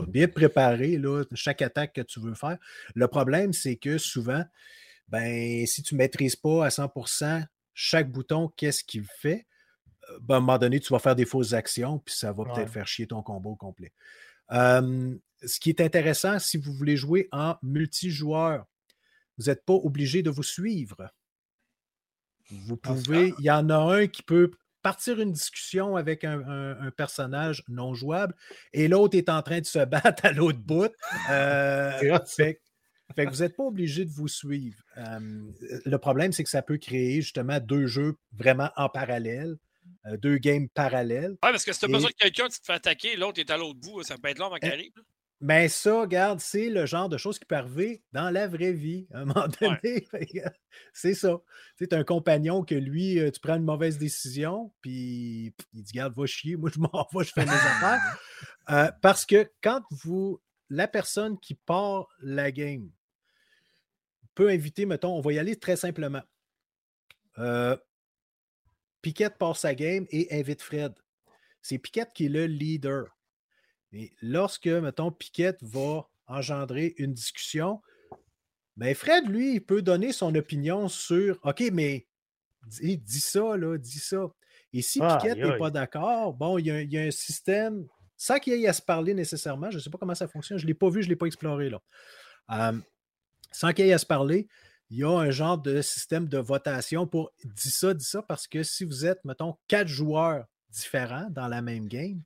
bien 0.08 0.28
préparer 0.28 0.96
là, 0.96 1.24
chaque 1.34 1.62
attaque 1.62 1.94
que 1.94 2.02
tu 2.02 2.20
veux 2.20 2.34
faire. 2.34 2.58
Le 2.94 3.08
problème, 3.08 3.52
c'est 3.52 3.76
que 3.76 3.98
souvent, 3.98 4.44
ben, 5.08 5.66
si 5.66 5.82
tu 5.82 5.94
ne 5.94 5.98
maîtrises 5.98 6.36
pas 6.36 6.64
à 6.64 6.68
100% 6.68 7.44
chaque 7.74 8.10
bouton, 8.10 8.48
qu'est-ce 8.56 8.84
qu'il 8.84 9.04
fait, 9.04 9.46
ben, 10.20 10.34
à 10.34 10.38
un 10.38 10.40
moment 10.40 10.58
donné, 10.58 10.78
tu 10.78 10.92
vas 10.92 11.00
faire 11.00 11.16
des 11.16 11.24
fausses 11.24 11.52
actions, 11.52 11.98
puis 11.98 12.14
ça 12.14 12.32
va 12.32 12.44
peut-être 12.44 12.70
faire 12.70 12.86
chier 12.86 13.06
ton 13.06 13.22
combo 13.22 13.56
complet. 13.56 13.92
Ce 15.44 15.60
qui 15.60 15.70
est 15.70 15.80
intéressant, 15.80 16.38
si 16.38 16.56
vous 16.56 16.72
voulez 16.72 16.96
jouer 16.96 17.28
en 17.32 17.56
multijoueur, 17.62 18.66
vous 19.38 19.46
n'êtes 19.46 19.64
pas 19.64 19.74
obligé 19.74 20.22
de 20.22 20.30
vous 20.30 20.42
suivre. 20.42 21.10
Vous 22.50 22.78
ah, 22.82 22.88
pouvez, 22.88 23.32
il 23.38 23.44
y 23.44 23.50
en 23.50 23.70
a 23.70 23.76
un 23.76 24.06
qui 24.06 24.22
peut 24.22 24.50
partir 24.82 25.20
une 25.20 25.32
discussion 25.32 25.96
avec 25.96 26.24
un, 26.24 26.90
personnage 26.96 27.62
non 27.68 27.94
jouable 27.94 28.34
et 28.72 28.88
l'autre 28.88 29.16
est 29.16 29.28
en 29.28 29.42
train 29.42 29.60
de 29.60 29.66
se 29.66 29.84
battre 29.84 30.24
à 30.24 30.32
l'autre 30.32 30.58
bout. 30.58 30.92
Euh, 31.30 32.18
fait, 32.26 32.60
que 33.16 33.30
vous 33.30 33.40
n'êtes 33.40 33.56
pas 33.56 33.64
obligé 33.64 34.04
de 34.04 34.10
vous 34.10 34.28
suivre. 34.28 34.82
le 34.96 35.96
problème, 35.96 36.32
c'est 36.32 36.44
que 36.44 36.50
ça 36.50 36.62
peut 36.62 36.78
créer 36.78 37.22
justement 37.22 37.60
deux 37.60 37.86
jeux 37.86 38.16
vraiment 38.32 38.70
en 38.76 38.88
parallèle. 38.88 39.56
Euh, 40.06 40.16
deux 40.16 40.38
games 40.38 40.68
parallèles. 40.68 41.32
Oui, 41.32 41.36
parce 41.40 41.64
que 41.64 41.72
si 41.72 41.80
tu 41.80 41.84
as 41.84 41.88
besoin 41.88 42.08
de 42.08 42.14
quelqu'un 42.14 42.48
te 42.48 42.54
fait 42.62 42.72
attaquer, 42.72 43.16
l'autre 43.16 43.38
est 43.38 43.50
à 43.50 43.58
l'autre 43.58 43.78
bout, 43.78 44.02
ça 44.02 44.16
peut 44.16 44.28
être 44.28 44.38
long 44.38 44.46
avant 44.46 44.56
qu'il 44.56 44.70
arrive. 44.70 44.92
Mais 45.42 45.68
ça, 45.68 46.02
regarde, 46.02 46.38
c'est 46.40 46.68
le 46.68 46.84
genre 46.84 47.08
de 47.08 47.16
choses 47.16 47.38
qui 47.38 47.46
peut 47.46 47.56
arriver 47.56 48.02
dans 48.12 48.28
la 48.28 48.46
vraie 48.46 48.74
vie. 48.74 49.06
À 49.12 49.20
un 49.20 49.24
moment 49.24 49.48
donné, 49.60 50.06
c'est 50.92 51.14
ça. 51.14 51.40
Tu 51.78 51.86
sais, 51.86 51.94
un 51.94 52.04
compagnon 52.04 52.62
que 52.62 52.74
lui, 52.74 53.18
euh, 53.18 53.30
tu 53.30 53.40
prends 53.40 53.56
une 53.56 53.64
mauvaise 53.64 53.96
décision, 53.96 54.70
puis 54.82 55.54
il 55.72 55.82
dit, 55.82 55.92
regarde, 55.92 56.14
va 56.14 56.26
chier, 56.26 56.56
moi 56.56 56.70
je 56.72 56.78
m'en 56.78 57.08
vais, 57.14 57.24
je 57.24 57.32
fais 57.32 57.46
mes 57.46 57.52
affaires. 57.52 58.18
Euh, 58.68 58.90
parce 59.00 59.24
que 59.24 59.50
quand 59.62 59.82
vous, 59.90 60.42
la 60.68 60.86
personne 60.86 61.38
qui 61.40 61.54
part 61.54 62.08
la 62.20 62.52
game 62.52 62.90
peut 64.34 64.50
inviter, 64.50 64.84
mettons, 64.84 65.16
on 65.16 65.20
va 65.20 65.32
y 65.32 65.38
aller 65.38 65.56
très 65.56 65.76
simplement. 65.76 66.22
Euh, 67.38 67.76
Piquette 69.00 69.38
part 69.38 69.56
sa 69.56 69.74
game 69.74 70.06
et 70.10 70.38
invite 70.38 70.60
Fred. 70.60 70.92
C'est 71.62 71.78
Piquette 71.78 72.12
qui 72.12 72.26
est 72.26 72.28
le 72.28 72.44
leader. 72.44 73.06
Mais 73.92 74.12
lorsque, 74.22 74.66
mettons, 74.66 75.10
Piquette 75.10 75.62
va 75.62 76.08
engendrer 76.26 76.94
une 76.98 77.12
discussion, 77.12 77.80
ben 78.76 78.94
Fred, 78.94 79.28
lui, 79.28 79.54
il 79.54 79.60
peut 79.60 79.82
donner 79.82 80.12
son 80.12 80.34
opinion 80.34 80.88
sur 80.88 81.38
OK, 81.42 81.62
mais 81.72 82.06
dis, 82.66 82.98
dis 82.98 83.20
ça, 83.20 83.56
là, 83.56 83.76
dis 83.76 83.98
ça. 83.98 84.30
Et 84.72 84.82
si 84.82 85.00
Piquette 85.00 85.38
n'est 85.38 85.58
pas 85.58 85.70
d'accord, 85.70 86.32
bon, 86.34 86.58
il 86.58 86.66
y, 86.66 86.98
a, 86.98 87.02
un 87.02 87.10
système, 87.10 87.86
sans 88.16 88.38
qu'il 88.38 88.58
y 88.58 88.64
ait 88.64 88.68
à 88.68 88.72
se 88.72 88.82
parler 88.82 89.14
nécessairement, 89.14 89.70
je 89.70 89.76
ne 89.76 89.82
sais 89.82 89.90
pas 89.90 89.98
comment 89.98 90.14
ça 90.14 90.28
fonctionne, 90.28 90.58
je 90.58 90.64
ne 90.64 90.68
l'ai 90.68 90.74
pas 90.74 90.88
vu, 90.88 91.02
je 91.02 91.08
ne 91.08 91.10
l'ai 91.10 91.16
pas 91.16 91.26
exploré 91.26 91.70
là. 91.70 92.72
sans 93.50 93.72
qu'il 93.72 93.86
y 93.86 93.90
ait 93.90 93.92
à 93.92 93.98
se 93.98 94.06
parler, 94.06 94.46
il 94.90 94.98
y 94.98 95.04
a 95.04 95.10
un 95.10 95.30
genre 95.30 95.58
de 95.58 95.82
système 95.82 96.28
de 96.28 96.38
votation 96.38 97.06
pour 97.06 97.32
dis 97.44 97.70
ça, 97.70 97.94
dis 97.94 98.04
ça, 98.04 98.22
parce 98.22 98.46
que 98.46 98.62
si 98.62 98.84
vous 98.84 99.06
êtes, 99.06 99.24
mettons, 99.24 99.56
quatre 99.68 99.88
joueurs 99.88 100.46
différents 100.68 101.28
dans 101.30 101.48
la 101.48 101.62
même 101.62 101.88
game, 101.88 102.22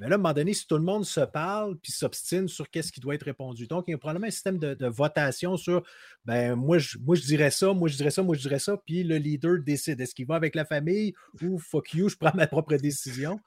mais 0.00 0.08
là, 0.08 0.14
à 0.14 0.18
un 0.18 0.18
moment 0.18 0.32
donné, 0.32 0.52
si 0.54 0.66
tout 0.66 0.76
le 0.76 0.82
monde 0.82 1.04
se 1.04 1.20
parle 1.20 1.76
puis 1.78 1.92
s'obstine 1.92 2.48
sur 2.48 2.70
qu'est-ce 2.70 2.92
qui 2.92 3.00
doit 3.00 3.14
être 3.14 3.24
répondu. 3.24 3.66
Donc, 3.66 3.84
il 3.88 3.92
y 3.92 3.94
a 3.94 3.98
probablement 3.98 4.26
un 4.26 4.30
système 4.30 4.58
de, 4.58 4.86
votation 4.86 5.56
sur 5.56 5.82
ben 6.24 6.54
moi 6.54 6.78
je, 6.78 6.98
moi, 6.98 7.16
je 7.16 7.22
dirais 7.22 7.50
ça, 7.50 7.72
moi, 7.72 7.88
je 7.88 7.96
dirais 7.96 8.10
ça, 8.10 8.22
moi, 8.22 8.36
je 8.36 8.40
dirais 8.40 8.58
ça, 8.58 8.76
puis 8.84 9.02
le 9.02 9.16
leader 9.16 9.58
décide. 9.58 10.00
Est-ce 10.00 10.14
qu'il 10.14 10.26
va 10.26 10.36
avec 10.36 10.54
la 10.54 10.64
famille 10.64 11.14
ou 11.42 11.58
fuck 11.58 11.94
you, 11.94 12.08
je 12.08 12.16
prends 12.16 12.32
ma 12.34 12.46
propre 12.46 12.76
décision? 12.76 13.40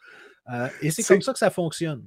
Euh, 0.52 0.68
et 0.82 0.92
c'est 0.92 1.04
comme 1.04 1.22
ça 1.22 1.34
que 1.34 1.40
ça 1.40 1.50
fonctionne. 1.50 2.02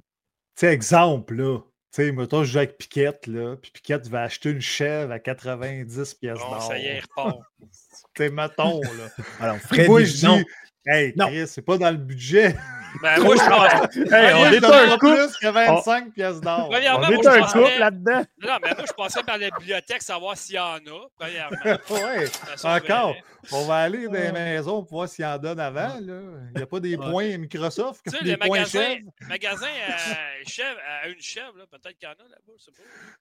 Tu 0.56 0.66
sais, 0.66 0.73
exemple, 0.73 1.35
là. 1.35 1.59
Tu 1.93 2.05
sais, 2.05 2.12
mettons, 2.12 2.43
je 2.43 2.52
joue 2.52 2.59
avec 2.59 2.78
Piquette, 2.78 3.27
là, 3.27 3.56
puis 3.56 3.70
Piquette 3.70 4.09
va 4.09 4.23
acheter 4.23 4.51
une 4.51 4.62
chèvre 4.62 5.12
à 5.12 5.19
90 5.19 6.14
pièces 6.14 6.39
d'or. 6.39 6.62
ça 6.62 6.78
y 6.78 6.86
est, 6.86 7.01
repart. 7.01 7.39
tu 7.60 7.69
sais, 8.16 8.31
mettons, 8.31 8.81
là. 8.81 9.24
Alors, 9.40 9.59
Fred, 9.59 9.89
moi, 9.89 10.02
je 10.02 10.12
dis, 10.12 10.44
hey, 10.86 11.14
c'est 11.47 11.62
pas 11.62 11.77
dans 11.77 11.90
le 11.90 11.98
budget. 11.98 12.56
Ben, 13.01 13.20
moi, 13.20 13.36
je 13.36 13.48
pense. 13.48 13.97
hey, 14.12 14.35
on 14.35 14.52
est 14.52 14.64
un 14.64 14.98
couple. 14.98 15.14
plus 15.14 15.36
que 15.39 15.48
25 15.48 16.12
pièces 16.12 16.40
d'or. 16.40 16.69
On 16.70 16.74
est 16.74 16.86
un 17.27 17.43
couple 17.43 17.78
là-dedans. 17.78 18.24
Non, 18.43 18.56
mais 18.62 18.74
moi, 18.74 18.85
je 18.86 18.93
pensais 18.93 19.23
par 19.23 19.39
la 19.39 19.51
bibliothèque 19.51 20.02
savoir 20.02 20.36
s'il 20.36 20.56
y 20.56 20.59
en 20.59 20.77
a, 20.77 21.09
premièrement. 21.19 21.56
oui, 21.90 22.28
encore. 22.64 23.14
On 23.51 23.64
va 23.64 23.77
aller 23.77 24.06
dans 24.06 24.12
les 24.12 24.32
maisons 24.32 24.85
pour 24.85 24.98
voir 24.98 25.09
s'il 25.09 25.24
y 25.24 25.28
en 25.28 25.39
donne 25.39 25.59
avant. 25.59 25.98
Là. 26.01 26.20
Il 26.55 26.56
n'y 26.56 26.62
a 26.62 26.66
pas 26.66 26.81
des 26.81 26.97
points 26.97 27.36
Microsoft. 27.39 28.02
Tu 28.05 28.16
sais, 28.16 28.24
les 28.24 28.36
magasins, 28.36 28.98
magasins 29.28 29.66
à, 29.89 30.48
chèvre, 30.48 30.78
à 30.86 31.09
une 31.09 31.20
chèvre, 31.20 31.66
peut-être 31.70 31.98
qu'il 31.98 32.09
y 32.09 32.12
en 32.12 32.12
a 32.12 32.28
là-bas. 32.28 32.52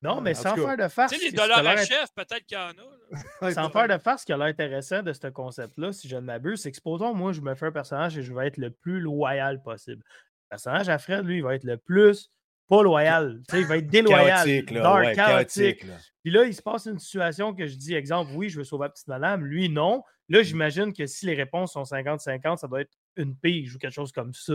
Non, 0.01 0.21
mais 0.21 0.33
sans 0.33 0.55
faire 0.55 0.77
de 0.77 0.87
farce. 0.87 1.11
Tu 1.13 1.19
sais, 1.19 1.25
les 1.25 1.31
dollars 1.31 1.65
à 1.65 1.77
chef, 1.77 2.13
peut-être 2.15 2.45
qu'il 2.45 2.57
y 2.57 2.61
en 2.61 2.71
a. 2.71 3.51
Sans 3.51 3.69
faire 3.69 3.87
de 3.87 3.97
farce, 3.97 4.21
ce 4.21 4.25
qui 4.27 4.33
a 4.33 4.37
l'air 4.37 4.47
intéressant 4.47 5.01
de 5.01 5.13
ce 5.13 5.27
concept-là, 5.27 5.91
si 5.91 6.07
je 6.07 6.15
ne 6.15 6.21
m'abuse, 6.21 6.61
c'est 6.61 6.71
que 6.71 6.77
supposons, 6.77 7.13
moi, 7.13 7.31
je 7.31 7.41
me 7.41 7.55
fais 7.55 7.67
un 7.67 7.71
personnage 7.71 8.17
et 8.17 8.21
je 8.21 8.33
vais 8.33 8.47
être 8.47 8.57
le 8.57 8.69
plus 8.69 8.99
loyal 8.99 9.60
possible. 9.61 10.03
Le 10.05 10.49
personnage 10.49 10.89
à 10.89 10.97
Fred, 10.97 11.25
lui, 11.25 11.37
il 11.37 11.43
va 11.43 11.55
être 11.55 11.63
le 11.63 11.77
plus 11.77 12.29
pas 12.71 12.83
loyal. 12.83 13.41
il 13.53 13.65
va 13.65 13.77
être 13.77 13.87
déloyal. 13.89 14.45
Chaotique, 14.45 14.71
là, 14.71 15.13
chaotique. 15.13 15.85
Puis 16.23 16.31
là, 16.31 16.45
il 16.45 16.55
se 16.55 16.61
passe 16.61 16.85
une 16.85 16.99
situation 16.99 17.53
que 17.53 17.67
je 17.67 17.75
dis, 17.75 17.93
exemple, 17.93 18.31
oui, 18.33 18.47
je 18.49 18.59
veux 18.59 18.63
sauver 18.63 18.85
la 18.85 18.89
petite 18.89 19.09
madame. 19.09 19.43
Lui, 19.43 19.67
non. 19.67 20.03
Là, 20.29 20.39
mmh. 20.39 20.43
j'imagine 20.43 20.93
que 20.93 21.05
si 21.05 21.25
les 21.25 21.33
réponses 21.33 21.73
sont 21.73 21.83
50-50, 21.83 22.57
ça 22.57 22.67
doit 22.69 22.81
être 22.81 22.93
une 23.17 23.35
pige 23.35 23.75
ou 23.75 23.77
quelque 23.77 23.93
chose 23.93 24.13
comme 24.13 24.33
ça. 24.33 24.53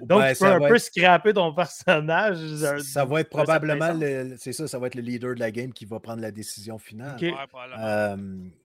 Donc, 0.00 0.22
tu 0.32 0.38
peux 0.38 0.46
un 0.46 0.68
peu 0.68 0.78
scraper 0.78 1.34
ton 1.34 1.52
personnage. 1.54 2.38
Ça 2.82 3.04
va 3.04 3.20
être 3.20 3.28
probablement, 3.28 3.92
c'est 4.38 4.54
ça, 4.54 4.66
ça 4.66 4.78
va 4.78 4.86
être 4.86 4.94
le 4.94 5.02
leader 5.02 5.34
de 5.34 5.40
la 5.40 5.50
game 5.50 5.74
qui 5.74 5.84
va 5.84 6.00
prendre 6.00 6.22
la 6.22 6.32
décision 6.32 6.78
finale. 6.78 7.18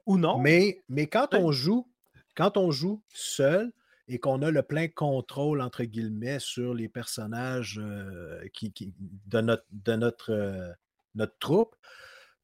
ou 0.05 0.17
non. 0.17 0.39
Mais, 0.39 0.81
mais 0.87 1.07
quand 1.07 1.33
on 1.33 1.51
joue, 1.51 1.85
quand 2.33 2.55
on 2.55 2.71
joue 2.71 3.03
seul, 3.09 3.73
et 4.07 4.19
qu'on 4.19 4.41
a 4.41 4.51
le 4.51 4.61
plein 4.61 4.87
contrôle, 4.87 5.61
entre 5.61 5.83
guillemets, 5.83 6.39
sur 6.39 6.73
les 6.73 6.87
personnages 6.87 7.79
euh, 7.81 8.47
qui, 8.53 8.71
de 8.99 9.41
notre, 9.41 9.65
de 9.71 9.93
notre, 9.95 10.31
euh, 10.31 10.71
notre 11.15 11.37
troupe, 11.39 11.75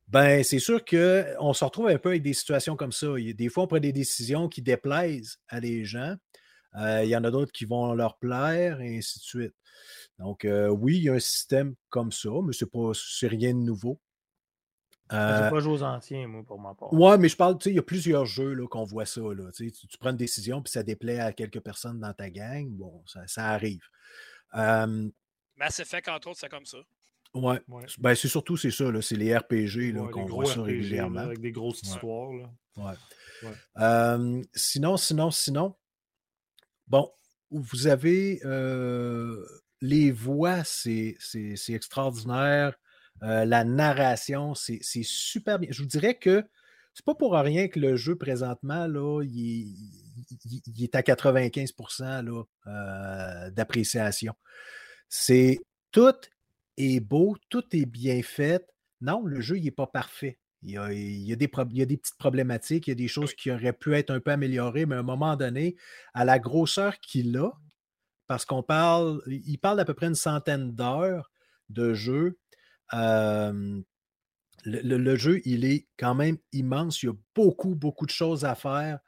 ben 0.08 0.44
c'est 0.44 0.60
sûr 0.60 0.84
qu'on 0.84 1.54
se 1.54 1.64
retrouve 1.64 1.88
un 1.88 1.98
peu 1.98 2.10
avec 2.10 2.24
des 2.24 2.34
situations 2.34 2.76
comme 2.76 2.92
ça. 2.92 3.08
Des 3.18 3.50
fois, 3.50 3.64
on 3.64 3.68
prend 3.68 3.80
des 3.80 3.94
décisions 3.94 4.50
qui 4.50 4.62
déplaisent 4.62 5.40
à 5.48 5.62
des 5.62 5.86
gens. 5.86 6.16
Euh, 6.76 7.04
il 7.04 7.10
y 7.10 7.16
en 7.16 7.24
a 7.24 7.32
d'autres 7.32 7.52
qui 7.52 7.66
vont 7.66 7.94
leur 7.94 8.18
plaire, 8.18 8.82
et 8.82 8.98
ainsi 8.98 9.20
de 9.20 9.24
suite. 9.24 9.56
Donc, 10.20 10.46
oui, 10.46 10.98
il 10.98 11.04
y 11.04 11.10
a 11.10 11.14
un 11.14 11.20
système 11.20 11.76
comme 11.90 12.12
ça, 12.12 12.30
mais 12.44 12.54
ce 12.54 12.66
n'est 12.66 13.30
rien 13.30 13.54
de 13.54 13.60
nouveau. 13.60 14.00
Euh, 15.14 15.50
pas 15.50 15.60
joué 15.60 15.74
aux 15.74 15.84
anciens, 15.84 16.28
moi, 16.28 16.44
pour 16.46 16.60
ma 16.60 16.74
part. 16.74 16.94
Ouais, 16.94 17.18
mais 17.18 17.28
je 17.28 17.36
parle, 17.36 17.58
tu 17.58 17.66
sais, 17.66 17.70
il 17.72 17.76
y 17.76 17.80
a 17.80 17.84
plusieurs 17.84 18.26
jeux 18.26 18.56
qu'on 18.68 18.84
voit 18.84 19.06
ça. 19.06 19.22
Là, 19.22 19.52
tu, 19.52 19.72
tu, 19.72 19.98
prends 19.98 20.12
une 20.12 20.18
décision, 20.18 20.62
puis 20.62 20.72
ça 20.72 20.84
déplaît 20.84 21.20
à 21.20 21.34
quelques 21.34 21.60
personnes 21.60 22.00
dans 22.00 22.14
ta 22.14 22.30
gang. 22.30 22.68
Bon, 22.70 23.04
ça, 23.06 23.46
arrive. 23.48 23.84
Euh, 24.54 25.10
Mass 25.58 25.80
Effect, 25.80 26.08
entre 26.08 26.30
autres, 26.30 26.40
c'est 26.40 26.50
comme 26.50 26.66
ça. 26.66 26.78
Ouais. 27.34 27.62
Ben, 28.00 28.14
c'est 28.16 28.28
surtout 28.28 28.58
c'est 28.58 28.72
ça, 28.72 28.86
c'est 29.02 29.16
les 29.16 29.36
RPG 29.36 29.94
qu'on 30.12 30.26
voit 30.26 30.46
ça 30.46 30.62
régulièrement. 30.62 31.22
avec 31.22 31.40
des 31.40 31.52
grosses 31.52 31.82
histoires. 31.82 32.32
Là. 32.34 32.96
Ouais. 33.78 34.44
sinon, 34.54 34.98
sinon, 34.98 35.32
sinon, 35.32 35.76
bon, 36.88 37.12
vous 37.52 37.88
avez 37.88 38.42
euh, 38.46 39.46
les 39.82 40.12
voix, 40.12 40.64
c'est 40.64 41.18
extraordinaire. 41.70 42.76
Euh, 43.24 43.46
la 43.46 43.64
narration, 43.64 44.56
c'est 44.56 44.82
super 45.04 45.60
bien. 45.60 45.70
Je 45.72 45.82
vous 45.82 45.88
dirais 45.88 46.16
que 46.16 46.44
c'est 46.94 47.06
pas 47.06 47.16
pour 47.16 47.34
rien 47.34 47.68
que 47.68 47.80
le 47.80 47.96
jeu 47.96 48.16
présentement, 48.18 48.88
là, 48.88 49.22
il, 49.24 49.76
est 50.80 50.96
à 50.96 51.02
95% 51.02 52.46
euh, 52.68 53.50
d'appréciation. 53.52 54.34
C'est 55.08 55.60
tout 55.92 56.16
est 56.78 57.00
beau, 57.00 57.38
tout 57.50 57.64
est 57.72 57.86
bien 57.86 58.22
fait. 58.24 58.66
Non, 59.00 59.24
le 59.26 59.40
jeu, 59.40 59.58
il 59.58 59.64
n'est 59.64 59.72
pas 59.72 59.88
parfait. 59.88 60.38
Il 60.64 60.72
y, 60.72 60.78
a, 60.78 61.36
des 61.36 61.48
des 61.86 61.98
petites 61.98 62.18
problématiques, 62.20 62.86
il 62.86 62.92
y 62.92 62.94
a 62.94 62.96
des 62.96 63.08
choses 63.08 63.34
qui 63.34 63.50
auraient 63.50 63.74
pu 63.74 63.96
être 63.96 64.12
un 64.12 64.20
peu 64.20 64.30
améliorées, 64.32 64.86
mais 64.86 64.96
à 64.96 65.00
un 65.00 65.04
moment 65.04 65.36
donné, 65.36 65.76
à 66.14 66.24
la 66.24 66.38
grosseur 66.38 67.00
qu'il 67.00 67.36
a, 67.38 67.52
parce 68.28 68.46
qu'on 68.46 68.62
parle, 68.62 69.24
il 69.26 69.58
parle 69.58 69.78
d'à 69.78 69.86
peu 69.86 69.96
près 69.96 70.06
une 70.06 70.16
centaine 70.16 70.72
d'heures 70.76 71.32
de 71.70 71.96
jeu, 71.96 72.38
le, 72.92 73.84
jeu, 75.16 75.42
il 75.46 75.66
est 75.66 75.88
quand 75.98 76.16
même 76.16 76.38
immense. 76.52 77.04
Il 77.04 77.08
y 77.08 77.10
a 77.10 77.16
beaucoup, 77.36 77.76
beaucoup 77.76 78.06
de 78.06 78.12
choses 78.12 78.46
à 78.46 78.56
faire. 78.56 79.00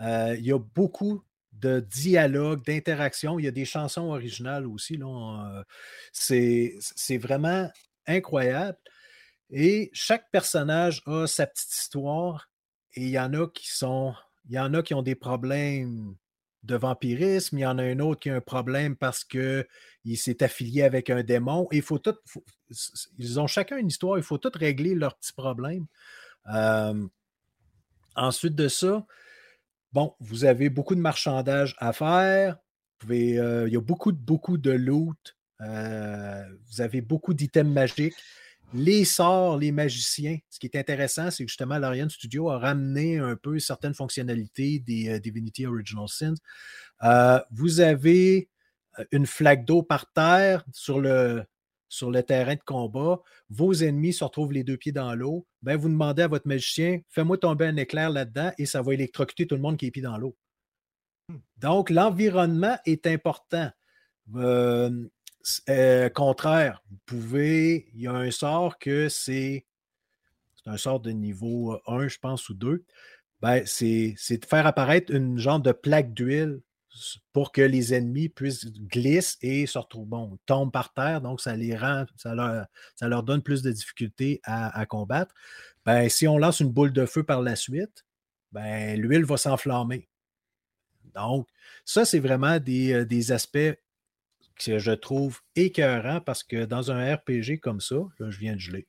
il 0.00 0.44
y 0.44 0.52
a 0.52 0.58
beaucoup 0.58 1.22
de 1.52 1.80
dialogue, 1.80 2.64
d'interaction. 2.64 3.38
Il 3.38 3.44
y 3.44 3.48
a 3.48 3.52
des 3.52 3.64
chansons 3.64 4.10
originales 4.10 4.66
aussi. 4.66 5.00
C'est 6.12 7.18
vraiment 7.18 7.70
incroyable. 8.06 8.78
Et 9.50 9.90
chaque 9.92 10.30
personnage 10.30 11.02
a 11.06 11.26
sa 11.26 11.46
petite 11.46 11.72
histoire. 11.72 12.50
Et 12.94 13.02
il 13.02 13.10
y 13.10 13.18
en 13.18 13.32
a 13.34 13.46
qui 13.48 13.68
sont. 13.68 14.14
Il 14.48 14.54
y 14.54 14.58
en 14.60 14.74
a 14.74 14.82
qui 14.82 14.94
ont 14.94 15.02
des 15.02 15.16
problèmes 15.16 16.14
de 16.66 16.76
vampirisme, 16.76 17.58
il 17.58 17.62
y 17.62 17.66
en 17.66 17.78
a 17.78 17.82
un 17.82 18.00
autre 18.00 18.20
qui 18.20 18.30
a 18.30 18.34
un 18.36 18.40
problème 18.40 18.96
parce 18.96 19.24
qu'il 19.24 19.66
s'est 20.14 20.42
affilié 20.42 20.82
avec 20.84 21.10
un 21.10 21.22
démon. 21.24 21.66
Il 21.72 21.82
faut 21.82 22.00
ils 23.18 23.40
ont 23.40 23.46
chacun 23.46 23.76
une 23.76 23.88
histoire, 23.88 24.18
il 24.18 24.24
faut 24.24 24.38
tout 24.38 24.52
régler 24.54 24.94
leurs 24.94 25.16
petits 25.16 25.32
problèmes. 25.32 25.86
Euh, 26.52 27.06
ensuite 28.14 28.54
de 28.54 28.68
ça, 28.68 29.04
bon, 29.92 30.14
vous 30.20 30.44
avez 30.44 30.70
beaucoup 30.70 30.94
de 30.94 31.00
marchandage 31.00 31.74
à 31.78 31.92
faire. 31.92 32.56
Euh, 33.10 33.64
il 33.66 33.72
y 33.72 33.76
a 33.76 33.80
beaucoup, 33.80 34.12
beaucoup 34.12 34.58
de 34.58 34.70
loot. 34.70 35.36
Euh, 35.60 36.44
vous 36.68 36.80
avez 36.80 37.00
beaucoup 37.00 37.34
d'items 37.34 37.72
magiques. 37.72 38.14
Les 38.74 39.04
sorts, 39.04 39.58
les 39.58 39.70
magiciens, 39.70 40.38
ce 40.50 40.58
qui 40.58 40.66
est 40.66 40.76
intéressant, 40.76 41.30
c'est 41.30 41.44
que 41.44 41.48
justement, 41.50 41.78
l'Ariane 41.78 42.10
Studio 42.10 42.50
a 42.50 42.58
ramené 42.58 43.18
un 43.18 43.36
peu 43.36 43.58
certaines 43.60 43.94
fonctionnalités 43.94 44.80
des 44.80 45.20
Divinity 45.20 45.66
Original 45.66 46.08
Sins. 46.08 46.34
Vous 47.52 47.80
avez 47.80 48.48
une 49.12 49.26
flaque 49.26 49.64
d'eau 49.64 49.82
par 49.82 50.10
terre 50.12 50.64
sur 50.72 51.00
le, 51.00 51.44
sur 51.88 52.10
le 52.10 52.22
terrain 52.22 52.54
de 52.54 52.62
combat. 52.64 53.20
Vos 53.50 53.72
ennemis 53.74 54.12
se 54.12 54.24
retrouvent 54.24 54.52
les 54.52 54.64
deux 54.64 54.76
pieds 54.76 54.92
dans 54.92 55.14
l'eau. 55.14 55.46
Ben, 55.62 55.76
vous 55.76 55.88
demandez 55.88 56.22
à 56.22 56.28
votre 56.28 56.48
magicien, 56.48 57.00
fais-moi 57.08 57.38
tomber 57.38 57.66
un 57.66 57.76
éclair 57.76 58.10
là-dedans 58.10 58.52
et 58.58 58.66
ça 58.66 58.82
va 58.82 58.94
électrocuter 58.94 59.46
tout 59.46 59.54
le 59.54 59.60
monde 59.60 59.76
qui 59.76 59.86
est 59.86 59.90
pieds 59.90 60.02
dans 60.02 60.18
l'eau. 60.18 60.36
Hmm. 61.28 61.38
Donc, 61.58 61.90
l'environnement 61.90 62.76
est 62.84 63.06
important. 63.06 63.70
Euh, 64.34 66.08
contraire, 66.10 66.82
vous 66.90 66.98
pouvez, 67.06 67.88
il 67.94 68.02
y 68.02 68.06
a 68.06 68.12
un 68.12 68.30
sort 68.30 68.78
que 68.78 69.08
c'est, 69.08 69.66
c'est 70.56 70.70
un 70.70 70.76
sort 70.76 71.00
de 71.00 71.10
niveau 71.10 71.78
1, 71.86 72.00
euh, 72.00 72.08
je 72.08 72.18
pense, 72.18 72.48
ou 72.48 72.54
2. 72.54 72.84
Ben, 73.40 73.62
c'est, 73.66 74.14
de 74.30 74.44
faire 74.46 74.66
apparaître 74.66 75.12
une 75.14 75.38
genre 75.38 75.60
de 75.60 75.72
plaque 75.72 76.14
d'huile 76.14 76.60
pour 77.32 77.52
que 77.52 77.62
les 77.62 77.94
ennemis 77.94 78.28
puissent 78.28 78.66
glisser 78.66 79.36
et 79.42 79.66
se 79.66 79.78
retrouvent, 79.78 80.06
bon, 80.06 80.38
tombent 80.46 80.72
par 80.72 80.92
terre, 80.92 81.20
donc 81.20 81.40
ça 81.40 81.56
les 81.56 81.76
rend, 81.76 82.06
ça 82.16 82.34
leur, 82.34 82.66
ça 82.94 83.08
leur 83.08 83.22
donne 83.22 83.42
plus 83.42 83.62
de 83.62 83.70
difficultés 83.70 84.40
à, 84.44 84.84
combattre. 84.86 85.34
Ben, 85.84 86.08
si 86.08 86.26
on 86.26 86.38
lance 86.38 86.60
une 86.60 86.70
boule 86.70 86.92
de 86.92 87.06
feu 87.06 87.22
par 87.22 87.42
la 87.42 87.56
suite, 87.56 88.04
ben, 88.52 89.00
l'huile 89.00 89.24
va 89.24 89.36
s'enflammer. 89.36 90.08
Donc, 91.14 91.48
ça, 91.84 92.04
c'est 92.04 92.18
vraiment 92.18 92.58
des, 92.58 92.92
euh, 92.92 93.04
des 93.04 93.32
aspects 93.32 93.78
que 94.58 94.78
je 94.78 94.92
trouve 94.92 95.40
écœurant 95.54 96.20
parce 96.20 96.42
que 96.42 96.64
dans 96.64 96.90
un 96.90 97.14
RPG 97.14 97.58
comme 97.60 97.80
ça, 97.80 97.96
là, 98.18 98.30
je 98.30 98.38
viens 98.38 98.54
de 98.54 98.60
geler. 98.60 98.86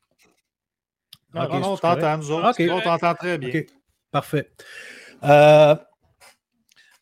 Ah, 1.34 1.48
on 1.52 1.78
t'entend, 1.78 2.18
nous 2.18 2.32
autres. 2.32 2.56
On 2.70 2.82
t'entend 2.82 3.16
très 3.16 3.38
bien. 3.38 3.64
Parfait. 4.12 4.50
Euh, 5.24 5.76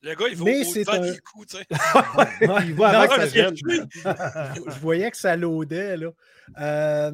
le 0.06 0.16
gars, 0.16 0.28
il 0.30 0.36
va 0.36 0.44
au 0.44 0.48
devant 0.48 0.94
un... 0.94 1.12
du 1.12 1.22
coup, 1.22 1.46
tu 1.46 1.58
sais. 1.58 1.66
il 2.68 2.74
va 2.76 3.02
avant 3.02 3.16
que 3.16 3.28
ça 3.28 3.52
Je 3.54 4.80
voyais 4.80 5.10
que 5.10 5.18
ça 5.18 5.36
l'audait, 5.36 5.98
là. 5.98 6.12
Euh, 6.60 7.12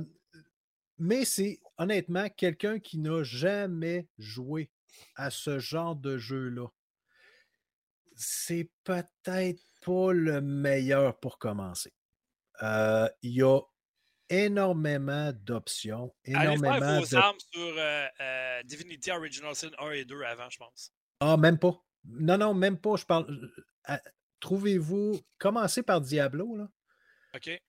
mais 0.98 1.24
c'est 1.24 1.62
honnêtement 1.78 2.28
quelqu'un 2.30 2.80
qui 2.80 2.98
n'a 2.98 3.24
jamais 3.24 4.08
joué 4.18 4.70
à 5.16 5.30
ce 5.30 5.58
genre 5.58 5.96
de 5.96 6.18
jeu-là. 6.18 6.68
C'est 8.16 8.70
peut-être 8.84 9.64
pas 9.86 10.12
le 10.12 10.42
meilleur 10.42 11.18
pour 11.18 11.40
commencer. 11.40 11.94
Euh, 12.62 13.08
il 13.22 13.32
y 13.32 13.42
a 13.42 13.62
énormément 14.30 15.32
d'options. 15.34 16.14
Énormément 16.26 16.72
Allez 16.74 16.82
faire 16.82 17.02
vos 17.02 17.16
armes 17.16 17.40
sur 17.54 17.74
euh, 17.78 18.08
euh, 18.20 18.64
Divinity 18.64 19.12
Original 19.12 19.56
Sin 19.56 19.72
1 19.80 19.92
et 19.92 20.06
2 20.06 20.24
avant, 20.24 20.50
je 20.50 20.58
pense. 20.58 20.94
Ah, 21.22 21.38
même 21.38 21.58
pas. 21.58 21.82
Non, 22.06 22.38
non, 22.38 22.54
même 22.54 22.78
pas. 22.78 22.96
Je 22.96 23.06
parle. 23.06 23.52
Trouvez-vous. 24.40 25.20
Commencez 25.38 25.84
par 25.84 26.02
Diablo, 26.02 26.58
là. 26.58 26.70
OK. 27.36 27.62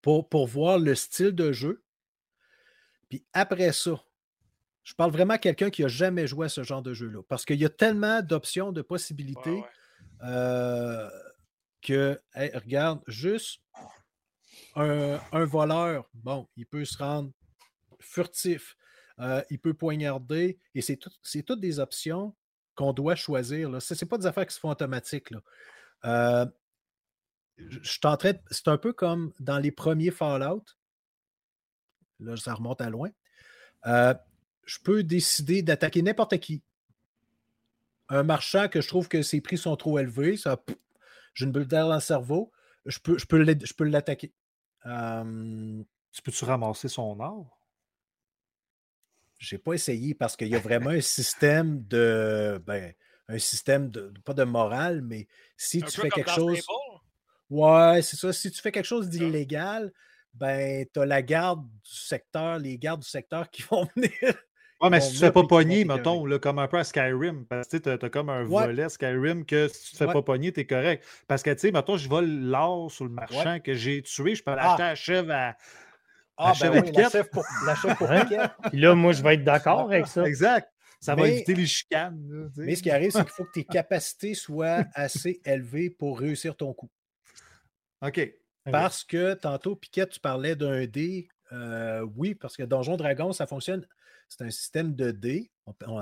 pour, 0.00 0.28
pour 0.28 0.46
voir 0.46 0.78
le 0.78 0.94
style 0.94 1.32
de 1.32 1.52
jeu. 1.52 1.82
Puis 3.08 3.24
après 3.32 3.72
ça, 3.72 4.02
je 4.84 4.94
parle 4.94 5.10
vraiment 5.10 5.34
à 5.34 5.38
quelqu'un 5.38 5.70
qui 5.70 5.82
n'a 5.82 5.88
jamais 5.88 6.26
joué 6.26 6.46
à 6.46 6.48
ce 6.48 6.62
genre 6.62 6.82
de 6.82 6.94
jeu-là. 6.94 7.22
Parce 7.28 7.44
qu'il 7.44 7.60
y 7.60 7.64
a 7.64 7.68
tellement 7.68 8.22
d'options, 8.22 8.72
de 8.72 8.82
possibilités 8.82 9.62
euh, 10.22 11.08
que, 11.82 12.20
regarde, 12.34 13.00
juste 13.06 13.60
un, 14.74 15.44
voleur, 15.44 16.08
bon, 16.14 16.48
il 16.56 16.66
peut 16.66 16.84
se 16.84 16.98
rendre 16.98 17.30
furtif, 17.98 18.76
euh, 19.20 19.42
il 19.50 19.58
peut 19.58 19.74
poignarder, 19.74 20.58
et 20.74 20.82
c'est 20.82 20.96
toutes 20.96 21.60
des 21.60 21.78
options 21.78 22.34
qu'on 22.74 22.92
doit 22.92 23.14
choisir. 23.14 23.80
Ce 23.80 23.94
n'est 23.94 24.08
pas 24.08 24.18
des 24.18 24.26
affaires 24.26 24.46
qui 24.46 24.54
se 24.54 24.60
font 24.60 24.70
automatiques. 24.70 25.28
Euh, 26.04 26.46
c'est 27.82 28.68
un 28.68 28.78
peu 28.78 28.92
comme 28.92 29.32
dans 29.38 29.58
les 29.58 29.70
premiers 29.70 30.10
Fallout. 30.10 30.64
Là, 32.20 32.36
ça 32.36 32.54
remonte 32.54 32.80
à 32.80 32.90
loin 32.90 33.10
je 34.70 34.78
peux 34.78 35.02
décider 35.02 35.62
d'attaquer 35.62 36.00
n'importe 36.00 36.38
qui. 36.38 36.62
Un 38.08 38.22
marchand 38.22 38.68
que 38.68 38.80
je 38.80 38.86
trouve 38.86 39.08
que 39.08 39.22
ses 39.22 39.40
prix 39.40 39.58
sont 39.58 39.74
trop 39.74 39.98
élevés, 39.98 40.36
j'ai 41.34 41.44
une 41.44 41.50
bulle 41.50 41.66
d'air 41.66 41.88
dans 41.88 41.94
le 41.94 42.00
cerveau, 42.00 42.52
je 42.86 43.00
peux, 43.00 43.18
je 43.18 43.26
peux 43.26 43.84
l'attaquer. 43.84 44.32
Tu 44.84 46.22
peux-tu 46.22 46.44
ramasser 46.44 46.86
son 46.86 47.18
or? 47.18 47.59
Je 49.40 49.54
n'ai 49.54 49.58
pas 49.58 49.72
essayé 49.72 50.14
parce 50.14 50.36
qu'il 50.36 50.48
y 50.48 50.54
a 50.54 50.60
vraiment 50.60 50.90
un 50.90 51.00
système 51.00 51.82
de. 51.88 52.62
Ben, 52.66 52.92
un 53.26 53.38
système 53.38 53.90
de. 53.90 54.12
Pas 54.24 54.34
de 54.34 54.44
morale, 54.44 55.02
mais 55.02 55.26
si 55.56 55.82
tu 55.82 56.00
fais 56.00 56.10
quelque 56.10 56.30
chose. 56.30 56.64
Ouais, 57.48 58.00
c'est 58.02 58.16
ça. 58.16 58.32
Si 58.32 58.52
tu 58.52 58.60
fais 58.60 58.70
quelque 58.70 58.86
chose 58.86 59.08
d'illégal, 59.08 59.92
ben, 60.34 60.86
tu 60.92 61.00
as 61.00 61.06
la 61.06 61.22
garde 61.22 61.64
du 61.64 61.90
secteur, 61.90 62.58
les 62.58 62.78
gardes 62.78 63.00
du 63.00 63.08
secteur 63.08 63.50
qui 63.50 63.62
vont 63.62 63.88
venir 63.96 64.34
Ouais, 64.80 64.88
mais 64.88 65.00
si 65.00 65.10
tu 65.10 65.16
ne 65.16 65.20
fais 65.20 65.32
pas 65.32 65.42
pogner, 65.42 65.84
mettons, 65.84 66.24
là, 66.24 66.38
comme 66.38 66.58
un 66.58 66.66
peu 66.66 66.78
à 66.78 66.84
Skyrim, 66.84 67.44
parce 67.44 67.68
que 67.68 67.76
tu 67.76 67.90
as, 67.90 68.08
comme 68.08 68.30
un 68.30 68.44
volet 68.44 68.88
Skyrim 68.88 69.44
que 69.44 69.68
si 69.68 69.90
tu 69.90 69.92
te 69.92 69.96
fais 69.98 70.06
pas 70.06 70.22
pogner, 70.22 70.52
tu 70.52 70.60
es 70.60 70.64
correct. 70.64 71.04
Parce 71.28 71.42
que, 71.42 71.50
tu 71.50 71.58
sais, 71.58 71.70
mettons, 71.70 71.98
je 71.98 72.08
vole 72.08 72.30
l'or 72.30 72.90
sur 72.90 73.04
le 73.04 73.10
marchand 73.10 73.60
que 73.60 73.74
j'ai 73.74 74.00
tué, 74.02 74.34
je 74.34 74.42
peux 74.42 74.54
l'acheter 74.54 74.82
ah. 74.82 74.88
à 74.88 74.94
chèvre 74.94 75.32
à. 75.32 75.56
Ah, 76.42 76.52
ben 76.60 76.82
oui, 76.82 76.92
la 76.92 77.10
chef 77.10 77.30
pour, 77.30 77.44
la 77.66 77.74
chef 77.74 77.98
pour 77.98 78.08
Puis 78.70 78.80
là, 78.80 78.94
moi, 78.94 79.12
je 79.12 79.22
vais 79.22 79.34
être 79.34 79.44
d'accord 79.44 79.80
avec 79.80 80.06
ça. 80.06 80.24
Exact. 80.24 80.72
Ça 81.00 81.14
va 81.14 81.28
éviter 81.28 81.54
les 81.54 81.66
chicanes. 81.66 82.50
mais 82.56 82.74
ce 82.74 82.82
qui 82.82 82.90
arrive, 82.90 83.10
c'est 83.10 83.22
qu'il 83.22 83.32
faut 83.32 83.44
que 83.44 83.52
tes 83.52 83.64
capacités 83.70 84.34
soient 84.34 84.84
assez 84.94 85.40
élevées 85.44 85.90
pour 85.90 86.18
réussir 86.18 86.56
ton 86.56 86.72
coup. 86.72 86.90
OK. 88.02 88.32
Parce 88.70 89.04
que 89.04 89.34
tantôt, 89.34 89.76
Piquette, 89.76 90.10
tu 90.10 90.20
parlais 90.20 90.56
d'un 90.56 90.86
dé. 90.86 91.28
Euh, 91.52 92.06
oui, 92.16 92.34
parce 92.34 92.56
que 92.56 92.62
Donjon 92.62 92.96
Dragon, 92.96 93.32
ça 93.32 93.46
fonctionne 93.46 93.86
c'est 94.30 94.44
un 94.44 94.50
système 94.50 94.94
de 94.94 95.10
dés. 95.10 95.50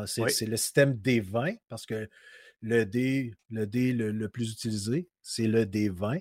C'est 0.06 0.46
le 0.46 0.56
système 0.56 0.94
des 0.98 1.20
20 1.20 1.54
parce 1.68 1.86
que 1.86 2.08
le 2.60 2.84
dé, 2.84 3.34
le, 3.50 3.66
dé 3.66 3.92
le, 3.92 4.28
plus 4.28 4.52
utilisé, 4.52 5.08
c'est 5.22 5.46
le 5.46 5.66
d 5.66 5.88
20 5.88 6.18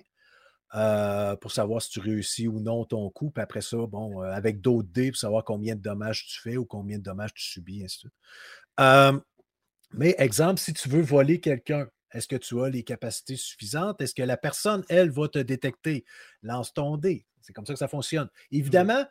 euh, 0.74 1.34
pour 1.36 1.50
savoir 1.50 1.80
si 1.80 1.90
tu 1.90 2.00
réussis 2.00 2.46
ou 2.46 2.60
non 2.60 2.84
ton 2.84 3.08
coup. 3.10 3.30
Puis 3.30 3.42
après 3.42 3.62
ça, 3.62 3.78
bon, 3.86 4.22
euh, 4.22 4.30
avec 4.30 4.60
d'autres 4.60 4.88
dés 4.92 5.10
pour 5.10 5.18
savoir 5.18 5.44
combien 5.44 5.74
de 5.74 5.80
dommages 5.80 6.26
tu 6.26 6.40
fais 6.40 6.56
ou 6.56 6.66
combien 6.66 6.98
de 6.98 7.02
dommages 7.02 7.32
tu 7.34 7.44
subis, 7.44 7.82
ainsi 7.84 7.96
de 7.96 8.00
suite. 8.00 8.12
Euh, 8.80 9.18
mais 9.92 10.14
exemple, 10.18 10.60
si 10.60 10.74
tu 10.74 10.88
veux 10.88 11.00
voler 11.00 11.40
quelqu'un, 11.40 11.88
est-ce 12.12 12.28
que 12.28 12.36
tu 12.36 12.60
as 12.62 12.68
les 12.68 12.82
capacités 12.82 13.36
suffisantes? 13.36 14.00
Est-ce 14.00 14.14
que 14.14 14.22
la 14.22 14.36
personne, 14.36 14.84
elle, 14.88 15.10
va 15.10 15.28
te 15.28 15.38
détecter? 15.38 16.04
Lance 16.42 16.72
ton 16.74 16.96
dé. 16.96 17.26
C'est 17.40 17.52
comme 17.52 17.66
ça 17.66 17.72
que 17.72 17.78
ça 17.78 17.88
fonctionne. 17.88 18.26
Mmh 18.26 18.56
Évidemment, 18.56 19.04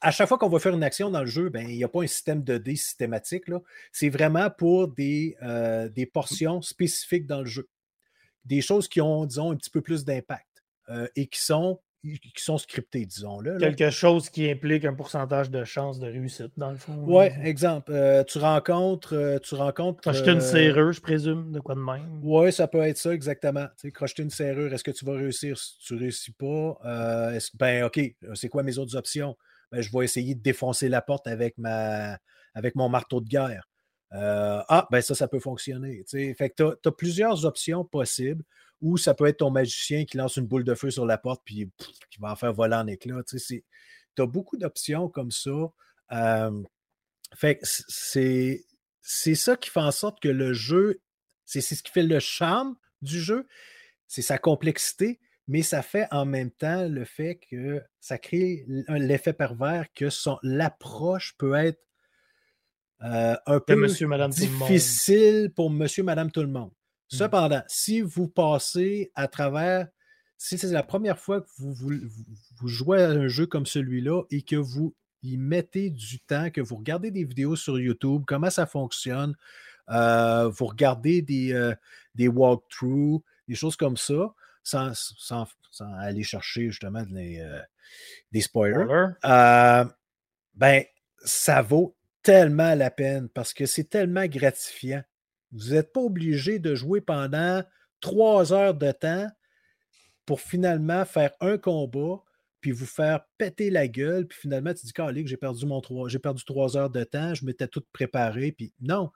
à 0.00 0.10
chaque 0.10 0.28
fois 0.28 0.38
qu'on 0.38 0.48
va 0.48 0.58
faire 0.58 0.74
une 0.74 0.82
action 0.82 1.10
dans 1.10 1.20
le 1.20 1.26
jeu, 1.26 1.50
ben, 1.50 1.68
il 1.68 1.76
n'y 1.76 1.84
a 1.84 1.88
pas 1.88 2.02
un 2.02 2.06
système 2.06 2.42
de 2.42 2.56
dés 2.56 2.76
systématique. 2.76 3.44
C'est 3.92 4.08
vraiment 4.08 4.48
pour 4.50 4.88
des, 4.88 5.36
euh, 5.42 5.88
des, 5.88 6.06
portions 6.06 6.62
spécifiques 6.62 7.26
dans 7.26 7.40
le 7.40 7.46
jeu. 7.46 7.68
Des 8.44 8.62
choses 8.62 8.88
qui 8.88 9.00
ont, 9.00 9.26
disons, 9.26 9.50
un 9.50 9.56
petit 9.56 9.70
peu 9.70 9.82
plus 9.82 10.04
d'impact 10.04 10.47
et 11.16 11.26
qui 11.26 11.40
sont, 11.40 11.80
qui 12.02 12.42
sont 12.42 12.58
scriptées, 12.58 13.04
disons-le. 13.04 13.58
Quelque 13.58 13.90
chose 13.90 14.30
qui 14.30 14.48
implique 14.48 14.84
un 14.84 14.94
pourcentage 14.94 15.50
de 15.50 15.64
chance 15.64 15.98
de 15.98 16.06
réussite, 16.06 16.52
dans 16.56 16.70
le 16.70 16.76
fond. 16.76 16.94
Oui, 17.06 17.26
exemple. 17.42 17.90
Euh, 17.92 18.22
tu 18.24 18.38
rencontres. 18.38 19.40
tu 19.42 19.54
rencontres 19.54 20.00
crocheter 20.00 20.30
une 20.30 20.40
serrure, 20.40 20.92
je 20.92 21.00
présume, 21.00 21.52
de 21.52 21.60
quoi 21.60 21.74
de 21.74 21.80
même. 21.80 22.20
Oui, 22.22 22.52
ça 22.52 22.68
peut 22.68 22.80
être 22.82 22.98
ça, 22.98 23.12
exactement. 23.12 23.66
Tu 23.78 23.88
sais, 23.88 23.90
crocheter 23.90 24.22
une 24.22 24.30
serrure, 24.30 24.72
est-ce 24.72 24.84
que 24.84 24.90
tu 24.90 25.04
vas 25.04 25.14
réussir? 25.14 25.58
Si 25.58 25.78
tu 25.78 25.94
ne 25.94 26.00
réussis 26.00 26.32
pas, 26.32 26.78
ben, 27.54 27.84
OK, 27.84 28.00
c'est 28.34 28.48
quoi 28.48 28.62
mes 28.62 28.78
autres 28.78 28.96
options? 28.96 29.36
Ben, 29.72 29.82
je 29.82 29.90
vais 29.92 30.04
essayer 30.04 30.34
de 30.34 30.42
défoncer 30.42 30.88
la 30.88 31.02
porte 31.02 31.26
avec, 31.26 31.58
ma, 31.58 32.16
avec 32.54 32.74
mon 32.76 32.88
marteau 32.88 33.20
de 33.20 33.28
guerre. 33.28 33.68
ah, 34.12 34.86
ben 34.90 35.00
ça, 35.00 35.14
ça 35.14 35.26
peut 35.26 35.40
fonctionner. 35.40 36.04
Fait 36.08 36.50
que 36.50 36.74
tu 36.82 36.88
as, 36.88 36.92
plusieurs 36.92 37.44
options 37.44 37.84
possibles 37.84 38.44
ou 38.80 38.96
ça 38.96 39.14
peut 39.14 39.26
être 39.26 39.38
ton 39.38 39.50
magicien 39.50 40.04
qui 40.04 40.16
lance 40.16 40.36
une 40.36 40.46
boule 40.46 40.64
de 40.64 40.74
feu 40.74 40.90
sur 40.90 41.06
la 41.06 41.18
porte 41.18 41.42
puis 41.44 41.70
qui 42.10 42.20
va 42.20 42.32
en 42.32 42.36
faire 42.36 42.52
voler 42.52 42.76
en 42.76 42.86
éclat. 42.86 43.22
Tu 43.24 43.64
as 44.18 44.26
beaucoup 44.26 44.56
d'options 44.56 45.08
comme 45.08 45.30
ça. 45.30 45.50
fait 47.34 47.58
que 47.58 47.66
c'est 47.66 49.34
ça 49.34 49.56
qui 49.56 49.70
fait 49.70 49.80
en 49.80 49.92
sorte 49.92 50.20
que 50.20 50.28
le 50.28 50.52
jeu, 50.52 51.00
c'est 51.44 51.60
ce 51.60 51.82
qui 51.82 51.90
fait 51.90 52.02
le 52.02 52.20
charme 52.20 52.76
du 53.02 53.20
jeu, 53.20 53.46
c'est 54.06 54.22
sa 54.22 54.38
complexité, 54.38 55.20
mais 55.46 55.62
ça 55.62 55.82
fait 55.82 56.06
en 56.10 56.26
même 56.26 56.50
temps 56.50 56.86
le 56.88 57.04
fait 57.04 57.40
que 57.50 57.82
ça 58.00 58.18
crée 58.18 58.64
l'effet 58.88 59.32
pervers 59.32 59.86
que 59.94 60.06
l'approche 60.42 61.36
peut 61.38 61.54
être 61.54 61.80
euh, 63.02 63.36
un 63.46 63.60
peu 63.60 63.76
monsieur, 63.76 64.08
madame, 64.08 64.30
difficile 64.30 65.52
pour 65.54 65.70
monsieur, 65.70 66.02
madame, 66.02 66.30
tout 66.30 66.40
le 66.40 66.48
monde. 66.48 66.70
Mmh. 67.12 67.16
Cependant, 67.16 67.62
si 67.66 68.00
vous 68.00 68.28
passez 68.28 69.10
à 69.14 69.28
travers, 69.28 69.88
si 70.36 70.58
c'est 70.58 70.70
la 70.70 70.82
première 70.82 71.18
fois 71.18 71.40
que 71.40 71.48
vous, 71.56 71.72
vous, 71.72 72.68
jouez 72.68 73.02
à 73.02 73.10
un 73.10 73.28
jeu 73.28 73.46
comme 73.46 73.66
celui-là 73.66 74.22
et 74.30 74.42
que 74.42 74.56
vous 74.56 74.94
y 75.22 75.36
mettez 75.36 75.90
du 75.90 76.20
temps, 76.20 76.50
que 76.50 76.60
vous 76.60 76.76
regardez 76.76 77.10
des 77.10 77.24
vidéos 77.24 77.56
sur 77.56 77.78
YouTube, 77.78 78.22
comment 78.26 78.50
ça 78.50 78.66
fonctionne, 78.66 79.34
euh, 79.90 80.48
vous 80.48 80.66
regardez 80.66 81.22
des, 81.22 81.52
euh, 81.52 81.74
des 82.14 82.28
walkthroughs, 82.28 83.22
des 83.48 83.54
choses 83.54 83.76
comme 83.76 83.96
ça, 83.96 84.34
sans, 84.62 84.92
sans, 84.94 85.46
aller 85.98 86.22
chercher 86.22 86.70
justement 86.70 87.02
des, 87.02 87.42
des 88.32 88.40
spoilers, 88.40 89.12
ben, 90.54 90.82
ça 91.24 91.62
vaut 91.62 91.96
tellement 92.22 92.74
la 92.74 92.90
peine 92.90 93.28
parce 93.28 93.54
que 93.54 93.64
c'est 93.64 93.88
tellement 93.88 94.26
gratifiant. 94.26 95.02
Vous 95.52 95.70
n'êtes 95.70 95.92
pas 95.92 96.00
obligé 96.00 96.58
de 96.58 96.74
jouer 96.74 97.00
pendant 97.00 97.62
trois 98.00 98.52
heures 98.52 98.74
de 98.74 98.92
temps 98.92 99.28
pour 100.26 100.40
finalement 100.40 101.04
faire 101.04 101.32
un 101.40 101.56
combat, 101.56 102.22
puis 102.60 102.70
vous 102.70 102.86
faire 102.86 103.20
péter 103.38 103.70
la 103.70 103.88
gueule, 103.88 104.26
puis 104.26 104.38
finalement 104.40 104.74
tu 104.74 104.84
dis, 104.84 104.92
que 104.92 105.26
j'ai 105.26 105.36
perdu 105.36 105.64
trois, 105.82 106.08
j'ai 106.08 106.18
perdu 106.18 106.44
trois 106.44 106.76
heures 106.76 106.90
de 106.90 107.04
temps, 107.04 107.34
je 107.34 107.44
m'étais 107.46 107.68
tout 107.68 107.82
préparé, 107.92 108.54
non. 108.80 109.10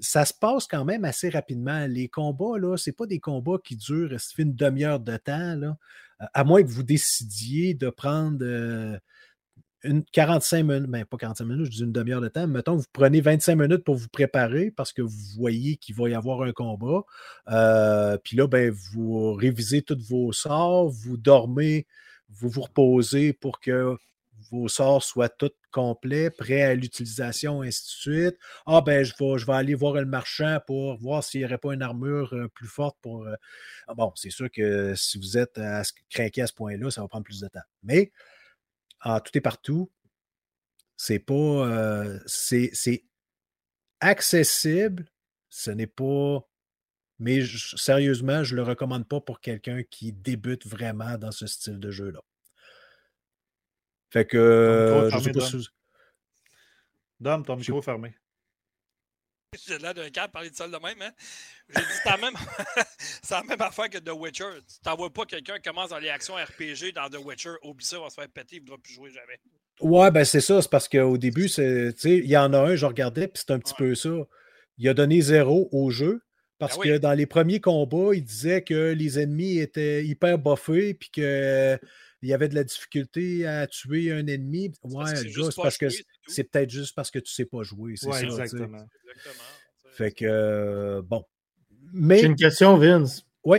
Ça 0.00 0.24
se 0.24 0.34
passe 0.34 0.66
quand 0.66 0.84
même 0.84 1.04
assez 1.04 1.28
rapidement. 1.28 1.86
Les 1.86 2.08
combats, 2.08 2.58
là, 2.58 2.76
c'est 2.76 2.96
pas 2.96 3.06
des 3.06 3.20
combats 3.20 3.58
qui 3.62 3.76
durent 3.76 4.16
une 4.38 4.54
demi-heure 4.54 4.98
de 4.98 5.16
temps, 5.16 5.54
là, 5.54 5.76
à 6.32 6.44
moins 6.44 6.62
que 6.62 6.68
vous 6.68 6.82
décidiez 6.82 7.74
de 7.74 7.90
prendre 7.90 8.38
euh, 8.42 8.98
une 9.84 10.04
45 10.04 10.62
minutes, 10.64 10.90
ben 10.90 11.04
pas 11.04 11.16
45 11.16 11.44
minutes, 11.44 11.66
je 11.66 11.70
dis 11.70 11.82
une 11.82 11.92
demi-heure 11.92 12.20
de 12.20 12.28
temps. 12.28 12.46
Mettons, 12.46 12.76
vous 12.76 12.84
prenez 12.92 13.20
25 13.20 13.56
minutes 13.56 13.84
pour 13.84 13.94
vous 13.94 14.08
préparer 14.08 14.70
parce 14.70 14.92
que 14.92 15.02
vous 15.02 15.34
voyez 15.36 15.76
qu'il 15.76 15.94
va 15.94 16.08
y 16.08 16.14
avoir 16.14 16.42
un 16.42 16.52
combat. 16.52 17.02
Euh, 17.48 18.16
puis 18.22 18.36
là, 18.36 18.46
ben, 18.46 18.70
vous 18.70 19.34
révisez 19.34 19.82
tous 19.82 19.98
vos 20.08 20.32
sorts, 20.32 20.88
vous 20.88 21.16
dormez, 21.16 21.86
vous 22.30 22.48
vous 22.48 22.62
reposez 22.62 23.32
pour 23.32 23.60
que 23.60 23.96
vos 24.50 24.68
sorts 24.68 25.02
soient 25.02 25.28
tous 25.28 25.52
complets, 25.70 26.30
prêts 26.30 26.62
à 26.62 26.74
l'utilisation, 26.74 27.62
ainsi 27.62 27.82
de 27.82 27.88
suite. 27.88 28.38
Ah, 28.66 28.80
ben, 28.80 29.04
je 29.04 29.12
vais, 29.18 29.38
je 29.38 29.46
vais 29.46 29.52
aller 29.52 29.74
voir 29.74 29.94
le 29.94 30.04
marchand 30.04 30.58
pour 30.66 30.96
voir 30.98 31.22
s'il 31.24 31.40
n'y 31.40 31.46
aurait 31.46 31.58
pas 31.58 31.74
une 31.74 31.82
armure 31.82 32.32
euh, 32.34 32.48
plus 32.48 32.68
forte 32.68 32.96
pour. 33.02 33.24
Euh, 33.24 33.34
ah, 33.88 33.94
bon, 33.94 34.12
c'est 34.14 34.30
sûr 34.30 34.50
que 34.50 34.94
si 34.94 35.18
vous 35.18 35.36
êtes 35.36 35.58
à, 35.58 35.82
craquer 36.10 36.42
à 36.42 36.46
ce 36.46 36.52
point-là, 36.52 36.90
ça 36.90 37.02
va 37.02 37.08
prendre 37.08 37.24
plus 37.24 37.40
de 37.40 37.48
temps. 37.48 37.60
Mais 37.82 38.12
ah, 39.04 39.20
tout 39.20 39.36
est 39.36 39.42
partout. 39.42 39.92
C'est 40.96 41.18
pas. 41.18 41.34
Euh, 41.34 42.18
c'est 42.26 43.04
accessible. 44.00 45.06
Ce 45.50 45.70
n'est 45.70 45.86
pas. 45.86 46.40
Mais 47.18 47.42
sérieusement, 47.76 48.42
je 48.42 48.54
ne 48.54 48.60
le 48.60 48.66
recommande 48.66 49.06
pas 49.06 49.20
pour 49.20 49.40
quelqu'un 49.40 49.82
qui 49.84 50.12
débute 50.12 50.66
vraiment 50.66 51.16
dans 51.18 51.30
ce 51.30 51.46
style 51.46 51.78
de 51.78 51.90
jeu-là. 51.90 52.20
Fait 54.10 54.26
que. 54.26 55.08
je 55.12 55.18
sais 55.18 55.32
pas 55.32 55.40
si... 55.40 55.68
Dom, 57.20 57.44
ton 57.44 57.56
micro 57.56 57.80
fermé. 57.82 58.16
J'ai 59.66 59.78
l'air 59.78 59.94
d'un 59.94 60.10
câble 60.10 60.32
parler 60.32 60.50
de 60.50 60.56
ça 60.56 60.66
de 60.66 60.72
même. 60.72 61.00
Hein? 61.00 61.12
J'ai 61.68 61.82
dit, 61.82 61.88
c'est 62.02 62.10
la, 62.10 62.16
même... 62.16 62.34
la 63.30 63.42
même 63.42 63.62
affaire 63.62 63.90
que 63.90 63.98
The 63.98 64.12
Witcher. 64.12 64.60
Tu 64.66 64.80
t'envoies 64.82 65.12
pas 65.12 65.24
quelqu'un 65.24 65.56
qui 65.56 65.62
commence 65.62 65.90
dans 65.90 65.98
les 65.98 66.08
actions 66.08 66.34
RPG 66.34 66.92
dans 66.94 67.08
The 67.08 67.24
Witcher, 67.24 67.54
oublie 67.62 67.84
ça, 67.84 67.98
va 67.98 68.10
se 68.10 68.14
faire 68.14 68.28
péter, 68.28 68.56
il 68.56 68.60
ne 68.60 68.66
voudra 68.66 68.78
plus 68.78 68.92
jouer 68.92 69.10
jamais. 69.10 69.38
Ouais, 69.80 70.10
ben 70.10 70.24
c'est 70.24 70.40
ça. 70.40 70.62
C'est 70.62 70.70
parce 70.70 70.88
qu'au 70.88 71.18
début, 71.18 71.46
il 71.46 72.26
y 72.26 72.36
en 72.36 72.52
a 72.52 72.58
un, 72.58 72.76
je 72.76 72.86
regardais, 72.86 73.28
puis 73.28 73.42
c'est 73.44 73.52
un 73.52 73.58
petit 73.58 73.74
peu 73.74 73.94
ça. 73.94 74.10
Il 74.78 74.88
a 74.88 74.94
donné 74.94 75.20
zéro 75.20 75.68
au 75.72 75.90
jeu. 75.90 76.20
Parce 76.58 76.78
ben 76.78 76.84
que 76.84 76.98
dans 76.98 77.12
les 77.12 77.26
premiers 77.26 77.60
combats, 77.60 78.14
il 78.14 78.24
disait 78.24 78.62
que 78.62 78.92
les 78.92 79.18
ennemis 79.18 79.58
étaient 79.58 80.04
hyper 80.04 80.38
buffés, 80.38 80.94
puis 80.94 81.10
qu'il 82.24 82.30
y 82.30 82.34
avait 82.34 82.48
de 82.48 82.54
la 82.54 82.64
difficulté 82.64 83.46
à 83.46 83.66
tuer 83.66 84.10
un 84.10 84.26
ennemi. 84.26 84.72
Ouais, 84.82 85.14
c'est 85.14 85.30
parce 85.56 85.76
que 85.76 85.88
c'est 86.26 86.44
peut-être 86.44 86.70
juste 86.70 86.94
parce 86.94 87.10
que 87.10 87.18
tu 87.18 87.30
sais 87.30 87.44
pas 87.44 87.62
jouer. 87.62 87.96
C'est 87.96 88.10
ça. 88.10 88.22
Exactement. 88.22 88.88
Fait 89.92 90.10
que, 90.10 90.24
euh, 90.24 91.02
bon. 91.02 91.22
Mais... 91.92 92.20
J'ai 92.20 92.26
une 92.26 92.34
question, 92.34 92.78
Vince. 92.78 93.26
Oui. 93.44 93.58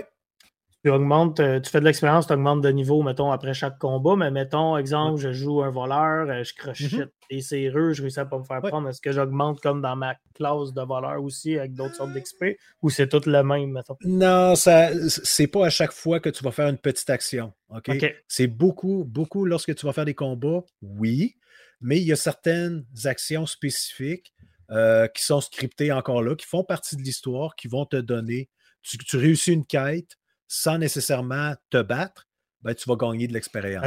Tu 0.85 0.91
augmentes, 0.91 1.39
euh, 1.39 1.59
tu 1.59 1.71
fais 1.71 1.79
de 1.79 1.85
l'expérience, 1.85 2.27
tu 2.27 2.33
augmentes 2.33 2.61
de 2.61 2.69
niveau, 2.69 3.01
mettons, 3.01 3.31
après 3.31 3.55
chaque 3.55 3.79
combat, 3.79 4.15
mais 4.15 4.29
mettons, 4.29 4.77
exemple, 4.77 5.19
je 5.19 5.33
joue 5.33 5.63
un 5.63 5.71
voleur, 5.71 6.29
euh, 6.29 6.43
je 6.43 6.53
crochette 6.53 6.91
mm-hmm. 6.91 7.31
des 7.31 7.41
serreux, 7.41 7.93
je 7.93 8.03
réussis 8.03 8.19
à 8.19 8.25
pas 8.25 8.37
me 8.37 8.43
faire 8.43 8.61
prendre. 8.61 8.87
Est-ce 8.87 9.01
que 9.01 9.11
j'augmente 9.11 9.59
comme 9.61 9.81
dans 9.81 9.95
ma 9.95 10.13
classe 10.35 10.73
de 10.73 10.81
voleur 10.83 11.23
aussi 11.23 11.57
avec 11.57 11.73
d'autres 11.73 11.95
sortes 11.95 12.13
d'XP 12.13 12.59
ou 12.83 12.91
c'est 12.91 13.09
tout 13.09 13.23
le 13.25 13.41
même, 13.41 13.71
mettons? 13.71 13.97
Non, 14.03 14.53
ça 14.53 14.91
c'est 15.07 15.47
pas 15.47 15.65
à 15.65 15.69
chaque 15.71 15.91
fois 15.91 16.19
que 16.19 16.29
tu 16.29 16.43
vas 16.43 16.51
faire 16.51 16.67
une 16.67 16.77
petite 16.77 17.09
action. 17.09 17.51
OK? 17.69 17.89
C'est 18.27 18.45
beaucoup, 18.45 19.05
beaucoup 19.07 19.45
lorsque 19.45 19.73
tu 19.73 19.87
vas 19.87 19.91
faire 19.93 20.05
des 20.05 20.13
combats, 20.13 20.63
oui, 20.83 21.35
mais 21.81 21.97
il 21.97 22.03
y 22.03 22.11
a 22.11 22.15
certaines 22.15 22.85
actions 23.05 23.47
spécifiques 23.47 24.35
euh, 24.69 25.07
qui 25.07 25.23
sont 25.23 25.41
scriptés 25.41 25.91
encore 25.91 26.21
là, 26.21 26.35
qui 26.35 26.45
font 26.45 26.63
partie 26.63 26.95
de 26.95 27.01
l'histoire, 27.01 27.55
qui 27.55 27.67
vont 27.67 27.87
te 27.87 27.97
donner. 27.97 28.51
Tu, 28.83 29.17
réussis 29.17 29.51
une 29.51 29.65
quête 29.65 30.15
sans 30.47 30.77
nécessairement 30.77 31.55
te 31.69 31.81
battre, 31.81 32.27
ben, 32.61 32.73
tu 32.73 32.89
vas 32.89 32.95
gagner 32.95 33.27
de 33.27 33.33
l'expérience. 33.33 33.85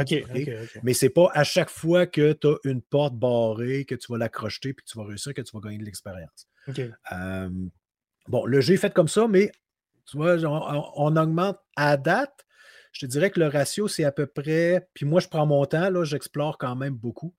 Mais 0.83 0.93
ce 0.93 1.05
n'est 1.05 1.09
pas 1.09 1.29
à 1.33 1.43
chaque 1.43 1.69
fois 1.69 2.07
que 2.07 2.31
tu 2.33 2.47
as 2.47 2.55
une 2.63 2.81
porte 2.81 3.15
barrée 3.15 3.83
que 3.83 3.95
tu 3.95 4.11
vas 4.11 4.17
l'accrocher 4.17 4.73
puis 4.73 4.85
que 4.85 4.89
tu 4.89 4.97
vas 4.97 5.05
réussir 5.05 5.33
que 5.33 5.41
tu 5.41 5.51
vas 5.53 5.59
gagner 5.59 5.79
de 5.79 5.85
l'expérience. 5.85 6.47
bon, 8.27 8.45
le 8.45 8.61
jeu 8.61 8.75
est 8.75 8.77
fait 8.77 8.93
comme 8.93 9.09
ça, 9.09 9.27
mais 9.27 9.51
tu 10.05 10.17
vois, 10.17 10.37
on, 10.43 11.15
augmente 11.17 11.59
à 11.75 11.97
date. 11.97 12.45
Je 12.93 13.05
te 13.05 13.05
dirais 13.05 13.29
que 13.29 13.39
le 13.39 13.47
ratio, 13.47 13.87
c'est 13.87 14.05
à 14.05 14.11
peu 14.11 14.25
près. 14.25 14.87
Puis 14.93 15.05
moi, 15.05 15.19
je 15.19 15.27
prends 15.27 15.45
mon 15.45 15.65
temps, 15.65 15.89
là, 15.89 16.03
j'explore 16.03 16.57
quand 16.57 16.75
même 16.75 16.95
beaucoup. 16.95 17.35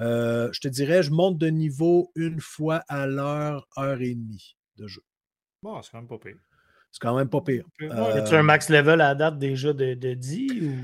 Euh, 0.00 0.48
je 0.52 0.60
te 0.60 0.68
dirais, 0.68 1.02
je 1.02 1.10
monte 1.10 1.38
de 1.38 1.48
niveau 1.48 2.12
une 2.14 2.40
fois 2.40 2.82
à 2.88 3.06
l'heure, 3.06 3.68
heure 3.78 4.00
et 4.00 4.14
demie 4.14 4.56
de 4.76 4.86
jeu. 4.86 5.02
Bon, 5.62 5.80
c'est 5.82 5.90
quand 5.90 5.98
même 5.98 6.08
pas 6.08 6.18
pire. 6.18 6.38
C'est 6.98 7.06
quand 7.06 7.16
même 7.16 7.28
pas 7.28 7.40
pire. 7.40 7.64
Euh, 7.80 8.24
tu 8.24 8.34
un 8.34 8.42
max 8.42 8.70
level 8.70 9.00
à 9.00 9.08
la 9.08 9.14
date 9.14 9.38
déjà 9.38 9.72
de, 9.72 9.94
de 9.94 10.14
10 10.14 10.62
ou... 10.62 10.74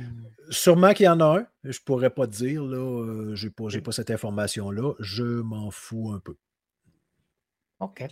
Sûrement 0.51 0.93
qu'il 0.93 1.07
y 1.07 1.09
en 1.09 1.19
a 1.19 1.41
un. 1.41 1.47
Je 1.65 1.81
pourrais 1.81 2.11
pas 2.11 2.29
te 2.29 2.33
dire. 2.33 2.63
Là, 2.63 2.77
euh, 2.77 3.35
j'ai 3.35 3.51
pas, 3.51 3.65
pas 3.83 3.91
cette 3.91 4.13
information-là. 4.13 4.93
Je 5.01 5.25
m'en 5.25 5.73
fous 5.73 6.13
un 6.15 6.21
peu. 6.21 6.37
OK. 7.81 7.99
Ben, 7.99 8.11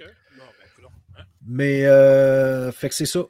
hein? 1.17 1.23
Mais 1.47 1.87
euh, 1.87 2.73
fait 2.73 2.89
que 2.89 2.95
c'est 2.97 3.07
ça. 3.07 3.25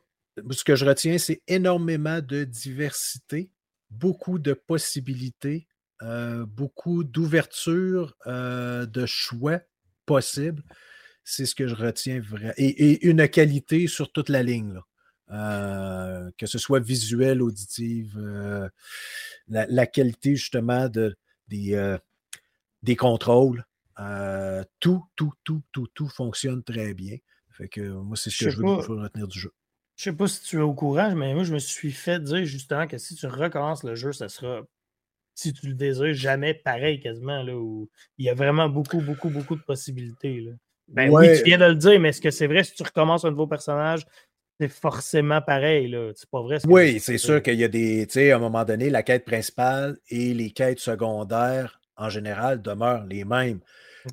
Ce 0.51 0.65
que 0.65 0.75
je 0.75 0.87
retiens, 0.87 1.19
c'est 1.19 1.43
énormément 1.49 2.21
de 2.23 2.45
diversité, 2.45 3.51
beaucoup 3.91 4.39
de 4.39 4.55
possibilités, 4.55 5.69
euh, 6.01 6.47
beaucoup 6.47 7.05
d'ouverture 7.05 8.17
euh, 8.27 8.87
de 8.87 9.05
choix 9.05 9.61
possibles. 10.07 10.63
C'est 11.25 11.47
ce 11.47 11.55
que 11.55 11.67
je 11.67 11.75
retiens 11.75 12.21
vraiment. 12.21 12.53
Et, 12.57 13.07
une 13.07 13.29
qualité 13.29 13.87
sur 13.87 14.13
toute 14.13 14.29
la 14.29 14.43
ligne. 14.43 14.81
Euh, 15.31 16.31
que 16.37 16.47
ce 16.47 16.59
soit 16.59 16.81
visuel, 16.81 17.41
auditive, 17.41 18.19
la, 19.49 19.87
qualité 19.87 20.37
justement 20.37 20.89
de, 20.89 21.17
des, 21.49 21.97
des 22.83 22.97
contrôles. 22.97 23.65
tout, 24.81 25.05
tout, 25.17 25.33
tout, 25.45 25.63
tout, 25.73 25.89
tout 25.95 26.09
fonctionne 26.09 26.63
très 26.63 26.93
bien. 26.93 27.17
Fait 27.53 27.69
que 27.69 27.81
moi, 27.81 28.17
c'est 28.17 28.31
ce 28.31 28.45
que 28.45 28.51
je, 28.51 28.59
veux 28.59 28.67
retenir 28.67 29.29
du 29.29 29.39
jeu. 29.39 29.53
Je 29.97 30.05
sais 30.05 30.13
pas 30.13 30.27
si 30.27 30.43
tu 30.43 30.57
es 30.59 30.63
au 30.63 30.75
courant, 30.75 31.15
mais 31.15 31.35
moi, 31.35 31.45
je 31.45 31.55
me 31.55 31.59
suis 31.59 31.93
fait 31.93 32.23
dire 32.23 32.45
justement 32.45 32.87
que 32.87 32.99
si 32.99 33.15
tu 33.15 33.27
recommences 33.27 33.85
le 33.85 33.95
jeu, 33.95 34.13
ça 34.13 34.29
sera 34.29 34.63
si 35.35 35.53
tu 35.53 35.67
le 35.67 35.75
désires, 35.75 36.15
jamais 36.15 36.55
pareil 36.55 37.01
quasiment, 37.01 37.43
là, 37.43 37.57
où 37.57 37.89
il 38.19 38.27
y 38.27 38.29
a 38.29 38.35
vraiment 38.35 38.69
beaucoup, 38.69 39.01
beaucoup, 39.01 39.31
beaucoup 39.31 39.57
de 39.57 39.63
possibilités. 39.63 40.41
Là. 40.41 40.53
Ben 40.89 41.11
oui, 41.11 41.39
tu 41.39 41.45
viens 41.45 41.59
de 41.59 41.65
le 41.65 41.75
dire, 41.75 41.99
mais 42.01 42.11
est-ce 42.11 42.21
que 42.21 42.31
c'est 42.31 42.47
vrai 42.47 42.65
si 42.65 42.75
tu 42.75 42.83
recommences 42.83 43.25
un 43.25 43.31
nouveau 43.31 43.47
personnage, 43.47 44.05
c'est 44.61 44.69
forcément 44.69 45.41
pareil, 45.41 45.89
là. 45.89 46.13
C'est 46.15 46.29
pas 46.29 46.43
vrai. 46.43 46.59
oui, 46.67 47.01
c'est 47.01 47.19
sûr 47.19 47.43
qu'il 47.43 47.55
y 47.55 47.65
a 47.65 47.69
des. 47.69 48.07
Tu 48.07 48.15
sais, 48.15 48.31
à 48.33 48.37
un 48.37 48.39
moment 48.39 48.65
donné, 48.65 48.91
la 48.91 49.03
quête 49.03 49.25
principale 49.25 49.99
et 50.09 50.35
les 50.35 50.51
quêtes 50.51 50.81
secondaires, 50.81 51.81
en 51.97 52.09
général, 52.09 52.63
demeurent 52.63 53.05
les 53.07 53.25
mêmes. 53.25 53.61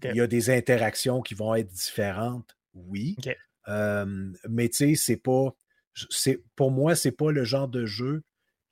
Il 0.03 0.15
y 0.15 0.21
a 0.21 0.27
des 0.27 0.49
interactions 0.49 1.21
qui 1.21 1.33
vont 1.33 1.55
être 1.55 1.71
différentes. 1.71 2.55
oui. 2.73 3.15
mais 3.67 4.69
tu 4.69 4.95
sais, 4.95 4.95
c'est 4.95 5.21
pas. 5.21 5.55
Pour 6.55 6.71
moi, 6.71 6.95
c'est 6.95 7.11
pas 7.11 7.31
le 7.31 7.43
genre 7.43 7.67
de 7.67 7.85
jeu 7.85 8.23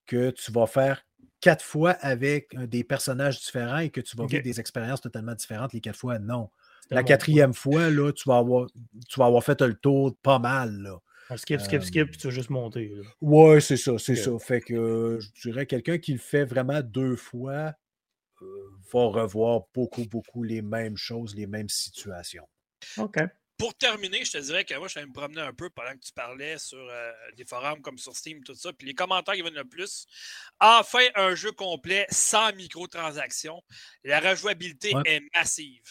que 0.06 0.32
tu 0.32 0.52
vas 0.52 0.65
faire 0.65 1.03
quatre 1.41 1.64
fois 1.64 1.91
avec 1.91 2.57
des 2.69 2.84
personnages 2.84 3.40
différents 3.40 3.80
et 3.80 3.90
que 3.90 4.02
tu 4.02 4.15
vas 4.15 4.26
vivre 4.26 4.44
des 4.44 4.60
expériences 4.60 5.02
totalement 5.02 5.36
différentes 5.36 5.74
les 5.74 5.82
quatre 5.82 5.98
fois. 5.98 6.19
Non. 6.19 6.49
La 6.89 7.03
quatrième 7.03 7.53
fois, 7.53 7.89
là, 7.89 8.11
tu 8.11 8.27
vas 8.27 8.38
avoir, 8.38 8.68
tu 9.09 9.19
vas 9.19 9.26
avoir 9.26 9.43
fait 9.43 9.61
le 9.61 9.76
tour 9.76 10.15
pas 10.22 10.39
mal. 10.39 10.72
Là. 10.81 11.38
skip, 11.38 11.59
skip, 11.59 11.84
skip, 11.84 12.09
puis 12.09 12.18
tu 12.18 12.27
vas 12.27 12.34
juste 12.34 12.49
monter. 12.49 12.93
Oui, 13.22 13.61
c'est 13.61 13.77
ça, 13.77 13.97
c'est 13.97 14.15
ça. 14.15 14.31
Fait 14.39 14.61
que 14.61 15.19
je 15.19 15.49
dirais 15.49 15.65
quelqu'un 15.65 15.97
qui 15.97 16.14
le 16.14 16.19
fait 16.19 16.45
vraiment 16.45 16.81
deux 16.81 17.15
fois 17.15 17.73
euh, 18.41 18.45
va 18.93 19.05
revoir 19.05 19.61
beaucoup, 19.73 20.05
beaucoup 20.05 20.43
les 20.43 20.61
mêmes 20.61 20.97
choses, 20.97 21.35
les 21.35 21.47
mêmes 21.47 21.69
situations. 21.69 22.47
OK 22.97 23.18
pour 23.57 23.73
terminer, 23.76 24.23
je 24.23 24.31
te 24.31 24.38
dirais 24.38 24.64
que 24.64 24.76
moi, 24.76 24.88
je 24.88 24.99
vais 24.99 25.05
me 25.05 25.11
promener 25.11 25.41
un 25.41 25.53
peu 25.53 25.69
pendant 25.69 25.93
que 25.93 26.05
tu 26.05 26.14
parlais 26.14 26.57
sur 26.59 26.77
euh, 26.77 27.11
des 27.35 27.45
forums 27.45 27.81
comme 27.81 27.97
sur 27.97 28.15
Steam, 28.15 28.43
tout 28.43 28.53
ça. 28.53 28.72
Puis 28.72 28.88
les 28.88 28.93
commentaires 28.93 29.34
qui 29.34 29.41
viennent 29.41 29.55
le 29.55 29.65
plus. 29.65 30.05
Enfin, 30.59 31.05
un 31.15 31.34
jeu 31.34 31.51
complet 31.51 32.05
sans 32.09 32.53
microtransactions. 32.53 33.64
La 34.03 34.19
rejouabilité 34.19 34.93
est 35.05 35.22
massive. 35.34 35.81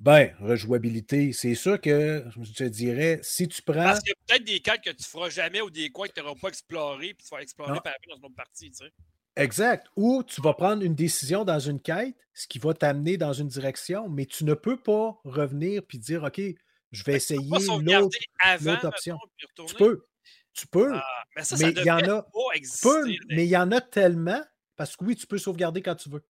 Ben, 0.00 0.34
rejouabilité, 0.40 1.34
c'est 1.34 1.54
sûr 1.54 1.78
que 1.78 2.24
je 2.42 2.52
te 2.52 2.64
dirais, 2.64 3.20
si 3.22 3.46
tu 3.46 3.60
prends. 3.60 3.74
Parce 3.74 4.00
qu'il 4.00 4.08
y 4.08 4.12
a 4.12 4.14
peut-être 4.26 4.44
des 4.44 4.60
quêtes 4.60 4.80
que 4.80 4.90
tu 4.90 5.04
feras 5.04 5.28
jamais 5.28 5.60
ou 5.60 5.68
des 5.68 5.90
coins 5.90 6.08
que 6.08 6.14
tu 6.14 6.20
n'auras 6.20 6.34
pas 6.40 6.48
explorés, 6.48 7.12
puis 7.12 7.26
tu 7.26 7.34
vas 7.34 7.42
explorer 7.42 7.78
par 7.84 7.92
dans 8.08 8.16
une 8.16 8.24
autre 8.24 8.34
partie, 8.34 8.70
tu 8.70 8.78
sais. 8.78 8.92
Exact. 9.36 9.86
Ou 9.96 10.22
tu 10.22 10.40
vas 10.40 10.54
prendre 10.54 10.82
une 10.82 10.94
décision 10.94 11.44
dans 11.44 11.58
une 11.58 11.80
quête, 11.80 12.16
ce 12.32 12.48
qui 12.48 12.58
va 12.58 12.72
t'amener 12.72 13.18
dans 13.18 13.34
une 13.34 13.48
direction, 13.48 14.08
mais 14.08 14.24
tu 14.24 14.44
ne 14.44 14.54
peux 14.54 14.78
pas 14.78 15.20
revenir 15.24 15.82
puis 15.86 15.98
dire 15.98 16.24
OK, 16.24 16.40
je 16.92 17.04
vais 17.04 17.14
essayer 17.14 17.40
l'autre 17.40 18.86
option. 18.86 19.18
tu 19.36 19.74
peux. 19.76 20.06
Tu 20.52 20.66
peux. 20.66 20.94
Ah, 20.94 21.24
mais 21.58 21.70
il 21.70 21.84
y 21.84 21.90
en 21.90 22.08
a. 22.08 22.26
mais 23.28 23.44
il 23.44 23.50
y 23.50 23.56
en 23.56 23.70
a 23.70 23.80
tellement 23.80 24.42
parce 24.76 24.96
que 24.96 25.04
oui, 25.04 25.14
tu 25.14 25.26
peux 25.26 25.36
sauvegarder 25.36 25.82
quand 25.82 25.94
tu 25.94 26.08
veux. 26.08 26.24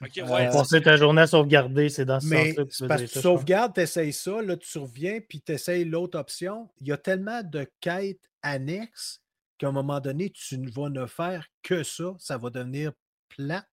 Okay, 0.00 0.22
euh, 0.22 0.26
ouais, 0.26 0.50
Passer 0.50 0.80
ta 0.80 0.96
journée 0.96 1.22
à 1.22 1.26
sauvegarder, 1.26 1.88
c'est 1.88 2.04
dans 2.04 2.20
ce 2.20 2.28
sens-là. 2.28 2.88
Parce 2.88 3.02
que 3.02 3.06
tu 3.08 3.20
sauvegardes, 3.20 3.74
tu 3.74 3.80
essayes 3.80 4.12
ça, 4.12 4.40
là, 4.42 4.56
tu 4.56 4.78
reviens, 4.78 5.20
puis 5.20 5.40
tu 5.40 5.52
essayes 5.52 5.84
l'autre 5.84 6.18
option. 6.18 6.68
Il 6.80 6.86
y 6.86 6.92
a 6.92 6.96
tellement 6.96 7.42
de 7.42 7.68
quêtes 7.80 8.30
annexes 8.42 9.20
qu'à 9.58 9.68
un 9.68 9.72
moment 9.72 10.00
donné, 10.00 10.30
tu 10.30 10.56
ne 10.58 10.70
vas 10.70 10.88
ne 10.88 11.06
faire 11.06 11.48
que 11.62 11.82
ça, 11.82 12.14
ça 12.18 12.38
va 12.38 12.50
devenir 12.50 12.92
plate. 13.28 13.66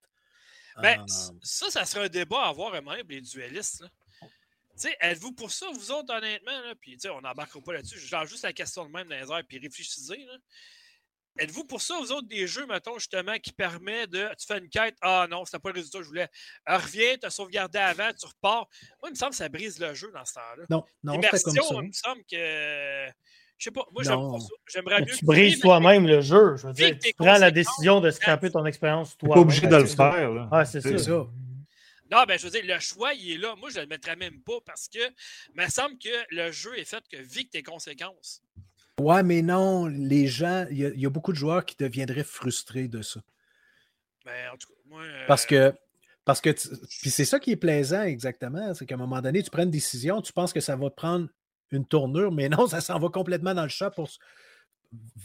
Ben, 0.81 1.05
ça, 1.41 1.69
ça 1.69 1.85
serait 1.85 2.05
un 2.05 2.09
débat 2.09 2.43
à 2.43 2.49
avoir 2.49 2.71
même, 2.71 3.07
les 3.07 3.21
duellistes. 3.21 3.85
Êtes-vous 4.99 5.31
pour 5.31 5.51
ça, 5.51 5.67
vous 5.73 5.91
autres, 5.91 6.13
honnêtement? 6.13 6.59
Là? 6.61 6.75
Puis, 6.75 6.97
on 7.09 7.21
n'embarquera 7.21 7.61
pas 7.61 7.73
là-dessus. 7.73 7.99
Je 7.99 8.25
juste 8.25 8.43
la 8.43 8.51
question 8.51 8.85
de 8.85 8.91
même 8.91 9.07
dans 9.07 9.15
les 9.15 9.31
airs, 9.31 9.43
puis 9.47 9.57
réfléchissez. 9.57 10.27
Êtes-vous 11.37 11.65
pour 11.65 11.81
ça, 11.81 11.97
vous 11.99 12.11
autres, 12.11 12.27
des 12.27 12.47
jeux, 12.47 12.65
mettons, 12.65 12.97
justement, 12.97 13.37
qui 13.39 13.51
permet 13.51 14.07
de. 14.07 14.29
Tu 14.39 14.47
fais 14.47 14.57
une 14.57 14.69
quête, 14.69 14.95
ah 15.01 15.27
non, 15.29 15.43
c'était 15.43 15.59
pas 15.59 15.69
le 15.69 15.75
résultat 15.75 15.97
que 15.97 16.03
je 16.03 16.09
voulais. 16.09 16.29
Alors, 16.65 16.81
reviens, 16.81 17.17
tu 17.17 17.25
as 17.25 17.29
sauvegardé 17.29 17.77
avant, 17.77 18.09
tu 18.13 18.25
repars. 18.25 18.67
Moi, 19.01 19.09
il 19.09 19.11
me 19.11 19.15
semble 19.15 19.31
que 19.31 19.37
ça 19.37 19.49
brise 19.49 19.79
le 19.79 19.93
jeu 19.93 20.11
dans 20.13 20.23
ce 20.23 20.33
temps-là. 20.33 20.65
Non, 20.69 20.85
non, 21.03 21.19
c'est 21.21 21.43
comme 21.43 21.53
ça. 21.53 21.61
Il 21.71 21.87
me 21.87 21.91
semble 21.91 22.23
que 22.23 23.07
je 23.57 23.63
sais 23.63 23.71
pas, 23.71 23.85
moi 23.93 24.03
j'aimerais 24.67 25.01
mieux. 25.01 25.13
Tu 25.15 25.25
brises 25.25 25.59
toi-même 25.59 26.05
le 26.07 26.21
jeu. 26.21 26.57
Je 26.57 26.67
veux 26.67 26.73
dire, 26.73 26.97
tu 27.01 27.13
prends 27.13 27.37
la 27.37 27.51
décision 27.51 28.01
de 28.01 28.11
scraper 28.11 28.51
ton 28.51 28.65
expérience 28.65 29.17
toi. 29.17 29.29
Tu 29.29 29.33
pas 29.33 29.39
obligé 29.39 29.67
de 29.67 29.75
le 29.75 29.85
faire. 29.85 30.31
Là. 30.31 30.49
Ah, 30.51 30.65
c'est 30.65 30.81
ça. 30.81 31.11
Non, 32.11 32.23
ben 32.27 32.37
je 32.37 32.43
veux 32.43 32.51
dire, 32.51 32.61
le 32.63 32.79
choix, 32.79 33.13
il 33.13 33.31
est 33.31 33.37
là. 33.37 33.55
Moi, 33.55 33.69
je 33.71 33.77
ne 33.77 33.81
le 33.81 33.87
mettrais 33.87 34.15
même 34.15 34.39
pas 34.41 34.59
parce 34.63 34.87
que 34.87 34.99
il 34.99 35.61
me 35.61 35.67
semble 35.69 35.97
que 35.97 36.09
le 36.29 36.51
jeu 36.51 36.77
est 36.77 36.85
fait 36.85 37.03
que 37.09 37.17
vite 37.17 37.51
tes 37.51 37.63
conséquences. 37.63 38.41
Ouais, 38.99 39.23
mais 39.23 39.41
non, 39.41 39.87
les 39.87 40.27
gens, 40.27 40.65
il 40.71 40.77
y, 40.77 41.05
a 41.05 41.09
beaucoup 41.09 41.33
de 41.33 41.37
joueurs 41.37 41.65
qui 41.65 41.75
deviendraient 41.77 42.23
frustrés 42.23 42.87
de 42.87 43.01
ça. 43.01 43.19
Ben, 44.23 44.51
en 44.53 44.57
tout 44.57 44.67
cas, 44.67 44.79
moi. 44.85 45.03
Parce 45.27 45.45
que. 45.45 45.73
Parce 46.23 46.41
que, 46.41 46.49
puis 47.01 47.11
c'est 47.11 47.25
ça 47.25 47.39
qui 47.39 47.51
est 47.51 47.55
plaisant 47.55 48.01
exactement, 48.01 48.73
c'est 48.73 48.87
qu'à 48.87 48.95
un 48.95 48.97
moment 48.97 49.21
donné, 49.21 49.43
tu 49.43 49.51
prends 49.51 49.61
une 49.61 49.69
décision, 49.69 50.23
tu 50.23 50.33
penses 50.33 50.53
que 50.53 50.59
ça 50.59 50.75
va 50.75 50.89
te 50.89 50.95
prendre 50.95 51.27
une 51.69 51.85
tournure, 51.85 52.31
mais 52.31 52.49
non, 52.49 52.65
ça 52.67 52.81
s'en 52.81 52.97
va 52.97 53.09
complètement 53.09 53.53
dans 53.53 53.61
le 53.61 53.69
chat 53.69 53.91
pour, 53.91 54.09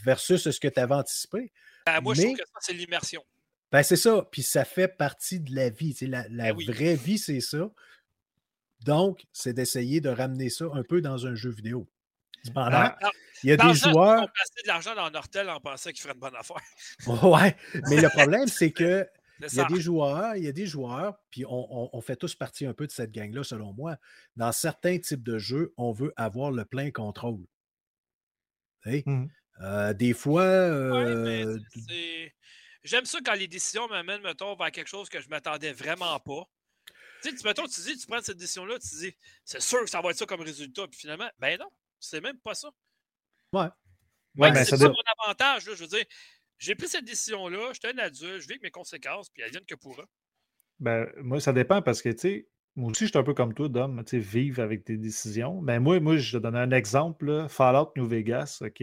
versus 0.04 0.50
ce 0.50 0.60
que 0.60 0.68
tu 0.68 0.78
avais 0.78 0.94
anticipé. 0.94 1.52
Ben, 1.86 2.00
moi, 2.02 2.12
je 2.14 2.22
trouve 2.22 2.36
que 2.36 2.44
ça, 2.44 2.58
c'est 2.60 2.74
l'immersion. 2.74 3.24
Ben, 3.72 3.82
c'est 3.82 3.96
ça. 3.96 4.28
Puis 4.30 4.42
ça 4.42 4.64
fait 4.64 4.88
partie 4.88 5.40
de 5.40 5.54
la 5.54 5.70
vie. 5.70 5.96
La, 6.02 6.26
la 6.28 6.52
ben 6.52 6.66
vraie 6.66 6.96
vie, 6.96 7.18
c'est 7.18 7.40
ça. 7.40 7.70
Donc, 8.84 9.24
c'est 9.32 9.52
d'essayer 9.52 10.00
de 10.00 10.08
ramener 10.08 10.50
ça 10.50 10.66
un 10.72 10.82
peu 10.82 11.00
dans 11.00 11.26
un 11.26 11.34
jeu 11.34 11.50
vidéo. 11.50 11.88
Cependant, 12.44 12.92
il 13.42 13.50
y 13.50 13.52
a 13.52 13.56
des 13.56 13.74
joueurs. 13.74 14.22
Ils 14.22 14.62
de 14.62 14.68
l'argent 14.68 14.94
dans 14.94 15.10
Nortel 15.10 15.48
en 15.50 15.60
pensant 15.60 15.90
qu'ils 15.90 16.00
feraient 16.00 16.14
une 16.14 16.20
bonne 16.20 16.36
affaire. 16.36 16.62
ouais, 17.06 17.56
mais 17.88 18.00
le 18.00 18.08
problème, 18.08 18.48
c'est 18.48 18.72
que 18.72 19.06
il 19.52 19.56
y 19.56 19.60
a 19.60 19.64
des 19.64 19.80
joueurs, 19.80 20.36
il 20.36 20.44
y 20.44 20.48
a 20.48 20.52
des 20.52 20.66
joueurs, 20.66 21.18
puis 21.30 21.44
on, 21.46 22.00
fait 22.00 22.16
tous 22.16 22.34
partie 22.34 22.66
un 22.66 22.74
peu 22.74 22.86
de 22.86 22.92
cette 22.92 23.12
gang-là, 23.12 23.42
selon 23.42 23.72
moi. 23.72 23.96
Dans 24.36 24.52
certains 24.52 24.98
types 24.98 25.22
de 25.22 25.38
jeux, 25.38 25.72
on 25.76 25.92
veut 25.92 26.12
avoir 26.16 26.50
le 26.50 26.64
plein 26.64 26.90
contrôle. 26.90 27.46
Mmh. 28.84 29.26
Euh, 29.62 29.92
des 29.92 30.14
fois. 30.14 30.42
Euh, 30.42 31.58
j'aime 32.82 33.04
ça 33.04 33.18
quand 33.24 33.34
les 33.34 33.48
décisions 33.48 33.88
m'amènent, 33.88 34.22
mettons, 34.22 34.56
vers 34.56 34.70
quelque 34.70 34.88
chose 34.88 35.08
que 35.08 35.20
je 35.20 35.26
ne 35.26 35.30
m'attendais 35.30 35.72
vraiment 35.72 36.18
pas. 36.20 36.44
Tu 37.22 37.36
sais, 37.36 37.44
mettons, 37.44 37.66
tu 37.66 37.80
dis, 37.82 37.98
tu 37.98 38.06
prends 38.06 38.22
cette 38.22 38.38
décision-là, 38.38 38.78
tu 38.78 38.96
dis, 38.96 39.14
c'est 39.44 39.60
sûr 39.60 39.80
que 39.80 39.90
ça 39.90 40.00
va 40.00 40.10
être 40.10 40.16
ça 40.16 40.24
comme 40.24 40.40
résultat, 40.40 40.88
puis 40.88 41.00
finalement, 41.00 41.28
ben 41.38 41.58
non, 41.58 41.70
c'est 42.00 42.20
même 42.20 42.38
pas 42.38 42.54
ça. 42.54 42.70
Ouais. 43.52 43.68
Ouais, 44.36 44.52
ben, 44.52 44.64
c'est 44.64 44.76
ça 44.76 44.88
mon 44.88 44.94
avantage, 45.24 45.64
je 45.64 45.70
veux 45.72 45.86
dire 45.86 46.04
j'ai 46.60 46.74
pris 46.74 46.88
cette 46.88 47.06
décision-là, 47.06 47.72
je 47.72 47.80
suis 47.82 47.98
un 47.98 47.98
adulte, 47.98 48.42
je 48.42 48.46
vis 48.46 48.52
avec 48.52 48.62
mes 48.62 48.70
conséquences, 48.70 49.30
puis 49.30 49.42
elles 49.42 49.50
viennent 49.50 49.64
que 49.64 49.74
pourra. 49.74 50.04
Ben, 50.78 51.08
moi, 51.22 51.40
ça 51.40 51.52
dépend 51.52 51.82
parce 51.82 52.02
que, 52.02 52.10
tu 52.10 52.18
sais, 52.18 52.48
moi 52.76 52.90
aussi, 52.90 53.06
je 53.06 53.10
suis 53.10 53.18
un 53.18 53.22
peu 53.22 53.34
comme 53.34 53.54
toi, 53.54 53.68
Dom, 53.68 54.04
tu 54.04 54.10
sais, 54.10 54.18
vivre 54.18 54.62
avec 54.62 54.84
tes 54.84 54.96
décisions. 54.96 55.60
Mais 55.62 55.80
moi, 55.80 55.98
moi, 56.00 56.18
je 56.18 56.36
te 56.36 56.42
donne 56.42 56.56
un 56.56 56.70
exemple, 56.70 57.46
Fallout 57.48 57.92
New 57.96 58.06
Vegas, 58.06 58.58
OK? 58.60 58.82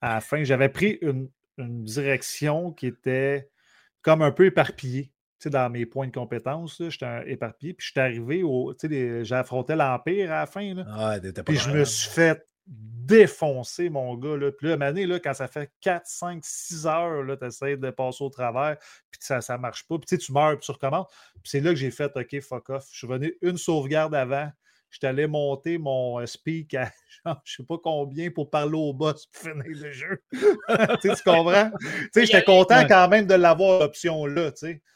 À 0.00 0.14
la 0.14 0.20
fin, 0.20 0.42
j'avais 0.44 0.70
pris 0.70 0.98
une, 1.02 1.28
direction 1.58 2.72
qui 2.72 2.86
était 2.86 3.50
comme 4.00 4.22
un 4.22 4.32
peu 4.32 4.46
éparpillée. 4.46 5.12
Tu 5.38 5.44
sais, 5.44 5.50
dans 5.50 5.68
mes 5.68 5.84
points 5.84 6.06
de 6.06 6.12
compétence, 6.12 6.82
j'étais 6.88 7.30
éparpillé. 7.30 7.74
Puis 7.74 7.88
j'étais 7.88 8.00
arrivé 8.00 8.42
au. 8.42 8.72
Tu 8.72 8.88
sais, 8.88 9.24
j'ai 9.24 9.34
affronté 9.34 9.76
l'Empire 9.76 10.32
à 10.32 10.40
la 10.40 10.46
fin. 10.46 10.72
Là, 10.72 10.84
ah, 10.88 11.18
puis 11.44 11.56
je 11.56 11.70
me 11.70 11.84
suis 11.84 12.08
fait 12.08 12.42
défoncer, 12.66 13.90
mon 13.90 14.14
gars. 14.16 14.36
Là. 14.36 14.52
Puis 14.52 14.68
là, 14.68 14.86
année, 14.86 15.06
là, 15.06 15.18
quand 15.18 15.34
ça 15.34 15.48
fait 15.48 15.70
4, 15.80 16.06
5, 16.06 16.44
6 16.44 16.86
heures, 16.86 17.38
tu 17.38 17.46
essaies 17.46 17.76
de 17.76 17.90
passer 17.90 18.22
au 18.22 18.30
travers, 18.30 18.76
puis 19.10 19.20
ça 19.20 19.40
ne 19.50 19.56
marche 19.56 19.86
pas. 19.86 19.98
Puis 19.98 20.18
tu 20.18 20.32
meurs, 20.32 20.56
puis 20.56 20.66
tu 20.66 20.72
recommences. 20.72 21.12
Puis 21.34 21.50
c'est 21.50 21.60
là 21.60 21.70
que 21.70 21.76
j'ai 21.76 21.90
fait 21.90 22.12
OK, 22.16 22.40
fuck 22.40 22.70
off. 22.70 22.88
Je 22.92 22.98
suis 22.98 23.06
revenu 23.06 23.36
une 23.42 23.58
sauvegarde 23.58 24.14
avant. 24.14 24.50
J'étais 24.90 25.06
allé 25.06 25.26
monter 25.26 25.78
mon 25.78 26.20
euh, 26.20 26.26
speak 26.26 26.74
à 26.74 26.90
je 27.44 27.56
sais 27.56 27.64
pas 27.64 27.78
combien 27.78 28.30
pour 28.30 28.50
parler 28.50 28.76
au 28.76 28.92
boss 28.92 29.26
pour 29.26 29.42
finir 29.42 29.64
le 29.66 29.92
jeu. 29.92 30.22
tu 30.32 31.10
comprends? 31.24 31.70
J'étais 32.14 32.42
content 32.44 32.86
quand 32.86 33.08
même 33.08 33.26
de 33.26 33.34
l'avoir 33.34 33.80
l'option 33.80 34.26
là. 34.26 34.50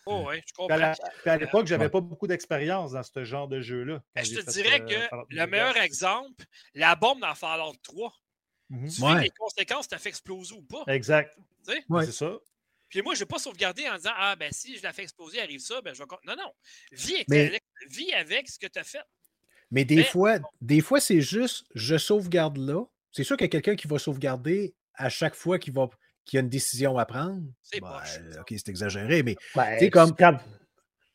Oh, 0.07 0.25
oui, 0.29 0.41
je 0.47 0.53
comprends. 0.55 0.93
Puis 1.23 1.31
à, 1.31 1.37
l'époque, 1.37 1.66
j'avais 1.66 1.89
pas 1.89 2.01
beaucoup 2.01 2.27
d'expérience 2.27 2.93
dans 2.93 3.03
ce 3.03 3.25
genre 3.25 3.49
de 3.49 3.61
jeu-là. 3.61 4.03
Je 4.16 4.41
te 4.41 4.51
dirais 4.51 4.81
euh, 4.81 4.87
que 4.87 5.35
le 5.35 5.47
meilleur 5.47 5.77
exemple, 5.77 6.45
la 6.75 6.95
bombe 6.97 7.21
dans 7.21 7.35
Fallout 7.35 7.75
3. 7.83 8.12
Mm 8.71 8.89
Tu 8.89 9.03
ouais. 9.03 9.23
les 9.23 9.31
conséquences, 9.31 9.89
t'as 9.89 9.99
fait 9.99 10.09
exploser 10.09 10.55
ou 10.55 10.62
pas. 10.62 10.85
Exact. 10.93 11.37
C'est 11.66 12.12
ça. 12.12 12.39
Puis 12.89 13.03
moi, 13.03 13.15
je 13.15 13.21
n'ai 13.21 13.27
pas 13.27 13.39
sauvegardé 13.39 13.89
en 13.89 13.97
disant 13.97 14.12
Ah, 14.16 14.37
ben 14.37 14.53
si 14.53 14.77
je 14.77 14.83
la 14.83 14.93
fais 14.93 15.03
exploser, 15.03 15.41
arrive 15.41 15.61
ça, 15.61 15.81
ben 15.83 15.95
je 15.95 16.03
vais. 16.03 16.09
Non, 16.27 16.37
non. 16.37 16.53
Vis 16.93 17.25
avec, 17.29 17.62
vis 17.89 18.12
avec 18.12 18.49
ce 18.49 18.59
que 18.59 18.66
tu 18.66 18.79
as 18.79 18.85
fait. 18.85 19.03
Mais 19.74 19.84
des 19.84 20.05
fois, 20.05 20.38
des 20.60 20.80
fois 20.80 21.01
c'est 21.01 21.20
juste 21.20 21.66
je 21.74 21.98
sauvegarde 21.98 22.56
là. 22.59 22.84
C'est 23.10 23.24
sûr 23.24 23.36
qu'il 23.36 23.44
y 23.44 23.48
a 23.48 23.51
quelqu'un 23.51 23.74
qui 23.74 23.88
va 23.88 23.98
sauvegarder 23.98 24.74
à 24.94 25.09
chaque 25.09 25.34
fois 25.34 25.59
qu'il 25.59 25.74
va 25.74 25.88
qu'il 26.24 26.36
y 26.36 26.40
a 26.40 26.42
une 26.42 26.48
décision 26.48 26.96
à 26.96 27.05
prendre. 27.05 27.42
C'est 27.62 27.80
ben, 27.80 28.01
OK, 28.40 28.46
c'est 28.48 28.68
exagéré, 28.68 29.22
mais 29.22 29.36
ben, 29.55 29.90
comme, 29.90 30.14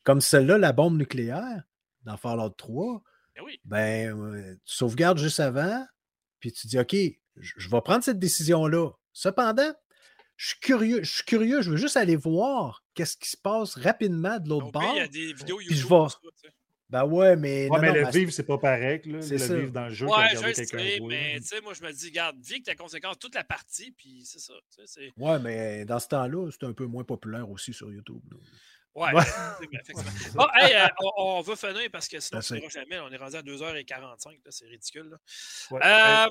comme 0.04 0.20
celle-là, 0.20 0.58
la 0.58 0.72
bombe 0.72 0.98
nucléaire 0.98 1.64
dans 2.04 2.16
Fallout 2.16 2.50
3, 2.50 3.02
ben, 3.34 3.42
oui. 3.44 3.60
ben 3.64 4.58
tu 4.64 4.74
sauvegardes 4.76 5.18
juste 5.18 5.40
avant, 5.40 5.84
puis 6.38 6.52
tu 6.52 6.66
dis 6.66 6.78
OK, 6.78 6.94
je, 7.36 7.68
vais 7.68 7.80
prendre 7.80 8.04
cette 8.04 8.18
décision-là. 8.18 8.90
Cependant, 9.12 9.72
je 10.36 10.48
suis 10.48 10.60
curieux, 10.60 11.02
je 11.02 11.12
suis 11.12 11.24
curieux, 11.24 11.62
je 11.62 11.70
veux 11.70 11.76
juste 11.76 11.96
aller 11.96 12.16
voir 12.16 12.84
qu'est-ce 12.94 13.16
qui 13.16 13.30
se 13.30 13.36
passe 13.36 13.74
rapidement 13.74 14.38
de 14.38 14.48
l'autre 14.48 14.70
bord. 14.70 14.92
Il 14.94 14.98
y 14.98 15.00
a 15.00 15.08
des 15.08 15.32
vidéos 15.32 15.60
YouTube. 15.60 15.76
Je 15.76 15.88
vais, 15.88 16.52
ben 16.90 17.04
ouais, 17.04 17.36
mais. 17.36 17.68
Ouais, 17.68 17.80
mais 17.80 17.92
le 17.92 18.10
vivre, 18.10 18.32
c'est 18.32 18.46
pas 18.46 18.58
pareil. 18.58 19.00
Là, 19.04 19.18
le 19.18 19.38
ça. 19.38 19.56
vivre 19.56 19.70
dans 19.70 19.84
le 19.84 19.94
jeu. 19.94 20.06
Ouais, 20.06 20.28
je 20.32 20.52
sais, 20.52 20.98
mais 21.00 21.38
tu 21.38 21.46
sais, 21.46 21.60
moi, 21.60 21.72
je 21.72 21.82
me 21.82 21.92
dis, 21.92 22.08
regarde, 22.08 22.36
vis 22.42 22.60
que 22.60 22.70
tes 22.70 22.74
conséquences 22.74 23.18
toute 23.18 23.34
la 23.34 23.44
partie, 23.44 23.92
puis 23.92 24.22
c'est 24.24 24.40
ça. 24.40 24.54
Ouais, 25.16 25.38
mais 25.38 25.84
dans 25.84 26.00
ce 26.00 26.08
temps-là, 26.08 26.50
c'est 26.50 26.66
un 26.66 26.72
peu 26.72 26.86
moins 26.86 27.04
populaire 27.04 27.48
aussi 27.48 27.72
sur 27.72 27.92
YouTube. 27.92 28.20
Ouais, 28.94 29.12
Bon, 30.34 30.46
hey, 30.54 30.74
euh, 30.74 30.88
on, 31.16 31.40
va 31.42 31.54
finir 31.54 31.88
parce 31.92 32.08
que 32.08 32.18
sinon, 32.18 32.40
on 32.50 32.54
ne 32.54 32.70
jamais. 32.70 32.98
On 32.98 33.08
est 33.10 33.16
rendu 33.16 33.36
à 33.36 33.42
2h45. 33.42 34.38
C'est 34.48 34.66
ridicule. 34.66 35.16
Là. 35.70 36.26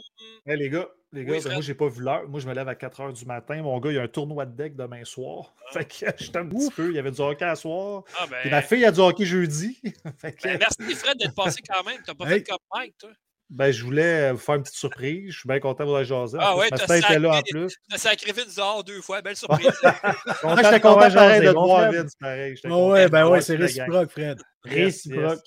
Euh, 0.45 0.55
les 0.55 0.69
gars, 0.69 0.89
les 1.13 1.23
gars 1.23 1.39
ben, 1.41 1.53
moi, 1.53 1.61
j'ai 1.61 1.73
pas 1.73 1.87
vu 1.87 2.01
l'heure. 2.01 2.27
Moi, 2.27 2.41
je 2.41 2.47
me 2.47 2.53
lève 2.53 2.67
à 2.67 2.73
4h 2.73 3.13
du 3.13 3.25
matin. 3.25 3.61
Mon 3.61 3.79
gars, 3.79 3.91
il 3.91 3.95
y 3.95 3.99
a 3.99 4.03
un 4.03 4.07
tournoi 4.09 4.45
de 4.45 4.55
deck 4.57 4.75
demain 4.75 5.05
soir. 5.05 5.55
Ah. 5.67 5.73
Fait 5.73 5.85
que 5.85 6.05
j'étais 6.17 6.37
un 6.37 6.47
petit 6.47 6.69
peu. 6.71 6.89
Il 6.89 6.95
y 6.95 6.99
avait 6.99 7.11
du 7.11 7.21
hockey 7.21 7.45
à 7.45 7.55
soir. 7.55 8.03
Ah, 8.19 8.27
ben... 8.27 8.51
ma 8.51 8.61
fille 8.61 8.83
a 8.83 8.91
du 8.91 8.99
hockey 8.99 9.25
jeudi. 9.25 9.79
que... 9.83 10.43
ben, 10.43 10.59
merci, 10.59 10.95
Fred, 10.95 11.17
d'être 11.17 11.35
passé 11.35 11.61
quand 11.67 11.83
même. 11.85 12.01
T'as 12.05 12.13
pas 12.13 12.27
fait 12.27 12.43
comme 12.43 12.57
Mike, 12.75 12.97
toi. 12.97 13.11
Ben, 13.49 13.71
je 13.71 13.83
voulais 13.83 14.31
vous 14.31 14.37
faire 14.37 14.55
une 14.55 14.61
petite 14.61 14.75
surprise. 14.75 15.31
Je 15.31 15.39
suis 15.39 15.47
bien 15.47 15.59
content 15.59 15.83
de 15.83 15.89
vous 15.89 15.95
la 15.95 16.03
jaser. 16.03 16.37
Ah 16.39 16.55
ouais, 16.55 16.69
tu 16.69 16.83
était 16.83 17.17
là 17.17 17.37
en 17.37 17.41
plus. 17.41 17.73
Tu 17.89 17.95
as 17.95 17.97
sacrifié 17.97 18.43
une 18.43 18.83
deux 18.83 19.01
fois. 19.01 19.21
Belle 19.21 19.35
surprise. 19.35 19.71
J'étais 20.57 20.79
content 20.79 21.09
pareil 21.09 21.41
de 21.41 21.47
te 21.47 21.51
voir, 21.53 21.91
Vince. 21.91 22.13
Pareil. 22.19 22.55
Oh 22.69 22.91
ouais, 22.91 23.09
ben 23.09 23.27
ouais, 23.27 23.41
c'est 23.41 23.55
réciproque, 23.55 24.11
Fred. 24.11 24.39
Réciproque. 24.63 25.39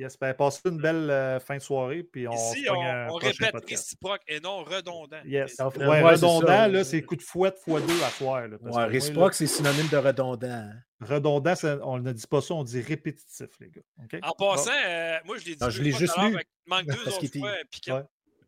Yes, 0.00 0.18
ben, 0.18 0.32
passez 0.32 0.62
une 0.64 0.78
belle 0.78 1.10
euh, 1.10 1.38
fin 1.40 1.56
de 1.56 1.60
soirée. 1.60 2.02
Puis 2.02 2.26
on 2.26 2.32
Ici, 2.32 2.66
on, 2.70 2.74
on 3.10 3.14
répète 3.16 3.54
réciproque 3.68 4.22
et 4.26 4.40
non 4.40 4.64
redondant. 4.64 5.20
Yes. 5.26 5.58
Ouais, 5.58 6.00
redondant, 6.00 6.68
là, 6.68 6.84
c'est 6.84 7.02
coup 7.02 7.16
de 7.16 7.22
fouette 7.22 7.58
fois 7.58 7.82
deux 7.82 8.02
à 8.02 8.08
soir. 8.08 8.48
Là, 8.48 8.56
ouais, 8.58 8.84
réciproque, 8.86 9.34
c'est 9.34 9.46
synonyme 9.46 9.88
de 9.88 9.98
redondant. 9.98 10.48
Hein. 10.48 10.72
Redondant, 11.02 11.52
on 11.82 11.98
ne 11.98 12.12
dit 12.12 12.26
pas 12.26 12.40
ça, 12.40 12.54
on 12.54 12.64
dit 12.64 12.80
répétitif, 12.80 13.48
les 13.60 13.68
gars. 13.68 14.20
En 14.22 14.32
passant, 14.32 14.70
euh, 14.70 15.18
moi, 15.26 15.36
je 15.36 15.44
l'ai 15.44 15.54
dit. 15.56 15.62
Non, 15.62 15.68
je 15.68 15.82
l'ai 15.82 15.92
juste 15.92 16.16
lu. 16.16 16.34
Il 16.34 16.70
manque 16.70 16.86
deux 16.86 17.08
autres 17.08 17.38
fois, 17.38 17.52
piquant. 17.70 18.02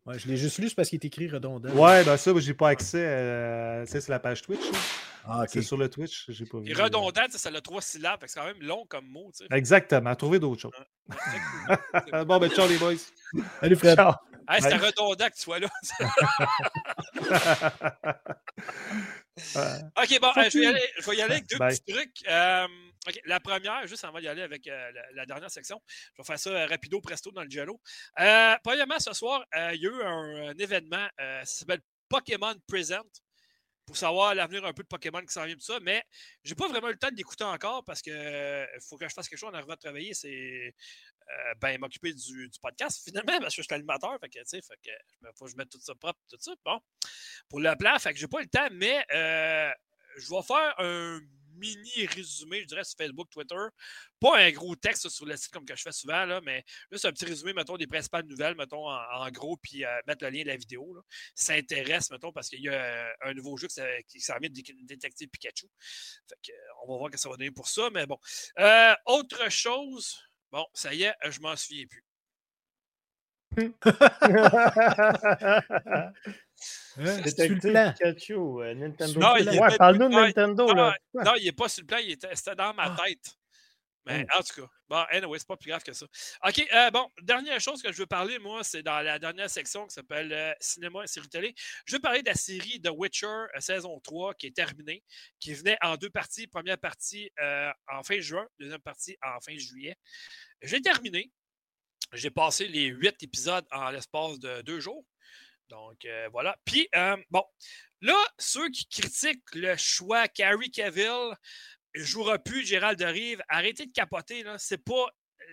Ouais, 0.05 0.19
je 0.19 0.27
l'ai 0.27 0.35
juste 0.35 0.57
lu, 0.57 0.69
parce 0.75 0.89
qu'il 0.89 0.97
est 0.97 1.05
écrit 1.05 1.29
redondant. 1.29 1.69
Ouais, 1.71 2.03
ben 2.03 2.17
ça, 2.17 2.31
j'ai 2.37 2.53
pas 2.53 2.69
accès. 2.69 3.05
Euh, 3.05 3.85
c'est 3.85 4.09
la 4.09 4.19
page 4.19 4.41
Twitch. 4.41 4.59
Ah, 5.25 5.45
C'est 5.47 5.61
sur 5.61 5.77
le 5.77 5.89
Twitch, 5.89 6.25
j'ai 6.27 6.45
pas 6.45 6.59
vu. 6.59 6.69
Et 6.69 6.73
redondant, 6.73 7.21
ça 7.29 7.49
a 7.49 7.61
trois 7.61 7.81
syllabes, 7.81 8.19
c'est 8.27 8.37
quand 8.39 8.45
même 8.45 8.61
long 8.61 8.85
comme 8.85 9.07
mot. 9.07 9.31
Exactement, 9.51 10.13
trouver 10.15 10.39
d'autres 10.39 10.61
choses. 10.61 10.73
bon, 12.27 12.39
ben, 12.39 12.49
ciao 12.49 12.67
les 12.67 12.77
boys. 12.77 12.95
Salut 13.61 13.75
Fred. 13.77 13.95
Ciao. 13.95 14.13
C'était 14.59 14.75
redondant 14.75 15.29
que 15.29 15.35
tu 15.35 15.41
sois 15.41 15.59
là. 15.59 15.69
ok, 19.37 20.19
bon, 20.21 20.31
euh, 20.37 20.49
je, 20.49 20.59
vais 20.59 20.63
y 20.63 20.67
aller, 20.67 20.89
je 20.99 21.09
vais 21.09 21.17
y 21.17 21.21
aller 21.21 21.33
avec 21.33 21.47
deux 21.47 21.57
petits 21.57 21.83
trucs. 21.85 22.27
Euh, 22.27 22.67
la 23.25 23.39
première, 23.39 23.85
juste 23.87 24.03
avant 24.03 24.19
d'y 24.19 24.27
aller 24.27 24.43
avec 24.43 24.67
euh, 24.67 24.91
la, 25.13 25.25
dernière 25.25 25.49
section, 25.49 25.81
je 25.87 26.21
vais 26.21 26.25
faire 26.25 26.39
ça 26.39 26.67
rapido 26.67 27.01
presto 27.01 27.31
dans 27.31 27.43
le 27.43 27.49
jello. 27.49 27.81
premièrement, 28.63 28.99
ce 28.99 29.13
soir, 29.13 29.43
il 29.73 29.81
y 29.81 29.87
a 29.87 29.89
eu 29.89 30.03
un, 30.03 30.53
événement, 30.57 31.07
ça 31.17 31.45
s'appelle 31.45 31.81
Pokémon 32.07 32.55
Present 32.67 33.01
pour 33.85 33.97
savoir 33.97 34.33
l'avenir 34.33 34.63
un 34.63 34.71
peu 34.71 34.83
de 34.83 34.87
Pokémon 34.87 35.19
qui 35.21 35.33
s'en 35.33 35.45
vient, 35.45 35.55
tout 35.55 35.61
ça. 35.61 35.79
Mais 35.81 36.03
j'ai 36.43 36.55
pas 36.55 36.67
vraiment 36.67 36.87
eu 36.87 36.93
le 36.93 36.97
temps 36.97 37.11
d'écouter 37.11 37.43
encore 37.43 37.83
parce 37.83 38.01
que 38.01 38.65
faut 38.87 38.97
que 38.97 39.07
je 39.07 39.13
fasse 39.13 39.27
quelque 39.27 39.39
chose 39.39 39.49
en 39.49 39.53
arrivant 39.53 39.73
de 39.73 39.79
travailler. 39.79 40.13
C'est 40.13 40.73
ben, 41.59 41.79
m'occuper 41.79 42.13
du, 42.13 42.49
podcast 42.61 43.03
finalement 43.03 43.37
parce 43.41 43.55
que 43.55 43.61
je 43.61 43.67
suis 43.67 43.73
animateur. 43.73 44.17
Fait 44.19 44.29
que, 44.29 44.39
tu 44.39 44.45
sais, 44.45 44.61
fait 44.61 44.79
que, 44.83 44.91
faut 45.37 45.45
que 45.45 45.51
je 45.51 45.55
mette 45.55 45.69
tout 45.69 45.79
ça 45.81 45.95
propre, 45.95 46.19
tout 46.29 46.37
ça. 46.39 46.53
Bon, 46.63 46.79
pour 47.49 47.59
le 47.59 47.75
plan, 47.75 47.97
fait 47.99 48.13
que 48.13 48.19
j'ai 48.19 48.27
pas 48.27 48.41
le 48.41 48.47
temps, 48.47 48.67
mais 48.71 49.05
je 49.09 50.29
vais 50.29 50.43
faire 50.43 50.75
un 50.79 51.19
mini 51.55 52.05
résumé, 52.07 52.61
je 52.61 52.67
dirais, 52.67 52.83
sur 52.83 52.97
Facebook, 52.97 53.29
Twitter. 53.29 53.55
Pas 54.19 54.39
un 54.39 54.51
gros 54.51 54.75
texte 54.75 55.09
sur 55.09 55.25
le 55.25 55.35
site 55.37 55.51
comme 55.51 55.65
que 55.65 55.75
je 55.75 55.81
fais 55.81 55.91
souvent, 55.91 56.25
là, 56.25 56.41
mais 56.41 56.63
juste 56.91 57.05
un 57.05 57.11
petit 57.11 57.25
résumé, 57.25 57.53
mettons, 57.53 57.77
des 57.77 57.87
principales 57.87 58.25
nouvelles, 58.25 58.55
mettons, 58.55 58.89
en, 58.89 59.29
gros, 59.31 59.57
puis 59.57 59.85
euh, 59.85 59.99
mettre 60.07 60.23
le 60.25 60.31
lien 60.31 60.43
de 60.43 60.47
la 60.47 60.57
vidéo. 60.57 61.03
Ça 61.35 61.53
intéresse, 61.53 62.11
mettons, 62.11 62.31
parce 62.31 62.49
qu'il 62.49 62.61
y 62.61 62.69
a 62.69 62.73
euh, 62.73 63.13
un 63.21 63.33
nouveau 63.33 63.57
jeu 63.57 63.67
qui 64.07 64.19
s'en 64.19 64.37
vient 64.39 64.49
de 64.49 64.61
Détective 64.85 65.29
Pikachu. 65.29 65.67
Fait 66.29 66.51
que, 66.51 66.57
on 66.83 66.91
va 66.91 66.97
voir 66.97 67.09
ce 67.09 67.13
que 67.13 67.19
ça 67.19 67.29
va 67.29 67.37
donner 67.37 67.51
pour 67.51 67.67
ça, 67.67 67.89
mais 67.91 68.05
bon. 68.05 68.17
Euh, 68.59 68.93
autre 69.05 69.49
chose, 69.51 70.19
bon, 70.53 70.65
ça 70.73 70.93
y 70.93 71.03
est, 71.03 71.13
je 71.29 71.41
m'en 71.41 71.55
souviens 71.55 71.85
plus. 71.87 72.05
Hein? 73.57 73.71
le 76.97 77.59
plan? 77.59 77.91
Pikachu, 77.91 78.33
euh, 78.33 78.73
Nintendo. 78.75 79.19
Non, 79.19 79.33
ouais, 79.33 79.77
parle-nous 79.77 80.09
de 80.09 80.13
Nintendo. 80.13 80.67
Non, 80.67 80.73
là. 80.75 80.97
non, 81.13 81.33
il 81.37 81.45
n'est 81.45 81.51
pas 81.51 81.67
sur 81.67 81.81
le 81.81 81.87
plan, 81.87 81.97
il 81.97 82.11
était, 82.11 82.35
c'était 82.35 82.55
dans 82.55 82.73
ma 82.73 82.83
ah. 82.83 82.95
tête. 83.03 83.35
Mais 84.05 84.25
oh. 84.33 84.37
en 84.37 84.43
tout 84.43 84.61
cas, 84.61 84.67
bon, 84.89 85.05
anyway, 85.09 85.39
c'est 85.39 85.47
pas 85.47 85.57
plus 85.57 85.69
grave 85.69 85.83
que 85.83 85.93
ça. 85.93 86.05
OK, 86.45 86.67
euh, 86.73 86.91
bon, 86.91 87.09
dernière 87.21 87.59
chose 87.59 87.81
que 87.81 87.91
je 87.91 87.97
veux 87.97 88.05
parler, 88.05 88.37
moi, 88.39 88.63
c'est 88.63 88.83
dans 88.83 88.99
la 88.99 89.17
dernière 89.17 89.49
section 89.49 89.87
qui 89.87 89.93
s'appelle 89.93 90.31
euh, 90.33 90.53
Cinéma 90.59 91.03
et 91.03 91.07
série 91.07 91.29
télé. 91.29 91.55
Je 91.85 91.95
veux 91.95 92.01
parler 92.01 92.21
de 92.21 92.29
la 92.29 92.35
série 92.35 92.81
The 92.81 92.89
Witcher 92.93 93.45
saison 93.59 93.99
3 94.01 94.33
qui 94.33 94.47
est 94.47 94.55
terminée, 94.55 95.03
qui 95.39 95.53
venait 95.53 95.77
en 95.81 95.95
deux 95.95 96.09
parties. 96.09 96.47
Première 96.47 96.77
partie 96.77 97.31
en 97.87 98.03
fin 98.03 98.19
juin, 98.19 98.45
deuxième 98.59 98.81
partie 98.81 99.17
en 99.21 99.39
fin 99.39 99.57
juillet. 99.57 99.95
J'ai 100.61 100.81
terminé. 100.81 101.31
J'ai 102.13 102.29
passé 102.29 102.67
les 102.67 102.85
huit 102.85 103.21
épisodes 103.23 103.65
en 103.71 103.89
l'espace 103.89 104.39
de 104.39 104.61
deux 104.61 104.79
jours. 104.79 105.03
Donc, 105.69 106.05
euh, 106.05 106.29
voilà. 106.31 106.55
Puis, 106.65 106.87
euh, 106.95 107.17
bon, 107.31 107.43
là, 108.01 108.17
ceux 108.37 108.69
qui 108.69 108.87
critiquent 108.87 109.55
le 109.55 109.75
choix 109.75 110.27
Carrie 110.27 110.69
Cavill 110.69 111.33
jouera 111.95 112.39
plus 112.39 112.65
Gérald 112.65 112.99
de 112.99 113.05
Rive, 113.05 113.41
arrêtez 113.49 113.85
de 113.85 113.91
capoter. 113.91 114.43
C'est 114.57 114.83
pas 114.83 115.07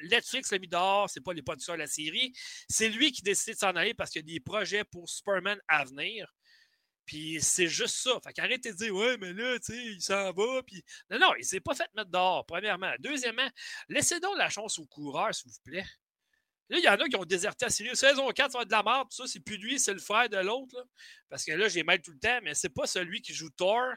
Netflix 0.05 0.51
l'a 0.51 0.59
mis 0.59 0.69
dehors, 0.69 1.11
c'est 1.11 1.21
pas 1.21 1.33
les 1.33 1.43
producteurs 1.43 1.75
de 1.75 1.81
la 1.81 1.87
série. 1.87 2.33
C'est 2.69 2.89
lui 2.89 3.13
qui 3.13 3.23
décide 3.23 3.55
de 3.55 3.59
s'en 3.59 3.77
aller 3.77 3.95
parce 3.95 4.11
qu'il 4.11 4.23
y 4.23 4.31
a 4.31 4.35
des 4.35 4.41
projets 4.41 4.85
pour 4.85 5.09
Superman 5.09 5.61
à 5.69 5.85
venir. 5.85 6.33
Puis 7.05 7.39
c'est 7.43 7.67
juste 7.67 7.97
ça. 7.97 8.21
Fait 8.23 8.33
qu'arrêtez 8.33 8.73
de 8.73 8.77
dire, 8.77 8.95
ouais, 8.95 9.17
mais 9.19 9.33
là, 9.33 9.59
tu 9.59 9.73
sais, 9.73 9.85
il 9.85 10.01
s'en 10.01 10.33
va. 10.33 10.63
Puis... 10.63 10.85
Non, 11.11 11.19
non, 11.19 11.35
il 11.39 11.45
s'est 11.45 11.61
pas 11.61 11.75
fait 11.75 11.89
mettre 11.95 12.11
dehors, 12.11 12.47
premièrement. 12.47 12.93
Deuxièmement, 13.01 13.49
laissez 13.89 14.21
donc 14.21 14.39
la 14.39 14.49
chance 14.49 14.79
au 14.79 14.87
coureur, 14.87 15.35
s'il 15.35 15.51
vous 15.51 15.59
plaît. 15.65 15.87
Là, 16.69 16.79
il 16.79 16.85
y 16.85 16.89
en 16.89 16.95
a 16.95 17.09
qui 17.09 17.17
ont 17.17 17.25
déserté 17.25 17.65
la 17.65 17.71
série. 17.71 17.97
Saison 17.97 18.29
4, 18.29 18.53
ça 18.53 18.59
va 18.59 18.63
être 18.63 18.69
de 18.69 18.73
la 18.73 18.85
merde, 18.85 19.09
ça. 19.11 19.25
C'est 19.27 19.41
plus 19.41 19.57
lui, 19.57 19.81
c'est 19.81 19.93
le 19.93 19.99
frère 19.99 20.29
de 20.29 20.37
l'autre. 20.37 20.87
Parce 21.29 21.45
que 21.45 21.51
là, 21.51 21.69
j'ai 21.69 21.83
mal 21.83 22.01
tout 22.01 22.13
le 22.13 22.21
temps, 22.21 22.39
mais 22.45 22.55
c'est 22.55 22.69
pas 22.69 22.87
celui 22.87 23.21
qui 23.23 23.35
joue 23.35 23.51
Thor. 23.51 23.93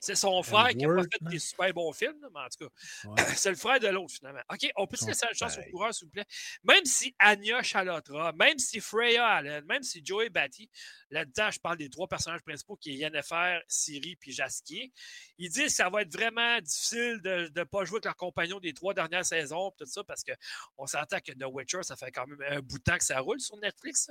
C'est 0.00 0.14
son 0.14 0.42
frère 0.42 0.68
qui 0.68 0.84
a 0.84 0.88
pas 0.88 1.02
fait 1.02 1.30
des 1.30 1.38
super 1.38 1.72
bons 1.72 1.92
films, 1.92 2.18
mais 2.20 2.40
en 2.40 2.48
tout 2.48 2.68
cas, 2.68 3.26
c'est 3.36 3.50
le 3.50 3.56
frère 3.56 3.80
de 3.80 3.88
l'autre, 3.88 4.14
finalement. 4.14 4.42
OK, 4.50 4.70
on 4.76 4.86
peut 4.86 4.96
se 4.96 5.06
laisser 5.06 5.26
la 5.26 5.34
chance 5.34 5.58
au 5.58 5.70
coureur, 5.70 5.94
s'il 5.94 6.06
vous 6.06 6.12
plaît? 6.12 6.26
Même 6.64 6.84
si 6.84 7.14
Anya 7.18 7.62
Chalotra, 7.62 8.32
même 8.32 8.58
si 8.58 8.80
Freya 8.80 9.26
Allen, 9.26 9.64
même 9.66 9.82
si 9.82 10.04
Joey 10.04 10.28
Batty, 10.30 10.70
là-dedans, 11.10 11.50
je 11.50 11.60
parle 11.60 11.78
des 11.78 11.90
trois 11.90 12.08
personnages 12.08 12.42
principaux 12.42 12.76
qui 12.76 12.90
est 12.90 12.94
Yennefer, 12.94 13.60
Siri 13.66 14.16
puis 14.16 14.32
Jaskier, 14.32 14.92
ils 15.38 15.50
disent 15.50 15.64
que 15.64 15.72
ça 15.72 15.88
va 15.88 16.02
être 16.02 16.12
vraiment 16.12 16.60
difficile 16.60 17.20
de 17.22 17.50
ne 17.54 17.64
pas 17.64 17.84
jouer 17.84 17.96
avec 17.96 18.04
leurs 18.04 18.16
compagnons 18.16 18.60
des 18.60 18.72
trois 18.72 18.94
dernières 18.94 19.24
saisons, 19.24 19.72
tout 19.76 19.86
ça, 19.86 20.04
parce 20.04 20.22
qu'on 20.24 20.86
s'entend 20.86 21.18
que 21.20 21.32
The 21.32 21.46
Witcher, 21.50 21.82
ça 21.82 21.96
fait 21.96 22.10
quand 22.10 22.26
même 22.26 22.42
un 22.48 22.60
bout 22.60 22.78
de 22.78 22.82
temps 22.82 22.98
que 22.98 23.04
ça 23.04 23.20
roule 23.20 23.40
sur 23.40 23.56
Netflix. 23.58 24.10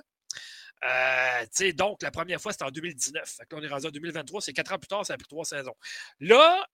Euh, 0.83 1.71
donc, 1.73 2.03
la 2.03 2.11
première 2.11 2.39
fois, 2.39 2.51
c'était 2.51 2.65
en 2.65 2.71
2019. 2.71 3.37
là, 3.39 3.45
on 3.51 3.63
est 3.63 3.67
rendu 3.67 3.87
en 3.87 3.91
2023. 3.91 4.41
C'est 4.41 4.53
quatre 4.53 4.73
ans 4.73 4.77
plus 4.77 4.87
tard, 4.87 5.05
ça 5.05 5.13
a 5.13 5.17
pris 5.17 5.27
trois 5.27 5.45
saisons. 5.45 5.75
Là, 6.19 6.67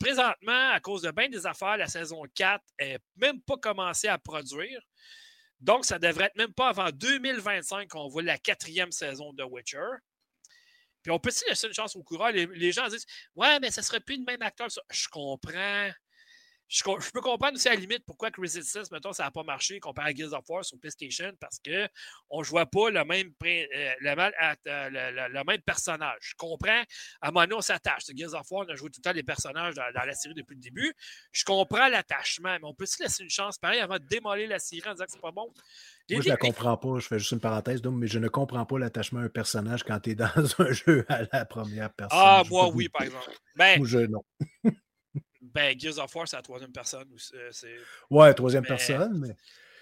présentement, 0.00 0.70
à 0.70 0.80
cause 0.80 1.02
de 1.02 1.10
bien 1.10 1.28
des 1.28 1.46
affaires, 1.46 1.76
la 1.76 1.86
saison 1.86 2.22
4 2.34 2.62
n'est 2.80 2.98
même 3.16 3.40
pas 3.42 3.56
commencé 3.58 4.08
à 4.08 4.18
produire. 4.18 4.80
Donc, 5.60 5.84
ça 5.84 5.98
devrait 5.98 6.26
être 6.26 6.36
même 6.36 6.52
pas 6.52 6.68
avant 6.68 6.90
2025 6.90 7.88
qu'on 7.88 8.08
voit 8.08 8.22
la 8.22 8.38
quatrième 8.38 8.92
saison 8.92 9.32
de 9.32 9.42
Witcher. 9.42 9.96
Puis 11.02 11.12
on 11.12 11.18
peut 11.18 11.28
aussi 11.28 11.44
laisser 11.48 11.68
une 11.68 11.72
chance 11.72 11.94
au 11.94 12.02
coureur? 12.02 12.32
Les, 12.32 12.72
gens 12.72 12.88
disent 12.88 13.06
Ouais, 13.36 13.60
mais 13.60 13.70
ça 13.70 13.82
serait 13.82 14.00
plus 14.00 14.16
le 14.16 14.24
même 14.24 14.42
acteur. 14.42 14.66
Je 14.90 15.08
comprends. 15.08 15.90
Je, 16.68 16.82
peux 17.12 17.20
comprendre 17.20 17.54
aussi 17.54 17.68
à 17.68 17.74
la 17.74 17.80
limite 17.80 18.02
pourquoi 18.04 18.30
Resistance, 18.36 18.90
mettons, 18.90 19.12
ça 19.12 19.24
n'a 19.24 19.30
pas 19.30 19.44
marché 19.44 19.78
comparé 19.78 20.10
à 20.10 20.14
Gears 20.14 20.32
of 20.32 20.44
War 20.48 20.64
sur 20.64 20.78
PlayStation 20.78 21.32
parce 21.40 21.58
qu'on 21.58 22.38
ne 22.38 22.44
jouait 22.44 22.66
pas 22.66 22.90
le 22.90 23.04
même, 23.04 23.32
euh, 23.44 23.94
le, 24.00 25.28
le, 25.28 25.44
même 25.44 25.62
personnage. 25.62 26.18
Je 26.20 26.34
comprends. 26.36 26.82
À 27.20 27.28
un 27.28 27.30
moment 27.30 27.42
donné, 27.42 27.54
on 27.54 27.60
s'attache. 27.60 28.02
Gears 28.14 28.34
of 28.34 28.50
War, 28.50 28.66
on 28.66 28.72
a 28.72 28.74
joué 28.74 28.90
tout 28.90 29.00
le 29.00 29.02
temps 29.02 29.14
les 29.14 29.22
personnages 29.22 29.74
dans, 29.74 29.84
la 29.94 30.14
série 30.14 30.34
depuis 30.34 30.56
le 30.56 30.60
début. 30.60 30.92
Je 31.30 31.44
comprends 31.44 31.88
l'attachement, 31.88 32.54
mais 32.60 32.64
on 32.64 32.74
peut 32.74 32.86
se 32.86 33.02
laisser 33.02 33.22
une 33.22 33.30
chance 33.30 33.58
pareil 33.58 33.80
avant 33.80 33.98
de 33.98 34.04
démolir 34.04 34.48
la 34.48 34.58
série 34.58 34.88
en 34.88 34.92
disant 34.92 35.04
que 35.04 35.12
c'est 35.12 35.20
pas 35.20 35.32
bon? 35.32 35.52
Moi, 36.10 36.20
je 36.20 36.26
ne 36.26 36.28
la 36.30 36.36
comprends 36.36 36.76
pas. 36.76 36.98
Je 36.98 37.06
fais 37.06 37.18
juste 37.18 37.32
une 37.32 37.40
parenthèse, 37.40 37.80
donc, 37.80 37.94
mais 37.94 38.06
je 38.06 38.18
ne 38.18 38.28
comprends 38.28 38.66
pas 38.66 38.78
l'attachement 38.78 39.20
à 39.20 39.24
un 39.24 39.28
personnage 39.28 39.84
quand 39.84 40.00
tu 40.00 40.10
es 40.10 40.14
dans 40.16 40.30
un 40.58 40.72
jeu 40.72 41.04
à 41.08 41.22
la 41.32 41.44
première 41.44 41.92
personne. 41.92 42.18
Ah, 42.20 42.42
moi, 42.50 42.68
oui, 42.68 42.88
par 42.88 43.02
exemple. 43.02 43.30
Ben, 43.56 43.80
Ou 43.80 43.86
je, 43.86 44.00
non. 44.00 44.22
Ben, 45.52 45.78
Gears 45.78 45.98
of 45.98 46.14
War, 46.14 46.28
c'est 46.28 46.36
la 46.36 46.42
troisième 46.42 46.72
personne. 46.72 47.08
Euh, 47.34 47.50
ouais, 48.10 48.34
troisième 48.34 48.64
personne, 48.64 49.18
mais. 49.18 49.36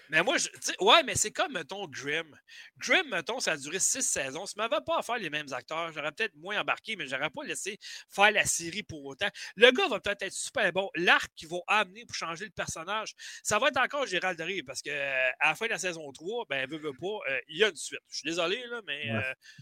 Mais 0.09 0.21
moi, 0.23 0.37
je, 0.37 0.47
ouais, 0.81 1.03
mais 1.03 1.15
c'est 1.15 1.31
comme, 1.31 1.53
mettons, 1.53 1.87
Grim. 1.87 2.29
Grim, 2.77 3.09
mettons, 3.09 3.39
ça 3.39 3.53
a 3.53 3.57
duré 3.57 3.79
six 3.79 4.03
saisons. 4.03 4.45
Ça 4.45 4.53
ne 4.57 4.67
m'avait 4.67 4.83
pas 4.83 4.99
à 4.99 5.01
faire 5.01 5.17
les 5.17 5.29
mêmes 5.29 5.51
acteurs. 5.51 5.91
J'aurais 5.91 6.11
peut-être 6.11 6.35
moins 6.35 6.59
embarqué, 6.59 6.95
mais 6.95 7.07
j'aurais 7.07 7.29
pas 7.29 7.43
laissé 7.43 7.79
faire 8.09 8.31
la 8.31 8.45
série 8.45 8.83
pour 8.83 9.03
autant. 9.05 9.27
Le 9.55 9.71
gars 9.71 9.87
va 9.87 9.99
peut-être 9.99 10.21
être 10.21 10.33
super 10.33 10.71
bon. 10.73 10.89
L'arc 10.95 11.31
qu'ils 11.35 11.49
vont 11.49 11.63
amener 11.67 12.05
pour 12.05 12.15
changer 12.15 12.45
le 12.45 12.51
personnage, 12.51 13.15
ça 13.43 13.57
va 13.59 13.69
être 13.69 13.77
encore 13.77 14.05
Gérald 14.05 14.37
Derry 14.37 14.61
parce 14.63 14.81
qu'à 14.81 14.91
euh, 14.91 15.29
la 15.41 15.55
fin 15.55 15.65
de 15.65 15.71
la 15.71 15.79
saison 15.79 16.11
3, 16.11 16.45
ben, 16.49 16.69
veut, 16.69 16.77
veut 16.77 16.93
pas, 16.93 17.31
euh, 17.31 17.39
il 17.47 17.57
y 17.57 17.63
a 17.63 17.69
une 17.69 17.75
suite. 17.75 17.99
Je 18.09 18.17
suis 18.17 18.29
désolé, 18.29 18.63
là, 18.67 18.81
mais, 18.85 19.07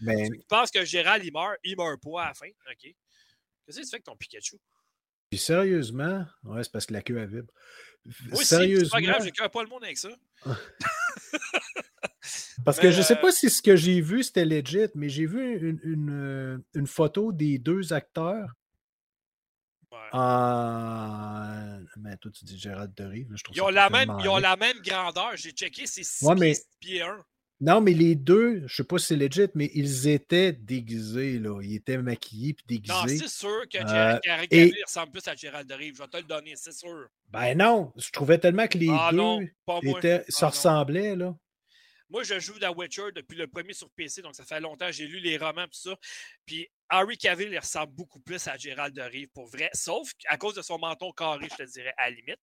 je 0.02 0.46
pense 0.48 0.70
que 0.70 0.84
Gérald, 0.84 1.24
il 1.24 1.32
meurt. 1.32 1.56
Il 1.64 1.76
meurt 1.76 2.00
pas 2.02 2.22
à 2.22 2.28
la 2.28 2.34
fin. 2.34 2.48
OK. 2.48 2.94
Qu'est-ce 3.66 3.78
que 3.78 3.82
tu 3.82 3.88
fais 3.88 3.94
avec 3.96 4.04
ton 4.04 4.16
Pikachu? 4.16 4.56
Puis 5.34 5.40
sérieusement, 5.40 6.24
ouais, 6.44 6.62
c'est 6.62 6.70
parce 6.70 6.86
que 6.86 6.92
la 6.92 7.02
queue 7.02 7.20
a 7.20 7.26
vibre. 7.26 7.52
Oui, 8.30 8.44
c'est 8.44 8.88
pas 8.88 9.00
grave, 9.00 9.24
j'ai 9.24 9.32
pas 9.48 9.62
le 9.64 9.68
monde 9.68 9.82
avec 9.82 9.98
ça. 9.98 10.10
Parce 12.64 12.78
que 12.78 12.92
je 12.92 12.98
ne 12.98 13.02
sais 13.02 13.16
pas 13.16 13.26
euh, 13.28 13.32
si 13.32 13.50
ce 13.50 13.60
que 13.60 13.74
j'ai 13.74 14.00
vu 14.00 14.22
c'était 14.22 14.44
legit, 14.44 14.86
mais 14.94 15.08
j'ai 15.08 15.26
vu 15.26 15.58
une, 15.58 15.80
une, 15.82 16.10
euh, 16.12 16.58
une, 16.74 16.86
photo 16.86 17.32
des 17.32 17.58
deux 17.58 17.92
acteurs. 17.92 18.48
Ouais. 19.90 20.08
Mais 21.96 22.16
toi, 22.18 22.30
tu 22.30 22.44
dis 22.44 22.56
Gérald 22.56 22.94
de 22.94 23.04
Rive. 23.04 23.32
Je 23.34 23.42
trouve 23.42 23.56
ils, 23.56 23.60
ont 23.62 23.70
la 23.70 23.90
même, 23.90 24.16
ils 24.20 24.28
ont 24.28 24.38
la 24.38 24.54
même 24.54 24.78
grandeur. 24.82 25.32
J'ai 25.34 25.50
checké, 25.50 25.88
c'est 25.88 26.04
6 26.04 26.28
pieds, 26.78 27.02
1. 27.02 27.24
Non, 27.64 27.80
mais 27.80 27.92
les 27.92 28.14
deux, 28.14 28.58
je 28.58 28.62
ne 28.64 28.68
sais 28.68 28.84
pas 28.84 28.98
si 28.98 29.06
c'est 29.06 29.16
legit, 29.16 29.48
mais 29.54 29.70
ils 29.72 30.06
étaient 30.06 30.52
déguisés. 30.52 31.38
Là. 31.38 31.62
Ils 31.62 31.76
étaient 31.76 31.96
maquillés 31.96 32.52
puis 32.52 32.66
déguisés. 32.66 32.92
Non, 32.92 33.08
c'est 33.08 33.26
sûr 33.26 33.62
que 33.72 33.78
Gérald 33.78 34.20
euh, 34.28 34.46
et... 34.50 34.74
ressemble 34.84 35.12
plus 35.12 35.26
à 35.26 35.34
Gérald 35.34 35.66
de 35.66 35.72
Rive. 35.72 35.94
Je 35.96 36.02
vais 36.02 36.08
te 36.08 36.18
le 36.18 36.24
donner, 36.24 36.52
c'est 36.56 36.74
sûr. 36.74 37.08
Ben 37.30 37.56
non, 37.56 37.90
je 37.96 38.10
trouvais 38.10 38.36
tellement 38.36 38.66
que 38.66 38.76
les 38.76 38.90
ah 38.90 39.10
deux 39.10 39.50
étaient, 39.82 40.22
ah 40.42 40.46
ressemblaient. 40.46 41.16
Là. 41.16 41.34
Moi, 42.10 42.22
je 42.22 42.38
joue 42.38 42.58
The 42.58 42.68
Witcher 42.76 43.12
depuis 43.14 43.38
le 43.38 43.46
premier 43.46 43.72
sur 43.72 43.88
PC, 43.92 44.20
donc 44.20 44.34
ça 44.34 44.44
fait 44.44 44.60
longtemps. 44.60 44.92
J'ai 44.92 45.06
lu 45.06 45.20
les 45.20 45.38
romans, 45.38 45.64
tout 45.64 45.72
ça. 45.72 45.96
Puis 46.44 46.68
Harry 46.90 47.16
Cavill, 47.16 47.48
il 47.50 47.58
ressemble 47.58 47.94
beaucoup 47.94 48.20
plus 48.20 48.46
à 48.46 48.58
Gérald 48.58 48.94
de 48.94 49.00
Rive, 49.00 49.28
pour 49.32 49.46
vrai. 49.46 49.70
Sauf 49.72 50.10
à 50.28 50.36
cause 50.36 50.54
de 50.54 50.60
son 50.60 50.78
menton 50.78 51.12
carré, 51.12 51.48
je 51.50 51.64
te 51.64 51.70
dirais, 51.70 51.94
à 51.96 52.10
la 52.10 52.16
limite. 52.16 52.40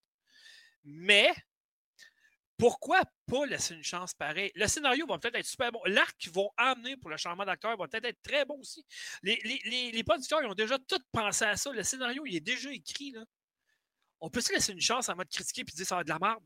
Mais 0.83 1.29
pourquoi 2.61 3.01
pas 3.25 3.47
laisser 3.47 3.73
une 3.73 3.83
chance 3.83 4.13
pareille? 4.13 4.51
Le 4.53 4.67
scénario 4.67 5.07
va 5.07 5.17
peut-être 5.17 5.33
être 5.33 5.47
super 5.47 5.71
bon. 5.71 5.81
L'arc 5.85 6.15
qu'ils 6.19 6.31
vont 6.31 6.51
amener 6.57 6.95
pour 6.95 7.09
le 7.09 7.17
changement 7.17 7.43
d'acteur 7.43 7.75
va 7.75 7.87
peut-être 7.87 8.05
être 8.05 8.21
très 8.21 8.45
bon 8.45 8.59
aussi. 8.59 8.85
Les, 9.23 10.03
producteurs 10.03 10.43
ils 10.43 10.47
ont 10.47 10.53
déjà 10.53 10.77
tout 10.77 10.99
pensé 11.11 11.43
à 11.43 11.57
ça. 11.57 11.71
Le 11.71 11.81
scénario, 11.81 12.23
il 12.27 12.35
est 12.35 12.39
déjà 12.39 12.71
écrit. 12.71 13.13
Là. 13.13 13.25
On 14.19 14.29
peut 14.29 14.41
se 14.41 14.53
laisser 14.53 14.73
une 14.73 14.79
chance 14.79 15.09
en 15.09 15.15
mode 15.15 15.27
critiquer 15.27 15.61
et 15.61 15.63
dire 15.63 15.87
ça 15.87 15.95
va 15.95 16.03
de 16.03 16.09
la 16.09 16.19
merde? 16.19 16.43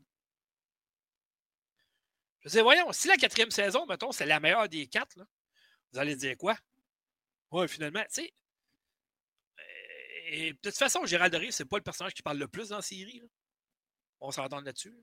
Je 2.40 2.48
dis, 2.48 2.60
voyons, 2.60 2.90
si 2.92 3.08
la 3.08 3.18
quatrième 3.18 3.50
saison, 3.50 3.84
mettons, 3.84 4.10
c'est 4.10 4.24
la 4.24 4.40
meilleure 4.40 4.70
des 4.70 4.86
quatre, 4.86 5.18
vous 5.92 5.98
allez 5.98 6.16
dire 6.16 6.34
quoi? 6.38 6.56
Oui, 7.50 7.68
finalement, 7.68 8.04
tu 8.04 8.22
sais. 8.22 8.32
Euh, 9.58 9.62
et 10.28 10.52
de 10.54 10.58
toute 10.62 10.78
façon, 10.78 11.04
Gérald 11.04 11.34
Rive, 11.34 11.50
c'est 11.50 11.66
pas 11.66 11.76
le 11.76 11.82
personnage 11.82 12.14
qui 12.14 12.22
parle 12.22 12.38
le 12.38 12.48
plus 12.48 12.70
dans 12.70 12.76
la 12.76 12.82
série. 12.82 13.20
On 14.18 14.30
s'entend 14.30 14.62
là-dessus. 14.62 14.96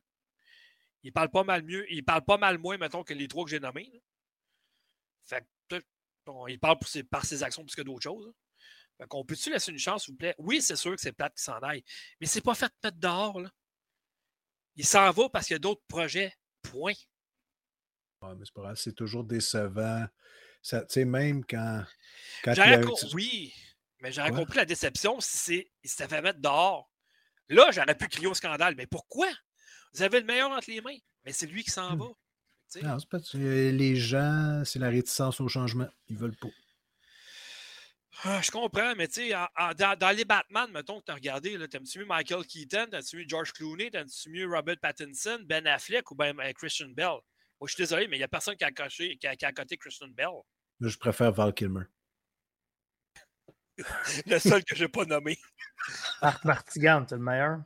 Il 1.04 1.12
parle 1.12 1.30
pas 1.30 1.44
mal 1.44 1.64
mieux, 1.64 1.92
il 1.92 2.04
parle 2.04 2.24
pas 2.24 2.38
mal 2.38 2.58
moins, 2.58 2.78
mettons, 2.78 3.04
que 3.04 3.14
les 3.14 3.28
trois 3.28 3.44
que 3.44 3.52
j'ai 3.52 3.60
nommés. 3.60 4.02
Fait 5.26 5.46
que, 5.70 5.82
il 6.48 6.60
parle 6.60 6.78
par 7.10 7.26
ses 7.26 7.44
actions 7.44 7.64
plus 7.66 7.76
que 7.76 7.82
d'autres 7.82 8.04
choses. 8.04 8.34
Fait 8.98 9.08
qu'on 9.08 9.26
peut-tu 9.26 9.52
laisser 9.52 9.72
une 9.72 9.80
chance, 9.80 10.06
s'il 10.06 10.14
vous 10.14 10.18
plaît? 10.18 10.36
Oui, 10.38 10.62
c'est 10.62 10.76
sûr 10.76 10.96
que 10.96 11.02
c'est 11.02 11.12
plate 11.12 11.36
qui 11.36 11.44
s'en 11.44 11.60
aille, 11.60 11.84
mais 12.20 12.28
c'est 12.28 12.42
pas 12.42 12.56
fait 12.56 12.68
de 12.68 12.88
mettre 12.88 12.98
dehors. 12.98 13.42
Là. 13.42 13.52
Il 14.76 14.86
s'en 14.86 15.10
va 15.12 15.30
parce 15.30 15.48
qu'il 15.48 15.56
y 15.56 15.58
a 15.58 15.60
d'autres 15.60 15.84
projets. 15.88 16.34
Point 16.62 16.94
mais 18.22 18.46
c'est 18.46 18.54
pas 18.54 18.62
grave, 18.62 18.76
c'est 18.78 18.94
toujours 18.94 19.24
décevant. 19.24 20.06
Tu 20.64 20.78
sais, 20.88 21.06
même 21.06 21.44
quand. 21.46 21.84
quand 22.44 22.54
Oui, 23.14 23.54
mais 24.00 24.12
j'aurais 24.12 24.32
compris 24.32 24.58
la 24.58 24.66
déception 24.66 25.20
si 25.20 25.70
ça 25.84 26.08
fait 26.08 26.22
mettre 26.22 26.40
dehors. 26.40 26.90
Là, 27.50 27.70
j'aurais 27.72 27.98
pu 27.98 28.08
crier 28.08 28.28
au 28.28 28.34
scandale. 28.34 28.76
Mais 28.76 28.88
pourquoi? 28.88 29.28
Vous 29.94 30.02
avez 30.02 30.20
le 30.20 30.26
meilleur 30.26 30.52
entre 30.52 30.70
les 30.70 30.82
mains, 30.82 30.98
mais 31.24 31.32
c'est 31.32 31.48
lui 31.48 31.64
qui 31.64 31.72
s'en 31.72 31.96
hmm. 31.96 32.00
va. 32.00 32.08
Non, 32.82 32.98
pas, 33.10 33.20
les 33.34 33.96
gens, 33.96 34.64
c'est 34.66 34.80
la 34.80 34.90
réticence 34.90 35.40
au 35.40 35.48
changement. 35.48 35.88
Ils 36.08 36.18
veulent 36.18 36.36
pas. 36.36 36.50
Ah, 38.24 38.42
je 38.42 38.52
comprends, 38.52 38.96
mais 38.96 39.08
tu 39.08 39.30
sais, 39.30 39.30
dans, 39.78 40.16
les 40.16 40.26
Batman, 40.26 40.72
mettons 40.72 41.00
que 41.00 41.06
tu 41.06 41.12
as 41.12 41.16
regardé, 41.16 41.68
t'aimes-tu 41.68 42.00
mieux 42.00 42.06
Michael 42.06 42.46
Keaton, 42.46 42.88
t'aimes-tu 42.90 43.18
mieux 43.18 43.26
George 43.28 43.52
Clooney, 43.52 43.92
t'aimes-tu 43.92 44.30
mieux 44.30 44.48
Robert 44.48 44.78
Pattinson, 44.82 45.40
Ben 45.46 45.68
Affleck 45.68 46.10
ou 46.12 46.16
ben 46.16 46.36
Christian 46.54 46.90
Bell? 46.90 47.18
je 47.62 47.74
suis 47.74 47.84
désolé, 47.84 48.08
mais 48.08 48.18
il 48.18 48.20
n'y 48.20 48.26
a 48.26 48.28
personne 48.28 48.58
qui 48.58 48.64
a, 48.64 48.72
coché, 48.72 49.18
qui, 49.18 49.28
a, 49.28 49.36
qui 49.36 49.46
a 49.46 49.52
coté 49.52 49.78
Christian 49.78 50.10
Bell. 50.10 50.32
je 50.82 50.98
préfère 50.98 51.32
Val 51.32 51.54
Kilmer. 51.54 51.84
le 54.26 54.40
seul 54.40 54.64
que 54.64 54.76
je 54.76 54.84
n'ai 54.84 54.90
pas 54.90 55.06
nommé. 55.06 55.38
Marc 56.22 56.46
Martigan, 56.46 57.06
c'est 57.08 57.16
le 57.16 57.22
meilleur? 57.22 57.64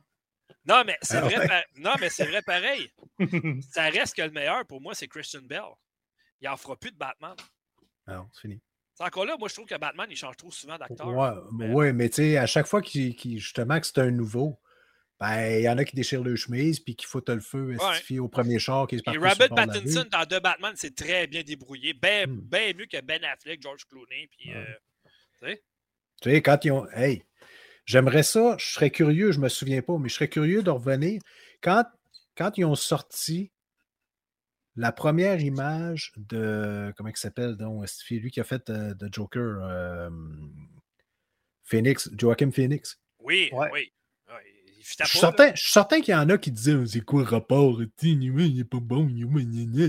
Non, 0.64 0.82
mais 0.84 0.98
c'est 1.02 1.16
ah 1.16 1.22
vrai, 1.22 1.66
non, 1.76 1.94
mais 2.00 2.10
c'est 2.10 2.26
vrai 2.26 2.42
pareil. 2.42 2.90
Ça 3.70 3.84
reste 3.84 4.16
que 4.16 4.22
le 4.22 4.30
meilleur 4.30 4.66
pour 4.66 4.80
moi, 4.80 4.94
c'est 4.94 5.08
Christian 5.08 5.42
Bell. 5.42 5.62
Il 6.40 6.48
n'en 6.48 6.56
fera 6.56 6.76
plus 6.76 6.90
de 6.90 6.96
Batman. 6.96 7.34
Non, 8.06 8.28
c'est 8.32 8.42
fini. 8.42 8.60
C'est 8.94 9.04
encore 9.04 9.24
là, 9.24 9.36
moi 9.38 9.48
je 9.48 9.54
trouve 9.54 9.66
que 9.66 9.76
Batman, 9.76 10.08
il 10.10 10.16
change 10.16 10.36
trop 10.36 10.50
souvent 10.50 10.76
d'acteur. 10.76 11.08
Ouais, 11.08 11.30
mais, 11.52 11.72
ouais, 11.72 11.92
mais 11.92 12.08
tu 12.08 12.16
sais, 12.16 12.36
à 12.36 12.46
chaque 12.46 12.66
fois 12.66 12.82
qu'il, 12.82 13.14
justement 13.38 13.78
que 13.78 13.86
c'est 13.86 13.98
un 13.98 14.10
nouveau, 14.10 14.60
ben, 15.20 15.58
il 15.58 15.62
y 15.62 15.68
en 15.68 15.78
a 15.78 15.84
qui 15.84 15.96
déchirent 15.96 16.22
le 16.22 16.36
chemise 16.36 16.80
puis 16.80 16.94
qui 16.94 17.06
foutent 17.06 17.28
le 17.28 17.40
feu 17.40 17.76
ouais. 17.76 18.18
au 18.18 18.28
premier 18.28 18.58
char 18.58 18.86
qui 18.86 18.96
est 18.96 19.08
Et 19.08 19.16
Robert 19.16 19.48
Pattinson 19.48 20.04
dans 20.10 20.24
The 20.24 20.40
Batman, 20.42 20.72
c'est 20.76 20.94
très 20.94 21.26
bien 21.26 21.42
débrouillé. 21.42 21.92
Bien 21.92 22.26
hmm. 22.26 22.40
ben 22.40 22.76
mieux 22.76 22.86
que 22.86 23.00
Ben 23.00 23.22
Affleck, 23.24 23.60
George 23.62 23.84
Clooney. 23.86 24.28
Puis, 24.36 24.52
euh, 24.54 24.64
tu 25.40 25.48
sais? 25.48 25.62
Tu 26.20 26.30
sais, 26.30 26.42
quand 26.42 26.64
ils 26.64 26.72
ont. 26.72 26.88
Hey, 26.90 27.24
j'aimerais 27.88 28.22
ça, 28.22 28.54
je 28.58 28.66
serais 28.66 28.90
curieux, 28.90 29.32
je 29.32 29.40
me 29.40 29.48
souviens 29.48 29.82
pas, 29.82 29.98
mais 29.98 30.08
je 30.08 30.14
serais 30.14 30.28
curieux 30.28 30.62
de 30.62 30.70
revenir. 30.70 31.20
Quand, 31.62 31.84
quand 32.36 32.56
ils 32.58 32.64
ont 32.64 32.74
sorti 32.74 33.50
la 34.76 34.92
première 34.92 35.40
image 35.40 36.12
de. 36.16 36.92
Comment 36.96 37.08
il 37.08 37.16
s'appelle 37.16 37.56
donc 37.56 37.84
Lui 38.10 38.30
qui 38.30 38.40
a 38.40 38.44
fait 38.44 38.70
euh, 38.70 38.94
de 38.94 39.08
Joker. 39.10 39.58
Euh, 39.62 40.10
Phoenix, 41.64 42.08
Joachim 42.16 42.50
Phoenix? 42.50 42.98
Oui, 43.20 43.50
oui. 43.72 43.92
Je 45.00 45.04
suis 45.04 45.18
certain, 45.18 45.52
certain 45.54 46.00
qu'il 46.00 46.12
y 46.12 46.16
en 46.16 46.28
a 46.30 46.38
qui 46.38 46.50
disaient 46.50 46.74
c'est 46.86 47.00
quoi 47.00 47.22
le 47.22 47.28
rapport 47.28 47.80
Il 48.02 48.18
n'est 48.56 48.64
pas 48.64 48.78
bon, 48.80 49.08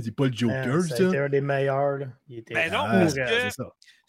c'est 0.04 0.12
pas 0.12 0.26
le 0.26 0.34
Joker. 0.34 0.82
C'était 0.84 1.18
un 1.18 1.30
des 1.30 1.42
meilleurs. 1.42 2.00
Il 2.28 2.40
était 2.40 2.54
ben 2.54 2.72
non, 2.72 2.84
parce 2.84 3.14
que 3.14 3.50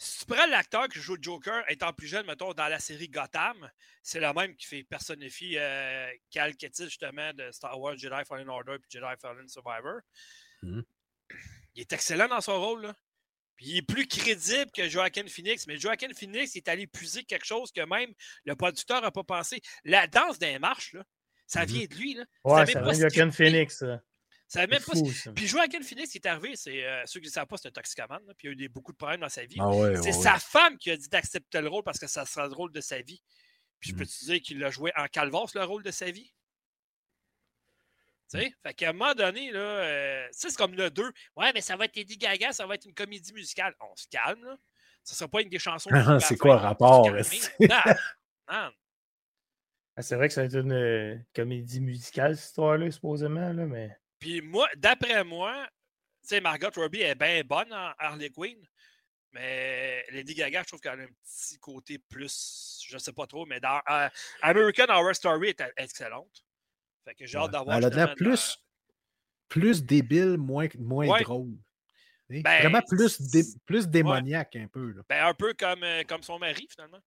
si 0.02 0.20
tu 0.20 0.26
prends 0.26 0.46
l'acteur 0.46 0.88
qui 0.88 0.98
joue 0.98 1.14
le 1.16 1.22
Joker 1.22 1.62
étant 1.68 1.92
plus 1.92 2.06
jeune, 2.06 2.26
mettons, 2.26 2.54
dans 2.54 2.68
la 2.68 2.78
série 2.78 3.08
Gotham, 3.08 3.70
c'est 4.02 4.18
le 4.18 4.32
même 4.32 4.56
qui 4.56 4.66
fait 4.66 4.82
personnifier 4.82 5.58
euh, 5.60 6.10
Cal 6.30 6.56
Kestis, 6.56 6.84
justement, 6.84 7.34
de 7.34 7.50
Star 7.52 7.78
Wars 7.78 7.98
Jedi 7.98 8.24
Fallen 8.26 8.48
Order 8.48 8.76
et 8.76 8.86
Jedi 8.88 9.04
Fallen 9.20 9.46
Survivor. 9.46 10.00
Mmh. 10.62 10.80
Il 11.74 11.82
est 11.82 11.92
excellent 11.92 12.28
dans 12.28 12.40
son 12.40 12.58
rôle. 12.58 12.82
Là 12.82 12.94
il 13.60 13.76
est 13.76 13.82
plus 13.82 14.06
crédible 14.06 14.70
que 14.72 14.88
Joaquin 14.88 15.26
Phoenix, 15.26 15.66
mais 15.66 15.78
Joaquin 15.78 16.12
Phoenix 16.14 16.56
est 16.56 16.68
allé 16.68 16.86
puiser 16.86 17.24
quelque 17.24 17.46
chose 17.46 17.70
que 17.72 17.82
même 17.82 18.12
le 18.44 18.56
producteur 18.56 19.02
n'a 19.02 19.10
pas 19.10 19.24
pensé. 19.24 19.60
La 19.84 20.06
danse 20.06 20.38
des 20.38 20.58
marches, 20.58 20.94
là, 20.94 21.04
ça 21.46 21.62
mhm. 21.62 21.66
vient 21.66 21.86
de 21.86 21.94
lui. 21.94 22.14
Là. 22.14 22.24
Ouais, 22.44 22.66
ça, 22.66 22.80
vient 22.80 22.92
de 22.92 22.98
Joaquin 22.98 23.30
Phoenix. 23.30 23.84
Ça 24.48 24.66
même 24.66 24.82
pas... 24.82 24.92
Puis 25.34 25.46
Joaquin 25.46 25.80
Phoenix 25.82 26.10
qui 26.10 26.18
est 26.18 26.26
arrivé, 26.26 26.56
c'est 26.56 26.84
euh, 26.84 27.02
ceux 27.06 27.20
qui 27.20 27.26
ne 27.26 27.32
savent 27.32 27.46
pas, 27.46 27.56
c'est 27.56 27.68
un 27.68 27.72
toxicomane, 27.72 28.20
puis 28.36 28.48
il 28.48 28.62
a 28.62 28.64
eu 28.64 28.68
beaucoup 28.68 28.90
de 28.90 28.96
problèmes 28.96 29.20
dans 29.20 29.28
sa 29.28 29.44
vie. 29.44 29.58
Ah 29.60 29.70
c'est 30.02 30.12
sa 30.12 30.38
femme 30.38 30.76
qui 30.76 30.90
a 30.90 30.96
dit 30.96 31.08
d'accepter 31.08 31.60
le 31.60 31.68
rôle 31.68 31.84
parce 31.84 32.00
que 32.00 32.08
ça 32.08 32.26
sera 32.26 32.48
le 32.48 32.52
rôle 32.52 32.72
de 32.72 32.80
sa 32.80 33.00
vie. 33.00 33.22
Puis 33.78 33.90
je 33.90 33.94
peux 33.94 34.02
mhm. 34.02 34.08
te 34.08 34.24
dire 34.24 34.40
qu'il 34.40 34.58
l'a 34.58 34.70
joué 34.70 34.92
en 34.96 35.06
calvasse, 35.06 35.54
le 35.54 35.64
rôle 35.64 35.82
de 35.84 35.90
sa 35.90 36.10
vie? 36.10 36.32
Sais, 38.38 38.52
Fait 38.62 38.74
qu'à 38.74 38.90
un 38.90 38.92
moment 38.92 39.14
donné, 39.14 39.50
là, 39.50 39.60
euh, 39.60 40.28
c'est 40.32 40.54
comme 40.56 40.74
le 40.74 40.90
2. 40.90 41.12
Ouais, 41.36 41.52
mais 41.52 41.60
ça 41.60 41.76
va 41.76 41.86
être 41.86 41.96
Eddie 41.96 42.16
Gaga, 42.16 42.52
ça 42.52 42.66
va 42.66 42.74
être 42.74 42.86
une 42.86 42.94
comédie 42.94 43.32
musicale. 43.32 43.74
On 43.80 43.96
se 43.96 44.06
calme, 44.08 44.44
là. 44.44 44.56
Ça 45.02 45.14
sera 45.14 45.28
pas 45.28 45.40
une 45.40 45.48
des 45.48 45.58
chansons. 45.58 45.90
c'est 46.20 46.36
quoi 46.36 46.56
le 46.56 46.60
rapport? 46.60 47.08
Ah, 49.96 50.02
c'est 50.02 50.16
vrai 50.16 50.28
que 50.28 50.34
ça 50.34 50.42
va 50.42 50.46
être 50.46 50.56
une 50.56 50.72
euh, 50.72 51.16
comédie 51.34 51.80
musicale, 51.80 52.36
cette 52.36 52.46
histoire-là, 52.46 52.90
supposément, 52.90 53.52
là, 53.52 53.66
mais. 53.66 53.96
Puis 54.18 54.40
moi, 54.40 54.68
d'après 54.76 55.24
moi, 55.24 55.66
tu 56.22 56.28
sais, 56.28 56.40
Margot 56.40 56.70
Robbie 56.74 57.02
est 57.02 57.14
bien 57.14 57.42
bonne 57.44 57.72
en 57.72 57.92
Harley 57.98 58.30
Quinn. 58.30 58.58
Mais 59.32 60.04
Lady 60.10 60.34
Gaga, 60.34 60.62
je 60.62 60.68
trouve 60.68 60.80
qu'elle 60.80 61.00
a 61.00 61.02
un 61.04 61.06
petit 61.06 61.58
côté 61.58 61.98
plus, 61.98 62.80
je 62.86 62.98
sais 62.98 63.12
pas 63.12 63.26
trop, 63.26 63.46
mais 63.46 63.60
dans 63.60 63.80
euh, 63.90 64.08
American 64.42 64.86
Horror 64.88 65.14
Story 65.14 65.50
est 65.50 65.62
excellente. 65.76 66.44
Fait 67.04 67.14
que 67.14 67.26
j'ai 67.26 67.38
hâte 67.38 67.52
d'avoir. 67.52 67.76
Elle 67.76 67.84
a 67.84 67.90
l'air 67.90 68.14
plus, 68.14 68.58
plus 69.48 69.82
débile, 69.82 70.36
moins, 70.36 70.68
moins 70.78 71.20
drôle. 71.20 71.56
Ben, 72.28 72.60
Vraiment 72.60 72.82
plus, 72.82 73.18
plus 73.66 73.88
démoniaque 73.88 74.54
un 74.54 74.68
peu. 74.68 74.92
Là. 74.92 75.02
Ben, 75.08 75.26
un 75.26 75.34
peu 75.34 75.52
comme, 75.54 75.82
euh, 75.82 76.04
comme 76.04 76.22
son 76.22 76.38
mari, 76.38 76.68
finalement. 76.70 77.00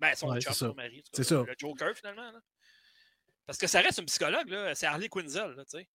Ben, 0.00 0.14
son 0.14 0.38
chum, 0.40 0.52
son 0.52 0.74
mari. 0.74 1.04
C'est 1.12 1.22
ça. 1.22 1.44
Le 1.46 1.54
Joker, 1.56 1.94
finalement. 1.96 2.32
Là. 2.32 2.40
Parce 3.46 3.58
que 3.58 3.68
ça 3.68 3.80
reste 3.80 4.00
un 4.00 4.04
psychologue, 4.04 4.48
là. 4.48 4.74
C'est 4.74 4.86
Harley 4.86 5.08
Quinzel, 5.08 5.54
tu 5.56 5.78
sais. 5.78 5.88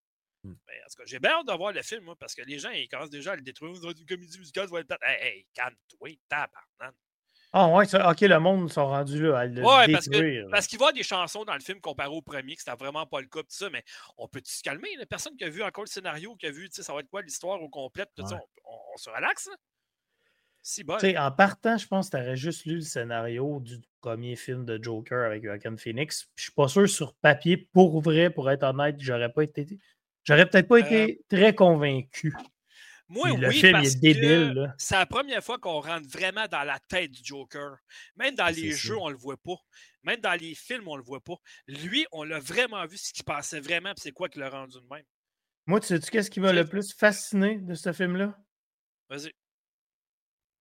Hmm. 0.44 0.54
Ben, 0.66 0.76
en 0.86 0.90
tout 0.90 0.96
cas, 0.98 1.04
j'ai 1.06 1.20
bien 1.20 1.32
hâte 1.32 1.48
de 1.48 1.54
voir 1.54 1.74
le 1.74 1.82
film, 1.82 2.06
moi, 2.06 2.16
parce 2.18 2.34
que 2.34 2.42
les 2.44 2.60
gens, 2.60 2.70
ils 2.70 2.88
commencent 2.88 3.10
déjà 3.10 3.34
à 3.34 3.36
le 3.36 3.42
détruire. 3.42 3.74
Une 3.74 4.06
comédie 4.06 4.40
musicale, 4.40 4.68
ça 4.68 4.74
va 4.74 4.80
être 4.80 4.98
Hey, 5.02 5.28
hey, 5.28 5.48
calme-toi, 5.54 6.10
tabarnak. 6.30 6.96
Ah 7.52 7.68
ouais, 7.70 7.86
ok, 7.96 8.22
le 8.22 8.40
monde 8.40 8.72
sont 8.72 8.86
rendus 8.86 9.24
là 9.24 9.40
à 9.40 9.46
le 9.48 9.64
ouais, 9.64 9.92
parce 9.92 10.08
que 10.08 10.50
parce 10.52 10.68
qu'il 10.68 10.78
avoir 10.78 10.94
des 10.94 11.02
chansons 11.02 11.44
dans 11.46 11.56
le 11.56 11.62
film 11.62 11.82
comparé 11.82 12.10
au 12.10 12.22
premier, 12.22 12.56
que 12.56 12.62
c'était 12.62 12.78
vraiment 12.78 13.08
pas 13.08 13.22
le 13.22 13.28
cas, 13.28 13.40
tout 13.40 13.48
ça, 13.50 13.72
mais 13.72 13.84
on 14.18 14.28
peut 14.28 14.42
se 14.44 14.62
calmer? 14.62 14.90
Personne 15.10 15.36
qui 15.36 15.46
a 15.46 15.50
vu 15.50 15.64
encore 15.64 15.84
le 15.84 15.90
scénario, 15.90 16.36
qui 16.36 16.46
a 16.46 16.52
vu, 16.52 16.70
ça 16.72 16.94
va 16.94 17.00
être 17.00 17.10
quoi 17.10 17.24
l'histoire 17.24 17.60
au 17.62 17.70
complet, 17.70 18.06
tout 18.16 18.28
ça, 18.28 18.40
on, 18.66 18.98
se 18.98 19.10
relaxe. 19.10 19.50
Si 20.62 20.84
bon. 20.84 20.98
En 21.18 21.32
partant, 21.32 21.78
je 21.78 21.88
pense 21.88 22.10
que 22.10 22.18
tu 22.18 22.24
aurais 22.24 22.36
juste 22.36 22.66
lu 22.66 22.76
le 22.76 22.82
scénario 22.82 23.60
du 23.62 23.80
premier 24.02 24.36
film 24.36 24.66
de 24.66 24.78
Joker 24.82 25.26
avec 25.26 25.44
Joaquin 25.44 25.76
Phoenix. 25.78 26.30
Je 26.36 26.44
suis 26.44 26.52
pas 26.52 26.68
sûr 26.68 26.88
sur 26.88 27.16
papier, 27.16 27.58
pour 27.58 28.00
vrai, 28.02 28.30
pour 28.30 28.52
être 28.52 28.64
honnête, 28.64 28.98
j'aurais 29.00 29.32
pas 29.32 29.44
été. 29.44 29.66
J'aurais 30.24 30.48
peut-être 30.48 30.68
pas 30.68 30.80
été 30.80 31.24
très 31.30 31.56
convaincu. 31.56 32.36
Moi, 33.12 33.36
le 33.36 33.48
oui, 33.48 33.56
film 33.56 33.74
parce 33.74 33.96
est 33.96 34.00
débile. 34.00 34.74
C'est 34.78 34.96
la 34.96 35.08
première 35.08 35.44
fois 35.44 35.58
qu'on 35.58 35.82
rentre 35.82 36.08
vraiment 36.08 36.46
dans 36.48 36.64
la 36.64 36.78
tête 36.80 37.10
du 37.10 37.22
Joker. 37.24 37.78
Même 38.16 38.36
dans 38.36 38.54
les 38.54 38.72
jeux, 38.72 38.98
on 38.98 39.10
le 39.10 39.18
voit 39.18 39.38
pas. 39.38 39.58
Même 40.04 40.22
dans 40.22 40.40
les 40.40 40.54
films, 40.54 40.88
on 40.88 40.96
le 40.96 41.02
voit 41.02 41.20
pas. 41.20 41.36
Lui, 41.68 42.06
on 42.12 42.24
l'a 42.24 42.40
vraiment 42.40 42.86
vu 42.86 42.98
ce 42.98 43.12
qu'il 43.12 43.26
pensait 43.26 43.60
vraiment, 43.60 43.94
c'est 43.98 44.12
quoi 44.12 44.30
qui 44.30 44.38
l'a 44.38 44.52
rendu 44.52 44.78
de 44.78 44.86
même. 44.94 45.04
Moi, 45.66 45.80
tu 45.80 45.88
sais-tu 45.88 46.12
qu'est-ce 46.12 46.30
qui 46.30 46.40
m'a 46.40 46.54
le 46.54 46.66
plus 46.68 46.94
fasciné 46.94 47.58
de 47.58 47.74
ce 47.74 47.92
film-là? 47.92 48.38
Vas-y. 49.10 49.34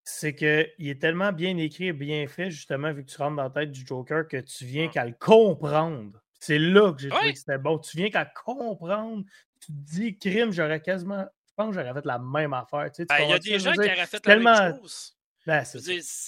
C'est 0.05 0.35
qu'il 0.35 0.89
est 0.89 1.01
tellement 1.01 1.33
bien 1.33 1.55
écrit 1.59 1.89
et 1.89 1.93
bien 1.93 2.27
fait, 2.29 2.51
justement, 2.51 2.95
vu 2.95 3.05
que 3.05 3.11
tu 3.11 3.19
rentres 3.19 3.37
dans 3.37 3.43
la 3.43 3.51
tête 3.51 3.73
du 3.73 3.87
Joker, 3.87 4.27
que 4.27 4.39
tu 4.39 4.65
viens 4.65 4.89
qu'à 4.89 5.05
le 5.05 5.13
comprendre. 5.13 6.19
C'est 6.41 6.59
là 6.59 6.95
que 6.95 7.03
j'ai 7.03 7.11
trouvé 7.11 7.35
que 7.35 7.39
c'était 7.39 7.59
beau. 7.59 7.79
Tu 7.79 7.99
viens 7.99 8.09
qu'à 8.09 8.25
comprendre. 8.25 9.25
Tu 9.61 9.67
te 9.67 9.73
dis, 9.73 10.19
crime, 10.19 10.51
j'aurais 10.51 10.81
quasiment 10.81 11.27
pense 11.59 11.75
que 11.75 11.81
j'aurais 11.81 11.95
fait 11.95 12.07
la 12.07 12.19
même 12.19 12.55
affaire. 12.55 12.91
Tu 12.91 13.03
sais, 13.03 13.07
ben, 13.07 13.19
il 13.21 13.31
y 13.31 13.33
a 13.33 13.39
des 13.39 13.59
gens 13.59 13.73
qui 13.73 13.81
auraient 13.81 14.07
fait 14.07 14.27
la 14.27 14.37
même 14.37 14.77
chose. 14.79 15.15
Ben, 15.47 15.65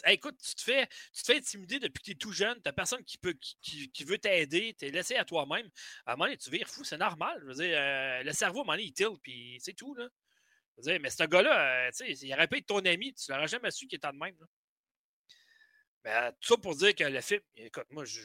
écoute, 0.06 0.38
tu 0.42 0.54
te, 0.54 0.62
fais, 0.62 0.86
tu 1.12 1.22
te 1.22 1.26
fais 1.26 1.36
intimider 1.36 1.78
depuis 1.78 2.00
que 2.00 2.04
tu 2.06 2.10
es 2.12 2.14
tout 2.14 2.32
jeune, 2.32 2.54
tu 2.54 2.62
n'as 2.64 2.72
personne 2.72 3.04
qui, 3.04 3.18
peut, 3.18 3.34
qui, 3.60 3.90
qui 3.90 4.04
veut 4.04 4.16
t'aider, 4.16 4.74
tu 4.78 4.86
es 4.86 4.90
laissé 4.90 5.16
à 5.16 5.26
toi-même. 5.26 5.68
À 6.06 6.12
un 6.12 6.16
moment 6.16 6.24
donné, 6.24 6.38
tu 6.38 6.50
vires 6.50 6.66
fou, 6.66 6.84
c'est 6.84 6.96
normal. 6.96 7.38
Je 7.42 7.46
veux 7.46 7.54
dire, 7.54 7.78
euh, 7.78 8.22
le 8.22 8.32
cerveau, 8.32 8.60
à 8.60 8.62
un 8.62 8.64
moment 8.64 8.72
donné, 8.72 8.84
il 8.84 8.92
tilt, 8.94 9.20
puis 9.22 9.58
c'est 9.60 9.74
tout. 9.74 9.94
Là. 9.94 10.08
Je 10.78 10.82
veux 10.82 10.92
dire, 10.92 11.00
mais 11.02 11.10
ce 11.10 11.24
gars-là, 11.24 11.88
euh, 11.88 11.90
il 12.00 12.32
aurait 12.32 12.48
pas 12.48 12.56
été 12.56 12.66
ton 12.66 12.78
ami, 12.78 13.12
tu 13.12 13.30
l'aurais 13.30 13.48
jamais 13.48 13.70
su 13.70 13.86
qu'il 13.86 13.96
était 13.96 14.10
de 14.10 14.16
même. 14.16 14.34
Là. 14.40 14.46
Ben, 16.02 16.32
tout 16.40 16.54
ça 16.54 16.56
pour 16.56 16.74
dire 16.76 16.94
que 16.94 17.04
le 17.04 17.20
film, 17.20 17.42
écoute, 17.56 17.86
moi, 17.90 18.06
je, 18.06 18.22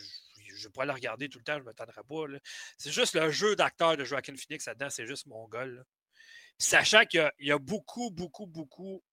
je, 0.55 0.69
pourrais 0.69 0.85
le 0.85 0.93
regarder 0.93 1.27
tout 1.27 1.39
le 1.39 1.43
temps, 1.43 1.55
je 1.55 1.59
ne 1.59 1.65
m'attendrai 1.65 2.03
pas. 2.07 2.39
C'est 2.77 2.91
juste 2.91 3.15
le 3.15 3.29
jeu 3.31 3.57
d'acteur 3.57 3.97
de 3.97 4.05
Joaquin 4.05 4.35
Phoenix 4.37 4.65
là-dedans, 4.65 4.89
c'est 4.89 5.05
juste 5.05 5.25
mon 5.25 5.45
gars. 5.49 5.65
Là 6.59 6.65
sachant 6.65 7.05
qu'il 7.05 7.31
y, 7.39 7.51
a 7.51 7.59
beaucoup, 7.59 8.11
beaucoup, 8.11 8.47
beaucoup. 8.47 9.03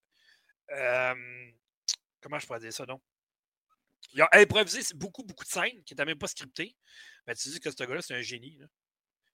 comment 0.68 2.38
je 2.38 2.46
pourrais 2.46 2.60
dire 2.60 2.72
ça, 2.72 2.86
non? 2.86 3.00
Il 4.14 4.20
a 4.20 4.28
improvisé 4.32 4.80
beaucoup, 4.94 5.22
beaucoup 5.22 5.44
de 5.44 5.48
scènes 5.48 5.82
qui 5.84 5.94
n'étaient 5.94 6.04
même 6.04 6.18
pas 6.18 6.28
scriptées. 6.28 6.76
Mais 7.26 7.34
tu 7.34 7.48
dis 7.48 7.60
que 7.60 7.70
ce 7.70 7.76
gars-là, 7.76 8.02
c'est 8.02 8.14
un 8.14 8.20
génie. 8.20 8.60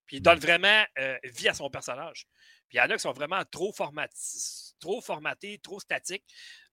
Puis 0.08 0.16
il 0.16 0.22
donne 0.22 0.38
vraiment 0.38 0.84
euh, 0.98 1.18
vie 1.22 1.48
à 1.48 1.54
son 1.54 1.68
personnage. 1.68 2.26
Puis 2.68 2.76
il 2.76 2.78
y 2.78 2.80
en 2.80 2.90
a 2.90 2.94
qui 2.94 3.00
sont 3.00 3.12
vraiment 3.12 3.42
trop, 3.50 3.72
trop 4.80 5.00
formatés, 5.00 5.58
trop 5.62 5.78
statiques. 5.78 6.24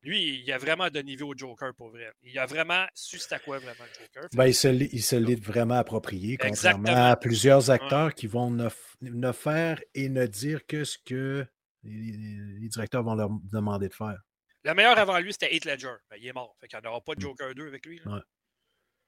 Lui, 0.01 0.41
il 0.41 0.51
a 0.51 0.57
vraiment 0.57 0.89
donné 0.89 1.15
vie 1.15 1.23
au 1.23 1.33
Joker 1.35 1.73
pour 1.75 1.89
vrai. 1.89 2.11
Il 2.23 2.39
a 2.39 2.45
vraiment 2.45 2.85
su 2.93 3.19
c'était 3.19 3.39
quoi 3.39 3.59
vraiment 3.59 3.83
le 3.83 4.05
Joker. 4.05 4.29
Ben, 4.33 4.47
il 4.47 4.55
se, 4.55 4.67
il 4.69 5.23
l'est 5.23 5.43
vraiment 5.43 5.75
approprié, 5.75 6.37
contrairement 6.37 7.09
à 7.09 7.17
plusieurs 7.17 7.69
acteurs 7.69 8.13
qui 8.13 8.27
vont 8.27 8.49
ne, 8.51 9.31
faire 9.31 9.81
et 9.93 10.09
ne 10.09 10.25
dire 10.25 10.65
que 10.65 10.85
ce 10.85 10.97
que 10.97 11.45
les, 11.83 12.69
directeurs 12.69 13.03
vont 13.03 13.15
leur 13.15 13.29
demander 13.51 13.89
de 13.89 13.93
faire. 13.93 14.19
Le 14.63 14.73
meilleur 14.73 14.97
avant 14.97 15.19
lui, 15.19 15.33
c'était 15.33 15.53
Heath 15.53 15.65
Ledger. 15.65 15.95
Ben, 16.09 16.17
il 16.19 16.27
est 16.27 16.33
mort. 16.33 16.55
Fait 16.59 16.67
qu'il 16.67 16.79
n'y 16.79 16.87
aura 16.87 17.01
pas 17.01 17.15
de 17.15 17.19
mm. 17.19 17.21
Joker 17.21 17.53
2 17.53 17.67
avec 17.67 17.85
lui. 17.85 18.01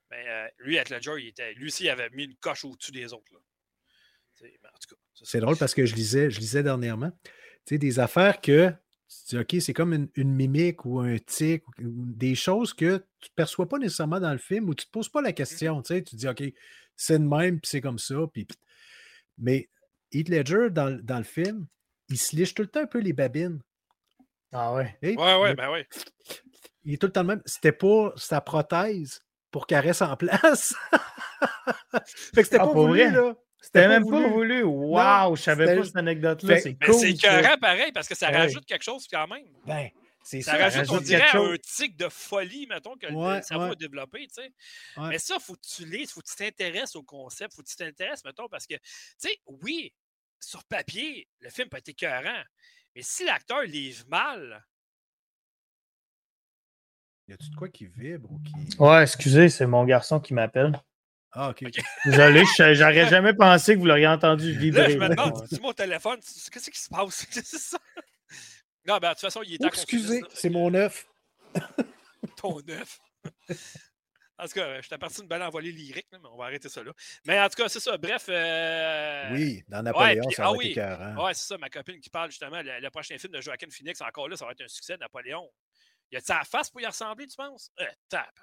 Mais 0.10 0.26
euh, 0.28 0.48
lui, 0.60 0.76
Heath 0.76 0.90
Ledger, 0.90 1.16
il 1.18 1.28
était, 1.28 1.54
lui 1.54 1.68
aussi, 1.68 1.86
il 1.86 1.90
avait 1.90 2.10
mis 2.12 2.26
une 2.26 2.36
coche 2.36 2.66
au-dessus 2.66 2.92
des 2.92 3.14
autres. 3.14 3.32
C'est 5.24 5.40
drôle 5.40 5.57
parce 5.57 5.74
que 5.74 5.85
je 5.85 5.95
lisais, 5.95 6.30
je 6.30 6.40
lisais 6.40 6.64
dernièrement 6.64 7.11
des 7.75 7.99
affaires 7.99 8.40
que 8.40 8.72
tu 9.09 9.35
dis, 9.35 9.38
OK, 9.38 9.61
c'est 9.61 9.74
comme 9.74 10.07
une, 10.16 10.32
mimique 10.32 10.85
ou 10.85 10.99
un 10.99 11.17
tic, 11.17 11.64
des 11.80 12.35
choses 12.35 12.74
que 12.74 12.98
tu 13.19 13.30
ne 13.30 13.35
perçois 13.35 13.67
pas 13.67 13.77
nécessairement 13.77 14.19
dans 14.19 14.32
le 14.32 14.38
film 14.38 14.69
ou 14.69 14.75
tu 14.75 14.83
ne 14.83 14.85
te 14.85 14.91
poses 14.91 15.09
pas 15.09 15.22
la 15.22 15.32
mmh 15.32 15.33
question. 15.33 15.82
Tu, 15.82 15.95
sais, 15.95 16.03
tu 16.03 16.16
dis, 16.16 16.27
OK, 16.27 16.43
c'est 16.95 17.19
de 17.19 17.25
même, 17.25 17.59
puis 17.59 17.69
c'est 17.69 17.82
comme 17.82 17.99
ça. 17.99 18.16
Puis... 18.32 18.48
Mais 19.38 19.69
Heath 20.11 20.30
Ledger, 20.30 20.69
dans, 20.72 21.17
le 21.17 21.24
film, 21.24 21.67
il 22.09 22.17
se 22.17 22.35
liche 22.35 22.53
tout 22.53 22.61
le 22.61 22.69
temps 22.69 22.82
un 22.82 22.88
peu 22.88 22.99
les 22.99 23.14
babines. 23.14 23.61
Ah 24.53 24.74
ouais. 24.74 24.98
ouais, 25.01 25.16
ouais, 25.16 25.56
ben 25.56 25.69
ouais. 25.72 25.88
Il 26.83 26.93
est 26.93 26.98
tout 26.98 27.07
le 27.07 27.11
temps 27.11 27.22
le 27.22 27.27
même. 27.27 27.41
C'était 27.45 27.74
pas 27.74 28.14
sa 28.16 28.40
prothèse 28.40 29.19
pour 29.51 29.67
qu'elle 29.67 29.85
reste 29.85 30.01
en 30.01 30.16
place. 30.17 30.74
fait 32.33 32.41
que 32.41 32.43
c'était 32.43 32.57
ah, 32.57 32.66
pas 32.67 32.74
voulu, 32.74 33.11
là. 33.11 33.35
C'était 33.61 33.88
même 33.88 34.10
pas 34.10 34.27
voulu. 34.27 34.64
Waouh, 34.64 35.36
je 35.36 35.42
savais 35.42 35.76
pas 35.76 35.84
cette 35.84 35.95
anecdote-là. 35.95 36.60
C'est 36.60 36.76
cool. 36.76 36.94
C'est 36.94 37.11
écœurant 37.11 37.58
pareil 37.58 37.92
parce 37.92 38.08
que 38.08 38.16
ça 38.16 38.30
rajoute 38.30 38.66
quelque 38.66 38.84
chose 38.84 39.08
quand 39.11 39.27
même. 39.27 39.48
Ben, 39.66 39.90
c'est 40.24 40.42
ça, 40.42 40.53
ça 40.53 40.58
rajoute, 40.58 40.90
on 40.90 41.00
dirait, 41.00 41.30
un 41.34 41.56
tic 41.58 41.95
de 41.95 42.10
folie, 42.10 42.68
mettons, 42.68 42.98
que 42.98 43.08
le 43.08 43.42
cerveau 43.42 43.72
a 43.72 43.76
développé, 43.76 44.27
tu 44.27 44.42
sais. 44.42 44.53
Mais 44.98 45.19
ça, 45.19 45.36
il 45.40 45.44
faut 45.44 45.56
que 45.56 45.68
tu 45.68 45.86
lises, 45.86 46.10
il 46.10 46.14
faut 46.14 46.22
que 46.22 46.27
tu 46.27 46.36
t'intéresses 46.36 46.95
au 46.95 47.03
concept, 47.03 47.53
il 47.53 47.56
faut 47.56 47.61
que 47.64 47.69
tu 47.69 47.77
t'intéresses, 47.77 48.26
mettons, 48.26 48.50
parce 48.50 48.68
que, 48.68 48.76
tu 48.76 48.82
sais, 49.18 49.40
oui, 49.45 49.94
sur 50.40 50.64
papier, 50.66 51.27
le 51.40 51.50
film 51.50 51.69
peut 51.69 51.77
être 51.77 51.90
écœurant, 51.90 52.44
mais 52.95 53.02
si 53.02 53.24
l'acteur 53.24 53.61
livre 53.61 54.03
mal. 54.10 54.66
Y 57.30 57.34
a-tu 57.34 57.50
de 57.50 57.56
quoi 57.56 57.69
qui 57.69 57.88
vibre 57.88 58.32
ou 58.32 58.40
qui. 58.40 58.77
Ouais, 58.80 59.03
excusez, 59.03 59.50
c'est 59.50 59.66
mon 59.66 59.86
garçon 59.86 60.19
qui 60.19 60.34
m'appelle. 60.34 60.80
Ah, 61.32 61.50
OK. 61.50 61.64
Désolé, 62.06 62.44
j'aurais 62.58 63.08
jamais 63.10 63.34
pensé 63.34 63.76
que 63.76 63.80
vous 63.80 63.86
l'auriez 63.86 64.08
entendu 64.08 64.52
vibrer. 64.54 64.82
Là, 64.82 64.90
je 64.90 64.98
me 64.98 65.10
demande, 65.10 65.48
c'est 65.50 65.62
mon 65.62 65.74
téléphone, 65.74 66.20
qu'est-ce 66.52 66.72
qui 66.72 66.80
se 66.80 66.90
passe? 66.90 67.26
C'est 67.32 67.46
ça? 67.46 67.78
Non, 68.86 68.98
ben, 69.00 69.10
de 69.10 69.14
toute 69.14 69.22
façon, 69.22 69.42
il 69.44 69.56
est 69.56 69.64
à 69.64 69.68
Excusez, 69.68 70.22
c'est 70.34 70.50
mon 70.50 70.74
œuf. 70.74 71.08
Ton 72.38 72.58
œuf. 72.70 73.00
En 74.40 74.46
tout 74.46 74.54
cas, 74.54 74.82
je 74.82 74.88
t'ai 74.88 74.98
parti 74.98 75.20
d'une 75.20 75.28
belle 75.28 75.42
envolée 75.42 75.72
lyrique, 75.72 76.08
mais 76.12 76.20
on 76.32 76.38
va 76.38 76.46
arrêter 76.46 76.70
ça 76.70 76.84
là. 76.84 76.94
Mais 77.26 77.40
en 77.40 77.50
tout 77.50 77.62
cas, 77.62 77.68
c'est 77.68 77.80
ça. 77.80 77.98
Bref. 77.98 78.28
Euh... 78.30 79.34
Oui, 79.34 79.64
dans 79.68 79.82
Napoléon, 79.82 80.24
ouais, 80.26 80.34
ça 80.34 80.44
va 80.44 80.50
ah, 80.50 80.54
oui. 80.54 80.76
Ouais, 80.78 81.34
c'est 81.34 81.48
ça. 81.48 81.58
Ma 81.58 81.70
copine 81.70 82.00
qui 82.00 82.10
parle 82.10 82.30
justement, 82.30 82.62
le, 82.64 82.90
prochain 82.90 83.18
film 83.18 83.34
de 83.34 83.42
Joaquin 83.42 83.68
Phoenix, 83.70 84.00
encore 84.02 84.30
là, 84.30 84.38
ça 84.38 84.46
va 84.46 84.52
être 84.52 84.62
un 84.62 84.68
succès, 84.68 84.96
Napoléon. 84.98 85.50
Y 86.12 86.18
a 86.18 86.20
sa 86.22 86.44
face 86.44 86.70
pour 86.70 86.80
y 86.80 86.86
ressembler, 86.86 87.28
tu 87.28 87.36
penses? 87.36 87.72
Euh, 87.82 87.86
tape. 88.08 88.40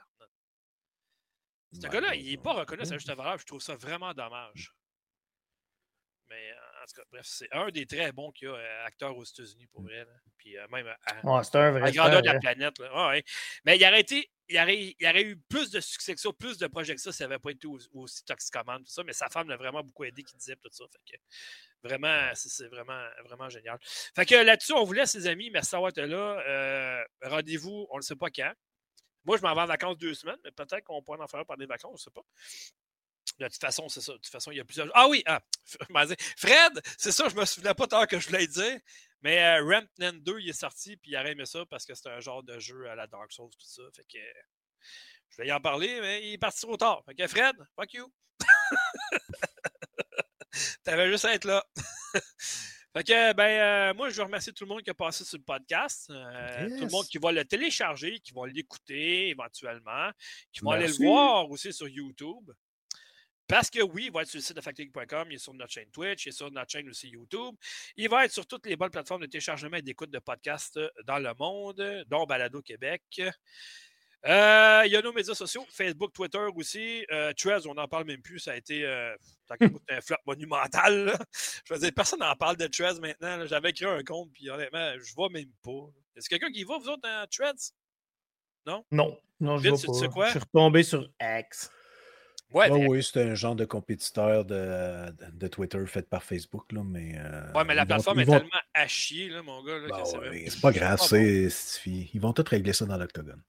Ce 1.80 1.88
gars-là, 1.88 2.14
il 2.14 2.30
n'est 2.30 2.36
pas 2.36 2.52
reconnu 2.52 2.82
à 2.82 2.84
sa 2.84 2.96
juste 2.96 3.12
valeur. 3.12 3.38
Je 3.38 3.46
trouve 3.46 3.60
ça 3.60 3.74
vraiment 3.76 4.14
dommage. 4.14 4.72
Mais 6.28 6.50
euh, 6.50 6.82
en 6.82 6.86
tout 6.86 6.94
cas, 6.96 7.02
bref, 7.10 7.26
c'est 7.26 7.52
un 7.52 7.68
des 7.70 7.86
très 7.86 8.12
bons 8.12 8.30
qu'il 8.32 8.48
y 8.48 8.50
a 8.50 8.54
euh, 8.54 8.86
acteurs 8.86 9.16
aux 9.16 9.24
États-Unis 9.24 9.66
pour 9.66 9.82
vrai. 9.82 10.06
Puis 10.38 10.56
euh, 10.56 10.66
même 10.70 10.86
à, 10.86 11.42
c'est 11.42 11.56
un 11.56 11.70
vrai 11.72 11.92
grandeur 11.92 12.22
de 12.22 12.26
la 12.26 12.38
planète. 12.38 12.74
Mais 13.64 13.76
il 13.76 13.84
aurait 13.86 14.00
été. 14.00 14.30
Il 14.50 14.58
aurait, 14.58 14.94
il 14.98 15.06
aurait, 15.06 15.22
eu 15.22 15.38
plus 15.48 15.70
de 15.70 15.80
succès 15.80 16.14
que 16.14 16.20
ça, 16.20 16.28
plus 16.38 16.58
de 16.58 16.66
projets 16.66 16.94
que 16.94 17.00
ça, 17.00 17.12
ça 17.12 17.24
n'avait 17.24 17.38
pas 17.38 17.50
été 17.50 17.66
aussi, 17.66 18.24
toxicomane, 18.26 18.84
tout 18.84 18.90
ça. 18.90 19.02
Mais 19.02 19.14
sa 19.14 19.30
femme 19.30 19.48
l'a 19.48 19.56
vraiment 19.56 19.82
beaucoup 19.82 20.04
aidé 20.04 20.22
qui 20.22 20.36
disait 20.36 20.56
tout 20.56 20.68
ça. 20.70 20.84
Fait 20.92 21.16
que 21.16 21.22
vraiment, 21.82 22.30
c'est 22.34 22.68
vraiment, 22.68 23.06
vraiment 23.24 23.48
génial. 23.48 23.78
Fait 23.80 24.26
que 24.26 24.34
là-dessus, 24.34 24.74
on 24.74 24.84
vous 24.84 24.92
laisse, 24.92 25.14
les 25.14 25.28
amis. 25.28 25.48
Merci 25.50 25.72
d'avoir 25.72 25.90
été 25.90 26.06
là. 26.06 27.06
Rendez-vous, 27.22 27.86
on 27.90 27.96
ne 27.96 28.02
sait 28.02 28.16
pas 28.16 28.28
quand. 28.28 28.52
Moi, 29.24 29.36
je 29.36 29.42
m'en 29.42 29.54
vais 29.54 29.62
en 29.62 29.66
vacances 29.66 29.98
deux 29.98 30.14
semaines, 30.14 30.38
mais 30.44 30.50
peut-être 30.50 30.84
qu'on 30.84 31.02
pourrait 31.02 31.20
en 31.20 31.26
faire 31.26 31.44
par 31.46 31.56
des 31.56 31.66
vacances, 31.66 32.00
je 32.00 32.02
ne 32.02 32.04
sais 32.04 32.10
pas. 32.10 32.24
De 33.38 33.48
toute 33.48 33.60
façon, 33.60 33.88
c'est 33.88 34.00
ça. 34.00 34.12
De 34.12 34.18
toute 34.18 34.28
façon, 34.28 34.50
il 34.50 34.58
y 34.58 34.60
a 34.60 34.64
plusieurs. 34.64 34.88
Ah 34.94 35.08
oui! 35.08 35.22
Ah, 35.26 35.40
Fred, 36.36 36.80
c'est 36.98 37.12
ça, 37.12 37.28
je 37.28 37.34
me 37.34 37.44
souvenais 37.44 37.74
pas 37.74 37.86
tant 37.86 38.06
que 38.06 38.20
je 38.20 38.28
voulais 38.28 38.46
dire. 38.46 38.78
Mais 39.22 39.42
euh, 39.42 39.64
Remnant 39.64 40.18
2, 40.18 40.40
il 40.40 40.50
est 40.50 40.52
sorti, 40.52 40.96
puis 40.96 41.12
il 41.12 41.16
a 41.16 41.26
aimé 41.28 41.46
ça 41.46 41.64
parce 41.66 41.86
que 41.86 41.94
c'est 41.94 42.10
un 42.10 42.20
genre 42.20 42.42
de 42.42 42.58
jeu 42.58 42.88
à 42.90 42.94
la 42.94 43.06
Dark 43.06 43.32
Souls, 43.32 43.50
tout 43.58 43.66
ça. 43.66 43.82
Fait 43.94 44.04
que 44.04 44.18
je 45.30 45.36
vais 45.38 45.48
y 45.48 45.52
en 45.52 45.60
parler, 45.60 46.00
mais 46.00 46.28
il 46.28 46.34
est 46.34 46.38
parti 46.38 46.60
trop 46.60 46.76
tard. 46.76 47.02
Fait 47.06 47.14
que 47.14 47.26
Fred, 47.26 47.56
fuck 47.74 47.92
you! 47.94 48.12
T'avais 50.84 51.10
juste 51.10 51.24
à 51.24 51.34
être 51.34 51.46
là. 51.46 51.64
Fait 52.96 53.02
que, 53.02 53.32
ben, 53.32 53.42
euh, 53.42 53.94
moi, 53.94 54.08
je 54.08 54.16
veux 54.16 54.22
remercier 54.22 54.52
tout 54.52 54.64
le 54.64 54.68
monde 54.68 54.82
qui 54.82 54.90
a 54.90 54.94
passé 54.94 55.24
sur 55.24 55.36
le 55.36 55.42
podcast. 55.42 56.08
Euh, 56.10 56.68
tout 56.78 56.84
le 56.84 56.90
monde 56.90 57.06
qui 57.06 57.18
va 57.18 57.32
le 57.32 57.44
télécharger, 57.44 58.20
qui 58.20 58.32
va 58.32 58.46
l'écouter 58.46 59.30
éventuellement, 59.30 60.10
qui 60.52 60.60
vont 60.60 60.70
aller 60.70 60.86
le 60.86 61.04
voir 61.04 61.50
aussi 61.50 61.72
sur 61.72 61.88
YouTube. 61.88 62.52
Parce 63.48 63.68
que 63.68 63.82
oui, 63.82 64.04
il 64.06 64.12
va 64.12 64.22
être 64.22 64.28
sur 64.28 64.38
le 64.38 64.42
site 64.42 64.56
de 64.56 64.60
factoring.com, 64.60 65.26
il 65.28 65.34
est 65.34 65.38
sur 65.38 65.52
notre 65.54 65.72
chaîne 65.72 65.90
Twitch, 65.90 66.24
il 66.24 66.28
est 66.28 66.32
sur 66.32 66.50
notre 66.52 66.70
chaîne 66.70 66.88
aussi 66.88 67.08
YouTube. 67.08 67.56
Il 67.96 68.08
va 68.08 68.24
être 68.24 68.32
sur 68.32 68.46
toutes 68.46 68.66
les 68.66 68.76
bonnes 68.76 68.90
plateformes 68.90 69.22
de 69.22 69.26
téléchargement 69.26 69.76
et 69.76 69.82
d'écoute 69.82 70.10
de 70.10 70.20
podcasts 70.20 70.78
dans 71.04 71.18
le 71.18 71.34
monde, 71.36 72.04
dont 72.08 72.24
Balado 72.26 72.62
Québec. 72.62 73.02
Euh, 74.26 74.82
il 74.86 74.92
y 74.92 74.96
a 74.96 75.02
nos 75.02 75.12
médias 75.12 75.34
sociaux, 75.34 75.66
Facebook, 75.68 76.12
Twitter 76.14 76.46
aussi. 76.54 77.04
Euh, 77.12 77.32
on 77.66 77.74
n'en 77.74 77.88
parle 77.88 78.04
même 78.04 78.22
plus. 78.22 78.38
Ça 78.38 78.52
a 78.52 78.56
été 78.56 78.84
euh, 78.84 79.14
un 79.50 80.00
flop 80.00 80.16
monumental. 80.26 81.12
Je 81.64 81.74
veux 81.74 81.80
dire, 81.80 81.92
personne 81.94 82.20
n'en 82.20 82.34
parle 82.34 82.56
de 82.56 82.66
Trez 82.66 83.00
maintenant. 83.00 83.44
J'avais 83.46 83.72
créé 83.72 83.88
un 83.88 84.02
compte, 84.02 84.30
puis 84.32 84.48
honnêtement, 84.48 84.92
je 84.94 85.10
ne 85.10 85.14
vois 85.14 85.28
même 85.28 85.50
pas. 85.62 85.90
Est-ce 86.16 86.28
quelqu'un 86.28 86.50
qui 86.50 86.64
va, 86.64 86.78
vous 86.78 86.88
autres, 86.88 87.02
dans 87.02 87.26
Threads? 87.30 87.72
Non? 88.66 88.84
Non, 88.90 89.18
non, 89.40 89.58
je 89.58 89.68
ne 89.68 89.74
vois 89.76 90.08
pas. 90.08 90.26
Je 90.26 90.30
suis 90.30 90.38
retombé 90.38 90.82
sur 90.82 91.06
X. 91.20 91.70
Ouais, 92.54 92.70
oui, 92.70 93.02
c'est 93.02 93.20
un 93.20 93.34
genre 93.34 93.56
de 93.56 93.64
compétiteur 93.64 94.44
de, 94.44 95.10
de, 95.32 95.48
Twitter 95.48 95.84
fait 95.86 96.08
par 96.08 96.22
Facebook. 96.22 96.70
Là, 96.70 96.82
mais, 96.84 97.16
euh, 97.18 97.52
ouais, 97.52 97.64
mais 97.64 97.74
la 97.74 97.84
plateforme 97.84 98.20
est 98.20 98.26
tellement 98.26 98.48
à 98.74 98.86
chier, 98.86 99.28
là, 99.28 99.42
mon 99.42 99.64
gars. 99.64 99.80
Bah 99.88 100.04
c'est 100.04 100.60
pas 100.60 100.70
grave, 100.70 101.00
c'est, 101.00 101.48
ils 101.86 102.20
vont 102.20 102.32
tous 102.32 102.48
régler 102.48 102.72
ça 102.72 102.86
dans 102.86 102.96
l'octogone. 102.96 103.42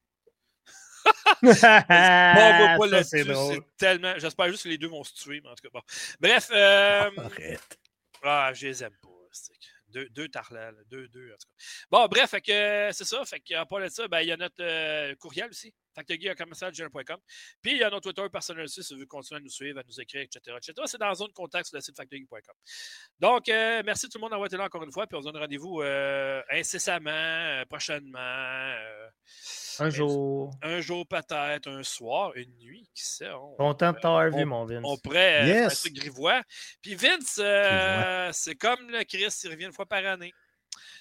C'est 3.03 3.61
tellement. 3.77 4.13
J'espère 4.17 4.49
juste 4.49 4.63
que 4.63 4.69
les 4.69 4.77
deux 4.77 4.87
vont 4.87 5.03
se 5.03 5.13
tuer, 5.13 5.41
mais 5.43 5.49
en 5.49 5.55
tout 5.55 5.63
cas, 5.63 5.69
bon. 5.73 5.81
Bref. 6.19 6.49
Euh... 6.51 7.09
Arrête. 7.17 7.79
Ah, 8.23 8.51
je 8.53 8.67
les 8.67 8.83
aime 8.83 8.95
pas. 9.01 9.09
Deux, 9.89 10.09
deux 10.09 10.27
deux, 10.89 11.07
deux, 11.07 11.31
en 11.31 11.37
tout 11.37 11.47
cas. 11.47 11.65
Bon, 11.89 12.07
bref, 12.07 12.35
c'est 12.91 13.05
ça. 13.05 13.23
Fait 13.25 13.39
qu'en 13.39 13.65
parlant 13.65 13.85
de 13.85 13.91
ça, 13.91 14.07
ben, 14.09 14.19
il 14.21 14.27
y 14.27 14.31
a 14.31 14.37
notre 14.37 14.61
euh, 14.61 15.15
courriel 15.15 15.49
aussi. 15.49 15.73
factorgeek.com. 15.95 17.17
Puis 17.61 17.71
il 17.73 17.77
y 17.77 17.83
a 17.83 17.89
notre 17.89 18.11
Twitter 18.11 18.29
personnel 18.31 18.65
aussi 18.65 18.83
si 18.83 18.93
vous 18.93 18.97
voulez 18.97 19.07
continuer 19.07 19.39
à 19.39 19.43
nous 19.43 19.49
suivre, 19.49 19.79
à 19.79 19.83
nous 19.87 20.01
écrire, 20.01 20.21
etc. 20.21 20.55
etc. 20.57 20.73
C'est 20.85 20.97
dans 20.99 21.07
la 21.07 21.15
zone 21.15 21.31
contact 21.33 21.67
sur 21.67 21.77
le 21.77 21.81
site 21.81 21.95
factorgeek.com. 21.95 22.55
Donc, 23.19 23.49
euh, 23.49 23.81
merci 23.85 24.09
tout 24.09 24.17
le 24.17 24.21
monde 24.21 24.31
d'avoir 24.31 24.47
été 24.47 24.57
là 24.57 24.65
encore 24.65 24.83
une 24.83 24.91
fois. 24.91 25.07
Puis 25.07 25.17
on 25.17 25.21
se 25.21 25.25
donne 25.25 25.37
rendez-vous 25.37 25.81
euh, 25.81 26.41
incessamment, 26.51 27.63
prochainement. 27.69 28.19
un 29.79 29.89
jour. 29.89 30.51
Un 30.61 30.81
jour 30.81 31.07
peut-être, 31.07 31.69
un 31.69 31.83
soir, 31.83 32.33
une 32.35 32.55
nuit, 32.57 32.89
qui 32.93 33.03
sait. 33.05 33.31
On, 33.31 33.55
Content 33.55 33.93
de 33.93 33.99
t'avoir 33.99 34.29
vu, 34.29 34.45
mon 34.45 34.65
Vince. 34.65 34.83
On 34.83 34.97
pourrait 34.97 35.47
yes. 35.47 35.91
grivois. 35.91 36.41
Puis 36.81 36.95
Vince, 36.95 37.41
c'est 38.33 38.55
comme 38.55 38.89
le 38.89 39.03
Chris, 39.03 39.33
il 39.43 39.49
revient 39.49 39.65
une 39.65 39.73
fois 39.73 39.85
par 39.85 40.05
année. 40.05 40.33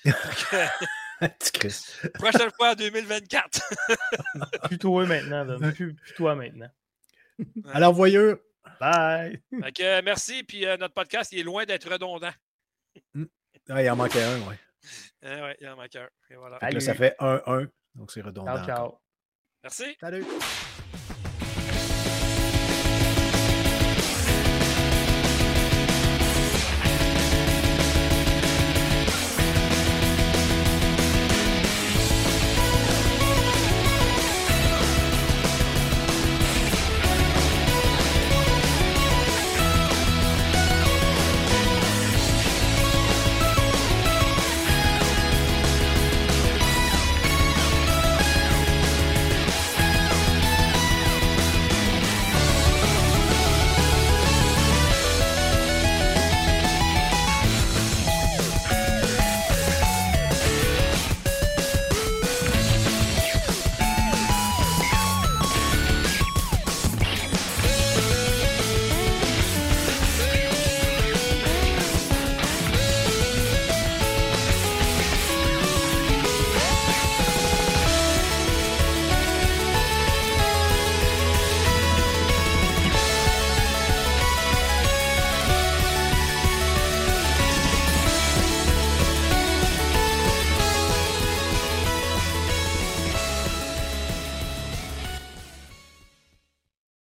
Prochaine 2.14 2.50
fois 2.56 2.72
en 2.72 2.74
2024. 2.74 3.60
plus 4.64 4.78
toi 4.78 5.06
maintenant, 5.06 5.72
plus, 5.72 5.96
toi 6.16 6.34
maintenant. 6.34 6.68
Alors, 7.72 7.92
voyeux. 7.92 8.42
Bye. 8.80 9.40
merci. 10.04 10.42
Puis 10.42 10.66
euh, 10.66 10.76
notre 10.76 10.94
podcast, 10.94 11.32
il 11.32 11.40
est 11.40 11.44
loin 11.44 11.64
d'être 11.64 11.90
redondant. 11.90 12.32
Hmm. 13.14 13.24
Ah, 13.68 13.82
il 13.82 13.90
en 13.90 13.96
manquait 13.96 14.22
un, 14.22 14.38
oui. 14.48 14.54
Ah, 15.22 15.42
ouais, 15.42 15.56
il 15.60 15.68
en 15.68 15.76
manquait 15.76 16.00
un. 16.00 16.08
Et 16.30 16.36
voilà. 16.36 16.58
ça 16.80 16.94
fait 16.94 17.16
1-1. 17.18 17.68
Donc, 17.94 18.10
c'est 18.10 18.20
redondant. 18.20 18.56
Ciao, 18.56 18.66
ciao. 18.66 18.98
Merci. 19.62 19.96
Salut. 20.00 20.24